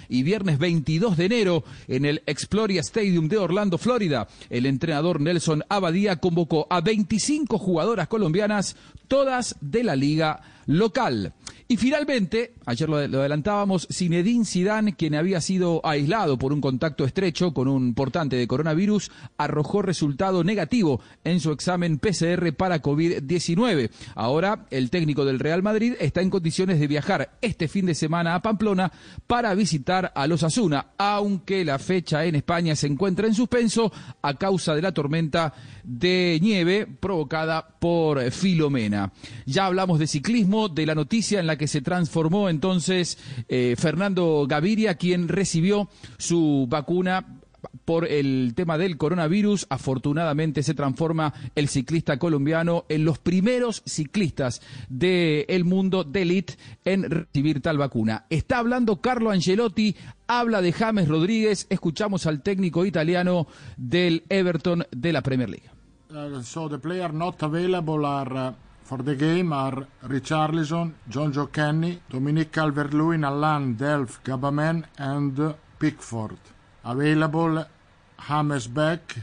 y 0.08 0.22
viernes 0.22 0.58
22 0.58 1.16
de 1.16 1.24
enero 1.24 1.64
en 1.88 2.04
el 2.04 2.22
Exploria 2.26 2.80
Stadium 2.80 3.28
de 3.28 3.38
Orlando, 3.38 3.78
Florida. 3.78 4.28
El 4.50 4.66
entrenador 4.66 5.20
Nelson 5.20 5.64
Abadía 5.68 6.16
convocó 6.16 6.66
a 6.68 6.80
25 6.82 7.58
jugadoras 7.58 8.08
colombianas, 8.08 8.76
todas 9.08 9.56
de 9.60 9.82
la 9.82 9.96
liga 9.96 10.42
local. 10.66 11.32
Y 11.68 11.78
finalmente, 11.78 12.54
ayer 12.64 12.88
lo, 12.88 12.98
adelantábamos, 12.98 13.88
Zinedine 13.90 14.44
Zidane, 14.44 14.94
quien 14.94 15.16
había 15.16 15.40
sido 15.40 15.84
aislado 15.84 16.38
por 16.38 16.52
un 16.52 16.60
contacto 16.60 17.04
estrecho 17.04 17.52
con 17.52 17.66
un 17.66 17.92
portante 17.92 18.36
de 18.36 18.46
coronavirus, 18.46 19.10
arrojó 19.36 19.82
resultado 19.82 20.44
negativo 20.44 21.00
en 21.24 21.40
su 21.40 21.50
examen 21.50 21.98
PCR 21.98 22.52
para 22.52 22.80
COVID-19. 22.80 23.90
Ahora, 24.14 24.66
el 24.70 24.90
técnico 24.90 25.24
del 25.24 25.40
Real 25.40 25.64
Madrid 25.64 25.94
está 25.98 26.20
en 26.20 26.30
condiciones 26.30 26.78
de 26.78 26.86
viajar 26.86 27.36
este 27.42 27.66
fin 27.66 27.86
de 27.86 27.96
semana 27.96 28.36
a 28.36 28.42
Pamplona 28.42 28.92
para 29.26 29.52
visitar 29.54 30.12
a 30.14 30.28
los 30.28 30.44
Asuna, 30.44 30.92
aunque 30.96 31.64
la 31.64 31.80
fecha 31.80 32.24
en 32.26 32.36
España 32.36 32.76
se 32.76 32.86
encuentra 32.86 33.26
en 33.26 33.34
suspenso 33.34 33.92
a 34.22 34.34
causa 34.34 34.72
de 34.76 34.82
la 34.82 34.92
tormenta 34.92 35.52
de 35.82 36.38
nieve 36.40 36.86
provocada 36.86 37.66
por 37.80 38.30
Filomena. 38.30 39.12
Ya 39.46 39.66
hablamos 39.66 39.98
de 39.98 40.06
ciclismo, 40.06 40.68
de 40.68 40.86
la 40.86 40.94
noticia 40.94 41.40
en 41.40 41.48
la 41.48 41.55
que 41.56 41.68
se 41.68 41.80
transformó 41.80 42.48
entonces 42.48 43.18
eh, 43.48 43.74
Fernando 43.78 44.46
Gaviria, 44.48 44.94
quien 44.94 45.28
recibió 45.28 45.88
su 46.18 46.66
vacuna 46.68 47.40
por 47.84 48.06
el 48.06 48.52
tema 48.54 48.78
del 48.78 48.96
coronavirus. 48.96 49.66
Afortunadamente 49.70 50.62
se 50.62 50.74
transforma 50.74 51.34
el 51.54 51.68
ciclista 51.68 52.18
colombiano 52.18 52.84
en 52.88 53.04
los 53.04 53.18
primeros 53.18 53.82
ciclistas 53.86 54.60
del 54.88 55.64
mundo 55.64 56.04
de 56.04 56.22
elite 56.22 56.54
en 56.84 57.10
recibir 57.10 57.60
tal 57.60 57.78
vacuna. 57.78 58.26
Está 58.30 58.58
hablando 58.58 59.00
Carlo 59.00 59.30
Angelotti, 59.30 59.96
habla 60.26 60.62
de 60.62 60.72
James 60.72 61.08
Rodríguez. 61.08 61.66
Escuchamos 61.70 62.26
al 62.26 62.42
técnico 62.42 62.84
italiano 62.84 63.46
del 63.76 64.24
Everton 64.28 64.84
de 64.90 65.12
la 65.12 65.22
Premier 65.22 65.50
League. 65.50 65.70
Uh, 66.08 66.40
so 66.42 66.68
the 66.68 66.78
player 66.78 67.12
not 67.12 67.42
available 67.42 68.06
are 68.06 68.50
uh, 68.50 68.52
for 68.86 68.98
the 68.98 69.16
game 69.16 69.52
are 69.52 69.84
Richarlison, 70.04 70.92
John 71.08 71.32
Joe 71.32 71.48
Kenny, 71.48 72.00
Dominic 72.08 72.52
Calvert-Lewin, 72.52 73.24
Allan, 73.24 73.74
Delph, 73.74 74.20
Gabamen 74.22 74.84
and 74.96 75.54
Pickford. 75.80 76.38
Available 76.84 77.66
James 78.28 78.68
Beck, 78.68 79.16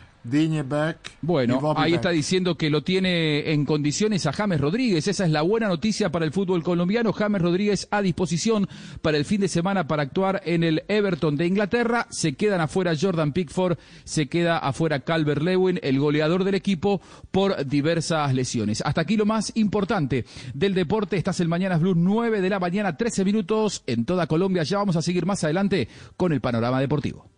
bueno, 1.21 1.73
ahí 1.75 1.93
está 1.93 2.09
diciendo 2.09 2.55
que 2.55 2.69
lo 2.69 2.81
tiene 2.81 3.51
en 3.51 3.65
condiciones 3.65 4.25
a 4.25 4.31
James 4.31 4.61
Rodríguez. 4.61 5.07
Esa 5.07 5.25
es 5.25 5.31
la 5.31 5.41
buena 5.41 5.67
noticia 5.67 6.11
para 6.11 6.23
el 6.23 6.31
fútbol 6.31 6.63
colombiano. 6.63 7.11
James 7.11 7.41
Rodríguez 7.41 7.87
a 7.91 8.01
disposición 8.01 8.67
para 9.01 9.17
el 9.17 9.25
fin 9.25 9.41
de 9.41 9.49
semana 9.49 9.85
para 9.87 10.03
actuar 10.03 10.41
en 10.45 10.63
el 10.63 10.83
Everton 10.87 11.35
de 11.35 11.47
Inglaterra. 11.47 12.07
Se 12.09 12.33
quedan 12.35 12.61
afuera 12.61 12.93
Jordan 12.99 13.33
Pickford, 13.33 13.77
se 14.05 14.27
queda 14.27 14.57
afuera 14.59 15.01
Calvert 15.01 15.41
Lewin, 15.41 15.79
el 15.83 15.99
goleador 15.99 16.45
del 16.45 16.55
equipo, 16.55 17.01
por 17.31 17.65
diversas 17.65 18.33
lesiones. 18.33 18.81
Hasta 18.85 19.01
aquí 19.01 19.17
lo 19.17 19.25
más 19.25 19.51
importante 19.55 20.25
del 20.53 20.73
deporte. 20.73 21.17
Estás 21.17 21.41
el 21.41 21.49
Mañana 21.49 21.77
Blue, 21.77 21.95
9 21.95 22.39
de 22.39 22.49
la 22.49 22.59
mañana, 22.59 22.95
13 22.95 23.25
minutos 23.25 23.83
en 23.87 24.05
toda 24.05 24.27
Colombia. 24.27 24.63
Ya 24.63 24.77
vamos 24.77 24.95
a 24.95 25.01
seguir 25.01 25.25
más 25.25 25.43
adelante 25.43 25.89
con 26.15 26.31
el 26.31 26.39
panorama 26.39 26.79
deportivo. 26.79 27.32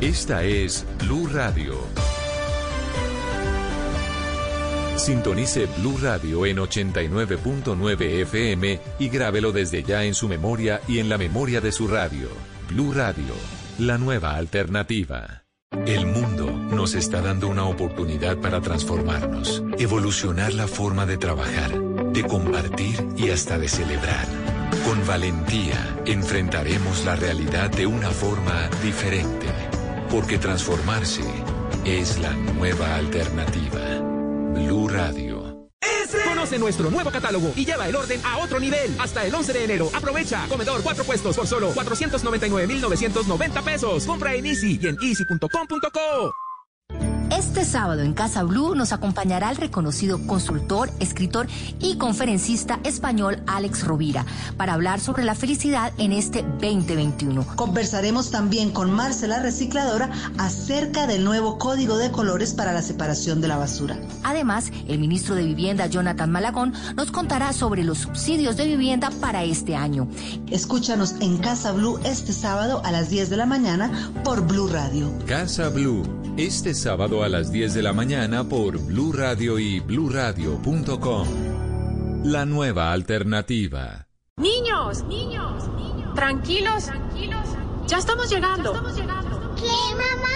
Esta 0.00 0.44
es 0.44 0.86
Blue 1.00 1.26
Radio. 1.26 1.74
Sintonice 4.96 5.66
Blue 5.78 5.98
Radio 6.00 6.46
en 6.46 6.58
89.9 6.58 8.00
FM 8.22 8.80
y 9.00 9.08
grábelo 9.08 9.50
desde 9.50 9.82
ya 9.82 10.04
en 10.04 10.14
su 10.14 10.28
memoria 10.28 10.80
y 10.86 11.00
en 11.00 11.08
la 11.08 11.18
memoria 11.18 11.60
de 11.60 11.72
su 11.72 11.88
radio. 11.88 12.28
Blue 12.68 12.92
Radio, 12.92 13.34
la 13.80 13.98
nueva 13.98 14.36
alternativa. 14.36 15.42
El 15.84 16.06
mundo 16.06 16.48
nos 16.48 16.94
está 16.94 17.20
dando 17.20 17.48
una 17.48 17.64
oportunidad 17.64 18.36
para 18.38 18.60
transformarnos, 18.60 19.64
evolucionar 19.78 20.54
la 20.54 20.68
forma 20.68 21.06
de 21.06 21.18
trabajar, 21.18 21.76
de 22.12 22.22
compartir 22.22 23.04
y 23.16 23.30
hasta 23.30 23.58
de 23.58 23.66
celebrar. 23.66 24.26
Con 24.84 25.04
valentía 25.06 25.96
enfrentaremos 26.06 27.04
la 27.04 27.16
realidad 27.16 27.70
de 27.70 27.86
una 27.86 28.10
forma 28.10 28.70
diferente, 28.82 29.46
porque 30.10 30.38
transformarse 30.38 31.22
es 31.84 32.18
la 32.18 32.32
nueva 32.32 32.96
alternativa. 32.96 34.00
Blue 34.54 34.88
Radio. 34.88 35.68
Conoce 36.26 36.58
nuestro 36.58 36.90
nuevo 36.90 37.10
catálogo 37.10 37.52
y 37.54 37.64
lleva 37.64 37.86
el 37.88 37.94
orden 37.94 38.20
a 38.24 38.38
otro 38.38 38.58
nivel. 38.58 38.96
Hasta 38.98 39.24
el 39.26 39.34
11 39.34 39.52
de 39.52 39.64
enero. 39.64 39.90
Aprovecha. 39.94 40.46
Comedor 40.48 40.82
cuatro 40.82 41.04
puestos 41.04 41.36
por 41.36 41.46
solo 41.46 41.70
499,990 41.74 43.62
pesos. 43.62 44.06
Compra 44.06 44.34
en 44.34 44.46
Easy 44.46 44.78
y 44.80 44.86
en 44.86 44.96
easy.com.co. 45.02 46.47
Este 47.30 47.66
sábado 47.66 48.00
en 48.02 48.14
Casa 48.14 48.42
Blue 48.42 48.74
nos 48.74 48.92
acompañará 48.92 49.50
el 49.50 49.56
reconocido 49.56 50.26
consultor, 50.26 50.90
escritor 50.98 51.46
y 51.78 51.96
conferencista 51.98 52.80
español 52.84 53.42
Alex 53.46 53.84
Rovira 53.84 54.24
para 54.56 54.72
hablar 54.72 54.98
sobre 54.98 55.24
la 55.24 55.34
felicidad 55.34 55.92
en 55.98 56.12
este 56.12 56.42
2021. 56.42 57.46
Conversaremos 57.54 58.30
también 58.30 58.70
con 58.70 58.90
Marcela 58.90 59.42
Recicladora 59.42 60.10
acerca 60.38 61.06
del 61.06 61.22
nuevo 61.22 61.58
código 61.58 61.98
de 61.98 62.10
colores 62.10 62.54
para 62.54 62.72
la 62.72 62.80
separación 62.80 63.42
de 63.42 63.48
la 63.48 63.58
basura. 63.58 63.98
Además, 64.22 64.72
el 64.88 64.98
ministro 64.98 65.34
de 65.34 65.44
Vivienda 65.44 65.86
Jonathan 65.86 66.30
Malagón 66.30 66.72
nos 66.96 67.10
contará 67.10 67.52
sobre 67.52 67.84
los 67.84 67.98
subsidios 67.98 68.56
de 68.56 68.64
vivienda 68.64 69.10
para 69.20 69.44
este 69.44 69.76
año. 69.76 70.08
Escúchanos 70.50 71.16
en 71.20 71.36
Casa 71.36 71.72
Blue 71.72 72.00
este 72.04 72.32
sábado 72.32 72.80
a 72.84 72.90
las 72.90 73.10
10 73.10 73.28
de 73.28 73.36
la 73.36 73.46
mañana 73.46 74.12
por 74.24 74.46
Blue 74.46 74.68
Radio. 74.68 75.12
Casa 75.26 75.68
Blue, 75.68 76.02
este 76.38 76.74
sábado 76.74 77.17
a 77.22 77.28
las 77.28 77.50
10 77.52 77.74
de 77.74 77.82
la 77.82 77.92
mañana 77.92 78.44
por 78.44 78.78
Blue 78.78 79.12
Radio 79.12 79.58
y 79.58 79.80
bluradio.com. 79.80 81.28
La 82.24 82.44
nueva 82.44 82.92
alternativa. 82.92 84.06
Niños, 84.36 85.04
niños, 85.04 85.68
niños. 85.76 86.14
Tranquilos, 86.14 86.86
tranquilos. 86.86 87.48
Ya 87.86 87.98
estamos 87.98 88.30
llegando. 88.30 88.72
¿Qué, 88.72 89.94
mamá? 89.94 90.28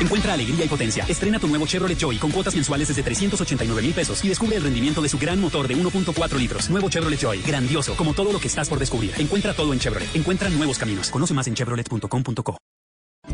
Encuentra 0.00 0.34
alegría 0.34 0.64
y 0.64 0.68
potencia. 0.68 1.04
Estrena 1.08 1.38
tu 1.38 1.48
nuevo 1.48 1.66
Chevrolet 1.66 1.98
Joy 1.98 2.16
con 2.18 2.30
cuotas 2.30 2.54
mensuales 2.54 2.88
desde 2.88 3.02
389 3.02 3.82
mil 3.82 3.92
pesos 3.92 4.24
y 4.24 4.28
descubre 4.28 4.56
el 4.56 4.62
rendimiento 4.62 5.02
de 5.02 5.08
su 5.08 5.18
gran 5.18 5.40
motor 5.40 5.66
de 5.66 5.76
1.4 5.76 6.38
litros. 6.38 6.70
Nuevo 6.70 6.88
Chevrolet 6.88 7.18
Joy. 7.20 7.42
Grandioso, 7.42 7.94
como 7.96 8.14
todo 8.14 8.32
lo 8.32 8.38
que 8.38 8.48
estás 8.48 8.68
por 8.68 8.78
descubrir. 8.78 9.12
Encuentra 9.18 9.54
todo 9.54 9.72
en 9.72 9.80
Chevrolet. 9.80 10.14
Encuentra 10.14 10.48
nuevos 10.50 10.78
caminos. 10.78 11.10
Conoce 11.10 11.34
más 11.34 11.46
en 11.46 11.54
chevrolet.com.co. 11.54 12.56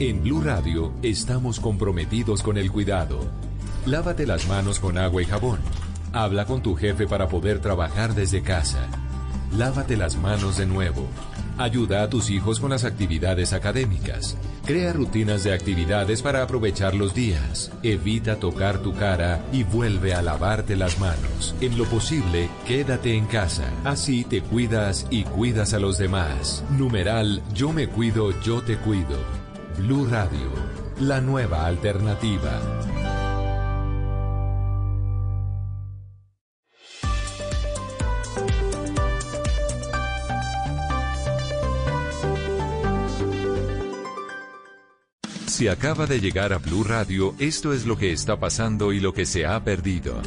En 0.00 0.24
Blue 0.24 0.40
Radio 0.40 0.92
estamos 1.02 1.60
comprometidos 1.60 2.42
con 2.42 2.58
el 2.58 2.72
cuidado. 2.72 3.20
Lávate 3.86 4.26
las 4.26 4.48
manos 4.48 4.80
con 4.80 4.98
agua 4.98 5.22
y 5.22 5.24
jabón. 5.24 5.60
Habla 6.12 6.46
con 6.46 6.62
tu 6.62 6.74
jefe 6.74 7.06
para 7.06 7.28
poder 7.28 7.60
trabajar 7.60 8.12
desde 8.12 8.42
casa. 8.42 8.88
Lávate 9.56 9.96
las 9.96 10.16
manos 10.16 10.56
de 10.56 10.66
nuevo. 10.66 11.06
Ayuda 11.58 12.02
a 12.02 12.10
tus 12.10 12.28
hijos 12.30 12.58
con 12.58 12.70
las 12.70 12.82
actividades 12.82 13.52
académicas. 13.52 14.36
Crea 14.66 14.92
rutinas 14.92 15.44
de 15.44 15.54
actividades 15.54 16.22
para 16.22 16.42
aprovechar 16.42 16.96
los 16.96 17.14
días. 17.14 17.70
Evita 17.84 18.40
tocar 18.40 18.78
tu 18.78 18.94
cara 18.94 19.44
y 19.52 19.62
vuelve 19.62 20.12
a 20.12 20.22
lavarte 20.22 20.74
las 20.74 20.98
manos. 20.98 21.54
En 21.60 21.78
lo 21.78 21.84
posible, 21.84 22.48
quédate 22.66 23.14
en 23.14 23.26
casa. 23.26 23.70
Así 23.84 24.24
te 24.24 24.42
cuidas 24.42 25.06
y 25.10 25.22
cuidas 25.22 25.72
a 25.72 25.78
los 25.78 25.98
demás. 25.98 26.64
Numeral 26.76 27.44
Yo 27.54 27.72
me 27.72 27.86
cuido, 27.86 28.32
yo 28.40 28.60
te 28.60 28.76
cuido. 28.76 29.43
Blue 29.76 30.06
Radio, 30.08 30.50
la 31.00 31.20
nueva 31.20 31.66
alternativa. 31.66 32.60
Si 45.46 45.68
acaba 45.68 46.06
de 46.06 46.20
llegar 46.20 46.52
a 46.52 46.58
Blue 46.58 46.84
Radio, 46.84 47.34
esto 47.38 47.72
es 47.72 47.84
lo 47.84 47.96
que 47.96 48.12
está 48.12 48.38
pasando 48.38 48.92
y 48.92 49.00
lo 49.00 49.12
que 49.12 49.26
se 49.26 49.44
ha 49.44 49.62
perdido. 49.62 50.20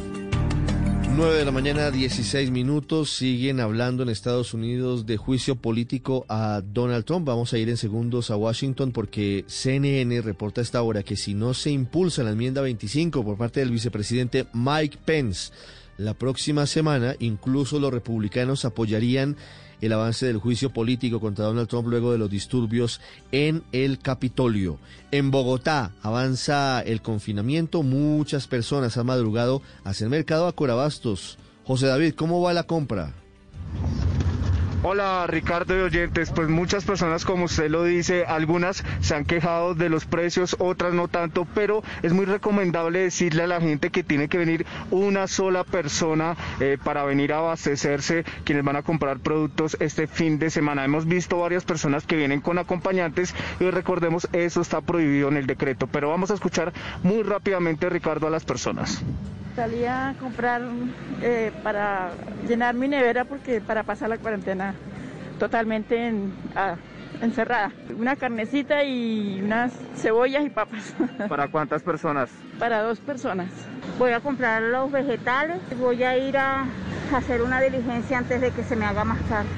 9 1.17 1.35
de 1.35 1.45
la 1.45 1.51
mañana, 1.51 1.89
16 1.89 2.51
minutos. 2.51 3.09
Siguen 3.09 3.59
hablando 3.59 4.03
en 4.03 4.09
Estados 4.09 4.53
Unidos 4.53 5.07
de 5.07 5.17
juicio 5.17 5.55
político 5.55 6.27
a 6.29 6.61
Donald 6.63 7.05
Trump. 7.05 7.25
Vamos 7.25 7.51
a 7.51 7.57
ir 7.57 7.69
en 7.69 7.77
segundos 7.77 8.29
a 8.29 8.35
Washington 8.35 8.91
porque 8.91 9.43
CNN 9.47 10.21
reporta 10.21 10.61
a 10.61 10.63
esta 10.63 10.79
hora 10.83 11.01
que 11.01 11.15
si 11.15 11.33
no 11.33 11.55
se 11.55 11.71
impulsa 11.71 12.21
la 12.21 12.33
enmienda 12.33 12.61
25 12.61 13.25
por 13.25 13.35
parte 13.35 13.61
del 13.61 13.71
vicepresidente 13.71 14.45
Mike 14.53 14.99
Pence, 15.05 15.51
la 15.97 16.13
próxima 16.13 16.67
semana 16.67 17.15
incluso 17.17 17.79
los 17.79 17.91
republicanos 17.91 18.63
apoyarían 18.63 19.37
el 19.81 19.93
avance 19.93 20.25
del 20.25 20.37
juicio 20.37 20.71
político 20.71 21.19
contra 21.19 21.45
Donald 21.45 21.67
Trump 21.67 21.87
luego 21.87 22.11
de 22.11 22.17
los 22.17 22.29
disturbios 22.29 23.01
en 23.31 23.63
el 23.71 23.99
Capitolio. 23.99 24.79
En 25.11 25.31
Bogotá 25.31 25.91
avanza 26.01 26.81
el 26.81 27.01
confinamiento, 27.01 27.83
muchas 27.83 28.47
personas 28.47 28.97
han 28.97 29.05
madrugado 29.05 29.61
hacia 29.83 30.05
el 30.05 30.09
mercado 30.09 30.47
a 30.47 30.53
Corabastos. 30.53 31.37
José 31.65 31.87
David, 31.87 32.13
¿cómo 32.15 32.41
va 32.41 32.53
la 32.53 32.63
compra? 32.63 33.13
Hola 34.83 35.25
Ricardo 35.27 35.75
y 35.75 35.81
oyentes, 35.81 36.29
pues 36.29 36.49
muchas 36.49 36.85
personas 36.85 37.25
como 37.25 37.45
usted 37.45 37.67
lo 37.67 37.83
dice, 37.83 38.25
algunas 38.25 38.83
se 38.99 39.15
han 39.15 39.25
quejado 39.25 39.73
de 39.73 39.89
los 39.89 40.05
precios, 40.05 40.55
otras 40.59 40.93
no 40.93 41.07
tanto, 41.07 41.47
pero 41.55 41.81
es 42.03 42.13
muy 42.13 42.25
recomendable 42.25 42.99
decirle 42.99 43.43
a 43.43 43.47
la 43.47 43.59
gente 43.59 43.89
que 43.89 44.03
tiene 44.03 44.27
que 44.27 44.37
venir 44.37 44.67
una 44.91 45.25
sola 45.25 45.63
persona 45.63 46.37
eh, 46.59 46.77
para 46.81 47.03
venir 47.05 47.33
a 47.33 47.39
abastecerse 47.39 48.23
quienes 48.43 48.63
van 48.63 48.75
a 48.75 48.83
comprar 48.83 49.17
productos 49.17 49.75
este 49.79 50.05
fin 50.05 50.37
de 50.37 50.51
semana. 50.51 50.85
Hemos 50.85 51.07
visto 51.07 51.39
varias 51.39 51.65
personas 51.65 52.05
que 52.05 52.15
vienen 52.15 52.39
con 52.39 52.59
acompañantes 52.59 53.33
y 53.59 53.71
recordemos 53.71 54.29
eso 54.31 54.61
está 54.61 54.81
prohibido 54.81 55.29
en 55.29 55.37
el 55.37 55.47
decreto, 55.47 55.87
pero 55.87 56.09
vamos 56.09 56.29
a 56.29 56.35
escuchar 56.35 56.71
muy 57.01 57.23
rápidamente 57.23 57.89
Ricardo 57.89 58.27
a 58.27 58.29
las 58.29 58.45
personas. 58.45 59.01
Salí 59.57 59.85
a 59.85 60.13
comprar 60.19 60.61
eh, 61.23 61.51
para 61.63 62.11
llenar 62.47 62.75
mi 62.75 62.87
nevera 62.87 63.25
porque 63.25 63.59
para 63.59 63.81
pasar 63.81 64.07
la 64.07 64.19
cuarentena 64.19 64.66
totalmente 65.39 66.11
encerrada. 67.21 67.71
Una 67.97 68.15
carnecita 68.15 68.83
y 68.83 69.41
unas 69.43 69.71
cebollas 69.95 70.45
y 70.45 70.49
papas. 70.49 70.93
¿Para 71.29 71.47
cuántas 71.47 71.83
personas? 71.83 72.29
Para 72.59 72.81
dos 72.81 72.99
personas. 72.99 73.49
Voy 73.97 74.11
a 74.11 74.19
comprar 74.19 74.61
los 74.61 74.91
vegetales. 74.91 75.59
Voy 75.79 76.03
a 76.03 76.17
ir 76.17 76.37
a 76.37 76.65
hacer 77.15 77.41
una 77.41 77.61
diligencia 77.61 78.17
antes 78.17 78.41
de 78.41 78.51
que 78.51 78.63
se 78.63 78.75
me 78.75 78.85
haga 78.85 79.03
más 79.03 79.19
tarde. 79.29 79.49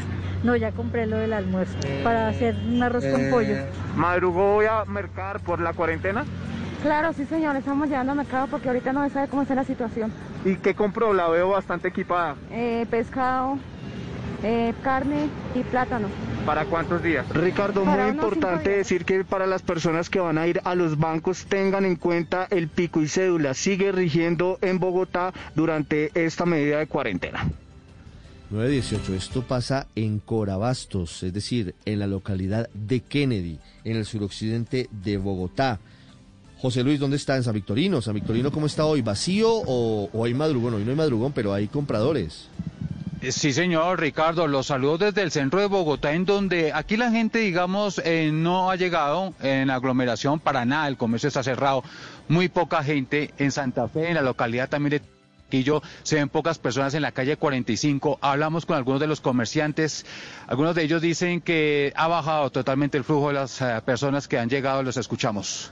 No, 0.43 0.55
ya 0.55 0.71
compré 0.71 1.05
lo 1.05 1.17
del 1.17 1.33
almuerzo 1.33 1.77
para 2.03 2.29
hacer 2.29 2.55
un 2.65 2.81
arroz 2.81 3.03
con 3.05 3.29
pollo. 3.29 3.55
¿Madrugó 3.95 4.53
voy 4.53 4.67
a 4.67 4.85
mercar 4.85 5.41
por 5.41 5.59
la 5.59 5.73
cuarentena? 5.73 6.23
Claro, 6.81 7.11
sí 7.11 7.25
señor, 7.25 7.57
estamos 7.57 7.89
llegando 7.89 8.13
al 8.13 8.17
mercado 8.19 8.47
porque 8.47 8.69
ahorita 8.69 8.93
no 8.93 9.03
se 9.03 9.09
sabe 9.09 9.27
cómo 9.27 9.41
está 9.41 9.53
la 9.53 9.65
situación. 9.65 10.13
¿Y 10.45 10.55
qué 10.55 10.73
compró? 10.73 11.13
La 11.13 11.27
veo 11.27 11.49
bastante 11.49 11.89
equipada. 11.89 12.35
Eh, 12.51 12.85
pescado, 12.89 13.57
eh, 14.43 14.73
carne 14.83 15.29
y 15.55 15.63
plátano. 15.63 16.07
¿Para 16.45 16.65
cuántos 16.65 17.03
días? 17.03 17.27
Ricardo, 17.29 17.85
muy 17.85 18.09
importante 18.09 18.69
decir 18.69 19.05
que 19.05 19.23
para 19.23 19.45
las 19.45 19.61
personas 19.61 20.09
que 20.09 20.19
van 20.19 20.37
a 20.37 20.47
ir 20.47 20.61
a 20.63 20.75
los 20.75 20.97
bancos 20.97 21.45
tengan 21.45 21.85
en 21.85 21.95
cuenta 21.95 22.47
el 22.49 22.67
pico 22.69 23.01
y 23.01 23.07
cédula. 23.07 23.53
Sigue 23.53 23.91
rigiendo 23.91 24.57
en 24.61 24.79
Bogotá 24.79 25.33
durante 25.55 26.11
esta 26.15 26.45
medida 26.45 26.79
de 26.79 26.87
cuarentena. 26.87 27.47
918, 28.49 29.13
esto 29.13 29.43
pasa 29.43 29.85
en 29.95 30.17
Corabastos, 30.17 31.21
es 31.21 31.31
decir, 31.31 31.75
en 31.85 31.99
la 31.99 32.07
localidad 32.07 32.67
de 32.73 33.01
Kennedy, 33.01 33.59
en 33.83 33.97
el 33.97 34.05
suroccidente 34.05 34.89
de 34.91 35.17
Bogotá. 35.17 35.79
José 36.57 36.83
Luis, 36.83 36.99
¿dónde 36.99 37.17
está? 37.17 37.37
En 37.37 37.43
San 37.43 37.53
Victorino. 37.53 38.01
San 38.01 38.15
Victorino, 38.15 38.51
¿cómo 38.51 38.65
está 38.65 38.85
hoy? 38.85 39.01
¿Vacío 39.01 39.49
o, 39.49 40.25
hay 40.25 40.33
madrugón? 40.33 40.73
Hoy 40.73 40.83
no 40.83 40.89
hay 40.89 40.97
madrugón, 40.97 41.31
pero 41.31 41.53
hay 41.53 41.67
compradores. 41.67 42.47
Eh, 43.21 43.33
sí, 43.33 43.51
señor 43.51 43.99
Ricardo, 43.99 44.47
los 44.47 44.67
saludos 44.67 44.99
desde 44.99 45.23
el 45.23 45.31
centro 45.31 45.59
de 45.59 45.65
Bogotá, 45.65 46.13
en 46.13 46.23
donde 46.23 46.71
aquí 46.71 46.95
la 46.95 47.11
gente, 47.11 47.39
digamos, 47.39 48.01
eh, 48.05 48.29
no 48.31 48.71
ha 48.71 48.77
llegado 48.77 49.33
en 49.41 49.69
aglomeración 49.69 50.39
para 50.39 50.63
nada, 50.63 50.87
el 50.87 50.95
comercio 50.95 51.27
está 51.27 51.43
cerrado, 51.43 51.83
muy 52.29 52.47
poca 52.47 52.81
gente 52.81 53.33
en 53.37 53.51
Santa 53.51 53.89
Fe, 53.89 54.07
en 54.07 54.15
la 54.15 54.21
localidad 54.21 54.69
también 54.69 54.91
de 54.91 55.01
Quillo 55.49 55.81
se 56.03 56.15
ven 56.15 56.29
pocas 56.29 56.59
personas 56.59 56.93
en 56.93 57.01
la 57.01 57.11
calle 57.11 57.35
45. 57.35 58.19
Hablamos 58.21 58.67
con 58.67 58.77
algunos 58.77 59.01
de 59.01 59.07
los 59.07 59.19
comerciantes. 59.19 60.05
Algunos 60.45 60.75
de 60.75 60.83
ellos 60.83 61.01
dicen 61.01 61.41
que 61.41 61.91
ha 61.95 62.07
bajado 62.07 62.51
totalmente 62.51 62.99
el 62.99 63.03
flujo 63.03 63.29
de 63.29 63.33
las 63.33 63.59
eh, 63.59 63.81
personas 63.83 64.27
que 64.27 64.37
han 64.37 64.47
llegado. 64.47 64.83
Los 64.83 64.97
escuchamos. 64.97 65.71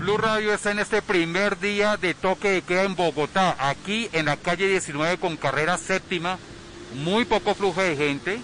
Blue 0.00 0.16
Radio 0.16 0.54
está 0.54 0.70
en 0.70 0.78
este 0.78 1.02
primer 1.02 1.58
día 1.58 1.98
de 1.98 2.14
toque 2.14 2.48
de 2.48 2.62
queda 2.62 2.84
en 2.84 2.96
Bogotá, 2.96 3.54
aquí 3.58 4.08
en 4.14 4.24
la 4.24 4.38
calle 4.38 4.66
19 4.66 5.18
con 5.18 5.36
carrera 5.36 5.76
séptima, 5.76 6.38
muy 6.94 7.26
poco 7.26 7.54
flujo 7.54 7.82
de 7.82 7.96
gente 7.96 8.40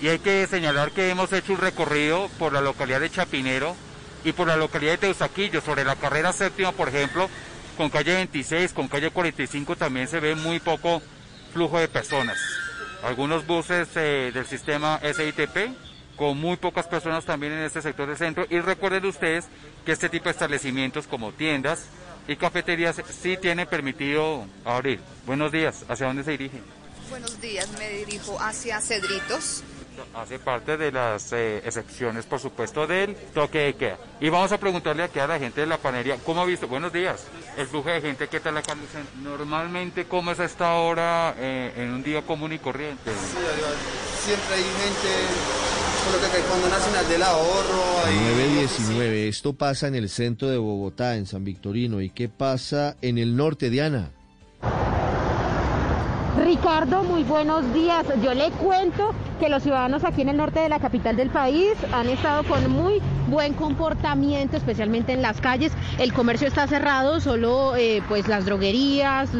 y 0.00 0.08
hay 0.08 0.18
que 0.18 0.44
señalar 0.48 0.90
que 0.90 1.08
hemos 1.08 1.32
hecho 1.32 1.52
un 1.52 1.60
recorrido 1.60 2.28
por 2.40 2.52
la 2.52 2.60
localidad 2.60 2.98
de 2.98 3.10
Chapinero 3.10 3.76
y 4.24 4.32
por 4.32 4.48
la 4.48 4.56
localidad 4.56 4.94
de 4.94 4.98
Teusaquillo, 4.98 5.60
sobre 5.60 5.84
la 5.84 5.94
carrera 5.94 6.32
séptima, 6.32 6.72
por 6.72 6.88
ejemplo, 6.88 7.30
con 7.76 7.90
calle 7.90 8.14
26, 8.14 8.72
con 8.72 8.88
calle 8.88 9.12
45 9.12 9.76
también 9.76 10.08
se 10.08 10.18
ve 10.18 10.34
muy 10.34 10.58
poco 10.58 11.00
flujo 11.52 11.78
de 11.78 11.86
personas. 11.86 12.38
Algunos 13.04 13.46
buses 13.46 13.88
eh, 13.94 14.32
del 14.34 14.46
sistema 14.46 14.98
SITP 15.00 15.76
con 16.18 16.38
muy 16.38 16.56
pocas 16.56 16.86
personas 16.86 17.24
también 17.24 17.52
en 17.52 17.60
este 17.60 17.80
sector 17.80 18.08
del 18.08 18.18
centro. 18.18 18.44
Y 18.50 18.60
recuerden 18.60 19.06
ustedes 19.06 19.46
que 19.86 19.92
este 19.92 20.08
tipo 20.08 20.24
de 20.24 20.32
establecimientos 20.32 21.06
como 21.06 21.32
tiendas 21.32 21.86
y 22.26 22.36
cafeterías 22.36 23.00
sí 23.08 23.38
tienen 23.38 23.66
permitido 23.66 24.44
abrir. 24.64 25.00
Buenos 25.24 25.52
días, 25.52 25.84
¿hacia 25.88 26.08
dónde 26.08 26.24
se 26.24 26.32
dirige? 26.32 26.60
Buenos 27.08 27.40
días, 27.40 27.70
me 27.78 27.88
dirijo 27.88 28.38
hacia 28.38 28.80
Cedritos 28.80 29.62
hace 30.14 30.38
parte 30.38 30.76
de 30.76 30.92
las 30.92 31.32
eh, 31.32 31.58
excepciones, 31.64 32.26
por 32.26 32.40
supuesto, 32.40 32.86
del 32.86 33.16
toque 33.34 33.58
de 33.58 33.74
queda. 33.74 33.98
Y 34.20 34.28
vamos 34.28 34.52
a 34.52 34.58
preguntarle 34.58 35.02
aquí 35.02 35.18
a 35.18 35.26
la 35.26 35.38
gente 35.38 35.60
de 35.60 35.66
la 35.66 35.78
panería, 35.78 36.16
¿cómo 36.24 36.42
ha 36.42 36.44
visto? 36.44 36.68
Buenos 36.68 36.92
días. 36.92 37.24
El 37.56 37.66
flujo 37.66 37.88
de 37.88 38.00
gente, 38.00 38.28
¿qué 38.28 38.40
tal 38.40 38.54
la 38.54 38.62
conducción? 38.62 39.06
Normalmente, 39.22 40.06
¿cómo 40.06 40.32
es 40.32 40.40
a 40.40 40.44
esta 40.44 40.74
hora 40.74 41.34
eh, 41.38 41.72
en 41.76 41.90
un 41.90 42.02
día 42.02 42.22
común 42.22 42.52
y 42.52 42.58
corriente? 42.58 43.10
Sí, 43.10 44.26
siempre 44.26 44.54
hay 44.54 44.62
gente, 44.62 45.77
lo 46.12 46.20
que 46.20 46.40
cuando 46.48 46.68
nace 46.68 47.12
del 47.12 47.22
ahorro... 47.22 48.04
Hay... 48.04 48.14
919, 48.14 49.28
esto 49.28 49.52
pasa 49.52 49.88
en 49.88 49.94
el 49.94 50.08
centro 50.08 50.48
de 50.48 50.56
Bogotá, 50.56 51.16
en 51.16 51.26
San 51.26 51.44
Victorino. 51.44 52.00
¿Y 52.00 52.10
qué 52.10 52.28
pasa 52.28 52.96
en 53.02 53.18
el 53.18 53.36
norte, 53.36 53.70
Diana? 53.70 54.10
Ricardo, 56.44 57.02
muy 57.02 57.24
buenos 57.24 57.72
días. 57.74 58.06
Yo 58.22 58.32
le 58.32 58.50
cuento 58.52 59.14
que 59.38 59.48
los 59.48 59.62
ciudadanos 59.62 60.04
aquí 60.04 60.22
en 60.22 60.30
el 60.30 60.36
norte 60.36 60.60
de 60.60 60.68
la 60.68 60.78
capital 60.78 61.16
del 61.16 61.30
país 61.30 61.72
han 61.92 62.08
estado 62.08 62.44
con 62.44 62.70
muy 62.70 63.00
buen 63.30 63.54
comportamiento, 63.54 64.56
especialmente 64.56 65.12
en 65.12 65.22
las 65.22 65.40
calles. 65.40 65.72
El 65.98 66.12
comercio 66.12 66.48
está 66.48 66.66
cerrado, 66.66 67.20
solo 67.20 67.76
eh, 67.76 68.02
pues 68.08 68.28
las 68.28 68.44
droguerías, 68.44 69.30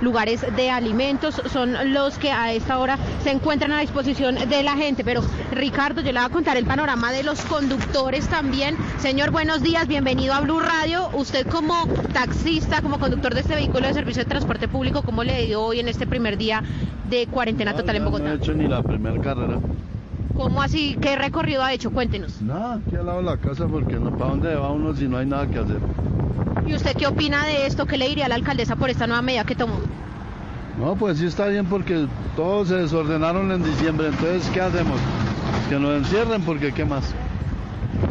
lugares 0.00 0.44
de 0.56 0.70
alimentos 0.70 1.40
son 1.52 1.92
los 1.92 2.18
que 2.18 2.30
a 2.30 2.52
esta 2.52 2.78
hora 2.78 2.98
se 3.22 3.30
encuentran 3.30 3.72
a 3.72 3.80
disposición 3.80 4.36
de 4.48 4.62
la 4.62 4.76
gente. 4.76 5.04
Pero 5.04 5.22
Ricardo, 5.52 6.00
yo 6.00 6.12
le 6.12 6.18
voy 6.18 6.26
a 6.26 6.32
contar 6.32 6.56
el 6.56 6.64
panorama 6.64 7.12
de 7.12 7.22
los 7.22 7.40
conductores 7.42 8.28
también. 8.28 8.76
Señor, 8.98 9.30
buenos 9.30 9.62
días, 9.62 9.86
bienvenido 9.86 10.34
a 10.34 10.40
Blue 10.40 10.60
Radio. 10.60 11.08
Usted 11.14 11.46
como 11.46 11.86
taxista, 12.12 12.82
como 12.82 12.98
conductor 12.98 13.34
de 13.34 13.40
este 13.40 13.54
vehículo 13.54 13.86
de 13.86 13.94
servicio 13.94 14.24
de 14.24 14.28
transporte 14.28 14.68
público, 14.68 15.02
¿cómo 15.02 15.24
le 15.24 15.46
dio 15.46 15.62
hoy 15.62 15.80
en 15.80 15.88
este 15.88 16.06
primer 16.06 16.36
día 16.36 16.62
de 17.08 17.26
cuarentena 17.26 17.74
total 17.74 17.96
en 17.96 18.04
Bogotá? 18.04 18.24
No 18.24 18.32
he 18.32 18.36
hecho 18.36 18.54
ni 18.54 18.66
la 18.66 18.82
primera 18.82 19.20
carrera. 19.20 19.58
¿Cómo 20.36 20.62
así? 20.62 20.96
¿Qué 21.00 21.16
recorrido 21.16 21.62
ha 21.62 21.72
hecho? 21.72 21.90
Cuéntenos. 21.90 22.42
Nada, 22.42 22.76
aquí 22.76 22.96
al 22.96 23.06
lado 23.06 23.18
de 23.18 23.24
la 23.24 23.36
casa 23.36 23.66
porque 23.66 23.96
no, 23.96 24.10
¿para 24.10 24.30
dónde 24.30 24.54
va 24.54 24.70
uno 24.72 24.94
si 24.94 25.06
no 25.06 25.18
hay 25.18 25.26
nada 25.26 25.46
que 25.46 25.58
hacer? 25.58 25.78
¿Y 26.66 26.74
usted 26.74 26.96
qué 26.96 27.06
opina 27.06 27.44
de 27.44 27.66
esto? 27.66 27.86
¿Qué 27.86 27.96
le 27.96 28.08
diría 28.08 28.26
a 28.26 28.28
la 28.28 28.34
alcaldesa 28.34 28.74
por 28.74 28.90
esta 28.90 29.06
nueva 29.06 29.22
medida 29.22 29.44
que 29.44 29.54
tomó? 29.54 29.78
No, 30.78 30.96
pues 30.96 31.18
sí 31.18 31.26
está 31.26 31.46
bien 31.46 31.66
porque 31.66 32.06
todos 32.34 32.68
se 32.68 32.74
desordenaron 32.74 33.52
en 33.52 33.62
diciembre, 33.62 34.08
entonces 34.08 34.50
¿qué 34.52 34.60
hacemos? 34.60 34.98
Que 35.68 35.78
nos 35.78 35.98
encierren 35.98 36.42
porque 36.42 36.72
¿qué 36.72 36.84
más? 36.84 37.14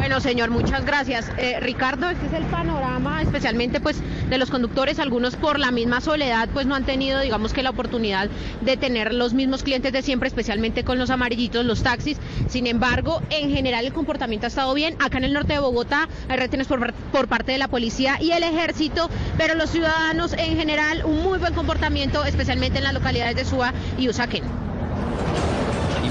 Bueno, 0.03 0.19
señor, 0.19 0.49
muchas 0.49 0.83
gracias. 0.83 1.31
Eh, 1.37 1.61
Ricardo, 1.61 2.09
este 2.09 2.25
es 2.25 2.33
el 2.33 2.43
panorama, 2.47 3.21
especialmente 3.21 3.79
pues 3.79 4.01
de 4.29 4.37
los 4.37 4.49
conductores, 4.49 4.99
algunos 4.99 5.37
por 5.37 5.59
la 5.59 5.71
misma 5.71 6.01
soledad 6.01 6.49
pues 6.51 6.65
no 6.65 6.75
han 6.75 6.83
tenido, 6.83 7.21
digamos 7.21 7.53
que 7.53 7.63
la 7.63 7.69
oportunidad 7.69 8.29
de 8.59 8.75
tener 8.75 9.13
los 9.13 9.33
mismos 9.33 9.63
clientes 9.63 9.93
de 9.93 10.01
siempre, 10.01 10.27
especialmente 10.27 10.83
con 10.83 10.99
los 10.99 11.09
amarillitos, 11.09 11.65
los 11.65 11.83
taxis. 11.83 12.17
Sin 12.49 12.67
embargo, 12.67 13.21
en 13.29 13.49
general 13.49 13.85
el 13.85 13.93
comportamiento 13.93 14.45
ha 14.45 14.49
estado 14.49 14.73
bien. 14.73 14.97
Acá 14.99 15.19
en 15.19 15.23
el 15.23 15.31
norte 15.31 15.53
de 15.53 15.59
Bogotá 15.59 16.09
hay 16.27 16.35
retenes 16.35 16.67
por, 16.67 16.91
por 16.93 17.29
parte 17.29 17.53
de 17.53 17.57
la 17.57 17.69
policía 17.69 18.17
y 18.19 18.31
el 18.31 18.43
ejército, 18.43 19.09
pero 19.37 19.55
los 19.55 19.69
ciudadanos 19.69 20.33
en 20.33 20.57
general 20.57 21.05
un 21.05 21.23
muy 21.23 21.39
buen 21.39 21.53
comportamiento, 21.53 22.25
especialmente 22.25 22.79
en 22.79 22.83
las 22.83 22.93
localidades 22.93 23.37
de 23.37 23.45
Suba 23.45 23.73
y 23.97 24.09
Usaquén. 24.09 24.43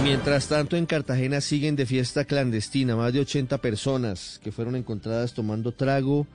Mientras 0.01 0.49
tanto, 0.49 0.77
en 0.77 0.87
Cartagena 0.87 1.41
siguen 1.41 1.77
de 1.77 1.87
fiesta 1.87 2.25
clandestina 2.25 2.97
más 2.97 3.13
de 3.13 3.21
80 3.21 3.59
personas 3.59 4.41
que 4.43 4.53
fueron 4.53 4.77
encontradas 4.77 5.33
tomando 5.33 5.73
trago, 5.73 6.27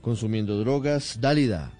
consumiendo 0.00 0.58
drogas. 0.58 1.18
Dálida. 1.20 1.72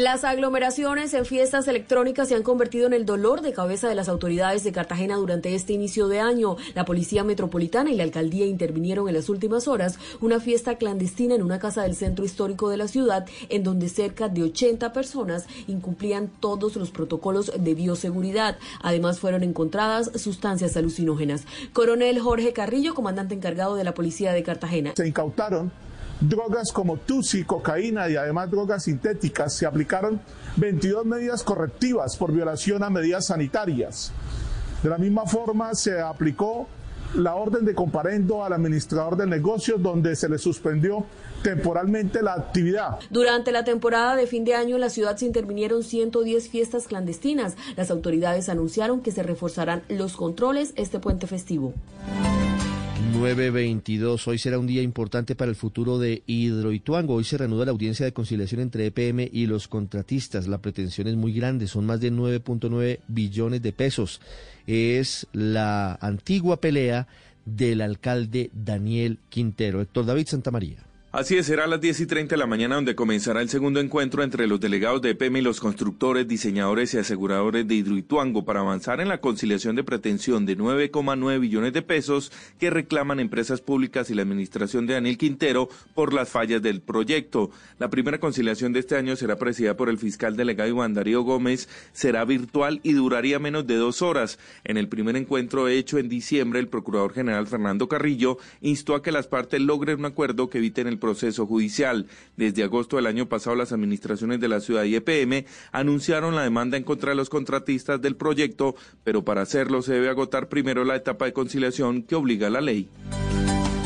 Las 0.00 0.24
aglomeraciones 0.24 1.12
en 1.12 1.26
fiestas 1.26 1.68
electrónicas 1.68 2.26
se 2.28 2.34
han 2.34 2.42
convertido 2.42 2.86
en 2.86 2.94
el 2.94 3.04
dolor 3.04 3.42
de 3.42 3.52
cabeza 3.52 3.86
de 3.86 3.94
las 3.94 4.08
autoridades 4.08 4.64
de 4.64 4.72
Cartagena 4.72 5.16
durante 5.16 5.54
este 5.54 5.74
inicio 5.74 6.08
de 6.08 6.20
año. 6.20 6.56
La 6.74 6.86
Policía 6.86 7.22
Metropolitana 7.22 7.90
y 7.90 7.96
la 7.96 8.04
Alcaldía 8.04 8.46
intervinieron 8.46 9.08
en 9.08 9.14
las 9.14 9.28
últimas 9.28 9.68
horas 9.68 9.98
una 10.22 10.40
fiesta 10.40 10.76
clandestina 10.76 11.34
en 11.34 11.42
una 11.42 11.58
casa 11.58 11.82
del 11.82 11.96
centro 11.96 12.24
histórico 12.24 12.70
de 12.70 12.78
la 12.78 12.88
ciudad 12.88 13.26
en 13.50 13.62
donde 13.62 13.90
cerca 13.90 14.30
de 14.30 14.44
80 14.44 14.90
personas 14.94 15.44
incumplían 15.68 16.30
todos 16.40 16.76
los 16.76 16.90
protocolos 16.92 17.52
de 17.54 17.74
bioseguridad. 17.74 18.56
Además 18.80 19.20
fueron 19.20 19.42
encontradas 19.42 20.12
sustancias 20.14 20.78
alucinógenas. 20.78 21.42
Coronel 21.74 22.20
Jorge 22.20 22.54
Carrillo, 22.54 22.94
comandante 22.94 23.34
encargado 23.34 23.74
de 23.74 23.84
la 23.84 23.92
Policía 23.92 24.32
de 24.32 24.42
Cartagena. 24.44 24.94
Se 24.96 25.06
incautaron 25.06 25.70
drogas 26.20 26.72
como 26.72 26.96
tusi, 26.96 27.44
cocaína 27.44 28.08
y 28.08 28.16
además 28.16 28.50
drogas 28.50 28.84
sintéticas. 28.84 29.54
Se 29.54 29.66
aplicaron 29.66 30.20
22 30.56 31.04
medidas 31.04 31.42
correctivas 31.42 32.16
por 32.16 32.32
violación 32.32 32.82
a 32.82 32.90
medidas 32.90 33.26
sanitarias. 33.26 34.12
De 34.82 34.88
la 34.88 34.98
misma 34.98 35.26
forma 35.26 35.74
se 35.74 36.00
aplicó 36.00 36.66
la 37.14 37.34
orden 37.34 37.64
de 37.64 37.74
comparendo 37.74 38.44
al 38.44 38.52
administrador 38.52 39.16
del 39.16 39.28
negocio 39.28 39.78
donde 39.78 40.14
se 40.14 40.28
le 40.28 40.38
suspendió 40.38 41.04
temporalmente 41.42 42.22
la 42.22 42.34
actividad. 42.34 42.98
Durante 43.10 43.50
la 43.50 43.64
temporada 43.64 44.14
de 44.14 44.26
fin 44.26 44.44
de 44.44 44.54
año 44.54 44.76
en 44.76 44.80
la 44.80 44.90
ciudad 44.90 45.16
se 45.16 45.26
intervinieron 45.26 45.82
110 45.82 46.48
fiestas 46.48 46.86
clandestinas. 46.86 47.56
Las 47.76 47.90
autoridades 47.90 48.48
anunciaron 48.48 49.00
que 49.00 49.10
se 49.10 49.22
reforzarán 49.22 49.82
los 49.88 50.16
controles 50.16 50.72
este 50.76 51.00
puente 51.00 51.26
festivo. 51.26 51.74
922. 53.12 54.28
Hoy 54.28 54.38
será 54.38 54.58
un 54.58 54.66
día 54.66 54.82
importante 54.82 55.34
para 55.34 55.50
el 55.50 55.56
futuro 55.56 55.98
de 55.98 56.22
Hidroituango. 56.26 57.14
Hoy 57.14 57.24
se 57.24 57.38
reanuda 57.38 57.64
la 57.64 57.70
audiencia 57.70 58.04
de 58.04 58.12
conciliación 58.12 58.60
entre 58.60 58.86
EPM 58.86 59.28
y 59.32 59.46
los 59.46 59.68
contratistas. 59.68 60.48
La 60.48 60.58
pretensión 60.58 61.06
es 61.06 61.16
muy 61.16 61.32
grande, 61.32 61.66
son 61.66 61.86
más 61.86 62.00
de 62.00 62.12
9.9 62.12 63.00
billones 63.08 63.62
de 63.62 63.72
pesos. 63.72 64.20
Es 64.66 65.26
la 65.32 65.98
antigua 66.00 66.60
pelea 66.60 67.08
del 67.44 67.80
alcalde 67.80 68.50
Daniel 68.52 69.18
Quintero. 69.28 69.80
Héctor 69.80 70.06
David 70.06 70.26
Santamaría. 70.26 70.89
Así 71.12 71.36
es, 71.36 71.46
será 71.46 71.64
a 71.64 71.66
las 71.66 71.80
10 71.80 72.02
y 72.02 72.06
30 72.06 72.36
de 72.36 72.38
la 72.38 72.46
mañana 72.46 72.76
donde 72.76 72.94
comenzará 72.94 73.42
el 73.42 73.48
segundo 73.48 73.80
encuentro 73.80 74.22
entre 74.22 74.46
los 74.46 74.60
delegados 74.60 75.02
de 75.02 75.10
EPM 75.10 75.38
y 75.38 75.40
los 75.40 75.58
constructores, 75.58 76.28
diseñadores 76.28 76.94
y 76.94 76.98
aseguradores 76.98 77.66
de 77.66 77.74
Hidroituango 77.74 78.44
para 78.44 78.60
avanzar 78.60 79.00
en 79.00 79.08
la 79.08 79.20
conciliación 79.20 79.74
de 79.74 79.82
pretensión 79.82 80.46
de 80.46 80.56
9,9 80.56 81.40
billones 81.40 81.72
de 81.72 81.82
pesos 81.82 82.30
que 82.60 82.70
reclaman 82.70 83.18
empresas 83.18 83.60
públicas 83.60 84.08
y 84.08 84.14
la 84.14 84.22
administración 84.22 84.86
de 84.86 84.94
Daniel 84.94 85.18
Quintero 85.18 85.68
por 85.94 86.12
las 86.12 86.28
fallas 86.28 86.62
del 86.62 86.80
proyecto. 86.80 87.50
La 87.80 87.90
primera 87.90 88.20
conciliación 88.20 88.72
de 88.72 88.78
este 88.78 88.94
año 88.94 89.16
será 89.16 89.34
presidida 89.34 89.76
por 89.76 89.88
el 89.88 89.98
fiscal 89.98 90.36
delegado 90.36 90.70
Iván 90.70 90.94
Darío 90.94 91.22
Gómez, 91.22 91.68
será 91.92 92.24
virtual 92.24 92.78
y 92.84 92.92
duraría 92.92 93.40
menos 93.40 93.66
de 93.66 93.74
dos 93.74 94.00
horas. 94.00 94.38
En 94.62 94.76
el 94.76 94.86
primer 94.86 95.16
encuentro 95.16 95.66
hecho 95.66 95.98
en 95.98 96.08
diciembre, 96.08 96.60
el 96.60 96.68
procurador 96.68 97.12
general 97.14 97.48
Fernando 97.48 97.88
Carrillo 97.88 98.38
instó 98.60 98.94
a 98.94 99.02
que 99.02 99.10
las 99.10 99.26
partes 99.26 99.60
logren 99.60 99.98
un 99.98 100.04
acuerdo 100.04 100.48
que 100.48 100.58
eviten 100.58 100.86
el 100.86 100.99
proceso 101.00 101.46
judicial. 101.46 102.06
Desde 102.36 102.62
agosto 102.62 102.96
del 102.96 103.06
año 103.06 103.28
pasado, 103.28 103.56
las 103.56 103.72
administraciones 103.72 104.38
de 104.38 104.48
la 104.48 104.60
ciudad 104.60 104.84
y 104.84 104.94
EPM 104.94 105.44
anunciaron 105.72 106.36
la 106.36 106.42
demanda 106.42 106.76
en 106.76 106.84
contra 106.84 107.10
de 107.10 107.16
los 107.16 107.28
contratistas 107.28 108.00
del 108.00 108.14
proyecto, 108.14 108.76
pero 109.02 109.24
para 109.24 109.42
hacerlo 109.42 109.82
se 109.82 109.94
debe 109.94 110.08
agotar 110.08 110.48
primero 110.48 110.84
la 110.84 110.94
etapa 110.94 111.24
de 111.24 111.32
conciliación 111.32 112.02
que 112.02 112.14
obliga 112.14 112.46
a 112.46 112.50
la 112.50 112.60
ley. 112.60 112.88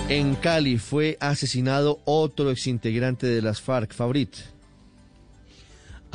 En 0.08 0.34
Cali 0.34 0.76
fue 0.76 1.16
asesinado 1.20 2.00
otro 2.04 2.50
exintegrante 2.50 3.26
de 3.26 3.40
las 3.40 3.62
FARC, 3.62 3.94
Fabrit. 3.94 4.34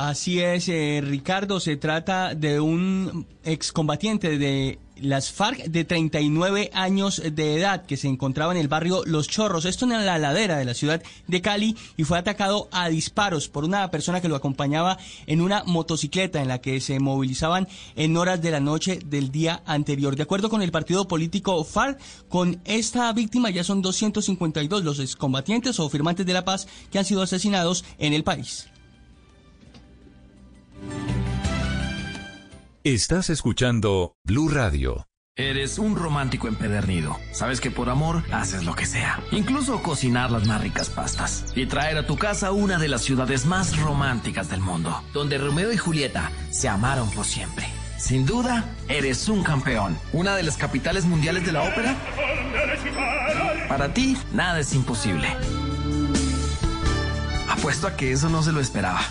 Así 0.00 0.40
es, 0.40 0.68
eh, 0.68 1.02
Ricardo, 1.04 1.60
se 1.60 1.76
trata 1.76 2.34
de 2.34 2.58
un 2.58 3.26
excombatiente 3.44 4.38
de 4.38 4.78
las 5.02 5.32
FARC 5.32 5.64
de 5.64 5.84
39 5.84 6.70
años 6.72 7.22
de 7.24 7.56
edad 7.56 7.84
que 7.86 7.96
se 7.96 8.08
encontraba 8.08 8.52
en 8.52 8.58
el 8.58 8.68
barrio 8.68 9.02
Los 9.04 9.28
Chorros, 9.28 9.64
esto 9.64 9.84
en 9.84 9.92
la 10.04 10.18
ladera 10.18 10.58
de 10.58 10.64
la 10.64 10.74
ciudad 10.74 11.02
de 11.26 11.40
Cali, 11.40 11.76
y 11.96 12.04
fue 12.04 12.18
atacado 12.18 12.68
a 12.72 12.88
disparos 12.88 13.48
por 13.48 13.64
una 13.64 13.90
persona 13.90 14.20
que 14.20 14.28
lo 14.28 14.36
acompañaba 14.36 14.98
en 15.26 15.40
una 15.40 15.64
motocicleta 15.64 16.40
en 16.40 16.48
la 16.48 16.60
que 16.60 16.80
se 16.80 17.00
movilizaban 17.00 17.68
en 17.96 18.16
horas 18.16 18.42
de 18.42 18.50
la 18.50 18.60
noche 18.60 18.98
del 19.04 19.30
día 19.30 19.62
anterior. 19.66 20.16
De 20.16 20.22
acuerdo 20.22 20.50
con 20.50 20.62
el 20.62 20.72
partido 20.72 21.08
político 21.08 21.62
FARC, 21.64 21.98
con 22.28 22.60
esta 22.64 23.12
víctima 23.12 23.50
ya 23.50 23.64
son 23.64 23.82
252 23.82 24.84
los 24.84 24.98
excombatientes 24.98 25.80
o 25.80 25.88
firmantes 25.88 26.26
de 26.26 26.32
la 26.32 26.44
paz 26.44 26.66
que 26.90 26.98
han 26.98 27.04
sido 27.04 27.22
asesinados 27.22 27.84
en 27.98 28.12
el 28.12 28.24
país. 28.24 28.66
Estás 32.82 33.28
escuchando 33.28 34.16
Blue 34.24 34.48
Radio. 34.48 35.06
Eres 35.36 35.78
un 35.78 35.96
romántico 35.96 36.48
empedernido. 36.48 37.14
Sabes 37.30 37.60
que 37.60 37.70
por 37.70 37.90
amor 37.90 38.22
haces 38.32 38.64
lo 38.64 38.74
que 38.74 38.86
sea. 38.86 39.22
Incluso 39.32 39.82
cocinar 39.82 40.30
las 40.30 40.46
más 40.46 40.62
ricas 40.62 40.88
pastas. 40.88 41.44
Y 41.54 41.66
traer 41.66 41.98
a 41.98 42.06
tu 42.06 42.16
casa 42.16 42.52
una 42.52 42.78
de 42.78 42.88
las 42.88 43.02
ciudades 43.02 43.44
más 43.44 43.78
románticas 43.78 44.48
del 44.48 44.62
mundo. 44.62 44.98
Donde 45.12 45.36
Romeo 45.36 45.70
y 45.70 45.76
Julieta 45.76 46.32
se 46.48 46.70
amaron 46.70 47.10
por 47.10 47.26
siempre. 47.26 47.68
Sin 47.98 48.24
duda, 48.24 48.74
eres 48.88 49.28
un 49.28 49.42
campeón. 49.42 49.98
Una 50.14 50.34
de 50.34 50.42
las 50.42 50.56
capitales 50.56 51.04
mundiales 51.04 51.44
de 51.44 51.52
la 51.52 51.64
ópera. 51.64 51.94
Para 53.68 53.92
ti, 53.92 54.16
nada 54.32 54.58
es 54.58 54.72
imposible. 54.72 55.28
Apuesto 57.46 57.86
a 57.86 57.94
que 57.94 58.12
eso 58.12 58.30
no 58.30 58.42
se 58.42 58.52
lo 58.52 58.60
esperaba. 58.60 59.02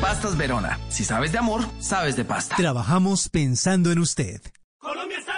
Pastas 0.00 0.36
Verona. 0.36 0.78
Si 0.90 1.04
sabes 1.04 1.32
de 1.32 1.38
amor, 1.38 1.62
sabes 1.80 2.14
de 2.16 2.24
pasta. 2.24 2.54
Trabajamos 2.56 3.28
pensando 3.28 3.90
en 3.90 3.98
usted. 3.98 4.40
Colombia 4.78 5.18
está 5.18 5.37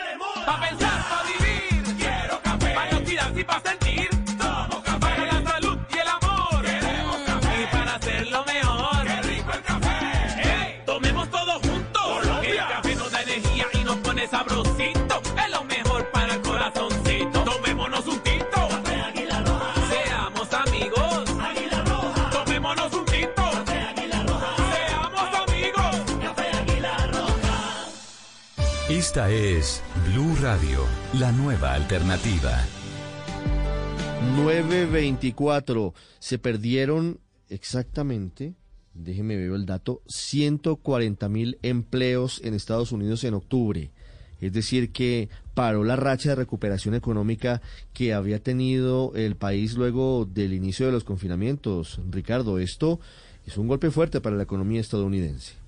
Esta 29.11 29.29
es 29.29 29.83
Blue 30.07 30.37
Radio, 30.41 30.85
la 31.19 31.33
nueva 31.33 31.75
alternativa. 31.75 32.65
924. 34.37 35.95
Se 36.21 36.39
perdieron 36.39 37.19
exactamente, 37.49 38.55
déjeme 38.95 39.37
ver 39.37 39.51
el 39.51 39.67
dato, 39.67 40.03
140 40.07 41.29
mil 41.29 41.59
empleos 41.63 42.41
en 42.45 42.55
Estados 42.55 42.93
Unidos 42.93 43.25
en 43.25 43.35
octubre. 43.35 43.91
Es 44.41 44.53
decir, 44.53 44.93
que 44.93 45.29
paró 45.55 45.83
la 45.83 45.97
racha 45.97 46.29
de 46.29 46.37
recuperación 46.37 46.95
económica 46.95 47.63
que 47.93 48.15
había 48.15 48.41
tenido 48.41 49.11
el 49.17 49.35
país 49.35 49.75
luego 49.75 50.25
del 50.25 50.53
inicio 50.53 50.87
de 50.87 50.93
los 50.93 51.03
confinamientos. 51.03 52.01
Ricardo, 52.09 52.61
esto 52.61 53.01
es 53.45 53.59
un 53.59 53.67
golpe 53.67 53.91
fuerte 53.91 54.21
para 54.21 54.37
la 54.37 54.45
economía 54.45 54.81
estadounidense. 54.81 55.60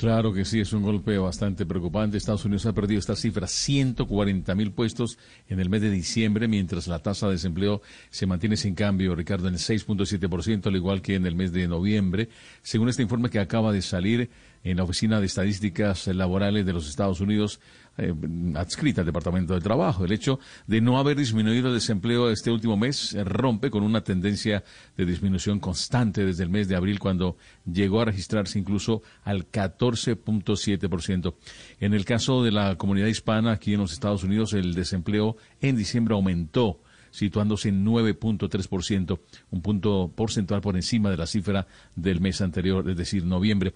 Claro 0.00 0.32
que 0.32 0.46
sí, 0.46 0.60
es 0.60 0.72
un 0.72 0.82
golpe 0.82 1.18
bastante 1.18 1.66
preocupante. 1.66 2.16
Estados 2.16 2.46
Unidos 2.46 2.64
ha 2.64 2.72
perdido 2.72 2.98
esta 2.98 3.14
cifra, 3.14 3.46
140 3.46 4.54
mil 4.54 4.72
puestos 4.72 5.18
en 5.46 5.60
el 5.60 5.68
mes 5.68 5.82
de 5.82 5.90
diciembre, 5.90 6.48
mientras 6.48 6.88
la 6.88 7.00
tasa 7.00 7.26
de 7.26 7.32
desempleo 7.32 7.82
se 8.08 8.24
mantiene 8.24 8.56
sin 8.56 8.74
cambio, 8.74 9.14
Ricardo, 9.14 9.48
en 9.48 9.52
el 9.52 9.60
6.7%, 9.60 10.68
al 10.68 10.76
igual 10.76 11.02
que 11.02 11.16
en 11.16 11.26
el 11.26 11.34
mes 11.34 11.52
de 11.52 11.68
noviembre. 11.68 12.30
Según 12.62 12.88
este 12.88 13.02
informe 13.02 13.28
que 13.28 13.40
acaba 13.40 13.72
de 13.72 13.82
salir 13.82 14.30
en 14.64 14.78
la 14.78 14.84
Oficina 14.84 15.20
de 15.20 15.26
Estadísticas 15.26 16.06
Laborales 16.06 16.64
de 16.64 16.72
los 16.72 16.88
Estados 16.88 17.20
Unidos, 17.20 17.60
eh, 17.98 18.14
adscrita 18.54 19.02
al 19.02 19.06
Departamento 19.06 19.54
de 19.54 19.60
Trabajo. 19.60 20.04
El 20.04 20.12
hecho 20.12 20.38
de 20.66 20.80
no 20.80 20.98
haber 20.98 21.16
disminuido 21.16 21.68
el 21.68 21.74
desempleo 21.74 22.30
este 22.30 22.50
último 22.50 22.76
mes 22.76 23.14
eh, 23.14 23.24
rompe 23.24 23.70
con 23.70 23.82
una 23.82 24.02
tendencia 24.02 24.64
de 24.96 25.04
disminución 25.06 25.60
constante 25.60 26.24
desde 26.24 26.44
el 26.44 26.50
mes 26.50 26.68
de 26.68 26.76
abril, 26.76 26.98
cuando 26.98 27.36
llegó 27.70 28.00
a 28.00 28.06
registrarse 28.06 28.58
incluso 28.58 29.02
al 29.24 29.50
14.7%. 29.50 31.34
En 31.80 31.94
el 31.94 32.04
caso 32.04 32.42
de 32.42 32.52
la 32.52 32.76
comunidad 32.76 33.08
hispana 33.08 33.52
aquí 33.52 33.74
en 33.74 33.80
los 33.80 33.92
Estados 33.92 34.24
Unidos, 34.24 34.52
el 34.52 34.74
desempleo 34.74 35.36
en 35.60 35.76
diciembre 35.76 36.14
aumentó 36.14 36.80
situándose 37.10 37.68
en 37.68 37.84
9.3%, 37.84 39.18
un 39.50 39.62
punto 39.62 40.12
porcentual 40.14 40.60
por 40.60 40.76
encima 40.76 41.10
de 41.10 41.16
la 41.16 41.26
cifra 41.26 41.66
del 41.96 42.20
mes 42.20 42.40
anterior, 42.40 42.88
es 42.88 42.96
decir, 42.96 43.24
noviembre. 43.24 43.74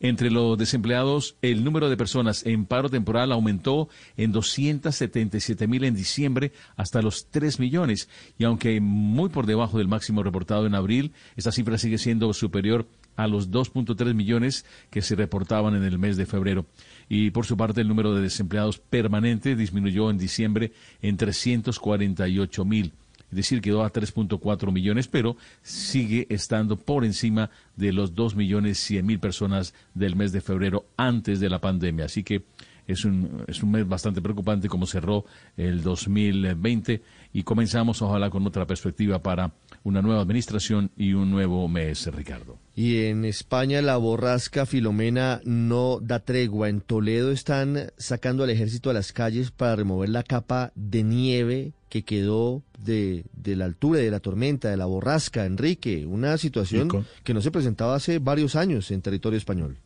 Entre 0.00 0.30
los 0.30 0.58
desempleados, 0.58 1.36
el 1.42 1.64
número 1.64 1.88
de 1.88 1.96
personas 1.96 2.44
en 2.46 2.66
paro 2.66 2.88
temporal 2.88 3.32
aumentó 3.32 3.88
en 4.16 4.32
277 4.32 5.66
mil 5.66 5.84
en 5.84 5.94
diciembre 5.94 6.52
hasta 6.76 7.02
los 7.02 7.26
3 7.30 7.60
millones. 7.60 8.08
Y 8.38 8.44
aunque 8.44 8.80
muy 8.80 9.28
por 9.28 9.46
debajo 9.46 9.78
del 9.78 9.88
máximo 9.88 10.22
reportado 10.22 10.66
en 10.66 10.74
abril, 10.74 11.12
esta 11.36 11.52
cifra 11.52 11.78
sigue 11.78 11.98
siendo 11.98 12.32
superior 12.32 12.86
a 13.16 13.28
los 13.28 13.50
2.3 13.50 14.14
millones 14.14 14.64
que 14.90 15.02
se 15.02 15.14
reportaban 15.14 15.74
en 15.74 15.84
el 15.84 15.98
mes 15.98 16.16
de 16.16 16.26
febrero. 16.26 16.66
Y 17.08 17.30
por 17.30 17.46
su 17.46 17.56
parte, 17.56 17.80
el 17.80 17.88
número 17.88 18.14
de 18.14 18.22
desempleados 18.22 18.78
permanentes 18.78 19.56
disminuyó 19.56 20.10
en 20.10 20.18
diciembre 20.18 20.72
en 21.02 21.16
348 21.16 22.64
mil 22.64 22.92
es 23.34 23.36
decir, 23.38 23.60
quedó 23.60 23.82
a 23.82 23.92
3.4 23.92 24.70
millones, 24.70 25.08
pero 25.08 25.36
sigue 25.60 26.28
estando 26.30 26.76
por 26.76 27.04
encima 27.04 27.50
de 27.74 27.92
los 27.92 28.14
2 28.14 28.36
millones 28.36 28.78
100 28.78 29.04
mil 29.04 29.18
personas 29.18 29.74
del 29.92 30.14
mes 30.14 30.30
de 30.30 30.40
febrero 30.40 30.86
antes 30.96 31.40
de 31.40 31.50
la 31.50 31.60
pandemia. 31.60 32.04
Así 32.04 32.22
que 32.22 32.44
es 32.86 33.04
un, 33.04 33.42
es 33.48 33.60
un 33.60 33.72
mes 33.72 33.88
bastante 33.88 34.22
preocupante 34.22 34.68
como 34.68 34.86
cerró 34.86 35.24
el 35.56 35.82
2020 35.82 37.02
y 37.34 37.42
comenzamos 37.42 38.00
ojalá 38.00 38.30
con 38.30 38.46
otra 38.46 38.64
perspectiva 38.64 39.18
para 39.18 39.52
una 39.82 40.00
nueva 40.00 40.22
administración 40.22 40.92
y 40.96 41.14
un 41.14 41.32
nuevo 41.32 41.66
mes, 41.68 42.06
Ricardo. 42.06 42.58
Y 42.76 43.06
en 43.06 43.24
España 43.24 43.82
la 43.82 43.96
borrasca 43.96 44.66
Filomena 44.66 45.40
no 45.44 45.98
da 46.00 46.20
tregua. 46.20 46.68
En 46.68 46.80
Toledo 46.80 47.32
están 47.32 47.90
sacando 47.98 48.44
al 48.44 48.50
ejército 48.50 48.88
a 48.88 48.92
las 48.94 49.12
calles 49.12 49.50
para 49.50 49.74
remover 49.74 50.10
la 50.10 50.22
capa 50.22 50.70
de 50.76 51.02
nieve 51.02 51.72
que 51.88 52.04
quedó 52.04 52.62
de, 52.78 53.24
de 53.32 53.56
la 53.56 53.64
altura 53.64 53.98
de 53.98 54.12
la 54.12 54.20
tormenta, 54.20 54.70
de 54.70 54.76
la 54.76 54.86
borrasca, 54.86 55.44
Enrique. 55.44 56.06
Una 56.06 56.38
situación 56.38 57.04
que 57.24 57.34
no 57.34 57.42
se 57.42 57.50
presentaba 57.50 57.96
hace 57.96 58.20
varios 58.20 58.54
años 58.54 58.92
en 58.92 59.02
territorio 59.02 59.38
español. 59.38 59.78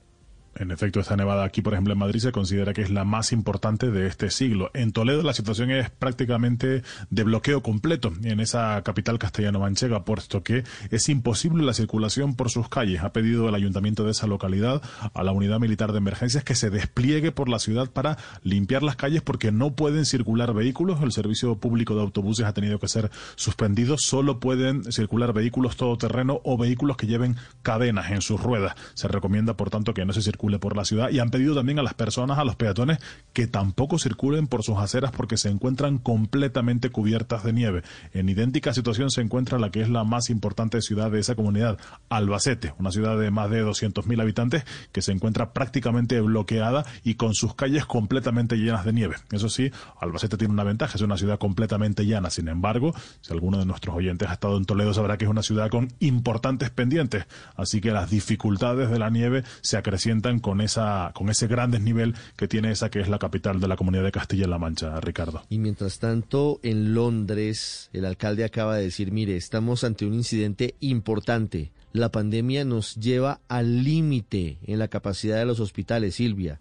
En 0.59 0.73
efecto, 0.73 0.99
esta 0.99 1.17
nevada 1.17 1.45
aquí, 1.45 1.63
por 1.63 1.73
ejemplo, 1.73 1.93
en 1.93 2.01
Madrid 2.01 2.19
se 2.19 2.33
considera 2.33 2.73
que 2.73 2.83
es 2.83 2.91
la 2.91 3.05
más 3.05 3.31
importante 3.31 3.93
de 3.93 4.09
este 4.09 4.29
siglo. 4.29 4.73
En 4.75 4.91
Toledo 4.91 5.23
la 5.23 5.33
situación 5.33 5.71
es 5.71 5.89
prácticamente 5.89 6.83
de 7.11 7.23
bloqueo 7.23 7.63
completo 7.63 8.13
en 8.25 8.41
esa 8.41 8.83
capital 8.83 9.21
castellano-manchega, 9.21 10.05
puesto 10.05 10.43
que 10.43 10.65
es 10.91 11.09
imposible 11.09 11.65
la 11.65 11.75
circulación 11.75 12.35
por 12.35 12.51
sus 12.51 12.69
calles. 12.69 13.03
Ha 13.03 13.13
pedido 13.13 13.49
el 13.49 13.55
ayuntamiento 13.55 14.03
de 14.03 14.11
esa 14.11 14.27
localidad 14.27 14.83
a 15.15 15.23
la 15.23 15.31
unidad 15.31 15.61
militar 15.61 15.93
de 15.93 15.99
emergencias 15.99 16.43
que 16.43 16.57
se 16.57 16.71
despliegue 16.71 17.31
por 17.31 17.49
la 17.49 17.61
ciudad 17.61 17.89
para 17.91 18.19
limpiar 18.43 18.83
las 18.83 18.97
calles 18.97 19.23
porque 19.23 19.53
no 19.53 19.77
pueden 19.77 20.07
circular 20.07 20.55
vehículos. 20.55 21.01
El 21.03 21.13
servicio 21.13 21.57
público 21.57 21.95
de 21.95 22.01
autobuses 22.01 22.47
ha 22.47 22.53
tenido 22.53 22.81
que 22.81 22.89
ser 22.89 23.13
suspendido. 23.37 23.97
Solo 23.97 24.41
pueden 24.41 24.91
circular 24.91 25.33
vehículos 25.33 25.77
todoterreno 25.77 26.41
o 26.43 26.59
vehículos 26.59 26.97
que 26.97 27.07
lleven 27.07 27.37
cadenas 27.63 28.11
en 28.11 28.23
sus 28.23 28.43
ruedas. 28.43 28.75
Se 28.95 29.07
recomienda, 29.07 29.57
por 29.57 29.71
tanto, 29.71 29.95
que 29.95 30.05
no 30.05 30.13
se 30.13 30.23
circule 30.23 30.48
por 30.59 30.75
la 30.75 30.87
ciudad 30.87 31.11
y 31.11 31.19
han 31.19 31.29
pedido 31.29 31.55
también 31.55 31.79
a 31.79 31.83
las 31.83 31.93
personas, 31.93 32.39
a 32.39 32.45
los 32.45 32.57
peatones, 32.57 32.99
que 33.35 33.47
tampoco 33.47 33.99
circulen 33.99 34.47
por 34.47 34.63
sus 34.63 34.79
aceras 34.79 35.13
porque 35.13 35.37
se 35.37 35.51
encuentran 35.51 35.99
completamente 35.99 36.89
cubiertas 36.89 37.45
de 37.45 37.53
nieve. 37.53 37.83
En 38.15 38.31
idéntica 38.31 38.73
situación 38.73 39.11
se 39.11 39.21
encuentra 39.21 39.59
la 39.59 39.71
que 39.71 39.83
es 39.83 39.91
la 39.91 40.05
más 40.05 40.31
importante 40.31 40.81
ciudad 40.81 41.11
de 41.11 41.21
esa 41.21 41.35
comunidad, 41.35 41.79
Albacete, 42.09 42.73
una 42.79 42.91
ciudad 42.91 43.19
de 43.19 43.31
más 43.31 43.51
de 43.51 43.65
200.000 43.65 44.23
habitantes 44.23 44.65
que 44.93 45.03
se 45.03 45.13
encuentra 45.13 45.53
prácticamente 45.53 46.21
bloqueada 46.21 46.87
y 47.05 47.15
con 47.15 47.35
sus 47.35 47.55
calles 47.55 47.85
completamente 47.85 48.57
llenas 48.57 48.85
de 48.85 48.93
nieve. 48.93 49.17
Eso 49.33 49.49
sí, 49.49 49.71
Albacete 50.01 50.37
tiene 50.37 50.55
una 50.55 50.65
ventaja, 50.65 50.97
es 50.97 51.03
una 51.03 51.19
ciudad 51.19 51.39
completamente 51.39 52.07
llana. 52.07 52.31
Sin 52.31 52.49
embargo, 52.49 52.95
si 53.21 53.33
alguno 53.33 53.59
de 53.59 53.67
nuestros 53.67 53.95
oyentes 53.97 54.29
ha 54.29 54.35
estado 54.35 54.57
en 54.57 54.65
Toledo 54.65 54.95
sabrá 54.95 55.19
que 55.19 55.25
es 55.25 55.31
una 55.31 55.43
ciudad 55.43 55.71
con 55.71 55.89
importantes 56.01 56.71
pendientes, 56.71 57.27
así 57.57 57.81
que 57.81 57.91
las 57.91 58.11
dificultades 58.11 58.91
de 58.91 58.99
la 58.99 59.11
nieve 59.11 59.45
se 59.61 59.77
acrecientan 59.77 60.28
con 60.39 60.61
esa 60.61 61.13
con 61.15 61.31
ese 61.31 61.47
gran 61.47 61.71
desnivel 61.71 62.15
que 62.37 62.47
tiene 62.47 62.71
esa 62.71 62.91
que 62.91 63.01
es 63.01 63.09
la 63.09 63.19
capital 63.19 63.61
de 63.61 63.69
la 63.69 63.77
comunidad 63.77 64.05
de 64.05 64.13
Castilla-La 64.13 64.59
Mancha, 64.59 65.01
Ricardo. 65.01 65.43
Y 65.49 65.59
mientras 65.59 65.99
tanto, 65.99 66.61
en 66.63 66.93
Londres, 66.95 67.89
el 67.95 68.05
alcalde 68.05 68.45
acaba 68.45 68.77
de 68.77 68.83
decir, 68.85 69.11
mire, 69.13 69.37
estamos 69.37 69.83
ante 69.85 70.05
un 70.05 70.13
incidente 70.15 70.75
importante. 70.81 71.73
La 71.93 72.11
pandemia 72.11 72.67
nos 72.67 72.97
lleva 72.97 73.41
al 73.49 73.83
límite 73.85 74.59
en 74.67 74.79
la 74.79 74.89
capacidad 74.89 75.39
de 75.39 75.47
los 75.47 75.59
hospitales, 75.61 76.17
Silvia. 76.17 76.61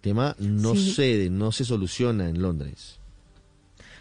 tema 0.00 0.34
no 0.38 0.74
Sí. 0.74 0.94
cede, 0.94 1.30
no 1.30 1.52
se 1.52 1.64
soluciona 1.64 2.28
en 2.28 2.40
Londres. 2.42 2.98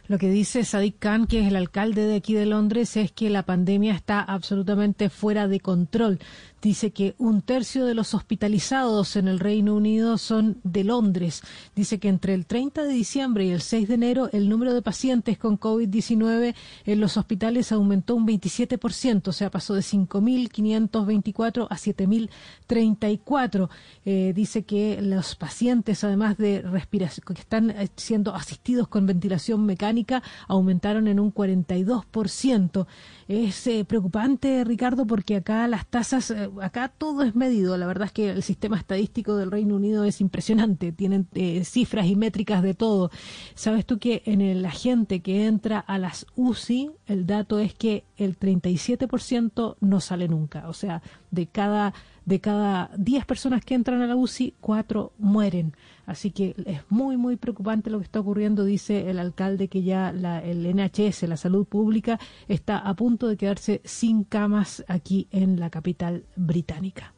Lo 0.07 0.17
que 0.17 0.29
dice 0.29 0.65
Sadiq 0.65 0.95
Khan, 0.99 1.25
que 1.27 1.39
es 1.39 1.47
el 1.47 1.55
alcalde 1.55 2.05
de 2.05 2.15
aquí 2.15 2.33
de 2.33 2.45
Londres, 2.45 2.97
es 2.97 3.11
que 3.11 3.29
la 3.29 3.43
pandemia 3.43 3.93
está 3.93 4.19
absolutamente 4.19 5.09
fuera 5.09 5.47
de 5.47 5.59
control. 5.59 6.19
Dice 6.61 6.91
que 6.91 7.15
un 7.17 7.41
tercio 7.41 7.85
de 7.85 7.95
los 7.95 8.13
hospitalizados 8.13 9.15
en 9.15 9.27
el 9.27 9.39
Reino 9.39 9.75
Unido 9.75 10.17
son 10.17 10.59
de 10.63 10.83
Londres. 10.83 11.41
Dice 11.75 11.99
que 11.99 12.07
entre 12.07 12.33
el 12.33 12.45
30 12.45 12.83
de 12.83 12.93
diciembre 12.93 13.45
y 13.45 13.51
el 13.51 13.61
6 13.61 13.87
de 13.87 13.93
enero 13.95 14.29
el 14.31 14.49
número 14.49 14.73
de 14.73 14.81
pacientes 14.81 15.37
con 15.37 15.59
COVID-19 15.59 16.53
en 16.85 16.99
los 16.99 17.17
hospitales 17.17 17.71
aumentó 17.71 18.15
un 18.15 18.27
27%, 18.27 19.27
o 19.27 19.31
sea, 19.31 19.49
pasó 19.49 19.73
de 19.73 19.81
5.524 19.81 21.67
a 21.69 21.75
7.034. 21.75 23.69
Eh, 24.05 24.33
dice 24.35 24.63
que 24.63 25.01
los 25.01 25.35
pacientes, 25.35 26.03
además 26.03 26.37
de 26.37 26.61
respiración, 26.61 27.23
que 27.25 27.41
están 27.41 27.71
eh, 27.71 27.89
siendo 27.95 28.35
asistidos 28.35 28.87
con 28.87 29.05
ventilación 29.05 29.65
mecánica, 29.65 30.23
aumentaron 30.47 31.07
en 31.07 31.19
un 31.19 31.33
42%. 31.33 32.87
Es 33.27 33.67
eh, 33.67 33.85
preocupante, 33.85 34.63
Ricardo, 34.63 35.05
porque 35.05 35.37
acá 35.37 35.67
las 35.67 35.87
tasas, 35.87 36.33
acá 36.61 36.89
todo 36.89 37.23
es 37.23 37.35
medido. 37.35 37.77
La 37.77 37.85
verdad 37.85 38.07
es 38.07 38.11
que 38.11 38.29
el 38.31 38.43
sistema 38.43 38.77
estadístico 38.77 39.35
del 39.37 39.51
Reino 39.51 39.75
Unido 39.75 40.03
es 40.03 40.19
impresionante. 40.21 40.91
Tienen 40.91 41.27
eh, 41.33 41.63
cifras 41.63 42.07
y 42.07 42.15
métricas 42.15 42.61
de 42.63 42.73
todo. 42.73 43.11
¿Sabes 43.55 43.85
tú 43.85 43.99
que 43.99 44.23
en 44.25 44.41
el- 44.41 44.61
la 44.61 44.71
gente 44.71 45.21
que 45.21 45.45
entra 45.45 45.79
a 45.79 45.97
las 45.97 46.25
UCI, 46.35 46.91
el 47.07 47.25
dato 47.25 47.59
es 47.59 47.73
que 47.73 48.03
el 48.17 48.37
37% 48.37 49.77
no 49.79 49.99
sale 49.99 50.27
nunca? 50.27 50.67
O 50.67 50.73
sea, 50.73 51.01
de 51.31 51.47
cada 51.47 51.93
de 52.31 52.39
cada 52.39 52.89
10 52.97 53.25
personas 53.25 53.65
que 53.65 53.75
entran 53.75 54.01
a 54.01 54.07
la 54.07 54.15
UCI, 54.15 54.55
4 54.61 55.11
mueren. 55.17 55.73
Así 56.05 56.31
que 56.31 56.55
es 56.65 56.79
muy, 56.87 57.17
muy 57.17 57.35
preocupante 57.35 57.89
lo 57.89 57.97
que 57.97 58.05
está 58.05 58.21
ocurriendo, 58.21 58.63
dice 58.63 59.09
el 59.09 59.19
alcalde, 59.19 59.67
que 59.67 59.83
ya 59.83 60.13
la, 60.13 60.39
el 60.39 60.63
NHS, 60.73 61.23
la 61.23 61.35
salud 61.35 61.65
pública, 61.65 62.21
está 62.47 62.77
a 62.77 62.93
punto 62.95 63.27
de 63.27 63.35
quedarse 63.35 63.81
sin 63.83 64.23
camas 64.23 64.85
aquí 64.87 65.27
en 65.31 65.59
la 65.59 65.69
capital 65.69 66.23
británica. 66.37 67.13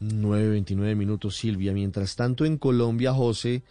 9.29 0.00 0.94
minutos, 0.94 1.36
Silvia. 1.36 1.72
Mientras 1.72 2.14
tanto, 2.14 2.44
en 2.44 2.56
Colombia, 2.56 3.12
José, 3.12 3.64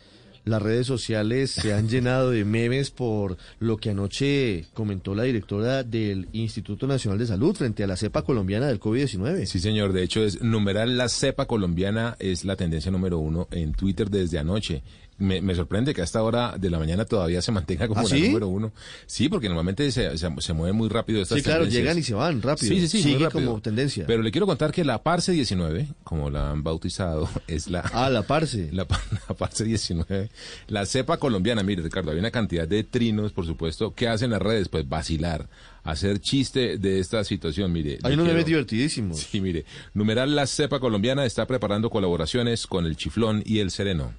las 0.46 0.62
redes 0.62 0.88
sociales 0.88 1.52
se 1.52 1.74
han 1.74 1.88
llenado 1.88 2.32
de 2.32 2.44
memes 2.46 2.92
por 2.92 3.38
lo 3.60 3.78
que 3.78 3.92
anoche 3.92 4.66
comentó 4.74 5.16
la 5.16 5.24
directora 5.24 5.84
del 5.84 6.28
Instituto 6.34 6.86
Nacional 6.88 7.20
de 7.20 7.28
Salud 7.28 7.56
frente 7.56 7.84
a 7.84 7.88
la 7.88 7.96
cepa 7.96 8.24
colombiana 8.24 8.68
del 8.68 8.80
COVID-19. 8.80 9.46
Sí, 9.46 9.60
señor. 9.60 9.94
De 9.94 10.04
hecho, 10.04 10.24
es 10.24 10.42
numeral 10.42 10.98
la 10.98 11.10
cepa 11.10 11.46
colombiana 11.46 12.18
es 12.20 12.44
la 12.46 12.56
tendencia 12.56 12.92
número 12.92 13.20
uno 13.20 13.48
en 13.52 13.74
Twitter 13.74 14.10
desde 14.10 14.40
anoche. 14.40 14.84
Me, 15.24 15.42
me 15.42 15.56
sorprende 15.56 15.94
que 15.94 16.02
a 16.02 16.04
esta 16.04 16.22
hora 16.22 16.56
de 16.58 16.70
la 16.70 16.78
mañana 16.80 17.06
todavía 17.06 17.42
se 17.42 17.52
mantenga 17.52 17.88
como 17.88 18.02
¿Ah, 18.02 18.04
la 18.04 18.10
sí? 18.10 18.28
número 18.28 18.48
uno. 18.50 18.74
Sí, 19.06 19.30
porque 19.30 19.48
normalmente 19.48 19.90
se, 19.92 20.18
se, 20.18 20.30
se 20.38 20.54
mueven 20.54 20.76
muy 20.76 20.90
rápido 20.90 21.22
estas 21.22 21.38
Sí, 21.38 21.44
claro, 21.44 21.62
tendencias. 21.62 21.82
llegan 21.84 21.98
y 21.98 22.04
se 22.04 22.14
van 22.14 22.42
rápido. 22.42 22.74
Sí, 22.74 22.82
sí, 22.82 22.88
sí, 22.88 23.04
Sigue 23.04 23.30
como 23.30 23.62
tendencia. 23.62 24.06
Pero 24.06 24.22
le 24.22 24.32
quiero 24.32 24.46
contar 24.46 24.72
que 24.72 24.84
la 24.84 25.02
Parse 25.02 25.32
19, 25.32 25.88
como 26.04 26.30
la 26.30 26.52
han 26.52 26.62
bautizado, 26.64 27.30
es 27.48 27.70
la... 27.70 27.80
Ah, 27.94 28.10
la 28.10 28.24
Parse. 28.24 28.70
La, 28.74 28.86
la 29.30 29.36
Parse 29.36 29.64
19. 29.64 30.30
La 30.68 30.86
cepa 30.86 31.18
colombiana, 31.18 31.64
mire, 31.64 31.82
Ricardo, 31.84 32.12
hay 32.12 32.20
una 32.20 32.32
cantidad 32.32 32.68
de 32.68 32.84
trinos, 32.84 33.32
por 33.32 33.46
supuesto, 33.46 33.94
que 33.94 34.08
hacen 34.08 34.30
las 34.32 34.42
redes, 34.42 34.68
pues 34.68 34.88
vacilar, 34.90 35.48
hacer 35.84 36.20
chiste 36.20 36.78
de 36.78 37.00
esta 37.00 37.24
situación, 37.24 37.72
mire. 37.72 38.00
Hay 38.04 38.14
unos 38.16 38.28
memes 38.28 38.46
divertidísimos. 38.46 39.20
Sí, 39.20 39.40
mire, 39.42 39.64
numeral 39.94 40.36
la 40.36 40.48
cepa 40.48 40.80
colombiana 40.80 41.26
está 41.26 41.46
preparando 41.48 41.90
colaboraciones 41.90 42.68
con 42.68 42.86
el 42.86 42.98
chiflón 42.98 43.42
y 43.46 43.60
el 43.60 43.72
sereno. 43.72 44.12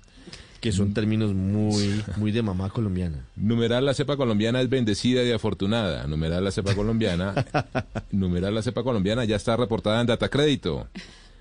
Que 0.65 0.73
son 0.73 0.95
términos 0.95 1.35
muy, 1.35 2.03
muy 2.17 2.33
de 2.33 2.41
mamá 2.41 2.71
colombiana. 2.71 3.27
Numeral 3.37 3.85
la 3.85 3.93
cepa 3.93 4.17
colombiana 4.17 4.63
es 4.63 4.71
bendecida 4.71 5.23
y 5.23 5.31
afortunada. 5.31 6.07
Numeral 6.07 6.43
la 6.43 6.51
cepa 6.51 6.75
colombiana. 6.75 7.35
numeral 8.13 8.55
la 8.55 8.63
cepa 8.63 8.83
colombiana 8.83 9.27
ya 9.27 9.37
está 9.37 9.59
reportada 9.59 10.01
en 10.01 10.07
Datacrédito. 10.07 10.89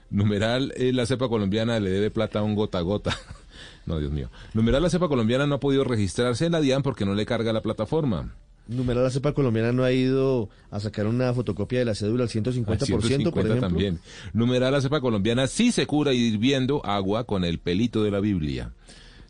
Numeral 0.09 0.73
eh, 0.75 0.91
la 0.91 1.05
cepa 1.05 1.29
colombiana 1.29 1.79
le 1.79 1.89
debe 1.89 2.11
plata 2.11 2.39
a 2.39 2.43
un 2.43 2.53
gota 2.53 2.79
a 2.79 2.81
gota. 2.81 3.17
no, 3.85 3.97
Dios 3.97 4.11
mío. 4.11 4.29
Numeral 4.53 4.83
la 4.83 4.89
cepa 4.89 5.07
colombiana 5.07 5.47
no 5.47 5.55
ha 5.55 5.59
podido 5.61 5.85
registrarse 5.85 6.45
en 6.45 6.51
la 6.51 6.59
DIAN 6.59 6.83
porque 6.83 7.05
no 7.05 7.15
le 7.15 7.25
carga 7.25 7.53
la 7.53 7.61
plataforma. 7.61 8.35
Numeral 8.67 9.05
la 9.05 9.09
cepa 9.09 9.31
colombiana 9.31 9.71
no 9.71 9.85
ha 9.85 9.93
ido 9.93 10.49
a 10.69 10.81
sacar 10.81 11.07
una 11.07 11.33
fotocopia 11.33 11.79
de 11.79 11.85
la 11.85 11.95
cédula 11.95 12.23
al 12.25 12.29
150%, 12.29 12.67
Al 12.67 12.77
por 12.77 13.03
150 13.03 13.39
ejemplo. 13.39 13.61
también. 13.61 13.99
Numeral 14.33 14.73
la 14.73 14.81
cepa 14.81 14.99
colombiana 14.99 15.47
sí 15.47 15.71
se 15.71 15.87
cura 15.87 16.11
hirviendo 16.11 16.85
agua 16.85 17.23
con 17.23 17.45
el 17.45 17.59
pelito 17.59 18.03
de 18.03 18.11
la 18.11 18.19
Biblia. 18.19 18.73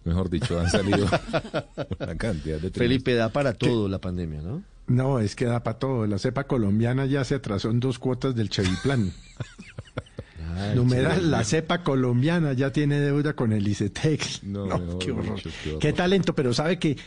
Mejor 0.06 0.30
dicho, 0.30 0.60
han 0.60 0.70
salido 0.70 1.08
una 2.00 2.16
cantidad 2.18 2.56
de 2.60 2.70
trinos. 2.72 2.78
Felipe, 2.78 3.14
da 3.16 3.30
para 3.30 3.54
todo 3.54 3.88
la 3.88 4.00
pandemia, 4.00 4.42
¿no? 4.42 4.62
No, 4.88 5.20
es 5.20 5.36
que 5.36 5.46
da 5.46 5.64
para 5.64 5.80
todo. 5.80 6.06
La 6.08 6.20
cepa 6.20 6.44
colombiana 6.46 7.06
ya 7.06 7.24
se 7.24 7.36
atrasó 7.36 7.70
en 7.72 7.80
dos 7.80 8.00
cuotas 8.00 8.36
del 8.36 8.50
Cheviplan. 8.50 9.14
Ay, 10.56 10.76
Numeral, 10.76 11.14
chévere. 11.16 11.28
la 11.30 11.44
cepa 11.44 11.84
colombiana 11.84 12.54
ya 12.54 12.72
tiene 12.72 13.00
deuda 13.00 13.34
con 13.34 13.54
el 13.54 13.68
ICETEX. 13.68 14.44
No, 14.44 14.66
No, 14.68 14.78
mejor 14.78 15.00
qué 15.00 15.12
horror. 15.12 15.42
qué 15.42 15.70
horror. 15.70 15.80
Qué 15.80 15.94
talento, 15.94 16.36
pero 16.36 16.54
sabe 16.54 16.78
que... 16.80 16.98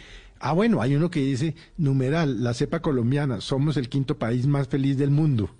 Ah, 0.40 0.52
bueno, 0.52 0.82
hay 0.82 0.94
uno 0.94 1.10
que 1.10 1.20
dice, 1.20 1.54
numeral, 1.78 2.42
la 2.44 2.52
cepa 2.54 2.80
colombiana, 2.80 3.40
somos 3.40 3.76
el 3.78 3.88
quinto 3.88 4.18
país 4.18 4.46
más 4.46 4.68
feliz 4.68 4.96
del 4.98 5.10
mundo. 5.10 5.50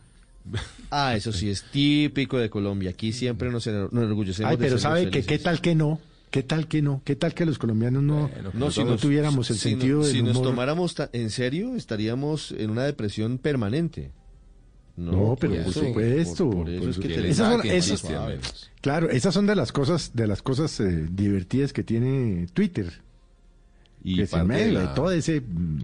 Ah, 0.92 1.16
eso 1.16 1.32
sí, 1.32 1.50
es 1.50 1.64
típico 1.72 2.38
de 2.38 2.48
Colombia. 2.48 2.90
Aquí 2.90 3.12
siempre 3.12 3.50
nos, 3.50 3.66
enorgullecemos 3.66 4.50
Ay, 4.52 4.56
de 4.56 4.62
pero 4.64 4.76
ser 4.78 4.80
sabe 4.82 5.02
los 5.02 5.10
que 5.10 5.22
felices. 5.22 5.38
qué 5.38 5.42
tal 5.44 5.60
que 5.60 5.74
no, 5.74 6.00
qué 6.36 6.42
tal 6.42 6.68
que 6.68 6.82
no, 6.82 7.02
qué 7.04 7.16
tal 7.16 7.34
que 7.34 7.46
los 7.46 7.58
colombianos 7.58 8.02
no, 8.02 8.30
No, 8.54 8.70
si 8.70 8.80
no 8.84 8.90
nos- 8.92 9.00
tuviéramos 9.00 9.50
el 9.50 9.56
si 9.56 9.70
sentido 9.70 9.98
nos, 9.98 10.06
del 10.06 10.16
si 10.16 10.22
nos 10.22 10.42
tomáramos 10.42 10.94
ta- 10.94 11.10
en 11.12 11.30
serio, 11.30 11.74
estaríamos 11.76 12.52
en 12.52 12.70
una 12.70 12.84
depresión 12.84 13.38
permanente. 13.38 14.10
No, 14.96 15.36
pero 15.38 15.52
por 15.56 15.60
eso, 15.70 15.84
supuesto. 15.84 16.50
Por, 16.50 16.64
por 16.64 16.70
eso 16.70 16.90
es 16.90 16.98
que 16.98 17.08
tenemos 17.08 17.30
Esas 17.30 17.52
son- 17.52 17.60
que 17.62 17.76
esas- 17.76 18.00
suave. 18.00 18.38
Claro, 18.80 19.10
esas 19.10 19.34
son 19.34 19.46
de 19.46 19.54
las 19.56 19.70
cosas, 19.72 20.12
de 20.14 20.26
las 20.26 20.40
cosas 20.42 20.80
eh, 20.80 21.06
divertidas 21.10 21.72
que 21.72 21.82
tiene 21.82 22.46
Twitter. 22.54 22.92
Y 24.02 24.16
que 24.16 24.26
se 24.28 24.38
de 24.44 24.72
la- 24.72 24.94
toda 24.94 25.14
ese, 25.16 25.40
mm, 25.40 25.82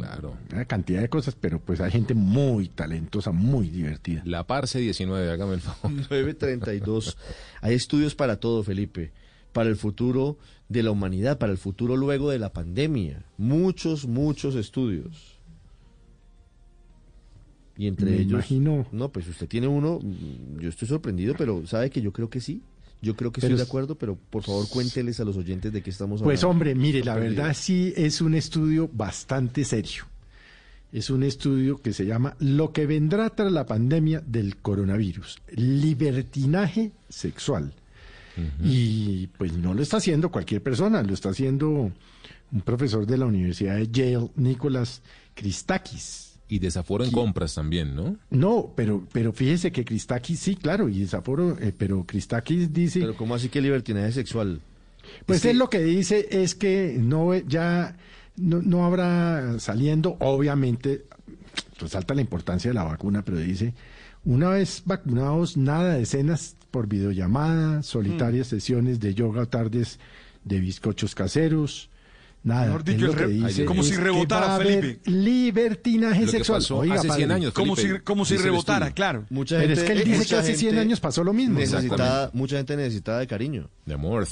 una 0.52 0.64
cantidad 0.66 1.00
de 1.00 1.08
cosas, 1.08 1.34
pero 1.38 1.58
pues 1.58 1.80
hay 1.80 1.90
gente 1.90 2.14
muy 2.14 2.68
talentosa, 2.68 3.32
muy 3.32 3.68
divertida. 3.68 4.22
La 4.24 4.46
Parse 4.46 4.78
19, 4.78 5.28
hágame 5.30 5.54
el 5.54 5.60
favor. 5.60 5.90
932. 6.10 7.16
Hay 7.62 7.74
estudios 7.74 8.14
para 8.14 8.36
todo, 8.36 8.62
Felipe. 8.62 9.10
Para 9.52 9.68
el 9.68 9.76
futuro 9.76 10.38
de 10.68 10.82
la 10.82 10.90
humanidad, 10.90 11.38
para 11.38 11.52
el 11.52 11.58
futuro 11.58 11.96
luego 11.96 12.30
de 12.30 12.38
la 12.38 12.52
pandemia. 12.52 13.24
Muchos, 13.36 14.06
muchos 14.06 14.54
estudios. 14.54 15.38
Y 17.76 17.86
entre 17.86 18.10
Me 18.10 18.16
ellos. 18.16 18.32
imagino. 18.32 18.86
No, 18.92 19.10
pues 19.10 19.26
usted 19.28 19.48
tiene 19.48 19.66
uno. 19.68 20.00
Yo 20.60 20.68
estoy 20.68 20.88
sorprendido, 20.88 21.34
pero 21.36 21.66
sabe 21.66 21.90
que 21.90 22.00
yo 22.02 22.12
creo 22.12 22.28
que 22.30 22.40
sí. 22.40 22.62
Yo 23.00 23.16
creo 23.16 23.32
que 23.32 23.40
Pero 23.40 23.54
estoy 23.54 23.64
de 23.64 23.68
acuerdo, 23.68 23.96
pero 23.96 24.16
por 24.16 24.44
favor 24.44 24.68
cuénteles 24.68 25.18
a 25.18 25.24
los 25.24 25.36
oyentes 25.36 25.72
de 25.72 25.82
qué 25.82 25.90
estamos 25.90 26.20
hablando. 26.20 26.24
Pues 26.28 26.44
hombre, 26.44 26.74
mire, 26.76 27.02
la 27.02 27.16
verdad 27.16 27.52
sí 27.58 27.92
es 27.96 28.20
un 28.20 28.34
estudio 28.34 28.88
bastante 28.92 29.64
serio. 29.64 30.04
Es 30.92 31.10
un 31.10 31.22
estudio 31.24 31.78
que 31.78 31.92
se 31.92 32.06
llama 32.06 32.36
Lo 32.38 32.72
que 32.72 32.86
vendrá 32.86 33.30
tras 33.30 33.50
la 33.50 33.66
pandemia 33.66 34.20
del 34.20 34.56
coronavirus, 34.58 35.38
libertinaje 35.56 36.92
sexual. 37.08 37.74
Y 38.62 39.26
pues 39.38 39.52
no 39.54 39.74
lo 39.74 39.82
está 39.82 39.98
haciendo 39.98 40.30
cualquier 40.30 40.62
persona, 40.62 41.02
lo 41.02 41.12
está 41.14 41.30
haciendo 41.30 41.90
un 42.52 42.60
profesor 42.62 43.06
de 43.06 43.18
la 43.18 43.26
Universidad 43.26 43.76
de 43.76 43.88
Yale, 43.90 44.30
Nicolás 44.36 45.02
Christakis. 45.34 46.38
Y 46.48 46.59
desaforo 46.59 47.04
en 47.04 47.10
compras 47.10 47.54
también, 47.54 47.94
¿no? 47.94 48.16
No, 48.30 48.72
pero, 48.76 49.06
pero 49.12 49.32
fíjese 49.32 49.72
que 49.72 49.84
Christakis, 49.86 50.38
sí, 50.38 50.56
claro, 50.56 50.88
y 50.88 51.00
desaforo, 51.00 51.59
eh, 51.59 51.72
pero 51.76 52.04
Christakis 52.06 52.72
dice... 52.72 53.00
Pero 53.00 53.16
¿cómo 53.16 53.34
así 53.34 53.48
que 53.48 53.60
libertinaje 53.62 54.12
sexual? 54.12 54.60
Pues 55.24 55.36
Es 55.38 55.42
que- 55.42 55.50
él 55.50 55.59
lo 55.59 55.70
que 55.70 55.80
dice 55.80 56.28
es 56.30 56.54
que 56.54 56.96
no 57.00 57.34
ya 57.38 57.96
no, 58.36 58.60
no 58.60 58.84
habrá 58.84 59.59
saliendo, 59.60 60.16
obviamente, 60.20 61.06
resalta 61.78 62.14
la 62.14 62.20
importancia 62.20 62.70
de 62.70 62.74
la 62.74 62.84
vacuna, 62.84 63.24
pero 63.24 63.38
dice, 63.38 63.72
una 64.24 64.50
vez 64.50 64.82
vacunados, 64.84 65.56
nada 65.56 65.94
de 65.94 66.04
cenas 66.06 66.56
por 66.73 66.89
videollamada, 66.89 67.85
solitarias 67.85 68.49
sesiones 68.49 68.99
de 68.99 69.15
yoga 69.15 69.43
o 69.43 69.47
tardes 69.47 70.01
de 70.44 70.59
bizcochos 70.59 71.15
caseros. 71.15 71.89
Nada, 72.44 72.77
dicho, 72.78 73.07
lo 73.07 73.12
el 73.12 73.16
que 73.19 73.24
re- 73.27 73.32
dice 73.32 73.65
como 73.65 73.85
si 73.85 73.94
rebotara, 73.94 74.47
va 74.47 74.53
a 74.53 74.57
haber 74.57 74.81
Felipe. 74.81 75.11
Libertinaje 75.11 76.20
Lo 76.23 76.27
que 76.27 76.39
sexual. 76.39 76.59
pasó 76.61 76.78
Oiga, 76.78 76.94
hace 76.97 77.03
100 77.03 77.11
padre. 77.28 77.35
años, 77.35 77.53
Como 77.55 77.77
si, 77.77 78.01
como 78.01 78.24
si 78.24 78.35
el 78.35 78.43
rebotara, 78.43 78.90
claro. 78.90 79.24
Mucha 79.31 79.59
Pero 79.59 79.69
gente, 79.69 79.81
es 79.81 79.86
que 79.86 79.93
él 79.93 80.05
dice 80.05 80.19
mucha 80.19 80.35
que 80.36 80.40
hace 80.40 80.55
100 80.57 80.70
gente 80.70 80.81
años 80.81 80.99
pasó 80.99 81.23
lo 81.23 81.32
mismo. 81.32 81.61
Necesitada, 81.61 82.31
mucha 82.32 82.57
gente 82.57 82.77
necesitada 82.77 83.20
de 83.20 83.28
cariño. 83.28 83.69
De 83.86 83.94
amor. 83.94 84.27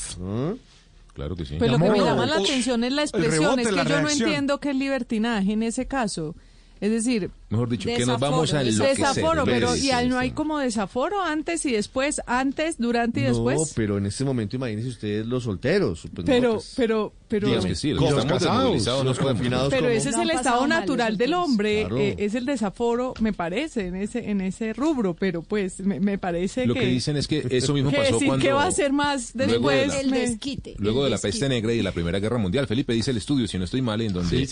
Claro 1.15 1.37
que 1.37 1.45
sí. 1.45 1.55
Pues 1.59 1.71
lo 1.71 1.79
que 1.79 1.91
me 1.91 1.99
llama 2.01 2.27
la 2.27 2.37
atención 2.37 2.83
es 2.83 2.93
la 2.93 3.03
expresión, 3.03 3.43
rebote, 3.57 3.63
es 3.63 3.69
que 3.69 3.75
yo 3.77 3.85
no 3.85 3.85
reacción. 3.85 4.29
entiendo 4.29 4.59
qué 4.59 4.71
es 4.71 4.77
libertinaje 4.77 5.53
en 5.53 5.63
ese 5.63 5.87
caso. 5.87 6.35
Es 6.81 6.91
decir, 6.91 7.31
mejor 7.51 7.69
dicho, 7.69 7.89
desaforo, 7.91 8.07
que 8.07 8.13
nos 8.13 8.21
vamos 8.21 8.55
a 8.55 8.63
enloquecer. 8.63 8.97
Desaforo, 8.97 9.45
pero 9.45 9.77
y 9.77 9.91
al 9.91 10.09
no 10.09 10.19
hay 10.19 10.31
como 10.31 10.59
desaforo 10.59 11.23
antes 11.23 11.67
y 11.67 11.73
después, 11.73 12.23
antes, 12.27 12.79
durante 12.79 13.21
y 13.21 13.25
después. 13.25 13.59
No, 13.59 13.65
pero 13.75 13.99
en 13.99 14.07
este 14.07 14.25
momento 14.25 14.57
imagínense 14.57 14.89
ustedes 14.89 15.27
los 15.27 15.45
solteros. 15.45 16.01
Pues, 16.01 16.13
pues 16.15 16.27
pero, 16.27 16.59
pero, 16.77 17.13
pero, 17.29 17.49
pero 17.61 17.75
sí, 17.75 17.93
los, 17.93 19.19
confinados. 19.19 19.69
Pero 19.69 19.89
ese 19.89 20.09
es 20.09 20.17
el 20.17 20.31
estado 20.31 20.67
natural 20.67 21.19
del 21.19 21.35
hombre, 21.35 21.83
eh, 21.83 22.15
es 22.19 22.35
el 22.35 22.47
desaforo, 22.47 23.13
me 23.21 23.35
parece, 23.35 23.89
en 23.89 23.97
ese 23.97 24.31
en 24.31 24.41
ese 24.41 24.73
rubro, 24.73 25.15
pero 25.15 25.43
pues 25.43 25.81
me, 25.81 26.01
me 26.01 26.17
parece 26.17 26.67
Lo 26.67 26.75
que, 26.75 26.87
dicen 26.87 27.17
es 27.19 27.29
que 27.29 27.47
eso 27.51 27.75
mismo 27.75 27.91
pasó 27.91 28.15
decir, 28.15 28.27
cuando 28.27 28.45
¿Qué 28.45 28.53
va 28.53 28.65
a 28.65 28.71
ser 28.71 28.93
más 28.95 29.33
después? 29.35 29.61
Luego 29.61 29.71
de 29.71 29.87
la, 29.87 30.01
el 30.01 30.11
desquite. 30.11 30.77
Luego 30.79 31.05
de 31.05 31.11
la 31.11 31.19
peste 31.19 31.47
negra 31.47 31.75
y 31.75 31.83
la 31.83 31.93
Primera 31.93 32.19
Guerra 32.21 32.39
Mundial, 32.39 32.67
Felipe 32.67 32.95
dice 32.95 33.11
el 33.11 33.19
estudio, 33.19 33.47
si 33.47 33.59
no 33.59 33.65
estoy 33.65 33.83
mal, 33.83 34.01
en 34.01 34.15
donde 34.15 34.49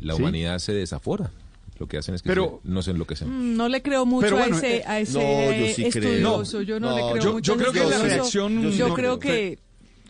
la 0.00 0.16
humanidad 0.16 0.58
se 0.58 0.72
desafora 0.72 1.30
lo 1.78 1.86
que 1.86 1.98
hacen 1.98 2.14
es 2.14 2.22
que 2.22 2.28
pero, 2.28 2.60
se, 2.62 2.68
nos 2.68 2.88
enloquecemos. 2.88 3.34
Mm, 3.34 3.56
no 3.56 3.68
le 3.68 3.82
creo 3.82 4.04
mucho 4.04 4.38
eh, 4.38 4.82
a 4.86 5.00
ese, 5.00 5.18
no, 5.18 5.52
yo 5.52 5.74
sí 5.74 5.84
estudioso. 5.86 6.58
Creo. 6.58 6.62
Yo 6.62 6.80
no, 6.80 6.96
le 6.96 7.20
creo 7.20 7.32
mucho. 7.34 7.56
Yo 7.56 7.72
que 7.72 7.84
la 7.84 7.98
reacción... 7.98 8.70
Yo, 8.72 8.88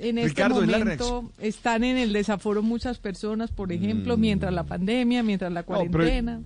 en 0.00 0.18
este 0.18 0.28
Ricardo, 0.28 0.60
momento 0.60 1.30
están 1.38 1.82
en 1.82 1.96
el 1.96 2.12
desaforo 2.12 2.62
muchas 2.62 2.98
personas, 2.98 3.50
por 3.50 3.72
ejemplo, 3.72 4.16
mm. 4.16 4.20
mientras 4.20 4.52
la 4.52 4.62
pandemia, 4.62 5.22
mientras 5.22 5.52
la 5.52 5.64
cuarentena. 5.64 6.40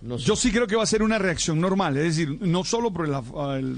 Yo 0.00 0.36
sí 0.36 0.52
creo 0.52 0.66
que 0.66 0.76
va 0.76 0.84
a 0.84 0.86
ser 0.86 1.02
una 1.02 1.18
reacción 1.18 1.60
normal, 1.60 1.96
es 1.96 2.16
decir, 2.16 2.38
no 2.40 2.64
solo 2.64 2.92
por 2.92 3.06
el, 3.06 3.14
el 3.58 3.76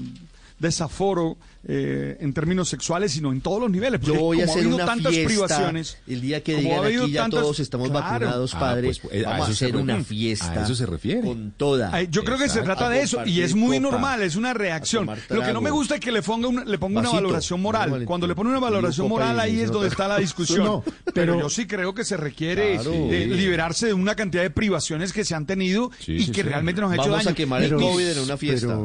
desaforo 0.59 1.37
eh, 1.67 2.17
en 2.19 2.31
términos 2.31 2.69
sexuales, 2.69 3.11
sino 3.13 3.31
en 3.31 3.41
todos 3.41 3.59
los 3.59 3.71
niveles. 3.71 3.99
Yo 4.01 4.13
voy 4.13 4.41
a 4.41 4.45
hacer 4.45 4.65
ha 4.65 4.75
una 4.75 4.85
tantas 4.85 5.11
fiesta, 5.11 5.27
privaciones. 5.27 5.97
El 6.05 6.21
día 6.21 6.43
que 6.43 6.57
digan 6.57 7.31
todos 7.31 7.59
estamos 7.59 7.91
vacunados, 7.91 8.53
ah, 8.53 8.59
padre, 8.59 8.91
ah, 8.91 8.99
pues, 9.01 9.25
a 9.25 9.29
vamos 9.29 9.49
a 9.49 9.51
hacer 9.51 9.75
una 9.75 10.03
fiesta. 10.03 10.61
A 10.61 10.63
eso 10.63 10.75
se 10.75 10.85
refiere. 10.85 11.21
Con 11.21 11.53
toda. 11.57 12.03
Yo 12.03 12.23
creo 12.23 12.37
que 12.37 12.49
se 12.49 12.61
trata 12.61 12.87
de 12.89 13.01
eso 13.01 13.25
y 13.25 13.41
es 13.41 13.55
muy 13.55 13.79
normal, 13.79 14.21
es 14.21 14.35
una 14.35 14.53
reacción. 14.53 15.09
Lo 15.29 15.41
que 15.41 15.53
no 15.53 15.61
me 15.61 15.71
gusta 15.71 15.95
es 15.95 16.01
que 16.01 16.11
le 16.11 16.21
ponga 16.21 16.63
le 16.65 16.77
ponga 16.77 16.99
una 16.99 17.11
valoración 17.11 17.61
moral. 17.61 18.05
Cuando 18.05 18.27
le 18.27 18.35
pone 18.35 18.51
una 18.51 18.59
valoración 18.59 19.09
moral 19.09 19.39
ahí 19.39 19.59
es 19.59 19.71
donde 19.71 19.87
está 19.87 20.07
la 20.07 20.17
discusión. 20.19 20.83
Pero 21.13 21.39
yo 21.39 21.49
sí 21.49 21.65
creo 21.65 21.95
que 21.95 22.03
se 22.03 22.15
requiere 22.15 22.75
eh, 22.75 23.25
liberarse 23.25 23.87
de 23.87 23.93
una 23.93 24.15
cantidad 24.15 24.43
de 24.43 24.51
privaciones 24.51 25.13
que 25.13 25.25
se 25.25 25.33
han 25.33 25.47
tenido 25.47 25.89
y 26.05 26.31
que 26.31 26.43
realmente 26.43 26.79
nos 26.81 26.91
ha 26.91 26.95
hecho 26.95 27.03
daño. 27.05 27.13
Vamos 27.13 27.27
a 27.27 27.33
quemar 27.33 27.63
el 27.63 27.73
COVID 27.73 28.07
en 28.07 28.19
una 28.19 28.37
fiesta. 28.37 28.77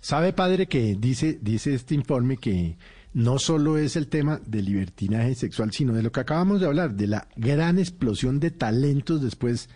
¿sabe, 0.00 0.32
padre, 0.32 0.66
que 0.66 0.96
dice 0.98 1.38
dice 1.42 1.74
este 1.74 1.94
informe 1.94 2.21
que 2.38 2.76
no 3.14 3.38
solo 3.38 3.76
es 3.76 3.96
el 3.96 4.08
tema 4.08 4.40
del 4.46 4.66
libertinaje 4.66 5.34
sexual, 5.34 5.72
sino 5.72 5.92
de 5.92 6.02
lo 6.02 6.12
que 6.12 6.20
acabamos 6.20 6.60
de 6.60 6.66
hablar, 6.66 6.94
de 6.94 7.06
la 7.06 7.28
gran 7.36 7.78
explosión 7.78 8.40
de 8.40 8.50
talentos 8.50 9.20
después 9.22 9.68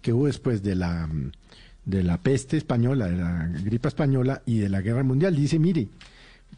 que 0.00 0.12
hubo 0.12 0.26
después 0.26 0.62
de 0.62 0.74
la 0.74 1.06
mm, 1.06 1.32
de 1.88 2.02
la 2.02 2.20
peste 2.20 2.58
española, 2.58 3.08
de 3.08 3.16
la 3.16 3.46
gripa 3.64 3.88
española 3.88 4.42
y 4.44 4.58
de 4.58 4.68
la 4.68 4.82
guerra 4.82 5.02
mundial. 5.02 5.34
Dice, 5.34 5.58
mire, 5.58 5.88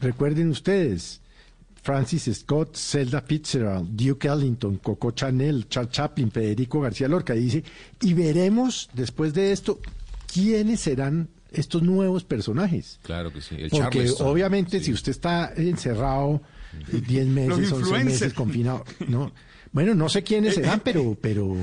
recuerden 0.01 0.49
ustedes, 0.49 1.21
Francis 1.81 2.29
Scott, 2.33 2.75
Zelda 2.75 3.21
Fitzgerald, 3.21 3.95
Duke 3.95 4.27
Ellington, 4.27 4.77
Coco 4.77 5.11
Chanel, 5.11 5.69
Charles 5.69 5.93
Chaplin, 5.93 6.31
Federico 6.31 6.81
García 6.81 7.07
Lorca, 7.07 7.33
dice, 7.33 7.63
y 8.01 8.13
veremos 8.13 8.89
después 8.93 9.33
de 9.33 9.53
esto 9.53 9.79
quiénes 10.31 10.81
serán 10.81 11.29
estos 11.51 11.83
nuevos 11.83 12.23
personajes. 12.23 12.99
Claro 13.03 13.31
que 13.31 13.41
sí. 13.41 13.55
El 13.57 13.69
Porque 13.69 14.09
obviamente 14.19 14.79
si 14.79 14.93
usted 14.93 15.11
está 15.11 15.53
encerrado 15.55 16.41
eh, 16.91 17.01
10 17.05 17.27
meses, 17.27 17.71
11 17.71 18.03
meses 18.03 18.33
confinado, 18.33 18.85
no. 19.07 19.31
Bueno, 19.71 19.93
no 19.93 20.09
sé 20.09 20.23
quiénes 20.23 20.53
eh, 20.53 20.61
serán, 20.61 20.79
eh. 20.79 20.81
pero 20.83 21.17
pero 21.19 21.55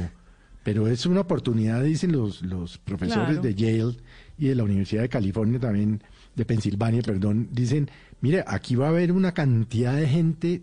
pero 0.63 0.89
es 0.89 1.07
una 1.07 1.21
oportunidad, 1.21 1.83
dicen 1.83 2.13
los 2.13 2.43
los 2.43 2.79
profesores 2.79 3.41
de 3.43 3.55
Yale 3.55 3.97
y 4.39 4.49
de 4.49 4.55
la 4.55 4.65
Universidad 4.65 5.03
de 5.03 5.09
California 5.09 5.59
también 5.59 6.03
de 6.35 6.45
Pensilvania, 6.45 7.03
perdón, 7.03 7.49
dicen, 7.51 7.91
mire, 8.21 8.45
aquí 8.47 8.77
va 8.77 8.87
a 8.87 8.91
haber 8.91 9.11
una 9.11 9.35
cantidad 9.35 9.97
de 9.97 10.07
gente 10.07 10.63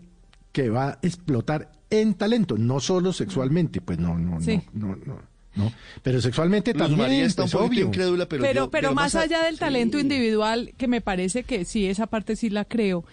que 0.52 0.70
va 0.70 0.88
a 0.88 0.98
explotar 1.02 1.70
en 1.90 2.14
talento, 2.14 2.56
no 2.56 2.80
solo 2.80 3.12
sexualmente, 3.12 3.80
pues 3.82 3.98
no, 3.98 4.18
no, 4.18 4.38
no, 4.40 4.62
no. 4.72 4.96
no. 5.04 5.35
¿no? 5.56 5.72
Pero 6.02 6.20
sexualmente 6.20 6.72
Luz 6.72 6.82
también 6.82 7.00
María 7.00 7.24
está 7.24 7.44
un 7.44 7.54
obvio. 7.54 7.86
incrédula, 7.86 8.26
pero 8.28 8.70
pero, 8.70 8.94
más, 8.94 9.14
allá 9.14 9.42
del 9.42 9.58
talento 9.58 9.98
individual, 9.98 10.72
que 10.76 10.86
me 10.86 11.00
parece 11.00 11.42
que 11.42 11.64
sí, 11.64 11.86
esa 11.86 12.06
parte 12.06 12.36
sí 12.36 12.50
la 12.50 12.64
creo. 12.64 13.04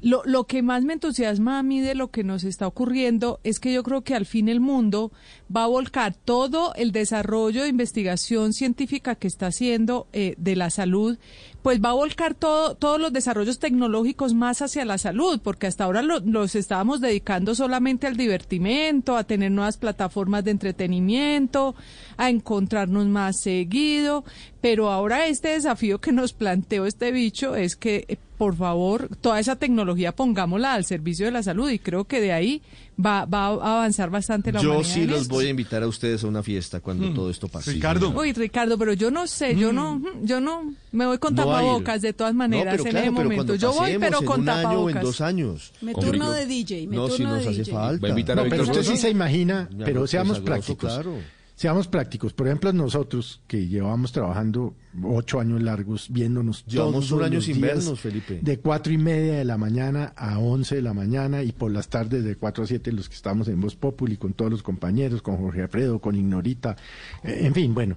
Lo, 0.00 0.22
lo, 0.24 0.48
que 0.48 0.62
más 0.62 0.82
me 0.82 0.94
entusiasma 0.94 1.60
a 1.60 1.62
mí 1.62 1.80
de 1.80 1.94
lo 1.94 2.10
que 2.10 2.24
nos 2.24 2.42
está 2.42 2.66
ocurriendo 2.66 3.38
es 3.44 3.60
que 3.60 3.72
yo 3.72 3.84
creo 3.84 4.02
que 4.02 4.16
al 4.16 4.26
fin 4.26 4.48
el 4.48 4.58
mundo 4.58 5.12
va 5.54 5.62
a 5.62 5.68
volcar 5.68 6.12
todo 6.12 6.74
el 6.74 6.90
desarrollo 6.90 7.62
de 7.62 7.68
investigación 7.68 8.52
científica 8.52 9.14
que 9.14 9.28
está 9.28 9.46
haciendo 9.46 10.08
eh, 10.12 10.34
de 10.38 10.56
la 10.56 10.70
salud 10.70 11.18
pues 11.62 11.80
va 11.80 11.90
a 11.90 11.94
volcar 11.94 12.34
todo, 12.34 12.74
todos 12.74 13.00
los 13.00 13.12
desarrollos 13.12 13.58
tecnológicos 13.58 14.34
más 14.34 14.62
hacia 14.62 14.84
la 14.84 14.98
salud, 14.98 15.40
porque 15.42 15.68
hasta 15.68 15.84
ahora 15.84 16.02
lo, 16.02 16.18
los 16.20 16.54
estábamos 16.56 17.00
dedicando 17.00 17.54
solamente 17.54 18.06
al 18.06 18.16
divertimento, 18.16 19.16
a 19.16 19.24
tener 19.24 19.52
nuevas 19.52 19.76
plataformas 19.76 20.44
de 20.44 20.50
entretenimiento, 20.50 21.74
a 22.16 22.30
encontrarnos 22.30 23.06
más 23.06 23.40
seguido, 23.40 24.24
pero 24.60 24.90
ahora 24.90 25.26
este 25.26 25.48
desafío 25.48 26.00
que 26.00 26.12
nos 26.12 26.32
planteó 26.32 26.86
este 26.86 27.12
bicho 27.12 27.54
es 27.54 27.76
que, 27.76 28.04
eh, 28.08 28.16
por 28.38 28.56
favor, 28.56 29.08
toda 29.20 29.38
esa 29.38 29.56
tecnología 29.56 30.12
pongámosla 30.12 30.74
al 30.74 30.84
servicio 30.84 31.26
de 31.26 31.32
la 31.32 31.44
salud 31.44 31.70
y 31.70 31.78
creo 31.78 32.04
que 32.04 32.20
de 32.20 32.32
ahí 32.32 32.62
va, 32.98 33.24
va 33.24 33.46
a 33.46 33.78
avanzar 33.78 34.10
bastante 34.10 34.52
la 34.52 34.60
Yo 34.60 34.82
sí 34.84 35.06
los 35.06 35.22
esto. 35.22 35.34
voy 35.34 35.46
a 35.46 35.50
invitar 35.50 35.82
a 35.82 35.88
ustedes 35.88 36.24
a 36.24 36.26
una 36.26 36.42
fiesta 36.42 36.80
cuando 36.80 37.08
mm. 37.08 37.14
todo 37.14 37.30
esto 37.30 37.48
pase. 37.48 37.72
Ricardo. 37.72 38.10
Uy, 38.10 38.32
Ricardo, 38.32 38.78
pero 38.78 38.92
yo 38.92 39.10
no 39.10 39.26
sé, 39.26 39.54
mm. 39.54 39.58
yo 39.58 39.72
no, 39.72 39.98
mm, 39.98 40.24
yo 40.24 40.40
no, 40.40 40.74
me 40.92 41.06
voy 41.06 41.18
con 41.18 41.34
no 41.34 41.44
tapabocas 41.44 42.02
de 42.02 42.12
todas 42.12 42.34
maneras 42.34 42.76
no, 42.76 42.84
pero 42.84 42.84
en 42.84 42.90
claro, 42.90 43.06
ese 43.06 43.16
pero 43.16 43.30
momento. 43.30 43.54
Yo 43.54 43.72
voy, 43.72 43.98
pero 43.98 44.20
en 44.20 44.26
con 44.26 44.40
un 44.40 44.46
tapabocas. 44.46 44.96
Año, 44.96 44.98
en 44.98 45.04
dos 45.04 45.20
años. 45.20 45.72
Me 45.80 45.94
turno 45.94 46.30
de 46.30 46.46
DJ, 46.46 46.86
me 46.86 46.96
no, 46.96 47.08
turno 47.08 47.16
si 47.16 47.22
nos 47.22 47.44
de 47.44 47.50
hace 47.50 47.58
DJ. 47.64 47.72
Falta. 47.72 48.06
A 48.06 48.34
no, 48.36 48.44
pero 48.48 48.62
usted 48.64 48.82
sí 48.82 48.96
se 48.96 49.10
imagina, 49.10 49.68
pero 49.84 50.06
seamos 50.06 50.40
prácticos. 50.40 50.92
Claro. 50.92 51.16
Seamos 51.62 51.86
prácticos. 51.86 52.32
Por 52.32 52.48
ejemplo, 52.48 52.72
nosotros 52.72 53.40
que 53.46 53.68
llevamos 53.68 54.10
trabajando 54.10 54.74
ocho 55.04 55.38
años 55.38 55.62
largos, 55.62 56.08
viéndonos 56.10 56.66
llevamos 56.66 57.06
todos 57.06 57.12
un 57.12 57.22
año 57.22 57.40
sin 57.40 57.60
vernos, 57.60 58.00
Felipe. 58.00 58.40
De 58.42 58.58
cuatro 58.58 58.92
y 58.92 58.98
media 58.98 59.34
de 59.34 59.44
la 59.44 59.56
mañana 59.56 60.12
a 60.16 60.40
once 60.40 60.74
de 60.74 60.82
la 60.82 60.92
mañana 60.92 61.44
y 61.44 61.52
por 61.52 61.70
las 61.70 61.86
tardes 61.86 62.24
de 62.24 62.34
cuatro 62.34 62.64
a 62.64 62.66
siete 62.66 62.90
los 62.90 63.08
que 63.08 63.14
estamos 63.14 63.46
en 63.46 63.60
Voz 63.60 63.76
Populi 63.76 64.16
con 64.16 64.32
todos 64.32 64.50
los 64.50 64.64
compañeros, 64.64 65.22
con 65.22 65.36
Jorge 65.36 65.62
Alfredo, 65.62 66.00
con 66.00 66.16
Ignorita, 66.16 66.74
eh, 67.22 67.42
en 67.42 67.54
fin, 67.54 67.72
bueno. 67.72 67.96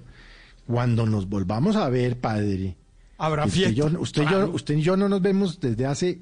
Cuando 0.64 1.04
nos 1.04 1.28
volvamos 1.28 1.74
a 1.74 1.88
ver, 1.88 2.20
padre, 2.20 2.76
Habrá 3.18 3.48
fiesta. 3.48 3.84
Usted, 3.98 4.22
claro. 4.22 4.46
yo, 4.46 4.52
usted 4.52 4.76
y 4.76 4.82
yo 4.82 4.96
no 4.96 5.08
nos 5.08 5.20
vemos 5.20 5.58
desde 5.58 5.86
hace 5.86 6.20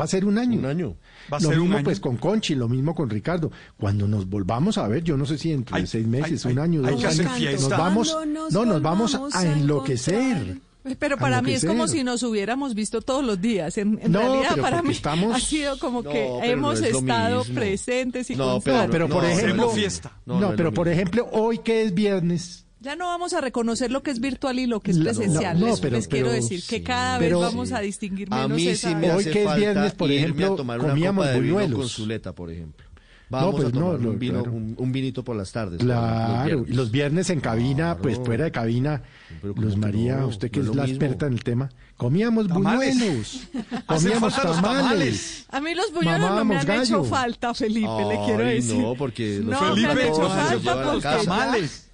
Va 0.00 0.04
a 0.04 0.08
ser 0.08 0.24
un 0.24 0.38
año. 0.38 0.58
Un 0.58 0.66
año. 0.66 0.96
Va 1.32 1.38
a 1.38 1.40
lo 1.40 1.48
ser 1.50 1.58
mismo 1.58 1.82
pues 1.82 2.00
con 2.00 2.16
Conchi, 2.16 2.54
lo 2.54 2.68
mismo 2.68 2.94
con 2.94 3.10
Ricardo. 3.10 3.50
Cuando 3.78 4.08
nos 4.08 4.28
volvamos 4.28 4.78
a 4.78 4.88
ver, 4.88 5.02
yo 5.02 5.16
no 5.16 5.26
sé 5.26 5.38
si 5.38 5.52
entre 5.52 5.86
seis 5.86 6.06
meses, 6.06 6.44
un 6.44 6.58
año, 6.58 6.82
dos 6.82 7.04
años, 7.04 7.62
nos 7.62 7.68
vamos, 7.68 8.16
no, 8.50 8.64
nos 8.64 8.82
vamos 8.82 9.18
a, 9.34 9.46
enloquecer. 9.46 10.58
Pero 10.98 11.18
para 11.18 11.42
mí 11.42 11.52
es 11.52 11.64
como 11.64 11.86
si 11.86 12.02
nos 12.02 12.22
hubiéramos 12.22 12.74
visto 12.74 13.02
todos 13.02 13.24
los 13.24 13.40
días. 13.40 13.76
En, 13.78 13.98
realidad, 14.12 14.56
para 14.60 14.82
mí 14.82 14.92
estamos... 14.92 15.34
ha 15.34 15.40
sido 15.40 15.78
como 15.78 16.02
que 16.02 16.26
hemos 16.42 16.80
estado 16.80 17.44
presentes 17.44 18.30
y 18.30 18.36
no, 18.36 18.60
pero, 18.60 19.08
pero 19.08 19.70
fiesta. 19.70 20.12
No, 20.26 20.54
pero 20.56 20.72
por 20.72 20.88
ejemplo, 20.88 21.28
hoy 21.32 21.58
que 21.58 21.82
es 21.82 21.94
viernes, 21.94 22.66
ya 22.80 22.94
no 22.94 23.06
vamos 23.06 23.32
a 23.32 23.40
reconocer 23.40 23.90
lo 23.90 24.02
que 24.02 24.10
es 24.10 24.20
virtual 24.20 24.58
y 24.58 24.66
lo 24.66 24.80
que 24.80 24.92
es 24.92 24.98
presencial. 24.98 25.58
No, 25.58 25.76
pero, 25.80 25.96
les 25.96 26.06
quiero 26.06 26.30
decir 26.30 26.62
que 26.68 26.82
cada 26.82 27.18
vez 27.18 27.32
vamos 27.34 27.72
a 27.72 27.80
distinguir 27.80 28.30
menos. 28.30 28.44
A 28.44 28.48
mí 28.48 28.74
sí 28.76 28.94
me 28.94 29.10
hoy 29.12 29.24
que 29.24 29.44
es 29.44 29.56
viernes, 29.56 29.92
por 29.94 30.10
ejemplo, 30.10 30.56
comíamos 30.56 31.26
una 31.34 31.68
copa 31.68 32.32
por 32.32 32.50
ejemplo. 32.50 32.88
Vamos 33.30 33.56
pues 33.56 33.68
a 33.68 33.72
tomar 33.72 33.96
un, 33.96 34.18
vino, 34.18 34.42
un, 34.42 34.92
vinito 34.92 35.22
por 35.22 35.36
las 35.36 35.52
tardes. 35.52 35.80
Claro, 35.80 36.64
los 36.66 36.90
viernes, 36.90 37.28
en 37.28 37.40
cabina, 37.40 37.98
pues 38.00 38.18
fuera 38.18 38.44
de 38.44 38.52
cabina. 38.52 39.02
Luz 39.42 39.76
María, 39.76 40.24
usted 40.24 40.50
que 40.50 40.60
es 40.60 40.74
la 40.74 40.86
experta 40.86 41.26
en 41.26 41.34
el 41.34 41.44
tema. 41.44 41.68
Comíamos 41.96 42.48
buñuelos. 42.48 43.48
Comíamos 43.86 44.34
tamales. 44.34 45.44
A 45.50 45.60
mí 45.60 45.74
los 45.74 45.92
buñuelos 45.92 46.30
no 46.30 46.44
me 46.44 46.56
han 46.56 46.70
hecho 46.70 47.04
falta, 47.04 47.52
Felipe, 47.52 48.04
le 48.08 48.24
quiero 48.24 48.44
decir. 48.44 48.78
No, 48.78 48.94
porque 48.94 49.40
no, 49.44 49.58
Felipe, 49.58 49.94
me 49.94 50.02
han 50.02 50.08
hecho 50.08 50.28
falta 50.28 50.84
porque... 50.84 51.02
tamales. 51.02 51.87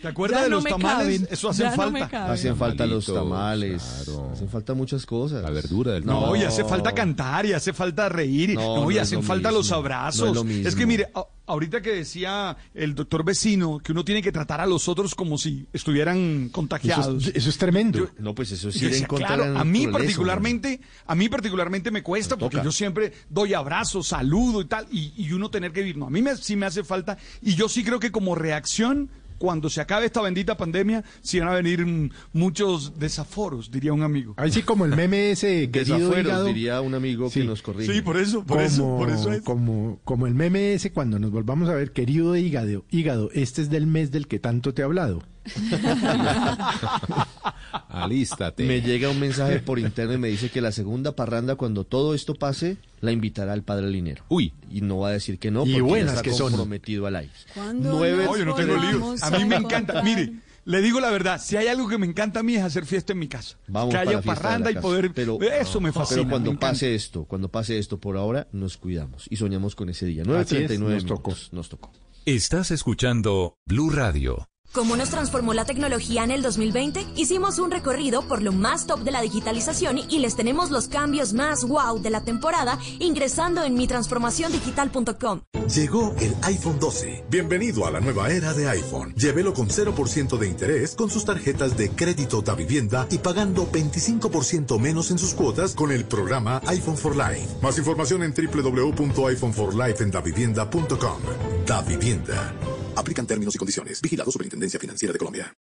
¿Te 0.00 0.08
acuerdas 0.08 0.44
de 0.44 0.50
los 0.50 0.64
tamales? 0.64 1.26
Eso 1.30 1.48
hacen 1.48 1.72
falta. 1.72 2.32
Hacen 2.32 2.56
falta 2.56 2.86
los 2.86 3.06
tamales. 3.06 4.08
Hacen 4.32 4.48
falta 4.48 4.74
muchas 4.74 5.04
cosas. 5.06 5.42
La 5.42 5.50
verdura 5.50 5.92
del 5.92 6.06
No, 6.06 6.36
y 6.36 6.42
hace 6.42 6.64
falta 6.64 6.92
cantar, 6.92 7.46
y 7.46 7.52
hace 7.52 7.72
falta 7.72 8.08
reír. 8.08 8.54
No, 8.54 8.90
y 8.90 8.98
hacen 8.98 9.22
falta 9.22 9.50
los 9.50 9.72
abrazos. 9.72 10.44
Es, 10.46 10.74
que 10.74 10.86
mire, 10.86 11.08
ahorita 11.46 11.80
que 11.80 11.92
decía 11.92 12.56
el 12.74 12.94
doctor 12.94 13.24
vecino 13.24 13.80
que 13.80 13.92
uno 13.92 14.04
tiene 14.04 14.22
que 14.22 14.30
tratar 14.30 14.60
a 14.60 14.66
los 14.66 14.88
otros 14.88 15.14
como 15.14 15.38
si 15.38 15.66
estuvieran 15.72 16.48
contagiados. 16.50 17.26
Eso 17.34 17.48
es, 17.48 17.58
tremendo. 17.58 18.08
No, 18.18 18.34
pues 18.34 18.52
eso 18.52 18.70
sí. 18.70 18.86
Decía, 18.86 19.06
claro, 19.06 19.58
a 19.58 19.64
mí 19.64 19.86
particularmente, 19.88 20.80
a 21.06 21.14
mí 21.14 21.28
particularmente 21.28 21.90
me 21.90 22.02
cuesta 22.02 22.36
porque 22.36 22.60
yo 22.62 22.70
siempre 22.70 23.12
doy 23.28 23.54
abrazos, 23.54 24.08
saludo 24.08 24.60
y 24.60 24.66
tal, 24.66 24.86
y, 24.90 25.12
y 25.16 25.32
uno 25.32 25.50
tener 25.50 25.72
que 25.72 25.80
vivir. 25.80 25.96
No, 25.96 26.06
a 26.06 26.10
mí 26.10 26.22
me, 26.22 26.36
sí 26.36 26.56
me 26.56 26.66
hace 26.66 26.84
falta 26.84 27.18
y 27.42 27.54
yo 27.54 27.68
sí 27.68 27.82
creo 27.82 27.98
que 27.98 28.12
como 28.12 28.34
reacción 28.34 29.10
cuando 29.38 29.70
se 29.70 29.80
acabe 29.80 30.06
esta 30.06 30.20
bendita 30.20 30.56
pandemia, 30.56 31.04
si 31.20 31.38
van 31.40 31.48
a 31.48 31.54
venir 31.54 31.84
muchos 32.32 32.98
desaforos, 32.98 33.70
diría 33.70 33.92
un 33.92 34.02
amigo. 34.02 34.34
Ahí 34.36 34.50
sí, 34.52 34.62
como 34.62 34.84
el 34.84 34.94
meme 34.96 35.30
ese, 35.30 35.70
querido 35.70 35.96
Desafueros, 35.98 36.26
hígado. 36.26 36.44
diría 36.46 36.80
un 36.80 36.94
amigo 36.94 37.30
Sí. 37.30 37.40
que 37.40 37.46
nos 37.46 37.62
corrige. 37.62 37.92
Sí, 37.92 38.02
por 38.02 38.16
eso, 38.16 38.44
por 38.44 38.60
eso, 38.60 38.96
por 38.96 39.10
eso 39.10 39.32
es. 39.32 39.42
Como, 39.42 40.00
como 40.04 40.26
el 40.26 40.34
meme 40.34 40.74
ese 40.74 40.92
cuando 40.92 41.18
nos 41.18 41.30
volvamos 41.30 41.68
a 41.68 41.74
ver, 41.74 41.92
querido 41.92 42.36
hígado, 42.36 42.84
hígado, 42.90 43.30
este 43.34 43.62
es 43.62 43.70
del 43.70 43.86
mes 43.86 44.10
del 44.10 44.26
que 44.26 44.38
tanto 44.38 44.74
te 44.74 44.82
he 44.82 44.84
hablado. 44.84 45.22
Alístate. 47.88 48.64
Me 48.66 48.80
llega 48.80 49.10
un 49.10 49.20
mensaje 49.20 49.60
por 49.60 49.78
interno 49.78 50.14
y 50.14 50.18
me 50.18 50.28
dice 50.28 50.50
que 50.50 50.60
la 50.60 50.72
segunda 50.72 51.14
parranda, 51.16 51.56
cuando 51.56 51.84
todo 51.84 52.14
esto 52.14 52.34
pase, 52.34 52.76
la 53.00 53.12
invitará 53.12 53.52
al 53.52 53.62
padre 53.62 53.90
Linero. 53.90 54.24
Uy. 54.28 54.52
Y 54.70 54.80
no 54.80 54.98
va 54.98 55.08
a 55.08 55.12
decir 55.12 55.38
que 55.38 55.50
no, 55.50 55.64
Y 55.66 55.72
porque 55.72 55.82
buenas 55.82 56.10
está 56.14 56.22
que 56.22 56.32
son. 56.32 56.48
comprometido 56.50 57.06
al 57.06 57.16
aire. 57.16 57.32
¿Cuándo 57.54 57.92
Nueve- 57.98 58.24
nos 58.24 58.34
Oye, 58.34 58.44
no 58.44 58.54
tengo 58.54 58.76
líos. 58.76 58.92
volvamos 59.00 59.22
A 59.22 59.30
mí 59.30 59.44
me 59.44 59.56
encanta. 59.56 60.02
Mire, 60.02 60.32
le 60.64 60.82
digo 60.82 61.00
la 61.00 61.10
verdad, 61.10 61.40
si 61.42 61.56
hay 61.56 61.66
algo 61.68 61.88
que 61.88 61.98
me 61.98 62.06
encanta 62.06 62.40
a 62.40 62.42
mí 62.42 62.54
es 62.54 62.62
hacer 62.62 62.86
fiesta 62.86 63.12
en 63.12 63.18
mi 63.18 63.28
casa. 63.28 63.56
Vamos 63.68 63.92
que 63.94 63.98
haya 63.98 64.20
parranda 64.22 64.70
y 64.70 64.76
poder... 64.76 65.12
Pero, 65.12 65.38
eso 65.40 65.80
me 65.80 65.92
fascina. 65.92 66.22
pero 66.22 66.30
cuando 66.30 66.58
pase 66.58 66.94
esto, 66.94 67.24
cuando 67.24 67.48
pase 67.50 67.78
esto 67.78 67.98
por 67.98 68.16
ahora, 68.16 68.48
nos 68.52 68.76
cuidamos 68.76 69.26
y 69.30 69.36
soñamos 69.36 69.74
con 69.74 69.88
ese 69.88 70.06
día. 70.06 70.22
Así 70.22 70.56
es, 70.56 70.70
9.39 70.70 70.78
nos 70.78 71.06
tocó. 71.06 71.34
Nos 71.52 71.68
tocó. 71.68 71.92
Estás 72.26 72.70
escuchando 72.70 73.56
Blue 73.64 73.90
Radio. 73.90 74.46
¿Cómo 74.72 74.96
nos 74.96 75.08
transformó 75.08 75.54
la 75.54 75.64
tecnología 75.64 76.24
en 76.24 76.30
el 76.30 76.42
2020? 76.42 77.06
Hicimos 77.16 77.58
un 77.58 77.70
recorrido 77.70 78.20
por 78.22 78.42
lo 78.42 78.52
más 78.52 78.86
top 78.86 79.00
de 79.00 79.10
la 79.10 79.22
digitalización 79.22 79.98
y 79.98 80.18
les 80.18 80.36
tenemos 80.36 80.70
los 80.70 80.88
cambios 80.88 81.32
más 81.32 81.66
wow 81.66 81.98
de 82.00 82.10
la 82.10 82.22
temporada 82.22 82.78
ingresando 82.98 83.64
en 83.64 83.74
mitransformaciondigital.com. 83.74 85.40
Llegó 85.74 86.14
el 86.20 86.36
iPhone 86.42 86.78
12. 86.78 87.24
Bienvenido 87.30 87.86
a 87.86 87.90
la 87.90 88.00
nueva 88.00 88.30
era 88.30 88.52
de 88.52 88.68
iPhone. 88.68 89.14
Llévelo 89.14 89.54
con 89.54 89.68
0% 89.68 90.38
de 90.38 90.46
interés 90.46 90.94
con 90.94 91.08
sus 91.10 91.24
tarjetas 91.24 91.76
de 91.76 91.90
crédito 91.90 92.42
da 92.42 92.54
vivienda 92.54 93.06
y 93.10 93.18
pagando 93.18 93.66
25% 93.70 94.78
menos 94.78 95.10
en 95.10 95.18
sus 95.18 95.34
cuotas 95.34 95.74
con 95.74 95.90
el 95.92 96.04
programa 96.04 96.60
iPhone 96.66 96.96
for 96.96 97.16
Life. 97.16 97.48
Más 97.62 97.78
información 97.78 98.22
en 98.22 98.32
www.iPhoneforlifeendavivienda.com. 98.34 101.18
Da 101.66 101.82
Vivienda. 101.82 102.54
Aplican 102.98 103.28
términos 103.28 103.54
y 103.54 103.58
condiciones. 103.58 104.02
Vigilado 104.02 104.32
Superintendencia 104.32 104.80
Financiera 104.80 105.12
de 105.12 105.18
Colombia. 105.18 105.54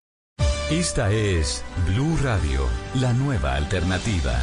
Esta 0.70 1.12
es 1.12 1.62
Blue 1.86 2.16
Radio, 2.22 2.66
la 2.94 3.12
nueva 3.12 3.54
alternativa. 3.54 4.42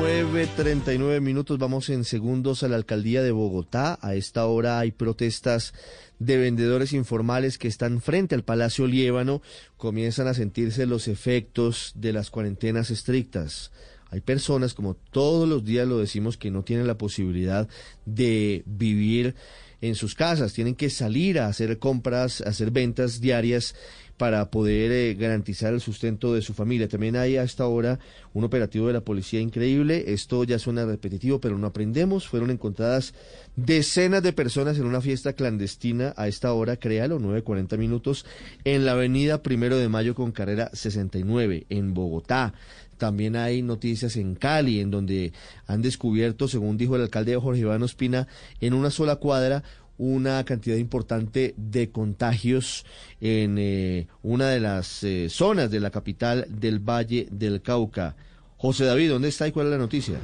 9.39 0.00 1.20
minutos, 1.20 1.58
vamos 1.58 1.88
en 1.88 2.04
segundos 2.04 2.62
a 2.62 2.68
la 2.68 2.76
alcaldía 2.76 3.22
de 3.22 3.30
Bogotá. 3.30 3.98
A 4.02 4.14
esta 4.14 4.44
hora 4.46 4.80
hay 4.80 4.90
protestas 4.90 5.72
de 6.18 6.36
vendedores 6.36 6.92
informales 6.92 7.58
que 7.58 7.68
están 7.68 8.00
frente 8.00 8.34
al 8.34 8.42
Palacio 8.42 8.86
Liébano. 8.86 9.40
Comienzan 9.76 10.26
a 10.26 10.34
sentirse 10.34 10.84
los 10.86 11.06
efectos 11.06 11.92
de 11.94 12.12
las 12.12 12.30
cuarentenas 12.30 12.90
estrictas. 12.90 13.70
Hay 14.10 14.20
personas, 14.20 14.74
como 14.74 14.94
todos 14.94 15.48
los 15.48 15.64
días 15.64 15.86
lo 15.86 15.98
decimos, 15.98 16.36
que 16.36 16.50
no 16.50 16.62
tienen 16.62 16.86
la 16.86 16.98
posibilidad 16.98 17.68
de 18.06 18.62
vivir 18.66 19.34
en 19.80 19.94
sus 19.94 20.14
casas. 20.14 20.52
Tienen 20.52 20.74
que 20.74 20.90
salir 20.90 21.38
a 21.38 21.46
hacer 21.46 21.78
compras, 21.78 22.40
a 22.40 22.50
hacer 22.50 22.70
ventas 22.70 23.20
diarias 23.20 23.74
para 24.20 24.50
poder 24.50 24.92
eh, 24.92 25.14
garantizar 25.14 25.72
el 25.72 25.80
sustento 25.80 26.34
de 26.34 26.42
su 26.42 26.52
familia. 26.52 26.88
También 26.88 27.16
hay 27.16 27.38
a 27.38 27.42
esta 27.42 27.66
hora 27.66 27.98
un 28.34 28.44
operativo 28.44 28.86
de 28.86 28.92
la 28.92 29.00
policía 29.00 29.40
increíble. 29.40 30.04
Esto 30.08 30.44
ya 30.44 30.58
suena 30.58 30.84
repetitivo, 30.84 31.40
pero 31.40 31.56
no 31.56 31.66
aprendemos. 31.66 32.28
Fueron 32.28 32.50
encontradas 32.50 33.14
decenas 33.56 34.22
de 34.22 34.34
personas 34.34 34.76
en 34.76 34.84
una 34.84 35.00
fiesta 35.00 35.32
clandestina 35.32 36.12
a 36.18 36.28
esta 36.28 36.52
hora, 36.52 36.76
créalo, 36.76 37.18
9.40 37.18 37.78
minutos, 37.78 38.26
en 38.64 38.84
la 38.84 38.92
avenida 38.92 39.42
Primero 39.42 39.78
de 39.78 39.88
Mayo 39.88 40.14
con 40.14 40.32
carrera 40.32 40.68
69, 40.74 41.64
en 41.70 41.94
Bogotá. 41.94 42.52
También 43.00 43.34
hay 43.34 43.62
noticias 43.62 44.14
en 44.16 44.34
Cali, 44.34 44.78
en 44.78 44.90
donde 44.90 45.32
han 45.66 45.80
descubierto, 45.80 46.48
según 46.48 46.76
dijo 46.76 46.96
el 46.96 47.02
alcalde 47.02 47.34
Jorge 47.34 47.62
Iván 47.62 47.82
Ospina, 47.82 48.28
en 48.60 48.74
una 48.74 48.90
sola 48.90 49.16
cuadra 49.16 49.64
una 49.96 50.44
cantidad 50.44 50.76
importante 50.76 51.54
de 51.56 51.90
contagios 51.90 52.84
en 53.22 53.56
eh, 53.58 54.06
una 54.22 54.48
de 54.48 54.60
las 54.60 55.02
eh, 55.02 55.28
zonas 55.30 55.70
de 55.70 55.80
la 55.80 55.90
capital 55.90 56.46
del 56.48 56.78
Valle 56.78 57.26
del 57.30 57.62
Cauca. 57.62 58.16
José 58.62 58.84
David, 58.84 59.08
¿dónde 59.08 59.28
está 59.28 59.48
y 59.48 59.52
cuál 59.52 59.68
es 59.68 59.72
la 59.72 59.78
noticia? 59.78 60.18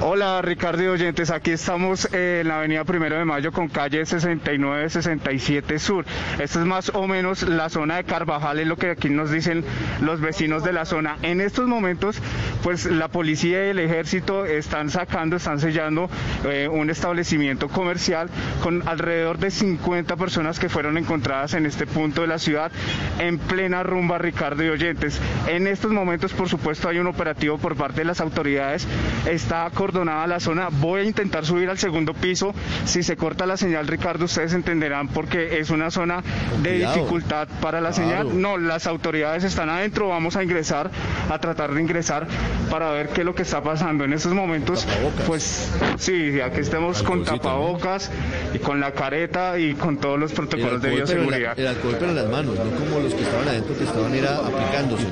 Hola 0.00 0.40
Ricardo 0.42 0.84
y 0.84 0.86
oyentes, 0.86 1.32
aquí 1.32 1.50
estamos 1.50 2.08
en 2.12 2.46
la 2.46 2.58
avenida 2.58 2.84
Primero 2.84 3.16
de 3.16 3.24
Mayo 3.24 3.50
con 3.50 3.66
calle 3.66 4.02
69-67 4.02 5.80
Sur. 5.80 6.04
Esta 6.38 6.60
es 6.60 6.66
más 6.66 6.92
o 6.94 7.08
menos 7.08 7.42
la 7.42 7.68
zona 7.68 7.96
de 7.96 8.04
Carvajal, 8.04 8.60
es 8.60 8.68
lo 8.68 8.76
que 8.76 8.90
aquí 8.90 9.08
nos 9.08 9.32
dicen 9.32 9.64
los 10.00 10.20
vecinos 10.20 10.62
de 10.62 10.72
la 10.72 10.84
zona. 10.84 11.16
En 11.22 11.40
estos 11.40 11.66
momentos, 11.66 12.16
pues 12.62 12.86
la 12.86 13.08
policía 13.08 13.66
y 13.66 13.70
el 13.70 13.80
ejército 13.80 14.46
están 14.46 14.88
sacando, 14.88 15.34
están 15.34 15.58
sellando 15.58 16.08
eh, 16.44 16.68
un 16.70 16.90
establecimiento 16.90 17.66
comercial 17.66 18.28
con 18.62 18.86
alrededor 18.86 19.38
de 19.38 19.50
50 19.50 20.14
personas 20.14 20.60
que 20.60 20.68
fueron 20.68 20.96
encontradas 20.96 21.54
en 21.54 21.66
este 21.66 21.88
punto 21.88 22.20
de 22.20 22.28
la 22.28 22.38
ciudad 22.38 22.70
en 23.18 23.38
plena 23.38 23.82
rumba 23.82 24.18
Ricardo 24.18 24.64
y 24.64 24.68
oyentes. 24.68 25.20
En 25.48 25.66
estos 25.66 25.90
momentos, 25.90 26.32
por 26.34 26.48
supuesto, 26.48 26.88
hay 26.88 27.00
un 27.00 27.08
operativo 27.08 27.31
por 27.60 27.76
parte 27.76 28.00
de 28.02 28.04
las 28.04 28.20
autoridades. 28.20 28.86
Está 29.26 29.64
acordonada 29.66 30.26
la 30.26 30.38
zona. 30.40 30.68
Voy 30.70 31.00
a 31.00 31.04
intentar 31.04 31.44
subir 31.44 31.68
al 31.70 31.78
segundo 31.78 32.14
piso. 32.14 32.54
Si 32.84 33.02
se 33.02 33.16
corta 33.16 33.46
la 33.46 33.56
señal, 33.56 33.86
Ricardo, 33.88 34.26
ustedes 34.26 34.52
entenderán 34.52 35.08
porque 35.08 35.58
es 35.58 35.70
una 35.70 35.90
zona 35.90 36.22
de 36.62 36.70
Cuidado. 36.74 36.94
dificultad 36.94 37.48
para 37.60 37.80
la 37.80 37.90
Claro. 37.90 37.94
señal. 38.28 38.40
No, 38.40 38.58
las 38.58 38.86
autoridades 38.86 39.44
están 39.44 39.68
adentro. 39.70 40.08
Vamos 40.08 40.36
a 40.36 40.42
ingresar, 40.42 40.90
a 41.30 41.38
tratar 41.38 41.72
de 41.74 41.80
ingresar 41.80 42.26
para 42.70 42.90
ver 42.90 43.08
qué 43.08 43.20
es 43.22 43.24
lo 43.26 43.34
que 43.34 43.42
está 43.42 43.62
pasando. 43.62 44.04
En 44.04 44.12
estos 44.12 44.32
momentos, 44.34 44.86
pues 45.26 45.70
sí, 45.98 46.40
aquí 46.40 46.60
estemos 46.60 47.02
con 47.02 47.20
¿no? 47.20 47.24
tapabocas 47.24 48.10
y 48.54 48.58
con 48.58 48.80
la 48.80 48.92
careta 48.92 49.58
y 49.58 49.74
con 49.74 49.96
todos 49.98 50.18
los 50.18 50.32
protocolos 50.32 50.80
de 50.82 50.88
alcohol, 50.90 51.04
pero 51.06 51.22
en 51.22 51.30
la- 51.30 51.36
bioseguridad. 51.36 51.58
el 51.58 51.66
alcohol, 51.66 51.96
pero 51.98 52.10
en 52.10 52.16
las 52.16 52.28
manos, 52.28 52.54
no 52.58 52.64
como 52.78 53.00
los 53.00 53.14
que 53.14 53.22
estaban 53.22 53.48
adentro 53.48 53.76
que 53.78 53.84
estaban 53.84 54.14
era 54.14 54.36
aplicándose. 54.36 55.06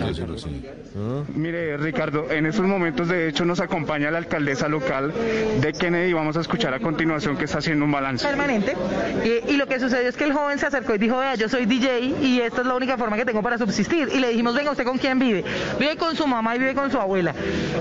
Mire, 1.34 1.76
Ricardo, 1.76 2.09
en 2.30 2.46
estos 2.46 2.66
momentos 2.66 3.08
de 3.08 3.28
hecho 3.28 3.44
nos 3.44 3.60
acompaña 3.60 4.10
la 4.10 4.18
alcaldesa 4.18 4.68
local 4.68 5.12
de 5.60 5.72
Kennedy. 5.72 6.12
Vamos 6.12 6.36
a 6.36 6.40
escuchar 6.40 6.74
a 6.74 6.80
continuación 6.80 7.36
que 7.36 7.44
está 7.44 7.58
haciendo 7.58 7.84
un 7.84 7.92
balance. 7.92 8.26
permanente 8.26 8.74
y, 9.48 9.56
lo 9.56 9.66
que 9.66 9.78
sucedió 9.78 10.08
es 10.08 10.16
que 10.16 10.24
el 10.24 10.32
joven 10.32 10.58
se 10.58 10.66
acercó 10.66 10.94
y 10.94 10.98
dijo, 10.98 11.18
vea, 11.18 11.34
yo 11.34 11.48
soy 11.48 11.66
DJ 11.66 12.00
y 12.22 12.40
esta 12.40 12.62
es 12.62 12.66
la 12.66 12.74
única 12.74 12.96
forma 12.96 13.16
que 13.16 13.24
tengo 13.24 13.42
para 13.42 13.58
subsistir. 13.58 14.08
Y 14.12 14.18
le 14.18 14.28
dijimos, 14.30 14.54
venga, 14.54 14.70
¿usted 14.70 14.84
con 14.84 14.98
quién 14.98 15.18
vive? 15.18 15.44
Vive 15.78 15.96
con 15.96 16.16
su 16.16 16.26
mamá 16.26 16.56
y 16.56 16.58
vive 16.58 16.74
con 16.74 16.90
su 16.90 16.98
abuela. 16.98 17.34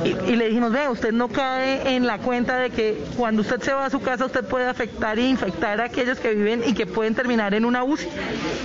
Y, 0.03 0.31
y 0.31 0.35
le 0.35 0.47
dijimos, 0.47 0.71
venga, 0.71 0.89
usted 0.91 1.11
no 1.13 1.29
cae 1.29 1.95
en 1.95 2.05
la 2.05 2.17
cuenta 2.17 2.57
de 2.57 2.69
que 2.69 3.01
cuando 3.17 3.41
usted 3.41 3.61
se 3.61 3.73
va 3.73 3.85
a 3.85 3.89
su 3.89 4.01
casa 4.01 4.25
usted 4.25 4.43
puede 4.43 4.67
afectar 4.67 5.17
e 5.17 5.23
infectar 5.23 5.79
a 5.81 5.85
aquellos 5.85 6.19
que 6.19 6.33
viven 6.33 6.63
y 6.65 6.73
que 6.73 6.85
pueden 6.85 7.15
terminar 7.15 7.53
en 7.53 7.65
una 7.65 7.83
UCI. 7.83 8.07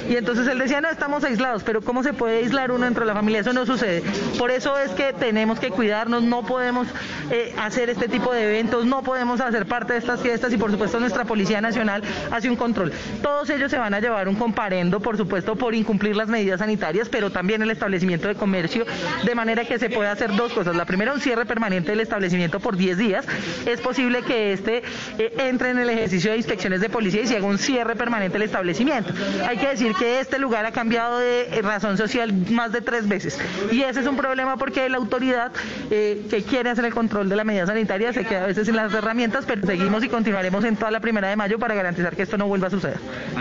Y 0.09 0.17
entonces 0.17 0.47
él 0.49 0.59
decía, 0.59 0.81
no, 0.81 0.91
estamos 0.91 1.25
aislados, 1.25 1.63
pero 1.65 1.81
¿cómo 1.83 2.03
se 2.03 2.13
puede 2.13 2.39
aislar 2.39 2.71
uno 2.73 2.85
dentro 2.85 3.03
de 3.03 3.09
la 3.09 3.15
familia? 3.15 3.41
Eso 3.41 3.53
no 3.53 3.67
sucede. 3.67 4.03
Por 4.39 4.51
eso 4.51 4.79
es 4.79 4.91
que 4.93 5.13
tenemos 5.13 5.54
que 5.59 5.71
cuidarnos, 5.71 6.23
no 6.23 6.45
podemos 6.45 6.89
eh, 7.31 7.55
hacer 7.59 7.91
este 7.91 8.09
tipo 8.09 8.33
de 8.33 8.45
eventos, 8.45 8.85
no 8.85 9.03
podemos 9.03 9.41
hacer 9.41 9.67
parte 9.67 9.95
de 9.95 9.99
estas 9.99 10.21
fiestas 10.21 10.53
y 10.53 10.57
por 10.57 10.71
supuesto 10.71 11.01
nuestra 11.01 11.25
Policía 11.25 11.61
Nacional 11.61 12.03
hace 12.31 12.51
un 12.51 12.57
control. 12.57 12.93
Todos 13.23 13.51
ellos 13.51 13.71
se 13.71 13.79
van 13.79 13.95
a 13.95 14.01
llevar 14.01 14.29
un 14.29 14.37
comparendo, 14.37 15.01
por 15.01 15.17
supuesto, 15.17 15.57
por 15.57 15.75
incumplir 15.75 16.17
las 16.17 16.29
medidas 16.29 16.61
sanitarias, 16.61 17.09
pero 17.09 17.31
también 17.31 17.63
el 17.63 17.71
establecimiento 17.71 18.29
de 18.29 18.35
comercio, 18.35 18.85
de 19.25 19.35
manera 19.35 19.65
que 19.65 19.79
se 19.79 19.91
puede 19.91 20.09
hacer 20.09 20.35
dos 20.35 20.53
cosas. 20.53 20.77
La 20.77 20.85
primera, 20.85 21.13
un 21.13 21.21
cierre 21.21 21.47
permanente 21.47 21.91
del 21.91 22.01
establecimiento 22.01 22.61
por 22.61 22.77
10 22.77 22.99
días. 22.99 23.27
Es 23.67 23.81
posible 23.81 24.23
que 24.23 24.53
este 24.53 24.83
eh, 25.19 25.35
entre 25.39 25.71
en 25.71 25.79
el 25.79 25.91
ejercicio 25.91 26.31
de 26.31 26.37
inspecciones 26.37 26.81
de 26.81 26.89
policía 26.89 27.23
y 27.23 27.27
se 27.27 27.37
haga 27.37 27.47
un 27.47 27.59
cierre 27.59 27.97
permanente 27.97 28.35
del 28.35 28.43
establecimiento. 28.43 29.13
Hay 29.47 29.59
que 29.59 29.69
decir 29.69 29.95
que 29.95 30.21
este 30.21 30.39
lugar 30.39 30.67
ha 30.67 30.73
cambiado 30.73 31.19
de 31.19 31.49
eh, 31.53 31.63
razón 31.63 31.97
social 31.97 32.33
más 32.51 32.73
de 32.73 32.81
tres 32.81 33.09
veces. 33.09 33.39
Y 33.71 33.83
ese 33.83 34.01
es 34.01 34.07
un 34.07 34.17
problema 34.17 34.57
porque 34.57 34.89
la 34.89 34.99
autoridad 34.99 35.44
eh, 35.91 36.27
que 36.31 36.43
quiere 36.43 36.71
hacer 36.71 36.85
el 36.85 36.95
control 36.95 37.29
de 37.29 37.37
la 37.37 37.45
medida 37.45 37.67
sanitaria 37.67 38.13
se 38.13 38.25
queda 38.25 38.45
a 38.45 38.47
veces 38.47 38.67
sin 38.67 38.77
las 38.77 38.93
herramientas, 38.93 39.45
pero 39.47 39.67
seguimos 39.67 40.05
y 40.05 40.09
continuaremos 40.09 40.65
en 40.65 40.77
toda 40.77 40.91
la 40.91 41.01
primera 41.01 41.29
de 41.29 41.37
mayo 41.37 41.59
para 41.59 41.75
garantizar 41.75 42.15
que 42.17 42.23
esto 42.23 42.37
no 42.37 42.47
vuelva 42.47 42.69
a 42.69 42.71
suceder. 42.71 42.99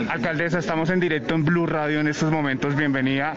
Alcaldesa, 0.09 0.59
estamos 0.59 0.89
en 0.89 0.99
directo 0.99 1.35
en 1.35 1.45
Blue 1.45 1.65
Radio 1.65 1.99
en 1.99 2.07
estos 2.07 2.31
momentos. 2.31 2.75
Bienvenida. 2.75 3.35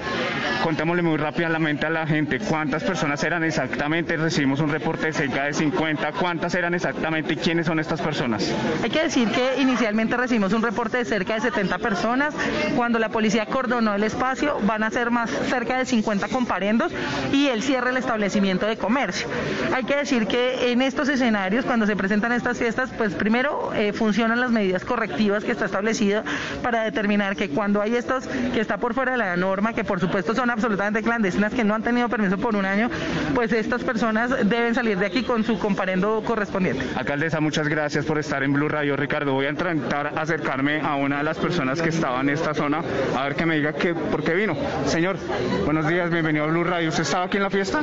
Contémosle 0.62 1.02
muy 1.02 1.16
rápidamente 1.16 1.86
a 1.86 1.90
la 1.90 2.06
gente 2.06 2.38
cuántas 2.38 2.82
personas 2.82 3.22
eran 3.22 3.44
exactamente. 3.44 4.16
Recibimos 4.16 4.60
un 4.60 4.70
reporte 4.70 5.06
de 5.06 5.12
cerca 5.12 5.44
de 5.44 5.52
50. 5.52 6.12
¿Cuántas 6.12 6.54
eran 6.54 6.74
exactamente 6.74 7.34
y 7.34 7.36
quiénes 7.36 7.66
son 7.66 7.78
estas 7.78 8.00
personas? 8.00 8.52
Hay 8.82 8.90
que 8.90 9.02
decir 9.02 9.28
que 9.30 9.60
inicialmente 9.60 10.16
recibimos 10.16 10.52
un 10.52 10.62
reporte 10.62 10.98
de 10.98 11.04
cerca 11.04 11.34
de 11.34 11.40
70 11.40 11.78
personas. 11.78 12.34
Cuando 12.74 12.98
la 12.98 13.10
policía 13.10 13.46
cordonó 13.46 13.94
el 13.94 14.02
espacio, 14.02 14.58
van 14.62 14.82
a 14.82 14.90
ser 14.90 15.10
más 15.10 15.30
cerca 15.30 15.78
de 15.78 15.84
50 15.84 16.28
comparendos 16.28 16.92
y 17.32 17.48
el 17.48 17.62
cierre 17.62 17.88
del 17.88 17.98
establecimiento 17.98 18.45
de 18.46 18.76
comercio. 18.76 19.26
Hay 19.74 19.82
que 19.82 19.96
decir 19.96 20.28
que 20.28 20.70
en 20.70 20.80
estos 20.80 21.08
escenarios, 21.08 21.64
cuando 21.64 21.84
se 21.84 21.96
presentan 21.96 22.30
estas 22.30 22.58
fiestas, 22.58 22.90
pues 22.96 23.12
primero 23.12 23.72
eh, 23.74 23.92
funcionan 23.92 24.40
las 24.40 24.52
medidas 24.52 24.84
correctivas 24.84 25.42
que 25.42 25.50
está 25.50 25.64
establecido 25.64 26.22
para 26.62 26.84
determinar 26.84 27.34
que 27.34 27.48
cuando 27.48 27.82
hay 27.82 27.96
estos 27.96 28.28
que 28.54 28.60
está 28.60 28.78
por 28.78 28.94
fuera 28.94 29.12
de 29.12 29.18
la 29.18 29.36
norma, 29.36 29.72
que 29.72 29.82
por 29.82 29.98
supuesto 29.98 30.32
son 30.34 30.50
absolutamente 30.50 31.02
clandestinas, 31.02 31.52
que 31.52 31.64
no 31.64 31.74
han 31.74 31.82
tenido 31.82 32.08
permiso 32.08 32.38
por 32.38 32.54
un 32.54 32.64
año, 32.64 32.88
pues 33.34 33.52
estas 33.52 33.82
personas 33.82 34.30
deben 34.48 34.74
salir 34.76 34.96
de 34.96 35.06
aquí 35.06 35.24
con 35.24 35.42
su 35.42 35.58
comparendo 35.58 36.22
correspondiente. 36.24 36.84
Alcaldesa, 36.94 37.40
muchas 37.40 37.66
gracias 37.66 38.04
por 38.04 38.18
estar 38.18 38.44
en 38.44 38.52
Blue 38.52 38.68
Radio. 38.68 38.96
Ricardo, 38.96 39.32
voy 39.32 39.46
a 39.46 39.50
intentar 39.50 40.12
acercarme 40.16 40.80
a 40.80 40.94
una 40.94 41.18
de 41.18 41.24
las 41.24 41.38
personas 41.38 41.82
que 41.82 41.88
estaban 41.88 42.28
en 42.28 42.34
esta 42.34 42.54
zona, 42.54 42.80
a 43.16 43.24
ver 43.24 43.34
que 43.34 43.44
me 43.44 43.56
diga 43.56 43.72
que, 43.72 43.92
por 43.92 44.22
qué 44.22 44.34
vino. 44.34 44.56
Señor, 44.86 45.16
buenos 45.64 45.88
días, 45.88 46.10
bienvenido 46.10 46.44
a 46.44 46.48
Blue 46.48 46.62
Radio. 46.62 46.90
¿Usted 46.90 47.02
estaba 47.02 47.24
aquí 47.24 47.38
en 47.38 47.42
la 47.42 47.50
fiesta? 47.50 47.82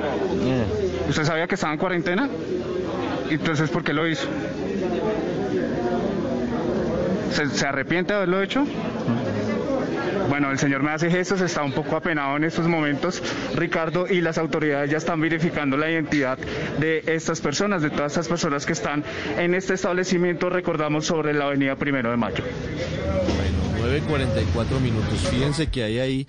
¿Usted 1.10 1.24
sabía 1.24 1.48
que 1.48 1.56
estaba 1.56 1.74
en 1.74 1.80
cuarentena? 1.80 2.30
Entonces, 3.30 3.70
¿por 3.70 3.84
qué 3.84 3.94
lo 3.94 4.08
hizo? 4.08 4.28
¿Se, 7.32 7.50
se 7.50 7.66
arrepiente 7.66 8.14
de 8.14 8.18
haberlo 8.18 8.42
hecho? 8.42 8.66
Bueno, 10.30 10.52
el 10.52 10.58
señor 10.58 10.84
me 10.84 10.92
hace 10.92 11.10
gestos, 11.10 11.42
está 11.42 11.64
un 11.64 11.74
poco 11.74 11.96
apenado 11.96 12.38
en 12.38 12.44
estos 12.44 12.68
momentos, 12.68 13.22
Ricardo, 13.56 14.08
y 14.08 14.22
las 14.22 14.38
autoridades 14.38 14.90
ya 14.90 14.98
están 14.98 15.20
verificando 15.20 15.78
la 15.78 15.90
identidad 15.90 16.38
de 16.80 17.04
estas 17.08 17.42
personas, 17.42 17.82
de 17.82 17.90
todas 17.90 18.14
estas 18.14 18.28
personas 18.28 18.66
que 18.66 18.74
están 18.74 19.04
en 19.38 19.54
este 19.54 19.74
establecimiento, 19.74 20.50
recordamos, 20.50 21.06
sobre 21.06 21.34
la 21.34 21.46
avenida 21.46 21.76
Primero 21.76 22.10
de 22.12 22.18
Mayo. 22.18 22.44
9.44 23.82 24.80
minutos. 24.82 25.20
Fíjense 25.30 25.68
que 25.68 25.84
hay 25.84 26.00
ahí 26.00 26.28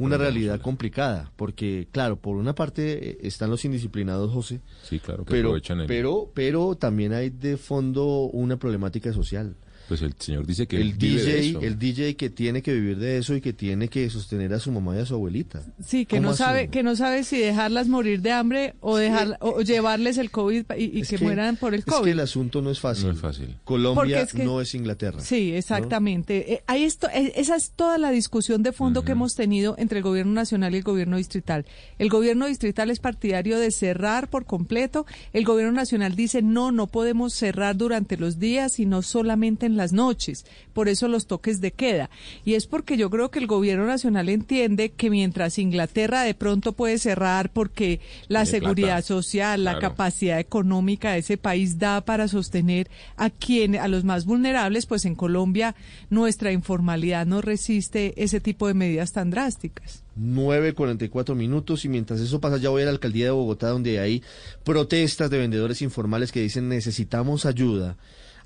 una 0.00 0.16
realidad 0.16 0.60
complicada, 0.60 1.32
porque 1.36 1.88
claro, 1.90 2.16
por 2.16 2.36
una 2.36 2.54
parte 2.54 3.10
eh, 3.10 3.18
están 3.22 3.50
los 3.50 3.64
indisciplinados, 3.64 4.32
José, 4.32 4.60
Sí, 4.82 4.98
claro, 5.00 5.24
que 5.24 5.30
pero, 5.32 5.48
aprovechan 5.48 5.80
el... 5.80 5.86
pero, 5.86 6.30
pero 6.34 6.74
también 6.76 7.12
hay 7.12 7.30
de 7.30 7.56
fondo 7.56 8.04
una 8.32 8.56
problemática 8.58 9.12
social. 9.12 9.56
Pues 9.88 10.02
el 10.02 10.14
señor 10.18 10.46
dice 10.46 10.66
que 10.66 10.76
El 10.76 10.82
él 10.88 10.94
vive 10.94 11.22
de 11.22 11.32
DJ, 11.36 11.48
eso. 11.50 11.60
el 11.60 11.78
DJ 11.78 12.16
que 12.16 12.30
tiene 12.30 12.62
que 12.62 12.74
vivir 12.74 12.98
de 12.98 13.18
eso 13.18 13.34
y 13.34 13.40
que 13.40 13.52
tiene 13.52 13.88
que 13.88 14.10
sostener 14.10 14.52
a 14.52 14.58
su 14.58 14.72
mamá 14.72 14.96
y 14.96 15.00
a 15.00 15.06
su 15.06 15.14
abuelita. 15.14 15.62
Sí, 15.84 16.06
que 16.06 16.16
¿Cómo 16.16 16.30
no 16.30 16.36
sabe, 16.36 16.68
que 16.68 16.82
no 16.82 16.96
sabe 16.96 17.22
si 17.24 17.38
dejarlas 17.38 17.86
morir 17.88 18.20
de 18.22 18.32
hambre 18.32 18.74
o 18.80 18.96
dejar, 18.96 19.36
o 19.40 19.60
llevarles 19.62 20.18
el 20.18 20.30
COVID 20.30 20.64
y, 20.76 20.98
y 20.98 21.00
Es 21.02 21.08
que, 21.10 21.18
mueran 21.18 21.56
por 21.56 21.72
el 21.74 21.80
Es 21.80 21.86
COVID. 21.86 22.04
que 22.04 22.10
el 22.10 22.20
asunto 22.20 22.62
no 22.62 22.70
es 22.70 22.80
fácil. 22.80 23.06
No 23.06 23.12
es 23.12 23.20
fácil. 23.20 23.56
Colombia 23.64 24.22
es 24.22 24.32
que- 24.32 24.44
no 24.44 24.60
es 24.60 24.74
Inglaterra. 24.74 25.20
Sí, 25.20 25.52
exactamente. 25.52 26.54
Eh, 26.54 26.62
ahí 26.66 26.84
esto, 26.84 27.08
eh, 27.12 27.32
esa 27.36 27.56
es 27.56 27.70
toda 27.70 27.98
la 27.98 28.10
discusión 28.10 28.62
de 28.62 28.72
fondo 28.72 29.02
que 29.04 29.12
hemos 29.12 29.34
tenido 29.34 29.74
entre 29.78 29.98
el 29.98 30.04
gobierno 30.04 30.32
nacional 30.32 30.74
y 30.74 30.78
el 30.78 30.82
gobierno 30.82 31.16
distrital. 31.16 31.64
El 31.98 32.08
gobierno 32.08 32.46
distrital 32.46 32.90
es 32.90 32.98
partidario 32.98 33.58
de 33.58 33.70
cerrar 33.70 34.28
por 34.28 34.46
completo. 34.46 35.06
El 35.32 35.44
gobierno 35.44 35.72
nacional 35.72 36.16
dice 36.16 36.42
no, 36.42 36.72
no 36.72 36.86
podemos 36.86 37.32
cerrar 37.34 37.76
durante 37.76 38.16
los 38.16 38.38
días, 38.38 38.72
sino 38.72 39.02
solamente 39.02 39.66
en 39.66 39.75
las 39.76 39.92
noches. 39.92 40.44
Por 40.72 40.88
eso 40.88 41.08
los 41.08 41.26
toques 41.26 41.60
de 41.60 41.72
queda. 41.72 42.10
Y 42.44 42.54
es 42.54 42.66
porque 42.66 42.96
yo 42.96 43.10
creo 43.10 43.30
que 43.30 43.38
el 43.38 43.46
gobierno 43.46 43.86
nacional 43.86 44.28
entiende 44.28 44.90
que 44.90 45.10
mientras 45.10 45.58
Inglaterra 45.58 46.22
de 46.22 46.34
pronto 46.34 46.72
puede 46.72 46.98
cerrar 46.98 47.52
porque 47.52 48.00
la 48.28 48.46
seguridad 48.46 48.88
plata. 48.96 49.02
social, 49.02 49.64
la 49.64 49.72
Claro. 49.78 49.88
capacidad 49.90 50.38
económica 50.40 51.12
de 51.12 51.18
ese 51.18 51.36
país 51.36 51.78
da 51.78 52.00
para 52.00 52.28
sostener 52.28 52.88
a 53.16 53.30
quien 53.30 53.76
a 53.76 53.88
los 53.88 54.04
más 54.04 54.24
vulnerables, 54.24 54.86
pues 54.86 55.04
en 55.04 55.14
Colombia 55.14 55.74
nuestra 56.10 56.52
informalidad 56.52 57.26
no 57.26 57.40
resiste 57.42 58.14
ese 58.22 58.40
tipo 58.40 58.66
de 58.68 58.74
medidas 58.74 59.12
tan 59.12 59.30
drásticas. 59.30 60.02
9.44 60.18 61.34
minutos 61.34 61.84
y 61.84 61.88
mientras 61.88 62.20
eso 62.20 62.40
pasa 62.40 62.56
ya 62.56 62.70
voy 62.70 62.82
a 62.82 62.86
la 62.86 62.90
alcaldía 62.92 63.26
de 63.26 63.30
Bogotá 63.32 63.68
donde 63.68 63.98
hay 64.00 64.22
protestas 64.64 65.28
de 65.30 65.38
vendedores 65.38 65.82
informales 65.82 66.32
que 66.32 66.40
dicen 66.40 66.68
necesitamos 66.68 67.44
ayuda. 67.46 67.96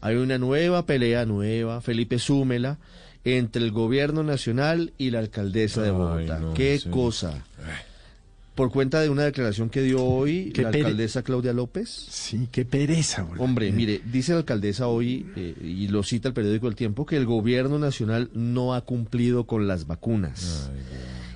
Hay 0.00 0.16
una 0.16 0.38
nueva 0.38 0.86
pelea 0.86 1.26
nueva, 1.26 1.80
Felipe 1.80 2.18
Súmela, 2.18 2.78
entre 3.24 3.62
el 3.62 3.70
gobierno 3.70 4.22
nacional 4.22 4.92
y 4.98 5.10
la 5.10 5.18
alcaldesa 5.18 5.82
de 5.82 5.90
Bogotá. 5.90 6.38
no, 6.38 6.54
Qué 6.54 6.78
sí. 6.78 6.88
cosa. 6.88 7.44
Por 8.54 8.70
cuenta 8.72 9.00
de 9.00 9.08
una 9.08 9.24
declaración 9.24 9.70
que 9.70 9.80
dio 9.80 10.02
hoy 10.04 10.50
Qué 10.54 10.62
la 10.62 10.70
pere- 10.70 10.78
alcaldesa 10.84 11.22
Claudia 11.22 11.52
López. 11.52 11.88
Sí, 11.88 12.48
qué 12.52 12.64
pereza. 12.66 13.22
boludo. 13.22 13.42
Hombre, 13.44 13.72
mire, 13.72 14.02
dice 14.12 14.32
la 14.32 14.38
alcaldesa 14.38 14.86
hoy, 14.86 15.26
eh, 15.36 15.54
y 15.62 15.88
lo 15.88 16.02
cita 16.02 16.28
el 16.28 16.34
periódico 16.34 16.68
El 16.68 16.74
Tiempo, 16.76 17.06
que 17.06 17.16
el 17.16 17.24
gobierno 17.26 17.78
nacional 17.78 18.28
no 18.34 18.74
ha 18.74 18.82
cumplido 18.82 19.44
con 19.44 19.66
las 19.66 19.86
vacunas. 19.86 20.70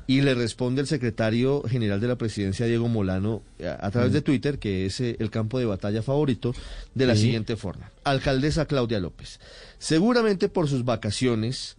Y 0.06 0.20
le 0.20 0.34
responde 0.34 0.80
el 0.82 0.86
secretario 0.86 1.62
general 1.62 2.00
de 2.00 2.08
la 2.08 2.16
presidencia, 2.16 2.66
Diego 2.66 2.88
Molano, 2.88 3.42
a, 3.64 3.86
a 3.86 3.90
través 3.90 4.12
de 4.12 4.20
Twitter, 4.20 4.58
que 4.58 4.86
es 4.86 5.00
eh, 5.00 5.16
el 5.18 5.30
campo 5.30 5.58
de 5.58 5.64
batalla 5.64 6.02
favorito, 6.02 6.54
de 6.94 7.06
la 7.06 7.14
Sí. 7.16 7.22
siguiente 7.22 7.56
forma. 7.56 7.90
Alcaldesa 8.04 8.66
Claudia 8.66 9.00
López, 9.00 9.40
seguramente 9.78 10.48
por 10.48 10.68
sus 10.68 10.84
vacaciones 10.84 11.76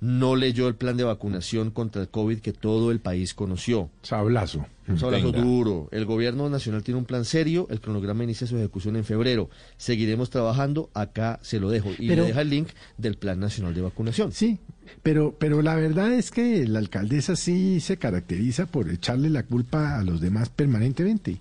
no 0.00 0.36
leyó 0.36 0.68
el 0.68 0.74
plan 0.74 0.96
de 0.98 1.04
vacunación 1.04 1.70
contra 1.70 2.02
el 2.02 2.08
COVID 2.08 2.40
que 2.40 2.52
todo 2.52 2.90
el 2.90 3.00
país 3.00 3.32
conoció. 3.32 3.88
Sablazo. 4.02 4.66
Sablazo 4.98 5.32
Venga. 5.32 5.40
duro. 5.40 5.88
El 5.92 6.04
gobierno 6.04 6.50
nacional 6.50 6.82
tiene 6.82 6.98
un 6.98 7.06
plan 7.06 7.24
serio, 7.24 7.66
el 7.70 7.80
cronograma 7.80 8.22
inicia 8.22 8.46
su 8.46 8.58
ejecución 8.58 8.96
en 8.96 9.04
febrero. 9.04 9.48
Seguiremos 9.78 10.28
trabajando, 10.28 10.90
acá 10.92 11.38
se 11.42 11.58
lo 11.58 11.70
dejo. 11.70 11.90
Y 11.98 12.08
Pero- 12.08 12.22
le 12.22 12.28
deja 12.28 12.42
el 12.42 12.50
link 12.50 12.68
del 12.98 13.16
plan 13.16 13.40
nacional 13.40 13.72
de 13.74 13.80
vacunación. 13.80 14.30
Sí, 14.32 14.58
pero, 15.02 15.36
pero 15.38 15.62
la 15.62 15.74
verdad 15.74 16.12
es 16.12 16.30
que 16.30 16.66
la 16.66 16.78
alcaldesa 16.78 17.36
sí 17.36 17.80
se 17.80 17.96
caracteriza 17.96 18.66
por 18.66 18.90
echarle 18.90 19.30
la 19.30 19.42
culpa 19.44 19.98
a 19.98 20.04
los 20.04 20.20
demás 20.20 20.48
permanentemente. 20.50 21.38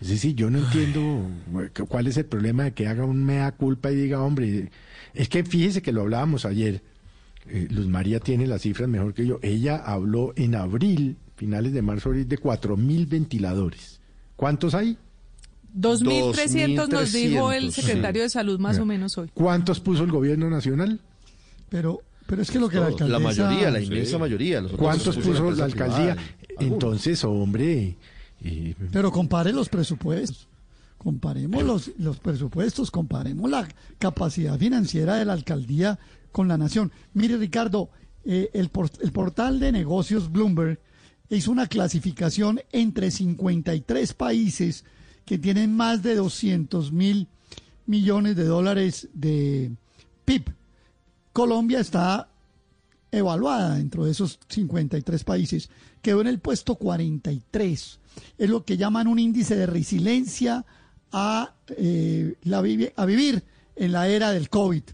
Es 0.00 0.08
decir, 0.08 0.34
yo 0.34 0.50
no 0.50 0.58
entiendo 0.58 1.26
cu- 1.74 1.86
cuál 1.86 2.06
es 2.08 2.16
el 2.16 2.26
problema 2.26 2.64
de 2.64 2.72
que 2.72 2.88
haga 2.88 3.04
un 3.04 3.24
mea 3.24 3.52
culpa 3.52 3.90
y 3.90 3.96
diga, 3.96 4.20
hombre, 4.22 4.70
es 5.14 5.28
que 5.28 5.44
fíjese 5.44 5.80
que 5.82 5.92
lo 5.92 6.02
hablábamos 6.02 6.44
ayer. 6.44 6.82
eh, 7.46 7.68
Luz 7.70 7.86
María 7.88 8.20
tiene 8.20 8.46
las 8.46 8.62
cifras 8.62 8.88
mejor 8.88 9.14
que 9.14 9.26
yo. 9.26 9.38
Ella 9.42 9.76
habló 9.76 10.32
en 10.36 10.54
abril, 10.56 11.16
finales 11.36 11.72
de 11.72 11.82
marzo, 11.82 12.08
abril, 12.10 12.28
de 12.28 12.38
cuatro 12.38 12.76
mil 12.76 13.06
ventiladores. 13.06 14.00
¿Cuántos 14.36 14.74
hay? 14.74 14.98
2.300 15.76 16.88
nos 16.88 17.12
dijo 17.12 17.52
el 17.52 17.68
2.300, 17.68 17.70
secretario 17.70 18.20
sí. 18.20 18.24
de 18.24 18.30
Salud 18.30 18.58
más 18.60 18.78
o 18.78 18.84
menos 18.86 19.16
hoy. 19.18 19.30
¿Cuántos 19.34 19.80
puso 19.80 20.04
el 20.04 20.10
gobierno 20.10 20.48
nacional? 20.50 21.00
Pero, 21.68 22.00
pero 22.26 22.42
es 22.42 22.50
que 22.50 22.58
lo 22.58 22.68
que 22.68 22.76
la 22.76 22.86
Todos, 22.88 23.02
alcaldesa... 23.02 23.18
la 23.18 23.24
mayoría, 23.48 23.70
la 23.70 23.80
inmensa 23.80 24.18
mayoría. 24.18 24.60
Los 24.60 24.72
¿Cuántos 24.72 25.16
puso 25.16 25.50
la 25.50 25.64
alcaldía? 25.64 26.14
privada. 26.16 26.22
Entonces, 26.60 27.24
hombre, 27.24 27.96
Pero 28.92 29.10
compare 29.10 29.52
los 29.52 29.68
presupuestos. 29.68 30.48
Comparemos 30.98 31.62
los, 31.62 31.90
los 31.98 32.18
presupuestos, 32.18 32.90
comparemos 32.90 33.50
la 33.50 33.68
capacidad 33.98 34.58
financiera 34.58 35.16
de 35.16 35.24
la 35.26 35.34
alcaldía 35.34 35.98
con 36.32 36.48
la 36.48 36.56
nación. 36.56 36.92
Mire, 37.12 37.36
Ricardo, 37.36 37.90
eh, 38.24 38.48
el, 38.54 38.70
por- 38.70 38.90
el 39.02 39.12
portal 39.12 39.60
de 39.60 39.70
negocios 39.72 40.32
Bloomberg 40.32 40.80
hizo 41.28 41.50
una 41.50 41.66
clasificación 41.66 42.60
entre 42.72 43.10
53 43.10 44.14
países 44.14 44.84
que 45.26 45.36
tienen 45.38 45.76
más 45.76 46.02
de 46.02 46.14
200 46.14 46.92
mil 46.92 47.28
millones 47.86 48.36
de 48.36 48.44
dólares 48.44 49.08
de 49.12 49.72
PIB. 50.24 50.44
Colombia 51.34 51.80
está 51.80 52.28
evaluada 53.10 53.74
dentro 53.74 54.04
de 54.04 54.12
esos 54.12 54.38
53 54.48 55.24
países. 55.24 55.68
Quedó 56.00 56.20
en 56.20 56.28
el 56.28 56.38
puesto 56.38 56.76
43. 56.76 57.98
Es 58.38 58.48
lo 58.48 58.64
que 58.64 58.76
llaman 58.76 59.08
un 59.08 59.18
índice 59.18 59.56
de 59.56 59.66
resiliencia 59.66 60.64
a, 61.10 61.54
eh, 61.76 62.36
la 62.44 62.62
vivir 62.62 63.44
en 63.74 63.92
la 63.92 64.06
era 64.06 64.30
del 64.30 64.48
COVID. 64.48 64.84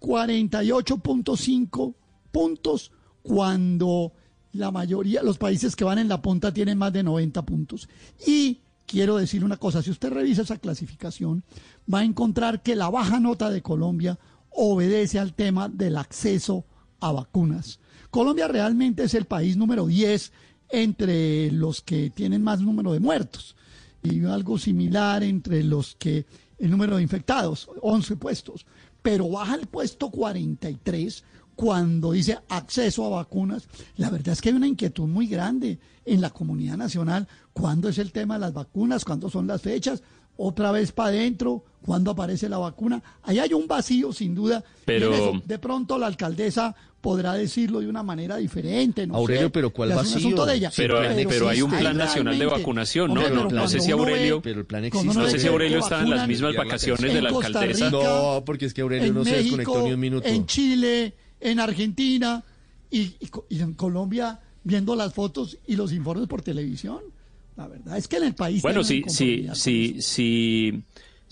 48.5 0.00 1.94
puntos 2.32 2.90
cuando 3.22 4.14
la 4.52 4.70
mayoría, 4.70 5.22
los 5.22 5.36
países 5.36 5.76
que 5.76 5.84
van 5.84 5.98
en 5.98 6.08
la 6.08 6.22
punta 6.22 6.54
tienen 6.54 6.78
más 6.78 6.94
de 6.94 7.02
90 7.02 7.42
puntos. 7.42 7.86
Y 8.26 8.60
quiero 8.86 9.18
decir 9.18 9.44
una 9.44 9.58
cosa, 9.58 9.82
si 9.82 9.90
usted 9.90 10.10
revisa 10.10 10.40
esa 10.40 10.56
clasificación, 10.56 11.44
va 11.92 11.98
a 11.98 12.04
encontrar 12.04 12.62
que 12.62 12.76
la 12.76 12.88
baja 12.88 13.20
nota 13.20 13.50
de 13.50 13.60
Colombia 13.60 14.18
obedece 14.54 15.18
al 15.18 15.34
tema 15.34 15.68
del 15.68 15.96
acceso 15.96 16.64
a 17.00 17.12
vacunas. 17.12 17.80
Colombia 18.10 18.48
realmente 18.48 19.04
es 19.04 19.14
el 19.14 19.24
país 19.24 19.56
número 19.56 19.86
10 19.86 20.32
entre 20.70 21.50
los 21.50 21.82
que 21.82 22.10
tienen 22.10 22.42
más 22.42 22.60
número 22.60 22.92
de 22.92 23.00
muertos 23.00 23.56
y 24.02 24.24
algo 24.24 24.58
similar 24.58 25.22
entre 25.22 25.62
los 25.62 25.94
que 25.96 26.26
el 26.58 26.70
número 26.70 26.96
de 26.96 27.02
infectados, 27.02 27.68
11 27.80 28.16
puestos, 28.16 28.66
pero 29.02 29.28
baja 29.28 29.56
el 29.56 29.66
puesto 29.66 30.10
43 30.10 31.24
cuando 31.54 32.12
dice 32.12 32.38
acceso 32.48 33.04
a 33.06 33.10
vacunas. 33.10 33.68
La 33.96 34.10
verdad 34.10 34.32
es 34.32 34.40
que 34.40 34.48
hay 34.48 34.54
una 34.54 34.68
inquietud 34.68 35.06
muy 35.06 35.26
grande 35.26 35.78
en 36.04 36.20
la 36.20 36.30
comunidad 36.30 36.76
nacional. 36.76 37.28
¿Cuándo 37.52 37.88
es 37.88 37.98
el 37.98 38.12
tema 38.12 38.34
de 38.34 38.40
las 38.40 38.52
vacunas? 38.52 39.04
¿Cuándo 39.04 39.28
son 39.28 39.46
las 39.46 39.60
fechas? 39.60 40.02
Otra 40.46 40.72
vez 40.72 40.92
para 40.92 41.10
adentro, 41.10 41.64
cuando 41.84 42.10
aparece 42.10 42.48
la 42.48 42.58
vacuna. 42.58 43.02
Ahí 43.22 43.38
hay 43.38 43.52
un 43.52 43.66
vacío, 43.66 44.12
sin 44.12 44.34
duda. 44.34 44.62
Pero- 44.84 45.12
eso, 45.14 45.42
de 45.44 45.58
pronto 45.58 45.98
la 45.98 46.06
alcaldesa 46.06 46.74
podrá 47.00 47.34
decirlo 47.34 47.80
de 47.80 47.88
una 47.88 48.02
manera 48.04 48.36
diferente. 48.36 49.06
No 49.08 49.16
Aurelio, 49.16 49.46
sé. 49.46 49.50
pero 49.50 49.70
¿cuál 49.70 49.88
vacío? 49.90 50.18
asunto 50.18 50.46
de 50.46 50.54
ella. 50.54 50.70
Pero, 50.76 51.00
pero 51.28 51.48
hay 51.48 51.60
un 51.60 51.70
existe 51.70 51.80
plan 51.80 51.96
nacional 51.96 52.38
de 52.38 52.46
vacunación, 52.46 53.08
¿no? 53.12 53.20
Hombre, 53.20 53.34
No, 53.34 53.48
pero 53.48 53.60
no 53.62 53.68
sé 53.68 53.80
si 53.80 53.92
uno 53.92 54.04
ve- 54.04 54.12
Aurelio, 54.12 54.42
Pero 54.42 54.60
el 54.60 54.66
plan 54.66 54.84
uno 54.94 55.12
no 55.14 55.28
sé 55.28 55.38
si 55.40 55.48
Aurelio 55.48 55.78
está 55.80 56.00
en 56.02 56.10
las 56.10 56.28
mismas 56.28 56.54
vacaciones 56.54 57.12
de 57.12 57.20
la 57.22 57.28
alcaldesa. 57.30 57.86
Rica, 57.86 57.90
No, 57.90 58.42
porque 58.46 58.66
es 58.66 58.74
que 58.74 58.82
Aurelio 58.82 59.08
en 59.08 59.14
no 59.14 59.24
se 59.24 59.30
México, 59.32 59.56
desconectó 59.56 59.86
ni 59.88 59.92
un 59.94 60.00
minuto. 60.00 60.28
En 60.28 60.46
Chile, 60.46 61.14
en 61.40 61.58
Argentina 61.58 62.44
y, 62.90 63.00
y 63.00 63.30
y 63.48 63.60
en 63.60 63.74
Colombia 63.74 64.38
viendo 64.62 64.94
las 64.94 65.12
fotos 65.12 65.58
y 65.66 65.74
los 65.74 65.92
informes 65.92 66.28
por 66.28 66.42
televisión. 66.42 67.00
La 67.56 67.68
verdad 67.68 67.98
es 67.98 68.08
que 68.08 68.16
en 68.16 68.24
el 68.24 68.34
país 68.34 68.62
Bueno, 68.62 68.82
tienen 68.82 69.10
si, 69.10 69.20
si, 69.20 69.28
inconformidad. 69.38 69.54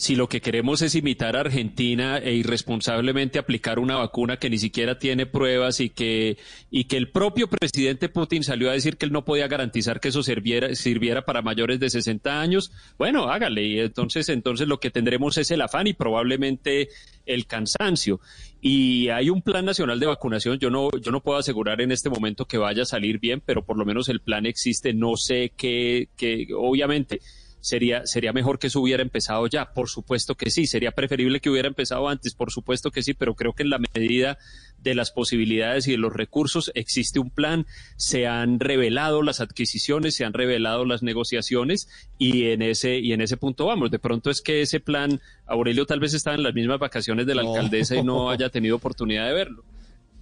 Si, 0.00 0.16
lo 0.16 0.28
que 0.28 0.40
queremos 0.40 0.82
es 0.82 0.94
imitar 0.94 1.36
a 1.36 1.40
Argentina 1.40 2.18
e 2.18 2.34
irresponsablemente 2.34 3.38
aplicar 3.38 3.78
una 3.78 3.96
vacuna 3.96 4.38
que 4.38 4.50
ni 4.50 4.58
siquiera 4.58 4.98
tiene 4.98 5.26
pruebas 5.26 5.80
y 5.80 5.90
que, 5.90 6.38
y 6.70 6.84
que 6.84 6.96
el 6.96 7.10
propio 7.10 7.48
presidente 7.48 8.08
Putin 8.08 8.42
salió 8.42 8.70
a 8.70 8.72
decir 8.72 8.96
que 8.96 9.06
él 9.06 9.12
no 9.12 9.24
podía 9.24 9.48
garantizar 9.48 10.00
que 10.00 10.08
eso 10.08 10.22
sirviera, 10.22 10.74
sirviera 10.74 11.24
para 11.24 11.42
mayores 11.42 11.80
de 11.80 11.90
60 11.90 12.40
años, 12.40 12.72
bueno, 12.98 13.30
hágale. 13.30 13.62
Y 13.64 13.80
entonces, 13.80 14.28
entonces 14.28 14.66
lo 14.66 14.80
que 14.80 14.90
tendremos 14.90 15.38
es 15.38 15.50
el 15.50 15.60
afán 15.62 15.86
y 15.86 15.92
probablemente 15.92 16.88
el 17.26 17.46
cansancio. 17.46 18.20
Y 18.60 19.08
hay 19.08 19.30
un 19.30 19.42
plan 19.42 19.64
nacional 19.64 20.00
de 20.00 20.06
vacunación. 20.06 20.58
Yo 20.58 20.70
no, 20.70 20.90
yo 21.00 21.12
no 21.12 21.22
puedo 21.22 21.38
asegurar 21.38 21.80
en 21.80 21.92
este 21.92 22.10
momento 22.10 22.46
que 22.46 22.58
vaya 22.58 22.82
a 22.82 22.86
salir 22.86 23.18
bien, 23.18 23.42
pero 23.44 23.64
por 23.64 23.78
lo 23.78 23.84
menos 23.84 24.08
el 24.08 24.20
plan 24.20 24.46
existe. 24.46 24.92
No 24.92 25.16
sé 25.16 25.52
qué, 25.56 26.08
qué 26.16 26.48
obviamente 26.56 27.20
sería, 27.60 28.06
sería 28.06 28.32
mejor 28.32 28.58
que 28.58 28.68
eso 28.68 28.80
hubiera 28.80 29.02
empezado 29.02 29.46
ya. 29.46 29.72
Por 29.72 29.88
supuesto 29.88 30.34
que 30.34 30.50
sí. 30.50 30.66
Sería 30.66 30.92
preferible 30.92 31.40
que 31.40 31.50
hubiera 31.50 31.68
empezado 31.68 32.08
antes. 32.08 32.34
Por 32.34 32.50
supuesto 32.50 32.90
que 32.90 33.02
sí. 33.02 33.14
Pero 33.14 33.34
creo 33.34 33.52
que 33.52 33.62
en 33.62 33.70
la 33.70 33.78
medida 33.78 34.38
de 34.78 34.94
las 34.94 35.10
posibilidades 35.10 35.86
y 35.88 35.92
de 35.92 35.98
los 35.98 36.12
recursos 36.12 36.70
existe 36.74 37.18
un 37.18 37.30
plan. 37.30 37.66
Se 37.96 38.26
han 38.26 38.60
revelado 38.60 39.22
las 39.22 39.40
adquisiciones, 39.40 40.14
se 40.14 40.24
han 40.24 40.32
revelado 40.32 40.84
las 40.84 41.02
negociaciones 41.02 41.88
y 42.18 42.46
en 42.46 42.62
ese, 42.62 42.98
y 42.98 43.12
en 43.12 43.20
ese 43.20 43.36
punto 43.36 43.66
vamos. 43.66 43.90
De 43.90 43.98
pronto 43.98 44.30
es 44.30 44.40
que 44.40 44.62
ese 44.62 44.80
plan, 44.80 45.20
Aurelio 45.46 45.86
tal 45.86 46.00
vez 46.00 46.14
estaba 46.14 46.36
en 46.36 46.42
las 46.42 46.54
mismas 46.54 46.78
vacaciones 46.78 47.26
de 47.26 47.34
la 47.34 47.42
No. 47.42 47.50
alcaldesa 47.54 47.96
y 47.96 48.02
no 48.02 48.30
haya 48.30 48.48
tenido 48.48 48.76
oportunidad 48.76 49.26
de 49.26 49.34
verlo. 49.34 49.64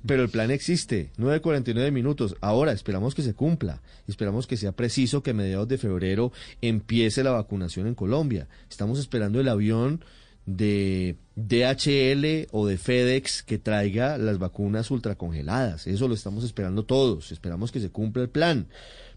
Pero 0.07 0.23
el 0.23 0.29
plan 0.29 0.51
existe, 0.51 1.11
9.49 1.19 1.91
minutos. 1.93 2.37
Ahora 2.41 2.73
esperamos 2.73 3.15
que 3.15 3.23
se 3.23 3.35
cumpla. 3.35 3.83
Esperamos 4.07 4.47
que 4.47 4.57
sea 4.57 4.73
preciso 4.73 5.23
que 5.23 5.31
a 5.31 5.35
mediados 5.35 5.69
de 5.69 5.79
febrero 5.79 6.33
empiece 6.63 7.25
la 7.25 7.33
vacunación 7.33 7.87
en 7.87 7.95
Colombia. 7.95 8.49
Estamos 8.71 8.99
esperando 8.99 9.41
el 9.41 9.49
avión 9.49 10.05
de 10.47 11.17
DHL 11.37 12.49
o 12.53 12.67
de 12.67 12.79
FedEx 12.79 13.43
que 13.43 13.59
traiga 13.59 14.17
las 14.17 14.39
vacunas 14.39 14.91
ultracongeladas. 14.91 15.87
Eso 15.87 16.09
lo 16.09 16.15
estamos 16.15 16.45
esperando 16.45 16.85
todos. 16.85 17.33
Esperamos 17.33 17.71
que 17.71 17.81
se 17.81 17.91
cumpla 17.91 18.23
el 18.23 18.31
plan. 18.31 18.69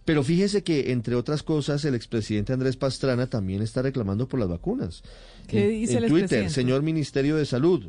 Pero 0.04 0.24
fíjese 0.24 0.64
que, 0.64 0.92
entre 0.92 1.16
otras 1.16 1.44
cosas, 1.44 1.86
el 1.86 1.94
expresidente 1.94 2.54
Andrés 2.54 2.76
Pastrana 2.76 3.28
también 3.28 3.62
está 3.62 3.84
reclamando 3.84 4.28
por 4.28 4.40
las 4.40 4.50
vacunas. 4.50 5.04
¿Qué 5.48 5.64
en, 5.64 5.70
dice 5.70 5.98
en 5.98 6.04
el 6.06 6.10
Twitter, 6.10 6.50
señor 6.50 6.82
Ministerio 6.82 7.36
de 7.36 7.46
Salud, 7.46 7.86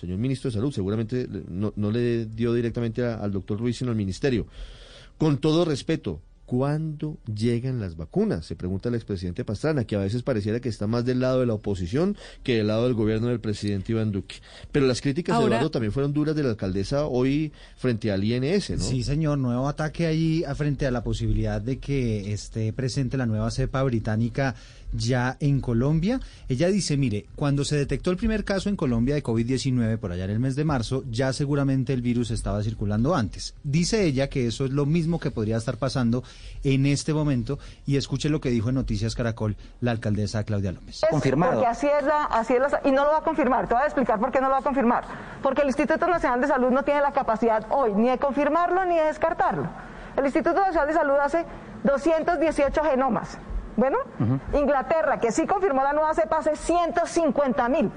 señor 0.00 0.18
ministro 0.18 0.50
de 0.50 0.54
Salud, 0.54 0.72
seguramente 0.72 1.28
no, 1.48 1.72
no 1.76 1.90
le 1.90 2.26
dio 2.26 2.52
directamente 2.54 3.04
a- 3.04 3.14
al 3.16 3.30
doctor 3.32 3.58
Ruiz, 3.60 3.76
sino 3.76 3.90
al 3.90 3.96
ministerio. 3.96 4.46
Con 5.18 5.38
todo 5.38 5.64
respeto, 5.64 6.20
¿cuándo 6.46 7.18
llegan 7.32 7.78
las 7.78 7.94
vacunas? 7.96 8.44
Se 8.46 8.56
pregunta 8.56 8.88
el 8.88 8.96
expresidente 8.96 9.44
Pastrana, 9.44 9.84
que 9.84 9.94
a 9.94 10.00
veces 10.00 10.22
pareciera 10.24 10.58
que 10.58 10.68
está 10.68 10.86
más 10.88 11.04
del 11.04 11.20
lado 11.20 11.38
de 11.40 11.46
la 11.46 11.54
oposición 11.54 12.16
que 12.42 12.56
del 12.56 12.66
lado 12.66 12.84
del 12.86 12.94
gobierno 12.94 13.28
del 13.28 13.38
presidente 13.38 13.92
Iván 13.92 14.10
Duque. 14.10 14.36
Pero 14.72 14.86
las 14.86 15.00
críticas, 15.00 15.36
Ahora- 15.36 15.46
Eduardo, 15.56 15.70
también 15.70 15.92
fueron 15.92 16.12
duras 16.12 16.34
de 16.34 16.42
la 16.42 16.50
alcaldesa 16.50 17.06
hoy 17.06 17.52
frente 17.76 18.10
al 18.10 18.24
INS, 18.24 18.70
¿no? 18.70 18.78
Sí, 18.82 19.04
señor, 19.04 19.38
nuevo 19.38 19.68
ataque 19.68 20.06
ahí 20.06 20.42
frente 20.56 20.86
a 20.86 20.90
la 20.90 21.04
posibilidad 21.04 21.60
de 21.60 21.78
que 21.78 22.32
esté 22.32 22.72
presente 22.72 23.16
la 23.16 23.26
nueva 23.26 23.50
cepa 23.52 23.82
británica 23.84 24.56
ya 24.92 25.36
en 25.40 25.60
Colombia. 25.60 26.20
Ella 26.48 26.68
dice, 26.68 26.96
mire, 26.96 27.26
cuando 27.36 27.64
se 27.64 27.76
detectó 27.76 28.10
el 28.10 28.16
primer 28.16 28.44
caso 28.44 28.68
en 28.68 28.76
Colombia 28.76 29.14
de 29.14 29.22
COVID-19 29.22 29.98
por 29.98 30.12
allá 30.12 30.24
en 30.24 30.30
el 30.30 30.40
mes 30.40 30.56
de 30.56 30.64
marzo, 30.64 31.04
ya 31.10 31.32
seguramente 31.32 31.92
el 31.92 32.02
virus 32.02 32.30
estaba 32.30 32.62
circulando 32.62 33.14
antes. 33.14 33.54
Dice 33.62 34.04
ella 34.04 34.28
que 34.28 34.46
eso 34.46 34.64
es 34.64 34.70
lo 34.72 34.86
mismo 34.86 35.20
que 35.20 35.30
podría 35.30 35.56
estar 35.56 35.76
pasando 35.76 36.22
en 36.64 36.86
este 36.86 37.14
momento 37.14 37.58
y 37.86 37.96
escuche 37.96 38.28
lo 38.28 38.40
que 38.40 38.50
dijo 38.50 38.68
en 38.68 38.74
Noticias 38.76 39.14
Caracol 39.14 39.56
la 39.80 39.90
alcaldesa 39.92 40.44
Claudia 40.44 40.72
López. 40.72 41.00
Porque 41.54 41.66
así 41.66 41.86
es, 41.86 42.04
la, 42.04 42.24
así 42.24 42.54
es 42.54 42.60
la- 42.60 42.80
y 42.84 42.90
no 42.90 43.04
lo 43.04 43.10
va 43.12 43.18
a 43.18 43.22
confirmar. 43.24 43.68
Te 43.68 43.74
voy 43.74 43.82
a 43.82 43.86
explicar 43.86 44.18
por 44.18 44.30
qué 44.32 44.40
no 44.40 44.46
lo 44.48 44.52
va 44.54 44.58
a 44.58 44.62
confirmar. 44.62 45.04
Porque 45.42 45.62
el 45.62 45.68
Instituto 45.68 46.06
Nacional 46.06 46.40
de 46.40 46.46
Salud 46.48 46.70
no 46.70 46.82
tiene 46.82 47.00
la 47.00 47.12
capacidad 47.12 47.66
hoy 47.70 47.92
ni 47.94 48.08
de 48.08 48.18
confirmarlo 48.18 48.84
ni 48.84 48.96
de 48.96 49.04
descartarlo. 49.04 49.68
El 50.16 50.24
Instituto 50.24 50.60
Nacional 50.60 50.88
de 50.88 50.94
Salud 50.94 51.14
hace 51.22 51.44
218 51.84 52.82
genomas. 52.84 53.38
Bueno, 53.76 53.98
Inglaterra, 54.54 55.20
que 55.20 55.32
sí 55.32 55.46
confirmó 55.46 55.82
la 55.82 55.92
nueva 55.92 56.14
cepa, 56.14 56.38
hace 56.38 56.56
150 56.56 57.68
mil. 57.68 57.90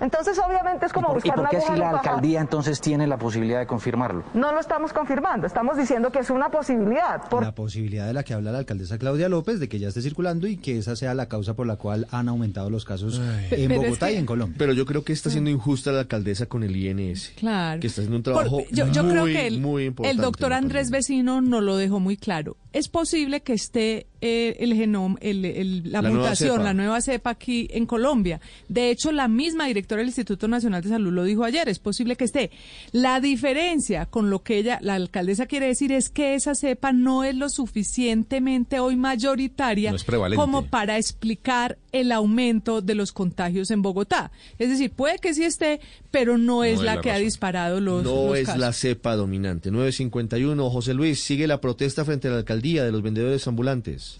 Entonces, 0.00 0.38
obviamente, 0.38 0.86
es 0.86 0.92
como 0.92 1.10
¿Y 1.10 1.14
buscar 1.14 1.32
por 1.34 1.40
una 1.40 1.50
qué 1.50 1.56
aguja 1.56 1.72
si 1.74 1.80
la 1.80 1.90
alcaldía 1.90 2.40
entonces 2.40 2.80
tiene 2.80 3.08
la 3.08 3.16
posibilidad 3.18 3.58
de 3.58 3.66
confirmarlo? 3.66 4.22
No 4.32 4.52
lo 4.52 4.60
estamos 4.60 4.92
confirmando, 4.92 5.44
estamos 5.44 5.76
diciendo 5.76 6.12
que 6.12 6.20
es 6.20 6.30
una 6.30 6.50
posibilidad. 6.50 7.28
Por- 7.28 7.42
La 7.42 7.52
posibilidad 7.52 8.06
de 8.06 8.12
la 8.12 8.22
que 8.22 8.32
habla 8.32 8.52
la 8.52 8.58
alcaldesa 8.58 8.96
Claudia 8.96 9.28
López 9.28 9.58
de 9.58 9.68
que 9.68 9.80
ya 9.80 9.88
esté 9.88 10.00
circulando 10.00 10.46
y 10.46 10.56
que 10.56 10.78
esa 10.78 10.94
sea 10.94 11.14
la 11.14 11.26
causa 11.26 11.54
por 11.54 11.66
la 11.66 11.74
cual 11.74 12.06
han 12.12 12.28
aumentado 12.28 12.70
los 12.70 12.84
casos 12.84 13.18
en 13.50 13.50
Pero 13.68 13.82
Bogotá 13.82 14.06
es 14.06 14.12
que- 14.12 14.16
y 14.18 14.20
en 14.20 14.26
Colombia. 14.26 14.54
Pero 14.56 14.72
yo 14.72 14.86
creo 14.86 15.02
que 15.02 15.12
está 15.12 15.30
siendo 15.30 15.50
injusta 15.50 15.90
la 15.90 15.98
alcaldesa 16.00 16.46
con 16.46 16.62
el 16.62 16.76
INS. 16.76 17.32
Claro. 17.36 17.80
Que 17.80 17.88
está 17.88 18.02
haciendo 18.02 18.18
un 18.18 18.22
Por- 18.22 18.34
trabajo 18.34 18.62
yo, 18.70 18.86
yo 18.92 19.02
muy, 19.02 19.10
creo 19.12 19.24
que 19.24 19.46
el, 19.48 19.60
muy 19.60 19.84
importante. 19.86 20.16
el 20.16 20.22
doctor 20.22 20.52
Andrés 20.52 20.90
Vecino 20.92 21.40
nos 21.40 21.64
lo 21.64 21.76
dejó 21.76 21.98
muy 21.98 22.16
claro. 22.16 22.56
Es 22.72 22.88
posible 22.88 23.40
que 23.40 23.54
esté 23.54 24.06
eh, 24.20 24.56
el 24.60 24.74
genoma, 24.74 25.16
el- 25.20 25.44
el- 25.44 25.92
la, 25.92 26.02
mutación, 26.02 26.52
cepa. 26.52 26.62
la 26.64 26.74
nueva 26.74 27.00
cepa 27.00 27.30
aquí 27.30 27.68
en 27.70 27.86
Colombia. 27.86 28.40
De 28.68 28.90
hecho, 28.90 29.12
la 29.12 29.28
misma 29.28 29.66
directora 29.66 30.00
del 30.00 30.08
Instituto 30.08 30.48
Nacional 30.48 30.82
de 30.82 30.88
Salud 30.88 31.12
lo 31.12 31.24
dijo 31.24 31.44
ayer. 31.44 31.68
Es 31.68 31.78
posible 31.78 32.16
que 32.16 32.24
esté. 32.24 32.50
La 32.92 33.20
diferencia 33.20 34.06
con 34.06 34.30
lo 34.30 34.42
que 34.42 34.58
ella, 34.58 34.78
la 34.82 34.94
alcaldesa 34.94 35.46
quiere 35.46 35.66
decir 35.66 35.92
es 35.92 36.08
que 36.08 36.34
esa 36.34 36.54
cepa 36.54 36.92
no 36.92 37.22
es 37.24 37.34
lo 37.36 37.48
suficientemente 37.48 38.80
hoy 38.80 38.96
mayoritaria 38.96 39.90
No 39.90 39.96
es 39.96 40.04
prevalente. 40.04 40.40
como 40.40 40.66
para 40.66 40.96
explicar 40.98 41.78
el 41.92 42.12
aumento 42.12 42.80
de 42.82 42.94
los 42.94 43.12
contagios 43.12 43.70
en 43.70 43.82
Bogotá. 43.82 44.30
Es 44.58 44.68
decir, 44.68 44.90
puede 44.90 45.18
que 45.18 45.32
sí 45.34 45.44
esté, 45.44 45.80
pero 46.10 46.38
no 46.38 46.64
es 46.64 46.78
es 46.78 46.82
la, 46.84 46.96
la 46.96 47.00
que 47.00 47.10
ha 47.10 47.18
disparado 47.18 47.80
los, 47.80 48.04
No 48.04 48.26
los 48.28 48.36
es 48.38 48.46
casos. 48.46 48.60
la 48.60 48.72
cepa 48.72 49.16
dominante. 49.16 49.70
951, 49.70 50.70
José 50.70 50.92
Luis, 50.94 51.20
sigue 51.22 51.46
la 51.46 51.60
protesta 51.60 52.04
frente 52.04 52.28
a 52.28 52.32
la 52.32 52.36
alcaldía 52.38 52.84
de 52.84 52.92
los 52.92 53.02
vendedores 53.02 53.46
ambulantes. 53.48 54.17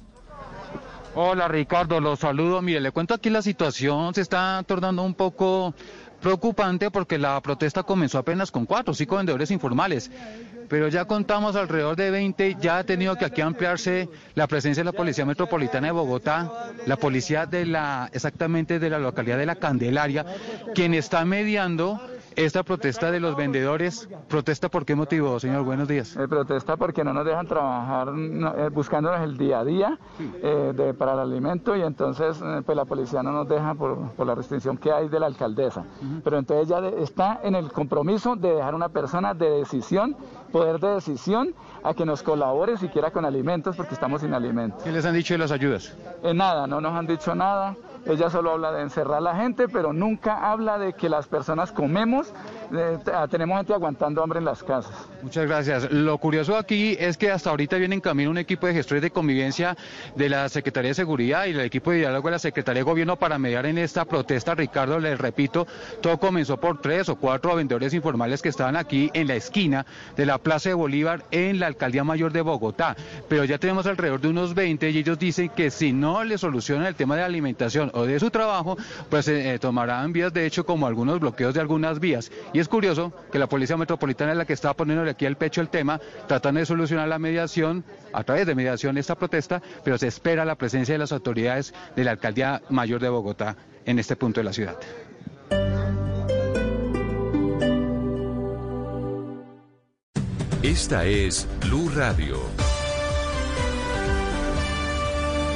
Hola 1.20 1.49
Ricardo, 1.49 2.01
los 2.01 2.20
saludo. 2.20 2.62
Mire, 2.62 2.81
le 2.81 2.93
cuento 2.93 3.12
aquí 3.12 3.28
la 3.28 3.43
situación 3.43 4.15
se 4.15 4.20
está 4.20 4.62
tornando 4.65 5.03
un 5.03 5.15
poco 5.15 5.74
preocupante 6.20 6.93
porque 6.93 7.19
la 7.19 7.40
protesta 7.40 7.82
comenzó 7.82 8.19
apenas 8.19 8.53
con 8.53 8.66
cuatro 8.66 8.95
cinco 8.95 9.16
vendedores 9.16 9.51
informales, 9.51 10.12
pero 10.69 10.86
ya 10.86 11.07
contamos 11.07 11.57
alrededor 11.57 11.97
de 11.97 12.12
20, 12.12 12.59
ya 12.61 12.78
ha 12.78 12.85
tenido 12.85 13.16
que 13.16 13.24
aquí 13.24 13.40
ampliarse 13.40 14.09
la 14.36 14.47
presencia 14.47 14.82
de 14.82 14.93
la 14.93 14.93
Policía 14.93 15.27
Metropolitana 15.27 15.89
de 15.89 15.93
Bogotá, 15.93 16.70
la 16.86 16.97
policía 16.97 17.47
de 17.47 17.66
la, 17.66 18.09
exactamente 18.12 18.78
de 18.78 18.89
la 18.89 19.01
localidad 19.01 19.39
de 19.39 19.47
La 19.47 19.57
Candelaria, 19.57 20.24
quien 20.73 20.95
está 20.95 21.24
mediando 21.24 22.01
esta 22.44 22.62
protesta 22.62 23.10
de 23.10 23.19
los 23.20 23.36
vendedores. 23.36 24.09
¿Protesta 24.28 24.69
por 24.69 24.85
qué 24.85 24.94
motivo, 24.94 25.39
señor? 25.40 25.65
Buenos 25.65 25.89
días. 25.89 26.16
Eh, 26.16 26.28
protesta 26.28 26.77
porque 26.77 27.02
no 27.02 27.12
nos 27.12 27.24
dejan 27.24 27.47
trabajar 27.47 28.12
no, 28.12 28.55
eh, 28.56 28.69
buscándonos 28.69 29.20
el 29.23 29.36
día 29.36 29.60
a 29.60 29.65
día 29.65 29.98
eh, 30.43 30.73
de- 30.74 30.94
para 30.94 31.15
el 31.15 31.19
alimento 31.19 31.74
y 31.77 31.82
entonces 31.82 32.40
pues 32.65 32.77
la 32.77 32.85
policía 32.85 33.23
no 33.23 33.32
nos 33.32 33.48
deja 33.48 33.74
por, 33.74 34.10
por 34.12 34.27
la 34.27 34.35
restricción 34.36 34.77
que 34.78 34.93
hay 34.93 35.09
de 35.09 35.19
la 35.19 35.27
alcaldesa. 35.27 35.85
Pero 36.23 36.39
entonces 36.39 36.69
ya 36.69 36.81
de- 36.81 37.02
está 37.02 37.40
en 37.43 37.55
el 37.56 37.73
compromiso 37.73 38.36
de 38.36 38.55
dejar 38.55 38.74
una 38.74 38.89
persona 38.89 39.35
de 39.35 39.51
decisión, 39.51 40.16
poder 40.52 40.78
de 40.78 40.94
decisión, 40.94 41.55
a 41.82 41.93
que 41.94 42.05
nos 42.05 42.23
colabore 42.23 42.77
siquiera 42.77 43.10
con 43.10 43.24
alimentos 43.24 43.77
porque 43.77 43.94
estamos 43.94 44.20
sin 44.20 44.32
alimentos. 44.32 44.82
¿Qué 44.85 44.93
les 44.93 45.05
han 45.05 45.15
dicho 45.15 45.35
de 45.35 45.39
las 45.39 45.51
ayudas? 45.51 45.97
Nada, 46.35 46.66
no 46.66 46.81
nos 46.81 46.93
han 46.93 47.06
dicho 47.06 47.35
nada. 47.35 47.74
Ella 48.06 48.30
solo 48.30 48.52
habla 48.52 48.72
de 48.72 48.82
encerrar 48.82 49.18
a 49.18 49.20
la 49.20 49.36
gente, 49.36 49.68
pero 49.68 49.92
nunca 49.92 50.50
habla 50.50 50.78
de 50.78 50.92
que 50.92 51.08
las 51.08 51.26
personas 51.26 51.72
comemos 51.72 52.32
eh, 52.72 52.98
tenemos 53.30 53.58
gente 53.58 53.72
aguantando 53.72 54.22
hambre 54.22 54.38
en 54.38 54.44
las 54.44 54.62
casas. 54.62 54.92
Muchas 55.22 55.46
gracias. 55.46 55.90
Lo 55.90 56.18
curioso 56.18 56.56
aquí 56.56 56.96
es 56.98 57.16
que 57.16 57.30
hasta 57.30 57.50
ahorita 57.50 57.76
viene 57.76 57.94
en 57.94 58.00
camino 58.00 58.30
un 58.30 58.38
equipo 58.38 58.66
de 58.66 58.74
gestores 58.74 59.02
de 59.02 59.10
convivencia 59.10 59.76
de 60.14 60.28
la 60.28 60.48
Secretaría 60.48 60.90
de 60.90 60.94
Seguridad 60.94 61.46
y 61.46 61.50
el 61.50 61.60
equipo 61.60 61.90
de 61.90 61.98
diálogo 61.98 62.28
de 62.28 62.32
la 62.32 62.38
Secretaría 62.38 62.80
de 62.80 62.84
Gobierno 62.84 63.16
para 63.16 63.38
mediar 63.38 63.66
en 63.66 63.78
esta 63.78 64.04
protesta. 64.04 64.54
Ricardo, 64.54 64.98
les 64.98 65.18
repito, 65.18 65.66
todo 66.00 66.18
comenzó 66.18 66.58
por 66.58 66.80
tres 66.80 67.08
o 67.08 67.16
cuatro 67.16 67.56
vendedores 67.56 67.94
informales 67.94 68.42
que 68.42 68.48
estaban 68.48 68.76
aquí 68.76 69.10
en 69.14 69.28
la 69.28 69.34
esquina 69.34 69.86
de 70.16 70.26
la 70.26 70.38
Plaza 70.38 70.68
de 70.68 70.74
Bolívar 70.74 71.24
en 71.30 71.60
la 71.60 71.66
Alcaldía 71.66 72.04
Mayor 72.04 72.32
de 72.32 72.42
Bogotá. 72.42 72.96
Pero 73.28 73.44
ya 73.44 73.58
tenemos 73.58 73.86
alrededor 73.86 74.20
de 74.20 74.28
unos 74.28 74.54
20 74.54 74.90
y 74.90 74.98
ellos 74.98 75.18
dicen 75.18 75.48
que 75.50 75.70
si 75.70 75.92
no 75.92 76.24
le 76.24 76.38
solucionan 76.38 76.86
el 76.86 76.94
tema 76.94 77.16
de 77.16 77.22
alimentación 77.22 77.90
de 78.06 78.20
su 78.20 78.30
trabajo, 78.30 78.76
pues 79.08 79.28
eh, 79.28 79.54
eh, 79.54 79.58
tomarán 79.58 80.12
vías 80.12 80.32
de 80.32 80.46
hecho 80.46 80.64
como 80.64 80.86
algunos 80.86 81.20
bloqueos 81.20 81.54
de 81.54 81.60
algunas 81.60 82.00
vías. 82.00 82.30
Y 82.52 82.58
es 82.58 82.68
curioso 82.68 83.12
que 83.32 83.38
la 83.38 83.48
Policía 83.48 83.76
Metropolitana 83.76 84.32
es 84.32 84.38
la 84.38 84.44
que 84.44 84.52
está 84.52 84.74
poniéndole 84.74 85.10
aquí 85.10 85.26
al 85.26 85.36
pecho 85.36 85.60
el 85.60 85.68
tema, 85.68 86.00
tratando 86.26 86.60
de 86.60 86.66
solucionar 86.66 87.08
la 87.08 87.18
mediación, 87.18 87.84
a 88.12 88.24
través 88.24 88.46
de 88.46 88.54
mediación 88.54 88.98
esta 88.98 89.14
protesta, 89.14 89.62
pero 89.84 89.98
se 89.98 90.06
espera 90.06 90.44
la 90.44 90.56
presencia 90.56 90.94
de 90.94 90.98
las 90.98 91.12
autoridades 91.12 91.74
de 91.94 92.04
la 92.04 92.12
Alcaldía 92.12 92.62
Mayor 92.70 93.00
de 93.00 93.08
Bogotá 93.08 93.56
en 93.84 93.98
este 93.98 94.16
punto 94.16 94.40
de 94.40 94.44
la 94.44 94.52
ciudad. 94.52 94.76
Esta 100.62 101.06
es 101.06 101.48
Blue 101.60 101.88
Radio. 101.94 102.36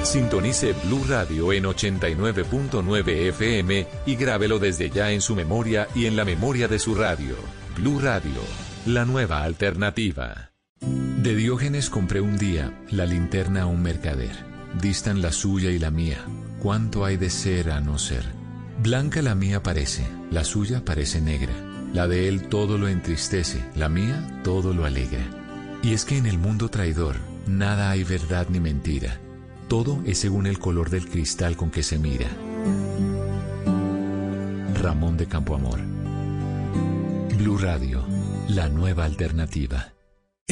Sintonice 0.05 0.74
Blue 0.85 1.05
Radio 1.09 1.53
en 1.53 1.65
89.9 1.65 3.09
FM 3.29 3.87
y 4.05 4.16
grábelo 4.16 4.59
desde 4.59 4.91
ya 4.91 5.12
en 5.12 5.20
su 5.20 5.37
memoria 5.37 5.87
y 5.95 6.07
en 6.07 6.16
la 6.16 6.24
memoria 6.24 6.66
de 6.66 6.79
su 6.79 6.95
radio. 6.95 7.37
Blue 7.77 8.01
Radio, 8.01 8.41
la 8.85 9.05
nueva 9.05 9.43
alternativa. 9.45 10.51
De 10.81 11.37
Diógenes 11.37 11.89
compré 11.89 12.20
un 12.20 12.37
día 12.37 12.77
la 12.91 13.07
linterna 13.07 13.62
a 13.62 13.66
un 13.66 13.81
mercader. 13.81 14.33
Distan 14.81 15.23
la 15.23 15.31
suya 15.31 15.70
y 15.70 15.79
la 15.79 15.91
mía. 15.91 16.19
¿Cuánto 16.61 17.05
hay 17.05 17.16
de 17.16 17.31
ser 17.31 17.70
a 17.70 17.81
no 17.81 17.99
ser? 17.99 18.24
Blanca 18.83 19.23
la 19.23 19.37
mía 19.37 19.62
parece, 19.62 20.05
la 20.31 20.43
suya 20.43 20.85
parece 20.85 21.20
negra. 21.20 21.55
La 21.95 22.09
de 22.09 22.29
él 22.29 22.49
todo 22.49 22.77
lo 22.77 22.89
entristece, 22.89 23.65
la 23.77 23.89
mía 23.89 24.41
todo 24.43 24.74
lo 24.74 24.85
alegra. 24.85 25.24
Y 25.83 25.95
es 25.95 26.05
que 26.05 26.16
en 26.16 26.27
el 26.27 26.39
mundo 26.39 26.69
traidor 26.69 27.16
nada 27.47 27.91
hay 27.91 28.03
verdad 28.03 28.49
ni 28.51 28.59
mentira. 28.59 29.20
Todo 29.69 30.03
es 30.05 30.19
según 30.19 30.47
el 30.47 30.59
color 30.59 30.91
del 30.91 31.09
cristal 31.09 31.57
con 31.57 31.71
que 31.71 31.83
se 31.83 31.99
mira. 31.99 32.29
Ramón 34.75 35.17
de 35.17 35.27
Campoamor. 35.27 35.81
Blue 37.39 37.59
Radio, 37.59 38.05
la 38.49 38.69
nueva 38.69 39.05
alternativa. 39.05 39.91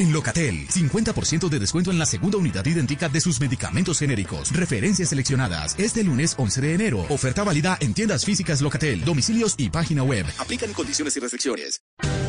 En 0.00 0.14
Locatel, 0.14 0.66
50% 0.66 1.50
de 1.50 1.58
descuento 1.58 1.90
en 1.90 1.98
la 1.98 2.06
segunda 2.06 2.38
unidad 2.38 2.64
idéntica 2.64 3.10
de 3.10 3.20
sus 3.20 3.38
medicamentos 3.38 3.98
genéricos. 3.98 4.50
Referencias 4.50 5.10
seleccionadas. 5.10 5.78
Este 5.78 6.02
lunes 6.02 6.34
11 6.38 6.60
de 6.62 6.72
enero. 6.72 7.04
Oferta 7.10 7.44
válida 7.44 7.76
en 7.80 7.92
tiendas 7.92 8.24
físicas 8.24 8.62
Locatel, 8.62 9.04
domicilios 9.04 9.56
y 9.58 9.68
página 9.68 10.02
web. 10.02 10.24
Aplican 10.38 10.72
condiciones 10.72 11.14
y 11.18 11.20
restricciones. 11.20 11.82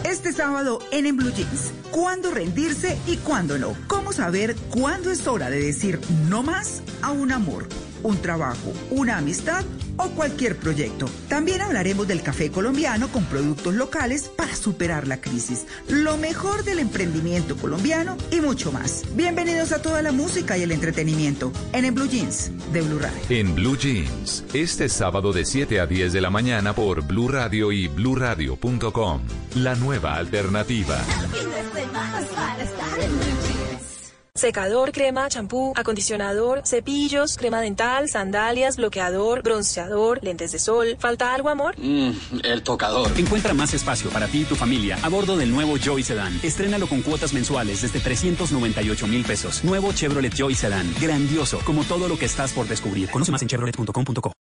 Este 0.04 0.34
sábado 0.34 0.80
en 0.92 1.06
En 1.06 1.16
Blue 1.16 1.32
Jeans. 1.32 1.72
¿Cuándo 1.92 2.32
rendirse 2.32 3.00
y 3.08 3.16
cuándo 3.16 3.58
no? 3.58 3.74
¿Cómo 3.88 4.12
saber 4.12 4.54
cuándo 4.70 5.10
es 5.10 5.26
hora 5.26 5.50
de 5.50 5.62
decir 5.62 6.02
no 6.28 6.44
más 6.44 6.84
a 7.02 7.12
un 7.12 7.32
amor? 7.32 7.70
Un 8.04 8.18
trabajo, 8.22 8.74
una 8.90 9.18
amistad 9.18 9.64
o 9.98 10.10
cualquier 10.10 10.58
proyecto. 10.58 11.08
También 11.28 11.62
hablaremos 11.62 12.08
del 12.08 12.22
café 12.22 12.50
colombiano 12.52 13.10
con 13.10 13.26
productos 13.26 13.74
locales 13.74 14.30
para 14.36 14.56
superar 14.56 15.08
la 15.08 15.22
crisis, 15.22 15.66
lo 15.88 16.18
mejor 16.18 16.64
del 16.64 16.80
emprendimiento 16.80 17.56
colombiano 17.56 18.18
y 18.32 18.42
mucho 18.42 18.72
más. 18.72 19.04
Bienvenidos 19.16 19.72
a 19.72 19.82
toda 19.82 20.02
la 20.02 20.12
música 20.12 20.58
y 20.58 20.64
el 20.64 20.72
entretenimiento 20.72 21.52
en 21.74 21.86
el 21.86 21.92
Blue 21.92 22.08
Jeans 22.08 22.52
de 22.72 22.82
Blue 22.82 23.00
Radio. 23.00 23.22
En 23.30 23.56
Blue 23.56 23.78
Jeans, 23.78 24.44
este 24.54 24.90
sábado 24.90 25.34
de 25.34 25.46
7 25.46 25.80
a 25.80 25.86
10 25.86 26.14
de 26.14 26.22
la 26.22 26.30
mañana 26.30 26.74
por 26.74 27.04
Blue 27.04 27.28
Radio 27.28 27.72
y 27.72 27.88
bluradio.com. 27.88 29.22
La 29.56 29.76
nueva 29.76 30.16
alternativa. 30.16 30.98
Secador, 34.42 34.92
crema, 34.92 35.30
champú, 35.30 35.72
acondicionador, 35.76 36.64
cepillos, 36.66 37.38
crema 37.38 37.62
dental, 37.62 38.10
sandalias, 38.10 38.76
bloqueador, 38.78 39.44
bronceador, 39.44 40.18
lentes 40.24 40.52
de 40.52 40.58
sol. 40.58 40.98
¿Falta 40.98 41.36
algo, 41.36 41.50
amor? 41.50 41.76
Mm, 41.78 42.40
el 42.44 42.64
tocador. 42.64 43.12
Encuentra 43.20 43.54
más 43.54 43.76
espacio 43.76 44.10
para 44.10 44.26
ti 44.26 44.40
y 44.42 44.46
tu 44.46 44.56
familia 44.56 44.98
a 45.04 45.10
bordo 45.10 45.38
del 45.38 45.52
nuevo 45.52 45.78
Joy 45.78 46.02
Sedan. 46.02 46.40
Estrénalo 46.42 46.88
con 46.88 47.04
cuotas 47.04 47.34
mensuales 47.34 47.84
desde 47.84 48.00
398 48.00 49.06
mil 49.06 49.24
pesos. 49.24 49.64
Nuevo 49.64 49.94
Chevrolet 49.94 50.34
Joy 50.34 50.56
Sedan. 50.56 50.92
Grandioso, 51.00 51.60
como 51.64 51.84
todo 51.84 52.08
lo 52.08 52.18
que 52.18 52.26
estás 52.26 52.52
por 52.52 52.68
descubrir. 52.68 53.12
Conoce 53.12 53.32
más 53.32 53.44
en 53.44 53.48
chevrolet.com.co. 53.48 54.34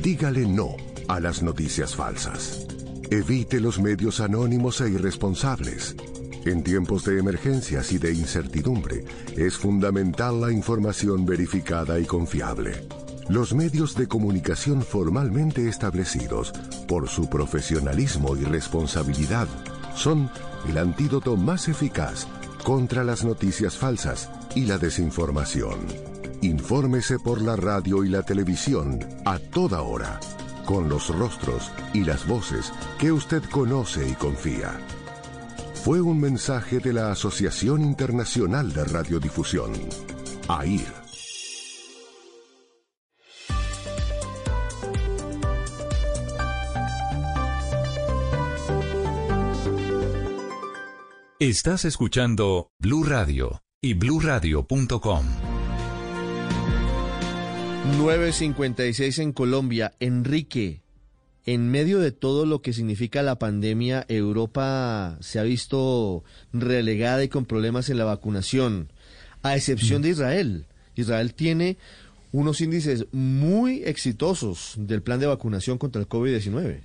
Dígale 0.00 0.46
no 0.46 0.76
a 1.08 1.18
las 1.18 1.42
noticias 1.42 1.96
falsas. 1.96 2.64
Evite 3.10 3.58
los 3.58 3.80
medios 3.80 4.20
anónimos 4.20 4.80
e 4.82 4.88
irresponsables. 4.88 5.96
En 6.44 6.62
tiempos 6.62 7.04
de 7.04 7.18
emergencias 7.18 7.92
y 7.92 7.98
de 7.98 8.12
incertidumbre, 8.12 9.04
es 9.36 9.56
fundamental 9.56 10.40
la 10.40 10.52
información 10.52 11.26
verificada 11.26 11.98
y 11.98 12.04
confiable. 12.04 12.86
Los 13.28 13.54
medios 13.54 13.94
de 13.94 14.08
comunicación 14.08 14.82
formalmente 14.82 15.68
establecidos, 15.68 16.52
por 16.86 17.08
su 17.08 17.28
profesionalismo 17.28 18.36
y 18.36 18.44
responsabilidad, 18.44 19.48
son 19.94 20.30
el 20.68 20.78
antídoto 20.78 21.36
más 21.36 21.68
eficaz 21.68 22.26
contra 22.64 23.04
las 23.04 23.24
noticias 23.24 23.76
falsas 23.76 24.30
y 24.54 24.64
la 24.64 24.78
desinformación. 24.78 25.80
Infórmese 26.40 27.18
por 27.18 27.42
la 27.42 27.56
radio 27.56 28.04
y 28.04 28.08
la 28.08 28.22
televisión 28.22 29.00
a 29.26 29.38
toda 29.38 29.82
hora, 29.82 30.20
con 30.64 30.88
los 30.88 31.14
rostros 31.14 31.70
y 31.92 32.04
las 32.04 32.26
voces 32.26 32.72
que 32.98 33.12
usted 33.12 33.42
conoce 33.50 34.08
y 34.08 34.12
confía 34.12 34.78
fue 35.84 36.00
un 36.00 36.20
mensaje 36.20 36.80
de 36.80 36.92
la 36.92 37.10
Asociación 37.12 37.82
Internacional 37.82 38.72
de 38.72 38.84
Radiodifusión, 38.84 39.72
AIR. 40.48 40.98
Estás 51.38 51.84
escuchando 51.84 52.72
Blue 52.80 53.04
Radio 53.04 53.62
y 53.80 53.94
bluradio.com. 53.94 55.24
9.56 57.96 59.22
en 59.22 59.32
Colombia. 59.32 59.94
Enrique, 60.00 60.82
en 61.48 61.70
medio 61.70 61.98
de 61.98 62.12
todo 62.12 62.44
lo 62.44 62.60
que 62.60 62.74
significa 62.74 63.22
la 63.22 63.38
pandemia, 63.38 64.04
Europa 64.08 65.16
se 65.20 65.38
ha 65.38 65.44
visto 65.44 66.22
relegada 66.52 67.24
y 67.24 67.28
con 67.28 67.46
problemas 67.46 67.88
en 67.88 67.96
la 67.96 68.04
vacunación, 68.04 68.92
a 69.42 69.56
excepción 69.56 70.02
de 70.02 70.10
Israel. 70.10 70.66
Israel 70.94 71.32
tiene 71.32 71.78
unos 72.32 72.60
índices 72.60 73.06
muy 73.12 73.82
exitosos 73.84 74.74
del 74.76 75.00
plan 75.00 75.20
de 75.20 75.26
vacunación 75.26 75.78
contra 75.78 76.02
el 76.02 76.08
COVID-19. 76.10 76.80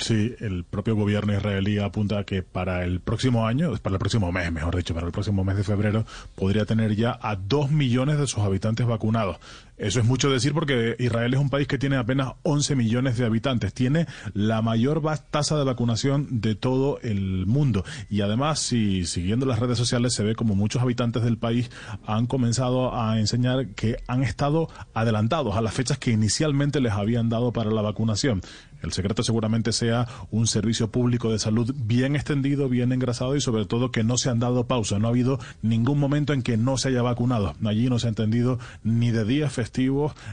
Sí, 0.00 0.34
el 0.40 0.64
propio 0.64 0.96
gobierno 0.96 1.34
israelí 1.34 1.78
apunta 1.78 2.20
a 2.20 2.24
que 2.24 2.42
para 2.42 2.84
el 2.84 3.00
próximo 3.00 3.46
año, 3.46 3.76
para 3.82 3.96
el 3.96 4.00
próximo 4.00 4.32
mes, 4.32 4.50
mejor 4.50 4.74
dicho, 4.76 4.94
para 4.94 5.06
el 5.06 5.12
próximo 5.12 5.44
mes 5.44 5.58
de 5.58 5.64
febrero, 5.64 6.06
podría 6.36 6.64
tener 6.64 6.96
ya 6.96 7.18
a 7.20 7.36
dos 7.36 7.70
millones 7.70 8.18
de 8.18 8.26
sus 8.26 8.38
habitantes 8.38 8.86
vacunados. 8.86 9.36
Eso 9.78 10.00
es 10.00 10.06
mucho 10.06 10.28
decir 10.28 10.52
porque 10.52 10.96
Israel 10.98 11.32
es 11.34 11.40
un 11.40 11.50
país 11.50 11.68
que 11.68 11.78
tiene 11.78 11.96
apenas 11.96 12.32
11 12.42 12.74
millones 12.74 13.16
de 13.16 13.24
habitantes. 13.24 13.72
Tiene 13.72 14.06
la 14.34 14.60
mayor 14.60 15.02
tasa 15.30 15.56
de 15.56 15.64
vacunación 15.64 16.40
de 16.40 16.56
todo 16.56 16.98
el 17.02 17.46
mundo. 17.46 17.84
Y 18.10 18.22
además, 18.22 18.58
si 18.58 19.06
siguiendo 19.06 19.46
las 19.46 19.60
redes 19.60 19.78
sociales 19.78 20.14
se 20.14 20.24
ve 20.24 20.34
como 20.34 20.56
muchos 20.56 20.82
habitantes 20.82 21.22
del 21.22 21.38
país 21.38 21.70
han 22.04 22.26
comenzado 22.26 22.92
a 22.92 23.20
enseñar 23.20 23.68
que 23.68 23.98
han 24.08 24.24
estado 24.24 24.68
adelantados 24.94 25.56
a 25.56 25.60
las 25.60 25.74
fechas 25.74 25.98
que 25.98 26.10
inicialmente 26.10 26.80
les 26.80 26.92
habían 26.92 27.28
dado 27.28 27.52
para 27.52 27.70
la 27.70 27.82
vacunación. 27.82 28.40
El 28.82 28.92
secreto 28.92 29.24
seguramente 29.24 29.72
sea 29.72 30.06
un 30.30 30.46
servicio 30.46 30.92
público 30.92 31.32
de 31.32 31.40
salud 31.40 31.74
bien 31.76 32.14
extendido, 32.14 32.68
bien 32.68 32.92
engrasado 32.92 33.34
y 33.34 33.40
sobre 33.40 33.66
todo 33.66 33.90
que 33.90 34.04
no 34.04 34.18
se 34.18 34.30
han 34.30 34.38
dado 34.38 34.68
pausa. 34.68 35.00
No 35.00 35.08
ha 35.08 35.10
habido 35.10 35.40
ningún 35.62 35.98
momento 35.98 36.32
en 36.32 36.42
que 36.42 36.56
no 36.56 36.78
se 36.78 36.88
haya 36.88 37.02
vacunado. 37.02 37.54
Allí 37.64 37.88
no 37.88 37.98
se 37.98 38.06
ha 38.06 38.10
entendido 38.10 38.60
ni 38.84 39.10
de 39.10 39.24
día 39.24 39.50
festivo 39.50 39.67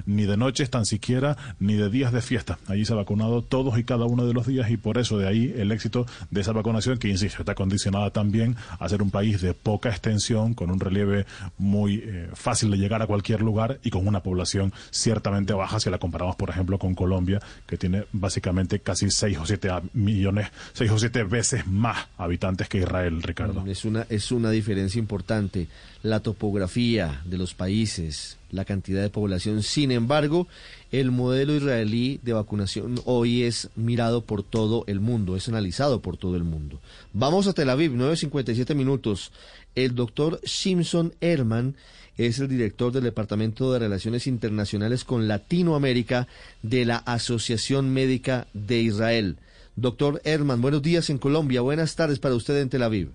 ni 0.06 0.26
de 0.26 0.38
noches 0.38 0.70
tan 0.70 0.86
siquiera, 0.86 1.38
ni 1.60 1.76
de 1.76 1.90
días 1.90 2.12
de 2.12 2.22
fiesta. 2.22 2.57
Allí 2.68 2.86
se 2.86 2.94
ha 2.94 2.95
vacunado 2.95 3.41
todos 3.41 3.78
y 3.78 3.84
cada 3.84 4.06
uno 4.06 4.26
de 4.26 4.34
los 4.34 4.48
días 4.48 4.70
y 4.70 4.78
por 4.78 4.98
eso 4.98 5.18
de 5.18 5.28
ahí 5.28 5.53
el 5.57 5.72
éxito 5.72 6.06
de 6.32 6.41
esa 6.41 6.52
vacunación 6.52 6.98
que, 6.98 7.10
insisto, 7.10 7.41
está 7.41 7.56
condicionada 7.56 8.10
también 8.12 8.56
a 8.80 8.90
ser 8.90 9.02
un 9.02 9.12
país 9.12 9.41
de 9.41 9.53
poca 9.53 9.90
extensión, 9.90 10.53
con 10.53 10.72
un 10.72 10.80
relieve 10.80 11.26
muy 11.57 12.03
eh, 12.06 12.30
fácil 12.34 12.72
de 12.72 12.78
llegar 12.78 13.02
a 13.02 13.07
cualquier 13.07 13.41
lugar 13.41 13.80
y 13.84 13.90
con 13.90 14.07
una 14.07 14.22
población 14.22 14.74
ciertamente 14.91 15.53
baja 15.53 15.80
si 15.80 15.90
la 15.90 15.98
comparamos, 15.98 16.36
por 16.36 16.49
ejemplo, 16.49 16.80
con 16.80 16.95
Colombia, 16.95 17.40
que 17.66 17.78
tiene 17.78 18.06
básicamente 18.12 18.80
casi 18.80 19.10
6 19.10 19.38
o 19.40 19.45
7 19.45 19.70
millones, 19.94 20.49
6 20.74 20.91
o 20.91 20.99
7 20.99 21.24
veces 21.24 21.68
más 21.68 22.07
habitantes 22.18 22.70
que 22.70 22.80
Israel, 22.80 23.22
Ricardo. 23.22 23.64
Es 23.68 23.86
una, 23.86 24.06
es 24.10 24.32
una 24.32 24.49
diferencia 24.52 24.99
importante. 24.99 25.68
La 26.06 26.19
topografía 26.19 27.23
de 27.26 27.40
los 27.40 27.56
países, 27.56 28.38
la 28.52 28.64
cantidad 28.64 29.02
de 29.02 29.10
población. 29.10 29.64
Sin 29.64 29.91
embargo, 29.91 30.48
el 30.91 31.10
modelo 31.10 31.56
israelí 31.56 32.19
de 32.22 32.34
vacunación 32.34 33.02
hoy 33.06 33.41
es 33.41 33.69
mirado 33.76 34.22
por 34.22 34.44
todo 34.44 34.84
el 34.86 34.99
mundo, 34.99 35.36
es 35.36 35.49
analizado 35.49 36.03
por 36.03 36.18
todo 36.18 36.36
el 36.36 36.44
mundo. 36.44 36.80
Vamos 37.11 37.48
a 37.48 37.53
Tel 37.53 37.72
Aviv, 37.72 37.94
9.57 37.94 38.76
minutos. 38.76 39.32
El 39.73 39.95
doctor 39.95 40.40
Simpson 40.44 41.11
Herman 41.22 41.76
es 42.18 42.38
el 42.38 42.49
director 42.49 42.91
del 42.91 43.06
Departamento 43.06 43.73
de 43.73 43.80
Relaciones 43.80 44.27
Internacionales 44.27 45.06
con 45.06 45.27
Latinoamérica 45.27 46.27
de 46.61 46.86
la 46.86 46.98
Asociación 46.98 47.91
Médica 47.91 48.45
de 48.53 48.80
Israel. 48.80 49.38
Doctor 49.76 50.22
Herman, 50.23 50.61
buenos 50.61 50.84
días 50.84 51.10
en 51.10 51.18
Colombia, 51.18 51.61
buenas 51.61 51.95
tardes 51.95 52.19
para 52.19 52.36
usted 52.36 52.61
en 52.61 52.69
Tel 52.69 52.84
Aviv. 52.84 53.10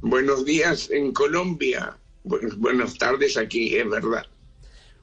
Buenos 0.00 0.44
días 0.44 0.90
en 0.90 1.12
Colombia, 1.12 1.98
buenas 2.22 2.96
tardes 2.98 3.36
aquí, 3.36 3.74
es 3.74 3.88
verdad. 3.88 4.26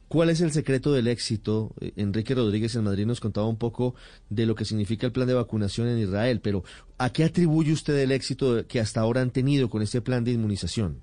¿Cuál 0.07 0.29
es 0.29 0.39
el 0.39 0.51
secreto 0.51 0.93
del 0.93 1.07
éxito? 1.07 1.73
Eh, 1.81 1.91
Enrique 1.97 2.33
Rodríguez 2.33 2.75
en 2.75 2.85
Madrid 2.85 3.05
nos 3.05 3.19
contaba 3.19 3.47
un 3.47 3.57
poco 3.57 3.95
de 4.29 4.45
lo 4.45 4.55
que 4.55 4.63
significa 4.63 5.05
el 5.05 5.11
plan 5.11 5.27
de 5.27 5.33
vacunación 5.33 5.89
en 5.89 5.99
Israel, 5.99 6.39
pero 6.41 6.63
¿a 6.97 7.11
qué 7.11 7.25
atribuye 7.25 7.73
usted 7.73 7.97
el 7.97 8.13
éxito 8.13 8.65
que 8.67 8.79
hasta 8.79 9.01
ahora 9.01 9.21
han 9.21 9.31
tenido 9.31 9.69
con 9.69 9.81
este 9.81 10.01
plan 10.01 10.23
de 10.23 10.31
inmunización? 10.31 11.01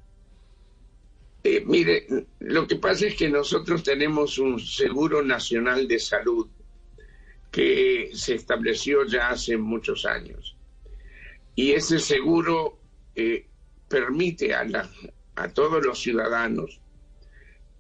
Eh, 1.45 1.63
mire, 1.67 2.07
lo 2.39 2.67
que 2.67 2.77
pasa 2.77 3.07
es 3.07 3.17
que 3.17 3.29
nosotros 3.29 3.83
tenemos 3.83 4.39
un 4.39 4.59
seguro 4.59 5.23
nacional 5.23 5.87
de 5.87 5.99
salud 5.99 6.47
que 7.51 8.11
se 8.15 8.37
estableció 8.37 9.05
ya 9.05 9.29
hace 9.29 9.59
muchos 9.59 10.07
años. 10.07 10.57
Y 11.55 11.73
ese 11.73 11.99
seguro 11.99 12.79
eh, 13.15 13.47
permite 13.93 14.55
a, 14.55 14.67
a 15.37 15.49
todos 15.53 15.85
los 15.85 16.01
ciudadanos 16.01 16.81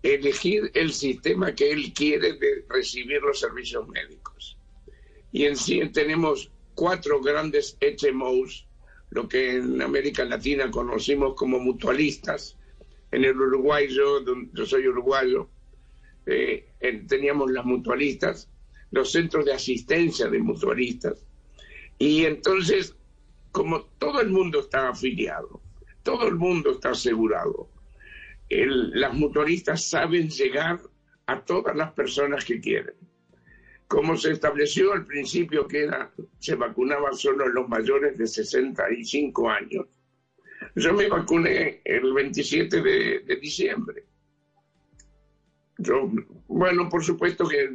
elegir 0.02 0.70
el 0.74 0.92
sistema 0.92 1.54
que 1.54 1.70
él 1.70 1.94
quiere 1.94 2.34
de 2.34 2.66
recibir 2.68 3.22
los 3.22 3.40
servicios 3.40 3.88
médicos. 3.88 4.58
Y 5.32 5.46
en 5.46 5.56
sí 5.56 5.80
tenemos 5.90 6.50
cuatro 6.74 7.22
grandes 7.22 7.78
HMOs, 7.80 8.66
lo 9.08 9.26
que 9.26 9.56
en 9.56 9.80
América 9.80 10.24
Latina 10.26 10.70
conocimos 10.70 11.34
como 11.34 11.58
mutualistas. 11.58 12.58
En 13.10 13.24
el 13.24 13.40
Uruguay, 13.40 13.88
yo, 13.88 14.22
yo 14.52 14.66
soy 14.66 14.88
uruguayo, 14.88 15.48
eh, 16.26 16.66
teníamos 17.08 17.50
las 17.50 17.64
mutualistas, 17.64 18.50
los 18.90 19.12
centros 19.12 19.46
de 19.46 19.54
asistencia 19.54 20.28
de 20.28 20.38
mutualistas. 20.40 21.24
Y 21.98 22.26
entonces, 22.26 22.94
como 23.50 23.84
todo 23.98 24.20
el 24.20 24.28
mundo 24.28 24.60
está 24.60 24.90
afiliado, 24.90 25.61
todo 26.02 26.28
el 26.28 26.36
mundo 26.36 26.72
está 26.72 26.90
asegurado, 26.90 27.68
las 28.48 29.14
motoristas 29.14 29.88
saben 29.88 30.28
llegar 30.28 30.80
a 31.26 31.44
todas 31.44 31.74
las 31.76 31.92
personas 31.92 32.44
que 32.44 32.60
quieren. 32.60 32.94
Como 33.88 34.16
se 34.16 34.32
estableció 34.32 34.92
al 34.92 35.04
principio 35.04 35.66
que 35.66 35.90
se 36.38 36.54
vacunaban 36.54 37.14
solo 37.14 37.48
los 37.48 37.68
mayores 37.68 38.16
de 38.16 38.26
65 38.26 39.50
años. 39.50 39.86
Yo 40.76 40.94
me 40.94 41.08
vacuné 41.08 41.82
el 41.84 42.12
27 42.12 42.82
de, 42.82 43.38
diciembre. 43.40 44.04
Yo, 45.78 46.10
bueno, 46.48 46.88
por 46.88 47.04
supuesto 47.04 47.46
que 47.46 47.74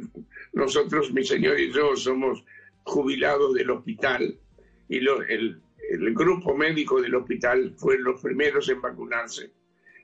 nosotros, 0.52 1.12
mi 1.12 1.24
señor 1.24 1.58
y 1.60 1.72
yo, 1.72 1.94
somos 1.94 2.44
jubilados 2.84 3.54
del 3.54 3.70
hospital 3.70 4.38
y 4.88 4.96
el, 4.96 5.60
el 5.88 6.14
grupo 6.14 6.54
médico 6.54 7.00
del 7.00 7.14
hospital 7.14 7.74
fue 7.76 7.98
los 7.98 8.20
primeros 8.20 8.68
en 8.68 8.80
vacunarse 8.80 9.52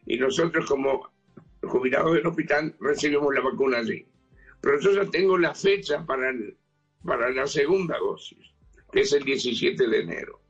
y 0.06 0.16
nosotros 0.18 0.66
como 0.66 1.12
jubilados 1.62 2.14
del 2.14 2.26
hospital 2.26 2.74
recibimos 2.80 3.34
la 3.34 3.40
vacuna 3.40 3.78
allí. 3.78 4.06
Pero 4.60 4.80
yo 4.80 4.92
ya 4.92 5.10
tengo 5.10 5.36
la 5.36 5.54
fecha 5.54 6.04
para, 6.04 6.32
para 7.04 7.30
la 7.30 7.46
segunda 7.46 7.98
dosis, 7.98 8.54
que 8.92 9.00
es 9.00 9.12
el 9.12 9.24
17 9.24 9.86
de 9.86 10.00
enero. 10.00 10.40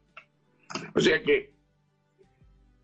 O 0.95 1.01
sea 1.01 1.23
que 1.23 1.53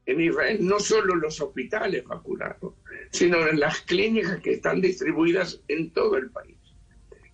en 0.06 0.20
Israel 0.20 0.58
no 0.60 0.80
solo 0.80 1.14
los 1.14 1.40
hospitales 1.40 2.04
vacunados, 2.04 2.74
sino 3.12 3.46
en 3.46 3.60
las 3.60 3.80
clínicas 3.82 4.40
que 4.40 4.54
están 4.54 4.80
distribuidas 4.80 5.62
en 5.68 5.92
todo 5.92 6.16
el 6.16 6.30
país. 6.30 6.49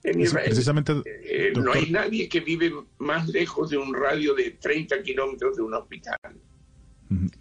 En 0.07 0.21
Israel. 0.21 0.49
eh, 1.05 1.53
no 1.57 1.73
hay 1.73 1.91
nadie 1.91 2.29
que 2.29 2.41
vive 2.41 2.73
más 2.99 3.29
lejos 3.29 3.71
de 3.71 3.77
un 3.77 3.93
radio 3.93 4.35
de 4.35 4.53
30 4.53 5.03
kilómetros 5.03 5.57
de 5.57 5.63
un 5.63 5.75
hospital. 5.75 6.19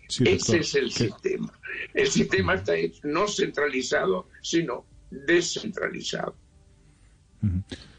Ese 0.08 0.58
es 0.58 0.76
el 0.76 0.92
sistema. 0.92 1.54
El 1.94 2.08
sistema 2.08 2.56
está 2.56 2.74
no 3.04 3.28
centralizado, 3.28 4.30
sino 4.42 4.86
descentralizado. 5.10 6.36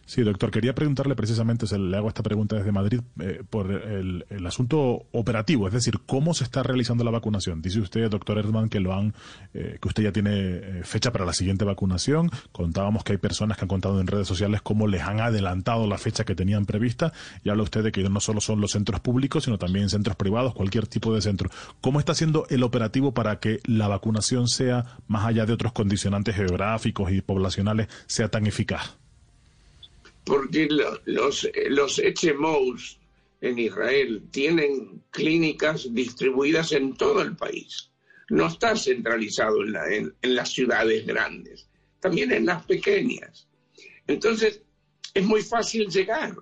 Sí, 0.06 0.22
doctor, 0.22 0.52
quería 0.52 0.72
preguntarle 0.72 1.16
precisamente, 1.16 1.66
le 1.76 1.96
hago 1.96 2.06
esta 2.06 2.22
pregunta 2.22 2.54
desde 2.54 2.70
Madrid, 2.70 3.00
eh, 3.18 3.42
por 3.50 3.72
el, 3.72 4.24
asunto 4.46 5.06
operativo, 5.10 5.66
es 5.66 5.74
decir, 5.74 5.98
cómo 6.06 6.32
se 6.32 6.44
está 6.44 6.62
realizando 6.62 7.02
la 7.02 7.10
vacunación. 7.10 7.60
Dice 7.60 7.80
usted, 7.80 8.08
doctor 8.08 8.38
Erdman, 8.38 8.68
que 8.68 8.78
lo 8.78 8.94
han, 8.94 9.14
eh, 9.52 9.78
que 9.82 9.88
usted 9.88 10.04
ya 10.04 10.12
tiene 10.12 10.30
eh, 10.32 10.80
fecha 10.84 11.10
para 11.10 11.24
la 11.24 11.32
siguiente 11.32 11.64
vacunación. 11.64 12.30
Contábamos 12.52 13.02
que 13.02 13.12
hay 13.14 13.18
personas 13.18 13.58
que 13.58 13.64
han 13.64 13.68
contado 13.68 14.00
en 14.00 14.06
redes 14.06 14.28
sociales 14.28 14.62
cómo 14.62 14.86
les 14.86 15.02
han 15.02 15.18
adelantado 15.18 15.88
la 15.88 15.98
fecha 15.98 16.22
que 16.22 16.36
tenían 16.36 16.66
prevista. 16.66 17.12
Y 17.42 17.50
habla 17.50 17.64
usted 17.64 17.82
de 17.82 17.90
que 17.90 18.08
no 18.08 18.20
solo 18.20 18.40
son 18.40 18.60
los 18.60 18.70
centros 18.70 19.00
públicos, 19.00 19.42
sino 19.42 19.58
también 19.58 19.90
centros 19.90 20.14
privados, 20.14 20.54
cualquier 20.54 20.86
tipo 20.86 21.12
de 21.12 21.20
centro. 21.20 21.50
¿Cómo 21.80 21.98
está 21.98 22.14
siendo 22.14 22.46
el 22.48 22.62
operativo 22.62 23.12
para 23.12 23.40
que 23.40 23.58
la 23.64 23.88
vacunación 23.88 24.46
sea, 24.46 24.84
más 25.08 25.26
allá 25.26 25.46
de 25.46 25.52
otros 25.52 25.72
condicionantes 25.72 26.36
geográficos 26.36 27.10
y 27.10 27.22
poblacionales, 27.22 27.88
sea 28.06 28.28
tan 28.28 28.46
eficaz? 28.46 28.96
Porque 30.26 30.66
los, 30.68 31.48
los 31.68 32.02
en 33.40 33.58
Israel 33.58 34.22
tienen 34.32 35.04
clínicas 35.10 35.94
distribuidas 35.94 36.72
en 36.72 36.96
todo 36.96 37.22
el 37.22 37.36
país. 37.36 37.92
No 38.30 38.48
está 38.48 38.74
centralizado 38.74 39.62
en, 39.62 40.12
las 40.22 40.52
ciudades 40.52 41.06
grandes, 41.06 41.68
también 42.00 42.32
en 42.32 42.46
las 42.46 42.66
pequeñas. 42.66 43.46
Entonces, 44.08 44.62
es 45.14 45.24
muy 45.24 45.42
fácil 45.42 45.88
llegar, 45.88 46.34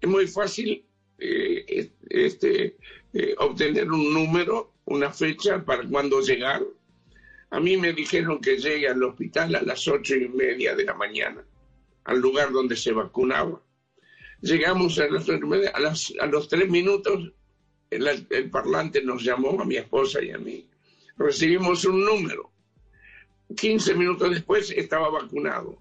es 0.00 0.08
muy 0.08 0.26
fácil 0.26 0.86
eh, 1.18 1.90
este, 2.08 2.76
eh, 3.12 3.34
obtener 3.36 3.90
un 3.92 4.14
número, 4.14 4.72
una 4.86 5.12
fecha 5.12 5.62
para 5.62 5.86
cuando 5.86 6.22
llegar. 6.22 6.64
A 7.50 7.60
mí 7.60 7.76
me 7.76 7.92
dijeron 7.92 8.40
que 8.40 8.56
llegue 8.56 8.88
al 8.88 9.02
hospital 9.02 9.54
a 9.54 9.62
las 9.62 9.86
ocho 9.86 10.16
y 10.16 10.28
media 10.28 10.74
de 10.74 10.84
la 10.84 10.94
mañana 10.94 11.44
al 12.08 12.20
lugar 12.20 12.50
donde 12.52 12.74
se 12.74 12.92
vacunaba. 12.92 13.60
Llegamos 14.40 14.98
a, 14.98 15.04
a, 15.04 16.26
los 16.26 16.48
tres 16.48 16.70
minutos, 16.70 17.32
el, 17.90 18.50
parlante 18.50 19.02
nos 19.02 19.22
llamó 19.22 19.60
a 19.60 19.66
mi 19.66 19.76
esposa 19.76 20.22
y 20.22 20.30
a 20.30 20.38
mí. 20.38 20.66
Recibimos 21.18 21.84
un 21.84 22.02
número. 22.02 22.50
15 23.54 23.94
minutos 23.94 24.30
después 24.30 24.70
estaba 24.70 25.10
vacunado. 25.10 25.78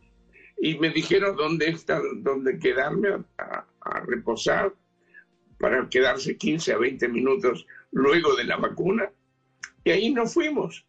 Y 0.57 0.77
me 0.77 0.89
dijeron 0.89 1.37
dónde, 1.37 1.69
está, 1.69 2.01
dónde 2.17 2.59
quedarme 2.59 3.23
a, 3.37 3.65
reposar 4.05 4.75
para 5.59 5.87
quedarse 5.87 6.35
15 6.35 6.73
a 6.73 6.77
20 6.77 7.07
minutos 7.07 7.65
luego 7.91 8.35
de 8.35 8.43
la 8.43 8.57
vacuna. 8.57 9.09
Y 9.85 9.91
ahí 9.91 10.13
nos 10.13 10.33
fuimos. 10.33 10.85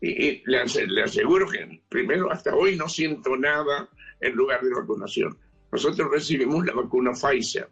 Y, 0.00 0.42
le, 0.50 0.64
le, 0.86 1.02
aseguro 1.02 1.46
que 1.46 1.82
primero 1.90 2.32
hasta 2.32 2.54
hoy 2.54 2.74
no 2.74 2.88
siento 2.88 3.36
nada, 3.36 3.90
en 4.22 4.34
lugar 4.34 4.62
de 4.62 4.72
vacunación. 4.72 5.36
Nosotros 5.70 6.10
recibimos 6.10 6.64
la 6.64 6.72
vacuna 6.72 7.12
Pfizer, 7.12 7.68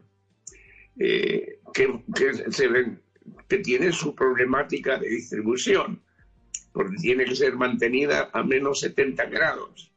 eh, 0.98 1.60
que, 1.72 2.02
que 3.48 3.59
tiene 3.59 3.93
su 3.93 4.14
problemática 4.14 4.98
de 4.98 5.09
distribución, 5.09 6.02
porque 6.72 6.97
tiene 6.97 7.24
que 7.24 7.36
ser 7.36 7.56
mantenida 7.56 8.31
a 8.32 8.43
menos 8.43 8.81
70 8.81 9.24
grados. 9.27 9.93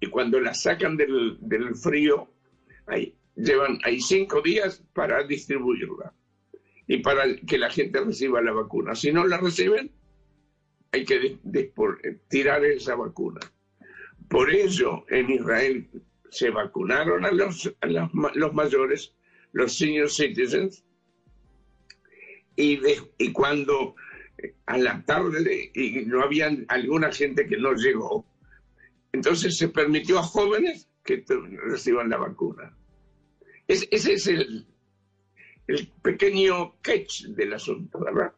Y 0.00 0.06
cuando 0.08 0.40
la 0.40 0.54
sacan 0.54 0.96
del, 0.96 1.38
del 1.40 1.74
frío, 1.74 2.28
hay, 2.86 3.14
llevan, 3.34 3.78
hay 3.84 4.00
cinco 4.00 4.40
días 4.42 4.84
para 4.92 5.24
distribuirla 5.24 6.12
y 6.86 6.98
para 6.98 7.24
que 7.36 7.58
la 7.58 7.70
gente 7.70 8.00
reciba 8.00 8.40
la 8.42 8.52
vacuna. 8.52 8.94
Si 8.94 9.12
no 9.12 9.26
la 9.26 9.38
reciben, 9.38 9.90
hay 10.92 11.04
que 11.04 11.38
tirar 12.28 12.64
esa 12.64 12.94
vacuna 12.94 13.40
por 14.28 14.50
ello 14.50 15.04
en 15.08 15.30
Israel 15.30 15.88
se 16.30 16.50
vacunaron 16.50 17.24
a 17.24 17.30
los, 17.30 17.74
mayores, 18.52 19.14
los 19.52 19.76
senior 19.76 20.10
citizens, 20.10 20.84
y, 22.56 23.32
cuando 23.32 23.94
a 24.66 24.78
la 24.78 25.02
tarde 25.04 25.70
y 25.74 26.04
no 26.06 26.22
había 26.22 26.50
alguna 26.68 27.12
gente 27.12 27.46
que 27.46 27.56
no 27.56 27.72
llegó, 27.74 28.26
entonces 29.12 29.56
se 29.56 29.68
permitió 29.68 30.18
a 30.18 30.22
jóvenes 30.22 30.88
que 31.04 31.24
reciban 31.64 32.10
la 32.10 32.18
vacuna. 32.18 32.76
Es, 33.66 33.86
ese 33.90 34.14
es 34.14 34.26
el, 34.26 34.66
el 35.68 35.88
pequeño 36.02 36.74
catch 36.82 37.26
del 37.28 37.54
asunto, 37.54 38.00
¿verdad? 38.00 38.32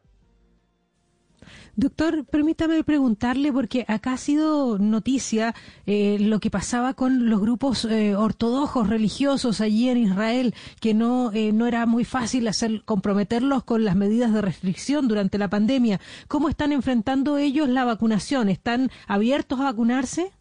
Doctor, 1.77 2.27
permítame 2.27 2.85
preguntarle, 2.85 3.53
porque 3.53 3.87
acá 3.89 4.13
ha 4.13 4.19
sido 4.19 4.79
noticia 4.79 5.55
eh, 5.87 6.19
lo 6.21 6.41
que 6.41 6.51
pasaba 6.51 6.93
con 6.93 7.31
los 7.31 7.41
grupos 7.41 7.85
eh, 7.85 8.15
ortodoxos 8.15 8.89
religiosos 8.89 9.63
allí 9.63 9.89
en 9.89 9.97
Israel, 9.97 10.55
que 10.81 10.93
no, 10.93 11.33
eh, 11.33 11.53
no 11.53 11.67
era 11.67 11.87
muy 11.87 12.05
fácil 12.05 12.49
hacer, 12.49 12.83
comprometerlos 12.85 13.65
con 13.65 13.85
las 13.85 13.97
medidas 13.97 14.35
de 14.35 14.43
restricción 14.43 15.09
durante 15.09 15.39
la 15.39 15.49
pandemia. 15.49 16.01
¿Cómo 16.29 16.49
están 16.51 16.73
enfrentando 16.73 17.39
ellos 17.39 17.69
la 17.69 17.85
vacunación? 17.85 18.49
¿Están 18.49 18.91
abiertos 19.07 19.61
a 19.61 19.65
vacunarse? 19.65 20.33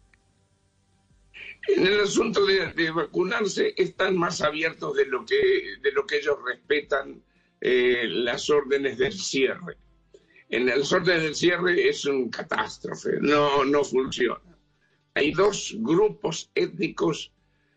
En 1.68 1.86
el 1.86 2.00
asunto 2.00 2.44
de, 2.44 2.72
de 2.72 2.90
vacunarse 2.90 3.72
están 3.78 4.16
más 4.16 4.42
abiertos 4.42 4.94
de 4.94 5.06
lo 5.06 5.24
que, 5.24 5.36
de 5.80 5.92
lo 5.92 6.04
que 6.04 6.18
ellos 6.18 6.36
respetan 6.44 7.22
las 7.62 8.48
órdenes 8.48 8.96
del 8.96 9.12
cierre 9.12 9.76
en 10.50 10.68
el 10.68 10.82
orden 10.82 11.22
del 11.22 11.34
cierre 11.34 11.88
es 11.88 12.04
un 12.04 12.28
catástrofe, 12.28 13.18
no, 13.20 13.64
no 13.64 13.84
funciona. 13.84 14.58
Hay 15.14 15.32
dos 15.32 15.74
grupos 15.78 16.50
étnicos 16.54 17.32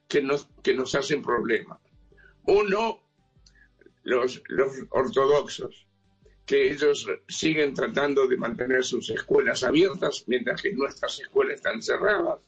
que 0.08 0.22
nos, 0.22 0.48
que 0.64 0.74
nos 0.74 0.96
hacen 0.96 1.22
problemas. 1.22 1.80
Uno, 2.46 3.00
los, 4.04 4.42
los 4.48 4.72
ortodoxos, 4.90 5.88
que 6.46 6.72
ellos 6.72 7.08
siguen 7.28 7.74
tratando 7.76 8.28
de 8.28 8.38
mantener 8.38 8.84
sus 8.84 9.10
escuelas 9.12 9.64
abiertas 9.64 10.24
mientras 10.28 10.62
que 10.62 10.74
nuestras 10.74 11.20
escuelas 11.20 11.56
están 11.56 11.82
cerradas. 11.82 12.40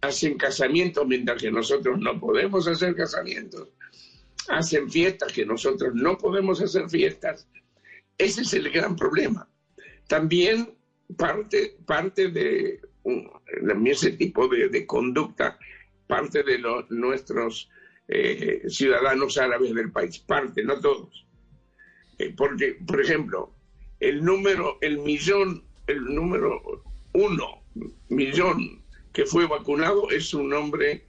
Hacen 0.00 0.38
casamientos 0.38 1.06
mientras 1.06 1.42
que 1.42 1.50
nosotros 1.50 1.98
no 1.98 2.18
podemos 2.18 2.66
hacer 2.66 2.96
casamientos. 2.96 3.68
Hacen 4.48 4.90
fiestas 4.90 5.30
que 5.30 5.44
nosotros 5.44 5.94
no 5.94 6.16
podemos 6.16 6.60
hacer 6.62 6.88
fiestas 6.88 7.46
ese 8.20 8.42
es 8.42 8.52
el 8.52 8.70
gran 8.70 8.96
problema. 8.96 9.48
También 10.06 10.74
parte, 11.16 11.76
parte 11.86 12.28
de 12.28 12.80
ese 13.86 14.12
tipo 14.12 14.46
de, 14.48 14.86
conducta, 14.86 15.58
parte 16.06 16.42
de 16.42 16.58
los, 16.58 16.90
nuestros 16.90 17.70
eh, 18.08 18.62
ciudadanos 18.68 19.38
árabes 19.38 19.74
del 19.74 19.90
país, 19.90 20.18
parte, 20.18 20.62
no 20.62 20.78
todos. 20.80 21.26
Eh, 22.18 22.34
porque, 22.36 22.76
por 22.86 23.00
ejemplo, 23.00 23.54
el 24.00 24.22
número, 24.22 24.78
el 24.82 24.98
millón, 24.98 25.64
el 25.86 26.04
número 26.04 26.84
uno, 27.14 27.62
millón 28.08 28.82
que 29.12 29.24
fue 29.24 29.46
vacunado 29.46 30.10
es 30.10 30.34
un 30.34 30.52
hombre 30.52 31.04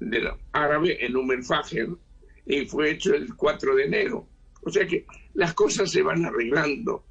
del 0.00 0.28
árabe 0.52 1.04
en 1.04 1.16
Umelfagen 1.16 1.98
y 2.46 2.64
fue 2.66 2.92
hecho 2.92 3.14
el 3.14 3.34
4 3.34 3.74
de 3.76 3.84
enero. 3.84 4.26
O 4.62 4.70
sea 4.70 4.86
que 4.86 5.06
las 5.34 5.54
cosas 5.54 5.90
se 5.90 6.02
van 6.02 6.24
arreglando, 6.24 7.04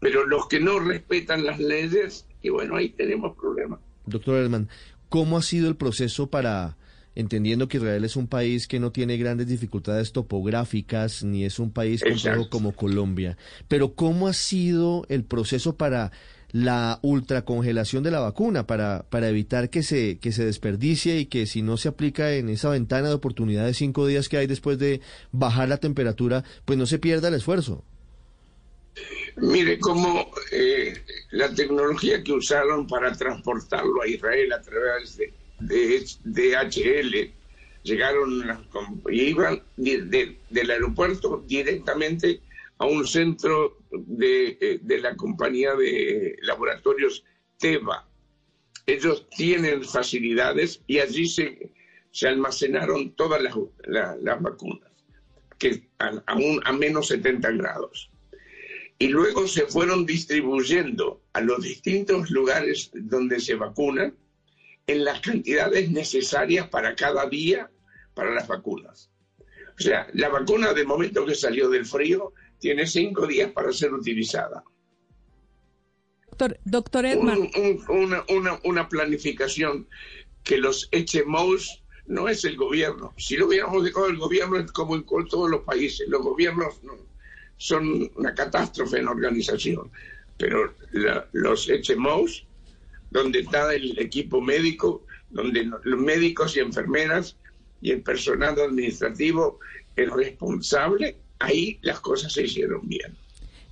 pero 0.00 0.26
los 0.26 0.48
que 0.48 0.60
no 0.60 0.78
respetan 0.80 1.44
las 1.44 1.58
leyes, 1.58 2.26
y 2.42 2.48
bueno, 2.48 2.76
ahí 2.76 2.90
tenemos 2.90 3.36
problemas. 3.36 3.80
Doctor 4.06 4.36
Herman, 4.36 4.68
¿cómo 5.08 5.36
ha 5.36 5.42
sido 5.42 5.68
el 5.68 5.76
proceso 5.76 6.28
para, 6.28 6.76
entendiendo 7.14 7.68
que 7.68 7.76
Israel 7.78 8.04
es 8.04 8.16
un 8.16 8.26
país 8.26 8.66
que 8.66 8.80
no 8.80 8.92
tiene 8.92 9.16
grandes 9.16 9.48
dificultades 9.48 10.12
topográficas, 10.12 11.22
ni 11.22 11.44
es 11.44 11.58
un 11.58 11.72
país 11.72 12.02
complejo 12.02 12.48
como 12.48 12.72
Colombia, 12.72 13.36
pero 13.68 13.94
¿cómo 13.94 14.28
ha 14.28 14.32
sido 14.32 15.04
el 15.08 15.24
proceso 15.24 15.76
para 15.76 16.12
la 16.52 16.98
ultracongelación 17.02 18.02
de 18.02 18.10
la 18.10 18.20
vacuna 18.20 18.66
para, 18.66 19.04
para 19.08 19.28
evitar 19.28 19.70
que 19.70 19.82
se, 19.82 20.18
que 20.18 20.32
se 20.32 20.44
desperdicie 20.44 21.18
y 21.18 21.26
que 21.26 21.46
si 21.46 21.62
no 21.62 21.78
se 21.78 21.88
aplica 21.88 22.34
en 22.34 22.50
esa 22.50 22.68
ventana 22.68 23.08
de 23.08 23.14
oportunidad 23.14 23.64
de 23.64 23.74
cinco 23.74 24.06
días 24.06 24.28
que 24.28 24.36
hay 24.36 24.46
después 24.46 24.78
de 24.78 25.00
bajar 25.32 25.68
la 25.68 25.78
temperatura, 25.78 26.44
pues 26.64 26.78
no 26.78 26.86
se 26.86 26.98
pierda 26.98 27.28
el 27.28 27.34
esfuerzo. 27.34 27.84
Mire, 29.36 29.78
como 29.78 30.30
eh, 30.50 30.92
la 31.30 31.54
tecnología 31.54 32.22
que 32.22 32.32
usaron 32.32 32.86
para 32.86 33.12
transportarlo 33.12 34.02
a 34.02 34.06
Israel 34.06 34.52
a 34.52 34.60
través 34.60 35.16
de, 35.16 35.32
de 35.60 36.04
DHL, 36.24 37.32
llegaron, 37.82 38.60
iban 39.10 39.62
del 39.76 40.70
aeropuerto 40.70 41.42
directamente 41.46 42.40
a 42.82 42.84
un 42.84 43.06
centro 43.06 43.78
eh, 44.20 44.80
de, 44.82 44.98
la 44.98 45.14
compañía 45.14 45.76
de 45.76 46.36
laboratorios 46.42 47.22
Teva. 47.56 48.08
Ellos 48.86 49.28
tienen 49.30 49.84
facilidades 49.84 50.82
y 50.88 50.98
allí 50.98 51.28
se, 51.28 51.70
se 52.10 52.26
almacenaron 52.26 53.14
todas 53.14 53.40
las, 53.40 53.54
las 53.86 54.42
vacunas, 54.42 54.90
que 55.60 55.88
a, 56.00 56.10
a 56.26 56.72
menos 56.72 57.06
70 57.06 57.52
grados. 57.52 58.10
Y 58.98 59.06
luego 59.06 59.46
se 59.46 59.66
fueron 59.66 60.04
distribuyendo 60.04 61.22
a 61.34 61.40
los 61.40 61.62
distintos 61.62 62.32
lugares 62.32 62.90
donde 62.94 63.38
se 63.38 63.54
vacunan 63.54 64.16
en 64.88 65.04
las 65.04 65.20
cantidades 65.20 65.88
necesarias 65.88 66.68
para 66.68 66.96
cada 66.96 67.28
día 67.28 67.70
para 68.14 68.34
las 68.34 68.48
vacunas. 68.48 69.08
O 69.78 69.82
sea, 69.82 70.08
la 70.14 70.28
vacuna 70.28 70.72
de 70.72 70.84
momento 70.84 71.24
que 71.24 71.36
salió 71.36 71.70
del 71.70 71.86
frío 71.86 72.34
tiene 72.62 72.86
cinco 72.86 73.26
días 73.26 73.50
para 73.50 73.72
ser 73.72 73.92
utilizada. 73.92 74.62
Doctor, 76.28 76.58
doctor 76.64 77.04
Edman. 77.04 77.50
una, 77.88 78.24
una, 78.28 78.60
una, 78.62 78.88
planificación 78.88 79.88
que 80.44 80.58
los 80.58 80.88
HMOs 80.92 81.82
no 82.06 82.28
es 82.28 82.44
el 82.44 82.56
gobierno. 82.56 83.12
Si 83.18 83.36
lo 83.36 83.48
hubiéramos 83.48 83.82
dejado 83.82 84.06
el 84.06 84.16
gobierno 84.16 84.58
es 84.58 84.70
como 84.70 84.94
en 84.94 85.04
todos 85.04 85.50
los 85.50 85.62
países. 85.62 86.08
Los 86.08 86.22
gobiernos 86.22 86.80
son 87.56 88.08
una 88.14 88.32
catástrofe 88.32 88.98
en 88.98 89.08
organización. 89.08 89.90
Pero 90.38 90.72
los 91.32 91.68
HMOs, 91.68 92.46
donde 93.10 93.40
está 93.40 93.74
el 93.74 93.98
equipo 93.98 94.40
médico, 94.40 95.04
donde 95.30 95.64
los 95.64 96.00
médicos 96.00 96.56
y 96.56 96.60
enfermeras 96.60 97.36
y 97.80 97.90
el 97.90 98.02
personal 98.02 98.58
administrativo 98.60 99.58
es 99.96 100.08
responsable 100.10 101.16
ahí 101.42 101.78
las 101.82 102.00
cosas 102.00 102.32
se 102.32 102.44
hicieron 102.44 102.88
bien. 102.88 103.16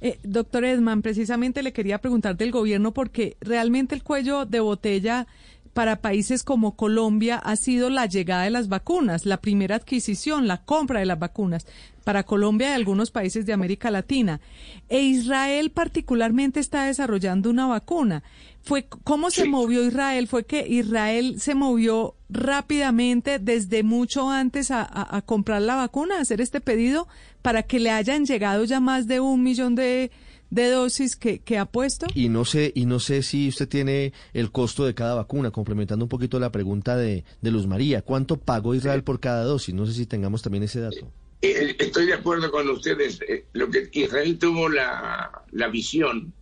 Eh, 0.03 0.19
doctor 0.23 0.65
Edman, 0.65 1.03
precisamente 1.03 1.63
le 1.63 1.73
quería 1.73 1.99
preguntar 1.99 2.37
del 2.37 2.51
gobierno 2.51 2.93
porque 2.93 3.37
realmente 3.41 3.95
el 3.95 4.03
cuello 4.03 4.47
de 4.47 4.61
botella 4.61 5.27
para 5.73 6.01
países 6.01 6.43
como 6.43 6.77
Colombia 6.77 7.37
ha 7.37 7.57
sido 7.57 7.91
la 7.91 8.07
llegada 8.07 8.45
de 8.45 8.51
las 8.51 8.69
vacunas, 8.69 9.25
la 9.25 9.41
primera 9.41 9.77
adquisición, 9.77 10.49
la 10.49 10.65
compra 10.65 11.01
de 11.01 11.07
las 11.07 11.19
vacunas. 11.19 11.67
Para 12.05 12.25
Colombia 12.25 12.71
y 12.71 12.73
algunos 12.73 13.11
países 13.11 13.45
de 13.47 13.53
América 13.53 13.91
Latina. 13.91 14.41
E 14.89 15.03
Israel 15.03 15.71
particularmente 15.71 16.59
está 16.59 16.87
desarrollando 16.87 17.51
una 17.51 17.67
vacuna. 17.67 18.23
Fue 18.63 18.87
cómo 19.05 19.31
se 19.31 19.47
movió 19.47 19.87
Israel, 19.87 20.27
fue 20.27 20.45
que 20.45 20.67
Israel 20.67 21.41
se 21.41 21.55
movió 21.55 22.15
rápidamente 22.31 23.39
desde 23.39 23.83
mucho 23.83 24.31
antes 24.31 24.71
a, 24.71 25.23
comprar 25.27 25.63
la 25.63 25.77
vacuna, 25.77 26.17
a 26.17 26.23
hacer 26.23 26.41
este 26.41 26.61
pedido 26.61 27.07
para 27.43 27.63
que 27.63 27.79
le 27.79 27.91
hayan 27.91 28.25
llegado 28.25 28.65
ya 28.65 28.81
más 28.81 29.07
de 29.07 29.21
un 29.21 29.43
millón 29.43 29.75
de, 29.75 30.11
dosis 30.51 31.17
que, 31.17 31.41
ha 31.59 31.65
puesto. 31.65 32.07
Y 32.15 32.29
no 32.29 32.45
sé, 32.45 32.73
y 32.75 32.87
no 32.87 33.01
sé 33.01 33.23
si 33.23 33.49
usted 33.49 33.69
tiene 33.69 34.13
el 34.33 34.51
costo 34.51 34.85
de 34.85 34.95
cada 34.95 35.15
vacuna, 35.15 35.51
complementando 35.51 36.05
un 36.05 36.09
poquito 36.09 36.39
la 36.41 36.53
pregunta 36.53 36.97
de, 36.97 37.25
de 37.41 37.51
Luz 37.51 37.67
María, 37.67 38.03
¿cuánto 38.03 38.37
pagó 38.37 38.75
Israel 38.75 39.05
por 39.05 39.21
cada 39.21 39.45
dosis? 39.45 39.75
No 39.75 39.87
sé 39.87 39.95
si 39.95 40.07
tengamos 40.07 40.43
también 40.43 40.65
ese 40.65 40.81
dato. 40.81 41.11
Eh, 41.43 41.77
estoy 41.79 42.07
de 42.07 42.15
acuerdo 42.15 42.51
con 42.51 42.69
ustedes. 42.69 43.21
Eh, 43.23 43.47
lo 43.55 43.71
que 43.71 43.89
Israel 43.93 44.39
tuvo 44.39 44.69
la, 44.69 45.45
la 45.53 45.69
visión 45.69 46.33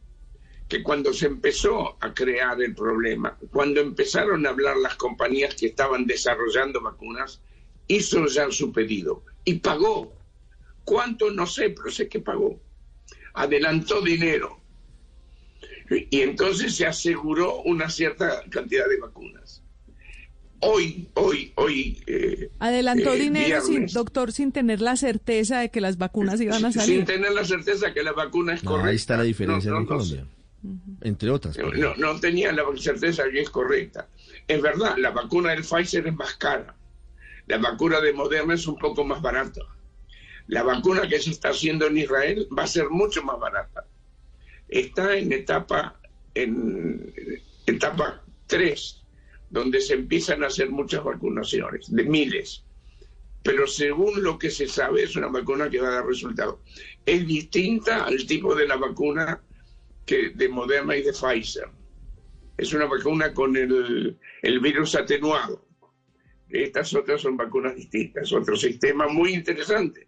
que 0.69 0.83
cuando 0.83 1.15
se 1.15 1.27
empezó 1.27 1.97
a 2.01 2.13
crear 2.13 2.61
el 2.61 2.75
problema, 2.75 3.37
cuando 3.51 3.81
empezaron 3.81 4.47
a 4.47 4.51
hablar 4.51 4.77
las 4.77 4.97
compañías 4.97 5.55
que 5.55 5.67
estaban 5.67 6.07
desarrollando 6.07 6.83
vacunas, 6.83 7.41
hizo 7.87 8.27
ya 8.27 8.51
su 8.51 8.71
pedido 8.71 9.23
y 9.45 9.55
pagó. 9.55 10.13
¿Cuánto? 10.85 11.31
No 11.31 11.47
sé, 11.47 11.71
pero 11.71 11.91
sé 11.91 12.09
que 12.09 12.21
pagó. 12.21 12.61
Adelantó 13.39 14.01
dinero. 14.03 14.61
Y 15.91 16.21
entonces 16.21 16.75
se 16.75 16.87
aseguró 16.87 17.63
una 17.63 17.89
cierta 17.89 18.43
cantidad 18.51 18.87
de 18.89 19.01
vacunas. 19.01 19.63
Hoy, 20.61 21.09
hoy, 21.15 21.53
hoy. 21.55 22.03
Eh, 22.07 22.51
Adelantó 22.59 23.15
eh, 23.15 23.21
dinero, 23.21 23.63
sin, 23.63 23.87
doctor, 23.87 24.33
sin 24.33 24.53
tener 24.53 24.81
la 24.81 24.97
certeza 24.97 25.61
de 25.61 25.71
que 25.71 25.81
las 25.81 25.97
vacunas 25.97 26.41
iban 26.41 26.65
a 26.65 26.73
salir. 26.73 26.97
Sin 26.97 27.05
tener 27.07 27.33
la 27.33 27.45
certeza 27.45 27.87
de 27.87 27.95
que 27.95 28.03
la 28.03 28.13
vacuna 28.13 28.55
es 28.55 28.63
correcta. 28.63 28.91
Ahí 28.91 28.97
está 28.97 29.17
la 29.17 29.23
diferencia 29.23 29.71
en 29.71 29.87
Colombia 29.87 30.27
entre 31.01 31.31
otras. 31.31 31.57
No, 31.59 31.95
no 31.97 32.21
tenía 32.21 32.53
la 32.53 32.65
certeza 32.77 33.25
que 33.31 33.41
es 33.41 33.51
correcta. 33.51 34.09
Es 34.47 34.61
verdad, 34.61 34.97
la 34.99 35.11
vacuna 35.11 35.51
del 35.51 35.63
Pfizer 35.63 36.07
es 36.07 36.15
más 36.15 36.35
cara. 36.35 36.75
La 37.47 37.59
vacuna 37.59 38.01
de 38.01 38.13
Moderna 38.13 38.55
es 38.55 38.67
un 38.67 38.77
poco 38.77 39.05
más 39.05 39.23
barata. 39.23 39.63
La 40.49 40.63
vacuna 40.63 41.09
que 41.09 41.21
se 41.21 41.31
está 41.31 41.51
haciendo 41.51 41.87
en 41.87 41.99
Israel 41.99 42.49
va 42.57 42.65
a 42.65 42.67
ser 42.67 42.89
mucho 42.91 43.23
más 43.23 43.39
barata. 43.39 43.87
Está 44.69 45.17
en 45.17 45.33
etapa 45.33 46.01
en 46.35 47.13
etapa 47.67 48.25
3, 48.47 49.05
donde 49.51 49.81
se 49.81 49.95
empiezan 49.95 50.43
a 50.43 50.47
hacer 50.47 50.71
muchas 50.71 51.05
vacunaciones, 51.05 51.93
de 51.95 52.05
miles. 52.05 52.65
Pero 53.43 53.67
según 53.67 54.23
lo 54.23 54.39
que 54.39 54.51
se 54.51 54.69
sabe, 54.69 55.03
es 55.03 55.17
una 55.17 55.29
vacuna 55.29 55.69
que 55.71 55.81
va 55.81 55.89
a 55.89 55.95
dar 55.95 56.07
resultado. 56.07 56.63
Es 57.05 57.27
distinta 57.27 58.05
al 58.05 58.27
tipo 58.27 58.55
de 58.55 58.67
la 58.67 58.77
vacuna 58.77 59.43
que 60.07 60.31
de 60.31 60.49
Moderna 60.49 60.97
y 60.97 61.03
de 61.03 61.13
Pfizer. 61.13 61.69
Es 62.57 62.73
una 62.73 62.87
vacuna 62.87 63.33
con 63.33 63.57
el, 63.57 64.19
el 64.43 64.61
virus 64.61 64.95
atenuado. 64.95 65.65
Estas 66.49 66.95
otras 66.95 67.21
son 67.21 67.37
vacunas 67.37 67.77
distintas, 67.77 68.33
otro 68.33 68.57
sistema 68.57 69.07
muy 69.09 69.35
interesante. 69.35 70.08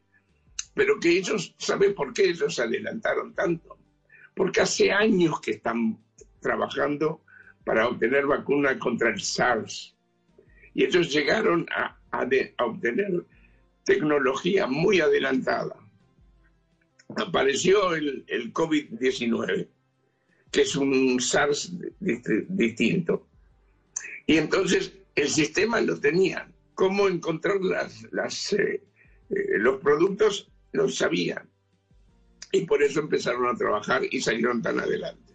Pero 0.75 0.99
que 1.01 1.11
ellos, 1.11 1.55
¿saben 1.59 1.95
por 1.95 2.13
qué 2.13 2.31
ellos 2.31 2.59
adelantaron 2.59 3.35
tanto? 3.35 3.79
Porque 4.35 4.61
hace 4.61 4.93
años 4.93 5.41
que 5.41 5.53
están 5.53 5.99
trabajando 6.41 7.23
para 7.65 7.89
obtener 7.89 8.27
vacuna 8.27 8.79
contra 8.79 9.11
el 9.11 9.21
SARS. 9.21 9.95
Y 10.75 10.85
ellos 10.85 11.13
llegaron 11.13 11.67
a, 11.71 11.97
obtener 12.65 13.25
tecnología 13.85 14.67
muy 14.67 15.01
adelantada. 15.01 15.77
Apareció 17.17 17.95
el, 17.95 18.25
el 18.29 18.53
COVID-19, 18.53 19.69
que 20.51 20.63
es 20.63 20.77
un 20.77 21.21
SARS 21.21 21.73
distinto. 21.99 23.27
Y 24.27 24.37
entonces 24.37 24.93
el 25.15 25.29
sistema 25.29 25.81
lo 25.81 25.99
tenían. 25.99 26.53
Cómo 26.75 27.09
encontrar 27.09 27.57
las, 27.61 28.53
eh, 28.53 28.83
eh, 29.31 29.59
los 29.59 29.81
productos 29.81 30.50
lo 30.73 30.89
sabían. 30.89 31.49
Y 32.53 32.63
por 32.63 32.83
eso 32.83 33.01
empezaron 33.01 33.47
a 33.47 33.57
trabajar 33.57 34.03
y 34.11 34.21
salieron 34.21 34.61
tan 34.63 34.81
adelante. 34.81 35.31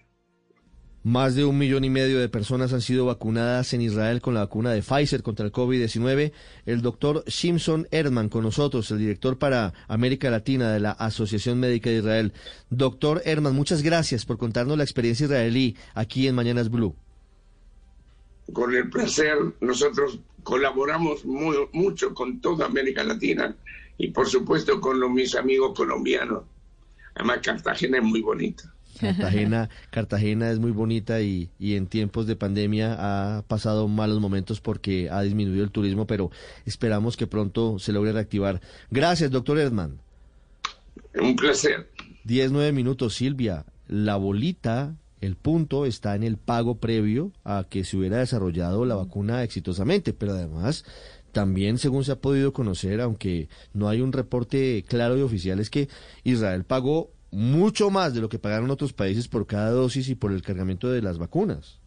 Más 1.05 1.35
de 1.35 1.45
un 1.45 1.59
millón 1.59 1.83
y 1.83 1.91
medio 1.91 2.19
de 2.19 2.29
personas 2.29 2.73
han 2.73 2.81
sido 2.81 3.05
vacunadas 3.05 3.73
en 3.73 3.81
Israel 3.81 4.21
con 4.21 4.33
la 4.33 4.39
vacuna 4.39 4.71
de 4.71 4.81
Pfizer 4.81 5.21
contra 5.21 5.45
el 5.45 5.51
COVID-19. 5.51 6.31
El 6.65 6.81
doctor 6.81 7.23
Simpson 7.27 7.87
Erdman 7.91 8.27
con 8.27 8.43
nosotros, 8.43 8.89
el 8.89 8.97
director 8.97 9.37
para 9.37 9.71
América 9.87 10.31
Latina 10.31 10.73
de 10.73 10.79
la 10.79 10.89
Asociación 10.89 11.59
Médica 11.59 11.91
de 11.91 11.97
Israel. 11.97 12.33
Doctor 12.71 13.21
Erdman, 13.23 13.53
muchas 13.53 13.83
gracias 13.83 14.25
por 14.25 14.39
contarnos 14.39 14.79
la 14.79 14.83
experiencia 14.83 15.25
israelí 15.25 15.77
aquí 15.93 16.27
en 16.27 16.33
Mañanas 16.33 16.71
Blue. 16.71 16.95
Con 18.51 18.73
el 18.73 18.89
placer, 18.89 19.37
nosotros 19.61 20.19
colaboramos 20.41 21.23
mucho 21.23 22.15
con 22.15 22.41
toda 22.41 22.65
América 22.65 23.03
Latina 23.03 23.55
y 23.97 24.09
por 24.09 24.27
supuesto 24.27 24.79
con 24.79 24.99
los, 24.99 25.09
mis 25.09 25.35
amigos 25.35 25.73
colombianos. 25.75 26.43
Además, 27.15 27.39
Cartagena 27.41 27.97
es 27.97 28.03
muy 28.03 28.21
bonita. 28.21 28.73
Cartagena, 28.99 29.69
Cartagena 29.89 30.51
es 30.51 30.59
muy 30.59 30.71
bonita 30.71 31.21
y, 31.21 31.49
y, 31.59 31.75
en 31.75 31.87
tiempos 31.87 32.27
de 32.27 32.35
pandemia 32.35 32.95
ha 32.97 33.41
pasado 33.43 33.87
malos 33.87 34.19
momentos 34.19 34.61
porque 34.61 35.09
ha 35.09 35.21
disminuido 35.21 35.63
el 35.63 35.71
turismo, 35.71 36.07
pero 36.07 36.31
esperamos 36.65 37.17
que 37.17 37.27
pronto 37.27 37.79
se 37.79 37.91
logre 37.91 38.13
reactivar. 38.13 38.61
Gracias, 38.91 39.31
doctor 39.31 39.59
Edman. 39.59 39.99
Un 41.13 41.35
placer. 41.35 41.89
Diez, 42.23 42.51
nueve 42.51 42.71
minutos, 42.71 43.15
Silvia. 43.15 43.65
La 43.87 44.15
bolita, 44.15 44.95
el 45.21 45.35
punto 45.35 45.85
está 45.85 46.15
en 46.15 46.23
el 46.23 46.37
pago 46.37 46.79
previo 46.79 47.31
a 47.43 47.65
que 47.69 47.83
se 47.83 47.97
hubiera 47.97 48.17
desarrollado 48.17 48.85
la 48.85 48.95
vacuna 48.95 49.43
exitosamente, 49.43 50.13
pero 50.13 50.33
además 50.33 50.85
también, 51.35 51.77
según 51.79 52.05
se 52.05 52.13
ha 52.13 52.21
podido 52.21 52.53
conocer, 52.53 53.01
aunque 53.01 53.49
no 53.73 53.89
hay 53.89 53.99
un 53.99 54.13
reporte 54.13 54.85
claro 54.87 55.17
y 55.17 55.21
oficial, 55.21 55.59
es 55.59 55.69
que 55.69 55.89
Israel 56.23 56.63
pagó 56.63 57.11
mucho 57.29 57.89
más 57.89 58.13
de 58.13 58.21
lo 58.21 58.29
que 58.29 58.39
pagaron 58.39 58.71
otros 58.71 58.93
países 58.93 59.27
por 59.27 59.45
cada 59.45 59.69
dosis 59.71 60.07
y 60.07 60.15
por 60.15 60.31
el 60.31 60.41
cargamento 60.41 60.89
de 60.89 61.01
las 61.01 61.17
vacunas. 61.17 61.81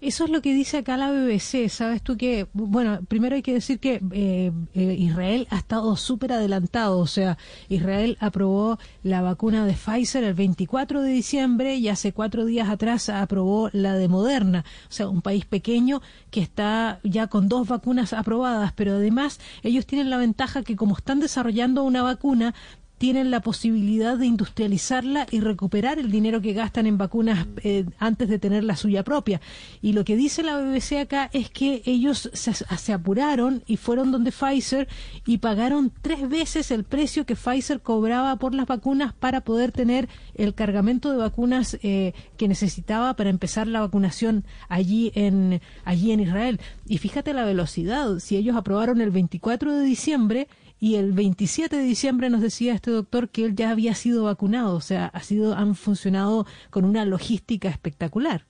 Eso 0.00 0.24
es 0.24 0.30
lo 0.30 0.40
que 0.40 0.54
dice 0.54 0.78
acá 0.78 0.96
la 0.96 1.10
BBC. 1.10 1.68
Sabes 1.68 2.00
tú 2.00 2.16
que, 2.16 2.46
bueno, 2.54 3.00
primero 3.06 3.36
hay 3.36 3.42
que 3.42 3.52
decir 3.52 3.78
que 3.78 4.00
eh, 4.12 4.50
eh, 4.74 4.96
Israel 4.98 5.46
ha 5.50 5.58
estado 5.58 5.94
súper 5.96 6.32
adelantado. 6.32 6.98
O 6.98 7.06
sea, 7.06 7.36
Israel 7.68 8.16
aprobó 8.18 8.78
la 9.02 9.20
vacuna 9.20 9.66
de 9.66 9.74
Pfizer 9.74 10.24
el 10.24 10.32
24 10.32 11.02
de 11.02 11.10
diciembre 11.10 11.74
y 11.74 11.88
hace 11.88 12.12
cuatro 12.12 12.46
días 12.46 12.70
atrás 12.70 13.10
aprobó 13.10 13.68
la 13.72 13.94
de 13.94 14.08
Moderna. 14.08 14.64
O 14.88 14.92
sea, 14.92 15.06
un 15.08 15.20
país 15.20 15.44
pequeño 15.44 16.00
que 16.30 16.40
está 16.40 17.00
ya 17.04 17.26
con 17.26 17.48
dos 17.48 17.68
vacunas 17.68 18.14
aprobadas, 18.14 18.72
pero 18.72 18.94
además 18.94 19.38
ellos 19.62 19.84
tienen 19.84 20.08
la 20.08 20.16
ventaja 20.16 20.62
que 20.62 20.76
como 20.76 20.96
están 20.96 21.20
desarrollando 21.20 21.82
una 21.82 22.02
vacuna, 22.02 22.54
tienen 23.00 23.30
la 23.30 23.40
posibilidad 23.40 24.18
de 24.18 24.26
industrializarla 24.26 25.26
y 25.30 25.40
recuperar 25.40 25.98
el 25.98 26.10
dinero 26.10 26.42
que 26.42 26.52
gastan 26.52 26.84
en 26.84 26.98
vacunas 26.98 27.46
eh, 27.64 27.86
antes 27.98 28.28
de 28.28 28.38
tener 28.38 28.62
la 28.62 28.76
suya 28.76 29.04
propia. 29.04 29.40
Y 29.80 29.94
lo 29.94 30.04
que 30.04 30.16
dice 30.16 30.42
la 30.42 30.58
BBC 30.58 30.98
acá 31.00 31.30
es 31.32 31.48
que 31.48 31.80
ellos 31.86 32.28
se, 32.34 32.92
apuraron 32.92 33.62
y 33.66 33.78
fueron 33.78 34.12
donde 34.12 34.32
Pfizer 34.32 34.86
y 35.24 35.38
pagaron 35.38 35.90
tres 36.02 36.28
veces 36.28 36.70
el 36.70 36.84
precio 36.84 37.24
que 37.24 37.36
Pfizer 37.36 37.80
cobraba 37.80 38.36
por 38.36 38.54
las 38.54 38.66
vacunas 38.66 39.14
para 39.14 39.40
poder 39.40 39.72
tener 39.72 40.10
el 40.34 40.52
cargamento 40.52 41.10
de 41.10 41.16
vacunas 41.16 41.78
eh, 41.82 42.12
que 42.36 42.48
necesitaba 42.48 43.16
para 43.16 43.30
empezar 43.30 43.66
la 43.66 43.80
vacunación 43.80 44.44
allí 44.68 45.10
en, 45.14 45.62
allí 45.86 46.12
en 46.12 46.20
Israel. 46.20 46.60
Y 46.86 46.98
fíjate 46.98 47.32
la 47.32 47.46
velocidad, 47.46 48.18
si 48.18 48.36
ellos 48.36 48.56
aprobaron 48.56 49.00
el 49.00 49.10
24 49.10 49.72
de 49.72 49.84
diciembre, 49.84 50.48
y 50.80 50.96
el 50.96 51.12
27 51.12 51.76
de 51.76 51.82
diciembre 51.82 52.30
nos 52.30 52.40
decía 52.40 52.74
este 52.74 52.90
doctor 52.90 53.28
que 53.28 53.44
él 53.44 53.54
ya 53.54 53.70
había 53.70 53.94
sido 53.94 54.24
vacunado, 54.24 54.74
o 54.74 54.80
sea, 54.80 55.06
ha 55.06 55.22
sido, 55.22 55.54
han 55.54 55.74
funcionado 55.74 56.46
con 56.70 56.86
una 56.86 57.04
logística 57.04 57.68
espectacular. 57.68 58.46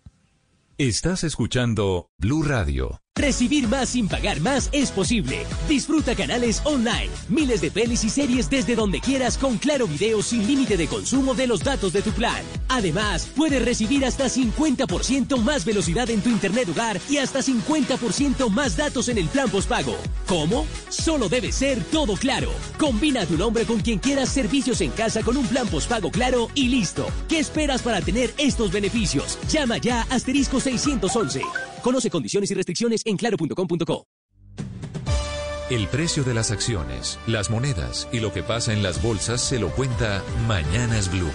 Estás 0.79 1.25
escuchando 1.25 2.09
Blue 2.17 2.43
Radio. 2.43 3.03
Recibir 3.17 3.69
más 3.69 3.91
sin 3.91 4.09
pagar 4.09 4.41
más 4.41 4.71
es 4.73 4.91
posible. 4.91 5.45
Disfruta 5.69 6.15
canales 6.15 6.63
online, 6.65 7.11
miles 7.29 7.61
de 7.61 7.71
pelis 7.71 8.03
y 8.05 8.09
series 8.09 8.49
desde 8.49 8.75
donde 8.75 9.01
quieras 9.01 9.37
con 9.37 9.59
Claro 9.59 9.87
Video 9.87 10.23
sin 10.23 10.47
límite 10.47 10.77
de 10.77 10.87
consumo 10.87 11.35
de 11.35 11.47
los 11.47 11.63
datos 11.63 11.93
de 11.93 12.03
tu 12.03 12.13
plan. 12.13 12.43
Además, 12.69 13.29
puedes 13.37 13.63
recibir 13.63 14.07
hasta 14.07 14.27
50% 14.27 15.37
más 15.43 15.65
velocidad 15.65 16.09
en 16.09 16.23
tu 16.23 16.31
internet 16.31 16.69
hogar 16.71 16.99
y 17.11 17.19
hasta 17.19 17.41
50% 17.41 18.49
más 18.49 18.77
datos 18.77 19.09
en 19.09 19.19
el 19.19 19.29
plan 19.29 19.51
postpago. 19.51 19.97
¿Cómo? 20.27 20.67
Solo 20.89 21.29
debe 21.29 21.53
ser 21.53 21.83
todo 21.85 22.15
claro. 22.15 22.51
Combina 22.79 23.27
tu 23.27 23.37
nombre 23.37 23.65
con 23.67 23.81
quien 23.81 23.99
quieras 23.99 24.31
servicios 24.31 24.81
en 24.81 24.93
casa 24.93 25.23
con 25.23 25.37
un 25.37 25.47
plan 25.47 25.69
postpago 25.69 26.11
claro 26.11 26.49
y 26.55 26.69
listo. 26.69 27.07
¿Qué 27.29 27.41
esperas 27.41 27.83
para 27.83 28.01
tener 28.01 28.33
estos 28.39 28.73
beneficios? 28.73 29.39
Llama 29.49 29.79
ya 29.79 30.03
asterisco 30.11 30.61
611. 30.61 31.43
Conoce 31.83 32.11
condiciones 32.11 32.51
y 32.51 32.55
restricciones 32.55 33.03
en 33.05 33.17
claro.com.co. 33.17 34.07
El 35.71 35.87
precio 35.87 36.25
de 36.25 36.35
las 36.35 36.51
acciones, 36.51 37.19
las 37.29 37.49
monedas 37.49 38.09
y 38.13 38.19
lo 38.19 38.33
que 38.33 38.43
pasa 38.43 38.73
en 38.73 38.83
las 38.83 39.01
bolsas 39.01 39.41
se 39.41 39.61
lo 39.61 39.71
cuenta 39.71 40.21
Mañanas 40.49 41.11
Blue. 41.11 41.31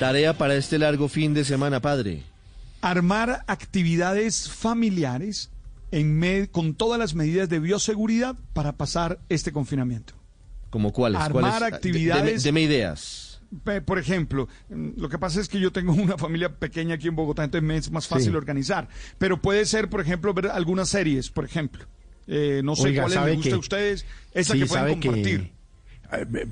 Tarea 0.00 0.36
para 0.36 0.56
este 0.56 0.78
largo 0.78 1.08
fin 1.08 1.34
de 1.34 1.44
semana, 1.44 1.80
padre. 1.80 2.24
Armar 2.80 3.44
actividades 3.46 4.50
familiares 4.50 5.50
en 5.92 6.48
con 6.50 6.74
todas 6.74 6.98
las 6.98 7.14
medidas 7.14 7.48
de 7.48 7.60
bioseguridad 7.60 8.34
para 8.52 8.72
pasar 8.72 9.20
este 9.28 9.52
confinamiento. 9.52 10.14
¿Como 10.70 10.92
cuáles? 10.92 11.20
Armar 11.20 11.62
actividades. 11.62 12.42
deme 12.42 12.62
ideas 12.62 13.25
por 13.84 13.98
ejemplo, 13.98 14.48
mm, 14.68 14.90
lo 14.96 15.08
que 15.08 15.18
pasa 15.18 15.40
es 15.40 15.48
que 15.48 15.60
yo 15.60 15.72
tengo 15.72 15.92
una 15.94 16.18
familia 16.18 16.54
pequeña 16.58 16.94
aquí 16.94 17.08
en 17.08 17.16
Bogotá, 17.16 17.44
entonces 17.44 17.66
me 17.66 17.76
es 17.76 17.90
más 17.90 18.06
fácil 18.06 18.36
organizar. 18.36 18.88
Pero 19.18 19.40
puede 19.40 19.64
ser, 19.64 19.88
por 19.88 20.00
ejemplo, 20.00 20.32
ver 20.34 20.48
algunas 20.48 20.88
series, 20.88 21.30
por 21.30 21.44
ejemplo. 21.44 21.86
Eh, 22.26 22.60
no 22.64 22.74
sé 22.74 22.94
cuál 22.94 23.12
les 23.12 23.36
gusta 23.36 23.54
a 23.54 23.58
ustedes, 23.58 24.06
esa 24.34 24.54
que 24.54 24.66
pueden 24.66 25.00
compartir. 25.00 25.52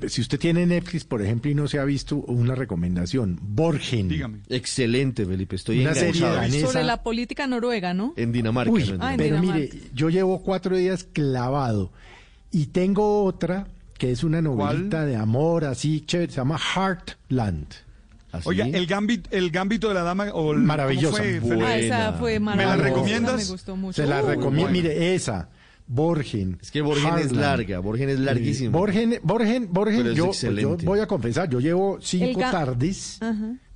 si 0.07 0.21
usted 0.21 0.39
tiene 0.39 0.65
Netflix, 0.65 1.03
por 1.03 1.21
ejemplo, 1.21 1.51
y 1.51 1.55
no 1.55 1.67
se 1.67 1.79
ha 1.79 1.83
visto 1.83 2.15
una 2.15 2.55
recomendación, 2.55 3.37
Borgen. 3.41 4.07
Dígame. 4.07 4.39
Excelente, 4.47 5.25
Felipe. 5.25 5.57
Estoy 5.57 5.81
una 5.81 5.93
serie 5.93 6.61
Sobre 6.61 6.83
la 6.83 7.03
política 7.03 7.45
noruega, 7.45 7.93
¿no? 7.93 8.13
En 8.15 8.31
Dinamarca. 8.31 8.71
Ah, 8.99 9.15
pero 9.17 9.39
mire, 9.41 9.69
yo 9.93 10.09
llevo 10.09 10.41
cuatro 10.41 10.77
días 10.77 11.03
clavado 11.03 11.91
y 12.51 12.67
tengo 12.67 13.25
otra 13.25 13.67
que 13.97 14.11
es 14.11 14.23
una 14.23 14.41
novelita 14.41 15.05
de 15.05 15.15
amor 15.15 15.65
así 15.65 16.01
chévere, 16.01 16.31
se 16.31 16.37
llama 16.37 16.57
Heartland. 16.57 17.67
Oiga, 18.43 18.65
el 18.65 18.85
gambito, 18.85 19.29
el 19.31 19.49
gambito 19.49 19.87
de 19.87 19.93
la 19.93 20.03
dama 20.03 20.25
o 20.33 20.53
maravillosa. 20.53 21.23
Ah, 21.23 21.77
esa 21.77 22.13
fue 22.13 22.39
¿Me 22.39 22.55
la 22.57 22.75
recomiendas? 22.75 23.37
Me 23.37 23.45
gustó 23.45 23.75
mucho. 23.75 24.01
Se 24.01 24.07
la 24.07 24.21
recomiendo, 24.21 24.71
mire 24.71 25.15
esa. 25.15 25.49
Borgen. 25.87 26.57
Es 26.61 26.71
que 26.71 26.81
Borgen 26.81 27.17
es 27.19 27.31
larga, 27.31 27.79
Borgen 27.79 28.09
es 28.09 28.19
larguísimo. 28.19 28.71
Borgen, 28.77 29.19
Borgen, 29.21 29.71
Borgen, 29.71 30.13
yo, 30.13 30.31
yo, 30.31 30.77
voy 30.77 30.99
a 30.99 31.07
confesar, 31.07 31.47
yo 31.47 31.59
llevo 31.59 31.99
cinco 32.01 32.39
tardes 32.39 33.19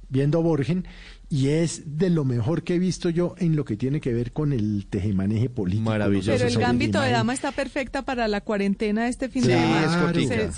viendo 0.10 0.42
Borgen 0.42 0.88
y 1.30 1.50
es 1.50 1.98
de 1.98 2.10
lo 2.10 2.26
mejor 2.26 2.64
que 2.64 2.76
he 2.76 2.80
visto 2.80 3.10
yo 3.10 3.36
en 3.38 3.56
lo 3.56 3.64
que 3.64 3.78
tiene 3.78 4.02
que 4.02 4.14
ver 4.14 4.32
con 4.32 4.52
el 4.52 4.88
tejemaneje 4.90 5.50
político. 5.50 5.90
Maravilloso. 5.90 6.32
Pero 6.32 6.48
el 6.48 6.58
gambito 6.58 7.00
de 7.00 7.12
dama 7.12 7.34
está 7.34 7.52
perfecta 7.52 8.02
para 8.02 8.28
la 8.28 8.42
cuarentena 8.42 9.04
de 9.04 9.10
este 9.10 9.30
fin 9.30 9.44
de 9.44 9.54
semana. 9.54 10.14
Sí, 10.14 10.24
es 10.24 10.56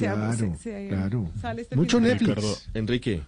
claro, 0.88 1.30
claro. 1.42 1.60
Este 1.60 1.76
Mucho 1.76 2.00
Netflix. 2.00 2.70
Enrique 2.74 3.22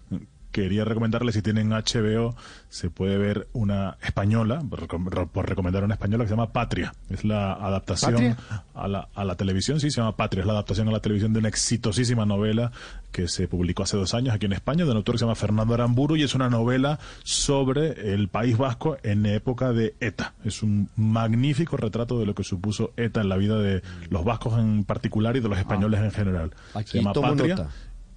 quería 0.53 0.85
recomendarle, 0.85 1.33
si 1.33 1.41
tienen 1.41 1.71
HBO, 1.71 2.35
se 2.69 2.89
puede 2.89 3.17
ver 3.17 3.47
una 3.51 3.97
española, 4.01 4.63
por, 4.69 5.49
recomendar 5.49 5.83
una 5.83 5.95
española 5.95 6.23
que 6.23 6.29
se 6.29 6.35
llama 6.35 6.53
Patria. 6.53 6.93
Es 7.09 7.25
la 7.25 7.53
adaptación 7.53 8.37
a 8.73 8.87
la, 8.87 9.09
a 9.13 9.25
la 9.25 9.35
televisión, 9.35 9.81
sí, 9.81 9.91
se 9.91 9.99
llama 9.99 10.15
Patria, 10.15 10.41
es 10.41 10.47
la 10.47 10.53
adaptación 10.53 10.87
a 10.87 10.91
la 10.91 11.01
televisión 11.01 11.33
de 11.33 11.39
una 11.39 11.49
exitosísima 11.49 12.25
novela 12.25 12.71
que 13.11 13.27
se 13.27 13.47
publicó 13.47 13.83
hace 13.83 13.97
dos 13.97 14.13
años 14.13 14.33
aquí 14.33 14.45
en 14.45 14.53
España, 14.53 14.85
de 14.85 14.91
un 14.91 14.97
autor 14.97 15.15
que 15.15 15.19
se 15.19 15.25
llama 15.25 15.35
Fernando 15.35 15.73
Aramburu, 15.73 16.15
y 16.15 16.23
es 16.23 16.35
una 16.35 16.49
novela 16.49 16.99
sobre 17.23 18.13
el 18.13 18.27
País 18.27 18.57
Vasco 18.57 18.97
en 19.03 19.25
época 19.25 19.73
de 19.73 19.95
ETA. 19.99 20.33
Es 20.45 20.63
un 20.63 20.89
magnífico 20.95 21.77
retrato 21.77 22.19
de 22.19 22.25
lo 22.25 22.35
que 22.35 22.43
supuso 22.43 22.93
ETA 22.95 23.21
en 23.21 23.29
la 23.29 23.37
vida 23.37 23.57
de 23.57 23.81
los 24.09 24.23
vascos 24.23 24.59
en 24.59 24.83
particular 24.83 25.35
y 25.35 25.39
de 25.39 25.49
los 25.49 25.57
españoles 25.57 25.99
en 26.01 26.11
general. 26.11 26.51
se 26.85 26.99
llama 26.99 27.13
Patria. 27.13 27.67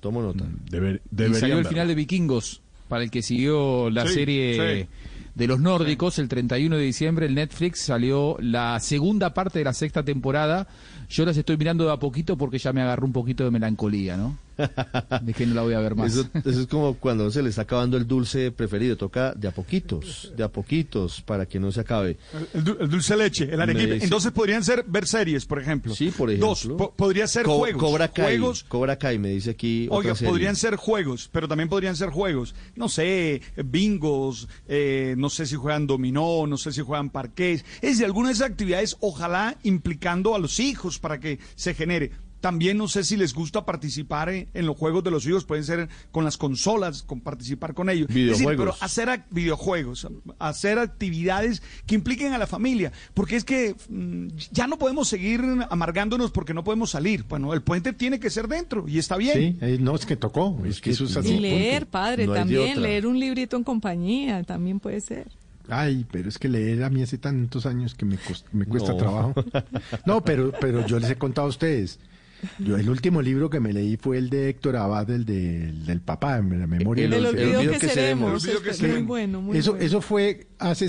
Tomo 0.01 0.23
nota. 0.23 0.45
Mm, 0.45 1.35
salió 1.35 1.59
el 1.59 1.67
final 1.67 1.89
de 1.89 1.95
Vikingos, 1.95 2.63
para 2.89 3.03
el 3.03 3.11
que 3.11 3.23
siguió 3.23 3.91
la 3.91 4.07
serie 4.07 4.89
de 5.35 5.47
los 5.47 5.61
nórdicos, 5.61 6.19
el 6.19 6.29
31 6.29 6.77
de 6.77 6.83
diciembre, 6.83 7.27
el 7.27 7.35
Netflix 7.35 7.81
salió 7.81 8.37
la 8.41 8.81
segunda 8.81 9.35
parte 9.35 9.59
de 9.59 9.67
la 9.67 9.75
sexta 9.75 10.03
temporada. 10.03 10.67
Yo 11.11 11.25
las 11.27 11.37
estoy 11.37 11.57
mirando 11.59 11.85
de 11.85 11.93
a 11.93 11.99
poquito 11.99 12.39
porque 12.39 12.59
ya 12.59 12.73
me 12.73 12.81
agarró 12.81 13.07
un 13.07 13.13
poquito 13.13 13.45
de 13.45 13.51
melancolía, 13.51 14.17
¿no? 14.17 14.39
De 15.23 15.35
que 15.35 15.47
no 15.47 15.55
la 15.55 15.63
voy 15.63 15.75
a 15.75 15.81
ver 15.81 15.95
más. 15.95 16.15
Eso, 16.15 16.29
es 16.45 16.67
como 16.67 16.95
cuando 16.95 17.31
se 17.31 17.43
le 17.43 17.51
está 17.51 17.63
acabando 17.63 17.97
el 17.97 18.07
dulce 18.07 18.51
preferido, 18.51 18.97
toca 18.97 19.35
de 19.35 19.49
a 19.49 19.51
poquitos, 19.53 20.33
de 20.37 20.45
a 20.45 20.49
poquitos 20.49 21.21
para 21.23 21.47
que 21.47 21.61
no 21.61 21.73
se 21.73 21.81
acabe. 21.81 22.17
El, 22.55 22.65
dulce 22.65 23.17
leche, 23.17 23.45
el 23.53 23.61
arequipe. 23.61 24.03
Entonces 24.03 24.33
podrían 24.33 24.65
ser 24.65 24.85
ver 24.87 25.07
series, 25.07 25.45
por 25.47 25.61
ejemplo. 25.61 25.95
Sí, 25.95 26.11
por 26.11 26.31
ejemplo. 26.31 26.49
Dos, 26.49 26.93
podría 26.97 27.27
ser 27.27 27.47
juegos. 27.47 27.83
Cobra 27.83 28.09
Kai, 28.09 28.39
juegos. 28.39 28.65
Cobra 28.65 28.97
Kai 28.97 29.19
me 29.19 29.31
dice 29.31 29.51
aquí. 29.51 29.89
Oiga, 29.91 30.15
podrían 30.15 30.57
ser 30.57 30.77
juegos, 30.77 31.29
pero 31.31 31.49
también 31.49 31.69
podrían 31.69 31.97
ser 31.97 32.11
juegos. 32.11 32.55
No 32.75 32.89
sé, 32.89 33.43
bingos, 33.65 34.49
eh, 34.69 35.15
no 35.19 35.31
sé 35.31 35.47
si 35.47 35.57
juegan 35.57 35.87
dominó, 35.87 36.47
no 36.47 36.57
sé 36.57 36.73
si 36.73 36.81
juegan 36.81 37.11
parqués. 37.11 37.65
Es 37.81 37.99
de 37.99 38.05
algunas 38.05 38.31
de 38.31 38.35
esas 38.35 38.51
actividades, 38.51 38.97
ojalá 39.01 39.57
implicando 39.63 40.35
a 40.35 40.39
los 40.39 40.61
hijos 40.61 40.99
para 40.99 41.21
que 41.21 41.39
se 41.55 41.75
genere 41.75 42.13
también 42.41 42.77
no 42.77 42.89
sé 42.89 43.05
si 43.05 43.17
les 43.17 43.35
gusta 43.35 43.65
participar 43.65 44.29
en, 44.29 44.67
los 44.67 44.77
juegos 44.77 45.03
de 45.05 45.11
los 45.11 45.27
hijos, 45.27 45.45
pueden 45.45 45.65
ser 45.65 45.89
con 46.13 46.25
las 46.25 46.37
consolas, 46.37 47.03
con 47.03 47.21
participar 47.21 47.75
con 47.75 47.91
ellos. 47.91 48.09
Videojuegos. 48.09 48.57
pero 48.57 48.85
hacer 48.85 49.25
videojuegos, 49.31 50.07
hacer 50.39 50.79
actividades 50.79 51.63
que 51.87 51.95
impliquen 51.95 52.33
a 52.33 52.39
la 52.39 52.47
familia, 52.47 52.93
porque 53.15 53.37
es 53.37 53.45
que 53.45 53.75
mm, 53.89 54.29
ya 54.53 54.67
no 54.67 54.79
podemos 54.79 55.09
seguir 55.09 55.43
amargándonos 55.71 56.31
porque 56.31 56.55
no 56.55 56.65
podemos 56.65 56.91
salir. 56.91 57.25
Bueno, 57.29 57.53
el 57.55 57.63
puente 57.63 57.93
tiene 57.93 58.21
que 58.21 58.31
ser 58.31 58.49
dentro 58.49 58.87
y 58.89 58.99
está 58.99 59.17
bien. 59.17 59.35
Sí, 59.35 59.59
eh, 59.61 59.79
no 59.81 59.95
es 59.95 60.07
que 60.07 60.17
tocó, 60.17 60.61
es 60.65 60.81
que 60.81 60.91
eso 60.91 61.05
es 61.05 61.17
así. 61.17 61.35
Y 61.35 61.41
leer, 61.41 61.87
padre, 61.87 62.27
también, 62.27 62.83
leer 62.83 63.07
un 63.07 63.19
librito 63.19 63.57
en 63.57 63.65
compañía, 63.65 64.43
también 64.43 64.81
puede 64.81 65.01
ser. 65.01 65.29
Ay, 65.69 66.07
pero 66.11 66.29
es 66.29 66.39
que 66.39 66.49
leer 66.49 66.85
a 66.85 66.91
mí 66.91 67.03
hace 67.03 67.19
tantos 67.19 67.67
años 67.67 67.95
que 67.95 68.05
me, 68.05 68.19
me 68.53 68.67
cuesta 68.67 68.97
trabajo. 68.97 69.35
No, 70.07 70.23
pero, 70.23 70.53
pero 70.61 70.87
yo 70.87 70.99
les 70.99 71.11
he 71.11 71.17
contado 71.17 71.47
a 71.47 71.51
ustedes. 71.51 71.99
Yo 72.59 72.77
el 72.77 72.89
último 72.89 73.23
libro 73.23 73.51
que 73.51 73.61
me 73.61 73.73
leí 73.73 73.97
fue 73.97 74.19
el 74.19 74.31
de 74.31 74.49
Héctor 74.49 74.77
Abad, 74.77 75.11
el 75.11 75.25
de, 75.25 75.73
del 75.73 76.01
papá, 76.01 76.39
en 76.39 76.61
la 76.61 76.67
memoria. 76.67 77.07
El, 77.07 77.13
el, 77.15 77.27
olvido, 77.27 77.73
que, 77.73 77.89
seremos, 77.89 78.47
muy 78.81 79.03
bueno, 79.03 79.41
muy 79.41 79.59
eso, 79.59 79.73
bueno. 79.73 79.87
Eso 79.87 80.01
fue 80.01 80.49
hace 80.59 80.89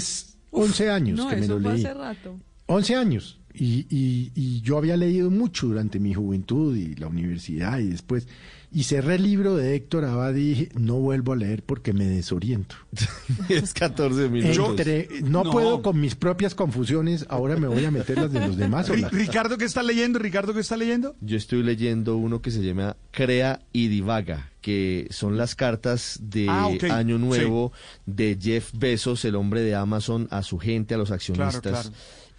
11 0.52 0.90
años 0.90 1.26
que 1.26 1.36
me 1.38 1.48
lo 1.48 1.60
leí. 1.60 1.84
hace 1.84 1.94
rato. 1.94 2.40
11 2.68 2.95
años. 2.95 3.40
Y, 3.53 3.88
y, 3.90 4.32
y 4.36 4.61
yo 4.61 4.78
había 4.78 4.98
leído 4.98 5.32
mucho 5.32 5.68
durante 5.68 5.99
mi 5.99 6.14
juventud 6.14 6.76
y 6.76 6.95
la 6.95 7.07
universidad 7.07 7.80
y 7.80 7.88
después. 7.88 8.28
Y 8.69 8.84
cerré 8.84 9.15
el 9.15 9.23
libro 9.23 9.56
de 9.56 9.76
Héctor 9.76 10.03
Abad 10.03 10.35
y 10.35 10.49
dije, 10.49 10.69
no 10.77 10.95
vuelvo 10.95 11.31
a 11.31 11.38
leer 11.38 11.64
porque 11.64 11.94
me 11.94 12.06
desoriento. 12.06 12.76
es 13.49 13.73
14 13.73 14.27
minutos. 14.27 14.85
no, 15.23 15.44
puedo 15.44 15.81
con 15.81 15.99
mis 15.99 16.15
propias 16.15 16.53
confusiones, 16.53 17.26
ahora 17.30 17.56
me 17.56 17.68
voy 17.68 17.85
a 17.85 17.91
meter 17.91 18.18
las 18.18 18.31
de 18.31 18.45
los 18.45 18.57
demás. 18.57 18.89
Ricardo, 19.11 19.57
¿qué 19.57 19.64
está 19.64 19.84
leyendo? 19.84 20.19
Ricardo, 20.19 20.53
¿qué 20.53 20.60
está 20.60 20.76
leyendo? 20.76 21.15
Yo 21.22 21.38
estoy 21.38 21.64
leyendo 21.64 22.18
uno 22.18 22.41
que 22.41 22.52
se 22.52 22.61
llama 22.61 22.98
Crea 23.11 23.61
y 23.72 23.88
Divaga, 23.88 24.52
que 24.60 25.07
son 25.11 25.38
las 25.38 25.56
cartas 25.56 26.19
de 26.22 26.48
ah, 26.49 26.69
Año 26.91 27.18
Nuevo 27.18 27.72
de 28.06 28.38
Jeff 28.39 28.72
Bezos, 28.73 29.23
el 29.23 29.35
hombre 29.35 29.61
de 29.61 29.76
Amazon, 29.76 30.27
a 30.30 30.44
su 30.44 30.60
gente, 30.60 30.94
a 30.94 30.98
los 30.98 31.11
accionistas. 31.11 31.94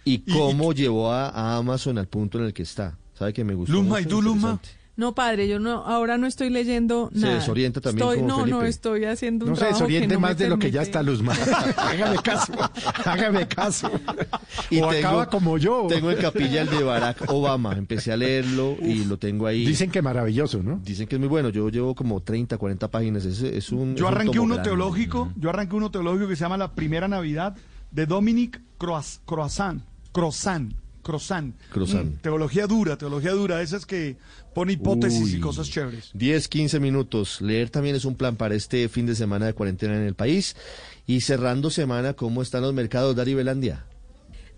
Y 0.05 0.19
cómo 0.31 0.73
llevó 0.73 1.11
a, 1.11 1.57
Amazon 1.57 1.97
al 1.97 2.07
punto 2.07 2.37
en 2.37 2.45
el 2.45 2.53
que 2.53 2.63
está. 2.63 2.97
¿Sabe 3.15 3.33
que 3.33 3.43
me 3.43 3.55
gustó? 3.55 3.73
Luma, 3.73 3.99
¿y 3.99 4.05
tú, 4.05 4.21
Luma? 4.21 4.61
No, 4.99 5.15
padre, 5.15 5.47
yo 5.47 5.59
no, 5.59 5.85
ahora 5.85 6.17
no 6.17 6.27
estoy 6.27 6.49
leyendo 6.49 7.09
nada. 7.13 7.27
Se 7.27 7.39
desorienta 7.39 7.79
también 7.79 8.05
estoy, 8.05 8.19
como 8.19 8.27
No, 8.39 8.45
no, 8.45 8.63
estoy 8.63 9.05
haciendo 9.05 9.45
un 9.45 9.51
no 9.51 9.57
trabajo 9.57 9.77
se 9.77 9.83
desoriente 9.85 10.15
no 10.15 10.19
más 10.19 10.37
de 10.37 10.49
lo 10.49 10.59
que 10.59 10.71
ya 10.71 10.81
está 10.81 11.01
Luzma. 11.01 11.33
hágame 11.77 12.17
caso, 12.17 12.51
hágame 13.05 13.47
caso. 13.47 13.89
Y 14.69 14.81
o 14.81 14.89
acaba 14.89 15.29
como 15.29 15.57
yo. 15.57 15.87
Tengo 15.87 16.11
el 16.11 16.17
capilla 16.17 16.63
el 16.63 16.69
de 16.69 16.83
Barack 16.83 17.31
Obama, 17.31 17.77
empecé 17.77 18.11
a 18.11 18.17
leerlo 18.17 18.75
y 18.81 19.05
lo 19.05 19.15
tengo 19.15 19.47
ahí. 19.47 19.65
Dicen 19.65 19.89
que 19.89 20.01
maravilloso, 20.01 20.61
¿no? 20.61 20.81
Dicen 20.83 21.07
que 21.07 21.15
es 21.15 21.19
muy 21.19 21.29
bueno, 21.29 21.47
yo 21.47 21.69
llevo 21.69 21.95
como 21.95 22.21
30, 22.21 22.57
40 22.57 22.91
páginas, 22.91 23.23
es, 23.23 23.41
es 23.41 23.71
un 23.71 23.95
Yo 23.95 24.05
arranqué 24.09 24.41
uno 24.41 24.61
teológico, 24.61 25.31
yo 25.37 25.49
arranqué 25.49 25.77
uno 25.77 25.91
teológico 25.91 26.27
que 26.27 26.35
se 26.35 26.41
llama 26.41 26.57
La 26.57 26.73
Primera 26.73 27.07
Navidad 27.07 27.55
de 27.89 28.05
Dominic 28.05 28.59
Croissant, 28.77 29.81
Croissant 30.11 30.73
Crozan. 31.71 32.05
Mm, 32.05 32.21
teología 32.21 32.67
dura, 32.67 32.97
teología 32.97 33.31
dura, 33.31 33.61
esas 33.61 33.85
que 33.85 34.17
pone 34.53 34.73
hipótesis 34.73 35.33
y 35.33 35.39
cosas 35.39 35.69
chéveres. 35.69 36.11
10, 36.13 36.47
15 36.47 36.79
minutos. 36.79 37.41
Leer 37.41 37.69
también 37.69 37.95
es 37.95 38.05
un 38.05 38.15
plan 38.15 38.35
para 38.35 38.55
este 38.55 38.87
fin 38.89 39.05
de 39.05 39.15
semana 39.15 39.47
de 39.47 39.53
cuarentena 39.53 39.95
en 39.95 40.03
el 40.03 40.15
país. 40.15 40.55
Y 41.07 41.21
cerrando 41.21 41.71
semana, 41.71 42.13
¿cómo 42.13 42.41
están 42.41 42.61
los 42.61 42.73
mercados, 42.73 43.15
Dari 43.15 43.33
Belandia? 43.33 43.85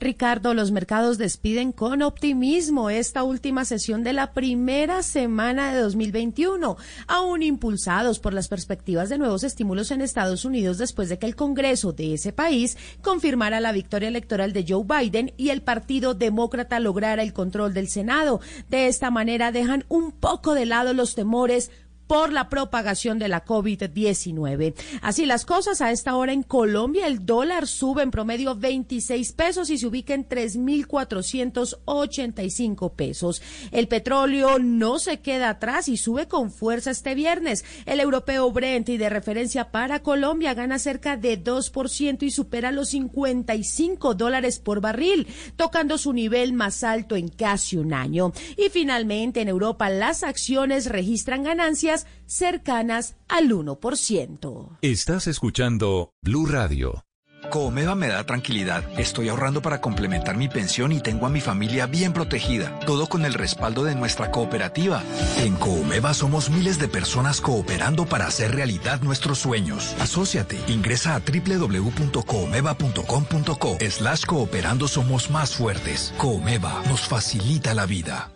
Ricardo, 0.01 0.55
los 0.55 0.71
mercados 0.71 1.19
despiden 1.19 1.71
con 1.71 2.01
optimismo 2.01 2.89
esta 2.89 3.21
última 3.21 3.65
sesión 3.65 4.03
de 4.03 4.13
la 4.13 4.33
primera 4.33 5.03
semana 5.03 5.71
de 5.71 5.79
2021, 5.79 6.75
aún 7.05 7.43
impulsados 7.43 8.17
por 8.17 8.33
las 8.33 8.47
perspectivas 8.47 9.09
de 9.09 9.19
nuevos 9.19 9.43
estímulos 9.43 9.91
en 9.91 10.01
Estados 10.01 10.43
Unidos 10.43 10.79
después 10.79 11.07
de 11.07 11.19
que 11.19 11.27
el 11.27 11.35
Congreso 11.35 11.93
de 11.93 12.15
ese 12.15 12.33
país 12.33 12.77
confirmara 13.03 13.59
la 13.59 13.71
victoria 13.71 14.09
electoral 14.09 14.53
de 14.53 14.65
Joe 14.67 14.83
Biden 14.83 15.33
y 15.37 15.49
el 15.49 15.61
Partido 15.61 16.15
Demócrata 16.15 16.79
lograra 16.79 17.21
el 17.21 17.31
control 17.31 17.75
del 17.75 17.87
Senado. 17.87 18.41
De 18.69 18.87
esta 18.87 19.11
manera 19.11 19.51
dejan 19.51 19.85
un 19.87 20.13
poco 20.13 20.55
de 20.55 20.65
lado 20.65 20.95
los 20.95 21.13
temores 21.13 21.69
por 22.11 22.33
la 22.33 22.49
propagación 22.49 23.19
de 23.19 23.29
la 23.29 23.45
COVID-19. 23.45 24.73
Así 25.01 25.25
las 25.25 25.45
cosas, 25.45 25.79
a 25.79 25.91
esta 25.91 26.17
hora 26.17 26.33
en 26.33 26.43
Colombia 26.43 27.07
el 27.07 27.25
dólar 27.25 27.67
sube 27.67 28.03
en 28.03 28.11
promedio 28.11 28.53
26 28.53 29.31
pesos 29.31 29.69
y 29.69 29.77
se 29.77 29.87
ubica 29.87 30.13
en 30.13 30.27
3.485 30.27 32.95
pesos. 32.95 33.41
El 33.71 33.87
petróleo 33.87 34.59
no 34.59 34.99
se 34.99 35.21
queda 35.21 35.51
atrás 35.51 35.87
y 35.87 35.95
sube 35.95 36.27
con 36.27 36.51
fuerza 36.51 36.91
este 36.91 37.15
viernes. 37.15 37.63
El 37.85 38.01
europeo 38.01 38.51
Brent 38.51 38.89
y 38.89 38.97
de 38.97 39.09
referencia 39.09 39.71
para 39.71 40.03
Colombia 40.03 40.53
gana 40.53 40.79
cerca 40.79 41.15
de 41.15 41.41
2% 41.41 42.23
y 42.23 42.31
supera 42.31 42.73
los 42.73 42.89
55 42.89 44.15
dólares 44.15 44.59
por 44.59 44.81
barril, 44.81 45.27
tocando 45.55 45.97
su 45.97 46.11
nivel 46.11 46.51
más 46.51 46.83
alto 46.83 47.15
en 47.15 47.29
casi 47.29 47.77
un 47.77 47.93
año. 47.93 48.33
Y 48.57 48.67
finalmente 48.67 49.39
en 49.39 49.47
Europa 49.47 49.89
las 49.89 50.23
acciones 50.23 50.87
registran 50.87 51.43
ganancias 51.43 52.00
cercanas 52.25 53.15
al 53.27 53.49
1%. 53.49 54.77
Estás 54.81 55.27
escuchando 55.27 56.13
Blue 56.21 56.45
Radio. 56.45 57.03
Comeva 57.49 57.95
me 57.95 58.07
da 58.07 58.23
tranquilidad. 58.23 58.83
Estoy 58.99 59.29
ahorrando 59.29 59.61
para 59.61 59.81
complementar 59.81 60.37
mi 60.37 60.47
pensión 60.47 60.91
y 60.91 61.01
tengo 61.01 61.25
a 61.25 61.29
mi 61.29 61.41
familia 61.41 61.87
bien 61.87 62.13
protegida. 62.13 62.79
Todo 62.85 63.07
con 63.07 63.25
el 63.25 63.33
respaldo 63.33 63.83
de 63.83 63.95
nuestra 63.95 64.31
cooperativa. 64.31 65.03
En 65.37 65.55
Comeva 65.55 66.13
somos 66.13 66.49
miles 66.49 66.79
de 66.79 66.87
personas 66.87 67.41
cooperando 67.41 68.05
para 68.05 68.27
hacer 68.27 68.55
realidad 68.55 69.01
nuestros 69.01 69.39
sueños. 69.39 69.95
Asociate. 69.99 70.59
Ingresa 70.67 71.15
a 71.15 71.19
www.comeva.com.co. 71.19 73.77
Slash 73.89 74.25
cooperando 74.25 74.87
somos 74.87 75.29
más 75.29 75.55
fuertes. 75.55 76.13
Comeva 76.17 76.81
nos 76.87 77.01
facilita 77.01 77.73
la 77.73 77.85
vida. 77.85 78.31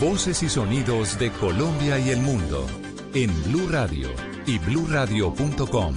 Voces 0.00 0.44
y 0.44 0.48
sonidos 0.48 1.18
de 1.18 1.32
Colombia 1.32 1.98
y 1.98 2.10
el 2.10 2.20
mundo 2.20 2.64
en 3.14 3.30
Blue 3.42 3.66
Radio 3.68 4.08
y 4.46 4.60
bluradio.com, 4.60 5.94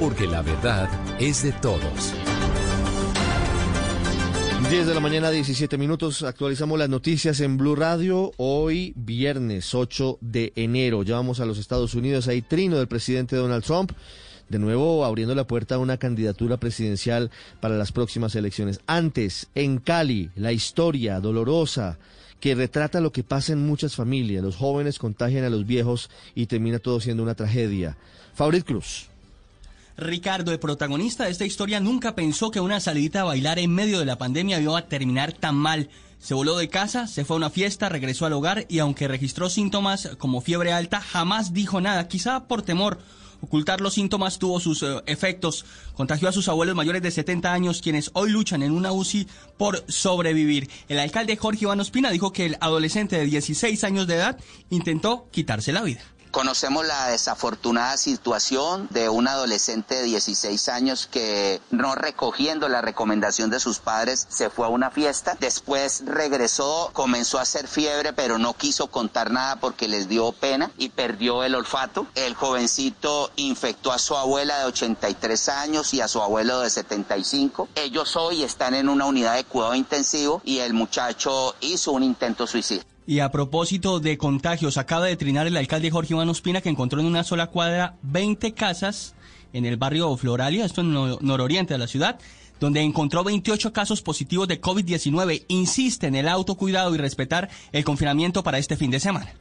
porque 0.00 0.26
la 0.26 0.42
verdad 0.42 0.90
es 1.20 1.44
de 1.44 1.52
todos. 1.52 2.12
10 4.68 4.84
de 4.84 4.94
la 4.94 5.00
mañana, 5.00 5.30
17 5.30 5.78
minutos. 5.78 6.24
Actualizamos 6.24 6.76
las 6.76 6.88
noticias 6.88 7.38
en 7.38 7.56
Blue 7.56 7.76
Radio. 7.76 8.32
Hoy, 8.36 8.94
viernes 8.96 9.76
8 9.76 10.18
de 10.20 10.52
enero. 10.56 11.04
Ya 11.04 11.14
vamos 11.14 11.38
a 11.38 11.46
los 11.46 11.58
Estados 11.58 11.94
Unidos. 11.94 12.26
Hay 12.26 12.42
trino 12.42 12.78
del 12.78 12.88
presidente 12.88 13.36
Donald 13.36 13.62
Trump. 13.62 13.92
De 14.48 14.58
nuevo, 14.58 15.04
abriendo 15.04 15.36
la 15.36 15.46
puerta 15.46 15.76
a 15.76 15.78
una 15.78 15.98
candidatura 15.98 16.56
presidencial 16.56 17.30
para 17.60 17.76
las 17.76 17.92
próximas 17.92 18.34
elecciones. 18.34 18.80
Antes, 18.88 19.46
en 19.54 19.78
Cali, 19.78 20.30
la 20.34 20.50
historia 20.50 21.20
dolorosa 21.20 22.00
que 22.40 22.54
retrata 22.54 23.00
lo 23.00 23.12
que 23.12 23.22
pasa 23.22 23.52
en 23.52 23.66
muchas 23.66 23.94
familias. 23.94 24.42
Los 24.42 24.56
jóvenes 24.56 24.98
contagian 24.98 25.44
a 25.44 25.50
los 25.50 25.66
viejos 25.66 26.10
y 26.34 26.46
termina 26.46 26.78
todo 26.78 27.00
siendo 27.00 27.22
una 27.22 27.34
tragedia. 27.34 27.96
Fabrit 28.34 28.64
Cruz. 28.64 29.06
Ricardo, 29.96 30.50
el 30.50 30.58
protagonista 30.58 31.24
de 31.24 31.30
esta 31.30 31.44
historia, 31.44 31.78
nunca 31.78 32.14
pensó 32.14 32.50
que 32.50 32.60
una 32.60 32.80
salidita 32.80 33.20
a 33.20 33.24
bailar 33.24 33.58
en 33.58 33.70
medio 33.70 33.98
de 33.98 34.06
la 34.06 34.16
pandemia 34.16 34.58
iba 34.58 34.78
a 34.78 34.88
terminar 34.88 35.34
tan 35.34 35.56
mal. 35.56 35.90
Se 36.18 36.34
voló 36.34 36.56
de 36.56 36.68
casa, 36.68 37.06
se 37.06 37.24
fue 37.24 37.36
a 37.36 37.38
una 37.38 37.50
fiesta, 37.50 37.88
regresó 37.88 38.24
al 38.24 38.32
hogar 38.32 38.66
y 38.68 38.78
aunque 38.78 39.08
registró 39.08 39.50
síntomas 39.50 40.10
como 40.18 40.40
fiebre 40.40 40.72
alta, 40.72 41.00
jamás 41.00 41.52
dijo 41.52 41.80
nada, 41.80 42.08
quizá 42.08 42.44
por 42.48 42.62
temor. 42.62 42.98
Ocultar 43.42 43.80
los 43.80 43.94
síntomas 43.94 44.38
tuvo 44.38 44.60
sus 44.60 44.82
eh, 44.82 45.02
efectos. 45.06 45.64
Contagió 45.94 46.28
a 46.28 46.32
sus 46.32 46.48
abuelos 46.48 46.76
mayores 46.76 47.02
de 47.02 47.10
70 47.10 47.52
años, 47.52 47.80
quienes 47.82 48.10
hoy 48.14 48.30
luchan 48.30 48.62
en 48.62 48.72
una 48.72 48.92
UCI 48.92 49.26
por 49.56 49.84
sobrevivir. 49.88 50.68
El 50.88 50.98
alcalde 50.98 51.36
Jorge 51.36 51.64
Iván 51.64 51.80
Ospina 51.80 52.10
dijo 52.10 52.32
que 52.32 52.46
el 52.46 52.56
adolescente 52.60 53.16
de 53.16 53.24
16 53.24 53.82
años 53.84 54.06
de 54.06 54.14
edad 54.16 54.38
intentó 54.70 55.28
quitarse 55.30 55.72
la 55.72 55.82
vida. 55.82 56.02
Conocemos 56.30 56.86
la 56.86 57.08
desafortunada 57.08 57.96
situación 57.96 58.86
de 58.90 59.08
un 59.08 59.26
adolescente 59.26 59.96
de 59.96 60.04
16 60.04 60.68
años 60.68 61.08
que 61.10 61.60
no 61.70 61.96
recogiendo 61.96 62.68
la 62.68 62.80
recomendación 62.80 63.50
de 63.50 63.58
sus 63.58 63.80
padres 63.80 64.28
se 64.28 64.48
fue 64.48 64.66
a 64.66 64.68
una 64.68 64.92
fiesta, 64.92 65.36
después 65.40 66.04
regresó, 66.06 66.90
comenzó 66.92 67.38
a 67.38 67.42
hacer 67.42 67.66
fiebre 67.66 68.12
pero 68.12 68.38
no 68.38 68.54
quiso 68.54 68.86
contar 68.86 69.32
nada 69.32 69.56
porque 69.56 69.88
les 69.88 70.08
dio 70.08 70.30
pena 70.30 70.70
y 70.78 70.90
perdió 70.90 71.42
el 71.42 71.56
olfato. 71.56 72.06
El 72.14 72.34
jovencito 72.34 73.32
infectó 73.34 73.90
a 73.90 73.98
su 73.98 74.16
abuela 74.16 74.58
de 74.60 74.66
83 74.66 75.48
años 75.48 75.92
y 75.94 76.00
a 76.00 76.06
su 76.06 76.22
abuelo 76.22 76.60
de 76.60 76.70
75. 76.70 77.68
Ellos 77.74 78.14
hoy 78.14 78.44
están 78.44 78.74
en 78.74 78.88
una 78.88 79.06
unidad 79.06 79.34
de 79.34 79.44
cuidado 79.44 79.74
intensivo 79.74 80.42
y 80.44 80.58
el 80.58 80.74
muchacho 80.74 81.56
hizo 81.60 81.90
un 81.90 82.04
intento 82.04 82.46
suicidio. 82.46 82.89
Y 83.10 83.18
a 83.18 83.32
propósito 83.32 83.98
de 83.98 84.16
contagios, 84.16 84.76
acaba 84.76 85.06
de 85.06 85.16
trinar 85.16 85.48
el 85.48 85.56
alcalde 85.56 85.90
Jorge 85.90 86.14
Iván 86.14 86.28
Ospina 86.28 86.60
que 86.60 86.68
encontró 86.68 87.00
en 87.00 87.06
una 87.06 87.24
sola 87.24 87.48
cuadra 87.48 87.96
20 88.02 88.54
casas 88.54 89.16
en 89.52 89.66
el 89.66 89.76
barrio 89.76 90.16
Floralia, 90.16 90.64
esto 90.64 90.82
en 90.82 90.94
el 90.94 91.16
nororiente 91.20 91.74
de 91.74 91.78
la 91.78 91.88
ciudad, 91.88 92.20
donde 92.60 92.82
encontró 92.82 93.24
28 93.24 93.72
casos 93.72 94.00
positivos 94.00 94.46
de 94.46 94.60
COVID-19. 94.60 95.42
Insiste 95.48 96.06
en 96.06 96.14
el 96.14 96.28
autocuidado 96.28 96.94
y 96.94 96.98
respetar 96.98 97.50
el 97.72 97.82
confinamiento 97.82 98.44
para 98.44 98.58
este 98.58 98.76
fin 98.76 98.92
de 98.92 99.00
semana. 99.00 99.32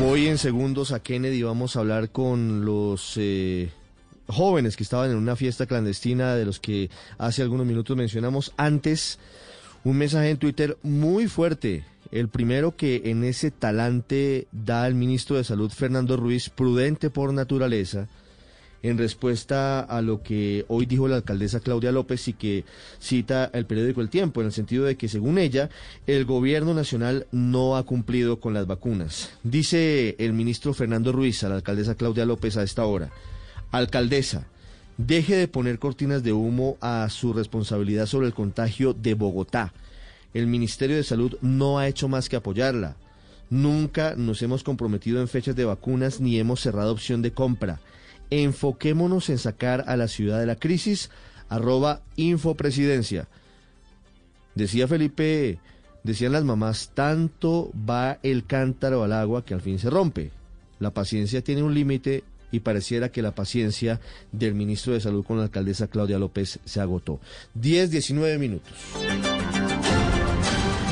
Voy 0.00 0.28
en 0.28 0.38
segundos 0.38 0.92
a 0.92 1.02
Kennedy, 1.02 1.42
vamos 1.42 1.74
a 1.74 1.80
hablar 1.80 2.10
con 2.10 2.64
los 2.64 3.14
eh, 3.16 3.72
jóvenes 4.28 4.76
que 4.76 4.84
estaban 4.84 5.10
en 5.10 5.16
una 5.16 5.34
fiesta 5.34 5.66
clandestina 5.66 6.36
de 6.36 6.44
los 6.44 6.60
que 6.60 6.90
hace 7.18 7.42
algunos 7.42 7.66
minutos 7.66 7.96
mencionamos. 7.96 8.52
Antes, 8.56 9.18
un 9.82 9.96
mensaje 9.96 10.30
en 10.30 10.36
Twitter 10.36 10.78
muy 10.84 11.26
fuerte 11.26 11.84
el 12.12 12.28
primero 12.28 12.76
que 12.76 13.02
en 13.06 13.24
ese 13.24 13.50
talante 13.50 14.48
da 14.52 14.86
el 14.86 14.94
ministro 14.94 15.36
de 15.36 15.44
Salud 15.44 15.70
Fernando 15.70 16.16
Ruiz, 16.16 16.50
prudente 16.50 17.10
por 17.10 17.32
naturaleza, 17.32 18.08
en 18.82 18.98
respuesta 18.98 19.80
a 19.80 20.00
lo 20.00 20.22
que 20.22 20.64
hoy 20.68 20.86
dijo 20.86 21.06
la 21.06 21.16
alcaldesa 21.16 21.60
Claudia 21.60 21.92
López 21.92 22.28
y 22.28 22.32
que 22.32 22.64
cita 22.98 23.50
el 23.52 23.66
periódico 23.66 24.00
El 24.00 24.08
Tiempo, 24.08 24.40
en 24.40 24.46
el 24.46 24.52
sentido 24.52 24.84
de 24.84 24.96
que, 24.96 25.08
según 25.08 25.38
ella, 25.38 25.68
el 26.06 26.24
gobierno 26.24 26.72
nacional 26.72 27.26
no 27.30 27.76
ha 27.76 27.84
cumplido 27.84 28.40
con 28.40 28.54
las 28.54 28.66
vacunas. 28.66 29.30
Dice 29.42 30.16
el 30.18 30.32
ministro 30.32 30.72
Fernando 30.72 31.12
Ruiz 31.12 31.44
a 31.44 31.50
la 31.50 31.56
alcaldesa 31.56 31.94
Claudia 31.94 32.24
López 32.24 32.56
a 32.56 32.62
esta 32.62 32.84
hora, 32.86 33.10
alcaldesa, 33.70 34.46
deje 34.96 35.36
de 35.36 35.48
poner 35.48 35.78
cortinas 35.78 36.22
de 36.22 36.32
humo 36.32 36.76
a 36.80 37.06
su 37.10 37.32
responsabilidad 37.32 38.06
sobre 38.06 38.26
el 38.26 38.34
contagio 38.34 38.94
de 38.94 39.14
Bogotá 39.14 39.72
el 40.34 40.46
Ministerio 40.46 40.96
de 40.96 41.04
Salud 41.04 41.36
no 41.40 41.78
ha 41.78 41.88
hecho 41.88 42.08
más 42.08 42.28
que 42.28 42.36
apoyarla. 42.36 42.96
Nunca 43.50 44.14
nos 44.16 44.42
hemos 44.42 44.62
comprometido 44.62 45.20
en 45.20 45.28
fechas 45.28 45.56
de 45.56 45.64
vacunas 45.64 46.20
ni 46.20 46.38
hemos 46.38 46.60
cerrado 46.60 46.92
opción 46.92 47.20
de 47.20 47.32
compra. 47.32 47.80
Enfoquémonos 48.30 49.28
en 49.28 49.38
sacar 49.38 49.84
a 49.88 49.96
la 49.96 50.06
ciudad 50.06 50.38
de 50.38 50.46
la 50.46 50.56
crisis. 50.56 51.10
Arroba 51.48 52.02
Infopresidencia. 52.14 53.26
Decía 54.54 54.86
Felipe, 54.86 55.58
decían 56.04 56.32
las 56.32 56.44
mamás, 56.44 56.92
tanto 56.94 57.72
va 57.74 58.18
el 58.22 58.46
cántaro 58.46 59.02
al 59.02 59.12
agua 59.12 59.44
que 59.44 59.54
al 59.54 59.60
fin 59.60 59.80
se 59.80 59.90
rompe. 59.90 60.30
La 60.78 60.92
paciencia 60.92 61.42
tiene 61.42 61.64
un 61.64 61.74
límite 61.74 62.22
y 62.52 62.60
pareciera 62.60 63.10
que 63.10 63.22
la 63.22 63.34
paciencia 63.34 64.00
del 64.32 64.54
ministro 64.54 64.92
de 64.92 65.00
Salud 65.00 65.24
con 65.24 65.38
la 65.38 65.44
alcaldesa 65.44 65.88
Claudia 65.88 66.18
López 66.18 66.60
se 66.64 66.80
agotó. 66.80 67.20
10, 67.54 67.90
19 67.90 68.38
minutos. 68.38 68.72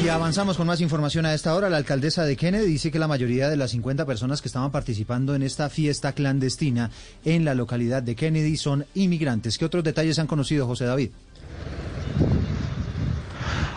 Y 0.03 0.09
avanzamos 0.09 0.57
con 0.57 0.69
más 0.69 0.81
información 0.81 1.27
a 1.27 1.35
esta 1.35 1.55
hora. 1.57 1.69
La 1.69 1.77
alcaldesa 1.77 2.25
de 2.25 2.37
Kennedy 2.37 2.67
dice 2.67 2.93
que 2.93 3.01
la 3.01 3.09
mayoría 3.09 3.49
de 3.49 3.57
las 3.57 3.73
50 3.73 4.07
personas 4.07 4.41
que 4.41 4.47
estaban 4.47 4.71
participando 4.71 5.35
en 5.35 5.43
esta 5.43 5.69
fiesta 5.69 6.13
clandestina 6.13 6.91
en 7.25 7.45
la 7.45 7.55
localidad 7.55 8.03
de 8.03 8.15
Kennedy 8.15 8.57
son 8.57 8.87
inmigrantes. 8.95 9.59
¿Qué 9.59 9.65
otros 9.65 9.83
detalles 9.83 10.21
han 10.21 10.29
conocido, 10.29 10.67
José 10.67 10.85
David? 10.85 11.11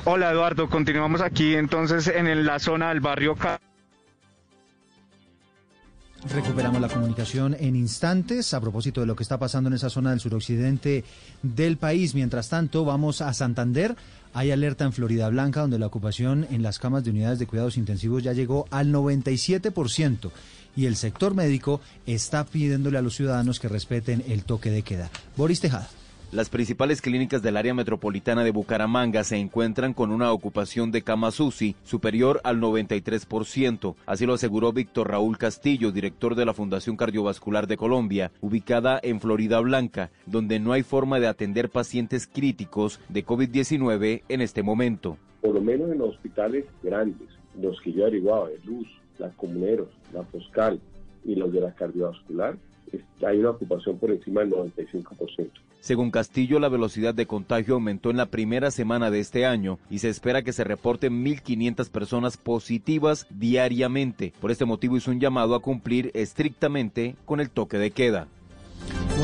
Hola 0.05 0.31
Eduardo, 0.31 0.69
continuamos 0.69 1.21
aquí 1.21 1.55
entonces 1.55 2.07
en 2.07 2.45
la 2.45 2.59
zona 2.59 2.89
del 2.89 3.01
barrio 3.01 3.35
Recuperamos 6.29 6.79
la 6.79 6.87
comunicación 6.87 7.55
en 7.59 7.75
instantes 7.75 8.53
a 8.53 8.61
propósito 8.61 9.01
de 9.01 9.07
lo 9.07 9.15
que 9.15 9.23
está 9.23 9.39
pasando 9.39 9.69
en 9.69 9.73
esa 9.73 9.89
zona 9.89 10.11
del 10.11 10.19
suroccidente 10.19 11.03
del 11.41 11.77
país. 11.77 12.13
Mientras 12.13 12.47
tanto, 12.47 12.85
vamos 12.85 13.21
a 13.21 13.33
Santander. 13.33 13.95
Hay 14.33 14.51
alerta 14.51 14.85
en 14.85 14.93
Florida 14.93 15.27
Blanca, 15.29 15.61
donde 15.61 15.79
la 15.79 15.87
ocupación 15.87 16.47
en 16.49 16.63
las 16.63 16.79
camas 16.79 17.03
de 17.03 17.09
unidades 17.09 17.39
de 17.39 17.47
cuidados 17.47 17.77
intensivos 17.77 18.23
ya 18.23 18.33
llegó 18.33 18.65
al 18.71 18.93
97% 18.93 20.31
y 20.75 20.85
el 20.85 20.95
sector 20.95 21.35
médico 21.35 21.81
está 22.05 22.45
pidiéndole 22.45 22.97
a 22.97 23.01
los 23.01 23.15
ciudadanos 23.15 23.59
que 23.59 23.67
respeten 23.67 24.23
el 24.27 24.43
toque 24.43 24.71
de 24.71 24.83
queda. 24.83 25.09
Boris 25.35 25.59
Tejada. 25.59 25.89
Las 26.31 26.49
principales 26.49 27.01
clínicas 27.01 27.41
del 27.41 27.57
área 27.57 27.73
metropolitana 27.73 28.45
de 28.45 28.51
Bucaramanga 28.51 29.25
se 29.25 29.35
encuentran 29.35 29.93
con 29.93 30.11
una 30.11 30.31
ocupación 30.31 30.89
de 30.89 31.01
camas 31.01 31.41
UCI 31.41 31.75
superior 31.83 32.39
al 32.45 32.61
93%. 32.61 33.95
Así 34.05 34.25
lo 34.25 34.35
aseguró 34.35 34.71
Víctor 34.71 35.09
Raúl 35.09 35.37
Castillo, 35.37 35.91
director 35.91 36.35
de 36.35 36.45
la 36.45 36.53
Fundación 36.53 36.95
Cardiovascular 36.95 37.67
de 37.67 37.75
Colombia, 37.75 38.31
ubicada 38.39 38.97
en 39.03 39.19
Florida 39.19 39.59
Blanca, 39.59 40.09
donde 40.25 40.61
no 40.61 40.71
hay 40.71 40.83
forma 40.83 41.19
de 41.19 41.27
atender 41.27 41.69
pacientes 41.69 42.27
críticos 42.27 43.01
de 43.09 43.25
COVID-19 43.25 44.23
en 44.29 44.39
este 44.39 44.63
momento. 44.63 45.17
Por 45.41 45.53
lo 45.55 45.61
menos 45.61 45.91
en 45.91 45.97
los 45.97 46.11
hospitales 46.11 46.63
grandes, 46.81 47.27
los 47.59 47.81
que 47.81 47.91
yo 47.91 48.03
averiguaba, 48.03 48.47
de 48.47 48.59
Luz, 48.63 48.87
la 49.19 49.31
Comuneros, 49.31 49.89
la 50.13 50.23
Foscal 50.23 50.79
y 51.25 51.35
los 51.35 51.51
de 51.51 51.59
la 51.59 51.75
cardiovascular, 51.75 52.55
hay 53.25 53.39
una 53.39 53.51
ocupación 53.51 53.97
por 53.97 54.11
encima 54.11 54.41
del 54.41 54.51
95%. 54.51 55.49
Según 55.79 56.11
Castillo, 56.11 56.59
la 56.59 56.69
velocidad 56.69 57.15
de 57.15 57.25
contagio 57.25 57.73
aumentó 57.73 58.11
en 58.11 58.17
la 58.17 58.27
primera 58.27 58.69
semana 58.69 59.09
de 59.09 59.19
este 59.19 59.45
año 59.47 59.79
y 59.89 59.99
se 59.99 60.09
espera 60.09 60.43
que 60.43 60.53
se 60.53 60.63
reporten 60.63 61.25
1.500 61.25 61.89
personas 61.89 62.37
positivas 62.37 63.25
diariamente. 63.31 64.33
Por 64.39 64.51
este 64.51 64.65
motivo 64.65 64.97
hizo 64.97 65.09
un 65.09 65.19
llamado 65.19 65.55
a 65.55 65.61
cumplir 65.61 66.11
estrictamente 66.13 67.15
con 67.25 67.39
el 67.39 67.49
toque 67.49 67.77
de 67.77 67.89
queda. 67.91 68.27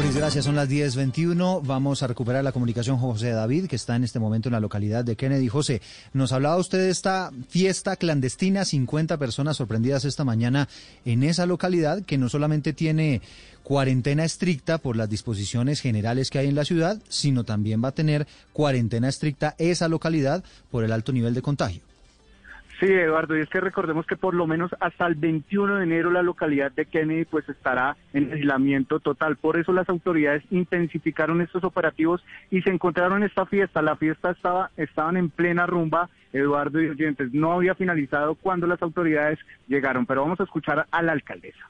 Boris, 0.08 0.22
gracias. 0.22 0.46
Son 0.46 0.56
las 0.56 0.70
10.21. 0.70 1.62
Vamos 1.66 2.02
a 2.02 2.08
recuperar 2.08 2.42
la 2.42 2.54
comunicación 2.54 2.98
José 2.98 3.32
David, 3.32 3.68
que 3.68 3.76
está 3.76 3.98
en 3.98 4.06
este 4.06 4.20
momento 4.20 4.48
en 4.48 4.54
la 4.54 4.62
localidad 4.62 5.04
de 5.04 5.18
Kennedy. 5.18 5.50
José, 5.50 5.82
nos 6.14 6.32
hablaba 6.32 6.56
usted 6.56 6.78
de 6.78 6.90
esta 6.90 7.32
fiesta 7.50 7.98
clandestina, 7.98 8.64
50 8.64 9.18
personas 9.18 9.58
sorprendidas 9.58 10.06
esta 10.06 10.24
mañana 10.24 10.70
en 11.04 11.24
esa 11.24 11.46
localidad, 11.46 12.04
que 12.04 12.18
no 12.18 12.30
solamente 12.30 12.72
tiene 12.72 13.22
cuarentena 13.64 14.24
estricta 14.24 14.78
por 14.78 14.96
las 14.96 15.10
disposiciones 15.10 15.82
generales 15.82 16.30
que 16.30 16.40
hay 16.40 16.48
en 16.48 16.56
la 16.56 16.64
ciudad, 16.64 17.02
sino 17.10 17.44
también 17.44 17.84
va 17.84 17.90
a 17.90 17.96
tener 17.96 18.28
cuarentena 18.54 19.10
estricta 19.10 19.56
esa 19.58 19.90
localidad 19.90 20.42
por 20.72 20.86
el 20.86 20.94
alto 20.94 21.12
nivel 21.12 21.34
de 21.34 21.42
contagio. 21.42 21.82
Sí, 22.80 22.86
Eduardo, 22.86 23.36
y 23.36 23.42
es 23.42 23.50
que 23.50 23.60
recordemos 23.60 24.06
que 24.06 24.16
por 24.16 24.36
lo 24.36 24.46
menos 24.46 24.70
hasta 24.80 25.08
el 25.08 25.16
21 25.16 25.78
de 25.78 25.84
enero 25.84 26.12
la 26.12 26.22
localidad 26.22 26.72
de 26.72 26.86
Kennedy 26.86 27.26
pues 27.26 27.50
estará 27.50 27.98
en 28.14 28.32
aislamiento 28.32 29.00
total. 29.00 29.36
Por 29.36 29.58
eso 29.58 29.74
las 29.74 29.90
autoridades 29.90 30.44
intensificaron 30.52 31.42
estos 31.42 31.64
operativos 31.64 32.24
y 32.52 32.62
se 32.62 32.70
encontraron 32.70 33.24
en 33.24 33.30
esta 33.30 33.48
fiesta. 33.48 33.82
La 33.82 33.96
fiesta 33.96 34.30
estaba 34.30 34.70
estaban 34.78 35.18
en 35.18 35.32
plena 35.32 35.66
rumba, 35.66 36.10
Eduardo 36.34 36.80
y 36.80 36.90
oyentes. 36.90 37.34
No 37.34 37.54
había 37.54 37.74
finalizado 37.74 38.36
cuando 38.36 38.68
las 38.68 38.82
autoridades 38.84 39.40
llegaron, 39.68 40.06
pero 40.06 40.22
vamos 40.22 40.40
a 40.40 40.44
escuchar 40.44 40.86
a 40.92 41.02
la 41.02 41.14
alcaldesa. 41.14 41.66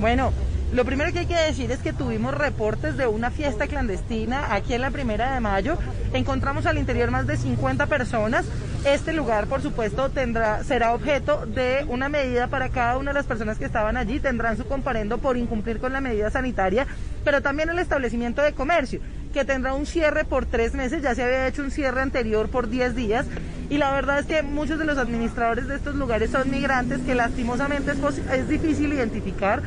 Bueno, 0.00 0.32
lo 0.72 0.84
primero 0.84 1.12
que 1.12 1.20
hay 1.20 1.26
que 1.26 1.36
decir 1.36 1.70
es 1.70 1.78
que 1.78 1.92
tuvimos 1.92 2.34
reportes 2.34 2.96
de 2.96 3.06
una 3.06 3.30
fiesta 3.30 3.68
clandestina 3.68 4.52
aquí 4.52 4.74
en 4.74 4.80
la 4.80 4.90
primera 4.90 5.32
de 5.32 5.40
mayo. 5.40 5.78
Encontramos 6.12 6.66
al 6.66 6.78
interior 6.78 7.12
más 7.12 7.26
de 7.26 7.36
50 7.36 7.86
personas. 7.86 8.44
Este 8.84 9.12
lugar, 9.12 9.46
por 9.46 9.62
supuesto, 9.62 10.10
tendrá, 10.10 10.64
será 10.64 10.92
objeto 10.92 11.46
de 11.46 11.86
una 11.88 12.08
medida 12.08 12.48
para 12.48 12.70
cada 12.70 12.98
una 12.98 13.12
de 13.12 13.14
las 13.14 13.26
personas 13.26 13.58
que 13.58 13.64
estaban 13.64 13.96
allí. 13.96 14.18
Tendrán 14.18 14.56
su 14.56 14.64
comparendo 14.64 15.18
por 15.18 15.36
incumplir 15.36 15.78
con 15.78 15.92
la 15.92 16.00
medida 16.00 16.28
sanitaria, 16.30 16.88
pero 17.24 17.40
también 17.40 17.70
el 17.70 17.78
establecimiento 17.78 18.42
de 18.42 18.52
comercio, 18.52 19.00
que 19.34 19.44
tendrá 19.44 19.74
un 19.74 19.84
cierre 19.84 20.24
por 20.24 20.46
tres 20.46 20.72
meses. 20.72 21.02
Ya 21.02 21.14
se 21.14 21.22
había 21.22 21.46
hecho 21.46 21.62
un 21.62 21.70
cierre 21.70 22.00
anterior 22.00 22.48
por 22.48 22.70
10 22.70 22.94
días. 22.94 23.26
Y 23.68 23.78
la 23.78 23.92
verdad 23.92 24.20
es 24.20 24.26
que 24.26 24.42
muchos 24.42 24.78
de 24.78 24.84
los 24.84 24.96
administradores 24.96 25.66
de 25.66 25.74
estos 25.74 25.96
lugares 25.96 26.30
son 26.30 26.50
migrantes 26.50 27.00
que 27.00 27.14
lastimosamente 27.14 27.92
es, 27.92 28.18
es 28.32 28.48
difícil 28.48 28.92
identificar 28.92 29.62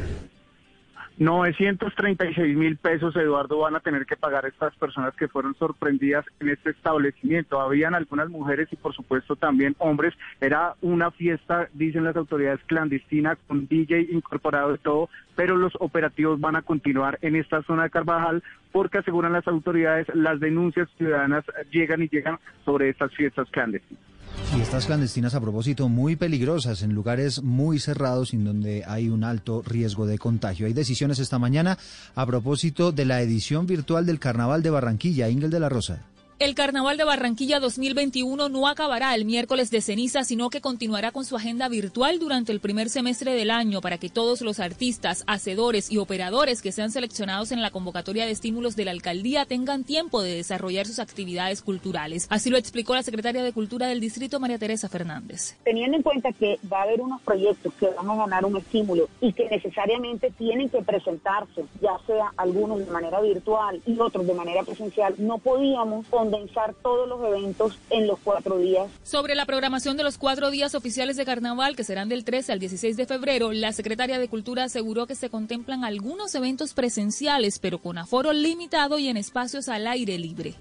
936 1.19 2.55
mil 2.55 2.77
pesos, 2.77 3.15
Eduardo, 3.15 3.57
van 3.57 3.75
a 3.75 3.79
tener 3.79 4.05
que 4.05 4.15
pagar 4.15 4.45
estas 4.45 4.75
personas 4.75 5.15
que 5.15 5.27
fueron 5.27 5.55
sorprendidas 5.55 6.23
en 6.39 6.49
este 6.49 6.69
establecimiento. 6.69 7.59
Habían 7.59 7.95
algunas 7.95 8.29
mujeres 8.29 8.67
y 8.71 8.75
por 8.75 8.93
supuesto 8.93 9.35
también 9.35 9.75
hombres. 9.79 10.13
Era 10.39 10.75
una 10.81 11.09
fiesta, 11.09 11.69
dicen 11.73 12.03
las 12.03 12.15
autoridades, 12.15 12.63
clandestina 12.67 13.35
con 13.47 13.67
DJ 13.67 14.09
incorporado 14.11 14.75
y 14.75 14.77
todo, 14.77 15.09
pero 15.35 15.57
los 15.57 15.73
operativos 15.79 16.39
van 16.39 16.55
a 16.55 16.61
continuar 16.61 17.17
en 17.23 17.35
esta 17.35 17.63
zona 17.63 17.83
de 17.83 17.89
Carvajal 17.89 18.43
porque 18.71 18.99
aseguran 18.99 19.33
las 19.33 19.47
autoridades 19.47 20.07
las 20.13 20.39
denuncias 20.39 20.87
ciudadanas 20.97 21.45
llegan 21.71 22.03
y 22.03 22.09
llegan 22.09 22.37
sobre 22.63 22.89
estas 22.89 23.11
fiestas 23.15 23.49
clandestinas. 23.49 24.16
Y 24.56 24.61
estas 24.61 24.85
clandestinas, 24.85 25.35
a 25.35 25.41
propósito, 25.41 25.89
muy 25.89 26.15
peligrosas 26.15 26.81
en 26.81 26.93
lugares 26.93 27.43
muy 27.43 27.80
cerrados 27.80 28.33
en 28.33 28.45
donde 28.45 28.83
hay 28.88 29.09
un 29.09 29.23
alto 29.23 29.61
riesgo 29.61 30.06
de 30.06 30.17
contagio. 30.17 30.67
Hay 30.67 30.73
decisiones 30.73 31.19
esta 31.19 31.38
mañana 31.38 31.77
a 32.15 32.25
propósito 32.25 32.91
de 32.91 33.06
la 33.06 33.22
edición 33.22 33.67
virtual 33.67 34.06
del 34.06 34.19
Carnaval 34.19 34.64
de 34.64 34.69
Barranquilla. 34.69 35.30
Ingel 35.30 35.51
de 35.51 35.59
la 35.59 35.69
Rosa. 35.69 36.06
El 36.40 36.53
Carnaval 36.53 36.98
de 36.98 37.03
Barranquilla 37.03 37.59
2021 37.59 38.49
no 38.49 38.67
acabará 38.67 39.16
el 39.16 39.25
miércoles 39.25 39.72
de 39.72 39.82
ceniza, 39.82 40.24
sino 40.24 40.51
que 40.51 40.61
continuará 40.61 41.11
con 41.11 41.25
su 41.25 41.35
agenda 41.35 41.67
virtual 41.67 42.19
durante 42.19 42.51
el 42.51 42.59
primer 42.59 42.90
semestre 42.90 43.33
del 43.33 43.49
año 43.49 43.82
para 43.82 43.98
que 43.98 44.09
todos 44.09 44.41
los 44.41 44.59
artistas, 44.59 45.24
hacedores 45.25 45.91
y 45.91 45.98
operadores 45.98 46.61
que 46.61 46.72
sean 46.72 46.91
seleccionados 46.91 47.51
en 47.51 47.64
la 47.64 47.72
convocatoria 47.72 48.27
de 48.27 48.33
estímulos 48.33 48.75
de 48.75 48.85
la 48.85 48.91
alcaldía 48.91 49.48
tengan 49.48 49.83
tiempo 49.83 50.22
de 50.22 50.35
desarrollar 50.35 50.85
sus 50.85 50.99
actividades 50.99 51.64
culturales. 51.64 52.27
Así 52.30 52.51
lo 52.51 52.57
explicó 52.57 52.93
la 52.93 53.01
secretaria 53.01 53.41
de 53.41 53.51
Cultura 53.51 53.88
del 53.88 53.99
distrito, 53.99 54.40
María 54.40 54.59
Teresa 54.59 54.90
Fernández. 54.90 55.57
Teniendo 55.64 55.98
en 55.98 56.03
cuenta 56.03 56.32
que 56.33 56.59
va 56.72 56.82
a 56.82 56.83
haber 56.83 57.01
unos 57.01 57.19
proyectos 57.24 57.74
que 57.80 57.88
van 57.88 58.11
a 58.11 58.16
ganar 58.16 58.45
un 58.45 58.57
estímulo 58.57 59.09
y 59.22 59.33
que 59.33 59.49
necesariamente 59.49 60.30
tienen 60.38 60.69
que 60.69 60.83
presentarse, 60.83 61.66
ya 61.82 61.98
sea 62.06 62.32
algunos 62.38 62.77
de 62.77 62.91
manera 62.91 63.22
virtual 63.22 63.82
y 63.88 63.99
otros 63.99 64.27
de 64.27 64.35
manera 64.35 64.61
presencial, 64.61 65.16
no 65.17 65.40
podíamos 65.40 66.06
condensar 66.30 66.75
todos 66.83 67.07
los 67.07 67.23
eventos 67.23 67.77
en 67.89 68.07
los 68.07 68.19
cuatro 68.23 68.57
días. 68.57 68.88
Sobre 69.03 69.35
la 69.35 69.45
programación 69.45 69.95
de 69.97 70.03
los 70.03 70.17
cuatro 70.17 70.51
días 70.51 70.75
oficiales 70.75 71.15
de 71.15 71.25
carnaval, 71.25 71.75
que 71.75 71.83
serán 71.83 72.09
del 72.09 72.23
13 72.25 72.51
al 72.51 72.59
16 72.59 72.97
de 72.97 73.06
febrero, 73.06 73.53
la 73.53 73.72
secretaria 73.72 74.19
de 74.19 74.27
Cultura 74.27 74.65
aseguró 74.65 75.07
que 75.07 75.15
se 75.15 75.30
contemplan 75.30 75.85
algunos 75.85 76.35
eventos 76.35 76.73
presenciales, 76.73 77.59
pero 77.59 77.80
con 77.80 77.97
aforo 77.97 78.33
limitado 78.33 78.99
y 78.99 79.07
en 79.07 79.17
espacios 79.17 79.69
al 79.69 79.88
aire 79.88 80.17
libre. 80.17 80.56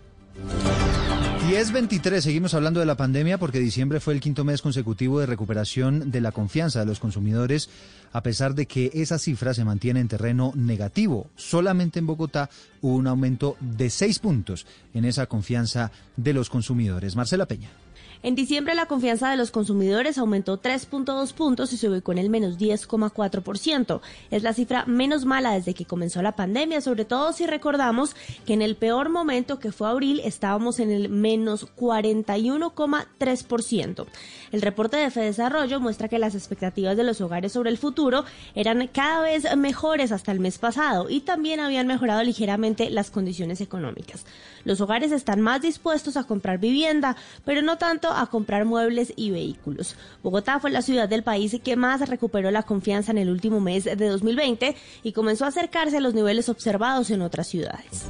10.23, 1.48 2.20
seguimos 2.20 2.54
hablando 2.54 2.80
de 2.80 2.86
la 2.86 2.96
pandemia 2.96 3.38
porque 3.38 3.60
diciembre 3.60 4.00
fue 4.00 4.14
el 4.14 4.20
quinto 4.20 4.44
mes 4.44 4.62
consecutivo 4.62 5.20
de 5.20 5.26
recuperación 5.26 6.10
de 6.10 6.20
la 6.20 6.32
confianza 6.32 6.80
de 6.80 6.86
los 6.86 6.98
consumidores, 6.98 7.70
a 8.12 8.22
pesar 8.22 8.54
de 8.54 8.66
que 8.66 8.90
esa 8.94 9.18
cifra 9.18 9.54
se 9.54 9.64
mantiene 9.64 10.00
en 10.00 10.08
terreno 10.08 10.52
negativo. 10.54 11.30
Solamente 11.36 11.98
en 11.98 12.06
Bogotá 12.06 12.50
hubo 12.80 12.94
un 12.94 13.06
aumento 13.06 13.56
de 13.60 13.90
seis 13.90 14.18
puntos 14.18 14.66
en 14.94 15.04
esa 15.04 15.26
confianza 15.26 15.90
de 16.16 16.32
los 16.32 16.50
consumidores. 16.50 17.16
Marcela 17.16 17.46
Peña. 17.46 17.85
En 18.26 18.34
diciembre 18.34 18.74
la 18.74 18.86
confianza 18.86 19.30
de 19.30 19.36
los 19.36 19.52
consumidores 19.52 20.18
aumentó 20.18 20.60
3.2 20.60 21.32
puntos 21.32 21.72
y 21.72 21.76
se 21.76 21.88
ubicó 21.88 22.10
en 22.10 22.18
el 22.18 22.28
menos 22.28 22.58
10,4%. 22.58 24.00
Es 24.32 24.42
la 24.42 24.52
cifra 24.52 24.84
menos 24.84 25.24
mala 25.24 25.52
desde 25.52 25.74
que 25.74 25.84
comenzó 25.84 26.20
la 26.22 26.34
pandemia, 26.34 26.80
sobre 26.80 27.04
todo 27.04 27.32
si 27.32 27.46
recordamos 27.46 28.16
que 28.44 28.54
en 28.54 28.62
el 28.62 28.74
peor 28.74 29.10
momento 29.10 29.60
que 29.60 29.70
fue 29.70 29.88
abril 29.88 30.20
estábamos 30.24 30.80
en 30.80 30.90
el 30.90 31.08
menos 31.08 31.68
41,3%. 31.76 34.06
El 34.50 34.60
reporte 34.60 34.96
de 34.96 35.12
Fedesarrollo 35.12 35.78
muestra 35.78 36.08
que 36.08 36.18
las 36.18 36.34
expectativas 36.34 36.96
de 36.96 37.04
los 37.04 37.20
hogares 37.20 37.52
sobre 37.52 37.70
el 37.70 37.78
futuro 37.78 38.24
eran 38.56 38.88
cada 38.88 39.20
vez 39.20 39.56
mejores 39.56 40.10
hasta 40.10 40.32
el 40.32 40.40
mes 40.40 40.58
pasado 40.58 41.08
y 41.08 41.20
también 41.20 41.60
habían 41.60 41.86
mejorado 41.86 42.24
ligeramente 42.24 42.90
las 42.90 43.12
condiciones 43.12 43.60
económicas. 43.60 44.26
Los 44.64 44.80
hogares 44.80 45.12
están 45.12 45.42
más 45.42 45.62
dispuestos 45.62 46.16
a 46.16 46.24
comprar 46.24 46.58
vivienda, 46.58 47.14
pero 47.44 47.62
no 47.62 47.78
tanto 47.78 48.15
a 48.20 48.26
comprar 48.26 48.64
muebles 48.64 49.12
y 49.16 49.30
vehículos. 49.30 49.96
Bogotá 50.22 50.60
fue 50.60 50.70
la 50.70 50.82
ciudad 50.82 51.08
del 51.08 51.22
país 51.22 51.56
que 51.62 51.76
más 51.76 52.08
recuperó 52.08 52.50
la 52.50 52.62
confianza 52.62 53.12
en 53.12 53.18
el 53.18 53.30
último 53.30 53.60
mes 53.60 53.84
de 53.84 53.96
2020 53.96 54.76
y 55.02 55.12
comenzó 55.12 55.44
a 55.44 55.48
acercarse 55.48 55.98
a 55.98 56.00
los 56.00 56.14
niveles 56.14 56.48
observados 56.48 57.10
en 57.10 57.22
otras 57.22 57.46
ciudades. 57.46 58.06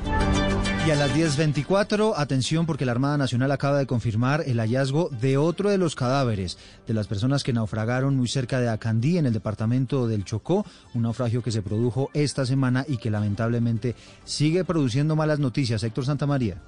Y 0.87 0.91
a 0.93 0.95
las 0.95 1.13
10.24, 1.17 2.15
atención 2.17 2.65
porque 2.65 2.87
la 2.87 2.93
Armada 2.93 3.19
Nacional 3.19 3.51
acaba 3.51 3.77
de 3.79 3.89
confirmar 3.89 4.45
el 4.47 4.61
hallazgo 4.61 5.09
de 5.21 5.37
otro 5.37 5.69
de 5.69 5.79
los 5.79 5.97
cadáveres 5.97 6.59
de 6.87 6.95
las 6.95 7.09
personas 7.09 7.43
que 7.43 7.53
naufragaron 7.53 8.17
muy 8.17 8.29
cerca 8.29 8.61
de 8.61 8.69
Acandí, 8.69 9.19
en 9.19 9.27
el 9.27 9.33
departamento 9.33 10.07
del 10.07 10.25
Chocó, 10.25 10.65
un 10.95 11.03
naufragio 11.03 11.43
que 11.43 11.51
se 11.51 11.61
produjo 11.61 12.11
esta 12.15 12.47
semana 12.47 12.85
y 12.87 12.99
que 12.99 13.11
lamentablemente 13.11 13.97
sigue 14.25 14.65
produciendo 14.65 15.17
malas 15.17 15.41
noticias. 15.41 15.83
Héctor 15.83 16.07
Santamaría. 16.07 16.63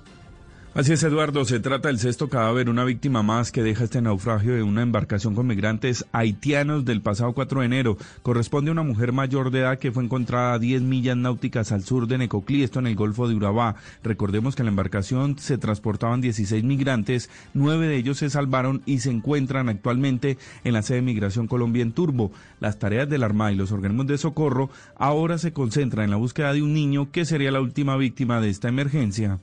Así 0.74 0.92
es, 0.92 1.02
Eduardo. 1.02 1.44
Se 1.46 1.60
trata 1.60 1.88
del 1.88 1.98
sexto 1.98 2.28
cadáver, 2.28 2.68
una 2.68 2.84
víctima 2.84 3.22
más 3.22 3.50
que 3.50 3.62
deja 3.62 3.84
este 3.84 4.02
naufragio 4.02 4.54
de 4.54 4.62
una 4.62 4.82
embarcación 4.82 5.34
con 5.34 5.46
migrantes 5.46 6.04
haitianos 6.12 6.84
del 6.84 7.00
pasado 7.00 7.32
4 7.32 7.60
de 7.60 7.66
enero. 7.66 7.96
Corresponde 8.22 8.68
a 8.68 8.72
una 8.72 8.82
mujer 8.82 9.12
mayor 9.12 9.50
de 9.50 9.60
edad 9.60 9.78
que 9.78 9.90
fue 9.90 10.04
encontrada 10.04 10.52
a 10.52 10.58
10 10.58 10.82
millas 10.82 11.16
náuticas 11.16 11.72
al 11.72 11.82
sur 11.82 12.06
de 12.06 12.18
Necoclí, 12.18 12.62
esto 12.62 12.78
en 12.78 12.86
el 12.86 12.96
Golfo 12.96 13.26
de 13.26 13.34
Urabá. 13.34 13.76
Recordemos 14.04 14.54
que 14.54 14.62
en 14.62 14.66
la 14.66 14.70
embarcación 14.70 15.38
se 15.38 15.56
transportaban 15.56 16.20
16 16.20 16.62
migrantes, 16.62 17.30
nueve 17.54 17.88
de 17.88 17.96
ellos 17.96 18.18
se 18.18 18.30
salvaron 18.30 18.82
y 18.84 19.00
se 19.00 19.10
encuentran 19.10 19.70
actualmente 19.70 20.36
en 20.64 20.74
la 20.74 20.82
sede 20.82 20.98
de 20.98 21.02
Migración 21.02 21.48
Colombia 21.48 21.82
en 21.82 21.92
Turbo. 21.92 22.30
Las 22.60 22.78
tareas 22.78 23.08
del 23.08 23.24
Armada 23.24 23.52
y 23.52 23.56
los 23.56 23.72
organismos 23.72 24.06
de 24.06 24.18
socorro 24.18 24.70
ahora 24.96 25.38
se 25.38 25.52
concentran 25.52 26.04
en 26.04 26.10
la 26.10 26.18
búsqueda 26.18 26.52
de 26.52 26.62
un 26.62 26.74
niño 26.74 27.10
que 27.10 27.24
sería 27.24 27.50
la 27.50 27.62
última 27.62 27.96
víctima 27.96 28.40
de 28.40 28.50
esta 28.50 28.68
emergencia. 28.68 29.40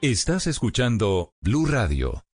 Estás 0.00 0.46
escuchando 0.46 1.32
Blue 1.40 1.66
Radio. 1.66 2.27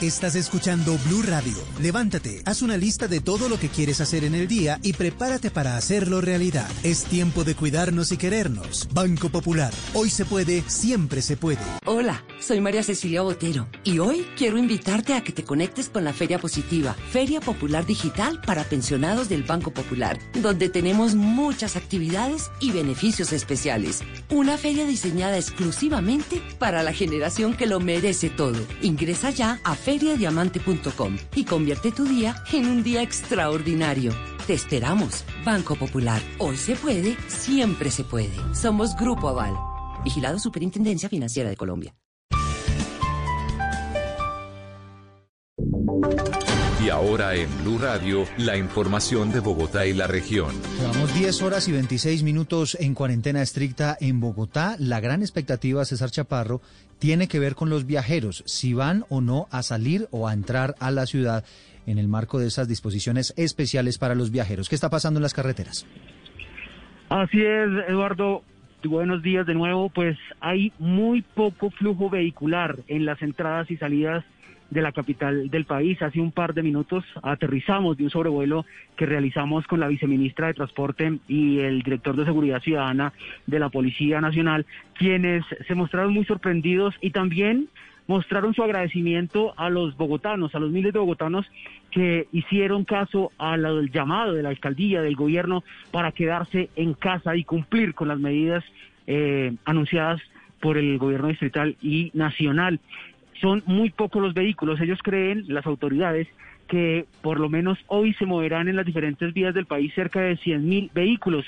Estás 0.00 0.36
escuchando 0.36 0.96
Blue 1.06 1.22
Radio. 1.22 1.56
Levántate, 1.80 2.42
haz 2.44 2.62
una 2.62 2.76
lista 2.76 3.08
de 3.08 3.18
todo 3.18 3.48
lo 3.48 3.58
que 3.58 3.68
quieres 3.68 4.00
hacer 4.00 4.22
en 4.22 4.36
el 4.36 4.46
día 4.46 4.78
y 4.84 4.92
prepárate 4.92 5.50
para 5.50 5.76
hacerlo 5.76 6.20
realidad. 6.20 6.68
Es 6.84 7.02
tiempo 7.02 7.42
de 7.42 7.56
cuidarnos 7.56 8.12
y 8.12 8.16
querernos. 8.16 8.88
Banco 8.92 9.28
Popular. 9.28 9.72
Hoy 9.94 10.08
se 10.08 10.24
puede, 10.24 10.62
siempre 10.68 11.20
se 11.20 11.36
puede. 11.36 11.58
Hola, 11.84 12.22
soy 12.38 12.60
María 12.60 12.84
Cecilia 12.84 13.22
Botero 13.22 13.66
y 13.82 13.98
hoy 13.98 14.24
quiero 14.36 14.56
invitarte 14.56 15.14
a 15.14 15.24
que 15.24 15.32
te 15.32 15.42
conectes 15.42 15.88
con 15.88 16.04
la 16.04 16.12
Feria 16.12 16.38
Positiva, 16.38 16.94
Feria 17.10 17.40
Popular 17.40 17.84
Digital 17.84 18.40
para 18.42 18.62
pensionados 18.62 19.28
del 19.28 19.42
Banco 19.42 19.72
Popular, 19.72 20.16
donde 20.40 20.68
tenemos 20.68 21.16
muchas 21.16 21.74
actividades 21.74 22.52
y 22.60 22.70
beneficios 22.70 23.32
especiales. 23.32 24.02
Una 24.30 24.58
feria 24.58 24.86
diseñada 24.86 25.38
exclusivamente 25.38 26.40
para 26.60 26.84
la 26.84 26.92
generación 26.92 27.54
que 27.54 27.66
lo 27.66 27.80
merece 27.80 28.30
todo. 28.30 28.64
Ingresa 28.80 29.30
ya 29.30 29.58
a 29.64 29.74
feriadiamante.com 29.88 31.16
y 31.34 31.46
convierte 31.46 31.92
tu 31.92 32.04
día 32.04 32.34
en 32.52 32.66
un 32.66 32.82
día 32.82 33.00
extraordinario. 33.00 34.12
Te 34.46 34.52
esperamos, 34.52 35.24
Banco 35.46 35.76
Popular. 35.76 36.20
Hoy 36.36 36.58
se 36.58 36.76
puede, 36.76 37.16
siempre 37.26 37.90
se 37.90 38.04
puede. 38.04 38.36
Somos 38.54 38.94
Grupo 38.96 39.30
Aval. 39.30 39.54
Vigilado 40.04 40.38
Superintendencia 40.38 41.08
Financiera 41.08 41.48
de 41.48 41.56
Colombia. 41.56 41.94
Y 46.88 46.90
ahora 46.90 47.34
en 47.34 47.50
Blue 47.62 47.76
Radio, 47.76 48.24
la 48.38 48.56
información 48.56 49.30
de 49.30 49.40
Bogotá 49.40 49.84
y 49.84 49.92
la 49.92 50.06
región. 50.06 50.54
Llevamos 50.78 51.14
10 51.14 51.42
horas 51.42 51.68
y 51.68 51.72
26 51.72 52.22
minutos 52.22 52.78
en 52.80 52.94
cuarentena 52.94 53.42
estricta 53.42 53.94
en 54.00 54.20
Bogotá. 54.20 54.74
La 54.78 54.98
gran 54.98 55.20
expectativa, 55.20 55.84
César 55.84 56.08
Chaparro, 56.08 56.62
tiene 56.98 57.28
que 57.28 57.40
ver 57.40 57.56
con 57.56 57.68
los 57.68 57.86
viajeros, 57.86 58.42
si 58.46 58.72
van 58.72 59.04
o 59.10 59.20
no 59.20 59.48
a 59.50 59.62
salir 59.62 60.08
o 60.12 60.28
a 60.28 60.32
entrar 60.32 60.76
a 60.80 60.90
la 60.90 61.04
ciudad 61.04 61.44
en 61.86 61.98
el 61.98 62.08
marco 62.08 62.38
de 62.38 62.46
esas 62.46 62.68
disposiciones 62.68 63.34
especiales 63.36 63.98
para 63.98 64.14
los 64.14 64.30
viajeros. 64.30 64.70
¿Qué 64.70 64.74
está 64.74 64.88
pasando 64.88 65.18
en 65.18 65.24
las 65.24 65.34
carreteras? 65.34 65.86
Así 67.10 67.42
es, 67.42 67.68
Eduardo. 67.86 68.44
Buenos 68.82 69.22
días 69.22 69.46
de 69.46 69.52
nuevo. 69.52 69.90
Pues 69.90 70.16
hay 70.40 70.72
muy 70.78 71.20
poco 71.20 71.68
flujo 71.68 72.08
vehicular 72.08 72.78
en 72.88 73.04
las 73.04 73.20
entradas 73.20 73.70
y 73.70 73.76
salidas 73.76 74.24
de 74.70 74.82
la 74.82 74.92
capital 74.92 75.50
del 75.50 75.64
país. 75.64 76.00
Hace 76.02 76.20
un 76.20 76.32
par 76.32 76.54
de 76.54 76.62
minutos 76.62 77.04
aterrizamos 77.22 77.96
de 77.96 78.04
un 78.04 78.10
sobrevuelo 78.10 78.66
que 78.96 79.06
realizamos 79.06 79.66
con 79.66 79.80
la 79.80 79.88
viceministra 79.88 80.48
de 80.48 80.54
Transporte 80.54 81.18
y 81.28 81.60
el 81.60 81.82
director 81.82 82.16
de 82.16 82.24
Seguridad 82.24 82.60
Ciudadana 82.60 83.12
de 83.46 83.58
la 83.58 83.70
Policía 83.70 84.20
Nacional, 84.20 84.66
quienes 84.94 85.44
se 85.66 85.74
mostraron 85.74 86.12
muy 86.12 86.24
sorprendidos 86.24 86.94
y 87.00 87.10
también 87.10 87.68
mostraron 88.08 88.54
su 88.54 88.62
agradecimiento 88.62 89.54
a 89.56 89.68
los 89.68 89.96
bogotanos, 89.96 90.54
a 90.54 90.58
los 90.58 90.70
miles 90.70 90.92
de 90.92 90.98
bogotanos 90.98 91.46
que 91.90 92.26
hicieron 92.32 92.84
caso 92.84 93.30
al 93.38 93.90
llamado 93.90 94.32
de 94.32 94.42
la 94.42 94.48
alcaldía, 94.48 95.02
del 95.02 95.14
gobierno, 95.14 95.62
para 95.90 96.12
quedarse 96.12 96.70
en 96.74 96.94
casa 96.94 97.36
y 97.36 97.44
cumplir 97.44 97.94
con 97.94 98.08
las 98.08 98.18
medidas 98.18 98.64
eh, 99.06 99.54
anunciadas 99.64 100.20
por 100.60 100.78
el 100.78 100.98
gobierno 100.98 101.28
distrital 101.28 101.76
y 101.82 102.10
nacional. 102.14 102.80
Son 103.40 103.62
muy 103.66 103.90
pocos 103.90 104.22
los 104.22 104.34
vehículos. 104.34 104.80
Ellos 104.80 104.98
creen, 105.02 105.44
las 105.48 105.66
autoridades, 105.66 106.28
que 106.68 107.06
por 107.22 107.40
lo 107.40 107.48
menos 107.48 107.78
hoy 107.86 108.14
se 108.14 108.26
moverán 108.26 108.68
en 108.68 108.76
las 108.76 108.86
diferentes 108.86 109.32
vías 109.32 109.54
del 109.54 109.66
país 109.66 109.92
cerca 109.94 110.20
de 110.20 110.36
100 110.36 110.68
mil 110.68 110.90
vehículos, 110.94 111.44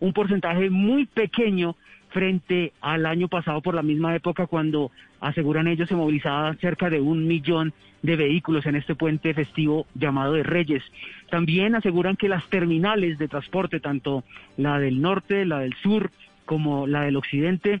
un 0.00 0.12
porcentaje 0.12 0.70
muy 0.70 1.06
pequeño 1.06 1.76
frente 2.12 2.72
al 2.80 3.06
año 3.06 3.28
pasado 3.28 3.60
por 3.60 3.74
la 3.74 3.82
misma 3.82 4.14
época 4.14 4.46
cuando 4.46 4.90
aseguran 5.20 5.66
ellos 5.66 5.88
se 5.88 5.94
movilizaban 5.94 6.58
cerca 6.58 6.90
de 6.90 7.00
un 7.00 7.26
millón 7.26 7.72
de 8.02 8.16
vehículos 8.16 8.66
en 8.66 8.76
este 8.76 8.94
puente 8.94 9.32
festivo 9.32 9.86
llamado 9.94 10.34
de 10.34 10.42
Reyes. 10.42 10.82
También 11.30 11.74
aseguran 11.74 12.16
que 12.16 12.28
las 12.28 12.46
terminales 12.48 13.18
de 13.18 13.28
transporte, 13.28 13.80
tanto 13.80 14.24
la 14.56 14.78
del 14.78 15.00
norte, 15.00 15.46
la 15.46 15.60
del 15.60 15.74
sur 15.82 16.10
como 16.44 16.86
la 16.86 17.02
del 17.02 17.16
occidente, 17.16 17.80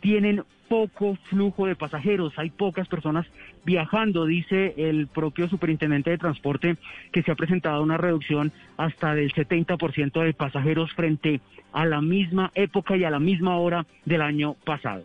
tienen 0.00 0.44
poco 0.72 1.18
flujo 1.28 1.66
de 1.66 1.76
pasajeros, 1.76 2.32
hay 2.38 2.48
pocas 2.48 2.88
personas 2.88 3.26
viajando, 3.62 4.24
dice 4.24 4.72
el 4.78 5.06
propio 5.06 5.46
superintendente 5.46 6.08
de 6.08 6.16
transporte 6.16 6.78
que 7.12 7.22
se 7.22 7.30
ha 7.30 7.34
presentado 7.34 7.82
una 7.82 7.98
reducción 7.98 8.52
hasta 8.78 9.14
del 9.14 9.34
70% 9.34 10.24
de 10.24 10.32
pasajeros 10.32 10.90
frente 10.94 11.42
a 11.74 11.84
la 11.84 12.00
misma 12.00 12.50
época 12.54 12.96
y 12.96 13.04
a 13.04 13.10
la 13.10 13.18
misma 13.18 13.58
hora 13.58 13.84
del 14.06 14.22
año 14.22 14.54
pasado. 14.64 15.02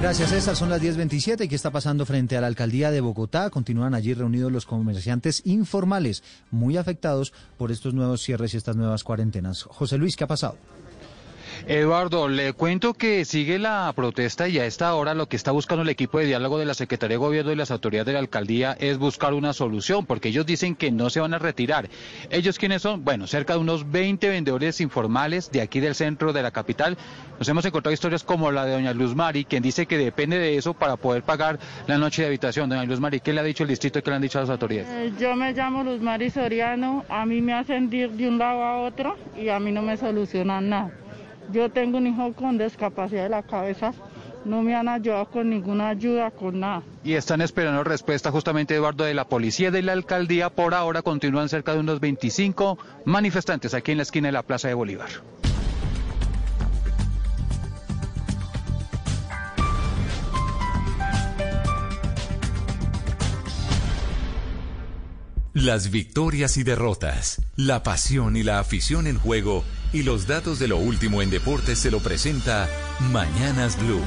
Gracias, 0.00 0.30
César. 0.30 0.54
Son 0.54 0.70
las 0.70 0.80
10.27. 0.80 1.46
¿Y 1.46 1.48
qué 1.48 1.56
está 1.56 1.72
pasando 1.72 2.06
frente 2.06 2.36
a 2.36 2.40
la 2.40 2.46
alcaldía 2.46 2.92
de 2.92 3.00
Bogotá? 3.00 3.50
Continúan 3.50 3.94
allí 3.94 4.14
reunidos 4.14 4.52
los 4.52 4.64
comerciantes 4.64 5.42
informales, 5.44 6.22
muy 6.52 6.76
afectados 6.76 7.32
por 7.56 7.72
estos 7.72 7.94
nuevos 7.94 8.22
cierres 8.22 8.54
y 8.54 8.58
estas 8.58 8.76
nuevas 8.76 9.02
cuarentenas. 9.02 9.64
José 9.64 9.98
Luis, 9.98 10.14
¿qué 10.14 10.22
ha 10.22 10.28
pasado? 10.28 10.56
Eduardo, 11.66 12.28
le 12.28 12.52
cuento 12.52 12.94
que 12.94 13.24
sigue 13.24 13.58
la 13.58 13.92
protesta 13.94 14.48
y 14.48 14.58
a 14.58 14.66
esta 14.66 14.94
hora 14.94 15.14
lo 15.14 15.28
que 15.28 15.36
está 15.36 15.50
buscando 15.50 15.82
el 15.82 15.88
equipo 15.88 16.18
de 16.18 16.26
diálogo 16.26 16.58
de 16.58 16.64
la 16.64 16.74
Secretaría 16.74 17.14
de 17.14 17.18
Gobierno 17.18 17.52
y 17.52 17.56
las 17.56 17.70
autoridades 17.70 18.06
de 18.06 18.12
la 18.12 18.18
alcaldía 18.20 18.76
es 18.78 18.98
buscar 18.98 19.34
una 19.34 19.52
solución, 19.52 20.06
porque 20.06 20.28
ellos 20.28 20.46
dicen 20.46 20.76
que 20.76 20.90
no 20.90 21.10
se 21.10 21.20
van 21.20 21.34
a 21.34 21.38
retirar. 21.38 21.88
¿Ellos 22.30 22.58
quiénes 22.58 22.82
son? 22.82 23.04
Bueno, 23.04 23.26
cerca 23.26 23.54
de 23.54 23.58
unos 23.58 23.90
20 23.90 24.28
vendedores 24.28 24.80
informales 24.80 25.50
de 25.50 25.60
aquí 25.60 25.80
del 25.80 25.94
centro 25.94 26.32
de 26.32 26.42
la 26.42 26.50
capital. 26.50 26.96
Nos 27.38 27.48
hemos 27.48 27.64
encontrado 27.64 27.92
historias 27.92 28.24
como 28.24 28.50
la 28.50 28.64
de 28.64 28.72
doña 28.72 28.92
Luz 28.92 29.14
Mari, 29.14 29.44
quien 29.44 29.62
dice 29.62 29.86
que 29.86 29.98
depende 29.98 30.38
de 30.38 30.56
eso 30.56 30.74
para 30.74 30.96
poder 30.96 31.22
pagar 31.22 31.58
la 31.86 31.98
noche 31.98 32.22
de 32.22 32.28
habitación. 32.28 32.68
Doña 32.68 32.84
Luz 32.84 33.00
Mari, 33.00 33.20
¿qué 33.20 33.32
le 33.32 33.40
ha 33.40 33.44
dicho 33.44 33.64
el 33.64 33.68
distrito 33.68 33.98
y 33.98 34.02
qué 34.02 34.10
le 34.10 34.16
han 34.16 34.22
dicho 34.22 34.38
a 34.38 34.42
las 34.42 34.50
autoridades? 34.50 34.88
Eh, 34.90 35.12
yo 35.20 35.34
me 35.36 35.52
llamo 35.52 35.82
Luz 35.84 36.00
Mari 36.00 36.30
Soriano, 36.30 37.04
a 37.08 37.26
mí 37.26 37.40
me 37.40 37.52
hacen 37.52 37.92
ir 37.92 38.10
de 38.10 38.28
un 38.28 38.38
lado 38.38 38.62
a 38.62 38.78
otro 38.82 39.16
y 39.36 39.48
a 39.48 39.58
mí 39.60 39.72
no 39.72 39.82
me 39.82 39.96
solucionan 39.96 40.68
nada. 40.68 40.90
Yo 41.52 41.70
tengo 41.70 41.98
un 41.98 42.06
hijo 42.06 42.32
con 42.34 42.58
discapacidad 42.58 43.22
de 43.22 43.28
la 43.30 43.42
cabeza, 43.42 43.94
no 44.44 44.62
me 44.62 44.74
han 44.74 44.88
ayudado 44.88 45.26
con 45.30 45.48
ninguna 45.48 45.88
ayuda, 45.88 46.30
con 46.30 46.60
nada. 46.60 46.82
Y 47.04 47.14
están 47.14 47.40
esperando 47.40 47.84
respuesta 47.84 48.30
justamente, 48.30 48.74
Eduardo, 48.74 49.04
de 49.04 49.14
la 49.14 49.26
policía 49.26 49.68
y 49.68 49.70
de 49.70 49.82
la 49.82 49.92
alcaldía. 49.92 50.50
Por 50.50 50.74
ahora 50.74 51.02
continúan 51.02 51.48
cerca 51.48 51.72
de 51.72 51.80
unos 51.80 52.00
25 52.00 52.78
manifestantes 53.06 53.72
aquí 53.72 53.92
en 53.92 53.98
la 53.98 54.02
esquina 54.02 54.28
de 54.28 54.32
la 54.32 54.42
Plaza 54.42 54.68
de 54.68 54.74
Bolívar. 54.74 55.08
Las 65.54 65.90
victorias 65.90 66.56
y 66.56 66.62
derrotas, 66.62 67.42
la 67.56 67.82
pasión 67.82 68.36
y 68.36 68.44
la 68.44 68.60
afición 68.60 69.08
en 69.08 69.18
juego 69.18 69.64
y 69.92 70.02
los 70.02 70.26
datos 70.26 70.58
de 70.58 70.68
lo 70.68 70.76
último 70.76 71.22
en 71.22 71.30
deportes 71.30 71.78
se 71.78 71.90
lo 71.90 72.00
presenta 72.00 72.68
Mañanas 73.10 73.78
Blue. 73.78 74.02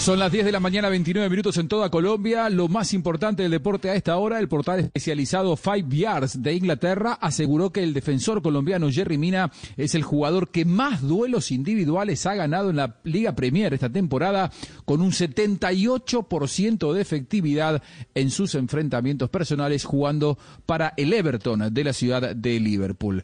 Son 0.00 0.18
las 0.18 0.32
10 0.32 0.46
de 0.46 0.52
la 0.52 0.60
mañana, 0.60 0.88
29 0.88 1.28
minutos 1.28 1.58
en 1.58 1.68
toda 1.68 1.90
Colombia. 1.90 2.48
Lo 2.48 2.68
más 2.68 2.94
importante 2.94 3.42
del 3.42 3.52
deporte 3.52 3.90
a 3.90 3.94
esta 3.94 4.16
hora, 4.16 4.38
el 4.38 4.48
portal 4.48 4.80
especializado 4.80 5.58
Five 5.58 5.84
Yards 5.90 6.42
de 6.42 6.54
Inglaterra 6.54 7.18
aseguró 7.20 7.70
que 7.70 7.82
el 7.82 7.92
defensor 7.92 8.40
colombiano 8.40 8.90
Jerry 8.90 9.18
Mina 9.18 9.52
es 9.76 9.94
el 9.94 10.02
jugador 10.02 10.48
que 10.48 10.64
más 10.64 11.02
duelos 11.02 11.50
individuales 11.50 12.24
ha 12.24 12.34
ganado 12.34 12.70
en 12.70 12.76
la 12.76 12.96
Liga 13.04 13.34
Premier 13.36 13.74
esta 13.74 13.90
temporada, 13.90 14.50
con 14.86 15.02
un 15.02 15.12
78% 15.12 16.94
de 16.94 17.00
efectividad 17.02 17.82
en 18.14 18.30
sus 18.30 18.54
enfrentamientos 18.54 19.28
personales 19.28 19.84
jugando 19.84 20.38
para 20.64 20.94
el 20.96 21.12
Everton 21.12 21.74
de 21.74 21.84
la 21.84 21.92
ciudad 21.92 22.34
de 22.34 22.58
Liverpool. 22.58 23.22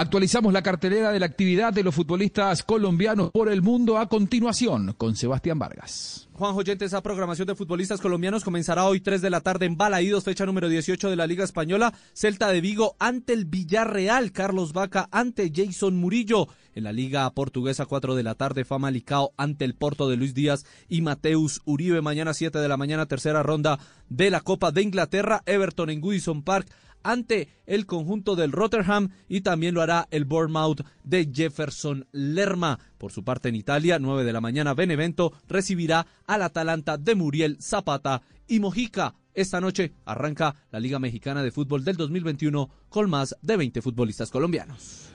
Actualizamos 0.00 0.54
la 0.54 0.62
cartelera 0.62 1.12
de 1.12 1.20
la 1.20 1.26
actividad 1.26 1.74
de 1.74 1.82
los 1.82 1.94
futbolistas 1.94 2.62
colombianos 2.62 3.32
por 3.32 3.50
el 3.50 3.60
mundo 3.60 3.98
a 3.98 4.08
continuación 4.08 4.94
con 4.96 5.14
Sebastián 5.14 5.58
Vargas. 5.58 6.26
Juan 6.32 6.54
Joyente, 6.54 6.86
esa 6.86 7.02
programación 7.02 7.46
de 7.46 7.54
futbolistas 7.54 8.00
colombianos 8.00 8.42
comenzará 8.42 8.86
hoy 8.86 9.02
3 9.02 9.20
de 9.20 9.28
la 9.28 9.42
tarde 9.42 9.66
en 9.66 9.76
Balaídos, 9.76 10.24
fecha 10.24 10.46
número 10.46 10.70
18 10.70 11.10
de 11.10 11.16
la 11.16 11.26
Liga 11.26 11.44
Española. 11.44 11.92
Celta 12.14 12.48
de 12.48 12.62
Vigo 12.62 12.96
ante 12.98 13.34
el 13.34 13.44
Villarreal, 13.44 14.32
Carlos 14.32 14.72
Vaca 14.72 15.06
ante 15.12 15.52
Jason 15.54 15.96
Murillo. 15.96 16.48
En 16.74 16.84
la 16.84 16.92
Liga 16.92 17.28
Portuguesa, 17.34 17.84
4 17.84 18.14
de 18.14 18.22
la 18.22 18.36
tarde, 18.36 18.64
Fama 18.64 18.90
Licao 18.90 19.34
ante 19.36 19.66
el 19.66 19.74
Porto 19.74 20.08
de 20.08 20.16
Luis 20.16 20.32
Díaz 20.32 20.64
y 20.88 21.02
Mateus 21.02 21.60
Uribe. 21.66 22.00
Mañana 22.00 22.32
7 22.32 22.58
de 22.58 22.68
la 22.68 22.78
mañana, 22.78 23.04
tercera 23.04 23.42
ronda 23.42 23.78
de 24.08 24.30
la 24.30 24.40
Copa 24.40 24.72
de 24.72 24.80
Inglaterra, 24.80 25.42
Everton 25.44 25.90
en 25.90 26.00
Goodison 26.00 26.42
Park 26.42 26.68
ante 27.02 27.48
el 27.66 27.86
conjunto 27.86 28.36
del 28.36 28.52
Rotterdam 28.52 29.10
y 29.28 29.40
también 29.40 29.74
lo 29.74 29.82
hará 29.82 30.08
el 30.10 30.24
Bournemouth 30.24 30.80
de 31.04 31.30
Jefferson 31.32 32.06
Lerma. 32.12 32.78
Por 32.98 33.12
su 33.12 33.24
parte 33.24 33.48
en 33.48 33.56
Italia, 33.56 33.98
9 33.98 34.24
de 34.24 34.32
la 34.32 34.40
mañana, 34.40 34.74
Benevento 34.74 35.32
recibirá 35.48 36.06
al 36.26 36.42
Atalanta 36.42 36.98
de 36.98 37.14
Muriel 37.14 37.58
Zapata 37.60 38.22
y 38.46 38.60
Mojica. 38.60 39.14
Esta 39.32 39.60
noche 39.60 39.92
arranca 40.04 40.54
la 40.70 40.80
Liga 40.80 40.98
Mexicana 40.98 41.42
de 41.42 41.52
Fútbol 41.52 41.84
del 41.84 41.96
2021 41.96 42.68
con 42.88 43.08
más 43.08 43.36
de 43.42 43.56
20 43.56 43.80
futbolistas 43.80 44.30
colombianos. 44.30 45.10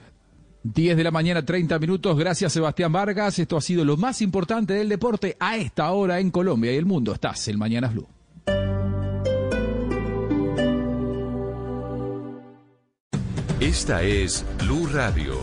10 0.63 0.97
de 0.97 1.03
la 1.03 1.11
mañana, 1.11 1.45
30 1.45 1.77
minutos. 1.77 2.17
Gracias, 2.17 2.53
Sebastián 2.53 2.91
Vargas. 2.91 3.37
Esto 3.37 3.55
ha 3.57 3.61
sido 3.61 3.85
lo 3.85 3.97
más 3.97 4.21
importante 4.21 4.73
del 4.73 4.89
deporte 4.89 5.37
a 5.39 5.57
esta 5.57 5.91
hora 5.91 6.19
en 6.19 6.31
Colombia 6.31 6.73
y 6.73 6.77
el 6.77 6.85
mundo. 6.85 7.13
Estás 7.13 7.47
en 7.49 7.59
Mañanas 7.59 7.93
Blue. 7.93 8.14
Esta 13.61 14.03
es 14.03 14.45
Blue 14.59 14.85
Radio. 14.91 15.39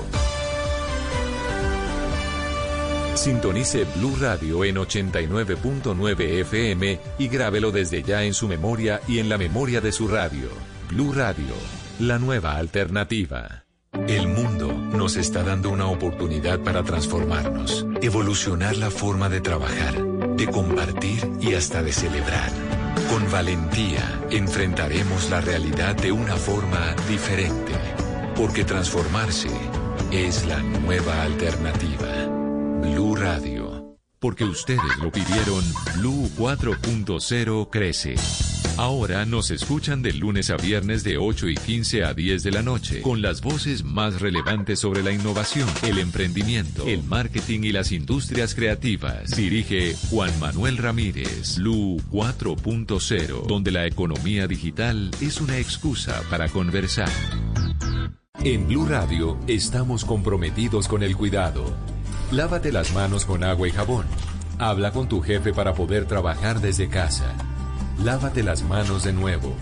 Sintonice 3.15 3.87
Blue 3.97 4.15
Radio 4.21 4.65
en 4.65 4.77
89.9 4.77 6.21
FM 6.41 7.01
y 7.19 7.29
grábelo 7.29 7.73
desde 7.73 8.03
ya 8.03 8.23
en 8.23 8.35
su 8.35 8.49
memoria 8.49 9.01
y 9.09 9.19
en 9.19 9.31
la 9.31 9.39
memoria 9.39 9.81
de 9.81 9.93
su 9.93 10.09
radio. 10.09 10.51
Blue 10.91 11.15
Radio, 11.15 11.55
la 12.01 12.19
nueva 12.19 12.57
alternativa. 12.57 13.65
El 14.07 14.29
mundo 14.29 14.71
nos 14.71 15.17
está 15.17 15.43
dando 15.43 15.71
una 15.71 15.87
oportunidad 15.87 16.61
para 16.61 16.83
transformarnos, 16.83 17.87
evolucionar 18.03 18.77
la 18.77 18.91
forma 18.91 19.31
de 19.31 19.41
trabajar, 19.41 20.05
de 20.37 20.49
compartir 20.49 21.31
y 21.41 21.55
hasta 21.55 21.83
de 21.83 21.93
celebrar. 21.93 22.51
Con 23.09 23.31
valentía 23.31 24.21
enfrentaremos 24.31 25.31
la 25.31 25.41
realidad 25.41 25.97
de 25.97 26.13
una 26.13 26.37
forma 26.37 26.95
diferente 27.09 27.92
porque 28.37 28.65
transformarse 28.65 29.49
es 30.11 30.47
la 30.47 30.63
nueva 30.63 31.23
alternativa. 31.23 32.27
Blue 32.81 33.17
Radio. 33.17 33.97
Porque 34.19 34.45
ustedes 34.45 34.99
lo 35.03 35.11
pidieron, 35.11 35.65
Blue 35.97 36.31
4.0 36.39 37.69
crece. 37.71 38.15
Ahora 38.79 39.27
nos 39.27 39.51
escuchan 39.51 40.01
de 40.01 40.13
lunes 40.13 40.51
a 40.51 40.57
viernes 40.57 41.05
de 41.05 41.19
8 41.19 41.49
y 41.49 41.55
15 41.57 42.05
a 42.05 42.15
10 42.15 42.43
de 42.43 42.51
la 42.53 42.63
noche 42.63 43.03
con 43.03 43.21
las 43.21 43.43
voces 43.43 43.85
más 43.85 44.21
relevantes 44.21 44.79
sobre 44.79 45.03
la 45.03 45.13
innovación, 45.13 45.69
el 45.83 45.99
emprendimiento, 45.99 46.87
el 46.87 47.03
marketing 47.03 47.61
y 47.65 47.73
las 47.73 47.93
industrias 47.93 48.55
creativas. 48.55 49.37
Dirige 49.37 49.95
Juan 50.09 50.33
Manuel 50.41 50.79
Ramírez, 50.79 51.59
Blue 51.59 52.01
4.0, 52.11 53.47
donde 53.47 53.73
la 53.73 53.87
economía 53.87 54.47
digital 54.47 55.11
es 55.21 55.41
una 55.41 55.59
excusa 55.59 56.23
para 56.31 56.49
conversar. 56.49 57.11
En 58.45 58.67
Blue 58.67 58.87
Radio 58.87 59.39
estamos 59.47 60.05
comprometidos 60.05 60.89
con 60.89 61.05
el 61.05 61.17
cuidado. 61.17 61.63
Lávate 62.33 62.73
las 62.73 62.93
manos 62.93 63.25
con 63.25 63.45
agua 63.45 63.69
y 63.69 63.71
jabón. 63.71 64.05
Habla 64.59 64.91
con 64.91 65.09
tu 65.09 65.21
jefe 65.21 65.53
para 65.53 65.75
poder 65.75 66.07
trabajar 66.07 66.61
desde 66.61 66.89
casa. 66.89 67.37
Lávate 68.03 68.43
las 68.43 68.65
manos 68.65 69.05
de 69.05 69.13
nuevo. 69.13 69.55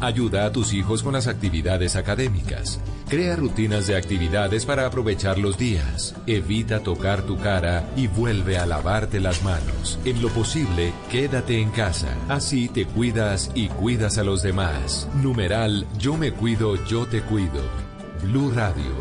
Ayuda 0.00 0.46
a 0.46 0.52
tus 0.52 0.72
hijos 0.72 1.02
con 1.02 1.14
las 1.14 1.26
actividades 1.26 1.96
académicas. 1.96 2.80
Crea 3.08 3.34
rutinas 3.34 3.88
de 3.88 3.96
actividades 3.96 4.64
para 4.64 4.86
aprovechar 4.86 5.36
los 5.36 5.58
días. 5.58 6.14
Evita 6.28 6.78
tocar 6.78 7.22
tu 7.22 7.38
cara 7.38 7.90
y 7.96 8.06
vuelve 8.06 8.56
a 8.56 8.66
lavarte 8.66 9.18
las 9.18 9.42
manos. 9.42 9.98
En 10.04 10.22
lo 10.22 10.28
posible, 10.28 10.92
quédate 11.10 11.60
en 11.60 11.70
casa. 11.70 12.14
Así 12.28 12.68
te 12.68 12.86
cuidas 12.86 13.50
y 13.56 13.66
cuidas 13.66 14.16
a 14.16 14.22
los 14.22 14.44
demás. 14.44 15.08
Numeral 15.20 15.88
Yo 15.98 16.16
me 16.16 16.30
cuido, 16.30 16.76
yo 16.84 17.04
te 17.06 17.20
cuido. 17.22 17.87
Blue 18.22 18.50
Radio, 18.52 18.94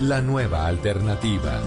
la 0.00 0.20
nueva 0.20 0.66
alternativa. 0.66 1.60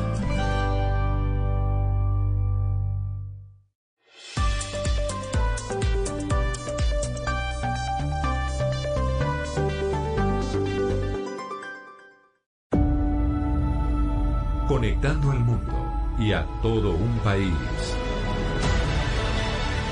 Conectando 14.68 15.32
al 15.32 15.40
mundo 15.40 15.74
y 16.20 16.34
a 16.34 16.46
todo 16.62 16.92
un 16.92 17.18
país. 17.20 17.54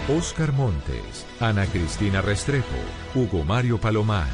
Oscar 0.09 0.51
Montes, 0.51 1.25
Ana 1.39 1.65
Cristina 1.65 2.21
Restrepo, 2.21 2.65
Hugo 3.15 3.43
Mario 3.43 3.79
Palomar, 3.79 4.27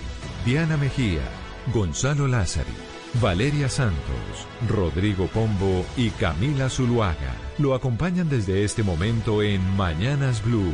Diana 0.43 0.75
Mejía, 0.75 1.21
Gonzalo 1.67 2.27
Lázari, 2.27 2.73
Valeria 3.21 3.69
Santos, 3.69 4.47
Rodrigo 4.67 5.27
Pombo 5.27 5.85
y 5.95 6.09
Camila 6.09 6.69
Zuluaga 6.69 7.35
lo 7.59 7.75
acompañan 7.75 8.27
desde 8.29 8.63
este 8.63 8.81
momento 8.81 9.43
en 9.43 9.61
Mañanas 9.77 10.43
Blue. 10.43 10.73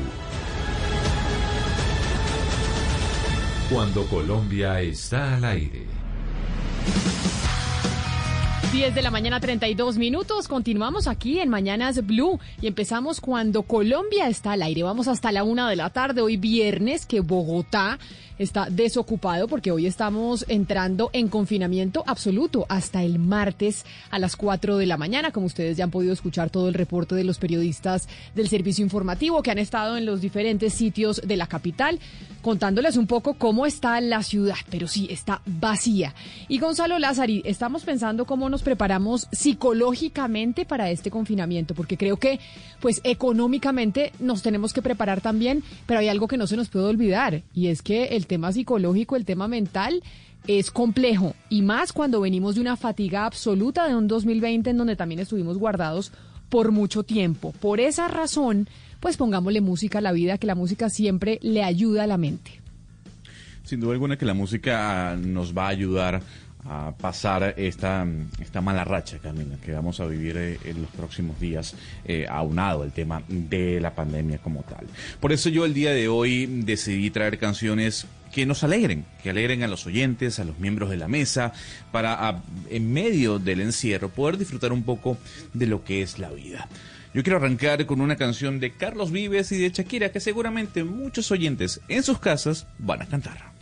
Cuando 3.70 4.06
Colombia 4.06 4.80
está 4.80 5.36
al 5.36 5.44
aire. 5.44 5.88
10 8.72 8.96
de 8.96 9.02
la 9.02 9.12
mañana 9.12 9.40
32 9.40 9.98
minutos. 9.98 10.48
Continuamos 10.48 11.08
aquí 11.08 11.40
en 11.40 11.50
Mañanas 11.50 12.06
Blue 12.06 12.40
y 12.62 12.68
empezamos 12.68 13.20
cuando 13.20 13.64
Colombia 13.64 14.30
está 14.30 14.54
al 14.54 14.62
aire. 14.62 14.84
Vamos 14.84 15.08
hasta 15.08 15.32
la 15.32 15.44
una 15.44 15.70
de 15.70 15.76
la 15.76 15.90
tarde, 15.90 16.22
hoy 16.22 16.38
viernes, 16.38 17.06
que 17.06 17.22
Bogotá 17.22 17.98
está 18.40 18.68
desocupado 18.70 19.48
porque 19.48 19.72
hoy 19.72 19.86
estamos 19.86 20.46
entrando 20.48 21.10
en 21.14 21.28
confinamiento 21.28 22.04
absoluto 22.06 22.66
hasta 22.70 23.04
el 23.04 23.20
martes 23.20 23.86
a 24.10 24.20
las 24.20 24.36
4 24.36 24.78
de 24.78 24.86
la 24.86 24.98
mañana, 24.98 25.32
como 25.32 25.46
ustedes 25.46 25.78
ya 25.78 25.84
han 25.84 25.92
podido 25.92 26.14
escuchar 26.14 26.50
todo 26.50 26.68
el 26.68 26.74
reporte 26.74 27.16
de 27.16 27.24
los 27.24 27.38
periodistas 27.38 28.08
del 28.36 28.48
servicio 28.48 28.84
informativo 28.84 29.42
que 29.42 29.52
han 29.52 29.60
estado 29.60 29.98
en 29.98 30.06
los 30.06 30.22
diferentes 30.22 30.74
sitios 30.74 31.22
de 31.24 31.38
la 31.38 31.48
capital 31.48 32.00
contándoles 32.42 32.96
un 32.96 33.08
poco 33.08 33.34
cómo 33.34 33.66
está 33.66 34.00
la 34.00 34.24
ciudad, 34.24 34.56
pero 34.70 34.88
sí, 34.88 35.08
está 35.12 35.42
vacía. 35.46 36.14
Y 36.48 36.60
Gonzalo 36.60 36.98
Lázari, 36.98 37.42
estamos 37.46 37.84
pensando 37.84 38.26
cómo 38.26 38.50
nos 38.50 38.62
preparamos 38.62 39.28
psicológicamente 39.34 40.66
para 40.66 40.90
este 40.90 41.12
confinamiento, 41.12 41.76
porque 41.76 41.98
creo 41.98 42.16
que 42.16 42.40
pues 42.80 43.02
económicamente 43.04 44.14
nos 44.20 44.44
tenemos 44.44 44.72
que 44.72 44.82
preparar 44.82 45.20
también, 45.20 45.64
pero 45.86 46.00
hay 46.00 46.08
algo 46.08 46.28
que 46.28 46.38
no 46.38 46.48
se 46.48 46.56
nos 46.56 46.70
puede 46.70 46.86
olvidar 46.86 47.44
y 47.54 47.68
es 47.68 47.82
que 47.82 48.06
el 48.16 48.27
tema 48.28 48.52
psicológico, 48.52 49.16
el 49.16 49.26
tema 49.26 49.48
mental, 49.48 50.04
es 50.48 50.72
complejo 50.72 51.34
y 51.50 51.62
más 51.62 51.92
cuando 51.94 52.22
venimos 52.22 52.56
de 52.56 52.62
una 52.62 52.78
fatiga 52.78 53.26
absoluta 53.26 53.88
de 53.88 53.96
un 53.96 54.08
2020 54.08 54.70
en 54.70 54.78
donde 54.78 54.96
también 54.96 55.20
estuvimos 55.20 55.58
guardados 55.58 56.12
por 56.50 56.72
mucho 56.72 57.04
tiempo. 57.04 57.54
Por 57.60 57.80
esa 57.80 58.08
razón, 58.08 58.70
pues 59.00 59.18
pongámosle 59.18 59.62
música 59.62 59.98
a 60.00 60.02
la 60.02 60.12
vida, 60.12 60.38
que 60.38 60.48
la 60.48 60.56
música 60.56 60.90
siempre 60.90 61.40
le 61.42 61.64
ayuda 61.64 62.04
a 62.04 62.08
la 62.08 62.18
mente. 62.18 62.62
Sin 63.64 63.82
duda 63.82 63.94
alguna 63.94 64.18
que 64.18 64.26
la 64.26 64.34
música 64.34 65.18
nos 65.20 65.56
va 65.58 65.66
a 65.66 65.70
ayudar 65.70 66.22
a 66.68 66.92
pasar 66.92 67.54
esta, 67.58 68.06
esta 68.42 68.62
mala 68.62 68.84
racha, 68.84 69.20
Camila, 69.20 69.56
que 69.64 69.72
vamos 69.72 70.00
a 70.00 70.06
vivir 70.06 70.38
eh, 70.38 70.60
en 70.66 70.82
los 70.82 70.92
próximos 70.92 71.40
días, 71.40 71.76
eh, 72.06 72.26
aunado 72.30 72.84
el 72.84 72.92
tema 72.92 73.24
de 73.28 73.80
la 73.80 73.96
pandemia 73.96 74.40
como 74.40 74.64
tal. 74.64 74.86
Por 75.20 75.32
eso 75.32 75.50
yo 75.50 75.66
el 75.66 75.74
día 75.74 75.92
de 75.92 76.10
hoy 76.10 76.46
decidí 76.46 77.10
traer 77.10 77.40
canciones 77.40 78.06
que 78.34 78.46
nos 78.46 78.64
alegren, 78.64 79.06
que 79.24 79.30
alegren 79.30 79.64
a 79.64 79.68
los 79.68 79.86
oyentes, 79.86 80.40
a 80.40 80.44
los 80.44 80.60
miembros 80.60 80.90
de 80.90 80.98
la 80.98 81.08
mesa, 81.08 81.54
para 81.92 82.42
en 82.70 82.92
medio 82.92 83.40
del 83.40 83.62
encierro 83.62 84.10
poder 84.10 84.38
disfrutar 84.38 84.74
un 84.74 84.84
poco 84.84 85.18
de 85.54 85.68
lo 85.68 85.84
que 85.84 86.02
es 86.02 86.20
la 86.20 86.30
vida. 86.30 86.68
Yo 87.14 87.24
quiero 87.24 87.38
arrancar 87.38 87.86
con 87.86 88.02
una 88.02 88.18
canción 88.18 88.60
de 88.60 88.74
Carlos 88.74 89.12
Vives 89.12 89.52
y 89.52 89.58
de 89.58 89.70
Shakira 89.70 90.12
que 90.12 90.20
seguramente 90.20 90.84
muchos 90.84 91.32
oyentes 91.32 91.80
en 91.88 92.04
sus 92.04 92.20
casas 92.20 92.68
van 92.78 93.02
a 93.02 93.08
cantar. 93.08 93.57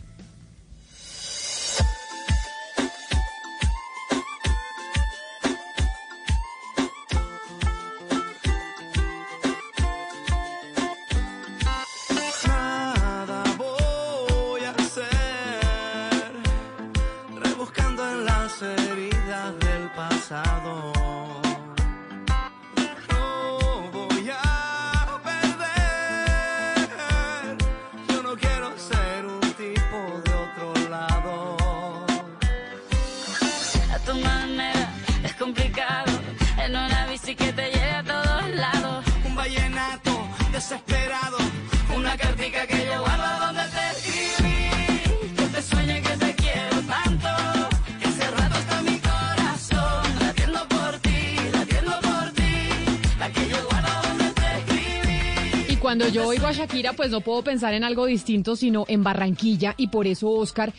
A 56.46 56.52
Shakira, 56.52 56.92
pues 56.92 57.10
no 57.10 57.22
puedo 57.22 57.42
pensar 57.42 57.74
en 57.74 57.82
algo 57.82 58.06
distinto, 58.06 58.54
sino 58.54 58.84
en 58.86 59.02
Barranquilla, 59.02 59.74
y 59.76 59.88
por 59.88 60.06
eso, 60.06 60.30
Oscar, 60.30 60.72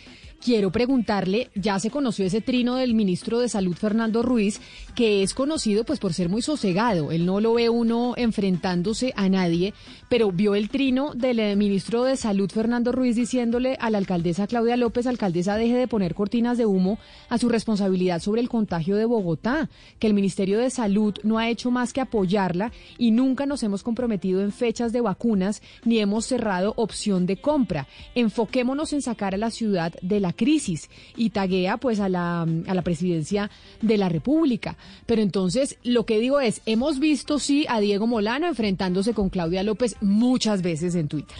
quiero 0.48 0.72
preguntarle, 0.72 1.50
ya 1.56 1.78
se 1.78 1.90
conoció 1.90 2.26
ese 2.26 2.40
trino 2.40 2.78
del 2.78 2.94
ministro 2.94 3.40
de 3.40 3.50
Salud 3.50 3.76
Fernando 3.76 4.24
Ruiz, 4.24 4.62
que 4.96 5.22
es 5.22 5.34
conocido 5.34 5.84
pues 5.84 6.00
por 6.00 6.14
ser 6.14 6.30
muy 6.30 6.42
sosegado, 6.42 7.12
él 7.12 7.26
no 7.26 7.42
lo 7.42 7.56
ve 7.56 7.68
uno 7.70 8.14
enfrentándose 8.16 9.12
a 9.18 9.28
nadie, 9.28 9.74
pero 10.08 10.32
vio 10.32 10.56
el 10.56 10.70
trino 10.70 11.14
del 11.14 11.40
eh, 11.42 11.58
ministro 11.58 12.06
de 12.06 12.16
Salud 12.16 12.50
Fernando 12.50 12.94
Ruiz 12.94 13.18
diciéndole 13.18 13.76
a 13.82 13.90
la 13.90 13.98
alcaldesa 13.98 14.48
Claudia 14.48 14.78
López, 14.78 15.06
alcaldesa 15.06 15.58
deje 15.58 15.76
de 15.76 15.90
poner 15.90 16.16
cortinas 16.16 16.58
de 16.58 16.66
humo 16.66 16.98
a 17.28 17.38
su 17.38 17.50
responsabilidad 17.50 18.22
sobre 18.22 18.40
el 18.40 18.48
contagio 18.48 18.96
de 18.96 19.04
Bogotá, 19.04 19.70
que 20.00 20.08
el 20.08 20.14
Ministerio 20.14 20.60
de 20.60 20.70
Salud 20.70 21.14
no 21.24 21.40
ha 21.40 21.50
hecho 21.50 21.72
más 21.72 21.92
que 21.92 22.00
apoyarla 22.00 22.72
y 22.98 23.12
nunca 23.12 23.46
nos 23.46 23.64
hemos 23.64 23.84
comprometido 23.84 24.42
en 24.42 24.54
fechas 24.54 24.94
de 24.94 25.02
vacunas 25.02 25.62
ni 25.84 26.00
hemos 26.00 26.26
cerrado 26.26 26.72
opción 26.78 27.26
de 27.26 27.36
compra. 27.36 27.86
Enfoquémonos 28.16 28.94
en 28.94 29.02
sacar 29.02 29.36
a 29.36 29.38
la 29.38 29.52
ciudad 29.52 29.94
de 30.02 30.22
la 30.22 30.37
crisis 30.38 30.90
y 31.18 31.32
taguea 31.32 31.76
pues 31.76 32.00
a 32.00 32.08
la, 32.08 32.44
a 32.44 32.74
la 32.74 32.82
presidencia 32.82 33.52
de 33.82 33.98
la 33.98 34.08
República. 34.08 34.78
Pero 35.06 35.22
entonces 35.22 35.78
lo 35.84 36.06
que 36.06 36.20
digo 36.20 36.40
es, 36.40 36.62
hemos 36.66 37.00
visto 37.00 37.40
sí 37.40 37.66
a 37.68 37.82
Diego 37.82 38.08
Molano 38.08 38.48
enfrentándose 38.48 39.14
con 39.14 39.30
Claudia 39.30 39.64
López 39.64 39.98
muchas 40.00 40.62
veces 40.62 40.96
en 40.96 41.10
Twitter. 41.10 41.38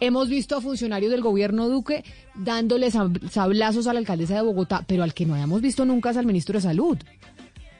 Hemos 0.00 0.28
visto 0.28 0.56
a 0.56 0.60
funcionarios 0.60 1.10
del 1.10 1.20
gobierno 1.20 1.68
Duque 1.68 2.04
dándoles 2.34 2.94
sablazos 3.30 3.86
a 3.86 3.92
la 3.92 3.98
alcaldesa 3.98 4.34
de 4.34 4.42
Bogotá, 4.42 4.84
pero 4.86 5.02
al 5.02 5.14
que 5.14 5.26
no 5.26 5.34
hayamos 5.34 5.60
visto 5.60 5.84
nunca 5.84 6.10
es 6.10 6.16
al 6.16 6.26
ministro 6.26 6.58
de 6.58 6.62
Salud. 6.62 6.98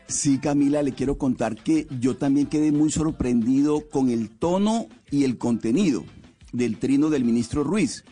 Sí, 0.07 0.39
Camila, 0.39 0.83
le 0.83 0.93
quiero 0.93 1.17
contar 1.17 1.55
que 1.55 1.87
yo 2.01 2.17
también 2.17 2.47
quedé 2.47 2.73
muy 2.73 2.91
sorprendido 2.91 3.89
con 3.89 4.11
el 4.11 4.29
tono 4.29 4.89
y 5.11 5.25
el 5.25 5.39
contenido 5.39 6.05
del 6.53 6.79
trino 6.79 7.11
del 7.11 7.25
ministro 7.25 7.65
Ruiz 7.65 8.05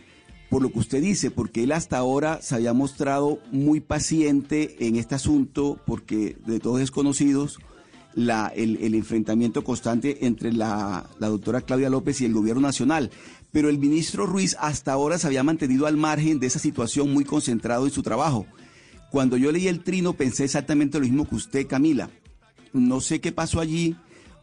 por 0.51 0.63
lo 0.63 0.71
que 0.71 0.79
usted 0.79 1.03
dice, 1.03 1.31
porque 1.31 1.65
él 1.65 1.73
hasta 1.73 1.99
ahora 1.99 2.41
se 2.41 2.55
había 2.55 2.73
mostrado 2.73 3.39
muy 3.53 3.81
paciente 3.81 4.77
en 4.87 4.97
este 4.97 5.15
asunto, 5.15 5.79
porque 5.87 6.37
de 6.47 6.59
todos 6.59 6.79
desconocidos, 6.79 7.59
el, 8.17 8.95
enfrentamiento 8.95 9.63
constante 9.63 10.27
entre 10.27 10.53
la, 10.53 11.09
la 11.19 11.29
doctora 11.29 11.61
Claudia 11.61 11.91
López 11.91 12.21
y 12.21 12.25
el 12.25 12.33
gobierno 12.33 12.63
nacional. 12.63 13.11
Pero 13.53 13.69
el 13.69 13.79
ministro 13.79 14.27
Ruiz 14.27 14.57
hasta 14.61 14.93
ahora 14.93 15.19
se 15.19 15.27
había 15.27 15.43
mantenido 15.43 15.87
al 15.87 15.97
margen 15.97 16.41
de 16.41 16.47
esa 16.47 16.59
situación 16.59 17.13
muy 17.13 17.25
concentrado 17.25 17.87
en 17.87 17.93
su 17.93 18.03
trabajo. 18.03 18.47
Cuando 19.11 19.37
yo 19.37 19.53
leí 19.53 19.69
el 19.69 19.83
trino 19.83 20.15
pensé 20.15 20.45
exactamente 20.45 20.99
lo 20.99 21.05
mismo 21.05 21.29
que 21.29 21.37
usted, 21.37 21.67
Camila. 21.67 22.11
No 22.73 23.01
sé 23.01 23.21
qué 23.21 23.33
pasó 23.33 23.61
allí 23.61 23.97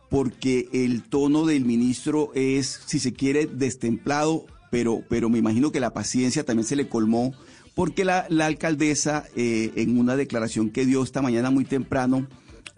porque 0.09 0.69
el 0.72 1.03
tono 1.03 1.45
del 1.45 1.66
ministro 1.66 2.32
es, 2.34 2.82
si 2.85 3.00
se 3.00 3.14
quiere, 3.14 3.45
destemplado, 3.45 4.45
pero, 4.76 5.02
pero 5.08 5.30
me 5.30 5.38
imagino 5.38 5.72
que 5.72 5.80
la 5.80 5.94
paciencia 5.94 6.44
también 6.44 6.68
se 6.68 6.76
le 6.76 6.90
colmó 6.90 7.34
porque 7.76 8.04
la, 8.04 8.28
alcaldesa 8.42 9.24
eh, 9.34 9.72
en 9.78 9.98
una 9.98 10.18
declaración 10.18 10.70
que 10.70 10.86
dio 10.86 11.02
esta 11.02 11.22
mañana 11.22 11.50
muy 11.50 11.64
temprano, 11.64 12.28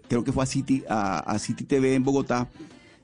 creo 0.08 0.22
que 0.22 0.30
fue 0.30 0.44
a 0.44 0.46
City, 0.46 0.84
a, 0.88 1.18
a 1.18 1.40
City 1.40 1.64
TV 1.64 1.96
en 1.96 2.04
Bogotá, 2.04 2.50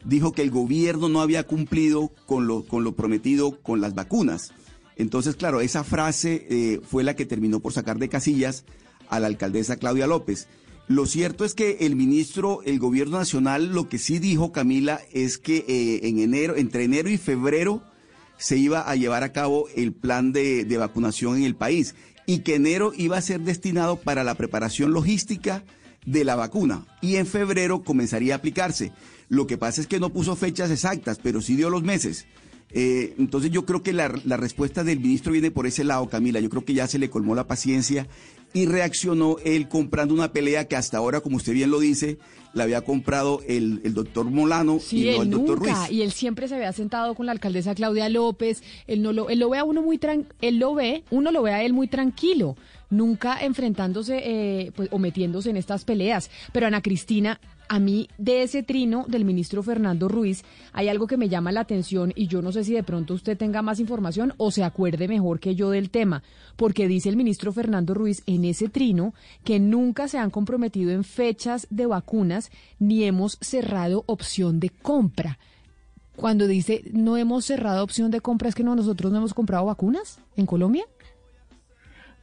dijo 0.04 0.30
que 0.30 0.42
el 0.42 0.52
gobierno 0.52 1.08
no 1.08 1.22
había 1.22 1.42
cumplido 1.42 2.12
con 2.26 2.46
lo, 2.46 2.62
con 2.66 2.84
lo 2.84 2.94
prometido 2.94 3.60
con 3.62 3.80
las 3.80 3.96
vacunas. 3.96 4.52
Entonces, 4.94 5.34
claro, 5.34 5.60
esa 5.60 5.82
frase 5.82 6.46
eh, 6.48 6.80
fue 6.88 7.02
la 7.02 7.16
que 7.16 7.26
terminó 7.26 7.58
por 7.58 7.72
sacar 7.72 7.98
de 7.98 8.08
casillas 8.08 8.64
a 9.08 9.18
la 9.18 9.26
alcaldesa 9.26 9.74
Claudia 9.74 10.06
López. 10.06 10.46
Lo 10.86 11.06
cierto 11.06 11.44
es 11.44 11.54
que 11.54 11.78
el 11.80 11.96
ministro, 11.96 12.62
el 12.62 12.78
gobierno 12.78 13.18
nacional, 13.18 13.72
lo 13.72 13.88
que 13.88 13.98
sí 13.98 14.20
dijo 14.20 14.52
Camila 14.52 15.00
es 15.12 15.36
que 15.38 15.64
eh, 15.66 16.06
en 16.06 16.20
enero, 16.20 16.54
entre 16.54 16.84
enero 16.84 17.08
y 17.08 17.18
febrero, 17.18 17.82
se 18.36 18.56
iba 18.56 18.80
a 18.80 18.96
llevar 18.96 19.22
a 19.22 19.32
cabo 19.32 19.66
el 19.76 19.92
plan 19.92 20.32
de, 20.32 20.64
de 20.64 20.76
vacunación 20.76 21.36
en 21.36 21.44
el 21.44 21.54
país 21.54 21.94
y 22.26 22.40
que 22.40 22.54
enero 22.54 22.92
iba 22.96 23.16
a 23.16 23.22
ser 23.22 23.40
destinado 23.40 23.96
para 23.96 24.24
la 24.24 24.34
preparación 24.34 24.92
logística 24.92 25.64
de 26.06 26.24
la 26.24 26.36
vacuna 26.36 26.84
y 27.00 27.16
en 27.16 27.26
febrero 27.26 27.82
comenzaría 27.82 28.34
a 28.34 28.38
aplicarse. 28.38 28.92
Lo 29.28 29.46
que 29.46 29.58
pasa 29.58 29.80
es 29.80 29.86
que 29.86 30.00
no 30.00 30.10
puso 30.10 30.36
fechas 30.36 30.70
exactas, 30.70 31.18
pero 31.22 31.40
sí 31.40 31.56
dio 31.56 31.70
los 31.70 31.82
meses. 31.82 32.26
Eh, 32.70 33.14
entonces 33.18 33.50
yo 33.50 33.64
creo 33.64 33.82
que 33.82 33.92
la, 33.92 34.12
la, 34.24 34.36
respuesta 34.36 34.82
del 34.82 34.98
ministro 34.98 35.32
viene 35.32 35.52
por 35.52 35.66
ese 35.66 35.84
lado, 35.84 36.08
Camila. 36.08 36.40
Yo 36.40 36.50
creo 36.50 36.64
que 36.64 36.74
ya 36.74 36.88
se 36.88 36.98
le 36.98 37.08
colmó 37.08 37.34
la 37.34 37.46
paciencia 37.46 38.08
y 38.54 38.66
reaccionó 38.66 39.36
él 39.44 39.68
comprando 39.68 40.14
una 40.14 40.32
pelea 40.32 40.66
que 40.68 40.76
hasta 40.76 40.96
ahora, 40.96 41.20
como 41.20 41.36
usted 41.36 41.52
bien 41.52 41.70
lo 41.70 41.80
dice, 41.80 42.18
la 42.54 42.62
había 42.62 42.82
comprado 42.82 43.40
el, 43.48 43.80
el 43.84 43.94
doctor 43.94 44.30
Molano 44.30 44.78
sí, 44.78 45.08
y 45.08 45.16
no 45.16 45.22
el 45.22 45.30
doctor. 45.30 45.58
Ruiz. 45.58 45.90
Y 45.90 46.02
él 46.02 46.12
siempre 46.12 46.46
se 46.46 46.54
había 46.54 46.72
sentado 46.72 47.16
con 47.16 47.26
la 47.26 47.32
alcaldesa 47.32 47.74
Claudia 47.74 48.08
López. 48.08 48.62
Él 48.86 49.02
no 49.02 49.12
lo, 49.12 49.28
él 49.28 49.40
lo 49.40 49.50
ve 49.50 49.58
a 49.58 49.64
uno 49.64 49.82
muy 49.82 49.98
tran, 49.98 50.28
él 50.40 50.58
lo 50.58 50.72
ve, 50.72 51.02
uno 51.10 51.32
lo 51.32 51.42
ve 51.42 51.52
a 51.52 51.62
él 51.64 51.72
muy 51.72 51.88
tranquilo 51.88 52.56
nunca 52.90 53.38
enfrentándose 53.40 54.20
eh, 54.24 54.72
pues, 54.76 54.88
o 54.92 54.98
metiéndose 54.98 55.50
en 55.50 55.56
estas 55.56 55.84
peleas. 55.84 56.30
Pero 56.52 56.66
Ana 56.66 56.80
Cristina, 56.80 57.40
a 57.68 57.78
mí 57.78 58.08
de 58.18 58.42
ese 58.42 58.62
trino 58.62 59.04
del 59.08 59.24
ministro 59.24 59.62
Fernando 59.62 60.08
Ruiz 60.08 60.44
hay 60.72 60.88
algo 60.88 61.06
que 61.06 61.16
me 61.16 61.28
llama 61.28 61.52
la 61.52 61.60
atención 61.60 62.12
y 62.14 62.26
yo 62.26 62.42
no 62.42 62.52
sé 62.52 62.64
si 62.64 62.74
de 62.74 62.82
pronto 62.82 63.14
usted 63.14 63.36
tenga 63.36 63.62
más 63.62 63.80
información 63.80 64.34
o 64.36 64.50
se 64.50 64.64
acuerde 64.64 65.08
mejor 65.08 65.40
que 65.40 65.54
yo 65.54 65.70
del 65.70 65.90
tema, 65.90 66.22
porque 66.56 66.88
dice 66.88 67.08
el 67.08 67.16
ministro 67.16 67.52
Fernando 67.52 67.94
Ruiz 67.94 68.22
en 68.26 68.44
ese 68.44 68.68
trino 68.68 69.14
que 69.44 69.60
nunca 69.60 70.08
se 70.08 70.18
han 70.18 70.30
comprometido 70.30 70.90
en 70.90 71.04
fechas 71.04 71.66
de 71.70 71.86
vacunas 71.86 72.50
ni 72.78 73.04
hemos 73.04 73.38
cerrado 73.40 74.04
opción 74.06 74.60
de 74.60 74.70
compra. 74.70 75.38
Cuando 76.16 76.46
dice 76.46 76.84
no 76.92 77.16
hemos 77.16 77.44
cerrado 77.44 77.82
opción 77.82 78.10
de 78.10 78.20
compra, 78.20 78.48
¿es 78.48 78.54
que 78.54 78.64
no, 78.64 78.76
nosotros 78.76 79.10
no 79.10 79.18
hemos 79.18 79.34
comprado 79.34 79.66
vacunas 79.66 80.20
en 80.36 80.46
Colombia? 80.46 80.84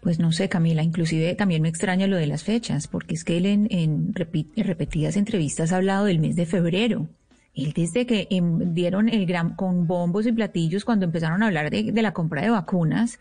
Pues 0.02 0.18
no 0.18 0.32
sé, 0.32 0.50
Camila, 0.50 0.82
inclusive 0.82 1.36
también 1.36 1.62
me 1.62 1.70
extraña 1.70 2.08
lo 2.08 2.18
de 2.18 2.26
las 2.26 2.44
fechas, 2.44 2.88
porque 2.88 3.14
es 3.14 3.24
que 3.24 3.38
él 3.38 3.46
en, 3.46 4.14
repetidas 4.14 5.16
entrevistas 5.16 5.72
ha 5.72 5.78
hablado 5.78 6.06
del 6.06 6.20
mes 6.20 6.36
de 6.36 6.48
febrero. 6.48 7.08
Él 7.54 7.72
desde 7.74 8.08
que 8.08 8.28
em, 8.32 8.74
dieron 8.74 9.10
el 9.10 9.28
gran, 9.28 9.56
con 9.56 9.86
bombos 9.86 10.26
y 10.26 10.32
platillos, 10.32 10.86
cuando 10.86 11.06
empezaron 11.06 11.44
a 11.44 11.48
hablar 11.48 11.70
de, 11.70 11.92
de 11.92 12.02
la 12.02 12.14
compra 12.14 12.42
de 12.42 12.50
vacunas, 12.50 13.20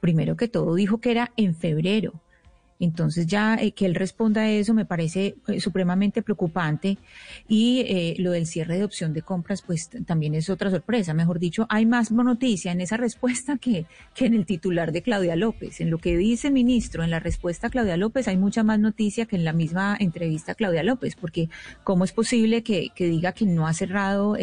primero 0.00 0.36
que 0.36 0.48
todo 0.48 0.74
dijo 0.74 1.00
que 1.00 1.12
era 1.12 1.32
en 1.36 1.54
febrero. 1.54 2.20
Entonces 2.80 3.26
ya 3.26 3.56
eh, 3.56 3.72
que 3.72 3.86
él 3.86 3.94
responda 3.94 4.42
a 4.42 4.50
eso 4.50 4.74
me 4.74 4.84
parece 4.84 5.36
eh, 5.48 5.60
supremamente 5.60 6.22
preocupante 6.22 6.98
y 7.48 7.80
eh, 7.88 8.14
lo 8.18 8.30
del 8.30 8.46
cierre 8.46 8.78
de 8.78 8.84
opción 8.84 9.12
de 9.12 9.22
compras 9.22 9.62
pues 9.62 9.90
también 10.06 10.34
es 10.34 10.48
otra 10.48 10.70
sorpresa. 10.70 11.14
Mejor 11.14 11.38
dicho, 11.38 11.66
hay 11.68 11.86
más 11.86 12.12
noticia 12.12 12.72
en 12.72 12.80
esa 12.80 12.96
respuesta 12.96 13.58
que, 13.58 13.86
que 14.14 14.26
en 14.26 14.34
el 14.34 14.46
titular 14.46 14.92
de 14.92 15.02
Claudia 15.02 15.36
López. 15.36 15.80
En 15.80 15.90
lo 15.90 15.98
que 15.98 16.16
dice 16.16 16.50
ministro, 16.50 17.02
en 17.02 17.10
la 17.10 17.20
respuesta 17.20 17.66
a 17.66 17.70
Claudia 17.70 17.96
López 17.96 18.28
hay 18.28 18.36
mucha 18.36 18.62
más 18.62 18.78
noticia 18.78 19.26
que 19.26 19.36
en 19.36 19.44
la 19.44 19.52
misma 19.52 19.96
entrevista 19.98 20.52
a 20.52 20.54
Claudia 20.54 20.82
López, 20.82 21.16
porque 21.16 21.48
¿cómo 21.84 22.04
es 22.04 22.12
posible 22.12 22.62
que, 22.62 22.90
que 22.94 23.06
diga 23.06 23.32
que 23.32 23.46
no 23.46 23.66
ha 23.66 23.74
cerrado... 23.74 24.36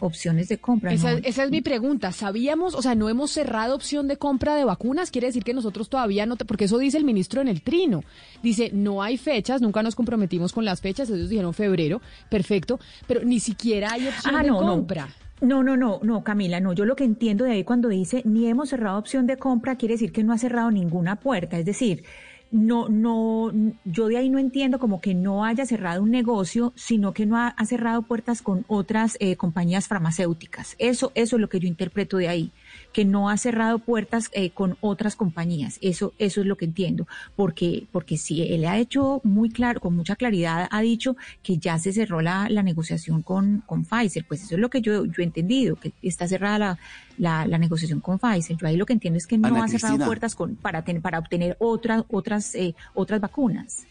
Opciones 0.00 0.48
de 0.48 0.58
compra. 0.58 0.92
Esa, 0.92 1.12
¿no? 1.12 1.20
esa, 1.24 1.44
es 1.44 1.50
mi 1.50 1.60
pregunta. 1.60 2.12
¿Sabíamos, 2.12 2.74
o 2.74 2.82
sea, 2.82 2.94
no 2.94 3.08
hemos 3.08 3.30
cerrado 3.30 3.74
opción 3.74 4.08
de 4.08 4.16
compra 4.16 4.54
de 4.54 4.64
vacunas? 4.64 5.10
Quiere 5.10 5.26
decir 5.26 5.44
que 5.44 5.54
nosotros 5.54 5.88
todavía 5.88 6.26
no, 6.26 6.36
te, 6.36 6.44
porque 6.44 6.64
eso 6.64 6.78
dice 6.78 6.98
el 6.98 7.04
ministro 7.04 7.40
en 7.40 7.48
el 7.48 7.62
trino. 7.62 8.04
Dice, 8.42 8.70
no 8.72 9.02
hay 9.02 9.16
fechas, 9.16 9.60
nunca 9.60 9.82
nos 9.82 9.94
comprometimos 9.94 10.52
con 10.52 10.64
las 10.64 10.80
fechas, 10.80 11.10
ellos 11.10 11.28
dijeron 11.28 11.54
febrero, 11.54 12.00
perfecto, 12.28 12.78
pero 13.06 13.24
ni 13.24 13.40
siquiera 13.40 13.92
hay 13.92 14.08
opción 14.08 14.36
ah, 14.36 14.42
de 14.42 14.48
no, 14.48 14.58
compra. 14.58 15.06
No. 15.06 15.22
No, 15.42 15.64
no, 15.64 15.76
no, 15.76 15.98
no, 16.04 16.22
Camila, 16.22 16.60
no. 16.60 16.72
Yo 16.72 16.84
lo 16.84 16.94
que 16.94 17.02
entiendo 17.02 17.44
de 17.44 17.50
ahí 17.50 17.64
cuando 17.64 17.88
dice 17.88 18.22
ni 18.24 18.46
hemos 18.46 18.68
cerrado 18.68 18.96
opción 18.96 19.26
de 19.26 19.36
compra, 19.36 19.74
quiere 19.74 19.94
decir 19.94 20.12
que 20.12 20.22
no 20.22 20.32
ha 20.32 20.38
cerrado 20.38 20.70
ninguna 20.70 21.16
puerta. 21.16 21.58
Es 21.58 21.66
decir, 21.66 22.04
no, 22.52 22.88
no, 22.88 23.50
yo 23.84 24.06
de 24.08 24.18
ahí 24.18 24.28
no 24.28 24.38
entiendo 24.38 24.78
como 24.78 25.00
que 25.00 25.14
no 25.14 25.44
haya 25.44 25.64
cerrado 25.64 26.02
un 26.02 26.10
negocio, 26.10 26.72
sino 26.76 27.12
que 27.12 27.24
no 27.24 27.38
ha, 27.38 27.54
cerrado 27.64 28.02
puertas 28.02 28.42
con 28.42 28.64
otras 28.68 29.16
eh, 29.20 29.36
compañías 29.36 29.88
farmacéuticas. 29.88 30.76
Eso, 30.78 31.10
eso 31.14 31.36
es 31.36 31.40
lo 31.40 31.48
que 31.48 31.58
yo 31.58 31.66
interpreto 31.66 32.18
de 32.18 32.28
ahí, 32.28 32.52
que 32.92 33.04
no 33.04 33.28
ha 33.28 33.36
cerrado 33.36 33.78
puertas 33.78 34.28
eh, 34.32 34.50
con 34.50 34.76
otras 34.80 35.16
compañías. 35.16 35.78
Eso, 35.80 36.12
eso 36.18 36.40
es 36.40 36.46
lo 36.46 36.56
que 36.56 36.66
entiendo, 36.66 37.06
porque, 37.36 37.86
porque 37.92 38.18
si 38.18 38.42
él 38.42 38.64
ha 38.64 38.78
hecho 38.78 39.20
muy 39.24 39.50
claro, 39.50 39.80
con 39.80 39.96
mucha 39.96 40.16
claridad, 40.16 40.68
ha 40.70 40.80
dicho 40.80 41.16
que 41.42 41.58
ya 41.58 41.78
se 41.78 41.92
cerró 41.92 42.20
la, 42.20 42.48
la 42.48 42.62
negociación 42.62 43.22
con, 43.22 43.62
con 43.66 43.84
Pfizer, 43.84 44.24
pues 44.26 44.42
eso 44.42 44.54
es 44.54 44.60
lo 44.60 44.70
que 44.70 44.80
yo, 44.80 45.04
yo 45.06 45.14
he 45.18 45.24
entendido, 45.24 45.76
que 45.76 45.92
está 46.02 46.28
cerrada 46.28 46.58
la, 46.58 46.78
la, 47.18 47.46
la 47.46 47.58
negociación 47.58 48.00
con 48.00 48.18
Pfizer. 48.18 48.56
Yo 48.56 48.66
ahí 48.66 48.76
lo 48.76 48.86
que 48.86 48.92
entiendo 48.92 49.18
es 49.18 49.26
que 49.26 49.38
no 49.38 49.48
Ana 49.48 49.64
ha 49.64 49.68
cerrado 49.68 49.94
Cristina. 49.94 50.06
puertas 50.06 50.34
con, 50.34 50.56
para, 50.56 50.82
ten, 50.84 51.00
para 51.00 51.18
obtener 51.18 51.56
otras, 51.58 52.04
otras, 52.10 52.54
eh, 52.54 52.74
otras 52.94 53.20
vacunas. 53.20 53.86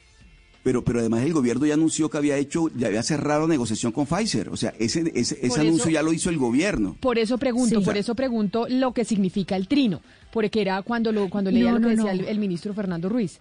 Pero, 0.64 0.84
pero 0.84 1.00
además 1.00 1.24
el 1.24 1.34
gobierno 1.34 1.66
ya 1.66 1.74
anunció 1.74 2.10
que 2.10 2.18
había 2.18 2.38
hecho, 2.38 2.70
ya 2.78 2.88
había 2.88 3.02
cerrado 3.02 3.48
negociación 3.48 3.92
con 3.92 4.06
Pfizer. 4.06 4.50
O 4.50 4.58
sea, 4.58 4.74
ese, 4.78 5.12
ese, 5.16 5.40
ese 5.42 5.60
anuncio 5.60 5.86
eso- 5.86 5.90
ya 5.90 6.04
lo 6.04 6.14
hizo 6.14 6.30
el 6.30 6.38
gobierno. 6.38 6.96
Por 7.00 7.18
eso 7.18 7.38
pregunto, 7.40 7.80
Sí. 7.80 7.86
por 7.86 7.98
eso 7.98 8.14
pregunto 8.14 8.68
lo 8.70 8.94
que 8.94 9.04
significa 9.04 9.56
el 9.56 9.68
trino, 9.68 10.02
porque 10.32 10.62
era 10.62 10.82
cuando 10.84 11.12
lo 11.12 11.30
cuando 11.30 11.50
leía 11.50 11.72
No, 11.72 11.80
lo 11.80 11.90
que 11.90 11.96
no, 11.96 12.04
decía 12.04 12.14
no. 12.14 12.22
el, 12.22 12.28
el 12.30 12.40
ministro 12.40 12.74
Fernando 12.76 13.10
Ruiz. 13.10 13.40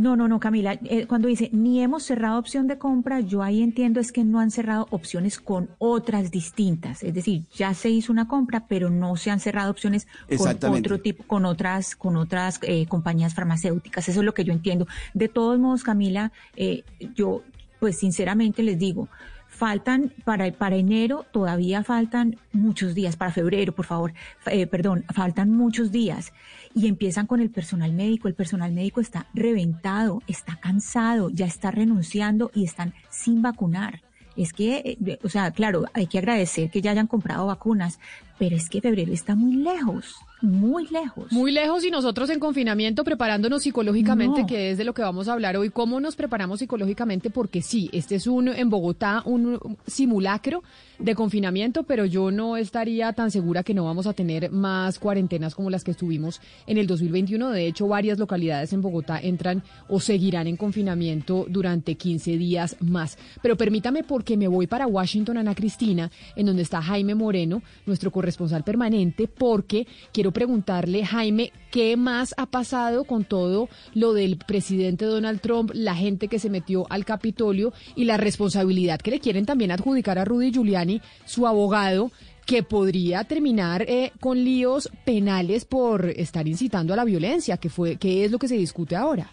No, 0.00 0.16
no, 0.16 0.28
no, 0.28 0.40
Camila. 0.40 0.78
eh, 0.84 1.06
cuando 1.06 1.28
dice 1.28 1.50
ni 1.52 1.82
hemos 1.82 2.04
cerrado 2.04 2.38
opción 2.38 2.66
de 2.66 2.78
compra, 2.78 3.20
yo 3.20 3.42
ahí 3.42 3.62
entiendo 3.62 4.00
es 4.00 4.12
que 4.12 4.24
no 4.24 4.40
han 4.40 4.50
cerrado 4.50 4.86
opciones 4.88 5.38
con 5.38 5.68
otras 5.76 6.30
distintas. 6.30 7.02
Es 7.02 7.12
decir, 7.12 7.44
ya 7.54 7.74
se 7.74 7.90
hizo 7.90 8.10
una 8.10 8.26
compra, 8.26 8.64
pero 8.66 8.88
no 8.88 9.16
se 9.16 9.30
han 9.30 9.40
cerrado 9.40 9.70
opciones 9.70 10.08
con 10.38 10.74
otro 10.74 11.00
tipo, 11.02 11.24
con 11.24 11.44
otras, 11.44 11.96
con 11.96 12.16
otras 12.16 12.60
eh, 12.62 12.86
compañías 12.86 13.34
farmacéuticas. 13.34 14.08
Eso 14.08 14.20
es 14.20 14.24
lo 14.24 14.32
que 14.32 14.42
yo 14.42 14.54
entiendo. 14.54 14.86
De 15.12 15.28
todos 15.28 15.58
modos, 15.58 15.82
Camila, 15.82 16.32
eh, 16.56 16.82
yo, 17.14 17.42
pues 17.78 17.98
sinceramente 17.98 18.62
les 18.62 18.78
digo. 18.78 19.08
Faltan 19.48 20.14
para, 20.24 20.50
para 20.52 20.76
enero, 20.76 21.26
todavía 21.30 21.84
faltan 21.84 22.38
muchos 22.52 22.94
días, 22.94 23.16
para 23.16 23.32
febrero, 23.32 23.74
por 23.74 23.84
favor, 23.84 24.14
eh, 24.46 24.66
perdón, 24.66 25.04
faltan 25.12 25.50
muchos 25.50 25.92
días 25.92 26.32
y 26.74 26.86
empiezan 26.86 27.26
con 27.26 27.40
el 27.40 27.50
personal 27.50 27.92
médico. 27.92 28.28
El 28.28 28.34
personal 28.34 28.72
médico 28.72 29.00
está 29.00 29.26
reventado, 29.34 30.22
está 30.26 30.56
cansado, 30.56 31.30
ya 31.30 31.46
está 31.46 31.70
renunciando 31.70 32.50
y 32.54 32.64
están 32.64 32.94
sin 33.10 33.42
vacunar. 33.42 34.02
Es 34.36 34.52
que, 34.52 34.96
eh, 35.04 35.18
o 35.24 35.28
sea, 35.28 35.50
claro, 35.50 35.84
hay 35.92 36.06
que 36.06 36.18
agradecer 36.18 36.70
que 36.70 36.80
ya 36.80 36.92
hayan 36.92 37.08
comprado 37.08 37.46
vacunas, 37.46 37.98
pero 38.38 38.56
es 38.56 38.70
que 38.70 38.80
febrero 38.80 39.12
está 39.12 39.34
muy 39.34 39.56
lejos, 39.56 40.14
muy 40.40 40.86
lejos. 40.88 41.30
Muy 41.32 41.50
lejos 41.50 41.84
y 41.84 41.90
nosotros 41.90 42.30
en 42.30 42.38
confinamiento 42.38 43.04
preparándonos 43.04 43.64
psicológicamente, 43.64 44.42
No. 44.42 44.46
que 44.46 44.70
es 44.70 44.78
de 44.78 44.84
lo 44.84 44.94
que 44.94 45.02
vamos 45.02 45.28
a 45.28 45.32
hablar 45.32 45.56
hoy. 45.56 45.68
¿Cómo 45.70 46.00
nos 46.00 46.16
preparamos 46.16 46.60
psicológicamente? 46.60 47.28
Porque 47.28 47.60
sí, 47.60 47.90
este 47.92 48.14
es 48.14 48.26
un 48.26 48.48
en 48.48 48.70
Bogotá 48.70 49.22
un 49.26 49.58
simulacro 49.86 50.62
de 51.00 51.14
confinamiento, 51.14 51.84
pero 51.84 52.04
yo 52.04 52.30
no 52.30 52.56
estaría 52.56 53.12
tan 53.12 53.30
segura 53.30 53.62
que 53.62 53.74
no 53.74 53.84
vamos 53.84 54.06
a 54.06 54.12
tener 54.12 54.50
más 54.50 54.98
cuarentenas 54.98 55.54
como 55.54 55.70
las 55.70 55.84
que 55.84 55.92
estuvimos 55.92 56.40
en 56.66 56.78
el 56.78 56.86
2021. 56.86 57.50
De 57.50 57.66
hecho, 57.66 57.88
varias 57.88 58.18
localidades 58.18 58.72
en 58.72 58.82
Bogotá 58.82 59.18
entran 59.18 59.62
o 59.88 60.00
seguirán 60.00 60.46
en 60.46 60.56
confinamiento 60.56 61.46
durante 61.48 61.94
15 61.94 62.36
días 62.36 62.76
más. 62.80 63.18
Pero 63.42 63.56
permítame 63.56 64.04
porque 64.04 64.36
me 64.36 64.48
voy 64.48 64.66
para 64.66 64.86
Washington, 64.86 65.38
Ana 65.38 65.54
Cristina, 65.54 66.10
en 66.36 66.46
donde 66.46 66.62
está 66.62 66.82
Jaime 66.82 67.14
Moreno, 67.14 67.62
nuestro 67.86 68.10
corresponsal 68.10 68.64
permanente, 68.64 69.28
porque 69.28 69.86
quiero 70.12 70.32
preguntarle, 70.32 71.04
Jaime, 71.04 71.52
¿qué 71.70 71.96
más 71.96 72.34
ha 72.36 72.46
pasado 72.46 73.04
con 73.04 73.24
todo 73.24 73.68
lo 73.94 74.12
del 74.12 74.38
presidente 74.38 75.04
Donald 75.04 75.40
Trump, 75.40 75.70
la 75.74 75.94
gente 75.94 76.28
que 76.28 76.38
se 76.38 76.50
metió 76.50 76.86
al 76.90 77.04
Capitolio 77.04 77.72
y 77.96 78.04
la 78.04 78.16
responsabilidad 78.16 79.00
que 79.00 79.10
le 79.10 79.20
quieren 79.20 79.46
también 79.46 79.70
adjudicar 79.70 80.18
a 80.18 80.24
Rudy 80.24 80.50
Giuliani, 80.50 80.89
su 81.24 81.46
abogado? 81.46 82.10
que 82.46 82.64
podría 82.64 83.22
terminar 83.22 83.82
eh, 83.82 84.10
con 84.18 84.42
líos 84.42 84.90
penales 85.04 85.64
por 85.64 86.06
estar 86.06 86.48
incitando 86.48 86.92
a 86.92 86.96
la 86.96 87.04
violencia, 87.04 87.58
que 87.58 87.68
fue 87.68 87.94
que 87.94 88.24
es 88.24 88.32
lo 88.32 88.40
que 88.40 88.48
se 88.48 88.56
discute 88.56 88.96
ahora. 88.96 89.30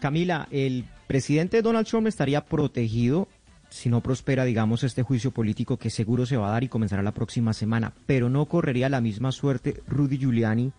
Camila, 0.00 0.48
el 0.50 0.86
presidente 1.06 1.60
Donald 1.60 1.86
Trump 1.86 2.06
estaría 2.06 2.42
protegido 2.42 3.28
si 3.68 3.90
no 3.90 4.00
prospera, 4.00 4.44
digamos, 4.44 4.84
este 4.84 5.02
juicio 5.02 5.32
político 5.32 5.76
que 5.76 5.90
seguro 5.90 6.24
se 6.24 6.38
va 6.38 6.48
a 6.48 6.52
dar 6.52 6.64
y 6.64 6.68
comenzará 6.68 7.02
la 7.02 7.12
próxima 7.12 7.52
semana. 7.52 7.92
Pero 8.06 8.30
no 8.30 8.46
correría 8.46 8.88
la 8.88 9.02
misma 9.02 9.32
suerte 9.32 9.82
Rudy 9.86 10.18
Giuliani, 10.18 10.72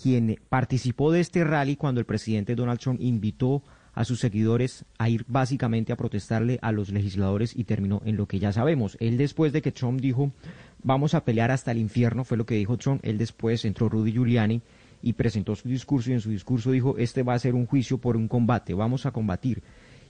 quien 0.00 0.38
participó 0.48 1.10
de 1.10 1.20
este 1.20 1.42
rally 1.42 1.74
cuando 1.74 2.00
el 2.00 2.06
presidente 2.06 2.54
Donald 2.54 2.78
Trump 2.78 3.00
invitó 3.00 3.56
a 3.56 3.75
sus 4.04 4.20
seguidores 4.20 4.84
a 4.98 5.08
ir 5.08 5.24
básicamente 5.26 5.92
a 5.92 5.96
protestarle 5.96 6.58
a 6.62 6.72
los 6.72 6.90
legisladores 6.90 7.56
y 7.56 7.64
terminó 7.64 8.02
en 8.04 8.16
lo 8.16 8.26
que 8.26 8.38
ya 8.38 8.52
sabemos. 8.52 8.96
Él 9.00 9.16
después 9.16 9.52
de 9.52 9.62
que 9.62 9.72
Trump 9.72 10.00
dijo 10.00 10.32
vamos 10.82 11.14
a 11.14 11.24
pelear 11.24 11.50
hasta 11.50 11.72
el 11.72 11.78
infierno, 11.78 12.24
fue 12.24 12.36
lo 12.36 12.46
que 12.46 12.54
dijo 12.54 12.76
Trump, 12.76 13.00
él 13.02 13.18
después 13.18 13.64
entró 13.64 13.88
Rudy 13.88 14.12
Giuliani 14.12 14.62
y 15.02 15.14
presentó 15.14 15.56
su 15.56 15.68
discurso 15.68 16.10
y 16.10 16.14
en 16.14 16.20
su 16.20 16.30
discurso 16.30 16.70
dijo 16.70 16.96
este 16.98 17.22
va 17.22 17.34
a 17.34 17.38
ser 17.38 17.54
un 17.54 17.66
juicio 17.66 17.98
por 17.98 18.16
un 18.16 18.28
combate, 18.28 18.74
vamos 18.74 19.06
a 19.06 19.10
combatir. 19.10 19.62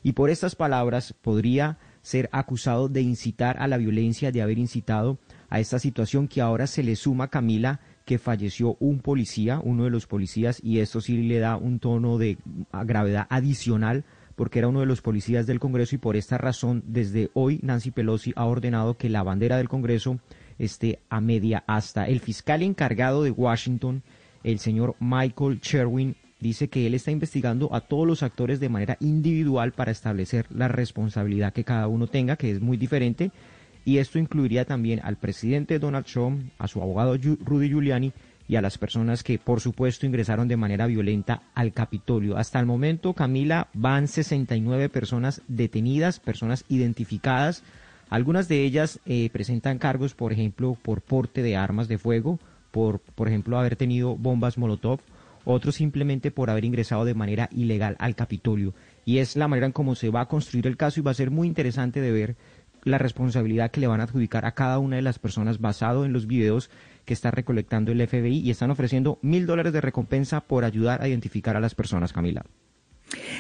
Y 0.03 0.13
por 0.13 0.31
estas 0.31 0.55
palabras 0.55 1.15
podría 1.15 1.79
ser 2.03 2.29
acusado 2.31 2.89
de 2.89 3.01
incitar 3.01 3.57
a 3.59 3.67
la 3.67 3.77
violencia, 3.77 4.31
de 4.31 4.43
haber 4.43 4.59
incitado 4.59 5.19
a 5.49 5.59
esta 5.59 5.79
situación 5.79 6.29
que 6.29 6.41
ahora 6.41 6.69
se 6.69 6.85
le 6.85 6.95
suma, 6.95 7.29
Camila, 7.29 7.81
que 8.07 8.19
falleció 8.19 8.77
un 8.79 9.01
policía, 9.01 9.61
uno 9.63 9.85
de 9.85 9.91
los 9.91 10.07
policías, 10.07 10.61
y 10.63 10.79
esto 10.79 11.03
sí 11.03 11.19
le 11.19 11.41
da 11.41 11.57
un 11.57 11.81
tono 11.81 12.17
de 12.17 12.39
gravedad 12.73 13.27
adicional 13.29 14.05
porque 14.37 14.61
era 14.61 14.69
uno 14.69 14.81
de 14.81 14.87
los 14.87 15.01
policías 15.01 15.47
del 15.47 15.59
Congreso 15.59 15.97
y 15.97 15.99
por 15.99 16.15
esta 16.15 16.39
razón 16.39 16.85
desde 16.87 17.31
hoy 17.35 17.59
Nancy 17.63 17.91
Pelosi 17.91 18.33
ha 18.37 18.45
ordenado 18.45 18.97
que 18.97 19.09
la 19.09 19.23
bandera 19.23 19.57
del 19.57 19.69
Congreso 19.69 20.21
esté 20.59 21.01
a 21.09 21.21
media 21.21 21.65
asta. 21.67 22.07
El 22.07 22.21
fiscal 22.21 22.63
encargado 22.63 23.23
de 23.25 23.31
Washington, 23.31 24.03
el 24.45 24.59
señor 24.59 24.95
Michael 25.01 25.59
Sherwin, 25.61 26.15
dice 26.39 26.69
que 26.69 26.87
él 26.87 26.95
está 26.95 27.11
investigando 27.11 27.75
a 27.75 27.81
todos 27.81 28.07
los 28.07 28.23
actores 28.23 28.61
de 28.61 28.69
manera 28.69 28.99
individual 29.01 29.73
para 29.73 29.91
establecer 29.91 30.47
la 30.51 30.69
responsabilidad 30.69 31.53
que 31.53 31.65
cada 31.65 31.89
uno 31.89 32.07
tenga, 32.07 32.37
que 32.37 32.51
es 32.51 32.61
muy 32.61 32.77
diferente, 32.77 33.33
y 33.87 33.99
esto 33.99 34.19
incluiría 34.19 34.65
también 34.65 35.01
al 35.05 35.17
presidente 35.17 35.79
Donald 35.79 36.07
Trump, 36.07 36.51
a 36.59 36.67
su 36.67 36.83
abogado 36.83 37.17
Rudy 37.17 37.69
Giuliani 37.69 38.13
y 38.49 38.57
a 38.57 38.61
las 38.61 38.79
personas 38.79 39.23
que, 39.23 39.39
por 39.39 39.61
supuesto, 39.61 40.07
ingresaron 40.07 40.49
de 40.49 40.57
manera 40.57 40.89
violenta 40.89 41.43
al 41.55 41.73
Capitolio. 41.73 42.37
Hasta 42.37 42.59
el 42.59 42.67
momento, 42.67 43.15
Camila, 43.15 43.69
van 43.75 44.09
69 44.09 44.89
personas 44.89 45.41
detenidas, 45.47 46.19
personas 46.19 46.65
identificadas. 46.69 47.63
Algunas 48.11 48.49
de 48.49 48.65
ellas 48.65 48.99
eh, 49.07 49.31
presentan 49.33 49.79
cargos, 49.79 50.15
por 50.15 50.33
ejemplo, 50.33 50.77
por 50.83 51.01
porte 51.01 51.43
de 51.43 51.57
armas 51.57 51.87
de 51.87 51.99
fuego, 51.99 52.41
por, 52.73 52.99
por 52.99 53.29
ejemplo, 53.29 53.57
haber 53.57 53.77
tenido 53.77 54.17
bombas 54.17 54.59
Molotov, 54.59 54.99
otros 55.45 55.77
simplemente 55.77 56.33
por 56.33 56.51
haber 56.51 56.65
ingresado 56.65 57.05
de 57.05 57.15
manera 57.15 57.49
ilegal 57.53 57.95
al 58.01 58.17
Capitolio. 58.17 58.75
Y 59.05 59.19
es 59.19 59.37
la 59.37 59.47
manera 59.47 59.67
en 59.67 59.73
cómo 59.73 59.95
se 59.95 60.11
va 60.11 60.23
a 60.23 60.29
construir 60.29 60.67
el 60.67 60.77
caso 60.77 60.99
y 60.99 61.05
va 61.05 61.13
a 61.13 61.15
ser 61.15 61.31
muy 61.31 61.47
interesante 61.47 62.01
de 62.01 62.11
ver 62.11 62.37
la 62.87 62.99
responsabilidad 62.99 63.73
que 63.73 63.81
le 63.81 63.89
van 63.89 64.01
a 64.01 64.05
adjudicar 64.05 64.47
a 64.47 64.53
cada 64.53 64.79
una 64.79 64.95
de 64.97 65.03
las 65.03 65.19
personas 65.19 65.61
basado 65.61 66.05
en 66.05 66.13
los 66.13 66.29
videos 66.29 66.71
que 67.05 67.15
está 67.15 67.33
recolectando 67.33 67.91
el 67.91 68.07
FBI 68.07 68.39
y 68.39 68.51
están 68.51 68.71
ofreciendo 68.71 69.19
mil 69.23 69.45
dólares 69.45 69.73
de 69.73 69.81
recompensa 69.81 70.41
por 70.41 70.65
ayudar 70.65 71.03
a 71.03 71.09
identificar 71.09 71.57
a 71.57 71.61
las 71.61 71.75
personas, 71.75 72.13
Camila. 72.13 72.45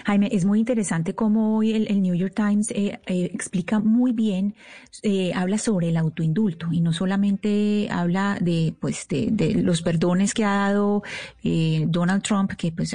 Jaime, 0.04 0.28
es 0.32 0.44
muy 0.44 0.60
interesante 0.60 1.14
cómo 1.14 1.56
hoy 1.56 1.72
el, 1.72 2.02
New 2.02 2.14
York 2.14 2.34
Times 2.34 2.70
eh, 2.70 3.00
eh, 3.06 3.30
explica 3.32 3.78
muy 3.78 4.12
bien, 4.12 4.54
eh, 5.02 5.32
habla 5.34 5.58
sobre 5.58 5.88
el 5.88 5.96
autoindulto 5.96 6.68
y 6.72 6.80
no 6.80 6.92
solamente 6.92 7.88
habla 7.90 8.38
de, 8.40 8.74
pues, 8.80 9.06
de, 9.08 9.54
los 9.56 9.82
perdones 9.82 10.34
que 10.34 10.44
ha 10.44 10.54
dado 10.54 11.02
Donald 11.42 12.22
Trump, 12.22 12.52
que 12.52 12.72
pues 12.72 12.94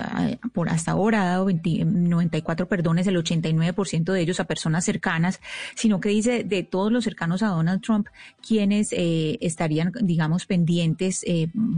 por 0.53 0.69
hasta 0.69 0.91
ahora 0.91 1.23
ha 1.23 1.25
dado 1.25 1.47
94 1.49 2.67
perdones, 2.67 3.07
el 3.07 3.17
89% 3.17 4.11
de 4.11 4.21
ellos 4.21 4.39
a 4.39 4.45
personas 4.45 4.85
cercanas, 4.85 5.39
sino 5.75 5.99
que 5.99 6.09
dice 6.09 6.43
de 6.43 6.63
todos 6.63 6.91
los 6.91 7.03
cercanos 7.03 7.43
a 7.43 7.47
Donald 7.47 7.81
Trump, 7.81 8.07
quienes 8.45 8.89
estarían, 8.91 9.91
digamos, 10.01 10.45
pendientes 10.45 11.25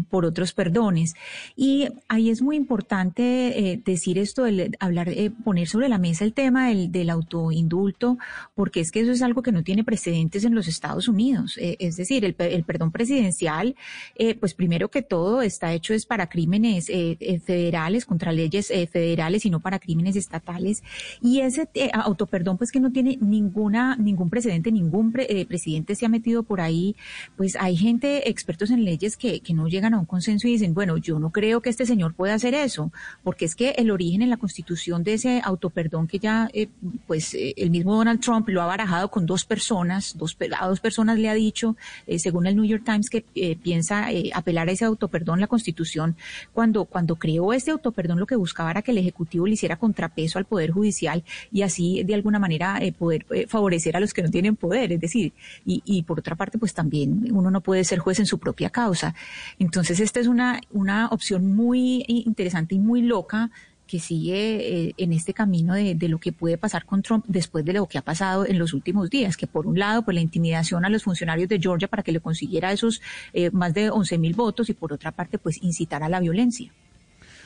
por 0.09 0.25
otros 0.25 0.53
perdones. 0.53 1.13
Y 1.55 1.87
ahí 2.07 2.29
es 2.29 2.41
muy 2.41 2.55
importante 2.55 3.81
decir 3.85 4.17
esto, 4.17 4.45
hablar, 4.79 4.92
eh, 4.97 5.31
poner 5.43 5.67
sobre 5.67 5.89
la 5.89 5.97
mesa 5.97 6.25
el 6.25 6.33
tema 6.33 6.67
del, 6.69 6.91
del, 6.91 7.09
autoindulto, 7.09 8.17
porque 8.55 8.79
es 8.79 8.91
que 8.91 9.01
eso 9.01 9.11
es 9.11 9.21
algo 9.21 9.41
que 9.41 9.51
no 9.51 9.63
tiene 9.63 9.83
precedentes 9.83 10.43
en 10.43 10.55
los 10.55 10.67
Estados 10.67 11.07
Unidos. 11.07 11.57
Eh, 11.57 11.77
es 11.79 11.97
decir, 11.97 12.25
el, 12.25 12.35
el, 12.37 12.63
perdón 12.63 12.91
presidencial, 12.91 13.75
eh, 14.15 14.35
pues 14.35 14.53
primero 14.53 14.89
que 14.89 15.01
todo 15.01 15.41
está 15.41 15.73
hecho 15.73 15.93
es 15.93 16.05
para 16.05 16.27
crímenes 16.27 16.89
eh, 16.89 17.39
federales, 17.43 18.05
contra 18.05 18.31
leyes 18.31 18.67
federales 18.91 19.45
y 19.45 19.49
no 19.49 19.59
para 19.59 19.79
crímenes 19.79 20.15
estatales. 20.15 20.83
Y 21.21 21.39
ese 21.39 21.67
autoperdón, 21.93 22.57
pues 22.57 22.71
que 22.71 22.79
no 22.79 22.91
tiene 22.91 23.17
ninguna, 23.21 23.95
ningún 23.95 24.29
precedente, 24.29 24.71
ningún 24.71 25.11
presidente 25.11 25.95
se 25.95 26.05
ha 26.05 26.09
metido 26.09 26.43
por 26.43 26.61
ahí. 26.61 26.95
Pues 27.37 27.55
hay 27.59 27.75
gente, 27.75 28.29
expertos 28.29 28.71
en 28.71 28.83
leyes, 28.83 29.17
que, 29.17 29.39
que 29.41 29.53
no 29.53 29.67
llegan 29.67 29.93
a 29.93 29.99
un 29.99 30.05
consenso 30.05 30.47
y 30.47 30.51
dicen, 30.51 30.73
bueno, 30.73 30.97
yo 30.97 31.19
no 31.19 31.31
creo 31.31 31.61
que 31.61 31.69
este 31.69 31.85
señor 31.85 32.13
pueda 32.13 32.33
hacer 32.33 32.53
eso, 32.53 32.91
porque 33.23 33.45
es 33.45 33.55
que 33.55 33.71
el 33.71 33.91
origen 33.91 34.21
en 34.21 34.29
la 34.29 34.37
Constitución 34.37 34.72
de 35.03 35.13
ese 35.13 35.41
autoperdón 35.43 36.07
que 36.07 36.19
ya, 36.19 36.49
eh, 36.53 36.67
pues, 37.07 37.33
eh, 37.33 37.53
el 37.57 37.69
mismo 37.69 37.95
Donald 37.95 38.19
Trump 38.19 38.49
lo 38.49 38.61
ha 38.61 38.65
barajado 38.65 39.09
con 39.09 39.25
dos 39.25 39.45
personas, 39.45 40.17
dos, 40.17 40.35
a 40.59 40.67
dos 40.67 40.79
personas 40.79 41.17
le 41.17 41.29
ha 41.29 41.33
dicho, 41.33 41.75
eh, 42.07 42.19
según 42.19 42.47
el 42.47 42.55
New 42.55 42.65
York 42.65 42.83
Times, 42.85 43.09
que 43.09 43.23
piensa 43.61 44.07
apelar 44.33 44.69
a 44.69 44.71
ese 44.71 44.85
autoperdón, 44.85 45.39
la 45.39 45.47
Constitución, 45.47 46.15
cuando, 46.53 46.85
cuando 46.85 47.15
creó 47.15 47.53
ese 47.53 47.71
autoperdón, 47.71 48.19
lo 48.19 48.25
que 48.25 48.35
buscaba 48.35 48.71
era 48.71 48.81
que 48.81 48.91
el 48.91 48.97
Ejecutivo 48.97 49.47
le 49.47 49.53
hiciera 49.53 49.77
contrapeso 49.77 50.39
al 50.39 50.45
Poder 50.45 50.71
Judicial 50.71 51.23
y 51.51 51.61
así, 51.61 52.03
de 52.03 52.15
alguna 52.15 52.39
manera, 52.39 52.79
poder 52.97 53.25
favorecer 53.47 53.95
a 53.95 53.99
los 53.99 54.13
que 54.13 54.23
no 54.23 54.29
tienen 54.29 54.55
poder, 54.55 54.91
es 54.91 54.99
decir, 54.99 55.33
y, 55.65 55.81
y 55.85 56.03
por 56.03 56.19
otra 56.19 56.35
parte, 56.35 56.57
pues 56.57 56.73
también 56.73 57.27
uno 57.31 57.49
no 57.51 57.61
puede 57.61 57.83
ser 57.83 57.99
juez 57.99 58.19
en 58.19 58.25
su 58.25 58.39
propia 58.39 58.69
causa. 58.69 59.15
Entonces, 59.59 59.99
esta 59.99 60.19
es 60.19 60.27
una, 60.27 60.61
una 60.71 61.07
opción 61.07 61.55
muy 61.55 62.05
interesante 62.07 62.75
y 62.75 62.79
muy 62.79 63.01
loca 63.01 63.51
que 63.87 63.99
sigue 63.99 64.87
eh, 64.87 64.93
en 64.97 65.13
este 65.13 65.33
camino 65.33 65.73
de, 65.73 65.95
lo 66.07 66.19
que 66.19 66.31
puede 66.31 66.57
pasar 66.57 66.85
con 66.85 67.01
Trump 67.01 67.25
después 67.27 67.65
de 67.65 67.73
lo 67.73 67.85
que 67.87 67.97
ha 67.97 68.01
pasado 68.01 68.45
en 68.45 68.59
los 68.59 68.73
últimos 68.73 69.09
días, 69.09 69.37
que 69.37 69.47
por 69.47 69.67
un 69.67 69.77
lado, 69.77 70.03
pues 70.03 70.15
la 70.15 70.21
intimidación 70.21 70.85
a 70.85 70.89
los 70.89 71.03
funcionarios 71.03 71.49
de 71.49 71.59
Georgia 71.59 71.87
para 71.87 72.03
que 72.03 72.11
le 72.11 72.19
consiguiera 72.19 72.71
esos 72.71 73.01
eh, 73.33 73.51
más 73.51 73.73
de 73.73 73.89
11 73.89 74.17
mil 74.17 74.33
votos 74.33 74.69
y 74.69 74.73
por 74.73 74.93
otra 74.93 75.11
parte, 75.11 75.37
pues 75.37 75.61
incitar 75.61 76.03
a 76.03 76.09
la 76.09 76.19
violencia. 76.19 76.71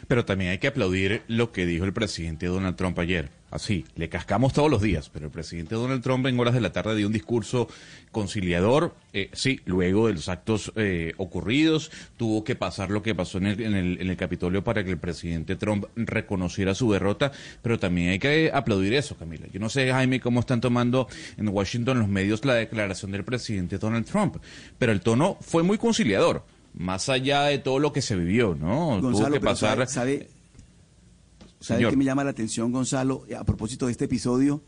Pero 0.07 0.25
también 0.25 0.51
hay 0.51 0.57
que 0.57 0.67
aplaudir 0.67 1.23
lo 1.27 1.51
que 1.51 1.65
dijo 1.65 1.85
el 1.85 1.93
presidente 1.93 2.47
Donald 2.47 2.75
Trump 2.75 2.97
ayer. 2.99 3.29
Así, 3.49 3.85
le 3.95 4.09
cascamos 4.09 4.51
todos 4.51 4.69
los 4.69 4.81
días, 4.81 5.09
pero 5.09 5.27
el 5.27 5.31
presidente 5.31 5.75
Donald 5.75 6.03
Trump 6.03 6.25
en 6.25 6.37
horas 6.37 6.53
de 6.53 6.59
la 6.59 6.73
tarde 6.73 6.97
dio 6.97 7.07
un 7.07 7.13
discurso 7.13 7.69
conciliador. 8.11 8.93
Eh, 9.13 9.29
sí, 9.31 9.61
luego 9.63 10.07
de 10.07 10.15
los 10.15 10.27
actos 10.27 10.73
eh, 10.75 11.13
ocurridos, 11.15 11.89
tuvo 12.17 12.43
que 12.43 12.55
pasar 12.55 12.89
lo 12.89 13.01
que 13.01 13.15
pasó 13.15 13.37
en 13.37 13.47
el, 13.47 13.61
en, 13.61 13.73
el, 13.73 14.01
en 14.01 14.09
el 14.09 14.17
Capitolio 14.17 14.65
para 14.65 14.83
que 14.83 14.91
el 14.91 14.97
presidente 14.97 15.55
Trump 15.55 15.85
reconociera 15.95 16.75
su 16.75 16.91
derrota, 16.91 17.31
pero 17.61 17.79
también 17.79 18.09
hay 18.09 18.19
que 18.19 18.51
aplaudir 18.53 18.93
eso, 18.93 19.15
Camila. 19.15 19.47
Yo 19.53 19.61
no 19.61 19.69
sé, 19.69 19.89
Jaime, 19.93 20.19
cómo 20.19 20.41
están 20.41 20.59
tomando 20.59 21.07
en 21.37 21.47
Washington 21.47 21.99
los 21.99 22.09
medios 22.09 22.43
la 22.43 22.55
declaración 22.55 23.11
del 23.11 23.23
presidente 23.23 23.77
Donald 23.77 24.05
Trump, 24.05 24.37
pero 24.77 24.91
el 24.91 24.99
tono 24.99 25.37
fue 25.39 25.63
muy 25.63 25.77
conciliador 25.77 26.43
más 26.77 27.09
allá 27.09 27.43
de 27.43 27.57
todo 27.57 27.79
lo 27.79 27.91
que 27.91 28.01
se 28.01 28.15
vivió, 28.15 28.55
¿no? 28.55 29.01
Gonzalo, 29.01 29.27
Tuvo 29.27 29.33
que 29.33 29.39
pasar. 29.39 29.87
¿Sabe, 29.87 30.29
sabe, 31.59 31.89
qué 31.89 31.97
me 31.97 32.05
llama 32.05 32.23
la 32.23 32.29
atención, 32.29 32.71
Gonzalo, 32.71 33.25
a 33.37 33.43
propósito 33.43 33.87
de 33.87 33.91
este 33.91 34.05
episodio? 34.05 34.61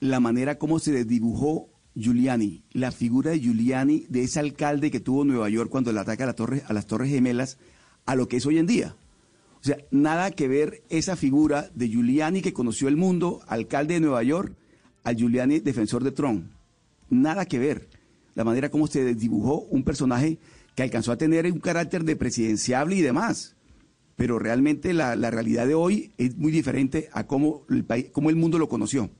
La 0.00 0.20
manera 0.20 0.58
como 0.58 0.78
se 0.78 1.04
dibujó 1.04 1.68
Giuliani, 1.94 2.64
la 2.72 2.90
figura 2.90 3.30
de 3.30 3.40
Giuliani, 3.40 4.06
de 4.08 4.24
ese 4.24 4.40
alcalde 4.40 4.90
que 4.90 5.00
tuvo 5.00 5.24
Nueva 5.24 5.48
York 5.48 5.70
cuando 5.70 5.92
le 5.92 6.00
ataca 6.00 6.24
a, 6.24 6.26
la 6.26 6.32
torre, 6.34 6.62
a 6.66 6.72
las 6.72 6.86
Torres 6.86 7.10
Gemelas, 7.10 7.58
a 8.04 8.16
lo 8.16 8.28
que 8.28 8.38
es 8.38 8.46
hoy 8.46 8.58
en 8.58 8.66
día. 8.66 8.96
O 9.60 9.64
sea, 9.64 9.78
nada 9.90 10.32
que 10.32 10.48
ver 10.48 10.82
esa 10.90 11.16
figura 11.16 11.70
de 11.74 11.88
Giuliani 11.88 12.42
que 12.42 12.52
conoció 12.52 12.88
el 12.88 12.96
mundo, 12.96 13.40
alcalde 13.46 13.94
de 13.94 14.00
Nueva 14.00 14.22
York, 14.22 14.54
al 15.04 15.16
Giuliani 15.16 15.60
defensor 15.60 16.02
de 16.02 16.10
Trump. 16.10 16.50
Nada 17.08 17.46
que 17.46 17.58
ver. 17.58 17.88
La 18.34 18.44
manera 18.44 18.68
como 18.68 18.86
se 18.88 19.14
dibujó 19.14 19.60
un 19.70 19.82
personaje 19.82 20.38
que 20.76 20.82
alcanzó 20.82 21.10
a 21.10 21.16
tener 21.16 21.50
un 21.50 21.58
carácter 21.58 22.04
de 22.04 22.14
presidenciable 22.14 22.94
y 22.94 23.00
demás. 23.00 23.56
Pero 24.14 24.38
realmente 24.38 24.92
la, 24.92 25.14
realidad 25.30 25.66
de 25.66 25.74
hoy 25.74 26.12
es 26.18 26.36
muy 26.36 26.52
diferente 26.52 27.08
a 27.12 27.26
cómo 27.26 27.64
el, 27.68 27.84
país, 27.84 28.06
cómo 28.12 28.30
el 28.30 28.36
mundo 28.36 28.58
lo 28.58 28.68
conoció. 28.68 29.10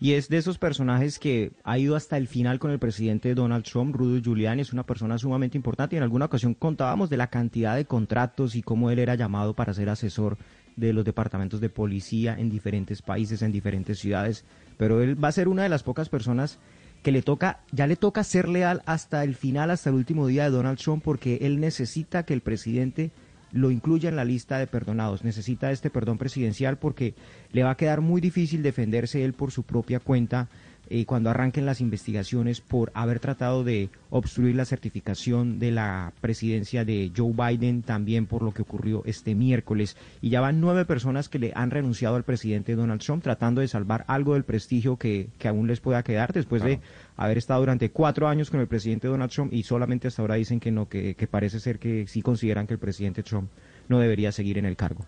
Y 0.00 0.14
es 0.14 0.28
de 0.28 0.36
esos 0.36 0.58
personajes 0.58 1.20
que 1.20 1.52
ha 1.62 1.78
ido 1.78 1.94
hasta 1.94 2.16
el 2.16 2.26
final 2.26 2.58
con 2.58 2.72
el 2.72 2.80
presidente 2.80 3.36
Donald 3.36 3.64
Trump. 3.64 3.94
Rudy 3.94 4.20
Giuliani 4.20 4.62
es 4.62 4.72
una 4.72 4.84
persona 4.84 5.16
sumamente 5.16 5.56
importante 5.56 5.94
y 5.94 5.98
en 5.98 6.02
alguna 6.02 6.24
ocasión 6.24 6.54
contábamos 6.54 7.08
de 7.08 7.16
la 7.16 7.28
cantidad 7.28 7.76
de 7.76 7.84
contratos 7.84 8.56
y 8.56 8.62
cómo 8.62 8.90
él 8.90 8.98
era 8.98 9.14
llamado 9.14 9.54
para 9.54 9.74
ser 9.74 9.88
asesor 9.88 10.38
de 10.74 10.92
los 10.92 11.04
departamentos 11.04 11.60
de 11.60 11.68
policía 11.68 12.34
en 12.36 12.50
diferentes 12.50 13.00
países, 13.00 13.42
en 13.42 13.52
diferentes 13.52 14.00
ciudades. 14.00 14.44
Pero 14.76 15.02
él 15.02 15.22
va 15.22 15.28
a 15.28 15.32
ser 15.32 15.46
una 15.46 15.62
de 15.62 15.68
las 15.68 15.84
pocas 15.84 16.08
personas 16.08 16.58
que 17.02 17.12
le 17.12 17.22
toca, 17.22 17.60
ya 17.72 17.86
le 17.86 17.96
toca 17.96 18.24
ser 18.24 18.48
leal 18.48 18.82
hasta 18.86 19.24
el 19.24 19.34
final, 19.34 19.70
hasta 19.70 19.90
el 19.90 19.96
último 19.96 20.26
día 20.26 20.44
de 20.44 20.50
Donald 20.50 20.78
Trump, 20.78 21.02
porque 21.02 21.38
él 21.42 21.60
necesita 21.60 22.24
que 22.24 22.34
el 22.34 22.40
presidente 22.40 23.10
lo 23.52 23.70
incluya 23.70 24.08
en 24.08 24.16
la 24.16 24.24
lista 24.24 24.58
de 24.58 24.66
perdonados. 24.66 25.24
Necesita 25.24 25.70
este 25.70 25.90
perdón 25.90 26.18
presidencial 26.18 26.78
porque 26.78 27.14
le 27.52 27.62
va 27.62 27.72
a 27.72 27.76
quedar 27.76 28.00
muy 28.00 28.20
difícil 28.20 28.62
defenderse 28.62 29.24
él 29.24 29.34
por 29.34 29.50
su 29.50 29.62
propia 29.62 30.00
cuenta 30.00 30.48
eh, 30.94 31.06
cuando 31.06 31.30
arranquen 31.30 31.64
las 31.64 31.80
investigaciones 31.80 32.60
por 32.60 32.92
haber 32.92 33.18
tratado 33.18 33.64
de 33.64 33.88
obstruir 34.10 34.54
la 34.56 34.66
certificación 34.66 35.58
de 35.58 35.70
la 35.70 36.12
presidencia 36.20 36.84
de 36.84 37.10
Joe 37.16 37.32
Biden, 37.32 37.80
también 37.80 38.26
por 38.26 38.42
lo 38.42 38.52
que 38.52 38.60
ocurrió 38.60 39.02
este 39.06 39.34
miércoles. 39.34 39.96
Y 40.20 40.28
ya 40.28 40.42
van 40.42 40.60
nueve 40.60 40.84
personas 40.84 41.30
que 41.30 41.38
le 41.38 41.52
han 41.54 41.70
renunciado 41.70 42.16
al 42.16 42.24
presidente 42.24 42.74
Donald 42.74 43.00
Trump 43.00 43.22
tratando 43.22 43.62
de 43.62 43.68
salvar 43.68 44.04
algo 44.06 44.34
del 44.34 44.44
prestigio 44.44 44.98
que, 44.98 45.30
que 45.38 45.48
aún 45.48 45.66
les 45.66 45.80
pueda 45.80 46.02
quedar 46.02 46.34
después 46.34 46.62
de 46.62 46.80
haber 47.16 47.38
estado 47.38 47.60
durante 47.60 47.90
cuatro 47.90 48.28
años 48.28 48.50
con 48.50 48.60
el 48.60 48.66
presidente 48.66 49.08
Donald 49.08 49.32
Trump 49.32 49.50
y 49.50 49.62
solamente 49.62 50.08
hasta 50.08 50.20
ahora 50.20 50.34
dicen 50.34 50.60
que 50.60 50.70
no, 50.70 50.90
que, 50.90 51.14
que 51.14 51.26
parece 51.26 51.58
ser 51.58 51.78
que 51.78 52.06
sí 52.06 52.20
consideran 52.20 52.66
que 52.66 52.74
el 52.74 52.80
presidente 52.80 53.22
Trump 53.22 53.48
no 53.88 53.98
debería 53.98 54.30
seguir 54.30 54.58
en 54.58 54.66
el 54.66 54.76
cargo. 54.76 55.06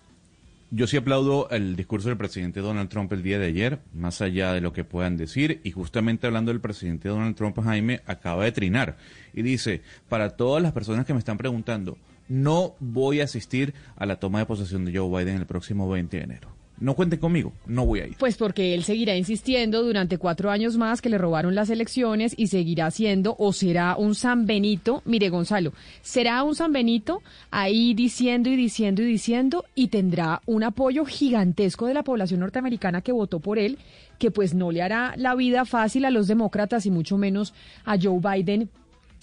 Yo 0.77 0.89
sí 0.89 0.97
aplaudo 0.97 1.49
el 1.51 1.77
discurso 1.77 2.09
del 2.09 2.19
presidente 2.19 2.59
Donald 2.59 2.89
Trump 2.89 3.13
el 3.13 3.23
día 3.23 3.39
de 3.39 3.47
ayer, 3.47 3.79
más 3.93 4.21
allá 4.21 4.53
de 4.53 4.61
lo 4.61 4.73
que 4.73 4.83
puedan 4.83 5.17
decir, 5.17 5.61
y 5.63 5.71
justamente 5.71 6.27
hablando 6.27 6.51
del 6.51 6.61
presidente 6.61 7.09
Donald 7.09 7.37
Trump, 7.37 7.57
Jaime 7.63 8.01
acaba 8.07 8.43
de 8.43 8.51
trinar 8.51 8.97
y 9.33 9.43
dice, 9.43 9.83
para 10.09 10.31
todas 10.31 10.61
las 10.61 10.73
personas 10.73 11.07
que 11.07 11.13
me 11.13 11.21
están 11.21 11.39
preguntando, 11.39 11.97
no 12.27 12.75
voy 12.81 13.21
a 13.21 13.25
asistir 13.25 13.73
a 13.95 14.05
la 14.05 14.19
toma 14.19 14.41
de 14.41 14.47
posesión 14.47 14.85
de 14.85 14.99
Joe 14.99 15.09
Biden 15.09 15.37
el 15.37 15.47
próximo 15.47 15.89
20 15.89 16.17
de 16.17 16.25
enero 16.25 16.64
no 16.85 16.95
cuenten 16.95 17.19
conmigo, 17.19 17.55
no 17.67 17.87
voy 17.87 18.01
a 18.01 18.07
ir. 18.07 18.17
Pues 18.19 18.37
porque 18.37 18.75
él 18.75 18.85
seguirá 18.85 19.17
insistiendo 19.17 19.83
durante 19.83 20.19
cuatro 20.19 20.51
años 20.51 20.77
más 20.77 21.01
que 21.01 21.09
le 21.09 21.17
robaron 21.17 21.55
las 21.55 21.71
elecciones 21.71 22.35
y 22.37 22.49
seguirá 22.49 22.91
siendo 22.91 23.35
o 23.39 23.55
será 23.55 23.97
un 23.97 24.15
San 24.15 24.45
Benito, 24.45 25.01
mire 25.07 25.31
Gonzalo, 25.31 25.73
será 26.03 26.43
un 26.43 26.55
San 26.55 26.73
Benito 26.73 27.23
ahí 27.51 27.95
diciendo 27.95 28.51
y 28.51 28.57
diciendo 28.57 29.03
y 29.03 29.07
diciendo 29.07 29.65
y 29.75 29.89
tendrá 29.89 30.43
un 30.45 30.63
apoyo 30.63 31.07
gigantesco 31.07 31.87
de 31.87 31.95
la 31.95 32.03
población 32.03 32.41
norteamericana 32.41 33.01
que 33.01 33.13
votó 33.13 33.41
por 33.41 33.59
él, 33.59 33.79
que 34.19 34.31
pues 34.31 34.53
no 34.53 34.71
le 34.71 34.83
hará 34.83 35.15
la 35.17 35.35
vida 35.35 35.65
fácil 35.65 36.05
a 36.05 36.11
los 36.11 36.27
demócratas 36.27 36.85
y 36.85 36.91
mucho 36.91 37.17
menos 37.17 37.55
a 37.87 37.97
Joe 37.99 38.21
Biden 38.21 38.69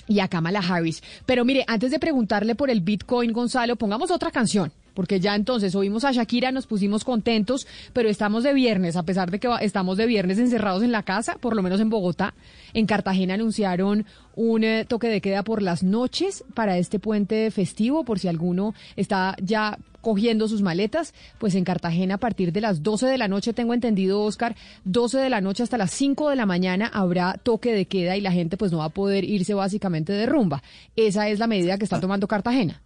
y 0.08 0.20
a 0.20 0.28
Kamala 0.28 0.62
Harris. 0.68 1.04
Pero 1.28 1.46
mire, 1.46 1.64
antes 1.68 1.92
de 1.92 2.00
preguntarle 2.00 2.56
por 2.56 2.72
el 2.72 2.82
Bitcoin, 2.82 3.32
Gonzalo, 3.32 3.76
pongamos 3.76 4.10
otra 4.10 4.32
canción 4.32 4.72
porque 4.94 5.20
ya 5.20 5.36
entonces 5.36 5.76
oímos 5.76 6.04
a 6.04 6.12
Shakira, 6.12 6.52
nos 6.52 6.68
pusimos 6.68 7.04
contentos, 7.04 7.68
pero 7.94 8.10
estamos 8.10 8.44
de 8.44 8.54
viernes, 8.54 8.96
a 8.96 9.04
pesar 9.04 9.32
de 9.32 9.40
que 9.40 9.50
estamos 9.62 9.98
de 9.98 10.06
viernes 10.06 10.40
encerrados 10.40 10.84
en 10.84 10.92
la 10.92 11.04
casa, 11.04 11.38
por 11.40 11.56
lo 11.56 11.64
menos 11.64 11.80
en 11.80 11.90
Bogotá. 11.90 12.34
En 12.74 12.86
Cartagena 12.86 13.34
anunciaron 13.36 14.06
un 14.36 14.64
eh, 14.64 14.86
toque 14.86 15.08
de 15.08 15.22
queda 15.22 15.44
por 15.44 15.62
las 15.62 15.84
noches 15.84 16.44
para 16.54 16.78
este 16.78 17.00
puente 17.00 17.52
festivo, 17.52 18.04
por 18.04 18.20
si 18.20 18.28
alguno 18.28 18.74
está 18.96 19.36
ya 19.42 19.78
cogiendo 20.02 20.48
sus 20.48 20.62
maletas, 20.62 21.14
pues 21.38 21.56
en 21.56 21.64
Cartagena 21.64 22.16
a 22.16 22.18
partir 22.18 22.52
de 22.52 22.62
las 22.62 22.84
12 22.84 23.06
de 23.06 23.18
la 23.18 23.28
noche, 23.28 23.54
tengo 23.54 23.74
entendido, 23.74 24.22
Oscar, 24.24 24.56
12 24.84 25.20
de 25.20 25.30
la 25.30 25.42
noche 25.42 25.64
hasta 25.64 25.78
las 25.78 25.92
5 25.92 26.30
de 26.30 26.36
la 26.36 26.46
mañana 26.46 26.90
habrá 26.92 27.36
toque 27.42 27.74
de 27.74 27.86
queda 27.86 28.18
y 28.18 28.22
la 28.22 28.32
gente 28.32 28.58
pues 28.58 28.72
no 28.72 28.80
va 28.80 28.86
a 28.86 28.90
poder 28.90 29.24
irse 29.24 29.54
básicamente 29.54 30.12
de 30.14 30.26
rumba. 30.26 30.64
Esa 30.96 31.30
es 31.30 31.40
la 31.40 31.48
medida 31.48 31.78
que 31.78 31.84
está 31.84 32.00
tomando 32.00 32.28
Cartagena. 32.28 32.82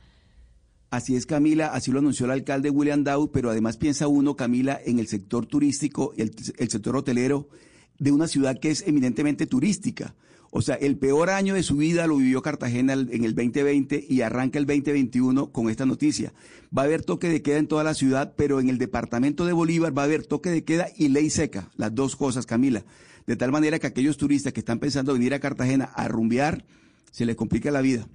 Así 0.90 1.16
es, 1.16 1.26
Camila, 1.26 1.68
así 1.68 1.92
lo 1.92 2.00
anunció 2.00 2.26
el 2.26 2.32
alcalde 2.32 2.70
William 2.70 3.04
Dow, 3.04 3.32
pero 3.32 3.50
además 3.50 3.78
piensa 3.78 4.08
uno, 4.08 4.36
Camila, 4.36 4.80
en 4.86 5.00
el 5.00 5.08
sector 5.08 5.46
turístico, 5.46 6.14
el, 6.18 6.32
el 6.58 6.70
sector 6.70 6.96
hotelero 6.96 7.50
de 8.00 8.12
una 8.12 8.28
ciudad 8.28 8.60
que 8.60 8.72
es 8.72 8.84
eminentemente 8.88 9.48
turística. 9.48 10.16
O 10.52 10.62
sea, 10.62 10.76
el 10.76 10.98
peor 10.98 11.32
año 11.32 11.54
de 11.54 11.64
su 11.64 11.76
vida 11.76 12.08
lo 12.08 12.16
vivió 12.16 12.42
Cartagena 12.42 12.94
en 12.94 13.26
el 13.26 13.36
2020 13.36 14.06
y 14.08 14.22
arranca 14.22 14.58
el 14.58 14.66
2021 14.66 15.52
con 15.52 15.70
esta 15.70 15.86
noticia. 15.86 16.34
Va 16.76 16.84
a 16.84 16.86
haber 16.86 17.04
toque 17.04 17.28
de 17.28 17.42
queda 17.42 17.58
en 17.58 17.68
toda 17.68 17.84
la 17.84 17.94
ciudad, 17.94 18.36
pero 18.38 18.62
en 18.62 18.70
el 18.70 18.78
departamento 18.78 19.46
de 19.46 19.52
Bolívar 19.52 19.98
va 19.98 20.04
a 20.04 20.06
haber 20.06 20.26
toque 20.26 20.52
de 20.52 20.64
queda 20.64 20.88
y 20.96 21.10
ley 21.10 21.30
seca, 21.30 21.70
las 21.76 21.94
dos 21.94 22.16
cosas, 22.16 22.46
Camila. 22.46 22.86
De 23.28 23.36
tal 23.36 23.52
manera 23.52 23.80
que 23.80 23.88
aquellos 23.88 24.16
turistas 24.16 24.54
que 24.54 24.62
están 24.62 24.80
pensando 24.80 25.12
venir 25.12 25.34
a 25.34 25.40
Cartagena 25.40 25.86
a 25.94 26.08
rumbear, 26.08 26.64
se 27.12 27.26
les 27.26 27.36
complica 27.36 27.70
la 27.70 27.82
vida 27.82 28.08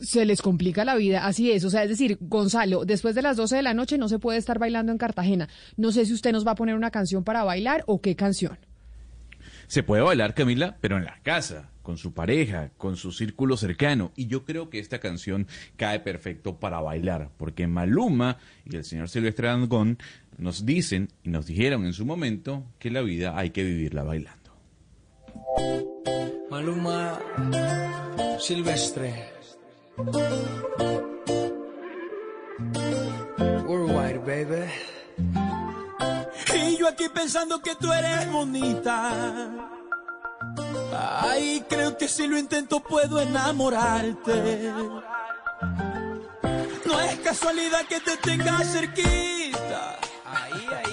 se 0.00 0.24
les 0.24 0.42
complica 0.42 0.84
la 0.84 0.96
vida, 0.96 1.26
así 1.26 1.50
es. 1.50 1.64
O 1.64 1.70
sea, 1.70 1.82
es 1.82 1.88
decir, 1.88 2.18
Gonzalo, 2.20 2.84
después 2.84 3.14
de 3.14 3.22
las 3.22 3.36
12 3.36 3.56
de 3.56 3.62
la 3.62 3.74
noche 3.74 3.98
no 3.98 4.08
se 4.08 4.18
puede 4.18 4.38
estar 4.38 4.58
bailando 4.58 4.92
en 4.92 4.98
Cartagena. 4.98 5.48
No 5.76 5.92
sé 5.92 6.06
si 6.06 6.12
usted 6.12 6.32
nos 6.32 6.46
va 6.46 6.52
a 6.52 6.56
poner 6.56 6.74
una 6.74 6.90
canción 6.90 7.24
para 7.24 7.44
bailar 7.44 7.84
o 7.86 8.00
qué 8.00 8.16
canción. 8.16 8.58
Se 9.66 9.82
puede 9.82 10.02
bailar, 10.02 10.34
Camila, 10.34 10.76
pero 10.80 10.98
en 10.98 11.04
la 11.04 11.18
casa, 11.22 11.70
con 11.82 11.96
su 11.96 12.12
pareja, 12.12 12.70
con 12.76 12.96
su 12.96 13.10
círculo 13.10 13.56
cercano. 13.56 14.12
Y 14.16 14.26
yo 14.26 14.44
creo 14.44 14.68
que 14.70 14.78
esta 14.78 14.98
canción 14.98 15.46
cae 15.76 16.00
perfecto 16.00 16.58
para 16.58 16.80
bailar, 16.80 17.30
porque 17.38 17.66
Maluma 17.66 18.38
y 18.64 18.76
el 18.76 18.84
señor 18.84 19.08
Silvestre 19.08 19.48
Dangón 19.48 19.98
nos 20.36 20.66
dicen 20.66 21.08
y 21.22 21.30
nos 21.30 21.46
dijeron 21.46 21.86
en 21.86 21.92
su 21.92 22.04
momento 22.04 22.66
que 22.78 22.90
la 22.90 23.02
vida 23.02 23.38
hay 23.38 23.50
que 23.50 23.64
vivirla 23.64 24.02
bailando. 24.02 24.42
Maluma, 26.50 27.18
Silvestre. 28.38 29.41
Worldwide, 33.66 34.18
baby. 34.24 34.70
Y 36.54 36.76
yo 36.76 36.88
aquí 36.88 37.08
pensando 37.08 37.60
que 37.60 37.74
tú 37.76 37.92
eres 37.92 38.30
bonita. 38.30 39.50
Ay, 41.22 41.64
creo 41.68 41.96
que 41.96 42.08
si 42.08 42.26
lo 42.26 42.38
intento 42.38 42.80
puedo 42.80 43.20
enamorarte. 43.20 44.72
No 46.86 47.00
es 47.00 47.18
casualidad 47.20 47.84
que 47.86 48.00
te 48.00 48.16
tenga 48.16 48.58
cerquita. 48.64 49.98
Ahí, 50.26 50.66
ahí. 50.84 50.91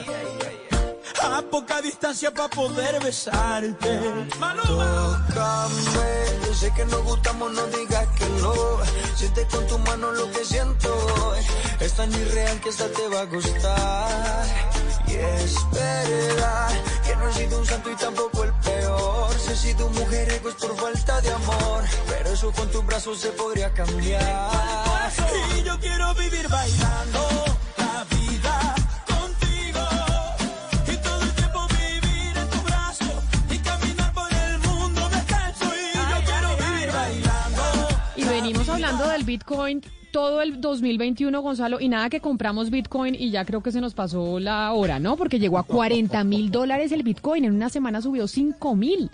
A 1.40 1.42
poca 1.42 1.82
distancia 1.82 2.32
para 2.32 2.50
poder 2.50 3.02
besarte. 3.02 4.28
Maluma. 4.40 5.26
Tócame, 5.30 6.54
sé 6.54 6.70
que 6.74 6.84
nos 6.84 7.02
gustamos, 7.06 7.54
no 7.54 7.66
digas 7.68 8.08
que 8.18 8.26
no. 8.42 8.54
Siente 9.16 9.48
con 9.48 9.66
tu 9.68 9.80
mano 9.80 10.12
lo 10.12 10.30
que 10.32 10.44
siento. 10.44 11.34
Es 11.80 11.94
tan 11.94 12.12
irreal 12.12 12.60
que 12.60 12.68
esta 12.68 12.90
te 12.90 13.08
va 13.08 13.22
a 13.22 13.26
gustar. 13.26 14.46
Y 15.08 15.14
es 15.14 15.56
verdad 15.72 16.72
que 17.06 17.16
no 17.16 17.30
he 17.30 17.34
sido 17.34 17.60
un 17.60 17.66
santo 17.66 17.90
y 17.90 17.96
tampoco 17.96 18.44
el 18.44 18.54
peor. 18.56 19.34
Si 19.40 19.54
he 19.54 19.56
sido 19.56 19.90
mujer 19.92 20.28
es 20.30 20.40
por 20.42 20.76
falta 20.76 21.22
de 21.22 21.32
amor. 21.32 21.84
Pero 22.10 22.30
eso 22.32 22.52
con 22.52 22.70
tus 22.70 22.86
brazos 22.86 23.18
se 23.18 23.30
podría 23.30 23.74
cambiar. 23.74 25.10
Y 25.58 25.64
yo 25.64 25.80
quiero 25.80 26.14
vivir 26.16 26.50
bailando 26.50 27.50
Bitcoin 39.30 39.84
todo 40.12 40.42
el 40.42 40.60
2021, 40.60 41.40
Gonzalo, 41.44 41.80
y 41.80 41.88
nada 41.88 42.10
que 42.10 42.20
compramos 42.20 42.72
Bitcoin 42.72 43.14
y 43.14 43.30
ya 43.30 43.46
creo 43.46 43.62
que 43.62 43.72
se 43.72 43.80
nos 43.80 43.94
pasó 43.94 44.40
la 44.40 44.74
hora, 44.74 45.00
¿no? 45.00 45.18
Porque 45.18 45.38
llegó 45.38 45.60
a 45.60 45.64
40 45.64 46.24
mil 46.24 46.50
dólares 46.50 46.92
el 46.92 47.04
Bitcoin, 47.04 47.46
en 47.46 47.54
una 47.54 47.70
semana 47.70 48.02
subió 48.02 48.28
5 48.28 48.76
mil. 48.76 49.12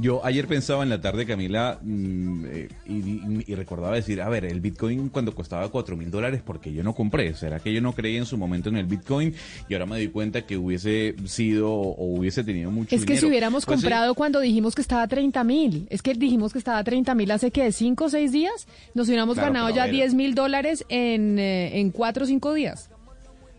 Yo 0.00 0.24
ayer 0.24 0.46
pensaba 0.46 0.82
en 0.82 0.88
la 0.88 1.00
tarde, 1.00 1.24
Camila, 1.24 1.78
mm, 1.82 2.44
eh, 2.46 2.68
y, 2.86 3.54
recordaba 3.54 3.94
decir, 3.94 4.20
a 4.20 4.28
ver, 4.28 4.44
el 4.44 4.60
Bitcoin 4.60 5.08
cuando 5.08 5.34
costaba 5.34 5.68
4 5.68 5.96
mil 5.96 6.10
dólares, 6.10 6.42
porque 6.44 6.72
yo 6.72 6.82
no 6.82 6.94
compré? 6.94 7.34
¿Será 7.34 7.60
que 7.60 7.72
yo 7.72 7.80
no 7.80 7.92
creí 7.92 8.16
en 8.16 8.26
su 8.26 8.36
momento 8.36 8.68
en 8.68 8.76
el 8.76 8.86
Bitcoin? 8.86 9.34
Y 9.68 9.74
ahora 9.74 9.86
me 9.86 9.98
di 9.98 10.08
cuenta 10.08 10.42
que 10.42 10.56
hubiese 10.56 11.14
sido 11.26 11.72
o 11.72 12.18
hubiese 12.18 12.42
tenido 12.42 12.70
mucho 12.70 12.94
Es 12.94 13.04
que 13.04 13.16
si 13.16 13.26
hubiéramos 13.26 13.64
Pues 13.64 13.80
sí, 13.80 13.84
comprado 13.84 14.14
cuando 14.14 14.40
dijimos 14.40 14.74
que 14.74 14.82
estaba 14.82 15.02
a 15.02 15.08
30 15.08 15.44
mil, 15.44 15.86
es 15.90 16.02
que 16.02 16.14
dijimos 16.14 16.52
que 16.52 16.58
estaba 16.58 16.78
a 16.78 16.84
30 16.84 17.14
mil 17.14 17.30
hace 17.30 17.50
que 17.50 17.70
5 17.70 18.04
o 18.04 18.08
6 18.08 18.32
días, 18.32 18.66
nos 18.94 19.08
hubiéramos 19.08 19.34
Claro, 19.34 19.52
ganado 19.52 19.74
ya 19.74 19.84
a 19.84 19.86
ver. 19.86 19.94
10 19.94 20.14
mil 20.14 20.34
dólares 20.34 20.84
en, 20.88 21.38
eh, 21.38 21.80
en 21.80 21.90
4 21.90 22.24
o 22.24 22.26
5 22.26 22.54
días. 22.54 22.90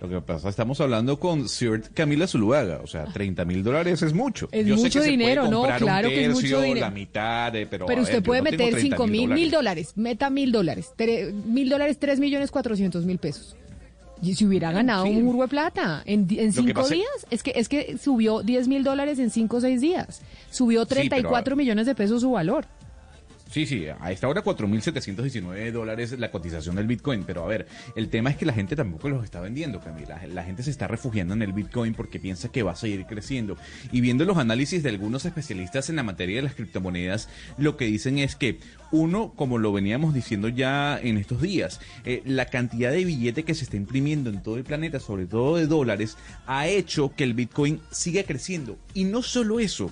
Lo 0.06 0.22
que 0.22 0.26
pasa, 0.26 0.50
estamos 0.50 0.80
hablando 0.82 1.20
con 1.20 1.50
Sir 1.50 1.82
Camila 1.94 2.28
Zuluaga, 2.28 2.80
o 2.84 2.88
sea, 2.88 3.06
30 3.06 3.44
mil 3.46 3.64
dólares 3.64 4.02
es 4.02 4.14
mucho. 4.14 4.48
Es 4.52 4.66
Yo 4.66 4.76
sé 4.78 4.84
mucho 4.84 5.00
que 5.00 5.06
se 5.06 5.12
puede 5.12 5.12
dinero, 5.12 5.48
¿no? 5.50 5.62
un 5.62 5.68
Claro 5.78 6.10
que 6.10 6.26
es 6.26 6.34
mucho 6.34 6.62
dinero. 6.62 6.82
la 6.82 6.92
mitad, 6.92 7.56
eh, 7.56 7.66
pero, 7.70 7.86
Pero 7.86 8.02
usted 8.02 8.16
ver, 8.16 8.24
puede 8.24 8.42
no 8.42 8.44
meter 8.46 8.72
30 8.72 8.80
5 8.82 9.08
mil, 9.08 9.30
mil 9.30 9.52
dólares. 9.52 9.94
meta 9.96 10.30
mil 10.30 10.52
dólares, 10.52 10.94
mil 11.46 11.70
dólares, 11.70 11.98
3 12.00 12.20
millones 12.20 12.52
400 12.52 13.06
mil 13.06 13.18
pesos. 13.18 13.56
Y 14.22 14.34
si 14.36 14.46
hubiera 14.46 14.72
ganado 14.72 15.06
un 15.06 15.28
urbo 15.28 15.42
de 15.42 15.48
plata 15.50 16.02
en, 16.06 16.28
cinco 16.54 16.88
días, 16.88 17.08
es 17.30 17.44
que 17.44 17.52
es 17.56 17.68
que 17.68 17.98
subió 17.98 18.42
10 18.44 18.68
mil 18.68 18.84
dólares 18.84 19.20
en 19.20 19.30
5 19.30 19.58
o 19.58 19.62
6 19.62 19.82
días. 19.82 20.22
Subió 20.52 20.86
pero- 20.86 21.02
34 21.02 21.56
millones 21.56 21.86
de 21.86 21.96
pesos 21.96 22.22
su 22.22 22.32
valor. 22.32 22.66
Sí, 23.52 23.66
sí, 23.66 23.86
a 23.88 24.12
esta 24.12 24.28
hora 24.28 24.44
4.719 24.44 25.72
dólares 25.72 26.18
la 26.20 26.32
cotización 26.32 26.76
del 26.76 26.88
Bitcoin, 26.88 27.24
pero 27.24 27.44
a 27.44 27.48
ver, 27.48 27.68
el 27.96 28.10
tema 28.10 28.30
es 28.30 28.38
que 28.38 28.46
la 28.46 28.54
gente 28.54 28.76
tampoco 28.76 29.08
los 29.08 29.24
está 29.24 29.40
vendiendo, 29.40 29.80
Camila. 29.80 30.20
La 30.28 30.44
gente 30.44 30.64
se 30.64 30.72
está 30.72 30.88
refugiando 30.88 31.34
en 31.36 31.42
el 31.42 31.54
Bitcoin 31.54 31.94
porque 31.94 32.20
piensa 32.20 32.50
que 32.50 32.64
va 32.64 32.72
a 32.72 32.76
seguir 32.76 33.06
creciendo. 33.06 33.56
Y 33.92 34.02
viendo 34.02 34.26
los 34.26 34.38
análisis 34.38 34.84
de 34.84 34.90
algunos 34.90 35.26
especialistas 35.26 35.90
en 35.90 35.96
la 35.96 36.04
materia 36.04 36.38
de 36.38 36.42
las 36.42 36.56
criptomonedas, 36.56 37.30
lo 37.58 37.78
que 37.78 37.86
dicen 37.86 38.18
es 38.18 38.36
que 38.36 38.60
uno, 38.92 39.34
como 39.36 39.58
lo 39.58 39.72
veníamos 39.72 40.14
diciendo 40.14 40.50
ya 40.50 41.00
en 41.00 41.18
estos 41.18 41.42
días, 41.42 41.80
eh, 42.04 42.22
la 42.26 42.48
cantidad 42.48 42.92
de 42.92 43.06
billete 43.06 43.44
que 43.44 43.56
se 43.56 43.64
está 43.64 43.78
imprimiendo 43.78 44.30
en 44.30 44.42
todo 44.44 44.58
el 44.58 44.64
planeta, 44.64 45.00
sobre 45.00 45.28
todo 45.28 45.56
de 45.56 45.68
dólares, 45.68 46.18
ha 46.48 46.68
hecho 46.68 47.14
que 47.16 47.24
el 47.24 47.34
Bitcoin 47.34 47.80
siga 47.92 48.24
creciendo. 48.24 48.78
Y 48.94 49.06
no 49.06 49.22
solo 49.22 49.60
eso, 49.60 49.92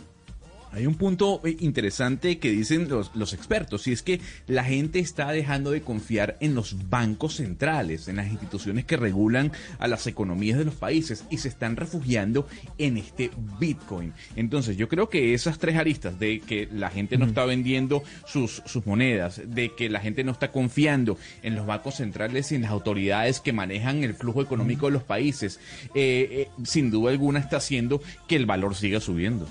hay 0.73 0.87
un 0.87 0.95
punto 0.95 1.39
eh, 1.45 1.55
interesante 1.59 2.39
que 2.39 2.49
dicen 2.49 2.89
los, 2.89 3.33
expertos, 3.33 3.87
y 3.87 3.91
es 3.91 4.01
que 4.01 4.19
la 4.47 4.63
gente 4.63 4.99
está 4.99 5.31
dejando 5.31 5.71
de 5.71 5.81
confiar 5.81 6.35
en 6.39 6.55
los 6.55 6.89
bancos 6.89 7.35
centrales, 7.35 8.07
en 8.07 8.15
las 8.15 8.31
instituciones 8.31 8.85
que 8.85 8.97
regulan 8.97 9.51
a 9.77 9.87
las 9.87 10.07
economías 10.07 10.57
de 10.57 10.65
los 10.65 10.73
países, 10.73 11.25
y 11.29 11.37
se 11.37 11.47
están 11.47 11.75
refugiando 11.75 12.47
en 12.79 12.97
este 12.97 13.29
Bitcoin. 13.59 14.13
Entonces 14.35 14.75
yo 14.75 14.89
creo 14.89 15.09
que 15.09 15.35
esas 15.35 15.59
tres 15.59 15.77
aristas 15.77 16.19
de 16.19 16.39
que 16.39 16.67
la 16.71 16.89
gente 16.89 17.17
no 17.17 17.25
está 17.25 17.45
vendiendo 17.45 18.03
sus, 18.25 18.63
sus 18.65 18.85
monedas, 18.87 19.41
de 19.45 19.73
que 19.75 19.89
la 19.89 19.99
gente 19.99 20.23
no 20.23 20.31
está 20.31 20.51
confiando 20.51 21.17
en 21.43 21.55
los 21.55 21.67
bancos 21.67 21.95
centrales 21.95 22.51
y 22.51 22.55
en 22.55 22.63
las 22.63 22.71
autoridades 22.71 23.39
que 23.39 23.53
manejan 23.53 24.03
el 24.03 24.15
flujo 24.15 24.41
económico 24.41 24.87
de 24.87 24.93
los 24.93 25.03
países, 25.03 25.59
eh, 25.93 26.27
eh, 26.31 26.49
sin 26.63 26.89
duda 26.89 27.11
alguna 27.11 27.39
está 27.39 27.57
haciendo 27.57 28.01
que 28.27 28.35
el 28.35 28.47
valor 28.47 28.73
siga 28.75 28.99
subiendo. 28.99 29.47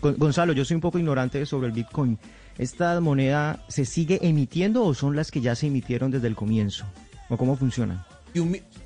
Gonzalo, 0.00 0.52
yo 0.52 0.64
soy 0.64 0.76
un 0.76 0.80
poco 0.80 0.98
ignorante 0.98 1.44
sobre 1.46 1.68
el 1.68 1.72
Bitcoin. 1.72 2.18
¿Esta 2.58 3.00
moneda 3.00 3.64
se 3.68 3.84
sigue 3.84 4.18
emitiendo 4.22 4.84
o 4.84 4.94
son 4.94 5.16
las 5.16 5.30
que 5.30 5.40
ya 5.40 5.54
se 5.54 5.68
emitieron 5.68 6.10
desde 6.10 6.28
el 6.28 6.36
comienzo? 6.36 6.84
¿O 7.28 7.36
cómo 7.36 7.56
funcionan? 7.56 8.04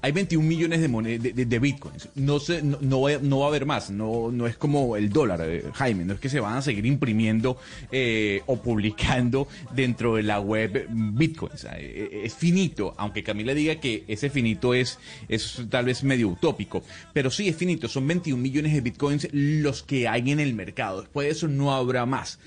Hay 0.04 0.12
21 0.12 0.46
millones 0.46 0.82
de, 0.82 1.58
bitcoins. 1.58 2.10
No, 2.14 2.38
se, 2.38 2.62
no, 2.62 3.00
va, 3.00 3.44
a 3.46 3.48
haber 3.48 3.64
más. 3.64 3.88
No, 3.88 4.30
no 4.30 4.46
es 4.46 4.54
como 4.58 4.96
el 4.96 5.08
dólar, 5.08 5.40
eh, 5.44 5.64
Jaime. 5.72 6.04
No 6.04 6.12
es 6.12 6.20
que 6.20 6.28
se 6.28 6.40
van 6.40 6.58
a 6.58 6.60
seguir 6.60 6.84
imprimiendo 6.84 7.56
eh, 7.90 8.42
o 8.44 8.60
publicando 8.60 9.48
dentro 9.74 10.16
de 10.16 10.22
la 10.22 10.40
web 10.40 10.88
bitcoins. 10.90 11.66
Eh, 11.78 12.20
es 12.22 12.34
finito, 12.34 12.92
aunque 12.98 13.22
Camila 13.22 13.54
diga 13.54 13.76
que 13.76 14.04
ese 14.06 14.28
finito 14.28 14.74
es, 14.74 14.98
es 15.26 15.62
tal 15.70 15.86
vez 15.86 16.04
medio 16.04 16.28
utópico. 16.28 16.82
Pero 17.14 17.30
sí 17.30 17.48
es 17.48 17.56
finito. 17.56 17.88
Son 17.88 18.06
21 18.06 18.42
millones 18.42 18.74
de 18.74 18.82
bitcoins 18.82 19.28
los 19.32 19.82
que 19.82 20.06
hay 20.06 20.30
en 20.30 20.38
el 20.38 20.52
mercado. 20.52 21.00
Después 21.00 21.28
de 21.28 21.32
eso 21.32 21.48
no 21.48 21.72
habrá 21.72 22.04
más. 22.04 22.38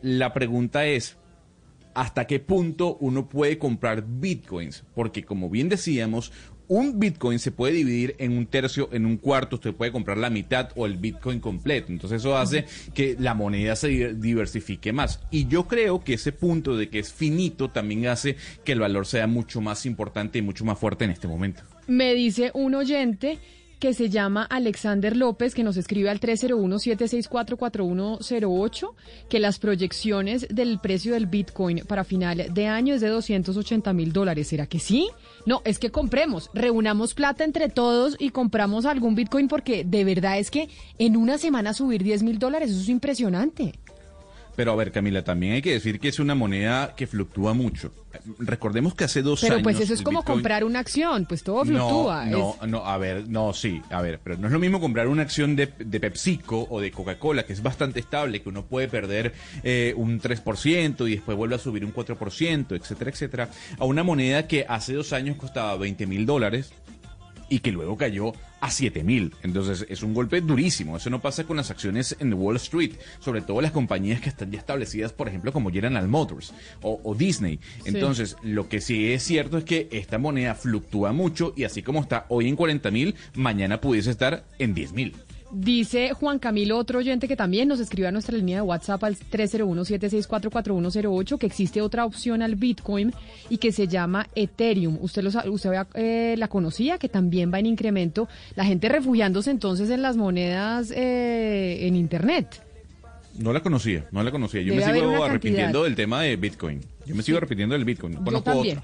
la 0.00 0.32
pregunta 0.32 0.86
es 0.86 1.16
hasta 1.94 2.26
qué 2.26 2.40
punto 2.40 2.96
uno 3.00 3.28
puede 3.28 3.58
comprar 3.58 4.04
bitcoins, 4.06 4.84
porque 4.94 5.24
como 5.24 5.48
bien 5.48 5.68
decíamos, 5.68 6.32
un 6.68 6.98
Bitcoin 6.98 7.38
se 7.38 7.50
puede 7.50 7.74
dividir 7.74 8.14
en 8.18 8.36
un 8.36 8.46
tercio, 8.46 8.88
en 8.92 9.06
un 9.06 9.16
cuarto, 9.16 9.56
usted 9.56 9.74
puede 9.74 9.92
comprar 9.92 10.18
la 10.18 10.30
mitad 10.30 10.70
o 10.76 10.86
el 10.86 10.96
Bitcoin 10.96 11.40
completo. 11.40 11.92
Entonces 11.92 12.20
eso 12.20 12.36
hace 12.36 12.64
que 12.94 13.16
la 13.18 13.34
moneda 13.34 13.76
se 13.76 14.14
diversifique 14.14 14.92
más. 14.92 15.20
Y 15.30 15.46
yo 15.46 15.66
creo 15.66 16.02
que 16.02 16.14
ese 16.14 16.32
punto 16.32 16.76
de 16.76 16.88
que 16.88 16.98
es 16.98 17.12
finito 17.12 17.70
también 17.70 18.06
hace 18.06 18.36
que 18.64 18.72
el 18.72 18.80
valor 18.80 19.06
sea 19.06 19.26
mucho 19.26 19.60
más 19.60 19.86
importante 19.86 20.38
y 20.38 20.42
mucho 20.42 20.64
más 20.64 20.78
fuerte 20.78 21.04
en 21.04 21.10
este 21.10 21.28
momento. 21.28 21.62
Me 21.86 22.14
dice 22.14 22.50
un 22.54 22.74
oyente 22.74 23.38
que 23.84 23.92
se 23.92 24.08
llama 24.08 24.44
Alexander 24.44 25.14
López, 25.14 25.54
que 25.54 25.62
nos 25.62 25.76
escribe 25.76 26.08
al 26.08 26.18
301-764-4108, 26.18 28.94
que 29.28 29.38
las 29.38 29.58
proyecciones 29.58 30.46
del 30.48 30.80
precio 30.80 31.12
del 31.12 31.26
Bitcoin 31.26 31.82
para 31.86 32.02
final 32.02 32.46
de 32.50 32.66
año 32.66 32.94
es 32.94 33.02
de 33.02 33.08
280 33.08 33.92
mil 33.92 34.14
dólares. 34.14 34.48
¿Será 34.48 34.66
que 34.66 34.78
sí? 34.78 35.10
No, 35.44 35.60
es 35.66 35.78
que 35.78 35.90
compremos, 35.90 36.48
reunamos 36.54 37.12
plata 37.12 37.44
entre 37.44 37.68
todos 37.68 38.16
y 38.18 38.30
compramos 38.30 38.86
algún 38.86 39.16
Bitcoin 39.16 39.48
porque 39.48 39.84
de 39.84 40.04
verdad 40.04 40.38
es 40.38 40.50
que 40.50 40.70
en 40.96 41.18
una 41.18 41.36
semana 41.36 41.74
subir 41.74 42.02
10 42.02 42.22
mil 42.22 42.38
dólares, 42.38 42.70
eso 42.70 42.80
es 42.80 42.88
impresionante. 42.88 43.74
Pero 44.56 44.72
a 44.72 44.76
ver, 44.76 44.92
Camila, 44.92 45.22
también 45.24 45.54
hay 45.54 45.62
que 45.62 45.72
decir 45.72 45.98
que 45.98 46.08
es 46.08 46.18
una 46.18 46.34
moneda 46.34 46.94
que 46.94 47.06
fluctúa 47.06 47.54
mucho. 47.54 47.90
Recordemos 48.38 48.94
que 48.94 49.04
hace 49.04 49.22
dos 49.22 49.42
años. 49.42 49.54
Pero 49.56 49.64
pues 49.64 49.80
eso 49.80 49.92
es 49.92 50.02
como 50.02 50.24
comprar 50.24 50.62
una 50.64 50.78
acción, 50.78 51.26
pues 51.26 51.42
todo 51.42 51.64
fluctúa. 51.64 52.26
No, 52.26 52.56
no, 52.60 52.66
no, 52.66 52.86
a 52.86 52.96
ver, 52.96 53.28
no, 53.28 53.52
sí, 53.52 53.82
a 53.90 54.00
ver, 54.00 54.20
pero 54.22 54.36
no 54.38 54.46
es 54.46 54.52
lo 54.52 54.60
mismo 54.60 54.80
comprar 54.80 55.08
una 55.08 55.22
acción 55.22 55.56
de, 55.56 55.66
de 55.78 56.00
PepsiCo 56.00 56.68
o 56.70 56.80
de 56.80 56.92
Coca-Cola, 56.92 57.44
que 57.44 57.52
es 57.52 57.62
bastante 57.62 58.00
estable, 58.00 58.40
que 58.42 58.48
uno 58.48 58.64
puede 58.64 58.86
perder 58.88 59.34
eh, 59.64 59.94
un 59.96 60.20
3% 60.20 61.08
y 61.08 61.16
después 61.16 61.36
vuelve 61.36 61.56
a 61.56 61.58
subir 61.58 61.84
un 61.84 61.92
4%, 61.92 62.76
etcétera, 62.76 63.10
etcétera, 63.10 63.48
a 63.78 63.84
una 63.84 64.04
moneda 64.04 64.46
que 64.46 64.64
hace 64.68 64.94
dos 64.94 65.12
años 65.12 65.36
costaba 65.36 65.76
20 65.76 66.06
mil 66.06 66.24
dólares 66.24 66.72
y 67.48 67.60
que 67.60 67.72
luego 67.72 67.96
cayó 67.96 68.32
a 68.60 68.70
7 68.70 69.04
mil. 69.04 69.34
Entonces 69.42 69.86
es 69.88 70.02
un 70.02 70.14
golpe 70.14 70.40
durísimo. 70.40 70.96
Eso 70.96 71.10
no 71.10 71.20
pasa 71.20 71.44
con 71.44 71.56
las 71.56 71.70
acciones 71.70 72.16
en 72.18 72.32
Wall 72.34 72.56
Street, 72.56 72.92
sobre 73.20 73.42
todo 73.42 73.60
las 73.60 73.72
compañías 73.72 74.20
que 74.20 74.28
están 74.28 74.50
ya 74.50 74.58
establecidas, 74.58 75.12
por 75.12 75.28
ejemplo, 75.28 75.52
como 75.52 75.70
General 75.70 76.08
Motors 76.08 76.52
o, 76.82 77.14
Disney. 77.14 77.60
Entonces, 77.84 78.36
lo 78.42 78.68
que 78.68 78.80
sí 78.80 79.12
es 79.12 79.22
cierto 79.22 79.58
es 79.58 79.64
que 79.64 79.88
esta 79.92 80.18
moneda 80.18 80.54
fluctúa 80.54 81.12
mucho 81.12 81.52
y 81.56 81.64
así 81.64 81.82
como 81.82 82.00
está 82.00 82.26
hoy 82.28 82.48
en 82.48 82.56
40 82.56 82.90
mil, 82.90 83.14
mañana 83.34 83.80
pudiese 83.80 84.10
estar 84.10 84.44
en 84.58 84.74
10 84.74 84.92
mil. 84.92 85.14
Dice 85.54 86.12
Juan 86.14 86.40
Camilo, 86.40 86.76
otro 86.76 86.98
oyente 86.98 87.28
que 87.28 87.36
también 87.36 87.68
nos 87.68 87.78
escribe 87.78 88.08
a 88.08 88.10
nuestra 88.10 88.36
línea 88.36 88.56
de 88.56 88.62
WhatsApp 88.62 89.04
al 89.04 89.16
301-764-4108, 89.16 91.38
que 91.38 91.46
existe 91.46 91.80
otra 91.80 92.04
opción 92.04 92.42
al 92.42 92.56
Bitcoin 92.56 93.14
y 93.48 93.58
que 93.58 93.70
se 93.70 93.86
llama 93.86 94.26
Ethereum. 94.34 94.98
¿Usted, 95.00 95.22
lo, 95.22 95.30
usted 95.52 95.70
eh, 95.94 96.34
la 96.36 96.48
conocía? 96.48 96.98
Que 96.98 97.08
también 97.08 97.54
va 97.54 97.60
en 97.60 97.66
incremento. 97.66 98.28
La 98.56 98.64
gente 98.64 98.88
refugiándose 98.88 99.52
entonces 99.52 99.90
en 99.90 100.02
las 100.02 100.16
monedas 100.16 100.90
eh, 100.90 101.86
en 101.86 101.94
Internet. 101.94 102.60
No 103.38 103.52
la 103.52 103.60
conocía, 103.60 104.08
no 104.10 104.24
la 104.24 104.32
conocía. 104.32 104.60
Yo 104.62 104.74
me 104.74 104.84
sigo 104.84 105.24
arrepintiendo 105.24 105.84
del 105.84 105.94
tema 105.94 106.22
de 106.22 106.34
Bitcoin. 106.34 106.80
Yo 107.06 107.14
me 107.14 107.22
sigo 107.22 107.38
arrepintiendo 107.38 107.74
del 107.74 107.84
Bitcoin. 107.84 108.18
Yo 108.24 108.42
también 108.42 108.80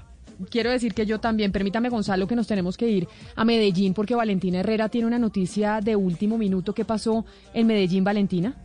quiero 0.49 0.71
decir 0.71 0.93
que 0.93 1.05
yo 1.05 1.19
también, 1.19 1.51
permítame 1.51 1.89
Gonzalo, 1.89 2.27
que 2.27 2.35
nos 2.35 2.47
tenemos 2.47 2.77
que 2.77 2.89
ir 2.89 3.07
a 3.35 3.45
Medellín 3.45 3.93
porque 3.93 4.15
Valentina 4.15 4.59
Herrera 4.59 4.89
tiene 4.89 5.07
una 5.07 5.19
noticia 5.19 5.81
de 5.81 5.95
último 5.95 6.37
minuto. 6.37 6.73
¿Qué 6.73 6.85
pasó 6.85 7.25
en 7.53 7.67
Medellín, 7.67 8.03
Valentina? 8.03 8.55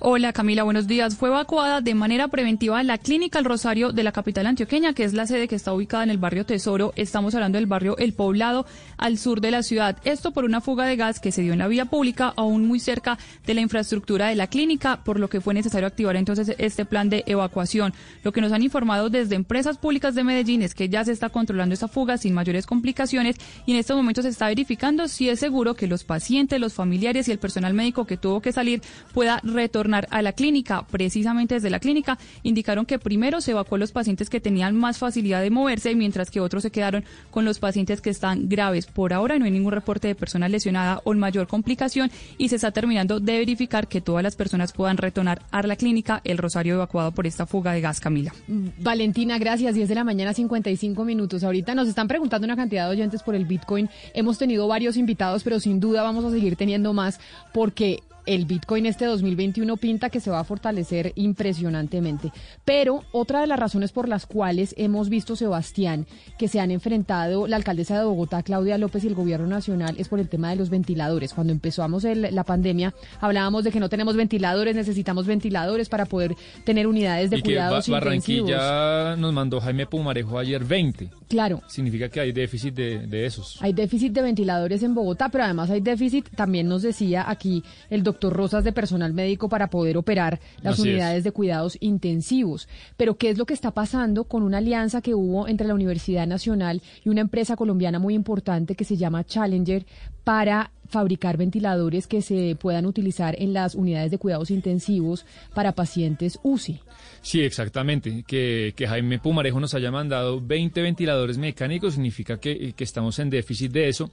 Hola 0.00 0.32
Camila, 0.32 0.62
buenos 0.62 0.86
días. 0.86 1.16
Fue 1.16 1.28
evacuada 1.28 1.80
de 1.80 1.92
manera 1.92 2.28
preventiva 2.28 2.80
la 2.84 2.98
clínica 2.98 3.40
El 3.40 3.44
Rosario 3.44 3.90
de 3.90 4.04
la 4.04 4.12
capital 4.12 4.46
antioqueña, 4.46 4.92
que 4.92 5.02
es 5.02 5.12
la 5.12 5.26
sede 5.26 5.48
que 5.48 5.56
está 5.56 5.72
ubicada 5.72 6.04
en 6.04 6.10
el 6.10 6.18
barrio 6.18 6.46
Tesoro. 6.46 6.92
Estamos 6.94 7.34
hablando 7.34 7.58
del 7.58 7.66
barrio 7.66 7.98
El 7.98 8.12
Poblado, 8.12 8.64
al 8.96 9.18
sur 9.18 9.40
de 9.40 9.50
la 9.50 9.64
ciudad. 9.64 9.96
Esto 10.04 10.30
por 10.30 10.44
una 10.44 10.60
fuga 10.60 10.86
de 10.86 10.94
gas 10.94 11.18
que 11.18 11.32
se 11.32 11.42
dio 11.42 11.52
en 11.52 11.58
la 11.58 11.66
vía 11.66 11.86
pública, 11.86 12.32
aún 12.36 12.64
muy 12.64 12.78
cerca 12.78 13.18
de 13.44 13.54
la 13.54 13.60
infraestructura 13.60 14.28
de 14.28 14.36
la 14.36 14.46
clínica, 14.46 15.02
por 15.02 15.18
lo 15.18 15.28
que 15.28 15.40
fue 15.40 15.52
necesario 15.52 15.88
activar 15.88 16.14
entonces 16.14 16.54
este 16.58 16.84
plan 16.84 17.10
de 17.10 17.24
evacuación. 17.26 17.92
Lo 18.22 18.30
que 18.30 18.40
nos 18.40 18.52
han 18.52 18.62
informado 18.62 19.10
desde 19.10 19.34
empresas 19.34 19.78
públicas 19.78 20.14
de 20.14 20.22
Medellín 20.22 20.62
es 20.62 20.76
que 20.76 20.88
ya 20.88 21.04
se 21.04 21.10
está 21.10 21.28
controlando 21.28 21.74
esta 21.74 21.88
fuga 21.88 22.18
sin 22.18 22.34
mayores 22.34 22.66
complicaciones 22.66 23.34
y 23.66 23.72
en 23.72 23.78
estos 23.78 23.96
momentos 23.96 24.24
se 24.24 24.30
está 24.30 24.46
verificando 24.46 25.08
si 25.08 25.28
es 25.28 25.40
seguro 25.40 25.74
que 25.74 25.88
los 25.88 26.04
pacientes, 26.04 26.60
los 26.60 26.74
familiares 26.74 27.26
y 27.26 27.32
el 27.32 27.40
personal 27.40 27.74
médico 27.74 28.06
que 28.06 28.16
tuvo 28.16 28.40
que 28.40 28.52
salir 28.52 28.80
pueda 29.12 29.40
retornar 29.42 29.87
a 30.10 30.22
la 30.22 30.32
clínica. 30.32 30.86
Precisamente 30.90 31.54
desde 31.54 31.70
la 31.70 31.80
clínica 31.80 32.18
indicaron 32.42 32.86
que 32.86 32.98
primero 32.98 33.40
se 33.40 33.50
evacuó 33.50 33.76
los 33.78 33.92
pacientes 33.92 34.30
que 34.30 34.40
tenían 34.40 34.74
más 34.76 34.98
facilidad 34.98 35.42
de 35.42 35.50
moverse, 35.50 35.94
mientras 35.94 36.30
que 36.30 36.40
otros 36.40 36.62
se 36.62 36.70
quedaron 36.70 37.04
con 37.30 37.44
los 37.44 37.58
pacientes 37.58 38.00
que 38.00 38.10
están 38.10 38.48
graves. 38.48 38.86
Por 38.86 39.12
ahora 39.12 39.38
no 39.38 39.44
hay 39.44 39.50
ningún 39.50 39.72
reporte 39.72 40.08
de 40.08 40.14
persona 40.14 40.48
lesionada 40.48 41.00
o 41.04 41.18
mayor 41.18 41.46
complicación 41.46 42.10
y 42.38 42.48
se 42.48 42.56
está 42.56 42.70
terminando 42.70 43.20
de 43.20 43.38
verificar 43.38 43.88
que 43.88 44.00
todas 44.00 44.22
las 44.22 44.36
personas 44.36 44.72
puedan 44.72 44.96
retornar 44.96 45.42
a 45.50 45.62
la 45.62 45.76
clínica 45.76 46.22
el 46.24 46.38
Rosario 46.38 46.74
evacuado 46.74 47.12
por 47.12 47.26
esta 47.26 47.46
fuga 47.46 47.72
de 47.72 47.80
gas, 47.80 48.00
Camila. 48.00 48.32
Valentina, 48.78 49.38
gracias. 49.38 49.74
10 49.74 49.88
de 49.88 49.94
la 49.94 50.04
mañana, 50.04 50.32
55 50.32 51.04
minutos. 51.04 51.44
Ahorita 51.44 51.74
nos 51.74 51.88
están 51.88 52.08
preguntando 52.08 52.46
una 52.46 52.56
cantidad 52.56 52.86
de 52.86 52.92
oyentes 52.92 53.22
por 53.22 53.34
el 53.34 53.44
Bitcoin. 53.44 53.88
Hemos 54.14 54.38
tenido 54.38 54.66
varios 54.68 54.96
invitados, 54.96 55.42
pero 55.42 55.60
sin 55.60 55.80
duda 55.80 56.02
vamos 56.02 56.24
a 56.24 56.30
seguir 56.30 56.56
teniendo 56.56 56.92
más 56.92 57.20
porque 57.52 58.00
el 58.28 58.44
Bitcoin 58.44 58.84
este 58.84 59.06
2021 59.06 59.78
pinta 59.78 60.10
que 60.10 60.20
se 60.20 60.30
va 60.30 60.40
a 60.40 60.44
fortalecer 60.44 61.12
impresionantemente. 61.16 62.30
Pero 62.62 63.04
otra 63.10 63.40
de 63.40 63.46
las 63.46 63.58
razones 63.58 63.90
por 63.90 64.06
las 64.06 64.26
cuales 64.26 64.74
hemos 64.76 65.08
visto, 65.08 65.34
Sebastián, 65.34 66.06
que 66.38 66.46
se 66.46 66.60
han 66.60 66.70
enfrentado 66.70 67.46
la 67.46 67.56
alcaldesa 67.56 67.98
de 67.98 68.04
Bogotá, 68.04 68.42
Claudia 68.42 68.76
López, 68.76 69.02
y 69.04 69.06
el 69.06 69.14
gobierno 69.14 69.46
nacional 69.46 69.94
es 69.98 70.08
por 70.08 70.20
el 70.20 70.28
tema 70.28 70.50
de 70.50 70.56
los 70.56 70.68
ventiladores. 70.68 71.32
Cuando 71.32 71.54
empezamos 71.54 72.04
la 72.04 72.44
pandemia, 72.44 72.94
hablábamos 73.18 73.64
de 73.64 73.72
que 73.72 73.80
no 73.80 73.88
tenemos 73.88 74.14
ventiladores, 74.14 74.76
necesitamos 74.76 75.26
ventiladores 75.26 75.88
para 75.88 76.04
poder 76.04 76.36
tener 76.64 76.86
unidades 76.86 77.30
de 77.30 77.40
cuidados 77.40 77.88
intensivos. 77.88 78.50
Barranquilla 78.50 79.16
nos 79.16 79.32
mandó 79.32 79.58
Jaime 79.58 79.86
Pumarejo 79.86 80.38
ayer 80.38 80.62
20. 80.62 81.08
Claro. 81.28 81.62
Significa 81.66 82.10
que 82.10 82.20
hay 82.20 82.32
déficit 82.32 82.74
de, 82.74 83.06
de 83.06 83.24
esos. 83.24 83.56
Hay 83.62 83.72
déficit 83.72 84.12
de 84.12 84.20
ventiladores 84.20 84.82
en 84.82 84.94
Bogotá, 84.94 85.30
pero 85.30 85.44
además 85.44 85.70
hay 85.70 85.80
déficit, 85.80 86.28
también 86.36 86.68
nos 86.68 86.82
decía 86.82 87.24
aquí 87.26 87.62
el 87.88 88.02
doctor 88.02 88.17
doctor 88.18 88.32
Rosas 88.32 88.64
de 88.64 88.72
personal 88.72 89.12
médico 89.12 89.48
para 89.48 89.70
poder 89.70 89.96
operar 89.96 90.40
las 90.60 90.74
Así 90.74 90.82
es. 90.82 90.88
unidades 90.88 91.24
de 91.24 91.30
cuidados 91.30 91.78
intensivos. 91.80 92.68
Pero 92.96 93.16
¿qué 93.16 93.30
es 93.30 93.38
lo 93.38 93.46
que 93.46 93.54
está 93.54 93.70
pasando 93.70 94.24
con 94.24 94.42
una 94.42 94.58
alianza 94.58 95.00
que 95.00 95.14
hubo 95.14 95.46
entre 95.46 95.68
la 95.68 95.74
Universidad 95.74 96.26
Nacional 96.26 96.82
y 97.04 97.10
una 97.10 97.20
empresa 97.20 97.54
colombiana 97.54 98.00
muy 98.00 98.14
importante 98.14 98.74
que 98.74 98.84
se 98.84 98.96
llama 98.96 99.24
Challenger 99.24 99.86
para 100.24 100.72
fabricar 100.88 101.36
ventiladores 101.36 102.06
que 102.06 102.22
se 102.22 102.56
puedan 102.58 102.86
utilizar 102.86 103.36
en 103.38 103.52
las 103.52 103.74
unidades 103.74 104.10
de 104.10 104.18
cuidados 104.18 104.50
intensivos 104.50 105.24
para 105.54 105.72
pacientes 105.72 106.40
UCI? 106.42 106.80
Sí, 107.20 107.40
exactamente. 107.42 108.24
Que, 108.26 108.72
que 108.74 108.88
Jaime 108.88 109.18
Pumarejo 109.18 109.60
nos 109.60 109.74
haya 109.74 109.90
mandado 109.90 110.40
20 110.40 110.82
ventiladores 110.82 111.38
mecánicos 111.38 111.94
significa 111.94 112.40
que, 112.40 112.72
que 112.72 112.84
estamos 112.84 113.18
en 113.18 113.30
déficit 113.30 113.70
de 113.70 113.88
eso. 113.88 114.10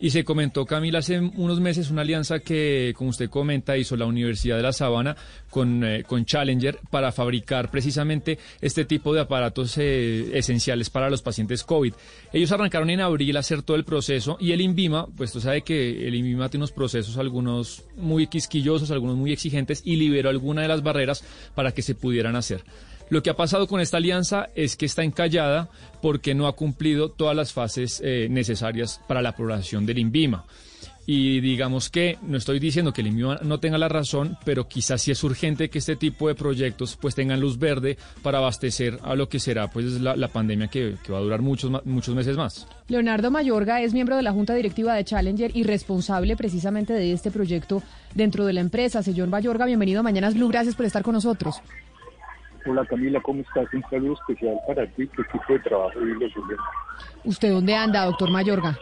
Y 0.00 0.10
se 0.10 0.24
comentó, 0.24 0.64
Camila, 0.64 1.00
hace 1.00 1.18
unos 1.18 1.60
meses 1.60 1.90
una 1.90 2.02
alianza 2.02 2.38
que, 2.38 2.94
como 2.96 3.10
usted 3.10 3.28
comenta, 3.28 3.76
hizo 3.76 3.96
la 3.96 4.06
Universidad 4.06 4.56
de 4.56 4.62
La 4.62 4.72
Sabana 4.72 5.16
con, 5.50 5.82
eh, 5.84 6.04
con 6.04 6.24
Challenger 6.24 6.78
para 6.90 7.12
fabricar 7.12 7.70
precisamente 7.70 8.38
este 8.60 8.84
tipo 8.84 9.12
de 9.12 9.20
aparatos 9.20 9.76
eh, 9.78 10.30
esenciales 10.34 10.90
para 10.90 11.10
los 11.10 11.22
pacientes 11.22 11.64
COVID. 11.64 11.92
Ellos 12.32 12.52
arrancaron 12.52 12.90
en 12.90 13.00
abril 13.00 13.36
a 13.36 13.40
hacer 13.40 13.62
todo 13.62 13.76
el 13.76 13.84
proceso 13.84 14.36
y 14.40 14.52
el 14.52 14.60
INVIMA, 14.60 15.06
pues 15.16 15.32
tú 15.32 15.40
sabes 15.40 15.64
que 15.64 16.06
el 16.06 16.14
INVIMA 16.14 16.48
tiene 16.48 16.62
unos 16.62 16.72
procesos, 16.72 17.16
algunos 17.16 17.84
muy 17.96 18.26
quisquillosos, 18.26 18.90
algunos 18.90 19.16
muy 19.16 19.32
exigentes, 19.32 19.82
y 19.84 19.96
liberó 19.96 20.28
alguna 20.28 20.62
de 20.62 20.68
las 20.68 20.82
barreras 20.82 21.24
para 21.54 21.72
que 21.72 21.82
se 21.82 21.94
pudieran 21.94 22.36
hacer. 22.36 22.62
Lo 23.10 23.22
que 23.22 23.30
ha 23.30 23.36
pasado 23.36 23.66
con 23.66 23.80
esta 23.80 23.96
alianza 23.96 24.48
es 24.54 24.76
que 24.76 24.86
está 24.86 25.02
encallada 25.02 25.68
porque 26.02 26.34
no 26.34 26.46
ha 26.46 26.56
cumplido 26.56 27.10
todas 27.10 27.34
las 27.34 27.52
fases 27.52 28.02
eh, 28.04 28.28
necesarias 28.30 29.00
para 29.08 29.22
la 29.22 29.30
aprobación 29.30 29.86
del 29.86 29.98
INVIMA. 29.98 30.44
Y 31.10 31.40
digamos 31.40 31.88
que 31.88 32.18
no 32.20 32.36
estoy 32.36 32.58
diciendo 32.58 32.92
que 32.92 33.00
el 33.00 33.06
INVIMA 33.06 33.40
no 33.42 33.60
tenga 33.60 33.78
la 33.78 33.88
razón, 33.88 34.36
pero 34.44 34.68
quizás 34.68 35.00
sí 35.00 35.10
es 35.10 35.24
urgente 35.24 35.70
que 35.70 35.78
este 35.78 35.96
tipo 35.96 36.28
de 36.28 36.34
proyectos 36.34 36.98
pues 37.00 37.14
tengan 37.14 37.40
luz 37.40 37.58
verde 37.58 37.96
para 38.22 38.36
abastecer 38.36 38.98
a 39.02 39.14
lo 39.14 39.26
que 39.26 39.40
será 39.40 39.70
pues 39.70 39.86
la, 40.02 40.16
la 40.16 40.28
pandemia 40.28 40.68
que, 40.68 40.96
que, 41.02 41.10
va 41.10 41.16
a 41.16 41.22
durar 41.22 41.40
muchos, 41.40 41.72
muchos 41.86 42.14
meses 42.14 42.36
más. 42.36 42.66
Leonardo 42.88 43.30
Mayorga 43.30 43.80
es 43.80 43.94
miembro 43.94 44.16
de 44.16 44.22
la 44.22 44.32
Junta 44.32 44.54
Directiva 44.54 44.94
de 44.94 45.04
Challenger 45.04 45.56
y 45.56 45.62
responsable 45.62 46.36
precisamente 46.36 46.92
de 46.92 47.14
este 47.14 47.30
proyecto 47.30 47.82
dentro 48.14 48.44
de 48.44 48.52
la 48.52 48.60
empresa. 48.60 49.02
Señor 49.02 49.28
Mayorga, 49.28 49.64
bienvenido 49.64 50.00
a 50.00 50.02
Mañanas 50.02 50.34
Blue, 50.34 50.48
gracias 50.48 50.74
por 50.74 50.84
estar 50.84 51.02
con 51.02 51.14
nosotros. 51.14 51.62
Hola 52.68 52.84
Camila, 52.84 53.20
¿cómo 53.22 53.40
estás? 53.40 53.72
Un 53.72 53.82
saludo 53.88 54.12
especial 54.12 54.58
para 54.66 54.86
ti, 54.88 55.06
tu 55.06 55.22
equipo 55.22 55.52
de 55.54 55.58
trabajo 55.60 56.00
y 56.00 56.12
los 56.12 56.36
oyentes. 56.36 56.58
¿Usted 57.24 57.50
dónde 57.50 57.74
anda, 57.74 58.04
doctor 58.04 58.30
Mayorga? 58.30 58.78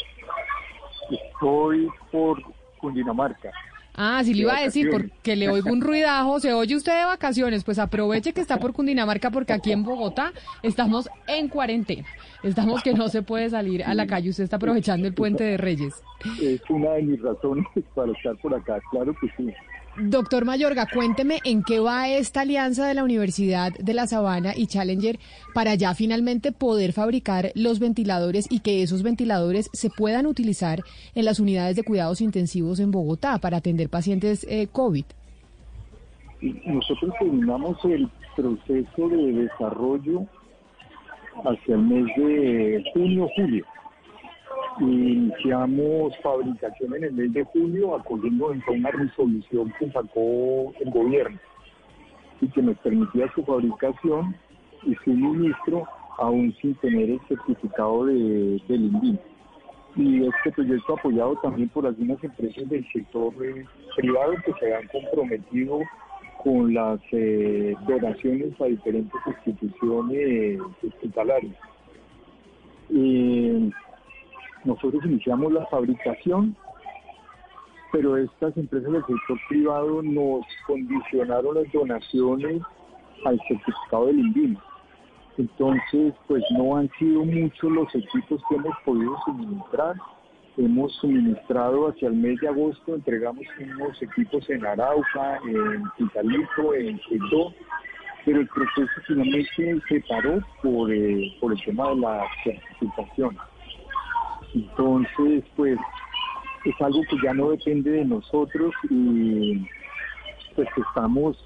Estoy 1.09 1.89
por 2.11 2.43
Cundinamarca. 2.79 3.53
Ah, 3.95 4.21
sí 4.25 4.35
le 4.35 4.43
iba 4.43 4.57
a 4.57 4.63
decir, 4.63 4.91
porque 4.91 5.37
le 5.37 5.49
oigo 5.49 5.71
un 5.73 5.81
ruidajo, 5.81 6.41
se 6.41 6.53
oye 6.53 6.75
usted 6.75 6.99
de 6.99 7.05
vacaciones, 7.07 7.65
pues 7.65 7.79
aproveche 7.79 8.33
que 8.33 8.41
está 8.41 8.59
por 8.59 8.73
Cundinamarca 8.73 9.31
porque 9.31 9.53
aquí 9.53 9.73
en 9.73 9.85
Bogotá 9.85 10.33
estamos 10.63 11.09
en 11.29 11.49
cuarentena. 11.49 12.07
Estamos 12.43 12.83
que 12.83 12.93
no 12.93 13.09
se 13.09 13.23
puede 13.23 13.49
salir 13.49 13.85
a 13.85 13.95
la 13.95 14.07
calle, 14.07 14.31
usted 14.31 14.45
está 14.45 14.57
aprovechando 14.57 15.07
el 15.07 15.15
puente 15.15 15.45
de 15.45 15.57
Reyes. 15.57 16.03
Es 16.43 16.61
una 16.69 16.91
de 16.91 17.03
mis 17.05 17.23
razones 17.23 17.65
para 17.95 18.11
estar 18.13 18.37
por 18.39 18.53
acá, 18.53 18.81
claro 18.91 19.15
que 19.19 19.29
sí. 19.37 19.55
Doctor 19.99 20.45
Mayorga, 20.45 20.87
cuénteme 20.93 21.39
en 21.45 21.63
qué 21.63 21.81
va 21.81 22.11
esta 22.11 22.43
alianza 22.43 22.87
de 22.87 22.93
la 22.93 23.03
Universidad 23.03 23.73
de 23.73 23.95
La 23.95 24.07
Sabana 24.07 24.53
y 24.55 24.67
Challenger 24.67 25.19
para 25.55 25.75
ya 25.75 25.95
finalmente 25.95 26.53
poder 26.53 26.93
fabricar 26.93 27.51
los 27.55 27.79
ventiladores 27.79 28.47
y 28.51 28.61
que 28.61 28.83
esos 28.83 29.03
ventiladores 29.03 29.71
se 29.73 29.89
puedan 29.89 30.27
utilizar 30.27 30.81
en 31.15 31.25
las 31.25 31.41
unidades 31.41 31.77
de 31.77 31.83
cuidados 31.83 32.21
intensivos 32.21 32.79
en 32.79 32.91
Bogotá 32.91 33.39
para 33.39 33.57
atender 33.57 33.89
pacientes 33.89 34.47
eh, 34.51 34.67
COVID. 34.71 35.05
Nosotros 36.67 37.15
terminamos 37.19 37.83
el 37.87 38.11
proceso 38.37 39.09
de 39.09 39.33
desarrollo 39.33 40.27
hacia 41.43 41.75
el 41.75 41.83
mes 41.83 42.05
de 42.17 42.85
junio-julio. 42.93 43.65
Iniciamos 44.81 46.17
fabricación 46.23 46.95
en 46.97 47.05
el 47.05 47.13
mes 47.13 47.33
de 47.33 47.45
julio, 47.45 47.97
acogiendo 47.97 48.53
en 48.53 48.63
una 48.69 48.91
resolución 48.91 49.73
que 49.79 49.91
sacó 49.91 50.73
el 50.81 50.91
gobierno 50.91 51.39
y 52.41 52.49
que 52.49 52.63
nos 52.63 52.77
permitía 52.79 53.33
su 53.35 53.45
fabricación 53.45 54.37
y 54.83 54.95
suministro 54.97 55.87
aún 56.19 56.55
sin 56.61 56.75
tener 56.77 57.11
el 57.11 57.21
certificado 57.29 58.07
de, 58.07 58.61
del. 58.69 59.19
Y 59.97 60.27
este 60.27 60.53
proyecto 60.53 60.95
apoyado 60.95 61.37
también 61.37 61.71
por 61.71 61.87
algunas 61.87 62.23
empresas 62.23 62.69
del 62.69 62.87
sector 62.93 63.33
eh, 63.43 63.65
privado 63.97 64.35
que 64.45 64.53
se 64.61 64.75
han 64.75 64.87
comprometido 64.89 65.81
con 66.45 66.75
las 66.75 67.01
eh, 67.13 67.75
donaciones 67.89 68.61
a 68.61 68.67
diferentes 68.67 69.21
instituciones 69.27 70.61
hospitalarias. 70.87 71.57
Eh, 72.91 73.71
nosotros 74.67 75.05
iniciamos 75.05 75.53
la 75.53 75.67
fabricación, 75.67 76.57
pero 77.93 78.17
estas 78.17 78.57
empresas 78.57 78.93
del 78.93 79.07
sector 79.07 79.39
privado 79.49 80.03
nos 80.03 80.45
condicionaron 80.67 81.55
las 81.55 81.73
donaciones 81.73 82.61
al 83.25 83.41
certificado 83.49 84.07
del 84.07 84.19
INVIMA. 84.19 84.63
Entonces, 85.39 86.15
pues 86.27 86.43
no 86.51 86.77
han 86.77 86.91
sido 86.99 87.25
muchos 87.25 87.71
los 87.71 87.95
equipos 87.95 88.43
que 88.49 88.57
hemos 88.57 88.75
podido 88.85 89.17
suministrar. 89.25 89.95
Hemos 90.57 90.95
suministrado 90.97 91.89
hacia 91.89 92.09
el 92.09 92.15
mes 92.15 92.41
de 92.41 92.49
agosto, 92.49 92.95
entregamos 92.95 93.45
unos 93.61 94.03
equipos 94.03 94.49
en 94.49 94.65
Arauca, 94.65 95.39
en 95.47 95.83
Pitalito, 95.99 96.75
en 96.75 96.99
Quito, 97.01 97.53
pero 98.25 98.41
el 98.41 98.49
proceso 98.49 98.91
finalmente 99.07 99.81
se 99.87 100.01
paró 100.09 100.41
por, 100.63 100.91
eh, 100.91 101.31
por 101.41 101.53
el 101.53 101.63
tema 101.63 101.91
de 101.91 101.97
la 101.97 102.25
certificación. 102.43 103.37
Entonces, 104.55 105.45
pues 105.57 105.79
es 106.65 106.75
algo 106.81 107.01
que 107.09 107.17
ya 107.23 107.33
no 107.35 107.51
depende 107.51 107.91
de 107.91 108.05
nosotros 108.05 108.73
y 108.91 109.67
pues 110.55 110.69
estamos 110.77 111.37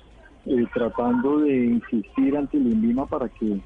eh, 0.46 0.64
tratando 0.72 1.40
de 1.40 1.64
insistir 1.66 2.36
ante 2.36 2.56
el 2.56 2.68
INVIMA 2.68 3.06
para 3.06 3.28
que 3.28 3.60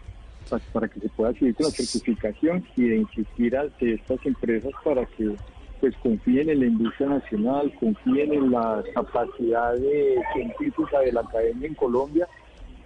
para, 0.72 0.88
que 0.88 1.00
se 1.00 1.08
pueda 1.10 1.32
seguir 1.32 1.54
con 1.54 1.66
la 1.66 1.70
certificación 1.70 2.64
y 2.76 2.82
de 2.82 2.96
insistir 2.98 3.56
ante 3.56 3.94
estas 3.94 4.18
empresas 4.24 4.72
para 4.84 5.04
que 5.06 5.34
pues 5.80 5.96
confíen 5.98 6.48
en 6.48 6.60
la 6.60 6.66
industria 6.66 7.08
nacional, 7.08 7.72
confíen 7.78 8.32
en 8.32 8.50
la 8.50 8.82
capacidad 8.94 9.74
de 9.74 10.22
científica 10.32 11.00
de 11.00 11.12
la 11.12 11.20
academia 11.20 11.68
en 11.68 11.74
Colombia 11.74 12.28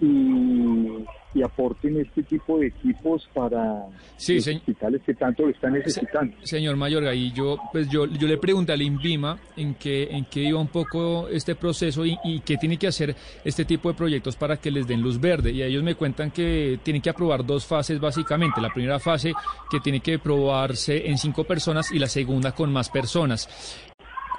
y, 0.00 1.04
y 1.34 1.42
aporten 1.42 2.00
este 2.00 2.22
tipo 2.22 2.58
de 2.58 2.68
equipos 2.68 3.28
para 3.34 3.86
Sí, 4.16 4.36
los 4.36 4.46
hospitales 4.48 5.02
que 5.04 5.14
tanto 5.14 5.44
lo 5.44 5.50
están 5.50 5.72
necesitando. 5.72 6.36
Señor 6.42 6.76
Mayorga, 6.76 7.14
y 7.14 7.32
yo, 7.32 7.58
pues 7.72 7.88
yo, 7.88 8.06
yo 8.06 8.26
le 8.26 8.38
pregunté 8.38 8.72
al 8.72 8.82
INVIMA 8.82 9.38
en 9.56 9.74
qué, 9.74 10.08
en 10.10 10.24
qué 10.24 10.40
iba 10.40 10.58
un 10.58 10.68
poco 10.68 11.28
este 11.28 11.54
proceso 11.54 12.04
y, 12.04 12.18
y 12.24 12.40
qué 12.40 12.56
tiene 12.56 12.76
que 12.76 12.86
hacer 12.86 13.14
este 13.44 13.64
tipo 13.64 13.88
de 13.88 13.94
proyectos 13.94 14.36
para 14.36 14.56
que 14.56 14.70
les 14.70 14.86
den 14.86 15.02
luz 15.02 15.20
verde. 15.20 15.52
Y 15.52 15.62
ellos 15.62 15.82
me 15.82 15.94
cuentan 15.94 16.30
que 16.30 16.80
tienen 16.82 17.02
que 17.02 17.10
aprobar 17.10 17.44
dos 17.44 17.66
fases 17.66 18.00
básicamente. 18.00 18.60
La 18.60 18.72
primera 18.72 18.98
fase 18.98 19.32
que 19.70 19.80
tiene 19.80 20.00
que 20.00 20.18
probarse 20.18 21.08
en 21.08 21.18
cinco 21.18 21.44
personas 21.44 21.92
y 21.92 21.98
la 21.98 22.06
segunda 22.06 22.52
con 22.52 22.72
más 22.72 22.88
personas. 22.88 23.87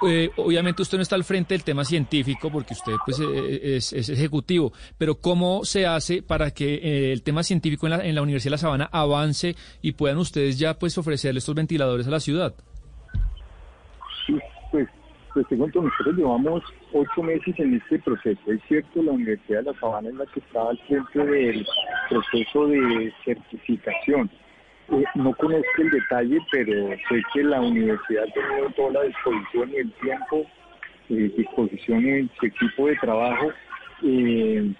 Eh, 0.06 0.30
obviamente 0.36 0.80
usted 0.80 0.96
no 0.96 1.02
está 1.02 1.14
al 1.14 1.24
frente 1.24 1.54
del 1.54 1.62
tema 1.62 1.84
científico 1.84 2.50
porque 2.50 2.72
usted 2.72 2.94
pues 3.04 3.20
eh, 3.20 3.76
es, 3.76 3.92
es 3.92 4.08
ejecutivo, 4.08 4.72
pero 4.96 5.16
¿cómo 5.16 5.64
se 5.64 5.86
hace 5.86 6.22
para 6.22 6.52
que 6.52 6.74
eh, 6.74 7.12
el 7.12 7.22
tema 7.22 7.42
científico 7.42 7.86
en 7.86 8.14
la, 8.14 8.22
Universidad 8.22 8.50
de 8.50 8.54
La 8.54 8.58
Sabana 8.58 8.88
avance 8.92 9.54
y 9.82 9.92
puedan 9.92 10.18
ustedes 10.18 10.58
ya 10.58 10.74
pues 10.78 10.96
ofrecerle 10.96 11.38
estos 11.38 11.54
ventiladores 11.54 12.06
a 12.06 12.10
la 12.10 12.20
ciudad? 12.20 12.54
Sí, 14.26 14.38
pues, 14.70 14.88
pues 15.34 15.46
te 15.48 15.56
cuento, 15.56 15.82
nosotros 15.82 16.16
llevamos 16.16 16.62
ocho 16.92 17.22
meses 17.22 17.54
en 17.58 17.74
este 17.74 17.98
proceso. 17.98 18.40
Es 18.46 18.60
cierto, 18.68 19.02
la 19.02 19.12
Universidad 19.12 19.58
de 19.58 19.72
La 19.72 19.80
Sabana 19.80 20.08
es 20.08 20.14
la 20.14 20.26
que 20.26 20.40
está 20.40 20.68
al 20.68 20.78
frente 20.88 21.18
del 21.18 21.66
proceso 22.08 22.66
de 22.68 23.12
certificación. 23.24 24.30
Eh, 24.92 25.04
no 25.14 25.32
conozco 25.34 25.66
el 25.78 25.90
detalle, 25.90 26.38
pero 26.50 26.88
sé 27.08 27.22
que 27.32 27.42
la 27.44 27.60
universidad 27.60 28.24
ha 28.24 28.32
tenido 28.32 28.70
toda 28.76 28.90
la 28.92 29.02
disposición 29.02 29.70
y 29.70 29.76
el 29.76 29.92
tiempo, 30.02 30.46
eh, 31.10 31.32
disposición 31.36 32.04
en 32.06 32.30
su 32.38 32.46
equipo 32.46 32.86
de 32.88 32.96
trabajo, 32.96 33.50
eh, 34.02 34.72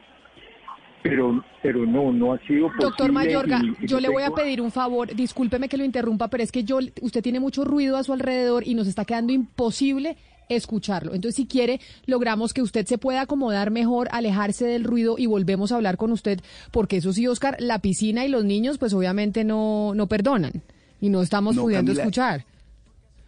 pero 1.03 1.43
pero 1.63 1.85
no, 1.85 2.11
no 2.13 2.33
ha 2.33 2.39
sido 2.41 2.69
posible. 2.69 2.85
Doctor 2.87 3.13
Mayorga, 3.13 3.61
y- 3.63 3.85
y 3.85 3.87
yo 3.87 4.01
le 4.01 4.09
voy 4.09 4.23
a 4.23 4.31
pedir 4.31 4.61
un 4.63 4.71
favor, 4.71 5.15
discúlpeme 5.15 5.69
que 5.69 5.77
lo 5.77 5.85
interrumpa, 5.85 6.29
pero 6.29 6.43
es 6.43 6.51
que 6.51 6.65
yo, 6.65 6.79
usted 7.03 7.23
tiene 7.23 7.39
mucho 7.39 7.65
ruido 7.65 7.97
a 7.99 8.03
su 8.03 8.13
alrededor 8.15 8.67
y 8.67 8.75
nos 8.75 8.87
está 8.87 9.05
quedando 9.05 9.33
imposible 9.33 10.17
escucharlo. 10.57 11.15
Entonces, 11.15 11.37
si 11.37 11.47
quiere, 11.47 11.81
logramos 12.07 12.53
que 12.53 12.63
usted 12.63 12.87
se 12.87 12.99
pueda 12.99 13.23
acomodar 13.23 13.71
mejor, 13.71 14.09
alejarse 14.13 14.67
del 14.67 14.85
ruido 14.85 15.17
y 15.19 15.27
volvemos 15.27 15.73
a 15.73 15.77
hablar 15.77 15.97
con 15.97 16.13
usted, 16.13 16.41
porque 16.71 16.99
eso 16.99 17.13
sí, 17.13 17.27
Oscar, 17.27 17.57
la 17.61 17.79
piscina 17.81 18.25
y 18.25 18.29
los 18.29 18.45
niños, 18.45 18.79
pues 18.79 18.93
obviamente 18.93 19.45
no, 19.45 19.93
no 19.95 20.07
perdonan 20.09 20.63
y 21.01 21.09
no 21.09 21.23
estamos 21.23 21.57
No, 21.57 21.63
pudiendo 21.63 21.91
Camila. 21.93 22.03
escuchar. 22.03 22.47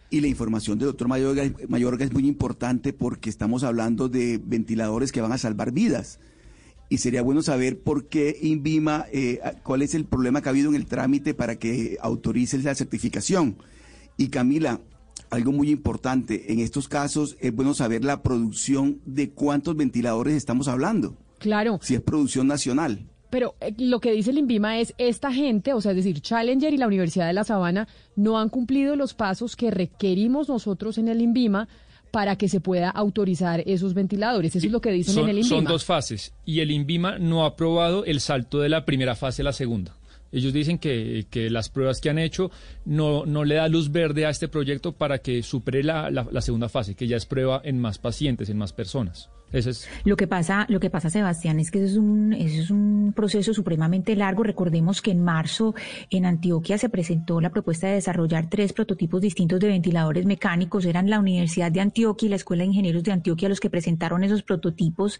Y 0.09 0.21
la 0.21 0.27
información 0.27 0.77
del 0.77 0.89
doctor 0.89 1.07
Mayorga, 1.07 1.43
Mayorga 1.67 2.05
es 2.05 2.13
muy 2.13 2.27
importante 2.27 2.93
porque 2.93 3.31
estamos 3.31 3.63
hablando 3.63 4.09
de 4.09 4.39
ventiladores 4.43 5.11
que 5.11 5.21
van 5.21 5.31
a 5.31 5.39
salvar 5.39 5.71
vidas. 5.71 6.19
Y 6.89 6.99
sería 6.99 7.23
bueno 7.23 7.41
saber 7.41 7.79
por 7.79 8.05
qué 8.05 8.37
INVIMA, 8.39 9.05
eh, 9.11 9.39
cuál 9.63 9.81
es 9.81 9.95
el 9.95 10.05
problema 10.05 10.41
que 10.43 10.49
ha 10.49 10.51
habido 10.51 10.69
en 10.69 10.75
el 10.75 10.85
trámite 10.85 11.33
para 11.33 11.55
que 11.55 11.97
autorice 11.99 12.59
la 12.59 12.75
certificación. 12.75 13.55
Y 14.15 14.27
Camila, 14.27 14.79
algo 15.33 15.51
muy 15.51 15.71
importante, 15.71 16.53
en 16.53 16.59
estos 16.59 16.87
casos 16.87 17.37
es 17.39 17.53
bueno 17.53 17.73
saber 17.73 18.05
la 18.05 18.21
producción 18.21 19.01
de 19.05 19.31
cuántos 19.31 19.75
ventiladores 19.75 20.35
estamos 20.35 20.67
hablando. 20.67 21.15
Claro. 21.39 21.79
Si 21.81 21.95
es 21.95 22.01
producción 22.01 22.47
nacional. 22.47 23.07
Pero 23.31 23.55
eh, 23.59 23.73
lo 23.79 23.99
que 23.99 24.11
dice 24.11 24.29
el 24.29 24.37
INVIMA 24.37 24.79
es, 24.79 24.93
esta 24.99 25.33
gente, 25.33 25.73
o 25.73 25.81
sea, 25.81 25.91
es 25.91 25.97
decir, 25.97 26.21
Challenger 26.21 26.71
y 26.71 26.77
la 26.77 26.85
Universidad 26.85 27.25
de 27.25 27.33
La 27.33 27.43
Sabana, 27.43 27.87
no 28.15 28.37
han 28.37 28.49
cumplido 28.49 28.95
los 28.95 29.15
pasos 29.15 29.55
que 29.55 29.71
requerimos 29.71 30.49
nosotros 30.49 30.99
en 30.99 31.07
el 31.07 31.19
INVIMA 31.19 31.67
para 32.11 32.35
que 32.35 32.47
se 32.47 32.59
pueda 32.59 32.91
autorizar 32.91 33.63
esos 33.65 33.95
ventiladores. 33.95 34.55
Eso 34.55 34.67
es 34.67 34.71
lo 34.71 34.81
que 34.81 34.91
dicen 34.91 35.17
en 35.17 35.29
el 35.29 35.37
INVIMA. 35.39 35.55
Son 35.55 35.65
dos 35.65 35.83
fases 35.83 36.31
y 36.45 36.59
el 36.59 36.69
INVIMA 36.69 37.17
no 37.17 37.43
ha 37.43 37.47
aprobado 37.47 38.05
el 38.05 38.19
salto 38.19 38.59
de 38.59 38.69
la 38.69 38.85
primera 38.85 39.15
fase 39.15 39.41
a 39.41 39.45
la 39.45 39.53
segunda. 39.53 39.95
Ellos 40.33 40.51
dicen 40.51 40.79
que, 40.79 41.27
que, 41.29 41.49
las 41.49 41.69
pruebas 41.69 42.01
que 42.01 42.09
han 42.09 42.17
hecho 42.17 42.51
no, 42.85 43.25
no 43.25 43.45
le 43.45 43.55
da 43.55 43.67
luz 43.69 43.91
verde 43.91 44.25
a 44.25 44.29
este 44.29 44.47
proyecto 44.47 44.91
para 44.91 45.19
que 45.19 45.43
supere 45.43 45.83
la, 45.83 46.09
la 46.09 46.41
segunda 46.41 46.67
fase, 46.67 46.95
que 46.95 47.07
ya 47.07 47.17
es 47.17 47.25
prueba 47.25 47.61
en 47.63 47.79
más 47.79 47.99
pacientes, 47.99 48.49
en 48.49 48.57
más 48.57 48.73
personas. 48.73 49.29
Lo 50.03 50.17
que 50.17 50.27
pasa, 50.27 50.65
lo 50.67 50.79
que 50.79 50.89
pasa, 50.89 51.09
Sebastián, 51.09 51.59
es 51.59 51.69
que 51.69 51.83
eso 51.83 51.93
es 51.93 51.97
un, 51.97 52.33
eso 52.33 52.61
es 52.61 52.71
un 52.71 53.13
proceso 53.15 53.53
supremamente 53.53 54.15
largo. 54.15 54.43
Recordemos 54.43 55.01
que 55.01 55.11
en 55.11 55.23
marzo 55.23 55.75
en 56.09 56.25
Antioquia 56.25 56.77
se 56.77 56.89
presentó 56.89 57.39
la 57.39 57.51
propuesta 57.51 57.87
de 57.87 57.93
desarrollar 57.93 58.49
tres 58.49 58.73
prototipos 58.73 59.21
distintos 59.21 59.59
de 59.59 59.67
ventiladores 59.67 60.25
mecánicos. 60.25 60.85
Eran 60.85 61.09
la 61.09 61.19
Universidad 61.19 61.71
de 61.71 61.81
Antioquia 61.81 62.25
y 62.25 62.29
la 62.29 62.35
Escuela 62.37 62.63
de 62.63 62.69
Ingenieros 62.69 63.03
de 63.03 63.11
Antioquia 63.11 63.47
los 63.47 63.59
que 63.59 63.69
presentaron 63.69 64.23
esos 64.23 64.41
prototipos. 64.41 65.19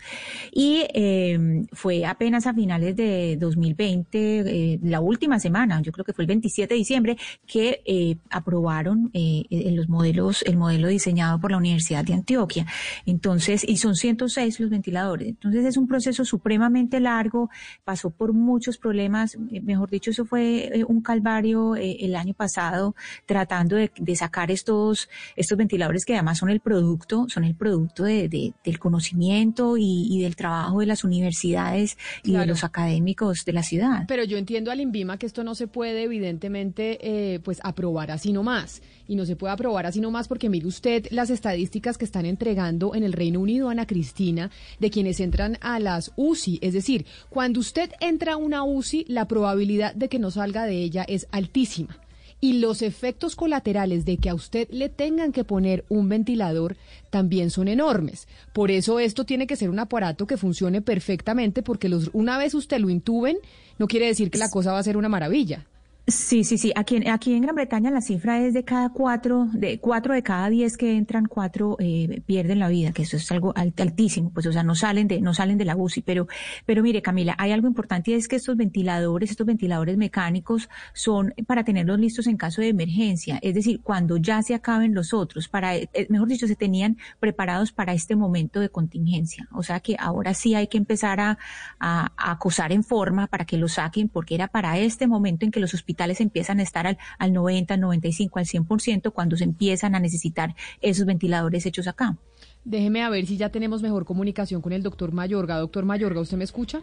Y 0.52 0.86
eh, 0.94 1.66
fue 1.72 2.06
apenas 2.06 2.48
a 2.48 2.53
finales 2.53 2.95
de 2.95 3.38
2020, 3.40 4.40
eh, 4.40 4.80
la 4.82 5.00
última 5.00 5.40
semana, 5.40 5.82
yo 5.82 5.92
creo 5.92 6.06
que 6.06 6.14
fue 6.14 6.24
el 6.24 6.28
27 6.28 6.74
de 6.74 6.78
diciembre, 6.78 7.18
que 7.45 7.82
eh, 7.86 8.18
aprobaron 8.30 9.12
los 9.14 9.90
modelos, 9.90 10.44
el 10.44 10.58
modelo 10.58 10.88
diseñado 10.88 11.40
por 11.40 11.52
la 11.52 11.58
Universidad 11.58 12.03
de 12.03 12.14
Antioquia. 12.14 12.66
Entonces, 13.06 13.64
y 13.68 13.78
son 13.78 13.95
ciento 13.95 14.23
seis 14.30 14.60
los 14.60 14.69
ventiladores. 14.69 15.30
Entonces 15.30 15.66
es 15.66 15.77
un 15.77 15.88
proceso 15.88 16.26
supremamente 16.26 17.00
largo, 17.00 17.50
pasó 17.84 18.10
por 18.10 18.34
muchos 18.34 18.77
problemas, 18.77 19.35
eh, 19.52 19.61
mejor 19.61 19.90
dicho, 19.90 20.11
eso 20.11 20.26
fue 20.26 20.80
eh, 20.80 20.84
un 20.88 21.02
calvario 21.02 21.76
eh, 21.76 21.98
el 22.02 22.16
año 22.16 22.34
pasado 22.34 22.95
tratando 23.26 23.76
de, 23.76 24.16
sacar 24.16 24.52
estos, 24.52 25.10
estos 25.35 25.58
ventiladores 25.58 26.06
que 26.06 26.14
además 26.14 26.38
son 26.38 26.50
el 26.50 26.60
producto, 26.60 27.26
son 27.30 27.43
el 27.43 27.56
producto 27.56 28.03
de, 28.03 28.53
del 28.64 28.80
conocimiento 28.80 29.76
y, 29.77 30.22
del 30.22 30.35
trabajo 30.35 30.80
de 30.80 30.85
las 30.85 31.03
universidades 31.03 31.98
y 32.24 32.34
de 32.34 32.45
los 32.45 32.64
académicos 32.64 33.43
de 33.45 33.53
la 33.53 33.64
ciudad. 33.64 34.06
Pero 34.08 34.24
yo 34.24 34.38
entiendo 34.38 34.72
al 34.72 34.80
INVIMA 34.80 35.18
que 35.18 35.26
esto 35.26 35.43
no 35.43 35.56
se 35.56 35.68
puede 35.68 36.03
evidentemente 36.03 37.42
pues 37.43 37.60
aprobar 37.64 38.11
así 38.11 38.32
nomás 38.32 38.82
y 39.08 39.16
no 39.16 39.26
se 39.26 39.36
puede 39.36 39.54
aprobar 39.54 39.86
así 39.86 40.00
nomás 40.00 40.28
porque 40.28 40.50
mire 40.50 40.68
usted 40.68 41.08
las 41.12 41.30
estadísticas 41.30 41.98
que 41.98 42.06
están 42.06 42.26
entregando 42.26 42.96
en 42.96 43.04
el 43.04 43.14
Reino 43.14 43.40
Unido, 43.40 43.70
Ana 43.70 43.88
Cristina, 43.88 44.52
de 44.80 44.90
quienes 44.90 45.20
entran 45.20 45.58
a 45.62 45.80
las 45.80 46.12
UCI. 46.16 46.60
Es 46.62 46.74
decir, 46.74 47.06
cuando 47.30 47.60
usted 47.60 47.92
entra 48.00 48.34
a 48.34 48.38
una 48.38 48.64
UCI, 48.64 49.06
la 49.08 49.28
probabilidad 49.28 49.94
de 49.96 50.10
que 50.10 50.20
no 50.20 50.32
salga 50.32 50.66
de 50.66 50.78
ella 50.82 51.04
es 51.08 51.28
altísima. 51.32 51.98
Y 52.40 52.60
los 52.60 52.82
efectos 52.82 53.38
colaterales 53.38 54.04
de 54.04 54.18
que 54.18 54.30
a 54.30 54.36
usted 54.36 54.68
le 54.70 54.90
tengan 54.90 55.32
que 55.32 55.46
poner 55.46 55.86
un 55.88 56.10
ventilador 56.10 56.76
también 57.10 57.50
son 57.50 57.70
enormes. 57.70 58.28
Por 58.52 58.70
eso 58.70 59.00
esto 59.00 59.24
tiene 59.24 59.48
que 59.48 59.56
ser 59.56 59.70
un 59.70 59.80
aparato 59.80 60.28
que 60.28 60.36
funcione 60.36 60.82
perfectamente 60.82 61.64
porque 61.64 61.88
los, 61.88 62.10
una 62.12 62.38
vez 62.38 62.54
usted 62.54 62.80
lo 62.80 62.90
intuben, 62.90 63.38
no 63.80 63.88
quiere 63.88 64.08
decir 64.08 64.30
que 64.30 64.40
la 64.40 64.50
cosa 64.50 64.74
va 64.74 64.80
a 64.80 64.84
ser 64.84 64.98
una 64.98 65.08
maravilla. 65.08 65.66
Sí, 66.06 66.44
sí, 66.44 66.58
sí. 66.58 66.74
Aquí 66.76 66.98
en, 66.98 67.08
aquí 67.08 67.34
en 67.34 67.44
Gran 67.44 67.56
Bretaña 67.56 67.90
la 67.90 68.02
cifra 68.02 68.42
es 68.42 68.54
de 68.54 68.66
cada 68.66 68.90
cuatro, 68.90 69.48
de 69.54 69.80
cuatro 69.80 70.14
de 70.14 70.22
cada 70.22 70.50
diez 70.50 70.76
que 70.76 70.98
entran, 70.98 71.28
cuatro 71.28 71.78
eh, 71.80 72.22
pierden 72.26 72.60
la 72.60 72.68
vida, 72.68 72.92
que 72.92 73.04
eso 73.04 73.16
es 73.16 73.32
algo 73.32 73.54
altísimo, 73.56 74.30
pues 74.34 74.46
o 74.46 74.52
sea, 74.52 74.64
no 74.64 74.76
salen 74.76 75.08
de, 75.08 75.22
no 75.22 75.34
salen 75.34 75.58
de 75.58 75.64
la 75.64 75.78
UCI. 75.78 76.02
Pero, 76.02 76.28
pero 76.66 76.84
mire, 76.84 77.02
Camila, 77.02 77.36
hay 77.38 77.54
algo 77.54 77.70
importante 77.70 78.12
y 78.12 78.16
es 78.16 78.28
que 78.28 78.36
estos 78.36 78.58
ventiladores, 78.58 79.32
estos 79.32 79.48
ventiladores 79.48 79.96
mecánicos 79.96 80.68
son 80.94 81.34
para 81.48 81.64
tenerlos 81.64 81.98
listos 81.98 82.28
en 82.28 82.36
caso 82.36 82.62
de 82.62 82.68
emergencia. 82.68 83.40
Es 83.42 83.56
decir, 83.56 83.80
cuando 83.82 84.18
ya 84.18 84.42
se 84.42 84.56
acaben 84.56 84.94
los 84.94 85.14
otros, 85.14 85.48
para, 85.48 85.78
eh, 85.78 85.88
mejor 86.10 86.28
dicho, 86.28 86.48
se 86.48 86.58
tenían 86.58 86.98
preparados 87.22 87.72
para 87.72 87.94
este 87.94 88.18
momento 88.18 88.60
de 88.60 88.68
contingencia. 88.68 89.48
O 89.54 89.64
sea 89.64 89.80
que 89.80 89.96
ahora 89.98 90.34
sí 90.34 90.54
hay 90.54 90.68
que 90.68 90.78
empezar 90.78 91.22
a, 91.22 91.38
a, 91.80 92.12
a 92.18 92.32
acosar 92.32 92.74
en 92.74 92.84
forma 92.84 93.28
para 93.28 93.46
que 93.46 93.58
lo 93.58 93.70
saquen, 93.70 94.10
porque 94.10 94.36
era 94.36 94.50
para 94.50 94.78
este 94.78 95.08
momento 95.08 95.46
en 95.46 95.52
que 95.52 95.62
los 95.62 95.74
hospitales 95.74 95.93
hospitales 95.94 96.22
empiezan 96.22 96.60
a 96.60 96.64
estar 96.64 96.88
al, 96.88 96.98
al 97.20 97.34
90, 97.34 97.76
al 97.76 97.80
95, 97.80 98.40
al 98.40 98.46
100% 98.46 99.14
cuando 99.14 99.38
se 99.38 99.44
empiezan 99.44 99.96
a 99.96 100.00
necesitar 100.00 100.56
esos 100.82 101.06
ventiladores 101.06 101.66
hechos 101.66 101.88
acá. 101.88 102.18
Déjeme 102.66 103.04
a 103.04 103.10
ver 103.10 103.26
si 103.26 103.38
ya 103.38 103.50
tenemos 103.50 103.82
mejor 103.82 104.06
comunicación 104.06 104.62
con 104.62 104.74
el 104.74 104.82
doctor 104.82 105.12
Mayorga. 105.12 105.58
Doctor 105.58 105.86
Mayorga, 105.86 106.22
¿usted 106.22 106.38
me 106.38 106.46
escucha? 106.46 106.82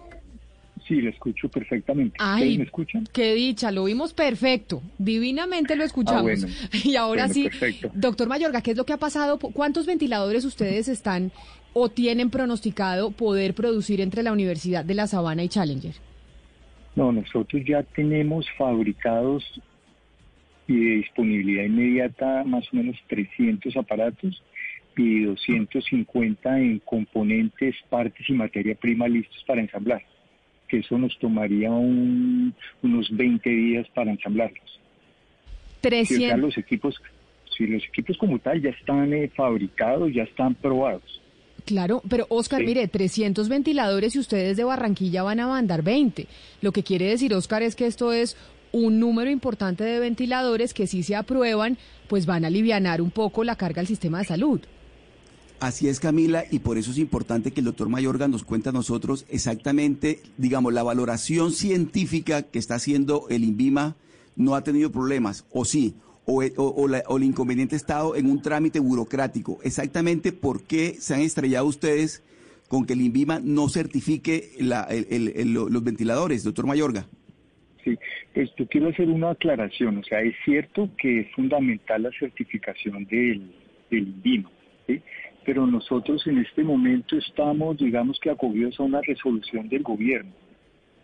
Sí, 0.87 1.01
lo 1.01 1.11
escucho 1.11 1.49
perfectamente. 1.49 2.17
Ay, 2.19 2.59
me 2.59 2.65
escuchan? 2.65 3.07
Qué 3.13 3.35
dicha, 3.35 3.71
lo 3.71 3.85
vimos 3.85 4.13
perfecto. 4.13 4.83
Divinamente 4.99 5.77
lo 5.77 5.85
escuchamos. 5.85 6.45
Ah, 6.45 6.77
y 6.85 6.97
ahora 6.97 7.29
sí, 7.29 7.49
doctor 7.95 8.29
Mayorga, 8.29 8.63
¿qué 8.63 8.73
es 8.73 8.77
lo 8.77 8.85
que 8.85 8.93
ha 8.93 8.99
pasado? 8.99 9.39
¿Cuántos 9.39 9.87
ventiladores 9.87 10.45
ustedes 10.45 10.89
están 10.89 11.33
o 11.73 11.89
tienen 11.89 12.31
pronosticado 12.31 13.11
poder 13.11 13.55
producir 13.55 14.01
entre 14.01 14.23
la 14.23 14.33
Universidad 14.33 14.85
de 14.85 14.95
La 14.95 15.07
Sabana 15.07 15.43
y 15.43 15.49
Challenger? 15.49 16.10
No, 17.01 17.13
nosotros 17.13 17.63
ya 17.65 17.83
tenemos 17.83 18.47
fabricados 18.59 19.43
y 20.69 20.75
de 20.75 20.97
disponibilidad 20.97 21.65
inmediata 21.65 22.45
más 22.45 22.71
o 22.75 22.77
menos 22.77 22.95
300 23.09 23.75
aparatos 23.75 24.43
y 24.99 25.23
250 25.23 26.61
en 26.61 26.79
componentes, 26.81 27.75
partes 27.89 28.29
y 28.29 28.35
materia 28.35 28.75
prima 28.75 29.09
listos 29.09 29.43
para 29.47 29.63
ensamblar, 29.63 30.03
que 30.69 30.81
eso 30.81 30.99
nos 30.99 31.19
tomaría 31.19 31.71
unos 31.71 33.17
20 33.17 33.49
días 33.49 33.89
para 33.95 34.11
ensamblarlos. 34.11 34.79
300. 35.81 36.39
los 36.39 36.59
equipos, 36.59 37.01
si 37.57 37.67
los 37.67 37.83
equipos 37.83 38.19
como 38.19 38.39
tal 38.41 38.61
ya 38.61 38.69
están 38.79 39.11
eh, 39.15 39.31
fabricados, 39.35 40.13
ya 40.13 40.25
están 40.25 40.55
probados. 40.55 41.23
Claro, 41.71 42.03
pero 42.09 42.27
Oscar, 42.31 42.65
mire, 42.65 42.89
300 42.89 43.49
ventiladores 43.49 44.17
y 44.17 44.19
ustedes 44.19 44.57
de 44.57 44.65
Barranquilla 44.65 45.23
van 45.23 45.39
a 45.39 45.47
mandar 45.47 45.85
20. 45.85 46.27
Lo 46.63 46.73
que 46.73 46.83
quiere 46.83 47.05
decir, 47.05 47.33
Oscar, 47.33 47.63
es 47.63 47.77
que 47.77 47.87
esto 47.87 48.13
es 48.13 48.37
un 48.73 48.99
número 48.99 49.31
importante 49.31 49.85
de 49.85 50.01
ventiladores 50.01 50.75
que 50.75 50.89
si 50.89 51.05
se 51.05 51.15
aprueban, 51.15 51.79
pues 52.09 52.27
van 52.27 52.43
a 52.43 52.49
aliviar 52.49 53.01
un 53.01 53.13
poco 53.13 53.45
la 53.45 53.55
carga 53.55 53.83
al 53.83 53.87
sistema 53.87 54.19
de 54.19 54.25
salud. 54.25 54.61
Así 55.61 55.87
es, 55.87 56.01
Camila, 56.01 56.43
y 56.51 56.59
por 56.59 56.77
eso 56.77 56.91
es 56.91 56.99
importante 56.99 57.53
que 57.53 57.61
el 57.61 57.67
doctor 57.67 57.89
Mayorga 57.89 58.27
nos 58.27 58.43
cuente 58.43 58.71
a 58.71 58.73
nosotros 58.73 59.25
exactamente, 59.29 60.23
digamos, 60.39 60.73
la 60.73 60.83
valoración 60.83 61.53
científica 61.53 62.43
que 62.43 62.59
está 62.59 62.75
haciendo 62.75 63.29
el 63.31 63.45
INVIMA 63.45 63.95
no 64.35 64.57
ha 64.57 64.65
tenido 64.65 64.91
problemas, 64.91 65.45
o 65.53 65.65
sí, 65.65 65.95
o, 66.31 67.17
el 67.17 67.25
inconveniente 67.25 67.77
estado 67.77 68.17
en 68.17 68.27
un 68.31 68.41
trámite 68.41 68.81
burocrático. 68.81 69.59
Exactamente 69.63 70.33
por 70.33 70.65
qué 70.65 70.95
se 70.95 71.15
han 71.15 71.21
estrellado 71.21 71.67
ustedes 71.67 72.25
con 72.69 72.87
que 72.87 72.93
el 72.93 73.01
INVIMA 73.01 73.41
no 73.43 73.69
certifique 73.69 74.51
los 74.61 75.85
ventiladores, 75.85 76.45
doctor 76.45 76.67
Mayorga. 76.67 77.07
Sí, 77.85 77.99
pues 78.33 78.51
yo 78.57 78.67
quiero 78.69 78.89
hacer 78.91 79.09
una 79.09 79.31
aclaración. 79.31 79.99
O 79.99 80.05
sea, 80.05 80.21
es 80.21 80.35
cierto 80.45 80.89
que 80.97 81.21
es 81.21 81.33
fundamental 81.33 82.03
la 82.03 82.11
certificación 82.19 83.07
del, 83.07 83.53
del 83.91 84.09
INVIMA, 84.09 84.51
¿sí? 84.87 85.03
pero 85.45 85.67
nosotros 85.67 86.25
en 86.27 86.39
este 86.39 86.63
momento 86.63 87.17
estamos, 87.17 87.79
digamos 87.79 88.21
que 88.21 88.31
acogidos 88.31 88.79
a 88.79 88.85
una 88.85 89.01
resolución 89.01 89.69
del 89.69 89.83
gobierno, 89.83 90.33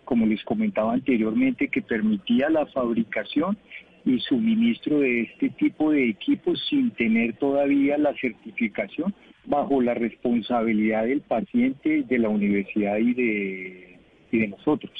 como 0.05 0.25
les 0.27 0.43
comentaba 0.45 0.93
anteriormente, 0.93 1.69
que 1.69 1.83
permitía 1.83 2.49
la 2.49 2.67
fabricación 2.67 3.59
y 4.07 4.21
suministro 4.21 5.01
de 5.01 5.23
este 5.23 5.51
tipo 5.51 5.91
de 5.91 6.09
equipos 6.09 6.65
sin 6.71 6.93
tener 6.93 7.35
todavía 7.35 7.99
la 7.99 8.15
certificación 8.15 9.13
bajo 9.45 9.83
la 9.83 9.95
responsabilidad 9.95 11.05
del 11.05 11.21
paciente, 11.23 12.05
de 12.05 12.19
la 12.19 12.29
universidad 12.29 12.99
y 12.99 13.15
de, 13.15 13.99
y 14.31 14.39
de 14.39 14.49
nosotros. 14.49 14.93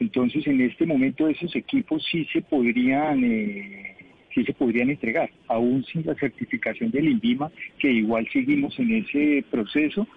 Entonces, 0.00 0.44
en 0.48 0.60
este 0.60 0.84
momento 0.84 1.28
esos 1.28 1.54
equipos 1.54 2.04
sí 2.10 2.26
se 2.32 2.42
podrían 2.42 3.22
eh, 3.22 3.96
sí 4.34 4.44
se 4.44 4.52
podrían 4.52 4.90
entregar, 4.90 5.30
aún 5.46 5.84
sin 5.84 6.04
la 6.04 6.14
certificación 6.14 6.90
del 6.90 7.08
INVIMA, 7.08 7.52
que 7.78 7.90
igual 7.90 8.26
seguimos 8.32 8.76
en 8.78 8.94
ese 8.96 9.44
proceso 9.48 10.08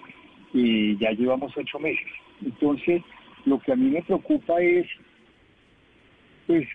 y 0.53 0.97
ya 0.97 1.11
llevamos 1.11 1.53
ocho 1.55 1.79
meses. 1.79 2.07
Entonces, 2.43 3.01
lo 3.45 3.59
que 3.59 3.73
a 3.73 3.75
mí 3.75 3.91
me 3.91 4.01
preocupa 4.01 4.59
es, 4.61 4.87
pues, 6.47 6.65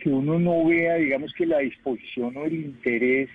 que 0.00 0.10
uno 0.10 0.38
no 0.38 0.64
vea, 0.66 0.96
digamos 0.96 1.32
que 1.34 1.46
la 1.46 1.58
disposición 1.58 2.36
o 2.36 2.44
el 2.44 2.54
interés 2.54 3.28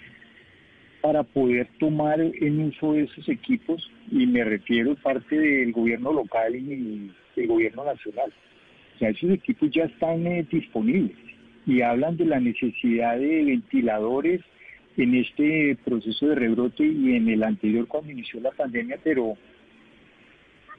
para 1.01 1.23
poder 1.23 1.67
tomar 1.79 2.21
en 2.21 2.61
uso 2.61 2.95
esos 2.95 3.27
equipos, 3.27 3.91
y 4.09 4.25
me 4.25 4.43
refiero 4.43 4.95
parte 4.95 5.37
del 5.37 5.73
gobierno 5.73 6.13
local 6.13 6.55
y 6.55 7.11
del 7.35 7.47
gobierno 7.47 7.83
nacional. 7.83 8.31
O 8.95 8.99
sea, 8.99 9.09
esos 9.09 9.31
equipos 9.31 9.69
ya 9.71 9.83
están 9.83 10.25
eh, 10.25 10.47
disponibles 10.49 11.17
y 11.65 11.81
hablan 11.81 12.15
de 12.15 12.25
la 12.25 12.39
necesidad 12.39 13.17
de 13.17 13.43
ventiladores 13.43 14.41
en 14.97 15.15
este 15.15 15.77
proceso 15.83 16.27
de 16.27 16.35
rebrote 16.35 16.85
y 16.85 17.15
en 17.15 17.27
el 17.27 17.43
anterior 17.43 17.87
cuando 17.87 18.11
inició 18.11 18.39
la 18.39 18.51
pandemia, 18.51 18.97
pero, 19.03 19.35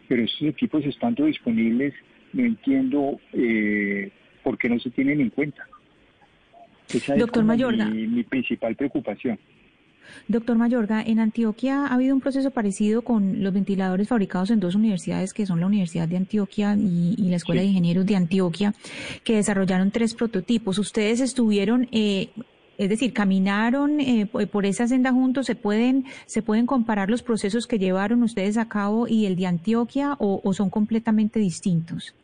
pero 0.08 0.22
esos 0.22 0.42
equipos 0.42 0.84
estando 0.86 1.26
disponibles, 1.26 1.92
no 2.32 2.44
entiendo 2.44 3.20
eh, 3.32 4.10
por 4.42 4.56
qué 4.56 4.68
no 4.68 4.78
se 4.78 4.90
tienen 4.90 5.20
en 5.20 5.30
cuenta. 5.30 5.66
Esa 6.92 7.16
Doctor 7.16 7.42
es 7.42 7.46
Mayorga. 7.46 7.86
Mi, 7.86 8.06
mi 8.06 8.22
principal 8.24 8.76
preocupación. 8.76 9.38
Doctor 10.28 10.56
Mayorga, 10.58 11.02
en 11.02 11.18
Antioquia 11.18 11.86
ha 11.86 11.94
habido 11.94 12.14
un 12.14 12.20
proceso 12.20 12.50
parecido 12.50 13.02
con 13.02 13.42
los 13.42 13.54
ventiladores 13.54 14.06
fabricados 14.06 14.50
en 14.50 14.60
dos 14.60 14.74
universidades, 14.74 15.32
que 15.32 15.46
son 15.46 15.60
la 15.60 15.66
Universidad 15.66 16.06
de 16.06 16.18
Antioquia 16.18 16.76
y, 16.76 17.14
y 17.16 17.30
la 17.30 17.36
Escuela 17.36 17.62
de 17.62 17.68
Ingenieros 17.68 18.04
de 18.04 18.14
Antioquia, 18.14 18.74
que 19.24 19.36
desarrollaron 19.36 19.90
tres 19.90 20.14
prototipos. 20.14 20.78
Ustedes 20.78 21.20
estuvieron, 21.20 21.88
eh, 21.90 22.28
es 22.76 22.88
decir, 22.90 23.14
caminaron 23.14 23.98
eh, 23.98 24.26
por 24.26 24.46
por 24.48 24.66
esa 24.66 24.86
senda 24.86 25.10
juntos. 25.10 25.46
¿Se 25.46 25.54
pueden, 25.54 26.04
se 26.26 26.42
pueden 26.42 26.66
comparar 26.66 27.08
los 27.08 27.22
procesos 27.22 27.66
que 27.66 27.78
llevaron 27.78 28.22
ustedes 28.22 28.58
a 28.58 28.68
cabo 28.68 29.08
y 29.08 29.24
el 29.24 29.36
de 29.36 29.46
Antioquia 29.46 30.16
o, 30.18 30.40
o 30.44 30.52
son 30.52 30.68
completamente 30.68 31.40
distintos? 31.40 32.14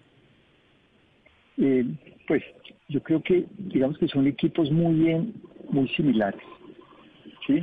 Eh, 1.56 1.86
pues 2.28 2.42
yo 2.90 3.00
creo 3.02 3.22
que, 3.22 3.46
digamos 3.56 3.98
que 3.98 4.08
son 4.08 4.26
equipos 4.26 4.70
muy 4.70 4.94
bien, 4.94 5.34
muy 5.70 5.88
similares, 5.90 6.42
¿sí? 7.46 7.62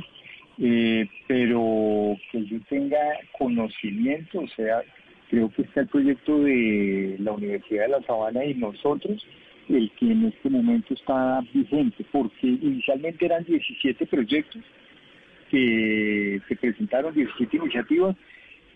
Eh, 0.58 1.06
pero 1.28 2.16
que 2.32 2.44
yo 2.46 2.58
tenga 2.68 2.98
conocimiento, 3.38 4.40
o 4.40 4.48
sea, 4.48 4.82
creo 5.30 5.50
que 5.50 5.62
está 5.62 5.82
el 5.82 5.88
proyecto 5.88 6.40
de 6.40 7.16
la 7.20 7.32
Universidad 7.32 7.82
de 7.82 7.88
La 7.90 8.02
Sabana 8.02 8.44
y 8.44 8.54
nosotros, 8.54 9.24
el 9.68 9.90
que 9.92 10.10
en 10.10 10.24
este 10.24 10.48
momento 10.48 10.94
está 10.94 11.42
vigente, 11.52 12.04
porque 12.10 12.46
inicialmente 12.46 13.26
eran 13.26 13.44
17 13.44 14.06
proyectos 14.06 14.62
que 15.50 16.40
se 16.48 16.56
presentaron, 16.56 17.14
17 17.14 17.56
iniciativas, 17.56 18.16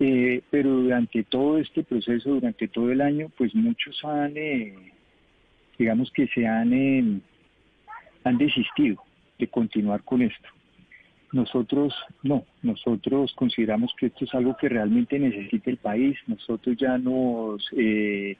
eh, 0.01 0.43
pero 0.51 0.71
durante 0.71 1.23
todo 1.25 1.59
este 1.59 1.83
proceso, 1.83 2.31
durante 2.31 2.69
todo 2.69 2.93
el 2.93 3.01
año, 3.01 3.31
pues 3.39 3.55
muchos 3.55 4.05
han, 4.05 4.37
eh, 4.37 4.92
digamos 5.79 6.11
que 6.13 6.27
se 6.29 6.47
han, 6.47 6.73
eh, 6.73 7.21
han 8.25 8.39
desistido 8.39 9.03
de 9.39 9.49
continuar 9.49 10.03
con 10.03 10.23
esto. 10.23 10.49
Nosotros 11.33 11.95
no, 12.23 12.45
nosotros 12.63 13.33
consideramos 13.35 13.93
que 13.99 14.07
esto 14.07 14.27
es 14.27 14.35
algo 14.35 14.57
que 14.57 14.69
realmente 14.69 15.19
necesita 15.19 15.71
el 15.71 15.79
país. 15.79 16.19
Nosotros 16.27 16.77
ya 16.77 16.99
nos, 16.99 17.67
eh, 17.77 18.37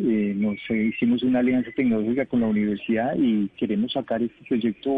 eh, 0.00 0.32
nos 0.36 0.56
hicimos 0.70 1.22
una 1.24 1.40
alianza 1.40 1.70
tecnológica 1.74 2.26
con 2.26 2.40
la 2.40 2.46
universidad 2.46 3.16
y 3.18 3.48
queremos 3.58 3.92
sacar 3.92 4.22
este 4.22 4.44
proyecto 4.48 4.90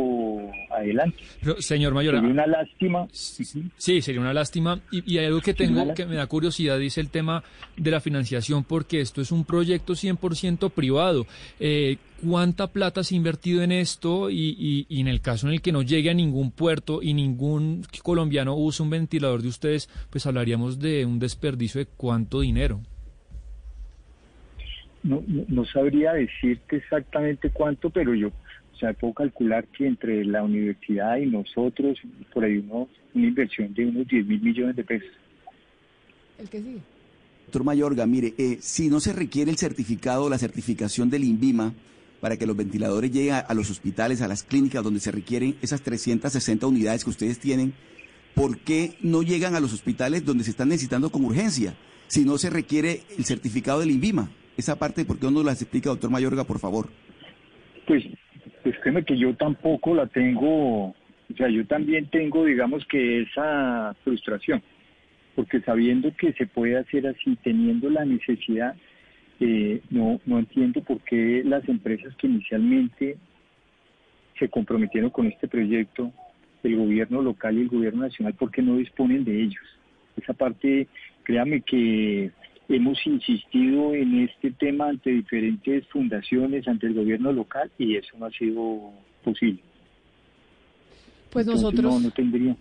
adelante. 0.70 1.17
Pero, 1.43 1.61
señor 1.62 1.95
Mayor, 1.95 2.15
Sería 2.17 2.31
una 2.31 2.47
lástima. 2.47 3.09
Sí, 3.12 4.03
sería 4.03 4.20
una 4.20 4.35
lástima. 4.35 4.81
Y, 4.93 5.15
y 5.15 5.19
hay 5.19 5.27
algo 5.27 5.41
que 5.41 5.55
tengo 5.55 5.95
que 5.95 6.07
me 6.07 6.17
da 6.17 6.27
curiosidad, 6.27 6.79
dice 6.79 7.01
el 7.01 7.09
tema 7.09 7.43
de 7.77 7.91
la 7.91 8.01
financiación, 8.01 8.65
porque 8.65 9.01
esto 9.01 9.20
es 9.23 9.33
un 9.33 9.45
proyecto 9.45 9.95
100% 9.95 10.70
privado. 10.70 11.27
Eh, 11.59 11.97
¿Cuánta 12.23 12.67
plata 12.67 13.03
se 13.03 13.15
ha 13.15 13.17
invertido 13.17 13.62
en 13.62 13.73
esto? 13.73 14.29
Y, 14.29 14.55
y- 14.59 14.87
y 14.91 15.01
en 15.01 15.09
el 15.09 15.23
caso 15.23 15.47
en 15.47 15.55
el 15.55 15.62
que 15.62 15.73
no 15.73 15.81
llegue 15.81 16.11
a 16.11 16.15
ningún 16.15 16.51
puerto 16.51 17.01
y 17.03 17.15
ningún 17.15 17.83
colombiano 18.03 18.55
use 18.55 18.83
un 18.83 18.91
ventilador 18.91 19.41
de 19.41 19.49
ustedes, 19.49 19.89
pues 20.11 20.27
hablaríamos 20.27 20.79
de 20.79 21.07
un 21.07 21.19
desperdicio 21.19 21.79
de 21.79 21.87
cuánto 21.97 22.41
dinero. 22.41 22.81
No, 25.03 25.23
no, 25.27 25.45
no 25.49 25.65
sabría 25.65 26.12
decirte 26.12 26.77
exactamente 26.77 27.51
cuánto, 27.51 27.91
pero 27.91 28.15
yo, 28.15 28.29
o 28.29 28.77
sea, 28.79 28.93
puedo 28.93 29.15
calcular 29.15 29.67
que 29.67 29.87
entre 29.87 30.25
la 30.25 30.43
universidad 30.43 31.17
y 31.19 31.27
nosotros, 31.27 31.99
por 32.33 32.45
ahí 32.45 32.59
unos, 32.59 32.89
una 33.15 33.27
inversión 33.27 33.73
de 33.75 33.87
unos 33.87 34.09
10 34.09 34.27
mil 34.27 34.41
millones 34.41 34.77
de 34.77 34.85
pesos. 34.85 35.11
El 36.39 36.49
que 36.49 36.59
sigue. 36.59 36.81
Doctor 37.47 37.65
Mayorga, 37.65 38.07
mire, 38.07 38.35
eh, 38.39 38.59
si 38.61 38.89
no 38.89 39.01
se 39.01 39.12
requiere 39.12 39.51
el 39.51 39.57
certificado 39.59 40.25
o 40.25 40.31
la 40.31 40.39
certificación 40.39 41.11
del 41.11 41.25
INVIMA 41.25 41.75
para 42.20 42.37
que 42.37 42.47
los 42.47 42.57
ventiladores 42.57 43.11
lleguen 43.11 43.35
a, 43.35 43.39
a 43.41 43.55
los 43.55 43.70
hospitales, 43.70 44.23
a 44.23 44.29
las 44.29 44.45
clínicas 44.45 44.85
donde 44.85 45.01
se 45.01 45.11
requieren 45.11 45.57
esas 45.61 45.83
360 45.83 46.67
unidades 46.67 47.05
que 47.05 47.11
ustedes 47.11 47.39
tienen, 47.39 47.75
¿por 48.35 48.59
qué 48.59 48.97
no 49.03 49.23
llegan 49.23 49.57
a 49.57 49.61
los 49.61 49.73
hospitales 49.73 50.25
donde 50.25 50.45
se 50.45 50.53
están 50.53 50.69
necesitando 50.69 51.11
con 51.11 51.25
urgencia? 51.25 51.75
Si 52.07 52.25
no 52.25 52.39
se 52.39 52.51
requiere 52.51 53.03
el 53.19 53.25
certificado 53.25 53.81
del 53.81 53.91
INVIMA. 53.91 54.31
Esa 54.57 54.79
parte, 54.79 55.05
¿por 55.05 55.19
qué 55.19 55.27
no 55.27 55.33
nos 55.33 55.45
las 55.45 55.62
explica, 55.62 55.91
doctor 55.91 56.11
Mayorga, 56.11 56.45
por 56.45 56.59
favor? 56.59 56.89
Pues, 57.87 58.05
pues 58.62 58.77
créeme 58.83 59.05
que 59.05 59.17
yo 59.17 59.35
tampoco 59.37 59.95
la 59.95 60.07
tengo, 60.07 60.89
o 60.89 60.95
sea, 61.37 61.49
yo 61.49 61.67
también 61.67 62.09
tengo, 62.11 62.45
digamos 62.45 62.85
que 62.87 63.23
esa 63.23 63.95
frustración, 64.05 64.62
porque 65.35 65.61
sabiendo 65.61 66.15
que 66.17 66.33
se 66.35 66.47
puede 66.47 66.79
hacer 66.79 67.07
así, 67.07 67.37
teniendo 67.43 67.89
la 67.89 68.05
necesidad, 68.05 68.75
eh, 69.41 69.81
no, 69.91 70.20
no 70.27 70.39
entiendo 70.39 70.83
por 70.83 71.01
qué 71.01 71.43
las 71.45 71.67
empresas 71.69 72.15
que 72.17 72.27
inicialmente 72.27 73.17
se 74.39 74.49
comprometieron 74.49 75.11
con 75.11 75.27
este 75.27 75.49
proyecto, 75.49 76.12
el 76.62 76.77
gobierno 76.77 77.23
local 77.23 77.57
y 77.57 77.62
el 77.62 77.69
gobierno 77.69 78.03
nacional, 78.03 78.35
¿por 78.35 78.51
qué 78.51 78.62
no 78.62 78.77
disponen 78.77 79.25
de 79.25 79.43
ellos? 79.43 79.65
Esa 80.17 80.35
parte, 80.35 80.89
créame 81.23 81.62
que 81.62 82.31
hemos 82.70 82.99
insistido 83.07 83.94
en 83.94 84.20
este 84.20 84.52
tema 84.52 84.89
ante 84.89 85.10
diferentes 85.10 85.86
fundaciones, 85.89 86.66
ante 86.68 86.86
el 86.86 86.94
gobierno 86.94 87.32
local, 87.32 87.70
y 87.78 87.97
eso 87.97 88.16
no 88.18 88.26
ha 88.26 88.31
sido 88.31 88.92
posible. 89.24 89.60
Pues 91.31 91.47
Entonces, 91.47 91.65
nosotros... 91.65 91.94
No, 91.94 92.00
no 92.00 92.10
tendría. 92.10 92.57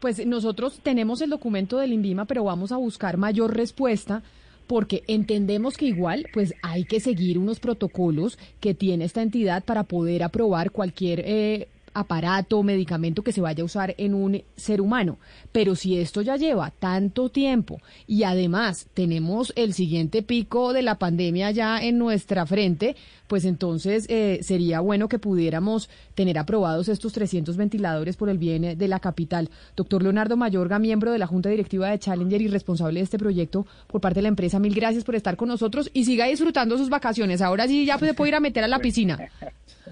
Pues 0.00 0.24
nosotros 0.26 0.80
tenemos 0.82 1.20
el 1.22 1.30
documento 1.30 1.78
del 1.78 1.92
INVIMA, 1.92 2.26
pero 2.26 2.44
vamos 2.44 2.72
a 2.72 2.76
buscar 2.76 3.16
mayor 3.16 3.56
respuesta 3.56 4.22
porque 4.66 5.02
entendemos 5.08 5.76
que 5.76 5.86
igual 5.86 6.26
pues 6.32 6.54
hay 6.62 6.84
que 6.84 7.00
seguir 7.00 7.38
unos 7.38 7.60
protocolos 7.60 8.38
que 8.60 8.74
tiene 8.74 9.04
esta 9.04 9.22
entidad 9.22 9.64
para 9.64 9.84
poder 9.84 10.22
aprobar 10.22 10.70
cualquier 10.70 11.22
eh, 11.24 11.68
aparato 11.94 12.58
o 12.58 12.62
medicamento 12.62 13.22
que 13.22 13.32
se 13.32 13.40
vaya 13.40 13.62
a 13.62 13.66
usar 13.66 13.94
en 13.96 14.14
un 14.14 14.42
ser 14.56 14.80
humano. 14.80 15.18
Pero 15.52 15.76
si 15.76 15.98
esto 15.98 16.20
ya 16.20 16.36
lleva 16.36 16.70
tanto 16.70 17.28
tiempo 17.28 17.80
y 18.06 18.24
además 18.24 18.88
tenemos 18.92 19.52
el 19.56 19.72
siguiente 19.72 20.22
pico 20.22 20.72
de 20.72 20.82
la 20.82 20.96
pandemia 20.96 21.50
ya 21.52 21.80
en 21.82 21.98
nuestra 21.98 22.44
frente, 22.44 22.96
pues 23.28 23.44
entonces 23.44 24.06
eh, 24.08 24.40
sería 24.42 24.80
bueno 24.80 25.08
que 25.08 25.18
pudiéramos 25.18 25.88
tener 26.14 26.38
aprobados 26.38 26.88
estos 26.88 27.12
300 27.12 27.56
ventiladores 27.56 28.16
por 28.16 28.28
el 28.28 28.38
bien 28.38 28.76
de 28.76 28.88
la 28.88 29.00
capital. 29.00 29.50
Doctor 29.76 30.02
Leonardo 30.02 30.36
Mayorga, 30.36 30.78
miembro 30.78 31.12
de 31.12 31.18
la 31.18 31.26
Junta 31.26 31.48
Directiva 31.48 31.88
de 31.88 31.98
Challenger 31.98 32.42
y 32.42 32.48
responsable 32.48 33.00
de 33.00 33.04
este 33.04 33.18
proyecto 33.18 33.66
por 33.86 34.00
parte 34.00 34.18
de 34.18 34.22
la 34.22 34.28
empresa, 34.28 34.58
mil 34.58 34.74
gracias 34.74 35.04
por 35.04 35.14
estar 35.14 35.36
con 35.36 35.48
nosotros 35.48 35.90
y 35.92 36.04
siga 36.04 36.26
disfrutando 36.26 36.76
sus 36.76 36.90
vacaciones. 36.90 37.40
Ahora 37.40 37.66
sí 37.66 37.84
ya 37.86 37.98
se 37.98 38.14
puede 38.14 38.30
ir 38.30 38.34
a 38.34 38.40
meter 38.40 38.64
a 38.64 38.68
la 38.68 38.78
piscina. 38.78 39.18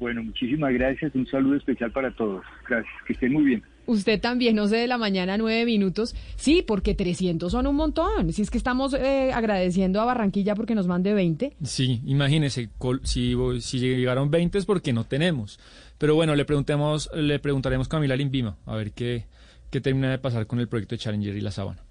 Bueno, 0.00 0.24
muchísimas 0.24 0.72
gracias. 0.72 1.14
Un 1.14 1.26
saludo 1.26 1.56
especial 1.56 1.92
para 1.92 2.10
todos. 2.16 2.42
Gracias. 2.68 2.92
Que 3.06 3.12
estén 3.12 3.32
muy 3.32 3.44
bien. 3.44 3.62
Usted 3.86 4.20
también, 4.20 4.56
no 4.56 4.66
sé, 4.68 4.76
de 4.76 4.86
la 4.86 4.98
mañana, 4.98 5.36
nueve 5.36 5.64
minutos. 5.64 6.14
Sí, 6.36 6.64
porque 6.66 6.94
300 6.94 7.50
son 7.52 7.66
un 7.66 7.76
montón. 7.76 8.32
Si 8.32 8.40
es 8.42 8.50
que 8.50 8.56
estamos 8.58 8.94
eh, 8.94 9.30
agradeciendo 9.32 10.00
a 10.00 10.04
Barranquilla 10.04 10.54
porque 10.54 10.74
nos 10.74 10.86
mande 10.86 11.12
20. 11.12 11.52
Sí, 11.64 12.00
imagínese, 12.06 12.70
col- 12.78 13.00
si, 13.04 13.34
si 13.60 13.78
llegaron 13.78 14.30
20 14.30 14.58
es 14.58 14.64
porque 14.64 14.92
no 14.92 15.04
tenemos. 15.04 15.58
Pero 15.98 16.14
bueno, 16.14 16.34
le 16.34 16.44
preguntemos, 16.44 17.10
le 17.14 17.38
preguntaremos 17.40 17.88
a 17.88 17.90
Camila 17.90 18.16
Limbima 18.16 18.56
a 18.64 18.76
ver 18.76 18.92
qué, 18.92 19.26
qué 19.70 19.80
termina 19.80 20.10
de 20.10 20.18
pasar 20.18 20.46
con 20.46 20.60
el 20.60 20.68
proyecto 20.68 20.94
de 20.94 20.98
Challenger 21.00 21.36
y 21.36 21.40
la 21.40 21.50
Sabana. 21.50 21.82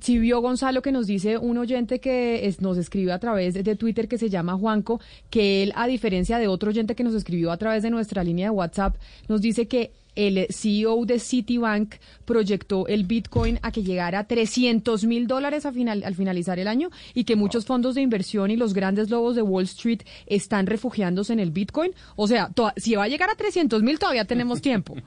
Si 0.00 0.18
vio 0.18 0.40
Gonzalo 0.40 0.82
que 0.82 0.92
nos 0.92 1.06
dice 1.06 1.38
un 1.38 1.58
oyente 1.58 1.98
que 1.98 2.54
nos 2.60 2.78
escribe 2.78 3.12
a 3.12 3.18
través 3.18 3.54
de 3.54 3.76
Twitter 3.76 4.06
que 4.06 4.18
se 4.18 4.30
llama 4.30 4.56
Juanco, 4.56 5.00
que 5.30 5.62
él, 5.62 5.72
a 5.74 5.86
diferencia 5.86 6.38
de 6.38 6.46
otro 6.46 6.70
oyente 6.70 6.94
que 6.94 7.04
nos 7.04 7.14
escribió 7.14 7.50
a 7.50 7.56
través 7.56 7.82
de 7.82 7.90
nuestra 7.90 8.22
línea 8.22 8.46
de 8.46 8.50
WhatsApp, 8.50 8.96
nos 9.28 9.40
dice 9.40 9.66
que 9.66 9.92
el 10.18 10.46
CEO 10.50 11.04
de 11.06 11.18
Citibank 11.20 11.94
proyectó 12.24 12.86
el 12.88 13.04
Bitcoin 13.04 13.58
a 13.62 13.70
que 13.70 13.82
llegara 13.84 14.18
a 14.18 14.24
300 14.26 15.04
mil 15.04 15.26
dólares 15.28 15.64
final- 15.72 16.02
al 16.04 16.14
finalizar 16.16 16.58
el 16.58 16.66
año 16.68 16.90
y 17.14 17.24
que 17.24 17.36
muchos 17.36 17.64
fondos 17.66 17.94
de 17.94 18.02
inversión 18.02 18.50
y 18.50 18.56
los 18.56 18.74
grandes 18.74 19.10
lobos 19.10 19.36
de 19.36 19.42
Wall 19.42 19.64
Street 19.64 20.00
están 20.26 20.66
refugiándose 20.66 21.32
en 21.32 21.40
el 21.40 21.52
Bitcoin. 21.52 21.92
O 22.16 22.26
sea, 22.26 22.50
si 22.76 22.96
va 22.96 23.04
a 23.04 23.08
llegar 23.08 23.30
a 23.30 23.34
300 23.36 23.82
mil 23.82 23.98
todavía 23.98 24.24
tenemos 24.24 24.60
tiempo. 24.60 24.96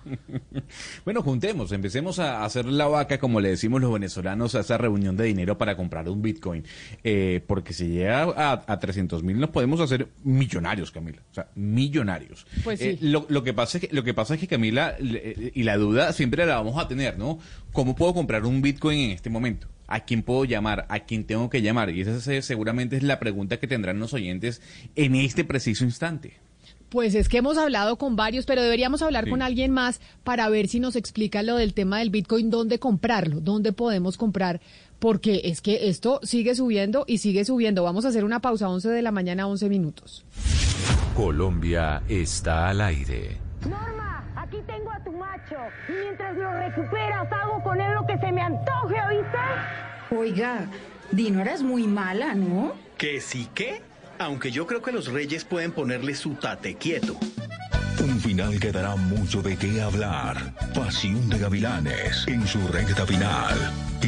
Bueno, 1.03 1.21
juntemos, 1.21 1.71
empecemos 1.71 2.19
a 2.19 2.43
hacer 2.45 2.65
la 2.65 2.87
vaca, 2.87 3.17
como 3.19 3.39
le 3.41 3.49
decimos 3.49 3.81
los 3.81 3.91
venezolanos, 3.91 4.55
a 4.55 4.61
esa 4.61 4.77
reunión 4.77 5.17
de 5.17 5.25
dinero 5.25 5.57
para 5.57 5.75
comprar 5.75 6.07
un 6.09 6.21
Bitcoin. 6.21 6.63
Eh, 7.03 7.41
porque 7.47 7.73
si 7.73 7.87
llega 7.87 8.23
a, 8.23 8.63
a 8.67 8.79
300 8.79 9.23
mil 9.23 9.39
nos 9.39 9.49
podemos 9.49 9.79
hacer 9.79 10.07
millonarios, 10.23 10.91
Camila. 10.91 11.21
O 11.31 11.33
sea, 11.33 11.47
millonarios. 11.55 12.45
Pues 12.63 12.81
Eh, 12.81 12.97
sí. 12.99 13.07
lo, 13.07 13.25
lo 13.29 13.43
que 13.43 13.53
pasa 13.53 13.77
es 13.77 13.87
que, 13.87 13.93
lo 13.95 14.03
que 14.03 14.13
pasa 14.13 14.35
es 14.35 14.39
que 14.39 14.47
Camila, 14.47 14.95
y 15.01 15.63
la 15.63 15.77
duda 15.77 16.13
siempre 16.13 16.45
la 16.45 16.55
vamos 16.55 16.77
a 16.77 16.87
tener, 16.87 17.17
¿no? 17.17 17.39
¿Cómo 17.73 17.95
puedo 17.95 18.13
comprar 18.13 18.45
un 18.45 18.61
Bitcoin 18.61 18.99
en 18.99 19.11
este 19.11 19.29
momento? 19.29 19.67
¿A 19.87 20.01
quién 20.01 20.23
puedo 20.23 20.45
llamar? 20.45 20.85
¿A 20.89 21.01
quién 21.01 21.25
tengo 21.25 21.49
que 21.49 21.61
llamar? 21.61 21.89
Y 21.89 22.01
esa 22.01 22.33
es- 22.33 22.45
seguramente 22.45 22.95
es 22.95 23.03
la 23.03 23.19
pregunta 23.19 23.57
que 23.59 23.67
tendrán 23.67 23.99
los 23.99 24.13
oyentes 24.13 24.61
en 24.95 25.15
este 25.15 25.43
preciso 25.43 25.83
instante. 25.83 26.33
Pues 26.89 27.15
es 27.15 27.29
que 27.29 27.37
hemos 27.37 27.57
hablado 27.57 27.97
con 27.97 28.15
varios, 28.17 28.45
pero 28.45 28.61
deberíamos 28.61 29.01
hablar 29.01 29.23
Sí. 29.25 29.29
con 29.29 29.41
alguien 29.41 29.71
más 29.71 30.01
para 30.25 30.47
ver 30.49 30.67
si 30.67 30.79
nos 30.81 30.95
explica 30.97 31.41
lo 31.41 31.55
del 31.55 31.73
tema 31.73 31.99
del 31.99 32.09
Bitcoin, 32.09 32.49
dónde 32.49 32.79
comprarlo, 32.79 33.39
dónde 33.39 33.71
podemos 33.71 34.17
comprar, 34.17 34.59
porque 34.99 35.41
es 35.45 35.61
que 35.61 35.87
esto 35.89 36.19
sigue 36.23 36.53
subiendo 36.53 37.05
y 37.07 37.19
sigue 37.19 37.45
subiendo. 37.45 37.83
Vamos 37.83 38.03
a 38.03 38.09
hacer 38.09 38.25
una 38.25 38.41
pausa, 38.41 38.67
11 38.69 38.89
de 38.89 39.01
la 39.01 39.11
mañana, 39.11 39.47
11 39.47 39.69
minutos. 39.69 40.25
Colombia 41.15 42.01
está 42.09 42.69
al 42.69 42.81
aire. 42.81 43.37
Norma, 43.69 44.00
macho. 45.21 45.57
Y 45.87 45.91
mientras 45.93 46.35
lo 46.35 46.51
recuperas, 46.51 47.31
hago 47.31 47.63
con 47.63 47.79
él 47.79 47.93
lo 47.93 48.05
que 48.05 48.17
se 48.17 48.31
me 48.31 48.41
antoje, 48.41 48.95
¿oíste? 49.07 49.37
Oiga, 50.09 50.65
Dinora 51.11 51.53
es 51.53 51.61
muy 51.61 51.87
mala, 51.87 52.33
¿no? 52.33 52.73
¿Que 52.97 53.19
sí 53.21 53.49
qué? 53.53 53.81
Aunque 54.17 54.51
yo 54.51 54.65
creo 54.65 54.81
que 54.81 54.91
los 54.91 55.11
reyes 55.11 55.43
pueden 55.43 55.71
ponerle 55.71 56.15
su 56.15 56.35
tate 56.35 56.75
quieto. 56.75 57.17
Un 57.99 58.19
final 58.19 58.59
que 58.59 58.71
dará 58.71 58.95
mucho 58.95 59.41
de 59.41 59.57
qué 59.57 59.81
hablar. 59.81 60.37
Pasión 60.73 61.29
de 61.29 61.37
Gavilanes 61.37 62.27
en 62.27 62.47
su 62.47 62.65
recta 62.67 63.05
final. 63.05 63.55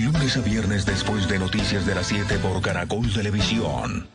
Lunes 0.01 0.37
a 0.37 0.41
viernes 0.41 0.85
después 0.85 1.27
de 1.27 1.39
Noticias 1.39 1.85
de 1.85 1.95
las 1.95 2.07
7 2.07 2.37
por 2.37 2.61
Caracol 2.61 3.11
Televisión. 3.11 4.07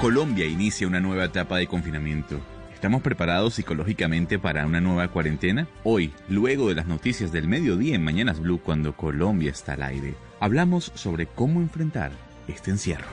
Colombia 0.00 0.44
inicia 0.44 0.86
una 0.86 1.00
nueva 1.00 1.24
etapa 1.24 1.56
de 1.56 1.66
confinamiento. 1.66 2.40
¿Estamos 2.76 3.00
preparados 3.00 3.54
psicológicamente 3.54 4.38
para 4.38 4.66
una 4.66 4.82
nueva 4.82 5.08
cuarentena? 5.08 5.66
Hoy, 5.82 6.12
luego 6.28 6.68
de 6.68 6.74
las 6.74 6.86
noticias 6.86 7.32
del 7.32 7.48
mediodía 7.48 7.94
en 7.94 8.04
Mañanas 8.04 8.38
Blue, 8.38 8.60
cuando 8.62 8.94
Colombia 8.94 9.50
está 9.50 9.72
al 9.72 9.82
aire, 9.82 10.14
hablamos 10.40 10.92
sobre 10.94 11.24
cómo 11.26 11.62
enfrentar 11.62 12.12
este 12.46 12.70
encierro. 12.70 13.06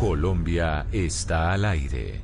Colombia 0.00 0.84
está 0.90 1.52
al 1.52 1.64
aire. 1.64 2.20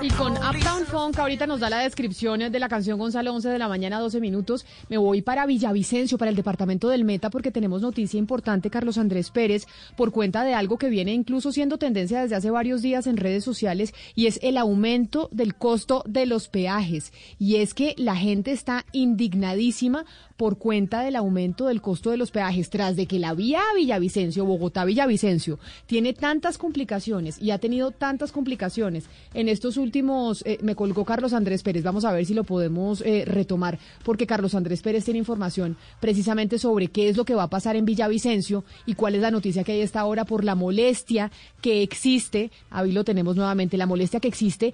Y 0.00 0.10
con 0.10 0.32
Uptown 0.32 0.86
Funk, 0.86 1.18
ahorita 1.18 1.48
nos 1.48 1.58
da 1.58 1.68
la 1.70 1.80
descripción 1.80 2.52
de 2.52 2.58
la 2.60 2.68
canción 2.68 3.00
Gonzalo 3.00 3.34
11 3.34 3.48
de 3.48 3.58
la 3.58 3.66
mañana, 3.66 3.98
12 3.98 4.20
minutos. 4.20 4.64
Me 4.88 4.96
voy 4.96 5.22
para 5.22 5.44
Villavicencio, 5.44 6.18
para 6.18 6.30
el 6.30 6.36
departamento 6.36 6.88
del 6.88 7.04
Meta, 7.04 7.30
porque 7.30 7.50
tenemos 7.50 7.82
noticia 7.82 8.16
importante, 8.16 8.70
Carlos 8.70 8.96
Andrés 8.96 9.30
Pérez, 9.30 9.66
por 9.96 10.12
cuenta 10.12 10.44
de 10.44 10.54
algo 10.54 10.78
que 10.78 10.88
viene 10.88 11.12
incluso 11.14 11.50
siendo 11.50 11.78
tendencia 11.78 12.22
desde 12.22 12.36
hace 12.36 12.50
varios 12.50 12.80
días 12.80 13.08
en 13.08 13.16
redes 13.16 13.42
sociales, 13.42 13.92
y 14.14 14.26
es 14.26 14.38
el 14.42 14.56
aumento 14.56 15.28
del 15.32 15.56
costo 15.56 16.04
de 16.06 16.26
los 16.26 16.48
peajes. 16.48 17.12
Y 17.40 17.56
es 17.56 17.74
que 17.74 17.94
la 17.98 18.14
gente 18.14 18.52
está 18.52 18.84
indignadísima 18.92 20.04
por 20.38 20.56
cuenta 20.56 21.02
del 21.02 21.16
aumento 21.16 21.66
del 21.66 21.82
costo 21.82 22.10
de 22.10 22.16
los 22.16 22.30
peajes, 22.30 22.70
tras 22.70 22.94
de 22.94 23.06
que 23.06 23.18
la 23.18 23.34
vía 23.34 23.60
Villavicencio, 23.76 24.46
Bogotá-Villavicencio, 24.46 25.58
tiene 25.86 26.14
tantas 26.14 26.58
complicaciones 26.58 27.42
y 27.42 27.50
ha 27.50 27.58
tenido 27.58 27.90
tantas 27.90 28.30
complicaciones 28.30 29.06
en 29.34 29.48
estos 29.48 29.76
últimos, 29.76 30.44
eh, 30.46 30.58
me 30.62 30.76
colgó 30.76 31.04
Carlos 31.04 31.32
Andrés 31.32 31.64
Pérez, 31.64 31.82
vamos 31.82 32.04
a 32.04 32.12
ver 32.12 32.24
si 32.24 32.34
lo 32.34 32.44
podemos 32.44 33.00
eh, 33.00 33.24
retomar, 33.26 33.80
porque 34.04 34.28
Carlos 34.28 34.54
Andrés 34.54 34.80
Pérez 34.80 35.04
tiene 35.04 35.18
información 35.18 35.76
precisamente 35.98 36.60
sobre 36.60 36.86
qué 36.86 37.08
es 37.08 37.16
lo 37.16 37.24
que 37.24 37.34
va 37.34 37.42
a 37.42 37.50
pasar 37.50 37.74
en 37.74 37.84
Villavicencio 37.84 38.64
y 38.86 38.94
cuál 38.94 39.16
es 39.16 39.22
la 39.22 39.32
noticia 39.32 39.64
que 39.64 39.72
hay 39.72 39.80
esta 39.80 40.04
hora 40.04 40.24
por 40.24 40.44
la 40.44 40.54
molestia 40.54 41.32
que 41.60 41.82
existe, 41.82 42.52
ahí 42.70 42.92
lo 42.92 43.02
tenemos 43.02 43.34
nuevamente, 43.34 43.76
la 43.76 43.86
molestia 43.86 44.20
que 44.20 44.28
existe 44.28 44.72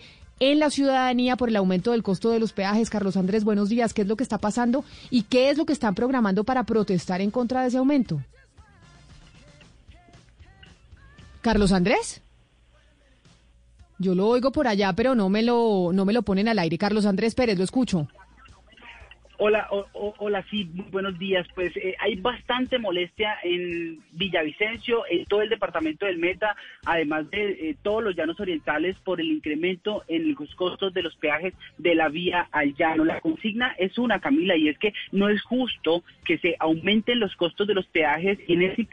en 0.50 0.58
la 0.58 0.70
ciudadanía 0.70 1.36
por 1.36 1.48
el 1.48 1.56
aumento 1.56 1.92
del 1.92 2.02
costo 2.02 2.30
de 2.30 2.38
los 2.38 2.52
peajes. 2.52 2.90
Carlos 2.90 3.16
Andrés, 3.16 3.44
buenos 3.44 3.68
días. 3.68 3.94
¿Qué 3.94 4.02
es 4.02 4.08
lo 4.08 4.16
que 4.16 4.22
está 4.22 4.38
pasando 4.38 4.84
y 5.10 5.22
qué 5.22 5.50
es 5.50 5.58
lo 5.58 5.66
que 5.66 5.72
están 5.72 5.94
programando 5.94 6.44
para 6.44 6.64
protestar 6.64 7.20
en 7.20 7.30
contra 7.30 7.62
de 7.62 7.68
ese 7.68 7.78
aumento? 7.78 8.20
Carlos 11.40 11.72
Andrés. 11.72 12.20
Yo 13.98 14.14
lo 14.14 14.26
oigo 14.26 14.50
por 14.50 14.66
allá, 14.66 14.92
pero 14.92 15.14
no 15.14 15.28
me 15.28 15.42
lo, 15.42 15.90
no 15.92 16.04
me 16.04 16.12
lo 16.12 16.22
ponen 16.22 16.48
al 16.48 16.58
aire. 16.58 16.78
Carlos 16.78 17.06
Andrés 17.06 17.34
Pérez, 17.34 17.56
lo 17.56 17.64
escucho. 17.64 18.08
Hola, 19.36 19.66
o- 19.70 20.14
hola, 20.18 20.44
sí, 20.48 20.64
muy 20.72 20.86
buenos 20.90 21.18
días. 21.18 21.46
Pues 21.54 21.76
eh, 21.76 21.96
hay 21.98 22.14
bastante 22.16 22.78
molestia 22.78 23.36
en 23.42 23.98
Villavicencio, 24.12 25.04
en 25.10 25.24
todo 25.24 25.42
el 25.42 25.48
departamento 25.48 26.06
del 26.06 26.18
Meta, 26.18 26.54
además 26.84 27.28
de 27.30 27.50
eh, 27.70 27.76
todos 27.82 28.02
los 28.04 28.14
llanos 28.14 28.38
orientales 28.38 28.96
por 29.04 29.20
el 29.20 29.26
incremento 29.32 30.04
en 30.06 30.34
los 30.34 30.54
costos 30.54 30.94
de 30.94 31.02
los 31.02 31.16
peajes 31.16 31.52
de 31.78 31.96
la 31.96 32.08
vía 32.08 32.46
al 32.52 32.74
llano. 32.76 33.04
La 33.04 33.20
consigna 33.20 33.74
es 33.78 33.98
una, 33.98 34.20
Camila, 34.20 34.56
y 34.56 34.68
es 34.68 34.78
que 34.78 34.94
no 35.10 35.28
es 35.28 35.42
justo 35.42 36.04
que 36.24 36.38
se 36.38 36.54
aumenten 36.60 37.18
los 37.18 37.34
costos 37.34 37.66
de 37.66 37.74
los 37.74 37.86
peajes 37.86 38.38
en 38.46 38.62
ese 38.62 38.86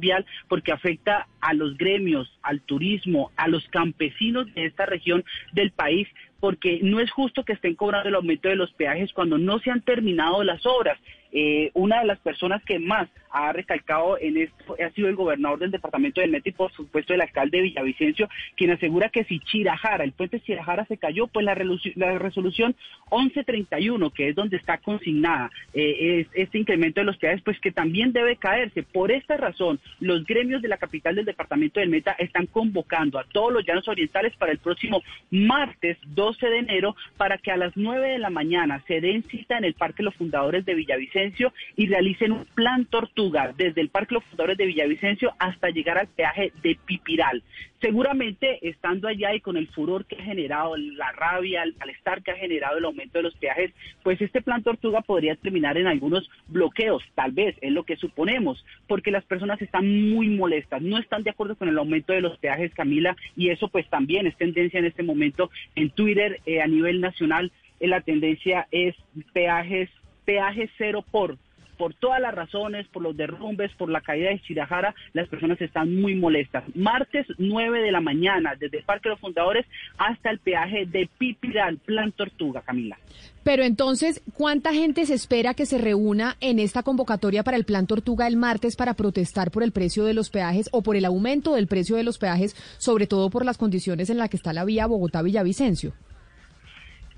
vial 0.00 0.26
porque 0.48 0.72
afecta 0.72 1.28
a 1.40 1.54
los 1.54 1.76
gremios, 1.78 2.36
al 2.42 2.60
turismo, 2.62 3.30
a 3.36 3.46
los 3.46 3.64
campesinos 3.68 4.52
de 4.54 4.66
esta 4.66 4.86
región 4.86 5.24
del 5.52 5.70
país 5.70 6.08
porque 6.40 6.80
no 6.82 7.00
es 7.00 7.10
justo 7.10 7.44
que 7.44 7.54
estén 7.54 7.74
cobrando 7.74 8.08
el 8.08 8.14
aumento 8.14 8.48
de 8.48 8.56
los 8.56 8.72
peajes 8.72 9.12
cuando 9.12 9.38
no 9.38 9.58
se 9.58 9.70
han 9.70 9.82
terminado 9.82 10.44
las 10.44 10.64
obras. 10.66 10.98
Eh, 11.32 11.70
una 11.74 12.00
de 12.00 12.06
las 12.06 12.18
personas 12.20 12.62
que 12.64 12.78
más 12.78 13.08
ha 13.30 13.52
recalcado 13.52 14.18
en 14.20 14.36
esto 14.38 14.76
ha 14.84 14.90
sido 14.90 15.08
el 15.08 15.16
gobernador 15.16 15.58
del 15.58 15.70
departamento 15.70 16.20
del 16.20 16.30
Meta 16.30 16.48
y 16.48 16.52
por 16.52 16.72
supuesto 16.72 17.14
el 17.14 17.20
alcalde 17.20 17.58
de 17.58 17.64
Villavicencio, 17.64 18.28
quien 18.56 18.70
asegura 18.70 19.08
que 19.08 19.24
si 19.24 19.38
Chirajara, 19.40 20.04
el 20.04 20.12
puente 20.12 20.40
Chirajara 20.40 20.84
se 20.86 20.96
cayó, 20.98 21.26
pues 21.26 21.44
la, 21.44 21.54
la 21.96 22.18
resolución 22.18 22.74
1131, 23.10 24.10
que 24.10 24.28
es 24.28 24.34
donde 24.34 24.56
está 24.56 24.78
consignada 24.78 25.50
eh, 25.74 26.20
es- 26.20 26.28
este 26.34 26.58
incremento 26.58 27.00
de 27.00 27.04
los 27.06 27.16
peajes, 27.16 27.42
pues 27.42 27.58
que 27.60 27.72
también 27.72 28.12
debe 28.12 28.36
caerse. 28.36 28.82
Por 28.82 29.10
esta 29.10 29.36
razón, 29.36 29.80
los 30.00 30.24
gremios 30.24 30.62
de 30.62 30.68
la 30.68 30.76
capital 30.76 31.14
del 31.14 31.24
departamento 31.24 31.80
del 31.80 31.88
Meta 31.88 32.12
están 32.18 32.46
convocando 32.46 33.18
a 33.18 33.24
todos 33.24 33.52
los 33.52 33.64
llanos 33.66 33.88
orientales 33.88 34.34
para 34.36 34.52
el 34.52 34.58
próximo 34.58 35.02
martes 35.30 35.96
12 36.06 36.46
de 36.46 36.58
enero 36.58 36.96
para 37.16 37.38
que 37.38 37.50
a 37.50 37.56
las 37.56 37.76
9 37.76 38.08
de 38.08 38.18
la 38.18 38.30
mañana 38.30 38.82
se 38.86 39.00
den 39.00 39.22
cita 39.24 39.58
en 39.58 39.64
el 39.64 39.74
Parque 39.74 40.02
Los 40.02 40.14
Fundadores 40.14 40.64
de 40.64 40.74
Villavicencio 40.74 41.52
y 41.76 41.86
realicen 41.86 42.32
un 42.32 42.44
plan 42.54 42.84
tortuga 43.18 43.52
desde 43.56 43.80
el 43.80 43.88
Parque 43.88 44.14
Los 44.14 44.24
Fundadores 44.24 44.56
de 44.56 44.66
Villavicencio 44.66 45.32
hasta 45.40 45.70
llegar 45.70 45.98
al 45.98 46.06
peaje 46.06 46.52
de 46.62 46.78
Pipiral. 46.86 47.42
Seguramente 47.80 48.58
estando 48.68 49.08
allá 49.08 49.34
y 49.34 49.40
con 49.40 49.56
el 49.56 49.66
furor 49.68 50.04
que 50.04 50.16
ha 50.16 50.22
generado, 50.22 50.76
la 50.76 51.10
rabia, 51.12 51.64
el 51.64 51.74
malestar 51.76 52.22
que 52.22 52.30
ha 52.30 52.36
generado 52.36 52.78
el 52.78 52.84
aumento 52.84 53.18
de 53.18 53.24
los 53.24 53.34
peajes, 53.36 53.72
pues 54.04 54.20
este 54.20 54.40
plan 54.40 54.62
tortuga 54.62 55.00
podría 55.00 55.34
terminar 55.34 55.76
en 55.78 55.88
algunos 55.88 56.30
bloqueos, 56.46 57.02
tal 57.16 57.32
vez, 57.32 57.56
es 57.60 57.72
lo 57.72 57.82
que 57.82 57.96
suponemos, 57.96 58.64
porque 58.86 59.10
las 59.10 59.24
personas 59.24 59.60
están 59.60 60.10
muy 60.10 60.28
molestas, 60.28 60.80
no 60.80 60.98
están 60.98 61.24
de 61.24 61.30
acuerdo 61.30 61.56
con 61.56 61.68
el 61.68 61.78
aumento 61.78 62.12
de 62.12 62.20
los 62.20 62.38
peajes, 62.38 62.72
Camila, 62.72 63.16
y 63.36 63.50
eso 63.50 63.68
pues 63.68 63.88
también 63.88 64.28
es 64.28 64.36
tendencia 64.36 64.78
en 64.78 64.86
este 64.86 65.02
momento 65.02 65.50
en 65.74 65.90
Twitter 65.90 66.40
eh, 66.46 66.62
a 66.62 66.68
nivel 66.68 67.00
nacional. 67.00 67.50
eh, 67.80 67.88
la 67.88 68.00
tendencia 68.00 68.68
es 68.70 68.94
peajes, 69.32 69.88
peajes 70.24 70.70
cero 70.78 71.04
por 71.10 71.36
por 71.78 71.94
todas 71.94 72.20
las 72.20 72.34
razones, 72.34 72.86
por 72.88 73.02
los 73.02 73.16
derrumbes, 73.16 73.72
por 73.78 73.88
la 73.88 74.02
caída 74.02 74.30
de 74.30 74.40
Chirajara, 74.40 74.94
las 75.14 75.28
personas 75.28 75.58
están 75.60 75.94
muy 75.94 76.14
molestas. 76.14 76.64
Martes 76.74 77.26
9 77.38 77.80
de 77.80 77.92
la 77.92 78.00
mañana, 78.00 78.54
desde 78.58 78.78
el 78.78 78.84
Parque 78.84 79.08
de 79.08 79.14
los 79.14 79.20
Fundadores 79.20 79.64
hasta 79.96 80.30
el 80.30 80.40
peaje 80.40 80.84
de 80.86 81.08
Pipiral, 81.18 81.78
Plan 81.78 82.12
Tortuga, 82.12 82.60
Camila. 82.62 82.98
Pero 83.44 83.62
entonces, 83.62 84.22
¿cuánta 84.34 84.74
gente 84.74 85.06
se 85.06 85.14
espera 85.14 85.54
que 85.54 85.64
se 85.64 85.78
reúna 85.78 86.36
en 86.40 86.58
esta 86.58 86.82
convocatoria 86.82 87.44
para 87.44 87.56
el 87.56 87.64
Plan 87.64 87.86
Tortuga 87.86 88.26
el 88.26 88.36
martes 88.36 88.76
para 88.76 88.94
protestar 88.94 89.50
por 89.50 89.62
el 89.62 89.72
precio 89.72 90.04
de 90.04 90.12
los 90.12 90.28
peajes 90.28 90.68
o 90.72 90.82
por 90.82 90.96
el 90.96 91.04
aumento 91.04 91.54
del 91.54 91.68
precio 91.68 91.96
de 91.96 92.02
los 92.02 92.18
peajes, 92.18 92.54
sobre 92.78 93.06
todo 93.06 93.30
por 93.30 93.44
las 93.44 93.56
condiciones 93.56 94.10
en 94.10 94.18
las 94.18 94.28
que 94.28 94.36
está 94.36 94.52
la 94.52 94.64
vía 94.64 94.86
Bogotá-Villavicencio? 94.86 95.94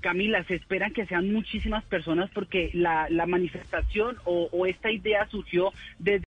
Camila, 0.01 0.43
se 0.43 0.55
esperan 0.55 0.91
que 0.91 1.05
sean 1.05 1.31
muchísimas 1.31 1.83
personas 1.85 2.29
porque 2.33 2.69
la, 2.73 3.07
la 3.09 3.25
manifestación 3.25 4.17
o, 4.25 4.49
o 4.51 4.65
esta 4.65 4.91
idea 4.91 5.27
surgió 5.27 5.71
desde 5.99 6.19